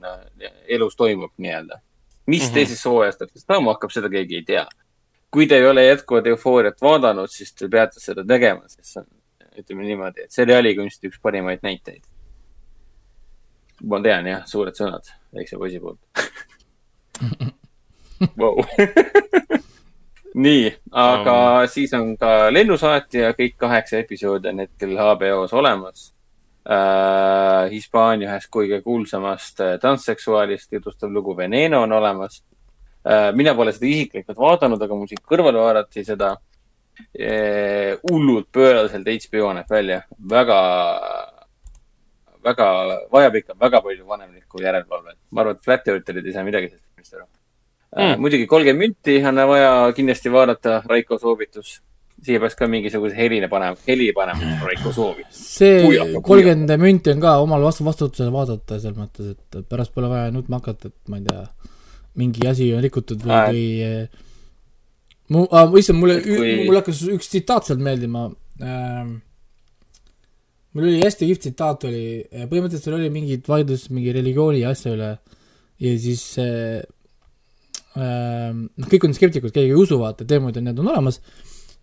elus 0.67 0.95
toimub 0.95 1.33
nii-öelda. 1.37 1.81
mis 2.25 2.41
mm. 2.41 2.47
-hmm. 2.47 2.53
teises 2.53 2.85
hooajas 2.85 3.17
täpselt 3.17 3.47
toimuma 3.47 3.73
hakkab, 3.73 3.91
seda 3.91 4.09
keegi 4.09 4.35
ei 4.35 4.43
tea. 4.43 4.67
kui 5.31 5.47
te 5.47 5.57
ei 5.57 5.65
ole 5.67 5.85
jätkuvalt 5.85 6.27
eufooriat 6.27 6.81
vaadanud, 6.81 7.27
siis 7.29 7.53
te 7.53 7.67
peate 7.67 7.99
seda 7.99 8.23
tegema, 8.23 8.67
sest 8.67 8.85
see 8.85 9.01
on, 9.01 9.07
ütleme 9.59 9.85
niimoodi, 9.87 10.25
et 10.25 10.31
seriaali 10.31 10.75
kunsti 10.77 11.09
üks 11.11 11.19
parimaid 11.21 11.63
näiteid. 11.65 12.03
ma 13.89 13.99
tean 14.01 14.27
jah, 14.27 14.45
suured 14.47 14.77
sõnad 14.77 15.09
väikse 15.35 15.57
poisi 15.59 15.79
poolt 15.83 15.99
wow.. 18.39 18.61
nii, 20.45 20.71
aga 20.91 21.35
um. 21.63 21.67
siis 21.67 21.93
on 21.97 22.15
ka 22.17 22.51
Lennusaatja, 22.53 23.33
kõik 23.37 23.57
kaheksa 23.59 23.99
episoodi 23.99 24.53
on 24.53 24.63
hetkel 24.65 24.95
HBO-s 24.97 25.53
olemas 25.53 26.07
äh,. 26.63 27.69
Hispaania 27.73 28.31
ühest 28.31 28.51
kõige 28.53 28.79
kuulsamast 28.85 29.59
äh, 29.59 29.75
transseksuaalist 29.81 30.71
jutustav 30.71 31.11
lugu 31.11 31.35
Veneno 31.37 31.83
on 31.83 31.91
olemas 31.99 32.39
äh,. 33.03 33.33
mina 33.35 33.55
pole 33.55 33.75
seda 33.75 33.89
isiklikult 33.91 34.39
vaadanud, 34.39 34.81
aga 34.81 34.95
mul 34.95 35.11
siit 35.11 35.25
kõrvale 35.27 35.59
vaadati 35.59 36.05
seda 36.07 36.35
äh, 36.37 36.52
hullult 38.09 38.49
pööraselt 38.53 39.07
HBO 39.07 39.53
näeb 39.57 39.69
välja, 39.69 40.01
väga, 40.29 40.57
väga, 42.45 42.67
vajab 43.13 43.39
ikka 43.41 43.55
väga 43.59 43.81
palju 43.81 44.07
vanemlikku 44.07 44.61
järelevalvet. 44.61 45.17
ma 45.31 45.41
arvan, 45.41 45.55
et 45.57 45.63
Flat 45.65 45.87
Eartherid 45.87 46.25
ei 46.25 46.35
saa 46.35 46.43
midagi 46.45 46.69
sellest 46.69 46.85
filmist 46.85 47.17
aru 47.17 47.25
mm. 47.95 48.21
Muidugi 48.21 48.47
kolmkümmend 48.49 48.79
minti 48.79 49.17
on 49.25 49.41
vaja 49.49 49.73
kindlasti 49.95 50.31
vaadata, 50.31 50.81
Raiko 50.85 51.17
soovitus. 51.19 51.79
siia 52.23 52.39
peaks 52.39 52.55
ka 52.55 52.67
mingisuguse 52.71 53.17
heline 53.17 53.49
panema, 53.51 53.75
heli 53.87 54.11
panema, 54.15 54.59
Raiko 54.63 54.93
soovitus. 54.95 55.39
see 55.57 56.11
kolmkümmend 56.21 56.77
münti 56.81 57.11
on 57.11 57.23
ka 57.23 57.37
omal 57.43 57.65
vastu, 57.65 57.85
vastutusele 57.85 58.31
vaadata, 58.31 58.79
selles 58.79 58.97
mõttes, 58.97 59.33
et 59.33 59.65
pärast 59.69 59.93
pole 59.93 60.11
vaja 60.11 60.31
nutma 60.31 60.61
hakata, 60.61 60.93
et 60.93 61.09
ma 61.11 61.19
ei 61.19 61.25
tea, 61.25 61.47
mingi 62.21 62.47
asi 62.47 62.69
on 62.77 62.85
rikutud 62.85 63.25
või 63.25 63.41
või 63.49 63.65
äh, 63.87 64.23
mu 65.31 65.45
ah,, 65.51 65.69
issand, 65.79 65.99
mulle 66.01 66.19
kui- 66.23 66.63
mul 66.65 66.79
hakkas 66.79 67.03
üks 67.13 67.29
tsitaat 67.31 67.69
sealt 67.69 67.83
meeldima 67.83 68.27
ähm,. 68.61 69.21
mul 70.73 70.89
oli 70.89 71.03
hästi 71.03 71.29
kihvt 71.29 71.45
tsitaat 71.45 71.85
oli, 71.87 72.03
põhimõtteliselt 72.49 72.89
seal 72.89 72.97
oli 72.97 73.13
mingid 73.13 73.47
vaidlus 73.47 73.87
mingi 73.93 74.15
religiooni 74.15 74.63
ja 74.63 74.73
asja 74.73 74.95
üle 74.95 75.13
ja 75.83 75.95
siis 76.01 76.25
äh, 76.41 76.81
ähm, 77.99 78.67
noh, 78.77 78.89
kõik 78.89 79.07
on 79.07 79.15
skeptikud, 79.15 79.53
keegi 79.53 79.73
ei 79.73 79.79
usu, 79.79 79.99
vaata, 80.01 80.27
teemad 80.27 80.57
ja 80.57 80.63
need 80.65 80.81
on 80.81 80.91
olemas 80.93 81.19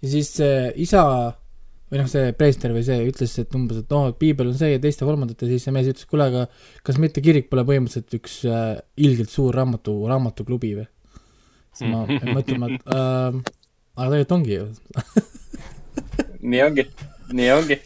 ja 0.00 0.10
siis 0.10 0.32
see 0.40 0.70
isa 0.84 1.04
või 1.90 1.98
noh, 1.98 2.10
see 2.10 2.30
preester 2.38 2.74
või 2.74 2.84
see 2.86 3.00
ütles, 3.08 3.32
et 3.42 3.56
umbes, 3.58 3.82
et 3.82 3.90
noh, 3.90 4.10
et 4.12 4.18
piibel 4.20 4.52
on 4.52 4.56
see 4.58 4.74
ja 4.74 4.82
teist 4.82 5.02
ja 5.02 5.08
kolmandat 5.08 5.42
ja 5.42 5.50
siis 5.50 5.66
see 5.66 5.74
mees 5.74 5.90
ütles, 5.90 6.06
kuule, 6.10 6.28
aga 6.30 6.46
kas 6.86 7.00
mitte 7.02 7.22
kirik 7.24 7.50
pole 7.50 7.64
põhimõtteliselt 7.66 8.16
üks 8.20 8.40
äh, 8.46 8.78
ilgelt 9.02 9.32
suur 9.32 9.56
raamatu, 9.56 9.96
raamatuklubi 10.10 10.76
või? 10.78 10.88
Siis 11.74 11.90
ma 11.92 12.04
jäin 12.08 12.34
mõtlema, 12.36 12.70
et 12.70 12.90
äh, 12.96 13.40
aga 13.96 14.10
tegelikult 14.10 14.36
ongi 14.38 14.58
ju. 14.58 14.66
nii 16.40 16.62
ongi, 16.66 16.86
nii 17.36 17.50
ongi. 17.54 17.80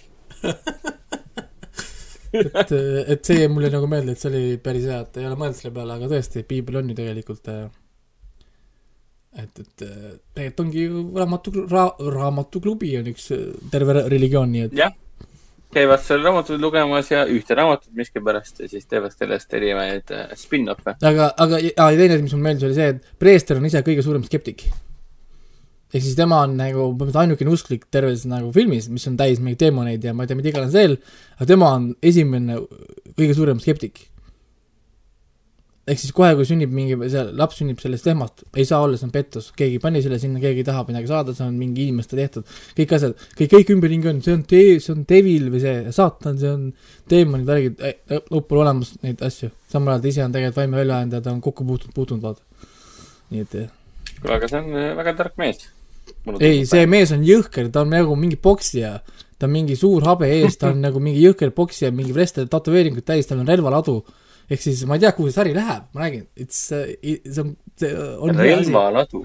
et, 2.35 2.75
et 2.75 3.25
see 3.25 3.39
jäi 3.41 3.53
mulle 3.53 3.71
nagu 3.73 3.89
meelde, 3.91 4.15
et 4.15 4.21
see 4.21 4.33
oli 4.33 4.59
päris 4.63 4.89
hea, 4.91 5.01
et 5.07 5.23
ei 5.23 5.29
ole 5.29 5.39
mõelnud 5.41 5.61
selle 5.61 5.75
peale, 5.77 5.97
aga 5.99 6.11
tõesti, 6.13 6.45
piibel 6.49 6.81
on 6.83 6.93
ju 6.93 6.99
tegelikult 6.99 7.51
äh, 7.53 7.65
et, 9.43 9.61
et 9.61 9.87
äh, 9.87 10.11
tegelikult 10.35 10.65
ongi 10.67 10.85
ju 10.85 11.07
raamatu 11.19 11.55
ra,, 11.71 11.87
raamatuklubi 12.17 12.93
on 13.01 13.11
üks 13.15 13.31
äh, 13.35 13.49
terve 13.73 13.97
re- 13.97 14.07
religioon, 14.13 14.53
nii 14.55 14.67
et 14.69 14.77
jah, 14.79 14.95
käivad 15.75 16.03
seal 16.05 16.23
raamatuid 16.25 16.63
lugemas 16.63 17.11
ja 17.13 17.25
ühte 17.31 17.57
raamatut 17.59 17.93
miskipärast 17.99 18.63
ja 18.63 18.71
siis 18.71 18.87
teevad 18.91 19.15
sellest 19.15 19.53
erinevaid 19.55 20.15
äh, 20.15 20.33
spin-off'e. 20.39 20.97
aga, 21.03 21.29
aga 21.45 21.61
ja, 21.63 21.91
teine 21.99 22.17
asi, 22.17 22.25
mis 22.27 22.35
mulle 22.37 22.49
meeldis, 22.49 22.67
oli 22.69 22.79
see, 22.79 22.89
et 22.95 23.21
preester 23.21 23.61
on 23.61 23.69
ise 23.69 23.83
kõige 23.87 24.05
suurem 24.07 24.25
skeptik. 24.27 24.67
ehk 25.95 26.03
siis 26.03 26.17
tema 26.19 26.41
on 26.47 26.57
nagu 26.59 26.87
põhimõtteliselt 26.87 27.21
ainukene 27.25 27.55
usklik 27.55 27.87
terves 27.93 28.25
nagu 28.31 28.51
filmis, 28.55 28.89
mis 28.91 29.07
on 29.11 29.19
täis 29.21 29.43
mingeid 29.43 29.63
teemoneid 29.67 30.05
ja 30.05 30.15
ma 30.15 30.25
ei 30.25 30.31
tea, 30.31 30.41
mida 30.41 30.53
iganes 30.53 30.75
veel, 30.75 30.99
aga 31.39 31.51
tema 31.53 31.71
on 31.79 31.93
esimene 32.03 32.59
kõige 33.15 33.37
suurem 33.37 33.63
skeptik. 33.63 34.07
Ehk 35.85 36.01
siis 36.01 36.15
kohe, 36.17 36.31
kui 36.39 36.47
sünnib 36.49 36.73
mingi, 36.73 36.97
see 37.13 37.23
laps 37.37 37.61
sünnib 37.61 37.83
sellest 37.83 38.09
lehmast, 38.09 38.47
ei 38.57 38.65
saa 38.69 38.81
olla, 38.87 38.97
see 39.01 39.09
on 39.09 39.13
pettus, 39.15 39.51
keegi 39.59 39.79
pani 39.83 40.03
selle 40.05 40.19
sinna, 40.23 40.41
keegi 40.43 40.65
tahab 40.67 40.89
midagi 40.93 41.11
saada, 41.11 41.37
see 41.37 41.45
on 41.45 41.59
mingi 41.61 41.85
inimeste 41.85 42.17
tehtud, 42.19 42.49
kõik 42.79 42.97
asjad, 42.97 43.15
kõik, 43.39 43.53
kõik 43.53 43.75
ümberringi 43.77 44.13
on, 44.15 44.25
see 44.25 44.37
on 44.39 44.45
tee, 44.49 44.79
see 44.81 44.95
on 44.97 45.05
devil 45.09 45.53
või 45.53 45.63
see 45.65 45.95
saatan, 45.95 46.41
see 46.41 46.51
on 46.51 46.67
teemonid, 47.13 47.47
värgid, 47.49 47.87
lõpp 48.33 48.51
pole 48.51 48.65
olemas 48.65 48.97
neid 49.05 49.21
asju. 49.25 49.53
samal 49.71 49.95
ajal 49.95 50.05
ta 50.05 50.13
ise 50.15 50.25
on 50.25 50.37
tegelikult 50.37 50.63
vaime 50.63 50.81
välja 50.81 51.01
andnud 51.03 51.21
ja 51.21 51.25
ta 51.25 51.35
on 51.37 51.41
kokku 51.45 51.69
puutunud, 51.69 51.97
puutunud, 51.97 52.25
vaata. 52.25 52.69
nii 53.35 53.45
et 53.45 53.59
kuule, 54.25 54.39
aga 54.39 54.49
see 54.51 54.61
on 54.61 54.73
äh, 54.73 54.91
väga 54.99 55.15
tark 55.19 55.37
mees. 55.41 55.69
ei, 56.41 56.65
see 56.69 56.89
mees 56.91 57.13
on 57.15 57.25
jõhker, 57.27 57.71
ta 57.73 57.85
on 57.85 57.93
nagu 57.93 58.17
mingi 58.19 58.39
poksija, 58.41 58.97
ta 59.39 59.49
on 59.49 59.55
mingi 59.55 59.77
suur 59.79 60.05
habe 60.09 60.31
ees, 60.39 60.59
ta 60.61 60.71
on 60.73 60.83
nagu 60.85 61.03
mingi 61.03 61.23
jõhker 61.25 61.53
poksija, 61.57 61.93
mingi 61.95 62.15
vreste 62.17 62.47
tätoveeringuid 62.49 63.07
täis, 63.07 63.29
tal 63.29 63.43
on 63.43 63.51
relvaladu. 63.51 64.01
Ehk 64.51 64.63
siis 64.63 64.85
ma 64.89 64.99
ei 64.99 65.05
tea, 65.05 65.13
kuhu 65.17 65.31
see 65.31 65.39
sari 65.39 65.55
läheb, 65.57 65.87
ma 65.95 66.05
räägin, 66.05 66.27
it's, 66.37 66.65
see 66.69 67.43
on, 67.43 67.55
see 67.81 67.93
on 67.95 68.41
hea 68.41 68.57
asi. 68.57 68.71
relvaladu, 68.71 69.23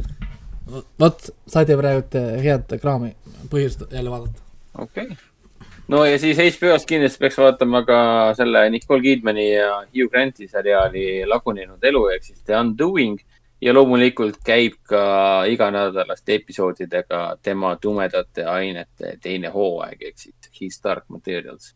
vot, 1.00 1.32
saite 1.50 1.78
praegu 1.80 2.06
äh, 2.20 2.38
head 2.44 2.78
kraami, 2.82 3.16
põhjust 3.52 3.88
jälle 3.92 4.14
vaadata. 4.14 4.46
okei 4.78 5.10
okay.. 5.10 5.66
no 5.88 6.04
ja 6.08 6.20
siis 6.22 6.40
HBO-st 6.40 6.88
kindlasti 6.90 7.24
peaks 7.24 7.40
vaatama 7.42 7.84
ka 7.88 8.00
selle 8.38 8.68
Nicole 8.70 9.04
Kidmani 9.06 9.50
ja 9.52 9.82
Hugh 9.88 10.12
Granti 10.12 10.48
seriaali 10.48 11.26
Lagunenud 11.28 11.84
elu 11.92 12.06
ehk 12.16 12.30
siis 12.32 12.44
The 12.44 12.60
Undoing 12.60 13.20
ja 13.62 13.74
loomulikult 13.74 14.40
käib 14.46 14.80
ka 14.88 15.44
iganädalaste 15.52 16.38
episoodidega 16.40 17.24
tema 17.44 17.76
tumedate 17.82 18.46
ainete 18.48 19.18
teine 19.22 19.52
hooaeg 19.52 20.08
ehk 20.12 20.18
siis 20.18 20.54
His 20.62 20.80
Dark 20.84 21.10
Materials. 21.10 21.74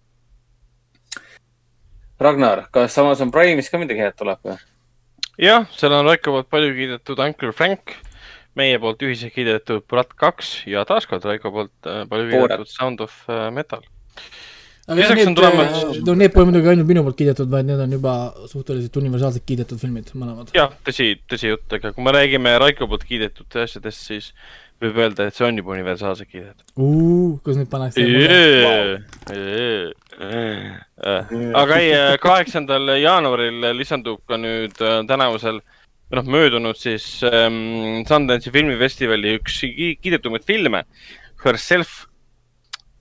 Ragnar, 2.24 2.68
kas 2.74 2.98
Amazon 3.02 3.32
Prime'is 3.34 3.70
ka 3.72 3.82
midagi 3.82 4.04
head 4.06 4.16
tuleb 4.20 4.42
või? 4.48 4.58
jah, 5.42 5.68
seal 5.78 5.94
on 5.98 6.08
Raiko 6.08 6.36
poolt 6.38 6.50
palju 6.54 6.74
kiidetud 6.78 7.22
Uncle 7.26 7.54
Frank, 7.56 7.96
meie 8.60 8.80
poolt 8.82 9.02
ühiselt 9.06 9.34
kiidetud 9.36 9.86
Brat 9.90 10.14
kaks 10.20 10.56
ja 10.70 10.86
taaskord 10.90 11.26
Raiko 11.26 11.54
poolt 11.54 11.90
äh, 11.90 12.04
palju 12.10 12.30
kiidetud 12.32 12.72
Sound 12.72 13.04
of 13.06 13.16
äh, 13.30 13.50
Metal. 13.54 13.86
Lisaks 14.84 15.30
on 15.30 15.36
tulemas-, 15.38 16.02
no 16.04 16.14
need 16.20 16.34
pole 16.34 16.50
muidugi 16.50 16.74
ainult 16.74 16.90
minu 16.90 17.06
poolt 17.06 17.16
kiidetud, 17.20 17.48
vaid 17.52 17.70
need 17.70 17.80
on 17.80 17.96
juba 17.96 18.16
suhteliselt 18.52 18.98
universaalselt 19.00 19.46
kiidetud 19.48 19.80
filmid, 19.80 20.12
mõlemad. 20.20 20.52
jah, 20.56 20.74
tõsi, 20.84 21.14
tõsi 21.32 21.54
jutt, 21.54 21.70
aga 21.78 21.94
kui 21.96 22.04
me 22.04 22.14
räägime 22.16 22.58
Raiko 22.60 22.90
poolt 22.92 23.06
kiidetud 23.08 23.62
asjadest, 23.64 24.04
siis 24.12 24.34
võib 24.84 25.00
öelda, 25.06 25.28
et 25.28 25.38
see 25.38 25.46
on 25.48 25.58
juba 25.60 25.74
universaalselt 25.76 26.30
kiidetud. 26.30 26.66
kus 27.46 27.60
nüüd 27.60 27.70
pannakse 27.72 28.04
aga 31.62 31.80
ei, 31.82 31.94
kaheksandal 32.24 32.94
jaanuaril 33.02 33.70
lisandub 33.78 34.22
ka 34.30 34.38
nüüd 34.38 34.78
äh, 34.84 35.02
tänavusel 35.10 35.60
noh, 36.14 36.30
möödunud 36.36 36.78
siis 36.78 37.06
ähm, 37.28 38.04
Sundance'i 38.08 38.54
filmifestivali 38.54 39.38
üks 39.40 39.60
ki- 39.64 39.98
kiidetumaid 40.02 40.46
filme, 40.48 40.84
Herself 41.44 42.06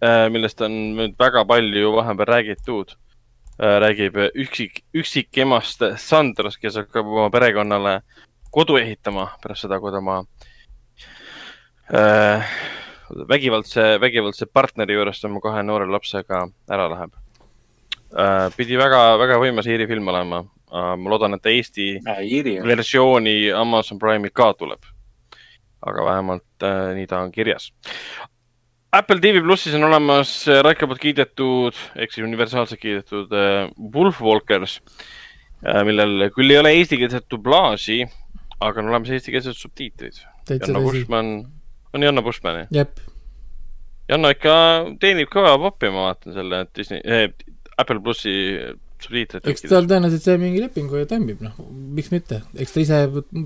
äh,, 0.02 0.28
millest 0.32 0.62
on 0.64 0.78
nüüd 0.98 1.18
väga 1.20 1.44
palju 1.48 1.94
vahepeal 1.98 2.30
räägitud 2.32 2.94
äh,. 3.58 3.78
räägib 3.84 4.18
üksik, 4.32 4.82
üksikemast 4.94 5.84
Sandrast, 6.00 6.60
kes 6.62 6.80
hakkab 6.80 7.06
oma 7.06 7.28
perekonnale 7.34 8.00
kodu 8.52 8.76
ehitama 8.80 9.30
pärast 9.42 9.66
seda, 9.66 9.78
kui 9.80 9.92
tema 9.94 10.22
äh, 10.22 10.41
vägivaldse, 13.28 13.98
vägivaldse 14.00 14.46
partneri 14.46 14.96
juurest 14.96 15.24
oma 15.28 15.40
kahe 15.44 15.62
noore 15.66 15.88
lapsega 15.90 16.46
ära 16.70 16.88
läheb 16.92 17.12
äh,. 18.16 18.48
pidi 18.56 18.78
väga, 18.80 19.02
väga 19.20 19.38
võimas 19.42 19.68
Iiri 19.68 19.86
film 19.90 20.08
olema 20.12 20.42
äh,. 20.42 20.94
ma 20.96 21.12
loodan, 21.12 21.36
et 21.36 21.46
Eesti 21.46 21.94
Iiri. 22.00 22.58
versiooni 22.66 23.52
Amazon 23.56 24.00
Prime'i 24.00 24.32
ka 24.34 24.52
tuleb. 24.58 24.84
aga 25.82 26.04
vähemalt 26.06 26.62
äh, 26.62 26.92
nii 26.94 27.08
ta 27.10 27.24
on 27.24 27.32
kirjas. 27.34 27.72
Apple 28.92 29.18
TV 29.20 29.40
plussis 29.42 29.74
on 29.74 29.88
olemas 29.88 30.30
äh, 30.48 30.60
Raiko 30.62 30.86
poolt 30.86 31.02
kiidetud 31.02 31.78
ehk 31.96 32.12
siis 32.12 32.26
universaalselt 32.26 32.80
kiidetud 32.80 33.32
äh, 33.34 33.66
Wolfwalkers 33.94 34.78
äh,, 35.66 35.82
millel 35.88 36.30
küll 36.36 36.54
ei 36.54 36.60
ole 36.60 36.76
eestikeelset 36.78 37.26
dublaaži, 37.30 38.04
aga 38.60 38.80
on 38.80 38.92
olemas 38.92 39.10
eestikeelsed 39.10 39.58
subtiitrid. 39.58 40.22
Janno 40.48 40.86
tõsi. 40.86 41.04
On 41.92 42.04
Janno 42.04 42.24
Bushman 42.24 42.62
jah? 42.62 42.68
jep, 42.82 43.00
Janno 44.10 44.32
ikka 44.34 44.54
teenib 45.00 45.30
kõva 45.32 45.54
poppi, 45.60 45.90
ma 45.92 46.08
vaatan 46.10 46.36
selle 46.36 46.64
Disney 46.76 47.02
eh,, 47.04 47.28
Apple 47.80 48.02
plussi 48.04 48.34
subtiitrid. 49.02 49.46
eks 49.50 49.64
tal 49.66 49.88
tõenäoliselt 49.90 50.26
sai 50.26 50.40
mingi 50.40 50.62
lepingu 50.62 51.00
ja 51.00 51.08
toimib, 51.10 51.42
noh, 51.44 51.56
miks 51.96 52.12
mitte, 52.14 52.42
eks 52.54 52.74
ta 52.74 52.82
ise 52.84 53.00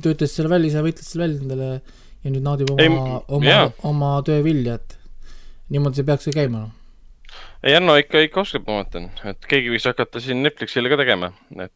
töötas 0.05 0.35
selle 0.37 0.51
välja, 0.53 0.73
ise 0.73 0.85
võitles 0.85 1.13
selle 1.13 1.27
välja 1.27 1.45
endale 1.45 1.69
ja 2.27 2.33
nüüd 2.33 2.45
naudib 2.45 2.73
oma, 2.75 3.21
oma 3.29 3.61
oma 3.87 4.11
töö 4.27 4.43
vilja, 4.47 4.79
et 4.81 4.99
niimoodi 5.73 6.01
see 6.01 6.09
peakski 6.09 6.35
käima, 6.37 6.67
noh. 6.67 6.75
Janno 7.67 7.97
ikka, 7.99 8.21
ikka 8.27 8.43
oskab, 8.43 8.67
ma 8.69 8.83
mõtlen, 8.83 9.07
et 9.27 9.47
keegi 9.49 9.71
võiks 9.73 9.87
hakata 9.89 10.21
siin 10.23 10.43
Netflixile 10.45 10.91
ka 10.93 10.99
tegema, 11.01 11.31
et 11.57 11.73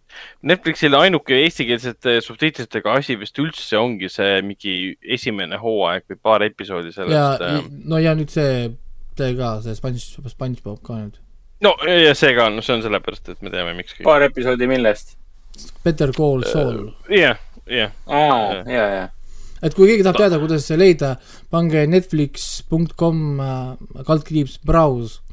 Netflixile 0.46 0.98
ainuke 1.00 1.38
eestikeelsete 1.46 2.18
subtiitritega 2.22 2.98
asi 3.00 3.16
vist 3.18 3.38
üldse 3.42 3.78
ongi 3.80 4.10
see 4.12 4.42
mingi 4.46 4.74
esimene 5.16 5.58
hooaeg 5.58 6.04
või 6.12 6.20
paar 6.22 6.44
episoodi 6.46 6.92
ja 6.92 6.96
sellest. 6.98 7.42
äh, 7.46 7.64
no 7.90 7.98
ja 7.98 8.12
nüüd 8.18 8.30
see, 8.30 8.68
see 9.18 9.32
ka, 9.38 9.54
see 9.64 9.78
Sponge, 9.78 10.02
SpongeBob 10.30 10.82
ka 10.86 10.98
nüüd. 11.00 11.16
no 11.66 11.72
ja 11.88 12.12
see 12.18 12.36
ka 12.36 12.50
on, 12.50 12.60
see 12.62 12.76
on 12.76 12.84
sellepärast, 12.84 13.32
et 13.32 13.40
me 13.42 13.54
teame, 13.54 13.72
miks 13.78 13.96
paar 14.06 14.26
episoodi 14.28 14.68
millest? 14.70 15.16
Better 15.82 16.12
Call 16.14 16.44
Saul. 16.46 16.84
jah, 17.10 17.40
jah, 17.66 17.96
aa, 18.06 18.60
ja, 18.68 18.84
ja. 18.98 19.08
et 19.64 19.74
kui 19.74 19.90
keegi 19.90 20.06
tahab 20.06 20.22
teada, 20.22 20.38
kuidas 20.44 20.68
see 20.68 20.78
leida, 20.78 21.16
pange 21.50 21.82
netflix.com 21.88 23.26
äh, 23.48 24.06
kaldkriips 24.06 24.60
browse 24.62 25.24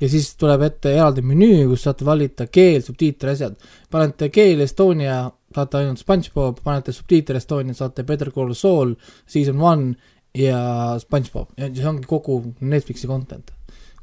ja 0.00 0.08
siis 0.12 0.32
tuleb 0.40 0.62
ette 0.66 0.92
eraldi 0.96 1.24
menüü, 1.24 1.64
kus 1.70 1.86
saate 1.86 2.04
valida 2.06 2.46
keel, 2.52 2.82
subtiiter, 2.84 3.32
asjad. 3.32 3.56
panete 3.90 4.28
keel 4.34 4.60
Estonia, 4.64 5.22
saate 5.56 5.80
ainult 5.80 6.02
SpongeBob, 6.02 6.60
panete 6.64 6.92
subtiiter 6.92 7.38
Estonia, 7.40 7.76
saate 7.76 8.04
Better 8.04 8.30
Call 8.34 8.54
Saul, 8.54 8.94
season 9.26 9.60
one 9.60 9.94
ja 10.36 10.96
SpongeBob 11.00 11.54
ja 11.56 11.70
see 11.72 11.88
ongi 11.88 12.08
kogu 12.08 12.42
Netflixi 12.60 13.08
content, 13.08 13.52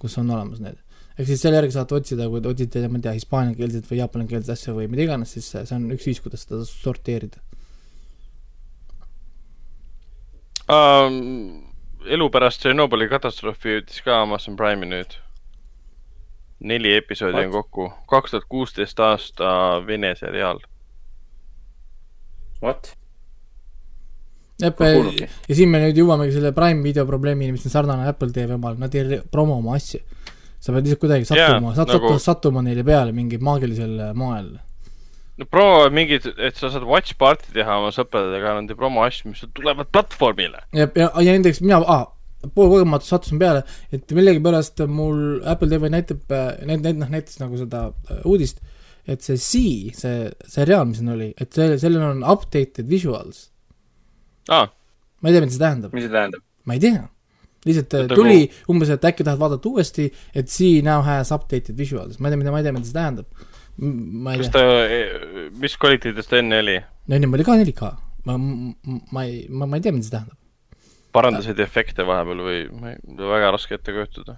kus 0.02 0.18
on 0.22 0.32
olemas 0.34 0.62
need. 0.64 0.80
ehk 1.18 1.28
siis 1.30 1.44
selle 1.46 1.60
järgi 1.60 1.76
saate 1.76 1.96
otsida, 2.00 2.30
kui 2.30 2.42
te 2.42 2.50
otsite, 2.50 2.88
ma 2.90 2.98
ei 2.98 3.06
tea, 3.06 3.18
hispaaniakeelset 3.20 3.90
või 3.90 4.00
jaapanakeelset 4.02 4.56
asja 4.56 4.74
või 4.74 4.88
mida 4.90 5.06
iganes, 5.06 5.36
siis 5.36 5.52
see 5.54 5.76
on 5.76 5.92
üks 5.94 6.08
viis, 6.10 6.22
kuidas 6.24 6.48
seda 6.48 6.64
sorteerida. 6.70 7.38
um,. 10.74 11.70
elu 12.04 12.26
pärast 12.34 12.60
Tšernobõli 12.60 13.06
katastroofi 13.12 13.78
jõudis 13.78 14.02
ka 14.04 14.24
Amazon 14.26 14.58
Prime'i 14.60 14.90
nüüd. 14.90 15.14
Neli 16.64 16.96
episoodi 16.96 17.46
on 17.46 17.52
kokku, 17.52 17.92
kaks 18.10 18.32
tuhat 18.32 18.50
kuusteist 18.50 19.00
aasta 19.00 19.54
Vene 19.88 20.16
seriaal. 20.16 20.60
What? 22.64 22.94
kuulnudki. 24.78 25.28
ja 25.50 25.56
siin 25.56 25.72
me 25.72 25.82
nüüd 25.82 25.98
jõuamegi 25.98 26.36
selle 26.38 26.54
Prime 26.56 26.84
video 26.86 27.06
probleemini, 27.10 27.52
mis 27.56 27.66
on 27.68 27.74
sarnane 27.74 28.08
Apple 28.08 28.32
TV 28.32 28.56
omal, 28.56 28.78
nad 28.80 28.94
ei 28.96 29.20
promo 29.32 29.58
oma 29.60 29.76
asju. 29.76 30.00
sa 30.64 30.72
pead 30.72 30.86
lihtsalt 30.86 31.02
kuidagi 31.02 31.26
sattuma 31.28 31.74
sat- 31.76 31.90
nagu- 31.92 32.08
nagu..., 32.08 32.20
sattuma 32.24 32.62
neile 32.64 32.86
peale 32.88 33.12
mingil 33.12 33.42
maagilisel 33.44 34.14
moel. 34.16 34.54
no 35.38 35.46
promo 35.46 35.90
mingid, 35.90 36.30
et 36.38 36.56
sa 36.56 36.70
saad 36.70 36.86
watch 36.88 37.18
party 37.18 37.52
teha 37.54 37.80
oma 37.82 37.92
sõpradega, 37.92 38.56
nad 38.62 38.70
ei 38.70 38.80
promo 38.80 39.04
asju, 39.04 39.34
mis 39.34 39.44
tulevad 39.54 39.92
platvormile. 39.92 40.64
ja, 40.72 40.88
ja, 40.96 41.12
ja 41.20 41.36
näiteks 41.36 41.62
mina 41.62 41.82
ah,, 41.84 42.08
poolkogemata 42.52 43.08
sattusin 43.08 43.40
peale, 43.40 43.64
et 43.94 44.12
millegipärast 44.16 44.84
mul 44.92 45.42
Apple 45.50 45.70
TV 45.72 45.92
näitab, 45.94 46.34
need, 46.68 46.84
need 46.84 47.00
noh, 47.00 47.12
näitas 47.14 47.40
nagu 47.42 47.58
seda 47.60 47.86
äh, 48.10 48.22
uudist, 48.30 48.60
et 49.08 49.24
see 49.24 49.40
C, 49.40 49.64
see 49.98 50.28
seriaal, 50.52 50.86
mis 50.90 51.00
siin 51.02 51.14
oli, 51.14 51.32
et 51.40 51.56
see, 51.56 51.78
sellel 51.82 52.06
on 52.10 52.22
updated 52.34 52.90
visuals. 52.90 53.48
aa, 54.52 54.68
ma 54.68 55.32
ei 55.32 55.36
tea, 55.36 55.46
mida 55.46 55.56
see 55.56 55.64
tähendab, 55.64 55.96
mis 55.96 56.08
see 56.08 56.14
tähendab? 56.14 56.46
ma 56.68 56.78
ei 56.78 56.84
tea. 56.84 57.08
lihtsalt 57.64 57.98
äh, 58.00 58.12
tuli 58.12 58.46
umbes, 58.72 58.92
et 58.92 59.10
äkki 59.12 59.24
tahad 59.28 59.40
vaadata 59.40 59.72
uuesti, 59.72 60.10
et 60.36 60.52
C 60.52 60.84
now 60.86 61.04
has 61.08 61.32
updated 61.36 61.80
visuals, 61.80 62.20
ma 62.20 62.28
ei 62.30 62.36
tea, 62.36 62.44
mida, 62.44 62.56
ma 62.56 62.62
ei 62.64 62.68
tea, 62.68 62.76
mida 62.76 62.90
see 62.90 63.00
tähendab. 63.00 63.50
ma 63.80 64.36
ei 64.36 64.44
kas 64.44 64.54
tea, 64.54 64.70
ta, 64.70 65.50
mis 65.64 65.80
kvaliteedis 65.80 66.32
ta 66.32 66.40
enne 66.44 66.64
oli? 66.64 66.80
ennem 67.10 67.40
oli 67.40 67.48
ka 67.48 67.60
4K, 67.60 67.92
ma, 68.28 68.40
ma 68.40 69.28
ei, 69.28 69.46
ma, 69.50 69.68
ma 69.68 69.80
ei 69.80 69.84
tea, 69.84 69.96
mida 69.96 70.08
see 70.08 70.16
tähendab. 70.18 70.40
Parandasid 71.14 71.60
efekte 71.64 72.06
vahepeal 72.08 72.44
või 72.48 72.60
ma 72.74 72.94
ei, 72.94 73.00
väga 73.20 73.54
raske 73.56 73.78
ette 73.78 73.96
kujutada. 73.96 74.38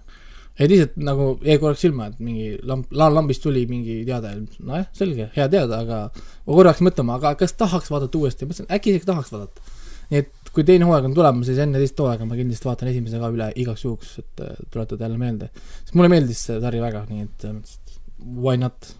ei 0.59 0.69
lihtsalt 0.71 0.95
nagu 1.03 1.27
jäi 1.43 1.57
korraks 1.59 1.83
silma, 1.83 2.09
et 2.11 2.19
mingi 2.23 2.53
lamp, 2.63 2.91
lambist 2.91 3.43
tuli 3.43 3.65
mingi 3.67 4.01
teade, 4.07 4.35
nojah, 4.59 4.87
selge, 4.95 5.29
hea 5.35 5.47
teada, 5.51 5.81
aga 5.83 6.01
ma 6.13 6.59
korraks 6.59 6.83
mõtlema, 6.85 7.19
aga 7.19 7.35
kas 7.39 7.55
tahaks 7.59 7.91
vaadata 7.91 8.21
uuesti, 8.21 8.47
mõtlesin, 8.47 8.69
äkki 8.71 8.93
isegi 8.93 9.09
tahaks 9.09 9.33
vaadata. 9.35 9.73
nii 10.11 10.21
et 10.21 10.51
kui 10.55 10.63
teine 10.63 10.87
hooaeg 10.87 11.09
on 11.09 11.15
tulemas, 11.17 11.49
siis 11.49 11.59
enne 11.59 11.81
teist 11.81 11.99
hooaega 11.99 12.27
ma 12.27 12.37
kindlasti 12.37 12.69
vaatan 12.69 12.91
esimese 12.91 13.19
ka 13.19 13.31
üle 13.33 13.49
igaks 13.59 13.83
juhuks, 13.83 14.13
et 14.21 14.43
äh, 14.45 14.53
tuletada 14.71 15.07
jälle 15.07 15.19
meelde. 15.19 15.49
sest 15.81 15.97
mulle 15.99 16.11
meeldis 16.13 16.45
see 16.47 16.61
sari 16.63 16.79
väga, 16.83 17.03
nii 17.09 17.25
et 17.25 17.49
et 17.49 17.97
why 18.23 18.55
not. 18.57 18.95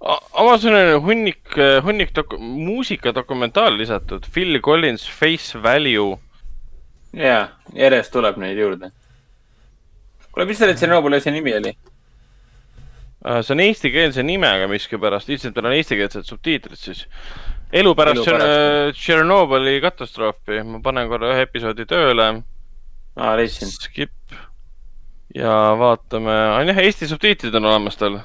Amazonil 0.00 0.94
on 0.94 1.02
hunnik, 1.02 1.42
hunnik 1.84 2.12
dok-, 2.14 2.36
muusikadokumentaal 2.38 3.74
lisatud, 3.76 4.26
Phil 4.32 4.60
Collins 4.62 5.08
Face 5.10 5.58
Value. 5.62 6.18
jaa, 7.18 7.48
järjest 7.74 8.12
tuleb 8.14 8.36
neid 8.38 8.58
juurde. 8.60 8.92
kuule, 10.30 10.46
mis 10.46 10.58
selle 10.60 10.74
Tšernobõli 10.78 11.18
asja 11.18 11.32
nimi 11.34 11.54
oli? 11.56 11.72
Äh, 13.26 13.40
see 13.42 13.56
on 13.56 13.60
eestikeelse 13.64 14.22
nimega 14.22 14.68
miskipärast, 14.70 15.28
lihtsalt 15.28 15.56
tal 15.56 15.66
on 15.66 15.74
eestikeelsed 15.74 16.28
subtiitrid 16.28 16.78
siis. 16.78 17.06
elu 17.74 17.94
pärast. 17.98 18.22
Tšer- 18.22 18.92
Tšernobõli 18.94 19.80
katastroofi, 19.82 20.62
ma 20.62 20.78
panen 20.84 21.08
korra 21.10 21.34
ühe 21.34 21.42
episoodi 21.48 21.88
tööle, 21.90 22.28
aa, 23.16 23.34
leidsin. 23.36 23.68
skip 23.74 24.14
ja 25.34 25.74
vaatame, 25.80 26.38
on 26.60 26.70
jah, 26.70 26.78
Eesti 26.86 27.10
subtiitrid 27.10 27.54
on 27.58 27.66
olemas 27.66 27.98
tal. 27.98 28.20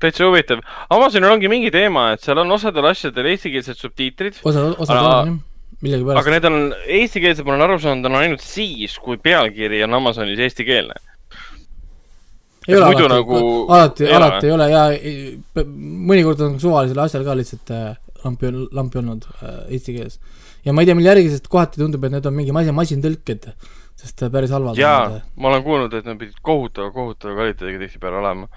Täitsa 0.00 0.24
huvitav, 0.24 0.62
Amazonil 0.92 1.34
ongi 1.34 1.50
mingi 1.52 1.72
teema, 1.74 2.10
et 2.14 2.24
seal 2.24 2.40
on 2.40 2.54
osadel 2.56 2.88
asjadel 2.92 3.28
eestikeelsed 3.32 3.76
subtiitrid, 3.80 4.40
osa, 4.44 4.70
osa 4.76 4.96
Aga- 4.96 5.02
on 5.08 5.34
jah, 5.34 5.36
millegipärast 5.84 6.22
aga. 6.22 6.34
need 6.36 6.48
on, 6.48 6.56
eestikeelsed 7.00 7.44
ma 7.44 7.54
olen 7.54 7.66
aru 7.66 7.76
saanud, 7.82 8.08
on 8.08 8.18
ainult 8.22 8.44
siis, 8.44 8.96
kui 9.02 9.20
pealkiri 9.22 9.82
on 9.84 9.98
Amazonis 9.98 10.40
eestikeelne. 10.46 10.96
ei 12.66 12.74
ole 12.74 12.86
alati 12.88 13.08
nagu 13.12 13.40
alati, 13.70 14.08
alati 14.10 14.48
ei 14.48 14.52
ole 14.56 14.70
ja 14.72 14.84
mõnikord 16.10 16.40
on 16.42 16.56
suvalisel 16.62 16.98
asjal 17.04 17.26
ka 17.26 17.36
lihtsalt 17.38 17.70
äh, 17.76 17.90
lampi, 18.24 18.50
lampi 18.74 18.98
olnud 19.02 19.28
äh, 19.36 19.58
eesti 19.76 19.94
keeles. 19.98 20.20
ja 20.64 20.72
ma 20.72 20.82
ei 20.82 20.88
tea, 20.88 20.96
mille 20.98 21.12
järgi, 21.12 21.34
sest 21.34 21.50
kohati 21.52 21.82
tundub, 21.82 22.08
et 22.08 22.16
need 22.16 22.26
on 22.26 22.34
mingi 22.34 22.56
masin, 22.56 22.74
masintõlked, 22.78 23.50
sest 24.00 24.24
äh, 24.24 24.32
päris 24.32 24.54
halvad 24.56 24.80
jaa 24.80 25.04
need,, 25.12 25.28
ma 25.36 25.52
olen 25.52 25.66
kuulnud, 25.66 25.94
et 26.00 26.08
nad 26.08 26.18
pidid 26.18 26.40
kohutava, 26.42 26.90
kohutava 26.96 27.36
kvaliteediga 27.36 27.84
tihtipeale 27.84 28.24
olema. 28.24 28.48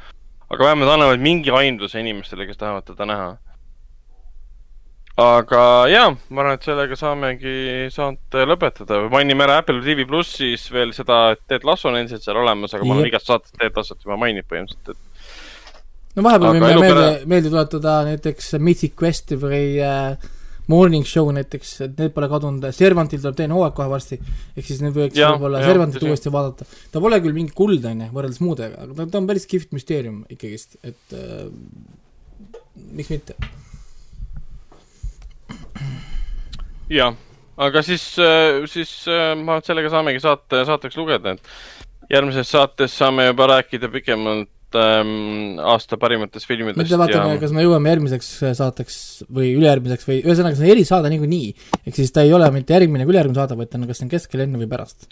Aga 0.49 0.65
vähemalt 0.65 0.93
annavad 0.95 1.21
mingi 1.21 1.53
aimduse 1.53 2.01
inimestele, 2.01 2.47
kes 2.49 2.57
tahavad 2.57 2.87
teda 2.87 3.07
näha. 3.09 3.29
aga 5.19 5.61
jaa, 5.91 6.13
ma 6.29 6.41
arvan, 6.41 6.55
et 6.55 6.63
sellega 6.63 6.95
saamegi 6.95 7.55
saate 7.91 8.45
lõpetada 8.47 9.01
mainime 9.11 9.43
ära 9.43 9.57
Apple 9.59 9.81
TV 9.83 10.05
plussis 10.07 10.69
veel 10.71 10.93
seda, 10.95 11.33
et 11.35 11.43
Ted 11.51 11.67
Lasso 11.67 11.89
on 11.89 11.99
endiselt 11.99 12.23
seal 12.23 12.39
olemas, 12.39 12.73
aga 12.73 12.87
ma 12.87 12.95
olen 12.95 13.09
Jep. 13.09 13.13
igast 13.13 13.27
saatest 13.27 13.57
Ted 13.59 13.75
Lassot 13.75 13.99
juba 14.05 14.15
maininud 14.21 14.47
põhimõtteliselt, 14.47 14.95
et 14.95 16.15
no 16.15 16.25
vahepeal 16.25 16.55
võime 16.55 16.71
meelde 16.71 17.07
meelde 17.33 17.51
tuletada 17.51 17.97
näiteks 18.07 18.53
Mythic 18.63 18.95
Questi 19.01 19.37
või 19.43 19.63
äh, 19.83 20.29
Morning 20.69 21.05
Show 21.07 21.31
näiteks, 21.33 21.71
et 21.85 21.95
need 21.97 22.13
pole 22.13 22.27
kadunud, 22.29 22.67
Servantil 22.75 23.21
tuleb 23.23 23.37
teine 23.39 23.55
hooaeg 23.57 23.73
kohe 23.77 23.89
varsti, 23.89 24.19
ehk 24.53 24.67
siis 24.67 24.83
nüüd 24.83 24.93
võiks 24.97 25.17
võib-olla 25.17 25.63
Servantit 25.63 26.05
uuesti 26.05 26.33
vaadata. 26.33 26.67
ta 26.93 27.01
pole 27.01 27.17
küll 27.23 27.33
mingi 27.37 27.55
kuld, 27.57 27.85
on 27.89 28.03
ju, 28.05 28.09
võrreldes 28.13 28.41
muudega, 28.43 28.83
aga 28.85 28.97
ta, 28.99 29.07
ta 29.09 29.21
on 29.21 29.29
päris 29.29 29.49
kihvt 29.49 29.73
müsteerium 29.73 30.21
ikkagist, 30.29 30.77
et 30.85 31.17
äh, 31.17 31.49
miks 32.93 33.09
mitte. 33.09 33.33
jah, 36.93 37.17
aga 37.57 37.85
siis, 37.85 38.05
siis 38.69 38.93
äh, 39.09 39.33
ma 39.41 39.57
sellega 39.65 39.89
saamegi 39.95 40.21
saate, 40.21 40.61
saateks 40.69 41.01
lugeda, 41.01 41.33
et 41.33 42.13
järgmises 42.13 42.53
saates 42.53 42.93
saame 43.01 43.25
juba 43.31 43.49
rääkida 43.55 43.89
pikemalt 43.89 44.53
ähm, 44.77 45.57
aasta 45.63 45.97
parimatest 45.99 46.47
filmidest 46.47 46.79
mõtle, 46.79 46.99
vaatame 47.01 47.33
ja, 47.33 47.41
kas 47.41 47.53
me 47.55 47.63
jõuame 47.65 47.91
järgmiseks 47.93 48.29
saateks 48.59 48.99
või 49.33 49.51
ülejärgmiseks 49.57 50.07
või 50.07 50.19
ühesõnaga, 50.21 50.57
see 50.59 50.67
on 50.67 50.75
erisaade 50.75 51.11
niikuinii. 51.13 51.49
ehk 51.85 51.97
siis 51.97 52.13
ta 52.15 52.25
ei 52.25 52.33
ole 52.35 52.49
mitte 52.53 52.75
järgmine 52.77 53.07
kui 53.07 53.15
ülejärgmine 53.15 53.41
saade, 53.41 53.57
vaid 53.59 53.71
ta 53.71 53.79
on 53.79 53.89
kas 53.89 54.01
see 54.01 54.07
on 54.07 54.13
keskel, 54.13 54.45
enne 54.45 54.61
või 54.61 54.69
pärast. 54.71 55.09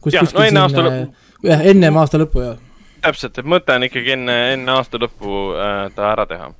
kus 0.00 0.18
kuskil 0.18 0.40
no 0.40 0.44
enne 0.50 0.62
aasta 0.64 0.84
siin, 0.84 1.08
äh, 1.08 1.32
jah, 1.52 1.66
ennem 1.72 1.98
aasta 2.02 2.20
lõppu, 2.22 2.44
jah. 2.44 2.60
täpselt, 3.06 3.38
et 3.38 3.50
mõte 3.54 3.74
on 3.74 3.88
ikkagi 3.88 4.14
enne, 4.18 4.38
enne 4.58 4.78
aasta 4.78 5.00
lõppu 5.02 5.42
äh, 5.54 5.80
ta 5.96 6.12
ära 6.12 6.28
teha. 6.30 6.52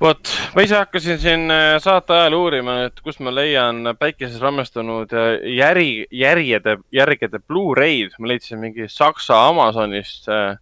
vot, 0.00 0.32
ma 0.56 0.64
ise 0.64 0.78
hakkasin 0.80 1.20
siin 1.20 1.50
äh, 1.54 1.74
saate 1.82 2.16
ajal 2.16 2.38
uurima, 2.38 2.80
et 2.88 3.04
kust 3.04 3.20
ma 3.24 3.34
leian 3.34 3.94
päikeses 3.98 4.40
rammestunud 4.40 5.12
äh, 5.12 5.36
järi, 5.58 5.92
järjede, 6.12 6.80
järgede 6.92 7.42
Blu-ray'd, 7.44 8.18
ma 8.18 8.34
leidsin 8.34 8.62
mingi 8.62 8.88
Saksa 8.88 9.46
Amazonist 9.48 10.28
äh, 10.28 10.58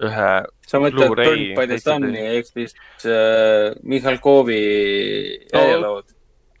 ühe 0.00 0.30
sa 0.68 0.80
mõtled 0.80 1.12
Burnt 1.12 1.52
by 1.58 1.68
the 1.68 1.78
Sun'i 1.80 2.24
ehk 2.38 2.48
siis 2.48 2.74
äh, 3.04 3.74
Mihhalkovi 3.84 4.62
järjelood. 5.52 6.08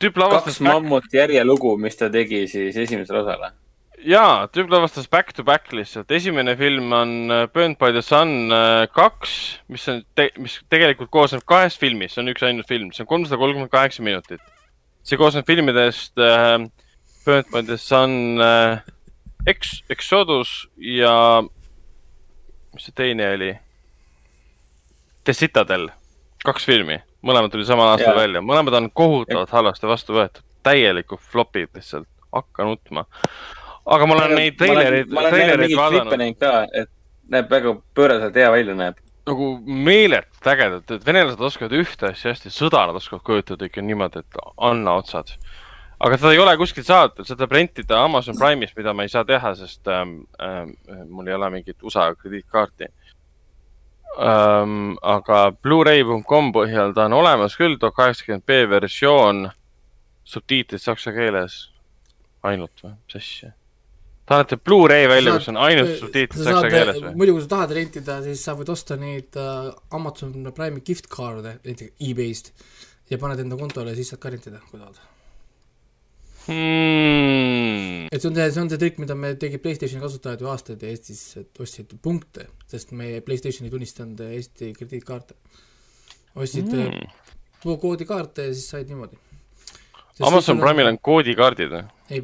tüüp 0.02 0.18
kaks 0.18 0.20
lavastas 0.20 0.60
back,, 0.60 0.68
mammut 0.68 1.08
järjelugu, 1.14 1.76
mis 1.80 1.96
ta 1.96 2.10
tegi 2.12 2.44
siis 2.50 2.76
esimesele 2.76 3.22
osale. 3.22 3.52
jaa, 4.04 4.48
tüüp 4.52 4.68
lavastas 4.72 5.08
Back 5.08 5.32
to 5.36 5.44
Back 5.48 5.72
lihtsalt, 5.72 6.10
esimene 6.12 6.56
film 6.60 6.92
on 6.92 7.14
äh, 7.30 7.46
Burnt 7.54 7.80
by 7.80 7.94
the 7.94 8.04
Sun 8.04 8.52
äh, 8.52 8.84
kaks, 8.92 9.38
mis 9.72 9.88
on 9.88 10.02
te,, 10.18 10.28
mis 10.42 10.58
tegelikult 10.72 11.12
koosneb 11.14 11.46
kahest 11.48 11.80
filmist, 11.80 12.16
see 12.16 12.24
on 12.24 12.34
üks 12.34 12.44
ainult 12.44 12.68
film, 12.68 12.92
see 12.92 13.06
on 13.06 13.10
kolmsada 13.14 13.40
kolmkümmend 13.40 13.72
kaheksa 13.72 14.04
minutit. 14.04 14.44
see 15.02 15.18
koosneb 15.18 15.48
filmidest 15.48 16.20
äh, 16.20 16.58
Burnt 17.24 17.48
by 17.54 17.64
the 17.64 17.78
Sun 17.80 18.42
äh, 18.42 18.82
Ex-, 19.46 19.82
Exodus 19.90 20.68
ja 20.76 21.42
mis 22.74 22.88
see 22.88 22.96
teine 22.96 23.28
oli? 23.34 23.52
The 25.24 25.34
Citadel, 25.38 25.88
kaks 26.44 26.64
filmi, 26.66 26.96
mõlemad 27.22 27.52
tulid 27.52 27.68
samal 27.68 27.92
aastal 27.92 28.16
Jaa. 28.16 28.22
välja, 28.24 28.42
mõlemad 28.42 28.78
on 28.80 28.88
kohutavalt 28.90 29.52
halvasti 29.54 29.86
vastu 29.86 30.16
võetud, 30.16 30.42
täielikult 30.66 31.22
flopid 31.32 31.70
lihtsalt, 31.76 32.08
hakka 32.34 32.66
nutma. 32.66 33.04
aga 33.86 34.06
ma 34.06 34.16
olen 34.16 34.34
neid 34.38 34.58
treilereid, 34.58 35.14
treilereid 35.14 35.76
vaadanud 35.78 36.42
et 36.82 36.90
näeb 37.32 37.50
väga 37.50 37.76
pööraselt 37.96 38.36
hea 38.36 38.50
välja 38.52 38.76
näeb. 38.78 39.00
nagu 39.26 39.48
meeletult 39.62 40.46
ägedalt, 40.50 40.90
et 40.90 41.04
venelased 41.06 41.40
oskavad 41.46 41.74
ühte 41.78 42.08
asja 42.10 42.32
hästi, 42.32 42.50
sõda 42.50 42.88
nad 42.88 42.98
oskavad 42.98 43.22
kujutada 43.28 43.68
ikka 43.68 43.84
niimoodi, 43.86 44.24
et 44.24 44.40
anna 44.58 44.96
otsad. 44.98 45.30
Aga 46.02 46.18
seda 46.18 46.32
ei 46.34 46.42
ole 46.42 46.56
kuskilt 46.60 46.88
saada, 46.88 47.24
seda 47.26 47.44
saab 47.44 47.54
rentida 47.54 48.02
Amazon 48.02 48.38
Prime'ist, 48.38 48.76
mida 48.78 48.94
ma 48.96 49.06
ei 49.06 49.12
saa 49.12 49.24
teha, 49.28 49.54
sest 49.58 49.88
ähm, 49.90 50.22
ähm, 50.42 50.74
mul 51.10 51.30
ei 51.30 51.36
ole 51.36 51.50
mingit 51.54 51.82
USA 51.82 52.10
krediitkaarti 52.18 52.88
ähm,. 54.18 54.94
aga 55.02 55.44
Blu-ray.com 55.62 56.52
põhjal 56.56 56.94
ta 56.96 57.06
on 57.08 57.18
olemas 57.22 57.56
küll, 57.58 57.78
tuhat 57.80 57.96
kaheksakümmend 57.98 58.46
B 58.48 58.62
versioon, 58.70 59.48
subtiitrid 60.24 60.82
saksa 60.82 61.14
keeles 61.14 61.64
ainult 62.46 62.82
või, 62.82 62.96
mis 62.98 63.20
asja? 63.22 63.52
ta 64.26 64.40
annab 64.40 64.62
Blu-ray 64.66 65.06
välja, 65.10 65.36
kus 65.38 65.50
on 65.52 65.60
ainult 65.62 65.96
subtiitrid 66.00 66.46
saksa 66.48 66.70
keeles 66.72 67.00
või? 67.02 67.14
muidu, 67.22 67.36
kui 67.38 67.46
sa 67.46 67.54
tahad 67.56 67.76
rentida, 67.78 68.18
siis 68.26 68.42
sa 68.42 68.56
võid 68.58 68.74
osta 68.74 68.98
neid 68.98 69.38
äh, 69.38 69.70
Amazon 69.94 70.50
Prime'i 70.50 70.82
gift 70.86 71.10
card'e 71.12 71.56
näiteks 71.62 71.94
e-base'ist 72.02 72.52
ja 73.10 73.22
paned 73.22 73.42
enda 73.42 73.58
kontole 73.60 73.94
siis 73.98 74.10
saad 74.12 74.22
ka 74.22 74.34
rentida, 74.34 74.62
kui 74.70 74.80
tahad. 74.80 75.00
Hmm. 76.42 78.08
et 78.10 78.18
see 78.18 78.28
on 78.28 78.34
see, 78.34 78.48
see 78.50 78.62
on 78.64 78.70
see 78.72 78.80
trikk, 78.82 78.96
mida 78.98 79.14
me 79.14 79.34
tegid 79.38 79.62
Playstationi 79.62 80.02
kasutajad 80.02 80.42
ju 80.42 80.48
aastaid 80.50 80.82
Eestis 80.88 81.20
et 81.38 81.60
ostsid 81.62 81.92
punkte, 82.02 82.48
sest 82.70 82.90
meie 82.98 83.20
Playstation 83.22 83.68
ei 83.68 83.74
tunnistanud 83.74 84.24
Eesti 84.26 84.72
krediitkaarte. 84.74 85.36
ostsid 86.34 86.72
mm. 86.72 86.96
Mm. 86.96 87.36
too 87.62 87.76
koodikaarte 87.78 88.48
ja 88.48 88.56
siis 88.56 88.72
said 88.74 88.90
niimoodi. 88.90 89.20
Amazon 90.22 90.58
Prime'il 90.60 90.90
on 90.90 90.98
koodikaardid 90.98 91.70
või? 91.72 91.84
ei, 92.12 92.22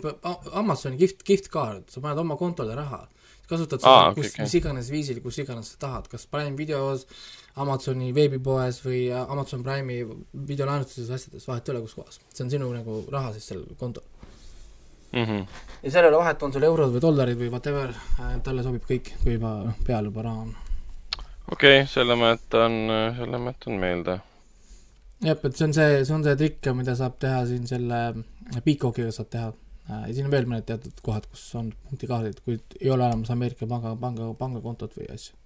Amazoni 0.53 0.99
gift, 1.01 1.23
gift 1.27 1.49
card, 1.53 1.87
sa 1.93 2.03
paned 2.05 2.21
oma 2.21 2.37
kontole 2.41 2.75
raha, 2.77 3.05
kasutad 3.49 3.83
seda 3.83 4.11
okei, 4.11 4.23
kus, 4.23 4.35
okei. 4.35 4.45
mis 4.45 4.57
iganes 4.61 4.91
viisil, 4.93 5.21
kus 5.25 5.39
iganes 5.45 5.73
sa 5.73 5.83
tahad, 5.87 6.09
kas 6.13 6.27
Prime 6.31 6.57
videos, 6.59 7.07
Amazoni 7.59 8.13
veebipoes 8.15 8.79
või 8.85 9.01
Amazon 9.15 9.65
Prime'i 9.67 10.05
videolaenutuses 10.49 11.11
asjades, 11.15 11.47
vahet 11.49 11.69
ei 11.69 11.75
ole, 11.75 11.83
kus 11.87 11.97
kohas. 11.99 12.21
see 12.35 12.45
on 12.45 12.53
sinu 12.53 12.71
nagu 12.73 13.01
raha 13.13 13.33
siis 13.35 13.49
seal 13.51 13.65
kontol. 13.81 14.05
mm. 15.13 15.25
-hmm. 15.25 15.45
ja 15.83 15.91
seal 15.91 16.05
ei 16.05 16.09
ole 16.09 16.23
vahet, 16.23 16.43
on 16.43 16.53
sul 16.53 16.69
eurod 16.71 16.95
või 16.95 17.03
dollarid 17.03 17.39
või 17.43 17.51
whatever, 17.51 17.95
talle 18.47 18.63
sobib 18.63 18.89
kõik, 18.89 19.13
kui 19.23 19.37
juba 19.37 19.55
noh, 19.69 19.79
peal 19.87 20.11
juba 20.11 20.23
raha 20.23 20.47
on. 20.47 20.57
okei 21.53 21.81
okay,, 21.81 21.87
selle 21.87 22.17
ma 22.17 22.35
jätan, 22.35 22.81
selle 23.21 23.39
ma 23.39 23.55
jätan 23.55 23.81
meelde. 23.85 24.19
jah, 25.25 25.39
et 25.45 25.57
see 25.57 25.69
on 25.69 25.75
see, 25.75 26.05
see 26.05 26.15
on 26.15 26.25
see 26.29 26.37
trikk, 26.45 26.71
mida 26.75 26.95
saab 26.97 27.19
teha 27.19 27.47
siin 27.47 27.67
selle 27.67 28.03
Peacockiga 28.65 29.11
saab 29.13 29.29
teha. 29.35 29.53
ja 29.89 30.15
siin 30.15 30.29
on 30.29 30.37
veel 30.37 30.47
mõned 30.47 30.69
teatud 30.69 31.03
kohad, 31.03 31.27
kus 31.33 31.49
on 31.59 31.73
punktikaardid, 31.89 32.41
kuid 32.45 32.81
ei 32.81 32.91
ole 32.91 33.05
olemas 33.05 33.31
Ameerika 33.35 33.67
panga, 33.67 33.97
panga, 33.97 34.33
pangakontot 34.39 34.97
või 35.01 35.11
asju. 35.15 35.37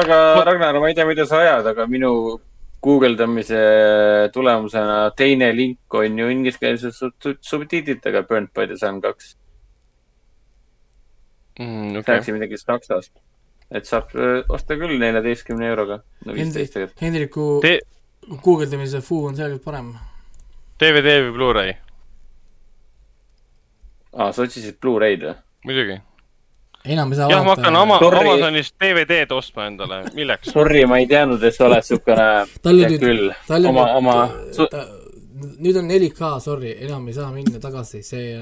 Aga 0.00 0.18
Ragnar, 0.44 0.78
ma 0.80 0.88
ei 0.88 0.94
tea, 0.94 1.06
mida 1.08 1.26
sa 1.26 1.40
ajad, 1.42 1.66
aga 1.72 1.86
minu 1.90 2.10
guugeldamise 2.82 3.60
tulemusena 4.32 5.10
teine 5.16 5.50
link 5.52 5.94
on 5.94 6.18
ju 6.18 6.28
ingliskeelse 6.32 6.92
sub- 6.96 7.36
subtiitritega 7.44 8.22
Burnt 8.28 8.52
by 8.54 8.66
the 8.66 8.76
Sun 8.78 9.00
kaks. 9.04 9.34
Mm, 11.60 11.96
okay. 11.98 12.14
rääkisin 12.14 12.34
midagi 12.38 12.56
Saksast. 12.58 13.12
et 13.70 13.84
saab 13.86 14.08
öö, 14.14 14.42
osta 14.48 14.74
küll 14.74 14.96
neljateistkümne 14.98 15.66
euroga. 15.68 16.00
no 16.26 16.32
viisteist 16.34 16.72
tegelikult. 16.74 17.00
Hendriku 17.02 17.44
Te- 17.62 17.80
guugeldamise 18.42 19.00
fuu 19.00 19.26
on 19.28 19.36
selgelt 19.36 19.62
parem. 19.64 19.92
DVD 20.80 21.20
või 21.26 21.34
Blu-ray? 21.36 21.74
aa, 24.16 24.32
sa 24.32 24.42
otsisid 24.42 24.80
Blu-ray'd 24.82 25.22
või? 25.22 25.34
muidugi. 25.68 26.00
Enam 26.84 27.12
ei 27.12 27.16
saa 27.18 27.28
jah, 27.30 27.44
ma 27.44 27.54
hakkan 27.56 27.76
oma, 27.76 27.98
Sorry. 28.00 28.22
Amazonist 28.24 28.74
DVD-d 28.80 29.34
ostma 29.36 29.66
endale, 29.68 30.00
milleks? 30.16 30.52
Sorry, 30.54 30.84
ma 30.88 30.98
ei 31.02 31.06
teadnud, 31.10 31.42
et 31.44 31.54
sa 31.56 31.66
oled 31.68 31.84
siukene, 31.86 32.30
Tal 32.62 32.80
tead 32.80 32.94
nüüd- 32.96 33.04
küll, 33.04 33.34
tal 33.48 33.66
on 33.66 33.74
oma, 33.74 33.84
nüüd- 33.84 33.98
oma, 34.00 34.68
ta, 34.72 34.86
nüüd 35.60 35.76
on 35.80 35.88
4K, 35.92 36.30
sorry, 36.44 36.72
enam 36.86 37.06
ei 37.08 37.14
saa 37.16 37.30
minna 37.34 37.60
tagasi, 37.60 38.02
see 38.04 38.32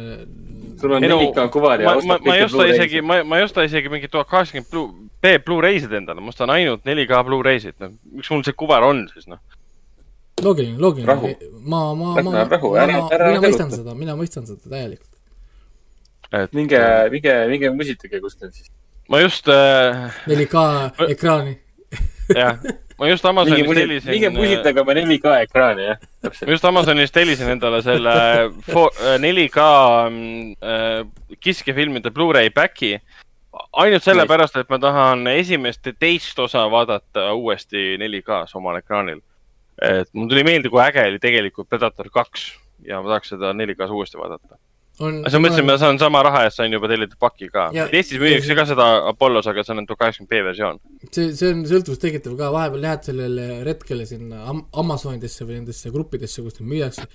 sul 0.81 0.95
on 0.97 1.05
Ei 1.05 1.11
no, 1.11 1.19
4K 1.23 1.49
kuvar 1.55 1.83
ja 1.83 1.91
ma, 1.91 1.95
ma, 1.95 1.99
ostad 1.99 2.27
ma 2.27 2.37
ei 2.39 2.47
osta 2.47 2.67
isegi, 2.71 3.03
ma, 3.03 3.21
ma 3.25 3.39
ei 3.39 3.47
osta 3.47 3.67
isegi 3.67 3.91
mingit 3.93 4.11
tuhat 4.15 4.31
kaheksakümmend 4.31 4.71
Blu-, 4.73 4.89
B 5.23 5.35
Blu-ray'sid 5.45 5.93
endale, 5.99 6.23
ma 6.23 6.35
ostan 6.35 6.51
ainult 6.55 6.87
4K 6.87 7.23
Blu-ray'sid, 7.27 7.79
noh, 7.83 7.95
miks 8.15 8.31
mul 8.31 8.47
see 8.47 8.55
kuvar 8.59 8.87
on 8.87 9.07
siis, 9.15 9.27
noh. 9.31 9.43
loogiline, 10.43 10.79
loogiline. 10.79 11.37
Ma, 11.67 11.83
ma, 11.95 12.15
ma, 12.23 12.47
ma, 12.47 12.49
mina 12.49 13.43
mõistan 13.43 13.73
seda, 13.75 13.95
mina 13.99 14.15
mõistan 14.19 14.47
seda 14.47 14.71
täielikult. 14.71 15.18
Et 16.33 16.53
minge, 16.53 16.81
minge, 17.13 17.35
minge 17.49 17.71
musitage 17.77 18.21
kuskil 18.21 18.51
siis. 18.53 18.69
ma 19.09 19.23
just 19.23 19.49
äh,, 19.49 20.13
4K 20.29 20.65
ekraani. 21.15 21.55
jah, 22.37 22.59
ma 22.99 23.09
just 23.09 23.25
minge 23.25 23.31
Amazonist 23.31 23.69
musi-, 23.71 23.81
tellisin 23.81 24.13
minge, 24.13 24.31
musitage 24.37 24.83
oma 24.83 24.97
4K 24.99 25.37
ekraani, 25.47 25.87
jah, 25.89 26.03
ma 26.03 26.29
täpselt. 26.29 26.53
just 26.53 26.69
Amazonist 26.69 27.17
tellisin 27.17 27.55
endale 27.55 27.81
selle 27.87 28.13
fo- 28.69 28.93
äh, 29.01 29.17
4K 29.25 29.71
mm, 30.11 30.53
äh, 30.61 31.39
kiskefilmide 31.41 32.13
Blu-ray 32.13 32.53
back'i. 32.55 32.99
ainult 33.73 34.05
sellepärast, 34.05 34.57
et 34.61 34.69
ma 34.71 34.79
tahan 34.79 35.27
esimest 35.33 35.87
ja 35.87 35.97
teist 35.97 36.39
osa 36.39 36.69
vaadata 36.71 37.33
uuesti 37.35 37.97
4K-s 37.99 38.55
omal 38.61 38.77
ekraanil. 38.83 39.25
et 39.83 40.09
mul 40.13 40.29
tuli 40.29 40.45
meelde, 40.45 40.69
kui 40.69 40.83
äge 40.85 41.09
oli 41.09 41.19
tegelikult 41.23 41.69
Predator 41.71 42.11
kaks 42.13 42.51
ja 42.87 43.01
ma 43.01 43.15
tahaks 43.15 43.33
seda 43.33 43.55
4K-s 43.57 43.91
uuesti 43.95 44.19
vaadata. 44.21 44.59
on, 45.01 45.21
siis 45.25 45.37
ma 45.37 45.43
mõtlesin, 45.45 45.67
ma 45.69 45.77
saan 45.81 45.99
sama 46.01 46.23
raha 46.27 46.45
eest 46.47 46.61
sain 46.61 46.75
juba 46.75 46.91
tellida 46.91 47.19
paki 47.21 47.51
ka 47.53 47.69
Ja-. 47.77 47.89
Eestis 47.95 48.21
müüakse 48.23 48.57
ka 48.59 48.65
seda 48.69 48.87
Apollos, 49.11 49.49
aga 49.51 49.65
see 49.65 49.75
on 49.77 49.87
tuhat 49.89 50.03
kaheksakümmend 50.03 50.31
B 50.33 50.45
versioon. 50.49 50.81
see, 51.11 51.33
see 51.39 51.53
on 51.55 51.65
sõltuvust 51.71 52.03
tekitav 52.03 52.37
ka, 52.39 52.53
vahepeal 52.55 52.85
lähed 52.87 53.11
sellele 53.11 53.49
retkele 53.69 54.07
sinna 54.09 54.45
Am- 54.51 54.65
Amazonidesse 54.83 55.47
või 55.49 55.61
nendesse 55.61 55.93
gruppidesse, 55.95 56.43
kus 56.43 56.59
neid 56.61 56.71
müüakse. 56.75 57.07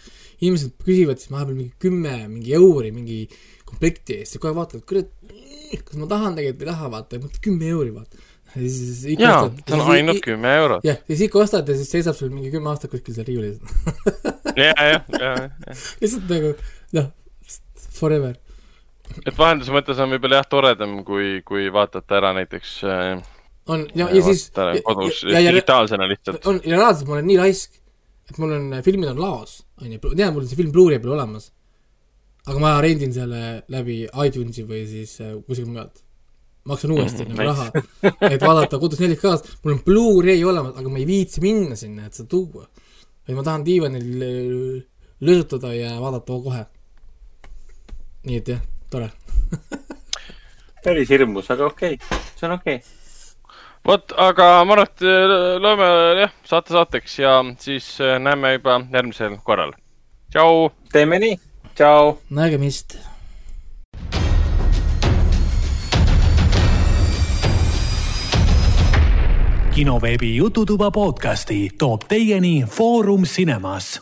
inimesed 0.42 0.78
küsivad 0.84 1.22
siis 1.22 1.34
vahepeal 1.34 1.58
mingi 1.58 1.74
kümme, 1.84 2.18
mingi 2.28 2.56
euri 2.60 2.94
mingi 2.96 3.24
komplekti 3.74 4.22
eest 4.22 4.38
ja 4.38 4.44
kohe 4.44 4.54
vaatavad, 4.58 4.86
kurat, 4.90 5.10
kas 5.74 5.98
ma 5.98 6.08
tahan 6.12 6.38
tegelikult 6.38 6.62
või 6.62 6.68
ei 6.68 6.76
taha, 6.76 6.92
vaata, 6.94 7.42
kümme 7.44 7.74
euri, 7.74 7.96
vaata. 7.96 8.22
ja 8.54 8.70
siis 8.70 9.02
ikka 9.16 9.26
jaa, 9.26 9.50
see 9.66 9.80
on 9.80 9.92
ainult 9.96 10.22
kümme 10.24 10.52
eurot. 10.62 10.86
jah, 10.86 11.00
ja 11.02 11.16
siis 11.16 11.26
ikka 11.28 11.42
ostad 11.42 11.70
ja 11.70 11.76
siis 11.80 11.90
seisab 11.96 12.18
sul 12.18 12.30
mingi 12.34 12.54
kümme 12.54 12.70
aastat 12.70 12.94
kuskil 12.94 13.18
seal 13.18 13.28
riiulis. 13.28 13.58
ja, 14.62 14.70
ja, 14.70 15.02
ja, 15.20 15.34
ja. 15.42 15.76
lihtsalt 16.04 16.30
nagu 16.30 16.54
noh, 17.00 17.10
forever. 18.04 18.36
et 19.24 19.38
vahenduse 19.38 19.74
mõttes 19.74 20.00
on 20.04 20.12
võib-olla 20.14 20.42
jah 20.42 20.50
toredam, 20.52 21.00
kui, 21.08 21.40
kui 21.48 21.70
vaatate 21.74 22.20
ära 22.20 22.34
näiteks 22.38 22.76
äh, 22.88 23.24
on 23.68 23.88
ja, 23.96 24.10
ja 24.12 24.22
siis 24.24 24.50
kodus 24.84 25.24
ja, 25.24 25.40
ja, 25.40 25.52
digitaalsena 25.52 26.08
lihtsalt. 26.10 26.46
on 26.48 26.60
ja 26.66 26.78
reaalselt 26.78 27.08
ma 27.08 27.18
olen 27.18 27.28
nii 27.32 27.40
laisk, 27.40 27.76
et 28.30 28.40
mul 28.42 28.56
on, 28.58 28.70
filmid 28.86 29.12
on 29.14 29.22
laos, 29.24 29.60
onju, 29.82 30.00
tean, 30.06 30.34
mul 30.36 30.44
on 30.44 30.50
see 30.50 30.60
film 30.60 30.74
Blu-ray 30.76 31.00
peal 31.04 31.16
olemas. 31.18 31.52
aga 32.44 32.60
ma 32.60 32.74
rendin 32.84 33.14
selle 33.16 33.44
läbi 33.72 34.04
iTunesi 34.08 34.66
või 34.68 34.84
siis 34.90 35.16
äh, 35.24 35.36
kuskilt 35.48 35.72
mujalt. 35.72 36.04
maksan 36.68 36.92
uuesti 36.96 37.28
nagu 37.28 37.40
nice. 37.40 37.50
raha, 37.50 38.12
et 38.34 38.44
vaadata 38.44 38.80
kodus 38.80 39.00
4K-s, 39.04 39.60
mul 39.64 39.78
on 39.78 39.84
Blu-ray 39.88 40.44
olemas, 40.48 40.76
aga 40.80 40.92
ma 40.92 41.00
ei 41.00 41.08
viitsi 41.08 41.44
minna 41.44 41.80
sinna, 41.80 42.08
et 42.08 42.20
seda 42.20 42.32
tuua. 42.36 42.68
vaid 43.28 43.40
ma 43.40 43.48
tahan 43.48 43.68
diivanil 43.68 44.28
äh, 44.28 44.82
löösutada 45.24 45.74
ja 45.76 45.96
vaadata 46.02 46.40
kohe. 46.48 46.66
Nii 48.24 48.40
et 48.40 48.48
jah, 48.48 48.60
tore. 48.92 49.10
päris 50.84 51.10
hirmus, 51.12 51.50
aga 51.52 51.68
okei 51.68 51.98
okay., 52.00 52.20
see 52.38 52.48
on 52.48 52.56
okei 52.56 52.76
okay.. 52.80 53.56
vot, 53.88 54.14
aga 54.18 54.50
ma 54.64 54.78
arvan, 54.78 54.88
et 54.88 55.08
äh, 55.08 55.38
loeme 55.64 55.88
jah, 56.22 56.36
saate 56.48 56.76
saateks 56.76 57.18
ja 57.20 57.40
siis 57.60 57.96
äh, 58.02 58.20
näeme 58.20 58.56
juba 58.58 58.80
järgmisel 58.92 59.40
korral. 59.44 59.74
tšau. 60.32 60.70
teeme 60.92 61.20
nii, 61.20 61.40
tšau. 61.76 62.20
nägemist. 62.30 62.98
kinoveebi 69.74 70.36
Jututuba 70.36 70.92
podcasti 70.92 71.72
toob 71.78 72.06
teieni 72.08 72.64
Foorum 72.70 73.24
Cinemas 73.26 73.98